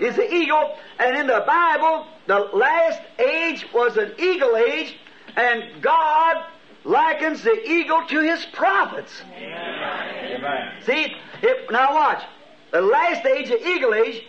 Is 0.00 0.14
the 0.14 0.32
eagle, 0.32 0.76
and 1.00 1.16
in 1.18 1.26
the 1.26 1.40
Bible, 1.40 2.06
the 2.26 2.38
last 2.56 3.02
age 3.18 3.66
was 3.72 3.96
an 3.98 4.12
eagle 4.16 4.56
age, 4.56 4.96
and 5.36 5.82
God 5.82 6.53
likens 6.84 7.42
the 7.42 7.60
eagle 7.66 8.06
to 8.08 8.20
his 8.20 8.44
prophets. 8.46 9.22
Amen. 9.36 10.82
See, 10.84 11.14
if, 11.42 11.70
now 11.70 11.94
watch. 11.94 12.22
The 12.70 12.80
last 12.80 13.24
age, 13.24 13.48
the 13.48 13.66
eagle 13.66 13.94
age, 13.94 14.24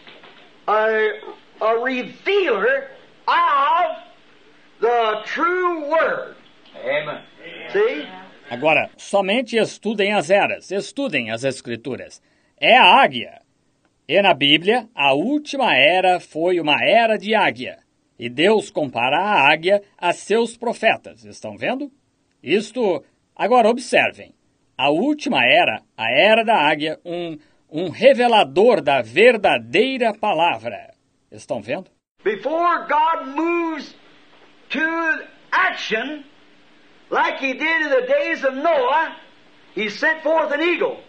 a, 0.67 1.09
a 1.61 1.77
revealer 1.79 2.89
of 3.27 3.97
the 4.79 5.21
true 5.25 5.89
word. 5.89 6.35
Amen. 6.77 7.23
See? 7.73 8.07
Agora, 8.49 8.89
somente 8.97 9.57
estudem 9.57 10.13
as 10.13 10.29
eras, 10.29 10.71
estudem 10.71 11.31
as 11.31 11.43
escrituras. 11.43 12.21
É 12.59 12.77
a 12.77 13.01
águia. 13.01 13.41
E 14.07 14.21
na 14.21 14.35
Bíblia, 14.35 14.87
a 14.93 15.13
última 15.13 15.75
era 15.75 16.19
foi 16.19 16.59
uma 16.59 16.77
era 16.83 17.17
de 17.17 17.33
águia. 17.33 17.79
E 18.19 18.29
Deus 18.29 18.69
compara 18.69 19.17
a 19.17 19.51
águia 19.51 19.81
a 19.97 20.13
seus 20.13 20.55
profetas. 20.55 21.25
Estão 21.25 21.57
vendo? 21.57 21.91
Isto. 22.45 23.03
Agora 23.35 23.69
observem. 23.69 24.33
A 24.77 24.91
última 24.91 25.43
era, 25.43 25.81
a 25.97 26.11
era 26.11 26.43
da 26.43 26.55
águia, 26.55 26.99
um, 27.03 27.39
um 27.71 27.89
revelador 27.89 28.81
da 28.81 29.01
verdadeira 29.01 30.13
palavra. 30.13 30.93
Estão 31.31 31.61
vendo? 31.61 31.89
Before 32.23 32.87
God 32.87 33.35
moves 33.35 33.95
to 34.69 35.25
action, 35.51 36.23
like 37.09 37.39
He 37.39 37.53
did 37.53 37.81
in 37.81 37.89
the 37.89 38.05
days 38.07 38.43
of 38.43 38.55
Noah, 38.55 39.15
He 39.73 39.89
sent 39.89 40.21
forth 40.21 40.51
an 40.51 40.61
eagle. 40.61 40.99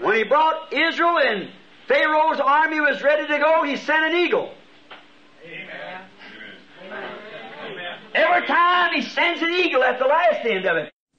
When 0.00 0.16
He 0.16 0.24
brought 0.24 0.72
Israel 0.72 1.18
and 1.18 1.48
Pharaoh's 1.86 2.40
army 2.40 2.80
was 2.80 3.02
ready 3.02 3.26
to 3.26 3.38
go, 3.38 3.64
He 3.64 3.76
sent 3.76 4.04
an 4.04 4.14
eagle. 4.14 4.52
Every 5.44 5.66
time 6.88 7.17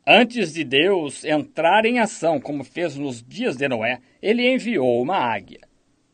Antes 0.07 0.53
de 0.53 0.63
Deus 0.63 1.23
entrar 1.23 1.85
em 1.85 1.99
ação, 1.99 2.39
como 2.39 2.63
fez 2.63 2.97
nos 2.97 3.23
dias 3.23 3.55
de 3.55 3.67
Noé, 3.67 3.99
ele 4.21 4.49
enviou 4.51 5.01
uma 5.01 5.17
águia. 5.17 5.59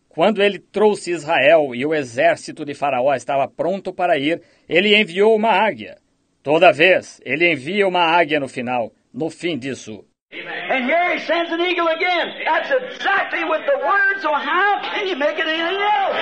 Quando 0.10 0.42
ele 0.42 0.60
trouxe 0.60 1.12
Israel 1.12 1.76
e 1.76 1.86
o 1.86 1.94
exército 1.94 2.64
de 2.64 2.74
Faraó 2.74 3.14
estava 3.14 3.48
pronto 3.48 3.94
para 3.94 4.18
ir, 4.18 4.42
ele 4.68 4.96
enviou 4.96 5.36
uma 5.36 5.52
águia. 5.52 5.98
Toda 6.42 6.72
vez, 6.72 7.20
ele 7.26 7.52
envia 7.52 7.88
uma 7.88 8.02
águia 8.02 8.40
no 8.40 8.48
final, 8.48 8.92
no 9.14 9.30
fim 9.30 9.58
disso. 9.58 10.06
And 10.32 10.90
here 10.90 11.06
He 11.16 11.20
sends 11.22 11.50
an 11.50 11.62
eagle 11.62 11.88
again. 11.88 12.44
That's 12.44 12.70
exactly 12.70 13.46
with 13.46 13.66
the 13.66 13.78
word, 13.78 14.22
so 14.22 14.34
how 14.34 14.82
can 14.82 15.08
you 15.08 15.16
make 15.16 15.40
it 15.40 15.48
anything 15.48 15.80
else? 15.80 16.18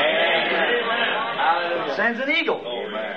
Sends 1.96 2.20
an 2.20 2.30
eagle. 2.30 2.62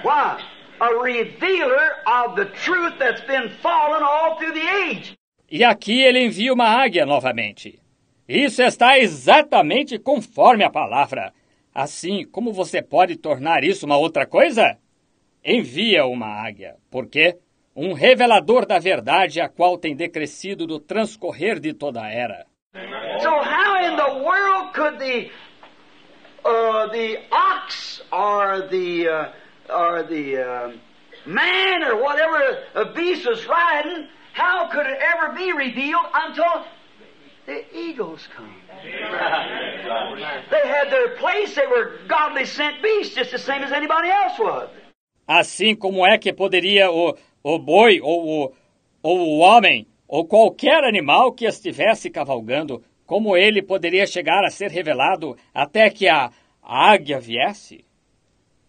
Why? 0.02 0.38
A 0.78 0.92
revealer 1.02 2.02
of 2.06 2.36
the 2.36 2.44
truth 2.64 2.98
that's 2.98 3.24
been 3.26 3.48
fallen 3.62 4.02
all 4.02 4.36
through 4.36 4.52
the 4.52 4.68
age. 4.68 5.16
E 5.50 5.64
aqui 5.64 6.02
ele 6.02 6.24
envia 6.24 6.52
uma 6.52 6.68
águia 6.68 7.06
novamente. 7.06 7.80
Isso 8.28 8.62
está 8.62 8.98
exatamente 8.98 9.98
conforme 9.98 10.64
a 10.64 10.70
palavra. 10.70 11.32
Assim, 11.74 12.24
como 12.24 12.52
você 12.52 12.82
pode 12.82 13.16
tornar 13.16 13.62
isso 13.62 13.86
uma 13.86 13.96
outra 13.96 14.26
coisa? 14.26 14.76
Envia 15.44 16.04
uma 16.04 16.26
águia. 16.26 16.76
Por 16.90 17.06
quê? 17.06 17.38
Um 17.74 17.92
revelador 17.92 18.66
da 18.66 18.78
verdade, 18.78 19.40
a 19.40 19.48
qual 19.48 19.78
tem 19.78 19.94
decrescido 19.94 20.66
do 20.66 20.80
transcorrer 20.80 21.60
de 21.60 21.72
toda 21.72 22.02
a 22.02 22.10
era. 22.10 22.46
So 23.22 23.30
how 23.30 23.76
in 23.82 23.96
the 23.96 24.24
world 24.24 24.72
could 24.74 24.98
the 24.98 25.30
uh, 26.44 26.88
the 26.90 27.18
ox 27.30 28.02
or 28.10 28.68
the 28.68 29.08
uh, 29.08 29.32
or 29.70 30.02
the 30.02 30.36
uh, 30.38 30.72
man 31.26 31.82
or 31.84 32.02
whatever 32.02 32.58
a 32.74 32.92
beast 32.92 33.26
was 33.26 33.46
riding, 33.46 34.08
how 34.32 34.68
could 34.68 34.86
it 34.86 34.98
ever 35.00 35.34
be 35.34 35.52
revealed 35.52 36.06
until 36.14 36.64
the 37.46 37.64
eagles 37.76 38.28
come? 38.36 38.54
They 40.50 40.68
had 40.68 40.90
their 40.90 41.16
place. 41.16 41.54
They 41.54 41.66
were 41.66 41.98
godly 42.08 42.44
sent 42.44 42.82
beasts, 42.82 43.14
just 43.14 43.32
the 43.32 43.38
same 43.38 43.62
as 43.62 43.72
anybody 43.72 44.08
else 44.08 44.38
was. 44.38 44.68
Assim 45.28 45.74
como 45.74 46.06
é 46.06 46.18
que 46.18 46.32
poderia 46.32 46.90
o, 46.90 47.16
o 47.42 47.58
boi 47.58 48.00
ou 48.00 48.44
o, 48.44 48.54
ou 49.02 49.18
o 49.18 49.38
homem 49.38 49.86
ou 50.06 50.26
qualquer 50.26 50.84
animal 50.84 51.32
que 51.32 51.46
estivesse 51.46 52.10
cavalgando, 52.10 52.84
como 53.06 53.36
ele 53.36 53.62
poderia 53.62 54.06
chegar 54.06 54.44
a 54.44 54.50
ser 54.50 54.70
revelado 54.70 55.36
até 55.52 55.90
que 55.90 56.08
a 56.08 56.30
águia 56.62 57.18
viesse? 57.18 57.85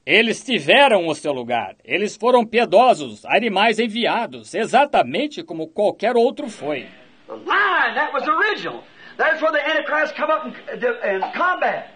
Eles 0.07 0.41
tiveram 0.41 1.05
o 1.05 1.13
seu 1.13 1.33
lugar, 1.33 1.75
eles 1.83 2.15
foram 2.15 2.45
piedosos, 2.45 3.25
animais 3.25 3.77
enviados, 3.77 4.53
exatamente 4.53 5.43
como 5.43 5.67
qualquer 5.67 6.15
outro 6.15 6.47
foi. 6.47 6.87
The 7.27 7.33
lion, 7.33 7.93
that 7.93 8.13
was 8.13 8.25
original. 8.25 8.85
That's 9.17 9.41
where 9.41 9.51
the 9.51 9.59
Antichrist 9.59 10.15
come 10.15 10.31
up 10.31 10.45
and, 10.45 10.81
and 11.03 11.33
combat. 11.33 11.91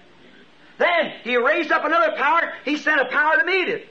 Then 0.77 1.14
he 1.23 1.38
raised 1.38 1.72
up 1.72 1.85
another 1.85 2.11
power, 2.17 2.51
he 2.65 2.75
sent 2.75 2.99
a 2.99 3.06
power 3.06 3.38
to 3.38 3.45
meet 3.45 3.69
it. 3.69 3.88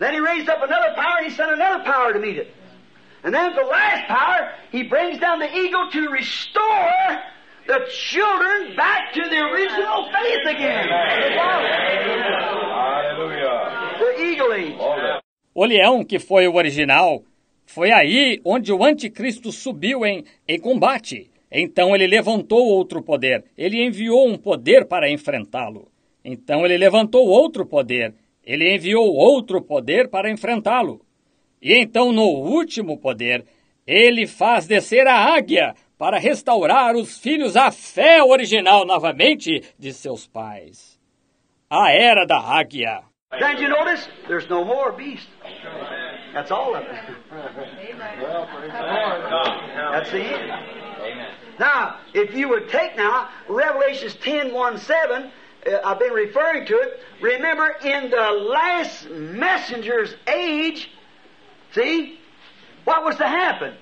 Then 0.00 0.12
he 0.12 0.18
raised 0.18 0.48
up 0.48 0.60
another 0.60 0.92
power, 0.96 1.22
he 1.22 1.30
sent 1.30 1.52
another 1.52 1.84
power 1.84 2.12
to 2.12 2.18
meet 2.18 2.36
it. 2.36 2.52
And 3.22 3.32
then 3.32 3.54
the 3.54 3.62
last 3.62 4.08
power, 4.08 4.50
he 4.72 4.82
brings 4.82 5.20
down 5.20 5.38
the 5.38 5.56
eagle 5.56 5.88
to 5.92 6.08
restore 6.08 7.22
the 7.70 7.86
children 7.88 8.74
back 8.74 9.12
to 9.14 9.22
the 9.30 9.38
original 9.38 10.10
faith 10.10 10.44
again. 10.54 10.88
The 14.00 14.10
eagle 14.18 14.52
age. 14.52 14.76
Glory. 14.76 15.20
O 15.54 15.64
leão, 15.64 16.04
que 16.04 16.18
foi 16.18 16.48
o 16.48 16.54
original, 16.54 17.22
foi 17.66 17.92
aí 17.92 18.40
onde 18.44 18.72
o 18.72 18.82
anticristo 18.82 19.52
subiu 19.52 20.04
em, 20.04 20.24
em 20.48 20.58
combate. 20.58 21.30
Então 21.50 21.94
ele 21.94 22.08
levantou 22.08 22.66
outro 22.66 23.02
poder. 23.02 23.44
Ele 23.56 23.84
enviou 23.84 24.28
um 24.28 24.36
poder 24.36 24.86
para 24.86 25.10
enfrentá-lo. 25.10 25.88
Então 26.24 26.64
ele 26.64 26.76
levantou 26.76 27.28
outro 27.28 27.64
poder. 27.66 28.14
Ele 28.44 28.74
enviou 28.74 29.14
outro 29.14 29.62
poder 29.62 30.08
para 30.08 30.30
enfrentá-lo. 30.30 31.00
E 31.62 31.76
então, 31.76 32.10
no 32.10 32.24
último 32.24 32.98
poder, 32.98 33.44
ele 33.86 34.26
faz 34.26 34.66
descer 34.66 35.06
a 35.06 35.14
águia 35.14 35.74
para 36.00 36.18
restaurar 36.18 36.96
os 36.96 37.18
filhos 37.18 37.58
à 37.58 37.70
fé 37.70 38.22
original 38.22 38.86
novamente 38.86 39.62
de 39.78 39.92
seus 39.92 40.26
pais. 40.26 40.98
A 41.68 41.92
era 41.92 42.26
da 42.26 42.38
águia. 42.38 43.02
Then 43.38 43.58
you 43.58 43.68
notice 43.68 44.08
there's 44.26 44.48
no 44.48 44.64
more 44.64 44.92
beast. 44.92 45.28
That's 46.32 46.50
all 46.50 46.74
of 46.74 46.84
it. 46.84 46.88
That's 49.92 50.10
the 50.10 50.22
end. 50.22 50.50
Now, 51.58 51.96
if 52.14 52.34
you 52.34 52.48
would 52.48 52.70
take 52.70 52.96
now 52.96 53.28
Revelations 53.46 54.14
10 54.14 54.54
1 54.54 54.78
7, 54.78 55.30
uh, 55.66 55.78
I've 55.84 55.98
been 55.98 56.14
referring 56.14 56.64
to 56.64 56.78
it. 56.78 57.00
Remember, 57.20 57.76
in 57.84 58.08
the 58.08 58.48
last 58.48 59.06
messenger's 59.10 60.14
age, 60.26 60.90
see, 61.72 62.18
what 62.84 63.04
was 63.04 63.16
to 63.16 63.28
happen? 63.28 63.74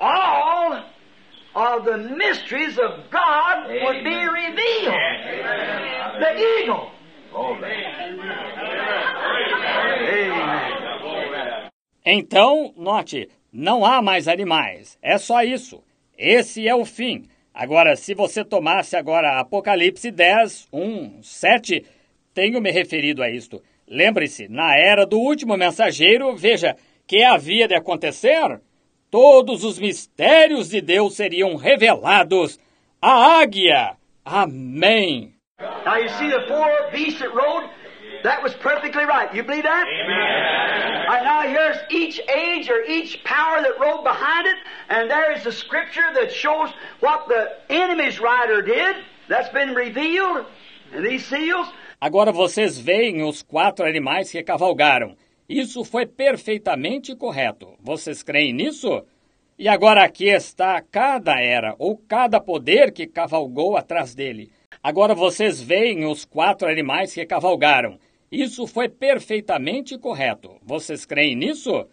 All 0.00 0.82
of 1.54 1.84
the 1.84 1.96
mysteries 1.96 2.78
of 2.78 3.10
God 3.10 3.68
would 3.68 4.04
be 4.04 4.26
revealed. 4.26 4.94
The 6.20 6.38
eagle. 6.60 6.90
Amen. 7.34 7.90
Então, 12.04 12.72
note, 12.76 13.28
não 13.52 13.84
há 13.84 14.00
mais 14.02 14.26
animais. 14.26 14.98
É 15.02 15.18
só 15.18 15.42
isso. 15.42 15.82
Esse 16.16 16.66
é 16.66 16.74
o 16.74 16.84
fim. 16.84 17.28
Agora, 17.52 17.94
se 17.94 18.14
você 18.14 18.44
tomasse 18.44 18.96
agora 18.96 19.38
Apocalipse 19.38 20.10
10, 20.10 20.68
1, 20.72 21.22
7, 21.22 21.84
tenho 22.32 22.60
me 22.60 22.70
referido 22.70 23.22
a 23.22 23.30
isto. 23.30 23.62
Lembre-se, 23.86 24.48
na 24.48 24.76
era 24.78 25.04
do 25.04 25.18
último 25.18 25.56
mensageiro, 25.56 26.34
veja, 26.36 26.76
que 27.06 27.22
havia 27.22 27.66
de 27.66 27.74
acontecer? 27.74 28.60
Todos 29.10 29.64
os 29.64 29.78
mistérios 29.78 30.68
de 30.70 30.80
Deus 30.80 31.14
seriam 31.14 31.56
revelados 31.56 32.58
à 33.02 33.40
águia. 33.40 33.96
Amém. 34.24 35.34
Now 35.84 35.96
you 35.96 36.08
see 36.10 36.30
the 36.30 36.46
four 36.46 36.90
beasts 36.92 37.20
that 37.20 37.34
rode? 37.34 37.68
That 38.22 38.42
was 38.42 38.54
perfectly 38.54 39.04
right. 39.04 39.34
You 39.34 39.42
believe 39.42 39.64
that? 39.64 39.86
Amen. 39.86 41.06
Right, 41.08 41.24
now 41.24 41.42
here's 41.42 41.78
each 41.90 42.20
age 42.28 42.70
or 42.70 42.84
each 42.86 43.24
power 43.24 43.62
that 43.62 43.80
rode 43.80 44.04
behind 44.04 44.46
it, 44.46 44.56
and 44.90 45.10
there 45.10 45.32
is 45.32 45.42
the 45.42 45.52
scripture 45.52 46.12
that 46.14 46.30
shows 46.30 46.70
what 47.00 47.26
the 47.28 47.50
enemy's 47.68 48.20
rider 48.20 48.62
did. 48.62 48.96
That's 49.28 49.48
been 49.48 49.74
revealed 49.74 50.46
in 50.94 51.02
these 51.02 51.24
seals. 51.26 51.66
Agora 52.00 52.30
vocês 52.32 52.78
veem 52.78 53.22
os 53.22 53.42
quatro 53.42 53.84
animais 53.84 54.30
que 54.30 54.42
cavalgaram. 54.42 55.16
Isso 55.50 55.82
foi 55.82 56.06
perfeitamente 56.06 57.12
correto. 57.16 57.74
Vocês 57.80 58.22
creem 58.22 58.52
nisso? 58.52 59.02
E 59.58 59.66
agora 59.66 60.04
aqui 60.04 60.28
está 60.28 60.80
cada 60.80 61.40
era 61.40 61.74
ou 61.76 61.96
cada 61.96 62.40
poder 62.40 62.92
que 62.92 63.04
cavalgou 63.04 63.76
atrás 63.76 64.14
dele. 64.14 64.48
Agora 64.80 65.12
vocês 65.12 65.60
veem 65.60 66.06
os 66.06 66.24
quatro 66.24 66.68
animais 66.68 67.12
que 67.12 67.26
cavalgaram. 67.26 67.98
Isso 68.30 68.64
foi 68.64 68.88
perfeitamente 68.88 69.98
correto. 69.98 70.52
Vocês 70.62 71.04
creem 71.04 71.34
nisso? 71.34 71.84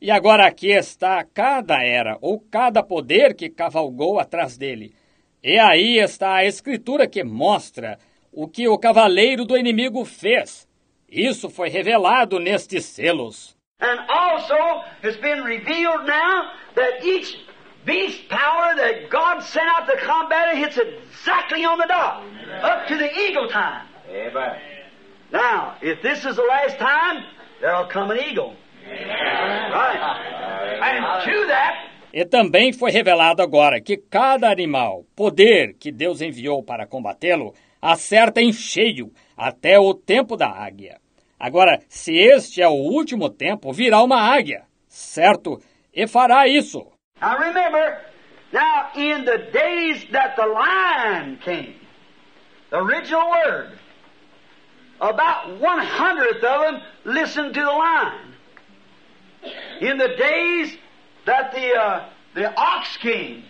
E 0.00 0.08
agora 0.08 0.46
aqui 0.46 0.70
está 0.70 1.24
cada 1.24 1.82
era 1.82 2.16
ou 2.20 2.38
cada 2.38 2.80
poder 2.80 3.34
que 3.34 3.50
cavalgou 3.50 4.20
atrás 4.20 4.56
dele. 4.56 4.94
E 5.42 5.58
aí 5.58 5.98
está 5.98 6.34
a 6.34 6.44
escritura 6.44 7.08
que 7.08 7.24
mostra 7.24 7.98
o 8.32 8.46
que 8.46 8.68
o 8.68 8.78
cavaleiro 8.78 9.44
do 9.44 9.58
inimigo 9.58 10.04
fez. 10.04 10.69
Isso 11.10 11.50
foi 11.50 11.68
revelado 11.68 12.38
nestes 12.38 12.84
selos. 12.84 13.56
And 13.80 13.98
also 14.08 14.84
has 15.02 15.16
been 15.16 15.42
revealed 15.42 16.06
now 16.06 16.52
that 16.74 17.02
each 17.02 17.34
beast 17.84 18.28
power 18.28 18.76
that 18.76 19.08
God 19.10 19.42
sent 19.42 19.66
out 19.68 19.86
to 19.86 19.96
combat 20.06 20.54
it 20.54 20.58
hits 20.58 20.78
exactly 20.78 21.64
on 21.64 21.78
the 21.78 21.86
dot, 21.86 22.22
up 22.62 22.86
to 22.88 22.96
the 22.96 23.10
eagle 23.18 23.48
time. 23.48 23.86
Amen. 24.08 24.60
Now, 25.32 25.76
if 25.80 26.02
this 26.02 26.24
is 26.24 26.36
the 26.36 26.42
last 26.42 26.78
time, 26.78 27.24
there'll 27.60 27.88
come 27.88 28.10
an 28.10 28.18
eagle. 28.18 28.54
Right. 28.86 29.98
And 30.82 31.24
to 31.24 31.46
that, 31.46 31.90
E 32.12 32.24
também 32.24 32.72
foi 32.72 32.90
revelado 32.90 33.40
agora 33.40 33.80
que 33.80 33.96
cada 33.96 34.50
animal, 34.50 35.04
poder 35.14 35.74
que 35.78 35.92
Deus 35.92 36.20
enviou 36.20 36.60
para 36.60 36.84
combatê-lo, 36.84 37.54
acerta 37.80 38.42
em 38.42 38.52
cheio 38.52 39.12
até 39.36 39.78
o 39.78 39.94
tempo 39.94 40.36
da 40.36 40.48
águia. 40.48 40.99
Agora, 41.40 41.80
se 41.88 42.14
este 42.14 42.60
é 42.60 42.68
o 42.68 42.74
último 42.74 43.30
tempo, 43.30 43.72
virá 43.72 44.02
uma 44.02 44.20
águia, 44.20 44.66
certo? 44.86 45.58
E 45.90 46.06
fará 46.06 46.46
isso. 46.46 46.86
now 47.22 47.38
remember, 47.38 47.98
now 48.52 48.90
in 48.94 49.24
the 49.24 49.38
days 49.50 50.04
that 50.12 50.36
the 50.36 50.44
lion 50.44 51.38
came, 51.42 51.76
the 52.68 52.76
original 52.76 53.30
word, 53.30 53.78
about 55.00 55.58
one 55.58 55.80
hundredth 55.80 56.44
of 56.44 56.60
them 56.60 56.82
listened 57.06 57.54
to 57.54 57.60
the 57.60 57.72
lion. 57.72 58.34
In 59.80 59.96
the 59.96 60.08
days 60.08 60.76
that 61.24 61.52
the 61.52 61.74
uh, 61.74 62.10
the 62.34 62.54
ox 62.54 62.98
came, 62.98 63.44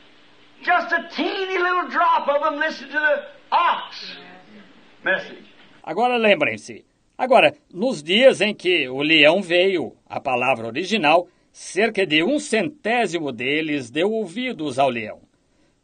just 0.63 0.93
a 0.93 1.09
teeny 1.11 1.59
little 1.59 1.89
drop 1.89 2.29
of 2.29 2.43
them 2.45 2.61
listened 2.61 2.93
to 2.93 2.99
the 2.99 3.25
ox 3.51 4.17
message. 5.03 5.45
Agora 5.83 6.17
lembrem-se. 6.19 6.85
Agora, 7.21 7.53
nos 7.71 8.03
dias 8.03 8.41
em 8.41 8.55
que 8.55 8.89
o 8.89 9.03
leão 9.03 9.43
veio, 9.43 9.93
a 10.09 10.19
palavra 10.19 10.67
original, 10.67 11.29
cerca 11.53 12.07
de 12.07 12.25
um 12.25 12.39
centésimo 12.39 13.31
deles 13.31 13.91
deu 13.91 14.11
ouvidos 14.11 14.79
ao 14.79 14.89
leão. 14.89 15.21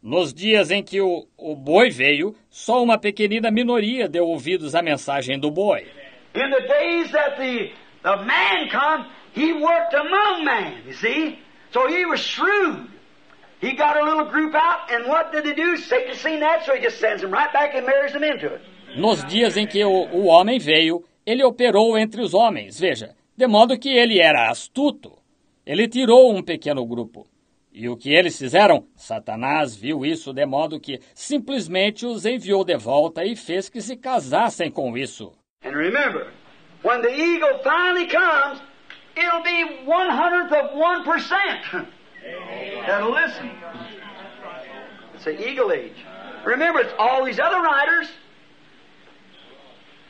Nos 0.01 0.33
dias 0.33 0.71
em 0.71 0.81
que 0.81 0.99
o, 0.99 1.27
o 1.37 1.55
boi 1.55 1.91
veio, 1.91 2.33
só 2.49 2.81
uma 2.81 2.97
pequenina 2.97 3.51
minoria 3.51 4.09
deu 4.09 4.25
ouvidos 4.25 4.73
à 4.73 4.81
mensagem 4.81 5.39
do 5.39 5.51
boi. 5.51 5.85
In 6.33 6.49
the 6.49 6.67
days 6.67 7.11
that 7.11 7.37
the, 7.37 7.71
the 8.01 8.15
man 8.25 8.67
come, 8.71 9.05
he 9.35 9.53
worked 9.53 9.93
among 9.93 10.43
man, 10.43 10.81
you 10.87 10.93
see? 10.93 11.37
So 11.71 11.87
he 11.87 12.03
was 12.07 12.19
shrewd. 12.19 12.89
He 13.61 13.73
got 13.73 13.95
a 13.95 14.03
little 14.03 14.25
group 14.25 14.55
out, 14.55 14.91
and 14.91 15.07
what 15.07 15.31
did 15.31 15.45
he 15.45 15.53
do? 15.53 15.77
Satan 15.77 16.15
seen 16.15 16.39
that, 16.39 16.65
so 16.65 16.73
he 16.73 16.81
just 16.81 16.99
sends 16.99 17.21
them 17.21 17.29
right 17.29 17.53
back 17.53 17.75
and 17.75 17.85
marries 17.85 18.13
them 18.13 18.23
into 18.23 18.55
it. 18.55 18.61
Nos 18.95 19.23
dias 19.25 19.55
em 19.55 19.67
que 19.67 19.83
o, 19.83 19.91
o 19.91 20.25
homem 20.29 20.57
veio, 20.57 21.03
ele 21.27 21.43
operou 21.43 21.97
entre 21.97 22.21
os 22.21 22.33
homens, 22.33 22.79
veja, 22.79 23.13
de 23.35 23.45
modo 23.47 23.77
que 23.77 23.89
ele 23.89 24.17
era 24.17 24.49
astuto. 24.49 25.19
Ele 25.65 25.85
tirou 25.85 26.33
um 26.33 26.41
pequeno 26.41 26.85
grupo. 26.85 27.27
E 27.73 27.89
o 27.89 27.97
que 27.97 28.13
eles 28.13 28.39
fizeram? 28.39 28.87
Satanás 28.95 29.75
viu 29.75 30.05
isso 30.05 30.31
de 30.31 30.45
modo 30.45 30.79
que 30.79 31.01
simplesmente 31.13 32.05
os 32.05 32.25
enviou 32.25 32.63
de 32.63 32.77
volta 32.77 33.25
e 33.25 33.35
fez 33.35 33.67
que 33.67 33.81
se 33.81 33.97
casassem 33.97 34.71
com 34.71 34.97
isso. 34.97 35.33
And 35.65 35.75
remember, 35.75 36.31
when 36.81 37.01
the 37.01 37.13
eagle 37.13 37.59
finally 37.61 38.07
comes, 38.07 38.61
it'll 39.17 39.43
be 39.43 39.83
one 39.85 40.09
hundredth 40.09 40.53
of 40.53 40.79
one 40.79 41.03
percent 41.03 41.59
that'll 42.87 43.11
listen. 43.11 43.51
It's 45.13 45.25
the 45.25 45.35
eagle 45.45 45.73
age. 45.73 46.05
Remember, 46.45 46.79
it's 46.79 46.93
all 46.97 47.25
these 47.25 47.39
other 47.39 47.61
riders. 47.61 48.07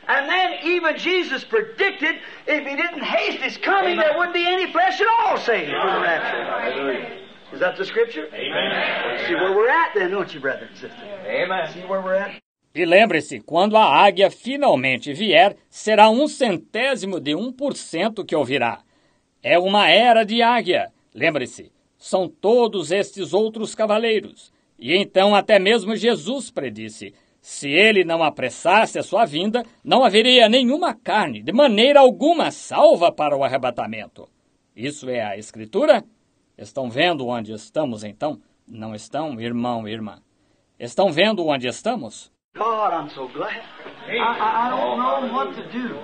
And 0.07 0.29
then 0.29 0.59
even 0.63 0.97
Jesus 0.97 1.43
predicted 1.43 2.15
if 2.47 2.65
he 2.65 2.75
didn't 2.75 3.03
haste 3.03 3.39
his 3.39 3.57
coming, 3.57 3.97
there 3.97 4.17
wouldn't 4.17 4.33
be 4.33 4.47
any 4.47 4.71
flesh 4.71 5.01
at 5.01 5.07
all 5.19 5.37
saved 5.37 5.71
for 5.71 5.91
the 5.91 5.99
rapture. 5.99 6.43
Hallelujah. 6.45 7.27
Is 7.53 7.59
that 7.59 7.77
the 7.77 7.85
scripture? 7.85 8.27
Amen. 8.33 9.27
See 9.27 9.35
where 9.35 9.55
we're 9.55 9.69
at 9.69 9.93
then, 9.95 10.11
don't 10.11 10.33
you, 10.33 10.39
brother 10.39 10.67
and 10.67 10.77
sister? 10.77 11.03
Amen. 11.25 11.71
See 11.73 11.81
where 11.81 12.01
we're 12.01 12.15
at? 12.15 12.41
E 12.73 12.85
lembre-se, 12.85 13.39
quando 13.39 13.75
a 13.75 14.05
águia 14.05 14.29
finalmente 14.29 15.11
vier, 15.11 15.55
será 15.69 16.09
um 16.09 16.27
centésimo 16.27 17.19
de 17.19 17.33
um 17.33 17.51
por 17.51 17.75
cento 17.75 18.23
que 18.23 18.35
ouvirá. 18.35 18.81
É 19.41 19.57
uma 19.57 19.89
era 19.89 20.23
de 20.23 20.41
águia. 20.41 20.91
Lembre-se, 21.13 21.71
são 21.97 22.29
todos 22.29 22.91
estes 22.91 23.33
outros 23.33 23.73
cavaleiros. 23.73 24.53
E 24.77 24.95
então 24.95 25.33
até 25.33 25.57
mesmo 25.57 25.95
Jesus 25.95 26.51
predisse: 26.51 27.13
se 27.41 27.69
ele 27.69 28.03
não 28.03 28.23
apressasse 28.23 28.99
a 28.99 29.03
sua 29.03 29.25
vinda, 29.25 29.63
não 29.83 30.03
haveria 30.03 30.49
nenhuma 30.49 30.93
carne, 30.93 31.41
de 31.41 31.51
maneira 31.53 31.99
alguma, 31.99 32.51
salva 32.51 33.11
para 33.11 33.35
o 33.35 33.43
arrebatamento. 33.43 34.27
Isso 34.75 35.09
é 35.09 35.21
a 35.23 35.37
Escritura? 35.37 36.03
Estão 36.57 36.89
vendo 36.89 37.27
onde 37.27 37.51
estamos 37.53 38.03
então? 38.03 38.39
Não 38.67 38.93
estão, 38.93 39.39
irmão 39.39 39.87
e 39.87 39.91
irmã? 39.93 40.19
Estão 40.79 41.11
vendo 41.11 41.45
onde 41.47 41.67
estamos? 41.67 42.31
God, 42.55 42.91
I'm 42.93 43.09
so 43.09 43.27
glad. 43.29 43.61
I, 44.07 44.17
I, 44.17 44.67
I 44.67 44.69
don't 44.69 44.97
know 44.97 45.33
what 45.33 45.55
to 45.55 45.63
do. 45.71 45.95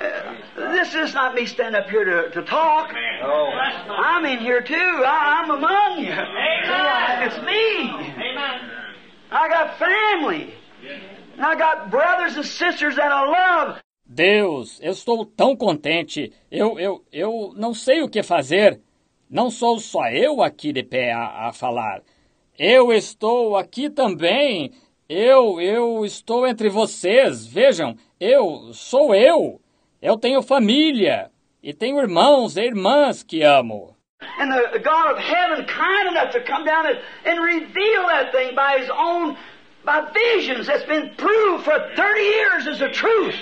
Uh, 0.00 0.72
this 0.74 0.94
is 0.94 1.14
not 1.14 1.34
me 1.34 1.46
standing 1.46 1.78
up 1.78 1.88
here 1.90 2.04
to, 2.04 2.30
to 2.30 2.42
talk. 2.42 2.90
Oh. 3.22 3.50
I'm 3.90 4.24
in 4.24 4.38
here 4.38 4.62
too. 4.62 4.74
I, 4.74 5.42
I'm 5.42 5.50
among 5.50 5.98
you. 5.98 6.12
See, 6.12 6.72
I- 6.72 7.24
it's 7.26 7.36
me. 7.44 7.90
I 8.38 8.79
Deus, 14.04 14.80
eu 14.82 14.90
estou 14.90 15.24
tão 15.24 15.54
contente. 15.54 16.32
Eu, 16.50 16.80
eu, 16.80 17.04
eu 17.12 17.52
não 17.56 17.72
sei 17.72 18.02
o 18.02 18.08
que 18.08 18.24
fazer. 18.24 18.80
Não 19.30 19.48
sou 19.48 19.78
só 19.78 20.08
eu 20.08 20.42
aqui 20.42 20.72
de 20.72 20.82
pé 20.82 21.12
a, 21.12 21.48
a 21.48 21.52
falar. 21.52 22.02
Eu 22.58 22.92
estou 22.92 23.56
aqui 23.56 23.88
também. 23.88 24.72
Eu, 25.08 25.60
eu 25.60 26.04
estou 26.04 26.44
entre 26.44 26.68
vocês. 26.68 27.46
Vejam, 27.46 27.96
eu 28.18 28.72
sou 28.74 29.14
eu. 29.14 29.60
Eu 30.02 30.18
tenho 30.18 30.42
família. 30.42 31.30
E 31.62 31.72
tenho 31.72 32.00
irmãos 32.00 32.56
e 32.56 32.62
irmãs 32.62 33.22
que 33.22 33.42
amo. 33.42 33.96
And 34.38 34.52
the 34.52 34.78
God 34.78 35.12
of 35.12 35.18
heaven 35.18 35.64
kind 35.66 36.08
enough 36.10 36.32
to 36.32 36.40
come 36.42 36.64
down 36.64 36.86
and, 36.86 36.98
and 37.24 37.42
reveal 37.42 38.06
that 38.08 38.32
thing 38.32 38.54
by 38.54 38.78
His 38.78 38.90
own, 38.90 39.36
by 39.84 40.10
visions 40.12 40.66
that's 40.66 40.84
been 40.84 41.10
proved 41.16 41.64
for 41.64 41.78
30 41.96 42.20
years 42.20 42.66
as 42.66 42.78
the 42.78 42.88
truth. 42.90 43.34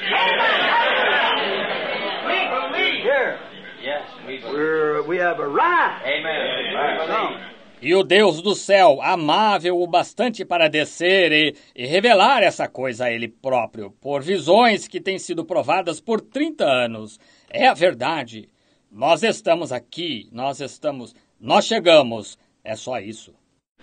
We 2.27 2.39
believe. 2.49 3.03
Here, 3.03 3.39
Yes, 3.83 4.03
we 4.27 4.39
believe. 4.39 4.55
we're, 4.55 5.03
we 5.03 5.17
have 5.19 5.39
a 5.41 5.49
right. 5.49 6.01
Amen. 6.05 7.07
Come. 7.07 7.41
E 7.81 7.95
o 7.95 8.03
Deus 8.03 8.43
do 8.43 8.57
céu, 8.57 9.01
amável 9.01 9.81
o 9.81 9.87
bastante 9.87 10.45
para 10.45 10.69
descer 10.69 11.31
e, 11.31 11.55
e 11.77 11.87
revelar 11.87 12.43
essa 12.43 12.67
coisa 12.69 13.05
a 13.05 13.13
ele 13.13 13.29
próprio, 13.29 13.93
por 14.03 14.21
visões 14.21 14.89
que 14.89 15.01
têm 15.01 15.17
sido 15.17 15.45
provadas 15.45 16.01
por 16.01 16.21
30 16.21 16.65
anos. 16.65 17.21
É 17.49 17.69
a 17.69 17.75
verdade. 17.75 18.49
Nós 18.91 19.23
estamos 19.23 19.71
aqui, 19.71 20.29
nós 20.33 20.61
estamos, 20.61 21.15
nós 21.39 21.67
chegamos. 21.67 22.39
É 22.65 22.75
só 22.75 22.99
isso. 22.99 23.35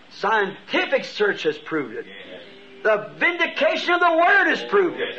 Scientific 0.10 1.06
search 1.06 1.48
has 1.48 1.58
proved 1.60 1.98
it. 1.98 2.08
The 2.84 2.98
vindication 3.20 3.94
of 3.94 4.00
the 4.00 4.12
Word 4.12 4.50
has 4.50 4.64
proved 4.64 5.00
it. 5.00 5.16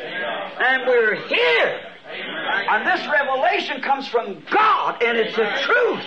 And 0.59 0.87
we're 0.87 1.15
here. 1.27 1.97
And 2.69 2.85
this 2.85 3.07
revelation 3.07 3.81
comes 3.81 4.07
from 4.07 4.41
God, 4.49 5.01
and 5.03 5.17
it's 5.17 5.35
the 5.35 5.49
truth. 5.63 6.05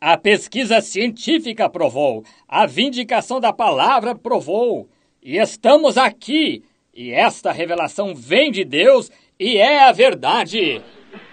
A 0.00 0.16
pesquisa 0.16 0.80
científica 0.80 1.68
provou, 1.68 2.24
a 2.48 2.66
vindicação 2.66 3.38
da 3.38 3.52
palavra 3.52 4.14
provou, 4.14 4.88
e 5.22 5.36
estamos 5.36 5.96
aqui, 5.96 6.64
e 6.92 7.12
esta 7.12 7.52
revelação 7.52 8.14
vem 8.14 8.50
de 8.50 8.64
Deus 8.64 9.10
e 9.42 9.58
é 9.58 9.88
a 9.88 9.92
verdade. 9.92 10.80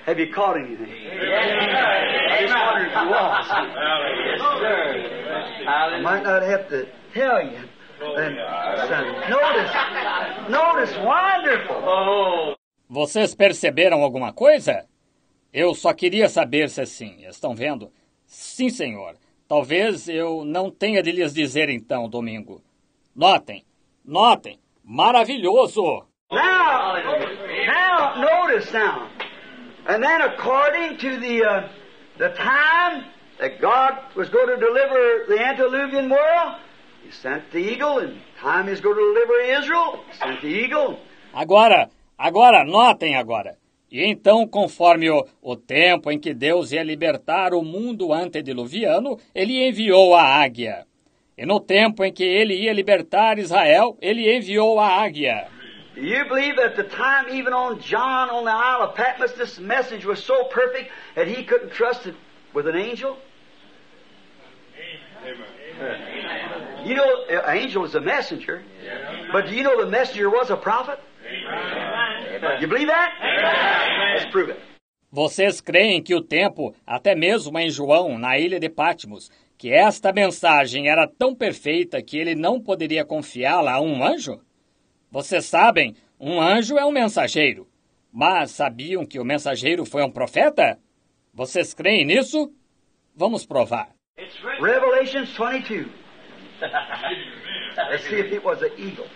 Have 0.07 0.19
you 0.19 0.33
caught 0.33 0.57
anything? 0.57 0.89
I 0.89 2.41
just 2.41 2.55
wondered 2.55 2.87
if 2.87 2.95
you 2.95 3.09
was. 3.09 3.47
Yes, 4.25 4.41
sir. 4.59 5.67
I 5.67 6.01
might 6.01 6.23
not 6.23 6.41
have 6.41 6.67
to 6.69 6.87
tell 7.13 7.41
you. 7.43 7.69
Then, 8.15 8.35
son, 8.87 9.05
notice, 9.29 9.71
notice, 10.49 10.97
wonderful. 11.05 11.75
Oh. 11.85 12.55
Vocês 12.89 13.35
perceberam 13.35 14.01
alguma 14.01 14.33
coisa? 14.33 14.87
Eu 15.53 15.75
só 15.75 15.93
queria 15.93 16.27
saber 16.29 16.69
se 16.69 16.85
sim. 16.87 17.25
Estão 17.27 17.53
vendo? 17.53 17.91
Sim, 18.25 18.69
senhor. 18.69 19.15
Talvez 19.47 20.07
eu 20.07 20.43
não 20.43 20.71
tenha 20.71 21.03
de 21.03 21.11
lhes 21.11 21.33
dizer 21.33 21.69
então, 21.69 22.09
domingo. 22.09 22.63
Notem, 23.15 23.63
notem. 24.03 24.59
Maravilhoso! 24.83 26.07
Now, 26.31 26.95
notice 28.21 28.71
now. 28.73 29.09
And 29.87 30.03
then, 30.03 30.21
according 30.21 30.97
to 30.97 31.19
the 31.19 31.43
uh, 31.43 31.69
the 32.17 32.29
time 32.29 33.05
that 33.39 33.59
God 33.61 33.93
was 34.15 34.29
going 34.29 34.47
to 34.47 34.57
deliver 34.57 35.25
the 35.27 35.39
antediluvian 35.39 36.09
world, 36.09 36.55
He 37.03 37.11
sent 37.11 37.51
the 37.51 37.59
eagle, 37.59 37.99
and 37.99 38.21
time 38.39 38.67
He's 38.67 38.81
going 38.81 38.95
to 38.95 39.13
deliver 39.13 39.61
Israel, 39.61 40.03
He 40.11 40.17
sent 40.17 40.41
the 40.41 40.47
eagle. 40.47 40.99
Agora, 41.33 41.89
agora, 42.17 42.63
notem 42.63 43.15
agora. 43.15 43.57
E 43.91 44.05
então, 44.05 44.47
conforme 44.47 45.09
o, 45.09 45.25
o 45.41 45.55
tempo 45.55 46.11
em 46.11 46.19
que 46.19 46.33
Deus 46.33 46.71
ia 46.71 46.83
libertar 46.83 47.53
o 47.53 47.63
mundo 47.63 48.13
antediluviano, 48.13 49.17
ele 49.33 49.67
enviou 49.67 50.13
a 50.13 50.21
águia. 50.21 50.85
E 51.35 51.45
no 51.45 51.59
tempo 51.59 52.03
em 52.03 52.11
que 52.11 52.23
ele 52.23 52.53
ia 52.53 52.73
libertar 52.73 53.39
Israel, 53.39 53.97
ele 54.01 54.31
enviou 54.31 54.79
a 54.79 54.87
águia. 54.87 55.47
Do 55.95 56.01
you 56.01 56.23
believe 56.25 56.55
that 56.57 56.75
the 56.75 56.83
time, 56.83 57.25
even 57.29 57.51
on 57.53 57.81
John 57.81 58.29
on 58.29 58.45
the 58.45 58.51
Isle 58.51 58.83
of 58.83 58.95
Patmos, 58.95 59.33
this 59.33 59.59
message 59.59 60.05
was 60.05 60.23
so 60.23 60.45
perfect 60.45 60.91
that 61.15 61.27
he 61.27 61.43
couldn't 61.43 61.71
trust 61.71 62.05
it 62.05 62.15
with 62.53 62.67
an 62.67 62.75
angel? 62.75 63.17
You 66.85 66.95
know, 66.95 67.25
an 67.29 67.57
angel 67.57 67.85
is 67.85 67.95
a 67.95 68.01
messenger, 68.01 68.63
but 69.31 69.47
do 69.47 69.55
you 69.55 69.63
know 69.63 69.83
the 69.83 69.89
messenger 69.89 70.29
was 70.29 70.49
a 70.49 70.57
prophet? 70.57 70.99
You 72.61 72.67
believe 72.67 72.87
that? 72.87 73.11
Let's 74.15 74.31
prove 74.31 74.49
it. 74.49 74.59
Vocês 75.11 75.59
creem 75.59 76.03
que 76.03 76.13
o 76.13 76.21
tempo, 76.21 76.75
até 76.85 77.15
mesmo 77.15 77.57
em 77.57 77.69
João, 77.69 78.19
na 78.19 78.37
ilha 78.37 78.59
de 78.59 78.69
Patmos, 78.69 79.31
que 79.57 79.73
esta 79.73 80.13
mensagem 80.13 80.87
era 80.87 81.07
tão 81.07 81.35
perfeita 81.35 81.99
que 82.01 82.17
ele 82.17 82.35
não 82.35 82.61
poderia 82.61 83.03
confiá-la 83.03 83.73
a 83.73 83.81
um 83.81 84.03
anjo? 84.03 84.39
Vocês 85.11 85.45
sabem, 85.45 85.95
um 86.19 86.39
anjo 86.39 86.77
é 86.77 86.85
um 86.85 86.91
mensageiro. 86.91 87.67
Mas 88.11 88.51
sabiam 88.51 89.05
que 89.05 89.19
o 89.19 89.25
mensageiro 89.25 89.85
foi 89.85 90.03
um 90.03 90.11
profeta? 90.11 90.79
Vocês 91.33 91.73
creem 91.73 92.05
nisso? 92.05 92.51
Vamos 93.15 93.45
provar. 93.45 93.89
Revelations 94.61 95.35
22. 95.35 95.87
Let's 97.89 98.07
see 98.07 98.19
if 98.19 98.31
it 98.33 98.43
was 98.43 98.61
an 98.61 98.71
eagle. 98.77 99.07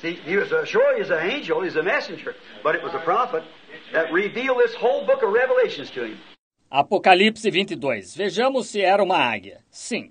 See, 0.00 0.14
he 0.24 0.36
was 0.36 0.52
a, 0.52 0.64
sure 0.64 0.94
he 0.94 1.00
was 1.00 1.10
an 1.10 1.28
angel, 1.28 1.62
he's 1.62 1.76
a 1.76 1.82
messenger, 1.82 2.34
but 2.62 2.74
it 2.74 2.82
was 2.82 2.94
a 2.94 3.00
prophet 3.00 3.42
that 3.92 4.12
revealed 4.12 4.58
this 4.58 4.74
whole 4.74 5.04
book 5.04 5.22
of 5.22 5.32
Revelations 5.32 5.90
to 5.90 6.04
him. 6.04 6.18
Apocalipse 6.70 7.50
22. 7.50 8.14
Vejamos 8.16 8.66
se 8.66 8.82
era 8.82 9.02
uma 9.02 9.16
águia. 9.16 9.60
Sim. 9.70 10.10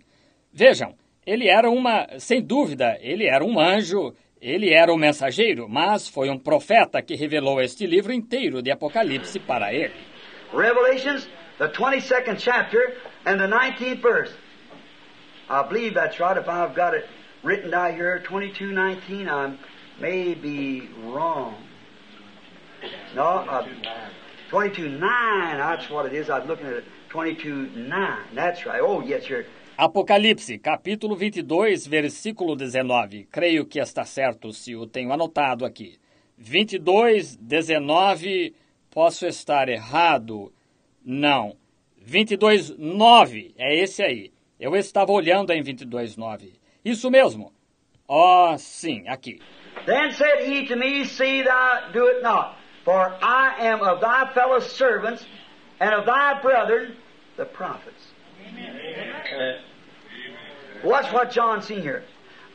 Vejam, 0.54 0.96
ele 1.26 1.48
era 1.48 1.70
uma, 1.70 2.08
sem 2.20 2.42
dúvida, 2.42 2.98
ele 3.02 3.26
era 3.28 3.44
um 3.44 3.60
anjo, 3.60 4.14
ele 4.46 4.72
era 4.72 4.94
um 4.94 4.98
mensageiro, 4.98 5.68
mas 5.68 6.08
foi 6.08 6.30
um 6.30 6.38
profeta 6.38 7.02
que 7.02 7.16
revelou 7.16 7.60
este 7.60 7.88
livro 7.88 8.14
inteiro 8.14 8.62
de 8.62 8.70
Apocalipse 8.70 9.40
para 9.40 9.74
ele. 9.74 9.96
Revelations, 10.54 11.28
the 11.58 11.68
22nd 11.70 12.40
chapter 12.40 12.96
and 13.26 13.40
the 13.40 13.48
19th 13.48 14.02
verse. 14.02 14.32
I 15.50 15.64
believe 15.64 15.96
that's 15.96 16.20
right. 16.20 16.38
If 16.38 16.48
I've 16.48 16.76
got 16.76 16.94
it 16.94 17.08
written 17.44 17.72
down 17.72 17.96
here, 17.96 18.22
22:19, 18.24 19.28
I 19.28 19.58
may 20.00 20.36
be 20.36 20.90
wrong. 21.04 21.56
No, 23.16 23.24
uh, 23.24 23.68
22:9. 24.52 25.00
That's 25.58 25.90
what 25.90 26.06
it 26.06 26.14
is. 26.14 26.30
I 26.30 26.40
was 26.40 26.48
looking 26.48 26.68
at 26.68 26.74
it. 26.74 26.86
22:9. 27.10 28.36
That's 28.36 28.64
right. 28.66 28.82
Oh, 28.82 29.02
yes, 29.02 29.28
you're. 29.28 29.46
Apocalipse, 29.78 30.58
capítulo 30.58 31.18
22, 31.18 31.86
versículo 31.86 32.56
19. 32.56 33.28
Creio 33.30 33.66
que 33.66 33.78
está 33.78 34.06
certo 34.06 34.54
se 34.54 34.74
o 34.74 34.88
tenho 34.88 35.12
anotado 35.12 35.66
aqui. 35.66 36.00
22, 36.38 37.36
19. 37.36 38.56
Posso 38.90 39.28
estar 39.28 39.68
errado? 39.68 40.54
Não. 41.04 41.58
22, 41.98 42.70
9. 42.78 43.54
É 43.58 43.76
esse 43.76 44.02
aí. 44.02 44.32
Eu 44.58 44.78
estava 44.78 45.12
olhando 45.12 45.52
em 45.52 45.62
22, 45.62 46.16
9. 46.16 46.54
Isso 46.86 47.12
mesmo. 47.12 47.52
Oh, 48.08 48.58
sim, 48.58 49.06
aqui. 49.10 49.42
Then 49.86 50.14
said 50.14 50.50
he 50.50 50.66
to 50.68 50.78
me, 50.78 51.04
See 51.04 51.44
thou 51.44 51.92
do 51.92 52.08
it 52.08 52.24
not, 52.24 52.56
for 52.86 53.14
I 53.22 53.68
am 53.68 53.82
of 53.82 54.00
thy 54.00 54.32
fellow 54.34 54.62
servants 54.62 55.26
and 55.82 55.94
of 55.94 56.06
thy 56.06 56.40
brethren, 56.42 56.96
the 57.36 57.44
prophets. 58.56 59.64
Watch 60.84 61.12
what 61.12 61.32
John 61.32 61.62
seen 61.62 61.82
here. 61.82 62.04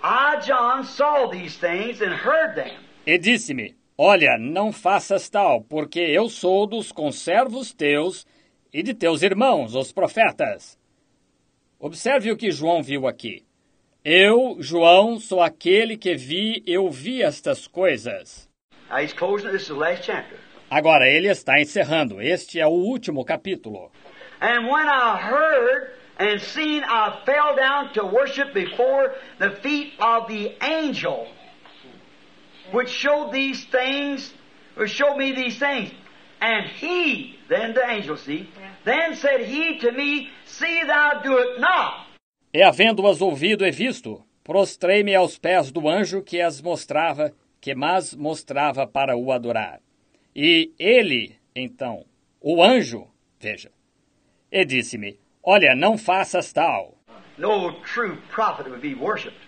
I, 0.03 0.41
John, 0.41 0.85
saw 0.85 1.27
these 1.31 1.57
things 1.59 2.01
and 2.01 2.13
heard 2.13 2.55
them. 2.55 2.77
E 3.07 3.19
disse-me: 3.19 3.75
Olha, 3.99 4.39
não 4.39 4.73
faças 4.73 5.29
tal, 5.29 5.63
porque 5.63 6.01
eu 6.01 6.29
sou 6.29 6.67
dos 6.67 6.93
conservos 6.93 7.73
teus 7.73 8.27
e 8.73 8.83
de 8.83 8.95
teus 8.95 9.23
irmãos, 9.23 9.75
os 9.75 9.93
profetas. 9.93 10.79
Observe 11.79 12.31
o 12.31 12.37
que 12.37 12.51
João 12.51 12.83
viu 12.83 13.07
aqui. 13.07 13.43
Eu, 14.05 14.57
João, 14.61 15.19
sou 15.19 15.43
aquele 15.43 15.97
que 15.97 16.15
vi, 16.15 16.63
eu 16.67 16.89
vi 16.91 17.23
estas 17.23 17.67
coisas. 17.67 18.49
Chapter. 18.89 20.39
Agora 20.71 21.09
ele 21.09 21.29
está 21.29 21.61
encerrando. 21.61 22.23
Este 22.23 22.59
é 22.59 22.67
o 22.67 22.71
último 22.71 23.25
capítulo. 23.25 23.91
And 24.41 24.69
when 24.69 24.89
I 24.89 25.19
heard 25.19 25.91
and 26.19 26.41
seen, 26.41 26.83
I 26.85 27.23
fell 27.27 27.57
down 27.57 27.93
to 27.95 28.07
worship 28.07 28.55
before 28.55 29.15
the 29.39 29.51
feet 29.63 29.93
of 30.01 30.29
the 30.29 30.55
angel, 30.63 31.29
which 32.73 32.89
showed 32.89 33.33
these 33.33 33.65
things, 33.67 34.33
or 34.77 34.87
showed 34.87 35.17
me 35.17 35.33
these 35.33 35.59
things. 35.59 35.91
And 36.41 36.67
he, 36.67 37.37
then 37.49 37.75
the 37.75 37.87
angel, 37.87 38.17
see, 38.17 38.49
then 38.85 39.15
said 39.17 39.43
he 39.43 39.79
to 39.81 39.93
me, 39.93 40.31
See 40.47 40.83
thou 40.87 41.21
do 41.23 41.39
it 41.39 41.61
not. 41.61 42.07
E 42.53 42.63
havendo-as 42.63 43.21
ouvido 43.21 43.65
e 43.65 43.71
visto, 43.71 44.25
prostrei-me 44.43 45.15
aos 45.15 45.39
pés 45.39 45.71
do 45.71 45.89
anjo 45.89 46.23
que 46.23 46.41
as 46.41 46.61
mostrava, 46.61 47.33
que 47.61 47.75
mas 47.75 48.15
mostrava 48.15 48.87
para 48.87 49.17
o 49.17 49.31
adorar. 49.31 49.81
E 50.35 50.73
ele, 50.79 51.37
então, 51.55 52.05
o 52.41 52.63
anjo, 52.63 53.07
veja, 53.39 53.71
e 54.51 54.65
disse-me: 54.65 55.19
Olha, 55.43 55.75
não 55.75 55.97
faças 55.97 56.53
tal. 56.53 56.99
No 57.39 57.73
true 57.83 58.17
prophet 58.31 58.69
would 58.69 58.83
be 58.83 58.95
worshipped, 58.95 59.41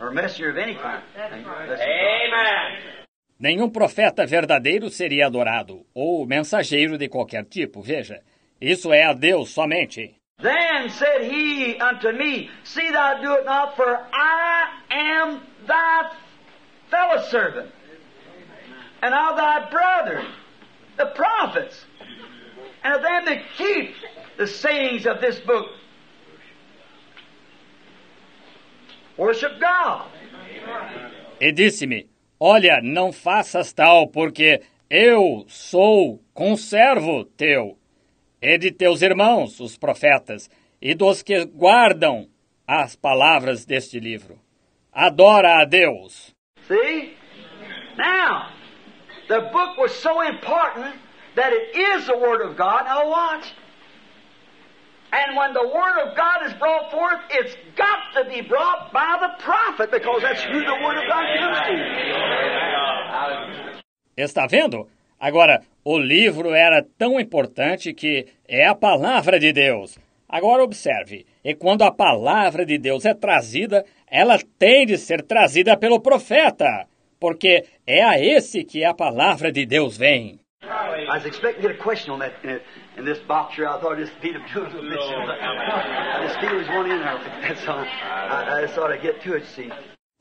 or 0.00 0.10
messenger 0.10 0.50
of 0.50 0.58
any 0.58 0.74
kind. 0.74 1.02
Amen. 1.16 3.02
Nenhum 3.38 3.68
profeta 3.68 4.24
verdadeiro 4.24 4.88
seria 4.88 5.26
adorado, 5.26 5.84
ou 5.94 6.24
mensageiro 6.24 6.96
de 6.96 7.08
qualquer 7.08 7.44
tipo, 7.44 7.82
veja. 7.82 8.22
Isso 8.60 8.92
é 8.92 9.04
a 9.04 9.12
Deus 9.12 9.50
somente. 9.50 10.14
Then 10.40 10.88
said 10.90 11.22
he 11.22 11.76
unto 11.80 12.12
me, 12.12 12.50
See 12.64 12.90
thou 12.90 13.20
do 13.20 13.34
it 13.34 13.44
not, 13.44 13.74
for 13.74 13.98
I 14.12 14.68
am 14.90 15.40
thy 15.66 16.12
fellow 16.88 17.22
servant, 17.28 17.70
and 19.02 19.12
of 19.12 19.36
thy 19.36 19.68
brethren, 19.70 20.26
the 20.96 21.06
prophets, 21.06 21.84
and 22.84 23.04
them 23.04 23.24
that 23.26 23.42
keep 23.56 23.94
the 24.36 24.46
sayings 24.46 25.06
of 25.06 25.20
this 25.20 25.38
book. 25.40 25.66
Worship 29.16 29.60
God. 29.60 30.10
E 31.40 31.52
disse-me: 31.52 32.08
Olha, 32.40 32.80
não 32.82 33.12
faças 33.12 33.72
tal, 33.72 34.08
porque 34.08 34.62
eu 34.90 35.44
sou 35.48 36.20
conservo 36.34 37.24
teu, 37.24 37.78
e 38.40 38.58
de 38.58 38.72
teus 38.72 39.02
irmãos, 39.02 39.60
os 39.60 39.76
profetas, 39.76 40.50
e 40.80 40.94
dos 40.94 41.22
que 41.22 41.44
guardam 41.44 42.28
as 42.66 42.96
palavras 42.96 43.64
deste 43.64 44.00
livro. 44.00 44.40
Adora 44.92 45.62
a 45.62 45.64
Deus. 45.64 46.34
See? 46.66 47.16
Now, 47.96 48.48
the 49.28 49.40
book 49.52 49.78
was 49.78 49.92
so 49.92 50.22
important 50.22 50.96
that 51.36 51.52
it 51.52 51.76
is 51.76 52.06
the 52.06 52.16
Word 52.16 52.42
of 52.42 52.56
God. 52.56 52.84
Now 52.84 53.08
watch. 53.08 53.52
And 55.12 55.36
when 55.36 55.52
the 55.52 55.68
Word 55.68 55.98
of 56.04 56.16
God 56.16 56.46
is 56.46 56.54
brought 56.54 56.90
forth, 56.90 57.20
it's 57.30 57.54
got 57.76 58.14
to 58.16 58.24
be 58.30 58.40
brought 58.40 58.92
by 58.92 59.18
the 59.20 59.42
prophet 59.42 59.90
because 59.90 60.22
that's 60.22 60.42
who 60.42 60.60
the 60.60 60.78
Word 60.82 60.96
of 60.96 61.04
God 61.08 61.24
comes 61.38 61.58
to. 61.66 61.74
Está 64.16 64.46
vendo? 64.46 64.88
Agora, 65.18 65.60
o 65.84 65.98
livro 65.98 66.54
era 66.54 66.84
tão 66.98 67.20
importante 67.20 67.94
que 67.94 68.26
é 68.48 68.66
a 68.66 68.74
palavra 68.74 69.38
de 69.38 69.52
Deus. 69.52 69.98
Agora 70.28 70.64
observe, 70.64 71.26
e 71.44 71.54
quando 71.54 71.82
a 71.82 71.92
palavra 71.92 72.64
de 72.64 72.78
Deus 72.78 73.04
é 73.04 73.12
trazida, 73.12 73.84
ela 74.10 74.38
tem 74.58 74.86
de 74.86 74.96
ser 74.96 75.22
trazida 75.22 75.76
pelo 75.76 76.00
profeta, 76.00 76.86
porque 77.20 77.64
é 77.86 78.02
a 78.02 78.18
esse 78.18 78.64
que 78.64 78.82
a 78.82 78.94
palavra 78.94 79.52
de 79.52 79.66
Deus 79.66 79.96
vem. 79.96 80.41
I 81.12 81.16
was 81.16 81.26
expecting 81.26 81.60
to 81.60 81.68
get 81.68 81.76
a 81.78 81.82
question 81.82 82.10
on 82.10 82.20
that 82.20 82.32
in, 82.42 82.58
in 82.96 83.04
this 83.04 83.18
box 83.28 83.54
here. 83.54 83.68
I 83.68 83.78
thought 83.78 83.98
I'd 83.98 84.06
just 84.06 84.18
beat 84.22 84.34
him 84.34 84.40
to 84.54 84.64
it 84.64 84.72
a 84.72 84.80
little 84.80 85.26
bit. 85.26 85.38
I 85.42 86.24
just 86.26 86.40
feel 86.40 86.52
there's 86.52 86.68
one 86.70 86.90
in 86.90 87.00
there. 87.00 87.18
That's 87.42 87.68
all. 87.68 87.84
I, 87.84 88.54
I 88.56 88.62
just 88.62 88.74
thought 88.74 88.90
I'd 88.90 89.02
get 89.02 89.20
to 89.24 89.34
it, 89.34 89.44
see. 89.44 89.70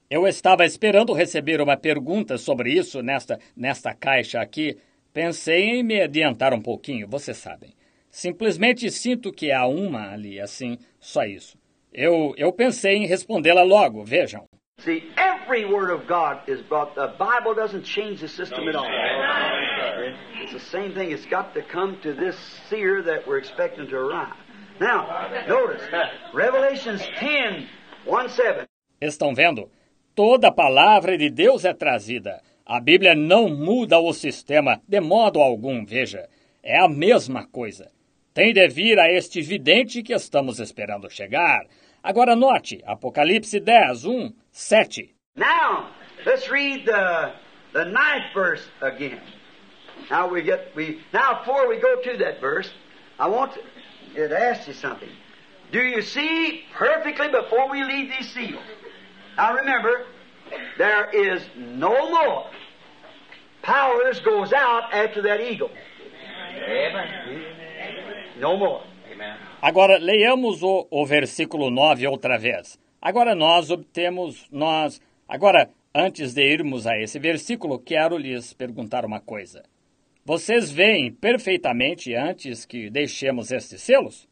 Eu 0.09 0.27
estava 0.27 0.65
esperando 0.65 1.13
receber 1.13 1.61
uma 1.61 1.77
pergunta 1.77 2.37
sobre 2.37 2.73
isso 2.73 3.01
nesta, 3.01 3.39
nesta 3.55 3.93
caixa 3.93 4.41
aqui. 4.41 4.77
Pensei 5.13 5.69
em 5.69 5.81
me 5.81 6.01
adiantar 6.01 6.53
um 6.53 6.61
pouquinho, 6.61 7.07
vocês 7.07 7.37
sabem. 7.37 7.73
Simplesmente 8.09 8.91
sinto 8.91 9.31
que 9.31 9.49
há 9.49 9.65
uma 9.65 10.11
ali, 10.11 10.41
assim, 10.41 10.77
só 10.99 11.23
isso. 11.23 11.57
Eu, 11.93 12.33
eu 12.35 12.51
pensei 12.51 12.97
em 12.97 13.07
respondê-la 13.07 13.63
logo, 13.63 14.03
vejam. 14.03 14.43
See, 14.83 15.03
every 15.15 15.65
word 15.65 15.91
of 15.91 16.07
God 16.07 16.41
is 16.47 16.61
brought. 16.61 16.95
The 16.95 17.13
Bible 17.19 17.53
doesn't 17.53 17.83
change 17.83 18.21
the 18.21 18.27
system 18.27 18.67
at 18.67 18.75
all. 18.75 18.87
It's 20.41 20.53
the 20.53 20.59
same 20.59 20.93
thing. 20.93 21.11
It's 21.11 21.25
got 21.27 21.53
to 21.53 21.61
come 21.61 21.97
to 22.01 22.13
this 22.13 22.35
seer 22.67 23.03
that 23.03 23.27
we're 23.27 23.37
expecting 23.37 23.87
to 23.87 23.95
arrive. 23.95 24.33
Now, 24.79 25.29
notice, 25.47 25.83
Revelations 26.33 27.07
10, 27.19 27.67
1 28.05 28.29
7. 28.29 28.65
Estão 28.99 29.35
vendo? 29.35 29.69
Toda 30.15 30.47
a 30.47 30.51
palavra 30.51 31.15
de 31.15 31.29
Deus 31.29 31.63
é 31.63 31.73
trazida. 31.73 32.41
A 32.65 32.79
Bíblia 32.79 33.13
não 33.13 33.49
muda 33.49 33.99
o 33.99 34.11
sistema 34.13 34.81
de 34.87 34.99
modo 34.99 35.39
algum, 35.39 35.85
veja. 35.85 36.27
É 36.63 36.79
a 36.79 36.89
mesma 36.89 37.45
coisa. 37.45 37.91
Tem 38.33 38.53
de 38.53 38.67
vir 38.67 38.97
a 38.97 39.11
este 39.11 39.41
vidente 39.41 40.01
que 40.01 40.13
estamos 40.13 40.59
esperando 40.59 41.09
chegar. 41.09 41.67
Agora 42.01 42.35
note, 42.35 42.81
Apocalipse 42.85 43.59
10, 43.59 44.05
1, 44.05 44.33
7. 44.51 45.09
Now, 45.35 45.91
let's 46.25 46.49
read 46.49 46.85
the, 46.85 47.33
the 47.73 47.85
ninth 47.85 48.33
verse 48.33 48.63
again. 48.81 49.21
Now 50.09 50.27
we 50.29 50.41
get 50.41 50.75
we 50.75 51.01
now 51.13 51.39
before 51.39 51.67
we 51.69 51.79
go 51.79 52.01
to 52.01 52.17
that 52.17 52.41
verse, 52.41 52.69
I 53.19 53.27
want 53.27 53.53
to, 54.15 54.27
to 54.27 54.39
ask 54.39 54.67
you 54.67 54.73
something. 54.73 55.09
Do 55.71 55.79
you 55.79 56.01
see 56.01 56.63
perfectly 56.73 57.29
before 57.29 57.69
we 57.69 57.83
leave 57.83 58.11
these 58.17 58.29
seals? 58.31 58.63
Now 59.37 59.53
remember, 59.55 60.05
there 60.77 61.09
is 61.11 61.43
no 61.55 62.09
more 62.09 62.49
powers 63.61 64.19
goes 64.19 64.53
out 64.53 64.93
after 64.93 65.21
that 65.21 65.39
eagle. 65.39 65.69
No 68.39 68.57
more. 68.57 68.83
Agora 69.61 69.99
leiamos 69.99 70.63
o, 70.63 70.87
o 70.89 71.05
versículo 71.05 71.69
9 71.69 72.07
outra 72.07 72.37
vez. 72.37 72.79
Agora 73.01 73.33
nós 73.33 73.71
obtemos, 73.71 74.47
nós. 74.51 75.01
Agora, 75.27 75.69
antes 75.93 76.35
de 76.35 76.43
irmos 76.43 76.85
a 76.85 76.95
esse 76.99 77.17
versículo, 77.17 77.79
quero 77.79 78.15
lhes 78.15 78.53
perguntar 78.53 79.05
uma 79.05 79.19
coisa. 79.19 79.63
Vocês 80.23 80.69
veem 80.69 81.11
perfeitamente 81.11 82.13
antes 82.13 82.63
que 82.63 82.91
deixemos 82.91 83.51
estes 83.51 83.81
selos? 83.81 84.29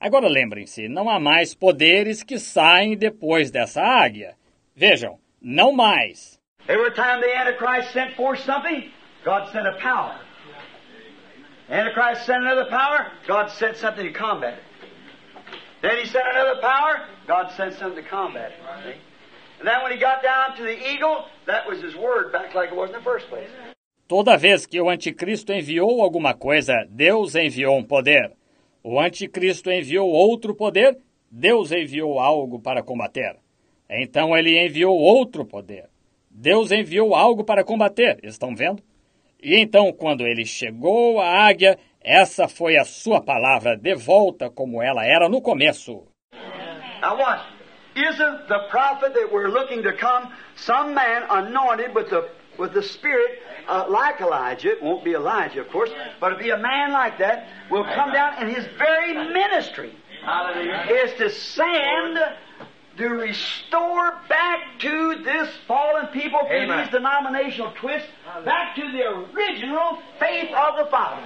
Agora 0.00 0.28
lembrem-se, 0.28 0.88
não 0.88 1.08
há 1.08 1.20
mais 1.20 1.54
poderes 1.54 2.24
que 2.24 2.36
saem 2.38 2.96
depois 2.96 3.50
dessa 3.52 3.80
águia. 3.80 4.34
Vejam, 4.74 5.18
não 5.40 5.72
mais. 5.72 6.38
Every 6.68 6.92
time 6.94 7.20
the 7.20 7.32
Antichrist 7.38 7.92
sent 7.92 8.16
forth 8.16 8.40
something, 8.40 8.90
God 9.24 9.52
sent 9.52 9.68
a 9.68 9.78
power. 9.80 10.18
Antichrist 11.70 12.26
sent 12.26 12.44
another 12.44 12.68
power, 12.68 13.12
God 13.26 13.48
sent 13.50 13.76
something 13.76 14.12
to 14.12 14.18
combat 14.18 14.54
it. 14.54 14.73
Then 15.84 15.98
he 15.98 16.06
sent 16.06 16.24
another 16.32 16.62
power, 16.62 17.04
God 17.28 17.50
sent 17.58 17.74
something 17.74 18.02
to 18.02 18.08
combat 18.08 18.52
it. 18.52 18.58
See? 18.84 18.98
And 19.58 19.68
then 19.68 19.82
when 19.82 19.92
he 19.92 19.98
got 19.98 20.22
down 20.22 20.56
to 20.56 20.62
the 20.62 20.76
eagle, 20.90 21.26
that 21.44 21.68
was 21.68 21.78
his 21.82 21.94
word 21.94 22.32
back 22.32 22.54
like 22.54 22.70
it 22.72 22.74
was 22.74 22.88
in 22.88 22.96
the 22.96 23.02
first 23.02 23.28
place. 23.28 23.50
Toda 24.08 24.38
vez 24.38 24.64
que 24.64 24.80
o 24.80 24.88
anticristo 24.88 25.52
enviou 25.52 26.00
alguma 26.00 26.32
coisa, 26.32 26.72
Deus 26.88 27.34
enviou 27.34 27.76
um 27.76 27.84
poder. 27.84 28.32
O 28.82 28.98
anticristo 28.98 29.70
enviou 29.70 30.08
outro 30.08 30.54
poder, 30.54 30.96
Deus 31.30 31.70
enviou 31.70 32.18
algo 32.18 32.58
para 32.58 32.82
combater. 32.82 33.36
Então 33.90 34.34
ele 34.34 34.58
enviou 34.58 34.96
outro 34.96 35.44
poder. 35.44 35.90
Deus 36.30 36.72
enviou 36.72 37.14
algo 37.14 37.44
para 37.44 37.62
combater, 37.62 38.20
estão 38.22 38.56
vendo? 38.56 38.82
E 39.42 39.60
então, 39.60 39.92
quando 39.92 40.26
ele 40.26 40.46
chegou 40.46 41.20
à 41.20 41.46
águia, 41.46 41.78
essa 42.04 42.46
foi 42.46 42.76
a 42.76 42.84
sua 42.84 43.22
palavra 43.22 43.76
de 43.76 43.94
volta 43.94 44.50
como 44.50 44.82
ela 44.82 45.04
era 45.04 45.28
no 45.28 45.40
começo. 45.40 46.06
Now 47.00 47.18
watch. 47.18 47.42
Isn't 47.96 48.48
the 48.48 48.58
prophet 48.70 49.14
that 49.14 49.32
we're 49.32 49.48
looking 49.48 49.82
to 49.84 49.92
come 49.92 50.32
some 50.56 50.94
man 50.94 51.22
anointed 51.30 51.94
with 51.94 52.10
the 52.10 52.28
with 52.58 52.72
the 52.72 52.82
Spirit 52.82 53.40
uh, 53.68 53.86
like 53.88 54.20
Elijah? 54.20 54.72
It 54.72 54.82
won't 54.82 55.04
be 55.04 55.12
Elijah, 55.12 55.60
of 55.60 55.68
course, 55.70 55.90
but 56.20 56.32
it'll 56.32 56.42
be 56.42 56.50
a 56.50 56.58
man 56.58 56.92
like 56.92 57.18
that 57.18 57.46
will 57.70 57.84
come 57.84 58.12
down 58.12 58.34
and 58.38 58.50
his 58.50 58.66
very 58.78 59.14
ministry 59.32 59.94
is 60.90 61.12
to 61.18 61.30
send 61.30 62.18
to 62.96 63.08
restore 63.08 64.12
back 64.28 64.78
to 64.78 65.22
this 65.22 65.48
fallen 65.66 66.06
people 66.12 66.40
through 66.46 66.64
Amen. 66.64 66.78
these 66.84 66.90
denominational 66.90 67.72
twists 67.80 68.08
back 68.44 68.74
to 68.76 68.82
the 68.92 69.02
original 69.02 69.98
faith 70.18 70.50
of 70.54 70.76
the 70.76 70.86
fathers. 70.90 71.24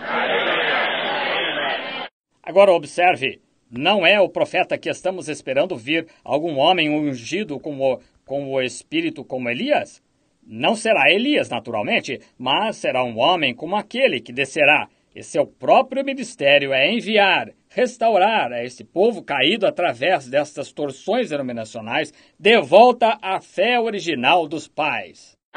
Agora 2.43 2.73
observe, 2.73 3.41
não 3.71 4.07
é 4.07 4.19
o 4.19 4.29
profeta 4.29 4.79
que 4.79 4.89
estamos 4.89 5.29
esperando 5.29 5.77
vir 5.77 6.07
algum 6.25 6.57
homem 6.57 6.89
ungido 6.89 7.61
com 7.61 7.79
o, 7.79 8.01
com 8.25 8.51
o 8.51 8.63
Espírito 8.63 9.23
como 9.23 9.51
Elias? 9.51 10.03
Não 10.47 10.75
será 10.75 11.11
Elias, 11.11 11.51
naturalmente, 11.51 12.19
mas 12.39 12.77
será 12.77 13.05
um 13.05 13.19
homem 13.19 13.55
como 13.55 13.77
aquele 13.77 14.21
que 14.21 14.33
descerá. 14.33 14.89
E 15.19 15.23
seu 15.25 15.45
próprio 15.45 16.05
ministério 16.05 16.73
é 16.73 16.93
enviar, 16.93 17.49
restaurar 17.69 18.53
a 18.53 18.63
esse 18.63 18.85
povo 18.85 19.21
caído 19.21 19.67
através 19.67 20.29
destas 20.29 20.73
torções 20.73 21.31
denominacionais 21.31 22.13
de 22.39 22.61
volta 22.61 23.19
à 23.21 23.41
fé 23.41 23.81
original 23.81 24.47
dos 24.47 24.69
pais. 24.69 25.37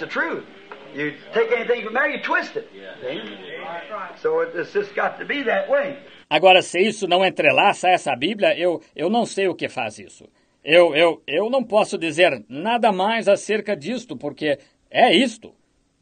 The 0.00 0.06
truth. 0.08 0.44
You 0.92 1.12
take 1.32 1.52
anything 1.52 1.84
from 1.84 1.94
there, 1.94 2.08
you 2.08 2.20
twist 2.20 2.56
it. 2.56 2.68
So 4.20 4.40
it, 4.40 4.54
it's 4.54 4.72
just 4.72 4.94
got 4.96 5.18
to 5.18 5.24
be 5.24 5.44
that 5.44 5.68
way. 5.68 5.98
Agora, 6.28 6.62
se 6.62 6.80
isso 6.80 7.06
não 7.06 7.24
entrelaça 7.24 7.88
essa 7.88 8.16
Bíblia, 8.16 8.58
eu, 8.58 8.80
eu 8.96 9.08
não 9.08 9.24
sei 9.24 9.46
o 9.46 9.54
que 9.54 9.68
faz 9.68 9.98
isso. 9.98 10.28
Eu, 10.64 10.96
eu, 10.96 11.22
eu 11.26 11.50
não 11.50 11.62
posso 11.62 11.98
dizer 11.98 12.42
nada 12.48 12.90
mais 12.90 13.28
acerca 13.28 13.76
disto, 13.76 14.16
porque 14.16 14.58
é 14.90 15.14
isto. 15.14 15.54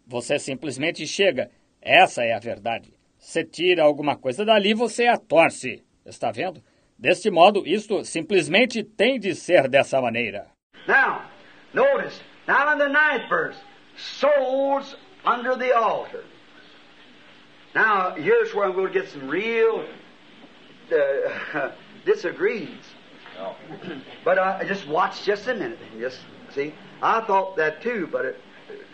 Você 0.06 0.38
simplesmente 0.38 1.04
chega. 1.04 1.50
Essa 1.80 2.22
é 2.22 2.32
a 2.32 2.38
verdade. 2.38 2.92
Você 3.18 3.44
tira 3.44 3.82
alguma 3.82 4.16
coisa 4.16 4.44
dali, 4.44 4.72
você 4.72 5.08
a 5.08 5.16
torce. 5.16 5.82
Está 6.06 6.30
vendo? 6.30 6.62
Deste 6.96 7.28
modo, 7.28 7.66
isto 7.66 8.04
simplesmente 8.04 8.84
tem 8.84 9.18
de 9.18 9.34
ser 9.34 9.68
dessa 9.68 10.00
maneira. 10.00 10.46
Now, 10.86 11.22
notice, 11.74 12.20
now 12.46 12.72
in 12.72 12.78
the 12.78 12.88
ninth 12.88 13.28
verse, 13.28 13.58
souls 13.96 14.96
under 15.24 15.56
the 15.56 15.72
altar. 15.72 16.24
Now, 17.74 18.14
here's 18.14 18.54
where 18.54 18.68
I'm 18.68 18.74
going 18.74 18.92
to 18.92 18.92
get 18.92 19.08
some 19.08 19.28
real 19.28 19.84
uh, 20.92 21.70
disagreements. 22.04 22.86
But 24.24 24.38
uh, 24.38 24.64
just 24.64 24.86
watch 24.86 25.24
just 25.24 25.48
a 25.48 25.54
minute. 25.54 25.78
Just 25.98 26.18
see, 26.54 26.72
I 27.02 27.20
thought 27.22 27.56
that 27.56 27.82
too, 27.82 28.08
but 28.10 28.24
it 28.24 28.36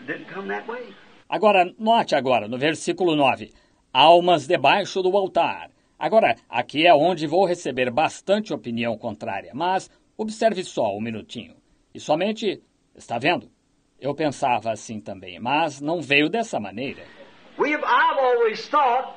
didn't 0.07 0.27
come 0.27 0.47
that 0.47 0.67
way. 0.67 0.93
Agora, 1.29 1.65
note 1.77 2.15
agora, 2.15 2.47
no 2.47 2.57
versículo 2.57 3.15
9. 3.15 3.51
Almas 3.93 4.47
debaixo 4.47 5.01
do 5.03 5.15
altar. 5.15 5.69
Agora, 5.99 6.35
aqui 6.49 6.87
é 6.87 6.93
onde 6.93 7.27
vou 7.27 7.45
receber 7.45 7.91
bastante 7.91 8.53
opinião 8.53 8.97
contrária, 8.97 9.51
mas 9.53 9.89
observe 10.17 10.63
só 10.63 10.95
um 10.95 11.01
minutinho. 11.01 11.55
E 11.93 11.99
somente, 11.99 12.61
está 12.95 13.19
vendo? 13.19 13.49
Eu 13.99 14.15
pensava 14.15 14.71
assim 14.71 14.99
também, 14.99 15.39
mas 15.39 15.81
não 15.81 16.01
veio 16.01 16.29
dessa 16.29 16.59
maneira. 16.59 17.03
We've, 17.57 17.83
I've 17.83 18.19
always 18.19 18.67
thought 18.69 19.13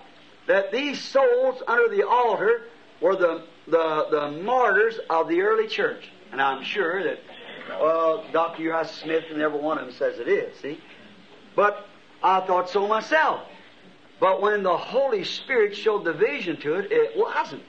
that 0.49 0.71
these 0.73 1.01
souls 1.01 1.63
under 1.69 1.89
the 1.89 2.03
altar 2.03 2.69
were 3.01 3.17
the, 3.17 3.43
the, 3.67 4.07
the 4.11 4.31
martyrs 4.43 4.99
of 5.11 5.29
the 5.29 5.41
early 5.41 5.69
church. 5.69 6.09
And 6.33 6.41
I'm 6.41 6.65
sure 6.65 7.03
that 7.05 7.19
Well, 7.81 8.25
Dr. 8.33 8.63
Uriah 8.63 8.87
Smith 8.87 9.25
and 9.31 9.41
every 9.41 9.59
one 9.59 9.79
of 9.79 9.87
them 9.87 9.95
says 9.95 10.19
it 10.19 10.29
is, 10.29 10.57
see? 10.59 10.81
But 11.55 11.87
I 12.23 12.41
thought 12.41 12.69
so 12.69 12.87
myself. 12.87 13.41
But 14.21 14.41
when 14.41 14.63
the 14.63 14.77
Holy 14.77 15.25
Spirit 15.25 15.77
showed 15.77 16.05
the 16.05 16.13
vision 16.13 16.57
to 16.59 16.75
it, 16.75 16.93
it 16.93 17.17
wasn't. 17.17 17.63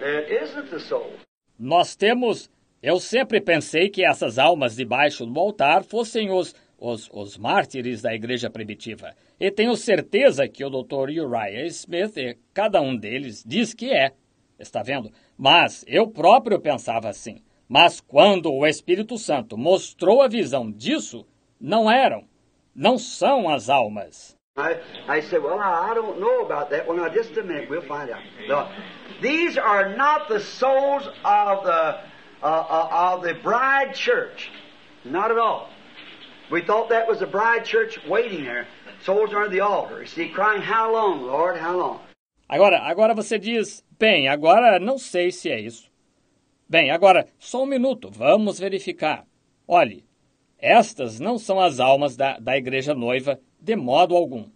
It 0.00 0.42
isn't 0.42 0.70
the 0.70 0.80
soul. 0.80 1.12
Nós 1.58 1.94
temos. 1.94 2.50
Eu 2.82 3.00
sempre 3.00 3.40
pensei 3.40 3.88
que 3.88 4.04
essas 4.04 4.38
almas 4.38 4.76
debaixo 4.76 5.24
do 5.24 5.40
altar 5.40 5.82
fossem 5.82 6.30
os, 6.30 6.54
os, 6.78 7.08
os 7.10 7.38
mártires 7.38 8.02
da 8.02 8.14
igreja 8.14 8.50
primitiva. 8.50 9.14
E 9.44 9.50
tenho 9.50 9.76
certeza 9.76 10.48
que 10.48 10.64
o 10.64 10.70
Dr. 10.70 11.10
Uriah 11.10 11.66
Smith, 11.66 12.16
e 12.16 12.38
cada 12.54 12.80
um 12.80 12.96
deles, 12.96 13.44
diz 13.46 13.74
que 13.74 13.94
é. 13.94 14.14
Está 14.58 14.82
vendo? 14.82 15.10
Mas 15.36 15.84
eu 15.86 16.08
próprio 16.08 16.58
pensava 16.58 17.10
assim. 17.10 17.44
Mas 17.68 18.00
quando 18.00 18.50
o 18.50 18.66
Espírito 18.66 19.18
Santo 19.18 19.58
mostrou 19.58 20.22
a 20.22 20.28
visão 20.28 20.72
disso, 20.72 21.26
não 21.60 21.92
eram, 21.92 22.24
não 22.74 22.96
são 22.96 23.50
as 23.50 23.68
almas. 23.68 24.34
I, 24.56 24.80
I 25.06 25.20
said, 25.20 25.42
well, 25.42 25.60
I, 25.60 25.92
don't 25.92 26.18
know 26.18 26.46
about 26.46 26.70
that. 26.70 26.88
Well, 26.88 26.96
now, 26.96 27.10
just 27.10 27.36
a 27.36 27.42
minute, 27.42 27.68
we'll 27.68 27.82
find 27.82 28.10
out. 28.10 28.22
No, 28.48 28.66
these 29.20 29.58
are 29.58 29.94
not 29.94 30.26
the 30.26 30.40
souls 30.40 31.06
of 31.22 31.64
the, 31.64 32.00
uh, 32.42 32.46
uh, 32.46 33.12
of 33.12 33.22
the 33.22 33.34
bride 33.42 33.92
church. 33.94 34.50
Not 35.04 35.30
at 35.30 35.36
all. 35.36 35.68
We 36.50 36.62
thought 36.62 36.88
that 36.90 37.06
was 37.06 37.20
the 37.20 37.26
bride 37.26 37.64
church 37.66 37.98
waiting 38.08 38.44
there. 38.44 38.66
Souls 39.04 39.34
are 39.34 39.44
on 39.44 39.50
the 39.50 39.60
altar. 39.60 40.00
You 40.00 40.06
see, 40.06 40.30
crying, 40.30 40.62
how 40.62 40.90
long, 40.90 41.26
Lord, 41.26 41.58
how 41.60 41.76
long? 41.76 42.00
Agora, 42.48 42.78
agora 42.80 43.14
você 43.14 43.38
diz, 43.38 43.84
bem, 43.98 44.28
agora 44.28 44.78
não 44.78 44.96
sei 44.96 45.30
se 45.30 45.50
é 45.50 45.60
isso. 45.60 45.90
Bem, 46.66 46.90
agora, 46.90 47.28
só 47.38 47.62
um 47.62 47.66
minuto, 47.66 48.10
vamos 48.10 48.58
verificar. 48.58 49.26
Olhe, 49.68 50.06
estas 50.58 51.20
não 51.20 51.36
são 51.36 51.60
as 51.60 51.80
almas 51.80 52.16
da, 52.16 52.38
da 52.38 52.56
igreja 52.56 52.94
noiva 52.94 53.38
de 53.60 53.76
modo 53.76 54.16
algum. 54.16 54.46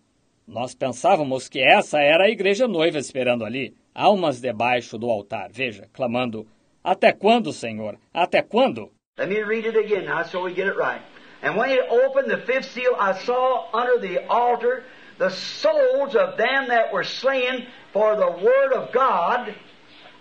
Nós 0.47 0.75
pensávamos 0.75 1.47
que 1.47 1.60
essa 1.60 2.01
era 2.01 2.25
a 2.25 2.31
igreja 2.31 2.67
noiva 2.67 2.99
esperando 2.99 3.44
ali, 3.44 3.75
almas 3.94 4.41
debaixo 4.41 4.97
do 4.97 5.10
altar, 5.10 5.51
veja, 5.52 5.91
clamando: 5.93 6.47
Até 6.83 7.12
quando, 7.12 7.52
Senhor? 7.52 7.99
Até 8.15 8.41
quando? 8.41 8.91
Let 9.18 9.28
me 9.28 9.43
read 9.43 9.68
it 9.68 9.77
again 9.77 10.07
now 10.07 10.25
so 10.25 10.43
we 10.43 10.55
get 10.55 10.68
it 10.68 10.78
right. 10.78 11.02
And 11.42 11.57
when 11.57 11.70
he 11.70 11.81
opened 11.81 12.31
the 12.31 12.39
fifth 12.39 12.73
seal, 12.73 12.94
I 12.99 13.12
saw 13.12 13.68
under 13.73 13.99
the 13.99 14.26
altar 14.26 14.84
the 15.18 15.31
souls 15.31 16.15
of 16.15 16.36
them 16.36 16.68
that 16.68 16.92
were 16.92 17.05
slain 17.05 17.67
for 17.92 18.17
the 18.17 18.31
word 18.31 18.73
of 18.73 18.92
God 18.92 19.55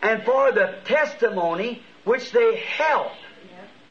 and 0.01 0.23
for 0.23 0.51
the 0.51 0.75
testimony 0.85 1.81
which 2.03 2.31
they 2.31 2.57
held. 2.57 3.11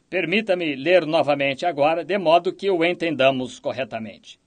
Permita-me 0.09 0.75
ler 0.75 1.05
novamente 1.05 1.65
agora, 1.65 2.03
de 2.03 2.17
modo 2.17 2.53
que 2.53 2.69
o 2.69 2.83
entendamos 2.85 3.59
corretamente. 3.59 4.39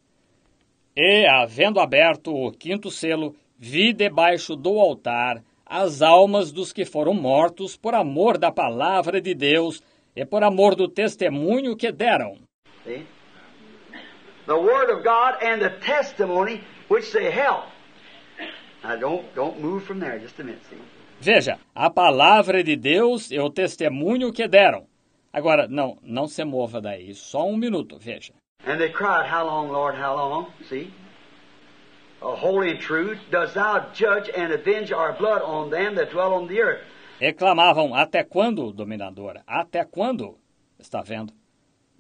E, 0.97 1.27
havendo 1.27 1.81
aberto 1.81 2.35
o 2.35 2.51
quinto 2.51 2.91
selo, 2.91 3.37
vi 3.59 3.93
debaixo 3.93 4.57
do 4.57 4.79
altar 4.79 5.43
as 5.67 6.03
almas 6.03 6.51
dos 6.51 6.73
que 6.73 6.85
foram 6.85 7.15
mortos 7.15 7.77
por 7.77 7.95
amor 7.95 8.39
da 8.39 8.51
palavra 8.51 9.21
de 9.21 9.35
Deus 9.35 9.83
e 10.17 10.25
por 10.25 10.43
amor 10.43 10.75
do 10.75 10.89
testemunho 10.89 11.77
que 11.77 11.93
deram. 11.93 12.39
See? 12.85 13.07
The 14.47 14.59
word 14.59 14.91
of 14.91 15.05
God 15.05 15.35
and 15.43 15.61
the 15.61 15.71
testimony 15.71 16.63
which 16.89 17.13
they 17.13 17.31
held. 17.31 17.65
Now 18.83 18.97
don't 18.97 19.35
don't 19.35 19.61
move 19.61 19.85
from 19.85 20.01
there 20.01 20.19
just 20.19 20.39
a 20.41 20.45
minute, 20.45 20.63
see. 20.71 20.77
Veja, 21.21 21.59
a 21.75 21.91
palavra 21.91 22.65
de 22.65 22.77
Deus 22.77 23.31
e 23.31 23.39
o 23.39 23.51
testemunho 23.51 24.33
que 24.33 24.49
deram. 24.49 24.87
Agora, 25.33 25.69
não, 25.69 25.99
não 26.03 26.27
se 26.27 26.43
mova 26.45 26.81
daí, 26.81 27.15
só 27.15 27.47
um 27.47 27.57
minuto, 27.57 27.99
veja. 27.99 28.33
And 28.67 28.79
they 28.79 28.91
cried, 28.91 29.27
How 29.31 29.45
long, 29.45 29.71
Lord, 29.71 29.97
how 29.97 30.17
long? 30.17 30.47
See? 30.69 30.93
Uh, 32.23 32.35
holy 32.35 32.71
and 32.71 32.81
true, 32.81 33.17
dost 33.31 33.55
thou 33.55 33.91
judge 33.95 34.31
and 34.35 34.53
avenge 34.53 34.93
our 34.93 35.13
blood 35.17 35.43
on 35.43 35.71
them 35.71 35.95
that 35.95 36.11
dwell 36.11 36.35
on 36.35 36.49
the 36.49 36.61
earth? 36.61 36.83
Reclamavam: 37.21 37.95
Até 37.95 38.25
quando, 38.25 38.73
dominadora? 38.73 39.43
Até 39.47 39.85
quando? 39.85 40.37
Está 40.79 41.03
vendo? 41.03 41.33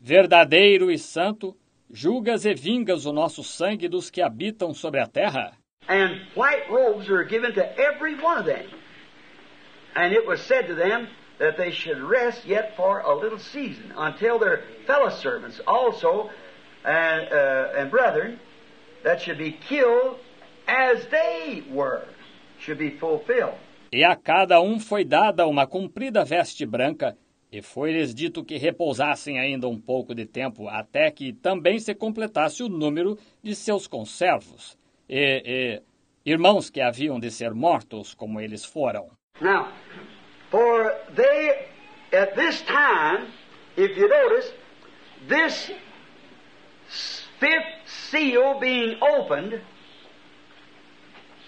Verdadeiro 0.02 0.90
e 0.90 0.98
santo, 0.98 1.54
julgas 1.92 2.46
e 2.46 2.54
vingas 2.54 3.04
o 3.04 3.12
nosso 3.12 3.44
sangue 3.44 3.86
dos 3.86 4.10
que 4.10 4.22
habitam 4.22 4.72
sobre 4.72 4.98
a 4.98 5.06
terra? 5.06 5.52
And 5.86 6.22
white 6.34 6.70
robes 6.70 7.06
were 7.06 7.24
given 7.24 7.52
to 7.52 7.62
every 7.78 8.14
one 8.14 8.38
of 8.38 8.46
them. 8.46 8.66
And 9.94 10.14
it 10.14 10.26
was 10.26 10.40
said 10.40 10.68
to 10.68 10.74
them 10.74 11.06
that 11.38 11.58
they 11.58 11.70
should 11.70 12.00
rest 12.00 12.46
yet 12.46 12.74
for 12.76 13.00
a 13.00 13.14
little 13.14 13.38
season 13.38 13.92
until 13.94 14.38
their 14.38 14.62
fellow 14.86 15.10
servants 15.10 15.60
also 15.66 16.30
and, 16.82 17.28
uh, 17.30 17.76
and 17.76 17.90
brethren 17.90 18.40
that 19.04 19.20
should 19.20 19.36
be 19.36 19.52
killed 19.52 20.16
as 20.66 21.06
they 21.10 21.62
were 21.70 22.06
should 22.58 22.78
be 22.78 22.90
fulfilled. 22.90 23.58
E 23.92 24.02
a 24.02 24.16
cada 24.16 24.62
um 24.62 24.78
foi 24.78 25.04
dada 25.04 25.46
uma 25.46 25.66
comprida 25.66 26.24
veste 26.24 26.64
branca, 26.64 27.18
e 27.52 27.60
foi-lhes 27.60 28.14
dito 28.14 28.44
que 28.44 28.56
repousassem 28.56 29.38
ainda 29.38 29.68
um 29.68 29.78
pouco 29.78 30.14
de 30.14 30.24
tempo, 30.24 30.68
até 30.68 31.10
que 31.10 31.32
também 31.32 31.78
se 31.78 31.94
completasse 31.94 32.62
o 32.62 32.68
número 32.68 33.18
de 33.42 33.54
seus 33.54 33.86
conservos, 33.86 34.78
e, 35.08 35.80
e 36.24 36.30
irmãos 36.30 36.70
que 36.70 36.80
haviam 36.80 37.18
de 37.18 37.30
ser 37.30 37.52
mortos, 37.52 38.14
como 38.14 38.40
eles 38.40 38.64
foram. 38.64 39.10
Now, 39.40 39.72
for 40.50 40.94
they, 41.14 41.68
at 42.12 42.34
this 42.36 42.62
time, 42.62 43.32
if 43.76 43.96
you 43.96 44.08
notice, 44.08 44.52
this 45.28 45.72
fifth 47.40 47.64
seal 47.86 48.60
being 48.60 48.96
opened, 49.02 49.60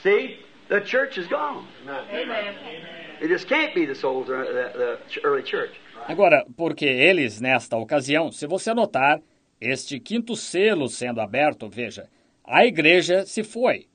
see, 0.03 0.39
the 0.69 0.81
church 0.81 1.19
is 1.19 1.29
gone. 1.29 1.67
Amen. 1.87 2.55
It 3.21 3.29
just 3.29 3.47
can't 3.47 3.73
be 3.75 3.87
the 3.87 3.95
souls 3.95 4.29
of 4.29 4.39
the, 4.39 4.99
the 5.15 5.21
early 5.23 5.43
church. 5.43 5.71
Agora, 6.07 6.45
porque 6.57 6.85
eles, 6.85 7.41
nesta 7.41 7.77
ocasião, 7.77 8.31
se 8.31 8.47
você 8.47 8.75
notar, 8.75 9.21
este 9.61 10.01
quinto 10.01 10.35
selo 10.35 10.89
sendo 10.89 11.21
aberto, 11.21 11.69
veja, 11.69 12.09
a 12.45 12.67
igreja 12.67 13.25
se 13.25 13.45
foi. 13.45 13.87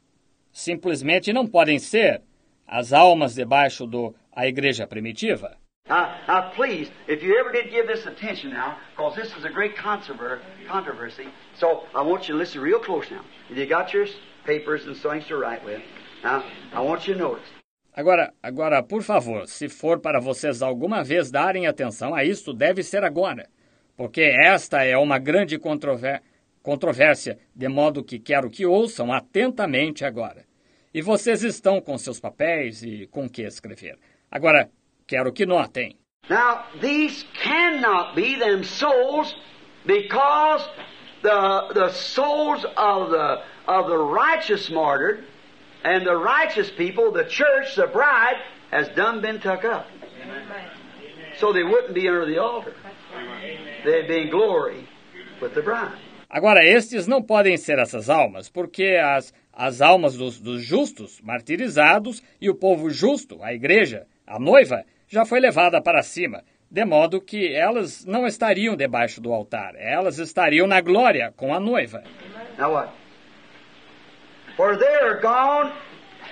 Simplesmente 0.52 1.34
não 1.34 1.46
podem 1.46 1.78
ser 1.78 2.22
as 2.66 2.94
almas 2.94 3.36
debaixo 3.36 3.86
do 3.86 4.16
a 4.34 4.48
igreja 4.48 4.88
primitiva. 4.88 5.58
Now, 5.90 6.16
now, 6.28 6.52
please, 6.54 6.92
if 7.08 7.24
you 7.24 7.38
ever 7.40 7.52
did 7.52 7.72
give 7.72 7.88
this 7.88 8.06
attention 8.06 8.52
now, 8.52 8.78
because 8.92 9.16
this 9.16 9.34
is 9.38 9.46
a 9.46 9.50
great 9.50 9.76
controver- 9.78 10.42
controversy, 10.68 11.30
so 11.56 11.84
I 11.96 12.02
want 12.02 12.28
you 12.28 12.34
to 12.34 12.40
listen 12.40 12.62
real 12.62 12.80
close 12.80 13.10
now. 13.10 13.24
You 13.50 13.66
got 13.66 13.94
your 13.94 14.06
papers 14.46 14.86
and 14.86 14.98
things 14.98 15.26
to 15.28 15.38
write 15.38 15.64
with. 15.64 15.82
Now, 16.24 16.44
I 16.74 16.82
want 16.82 17.08
you 17.08 17.14
to 17.14 17.20
notice. 17.20 17.57
Agora, 17.98 18.32
agora, 18.44 18.84
por 18.84 19.02
favor, 19.02 19.48
se 19.48 19.68
for 19.68 20.00
para 20.00 20.20
vocês 20.20 20.62
alguma 20.62 21.04
vez 21.04 21.32
darem 21.32 21.66
atenção 21.66 22.14
a 22.14 22.24
isto, 22.24 22.54
deve 22.54 22.84
ser 22.84 23.04
agora, 23.04 23.50
porque 23.96 24.22
esta 24.22 24.84
é 24.84 24.96
uma 24.96 25.18
grande 25.18 25.58
controvérsia, 25.58 27.40
de 27.56 27.68
modo 27.68 28.04
que 28.04 28.20
quero 28.20 28.52
que 28.52 28.68
ouçam 28.68 29.12
atentamente 29.12 30.06
agora. 30.06 30.46
E 30.94 31.02
vocês 31.02 31.42
estão 31.42 31.82
com 31.82 31.98
seus 31.98 32.20
papéis 32.20 32.84
e 32.84 33.08
com 33.08 33.26
o 33.26 33.30
que 33.30 33.42
escrever. 33.42 33.98
Agora, 34.30 34.70
quero 35.08 35.34
que 35.34 35.48
notem. 35.48 35.98
Now, 36.30 36.66
these 36.80 37.26
cannot 37.44 38.14
be 38.14 38.38
them 38.38 38.64
souls 38.64 39.36
because 39.88 40.70
the, 41.24 41.74
the 41.74 41.90
souls 41.90 42.64
of 42.78 43.10
the, 43.10 43.42
of 43.66 43.88
the 43.90 43.98
righteous 43.98 44.70
martyred 44.70 45.24
and 45.88 46.06
the 46.06 46.18
righteous 46.18 46.70
people, 46.70 47.12
the 47.12 47.24
church, 47.24 47.76
the 47.76 47.88
bride, 47.88 48.40
has 48.72 48.90
done 48.90 49.22
been 49.22 49.40
took 49.40 49.64
up. 49.64 49.86
So 51.40 51.54
they 51.54 51.64
wouldn't 51.64 51.94
be 51.94 52.08
under 52.10 52.26
the 52.26 52.40
altar. 52.40 52.74
They'd 53.86 54.08
be 54.08 54.24
in 54.24 54.30
glory 54.30 54.88
with 55.42 55.54
the 55.54 55.62
bride. 55.62 55.98
Agora, 56.30 56.62
estes 56.62 57.08
não 57.08 57.24
podem 57.24 57.56
ser 57.56 57.80
essas 57.80 58.10
almas, 58.10 58.50
porque 58.50 59.00
as, 59.02 59.34
as 59.54 59.82
almas 59.82 60.18
dos, 60.18 60.42
dos 60.42 60.62
justos, 60.62 61.22
martirizados, 61.22 62.22
e 62.42 62.50
o 62.50 62.56
povo 62.56 62.90
justo, 62.90 63.42
a 63.42 63.54
igreja, 63.54 64.06
a 64.26 64.38
noiva, 64.38 64.84
já 65.08 65.26
foi 65.26 65.40
levada 65.40 65.82
para 65.82 66.04
cima, 66.04 66.44
de 66.70 66.84
modo 66.84 67.22
que 67.22 67.54
elas 67.54 68.04
não 68.06 68.28
estariam 68.28 68.76
debaixo 68.76 69.22
do 69.22 69.32
altar, 69.32 69.74
elas 69.78 70.20
estariam 70.20 70.68
na 70.68 70.82
glória 70.82 71.34
com 71.38 71.54
a 71.54 71.62
noiva. 71.62 72.04
Now 72.58 72.74
what? 72.74 73.07
For 74.58 74.76
they 74.76 74.96
are 75.04 75.20
gone 75.22 75.72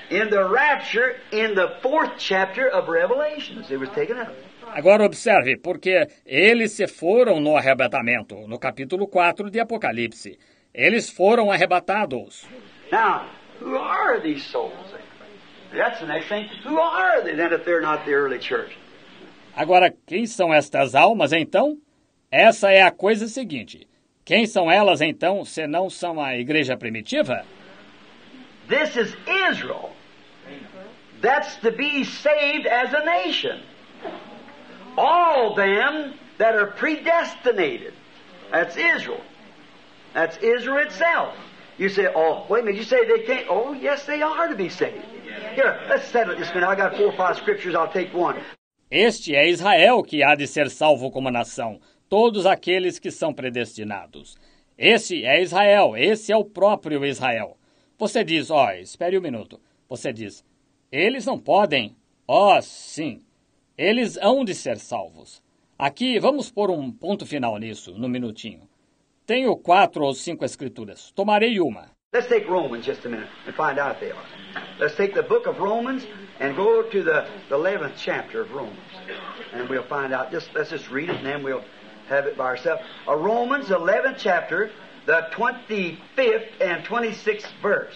in 0.10 0.30
the 0.32 0.50
rapture 0.50 1.18
in 1.32 1.54
the 1.54 1.76
fourth 1.84 2.14
chapter 2.18 2.68
of 2.68 2.90
Revelations. 2.90 3.70
It 3.70 3.80
was 3.80 3.90
taken 3.90 4.18
up. 4.18 4.34
Agora 4.74 5.06
observe, 5.06 5.58
porque 5.58 6.08
eles 6.26 6.72
se 6.72 6.88
foram 6.88 7.40
no 7.40 7.56
arrebatamento, 7.56 8.48
no 8.48 8.58
capítulo 8.58 9.08
4 9.08 9.52
de 9.52 9.60
Apocalipse. 9.60 10.40
Eles 10.74 11.10
foram 11.10 11.52
arrebatados. 11.52 12.46
Now, 12.92 13.28
who 13.62 13.78
are 13.78 14.20
these 14.20 14.44
souls? 14.44 14.74
That's 15.72 16.00
the 16.00 16.08
next 16.08 16.28
thing. 16.28 16.50
Who 16.66 16.80
are 16.80 17.22
they 17.24 17.36
then 17.36 17.54
if 17.54 17.64
they're 17.64 17.80
not 17.80 18.06
the 18.06 18.14
early 18.14 18.40
church? 18.40 18.76
Agora, 19.56 19.94
quem 20.06 20.26
são 20.26 20.54
estas 20.54 20.96
almas 20.96 21.32
então? 21.32 21.78
Essa 22.32 22.72
é 22.72 22.82
a 22.82 22.92
coisa 22.92 23.28
seguinte. 23.28 23.88
Quem 24.26 24.48
são 24.48 24.70
elas 24.70 25.00
então, 25.00 25.46
se 25.46 25.68
não 25.68 25.90
são 25.90 26.20
a 26.20 26.36
igreja 26.36 26.76
primitiva? 26.76 27.46
This 28.68 28.98
is 28.98 29.16
Israel. 29.50 29.92
That's 31.22 31.56
to 31.58 31.72
be 31.72 32.04
saved 32.04 32.68
as 32.68 32.94
a 32.94 33.06
nation. 33.06 33.62
All 34.98 35.56
them 35.56 36.14
that 36.38 36.56
are 36.56 36.68
predestinated. 36.68 37.94
That's 38.52 38.76
Israel. 38.78 39.22
That's 40.14 40.38
Israel 40.38 40.86
itself. 40.86 41.36
You 41.78 41.90
say, 41.90 42.08
oh, 42.16 42.46
wait 42.50 42.62
a 42.62 42.66
minute, 42.66 42.78
you 42.78 42.86
say 42.86 43.06
they 43.06 43.24
can't. 43.24 43.48
Oh, 43.50 43.74
yes, 43.74 44.06
they 44.06 44.22
are 44.22 44.48
to 44.48 44.56
be 44.56 44.70
saved. 44.70 45.04
Here, 45.56 45.80
let's 45.90 46.08
settle 46.08 46.34
it 46.34 46.40
this 46.40 46.54
minute. 46.54 46.68
I 46.68 46.76
got 46.76 46.96
four 46.96 47.08
or 47.08 47.18
five 47.18 47.36
scriptures, 47.38 47.76
I'll 47.76 47.92
take 47.92 48.14
one. 48.14 48.38
Este 48.90 49.36
é 49.36 49.50
Israel 49.50 50.04
que 50.04 50.24
há 50.24 50.36
de 50.36 50.48
ser 50.48 50.70
salvo 50.70 51.12
como 51.12 51.30
nação, 51.30 51.80
todos 52.08 52.46
aqueles 52.46 52.98
que 52.98 53.12
são 53.12 53.34
predestinados. 53.34 54.38
Esse 54.78 55.26
é 55.26 55.42
Israel, 55.42 55.98
esse 55.98 56.32
é 56.32 56.38
o 56.38 56.46
próprio 56.46 57.04
Israel. 57.04 57.58
Você 57.98 58.24
diz, 58.24 58.52
ó, 58.52 58.72
espere 58.72 59.18
um 59.18 59.22
minuto. 59.22 59.60
Você 59.88 60.12
diz, 60.12 60.44
eles 60.92 61.26
não 61.26 61.40
podem. 61.40 61.96
Ó, 62.28 62.58
oh, 62.58 62.62
sim, 62.62 63.22
eles 63.78 64.18
hão 64.18 64.44
de 64.44 64.54
ser 64.54 64.78
salvos. 64.78 65.42
Aqui, 65.78 66.20
vamos 66.20 66.50
pôr 66.50 66.72
um 66.72 66.92
ponto 66.92 67.26
final 67.26 67.58
nisso, 67.58 67.98
no 67.98 68.10
minutinho. 68.10 68.68
Tenho 69.26 69.56
quatro 69.58 70.04
ou 70.04 70.14
cinco 70.14 70.46
escrituras. 70.46 71.12
Tomarei 71.12 71.60
uma. 71.60 71.92
Let's 72.14 72.28
take 72.28 72.48
Romans 72.48 72.86
just 72.86 73.06
a 73.06 73.10
minute 73.10 73.30
and 73.46 73.54
find 73.56 73.78
out 73.78 74.00
they 74.00 74.12
are. 74.12 74.26
Let's 74.80 74.96
take 74.96 75.14
the 75.14 75.24
book 75.24 75.48
of 75.48 75.60
Romans 75.60 76.08
and 76.40 76.56
go 76.56 76.84
to 76.84 77.04
the, 77.04 77.28
the 77.50 77.58
11th 77.58 77.96
chapter 77.98 78.42
of 78.42 78.52
Romans. 78.52 78.80
And 79.52 79.68
we'll 79.70 79.88
find 79.88 80.14
out. 80.14 80.32
Just 80.32 80.50
Let's 80.56 80.70
just 80.70 80.90
read 80.90 81.10
it 81.10 81.18
and 81.18 81.26
then 81.26 81.44
we'll 81.44 81.64
have 82.08 82.26
it 82.26 82.38
by 82.38 82.46
ourselves. 82.46 82.84
A 83.08 83.18
Romans 83.18 83.68
11th 83.68 84.16
chapter, 84.18 84.72
the 85.06 85.28
25th 85.34 86.50
and 86.62 86.86
26th 86.86 87.52
verse. 87.62 87.94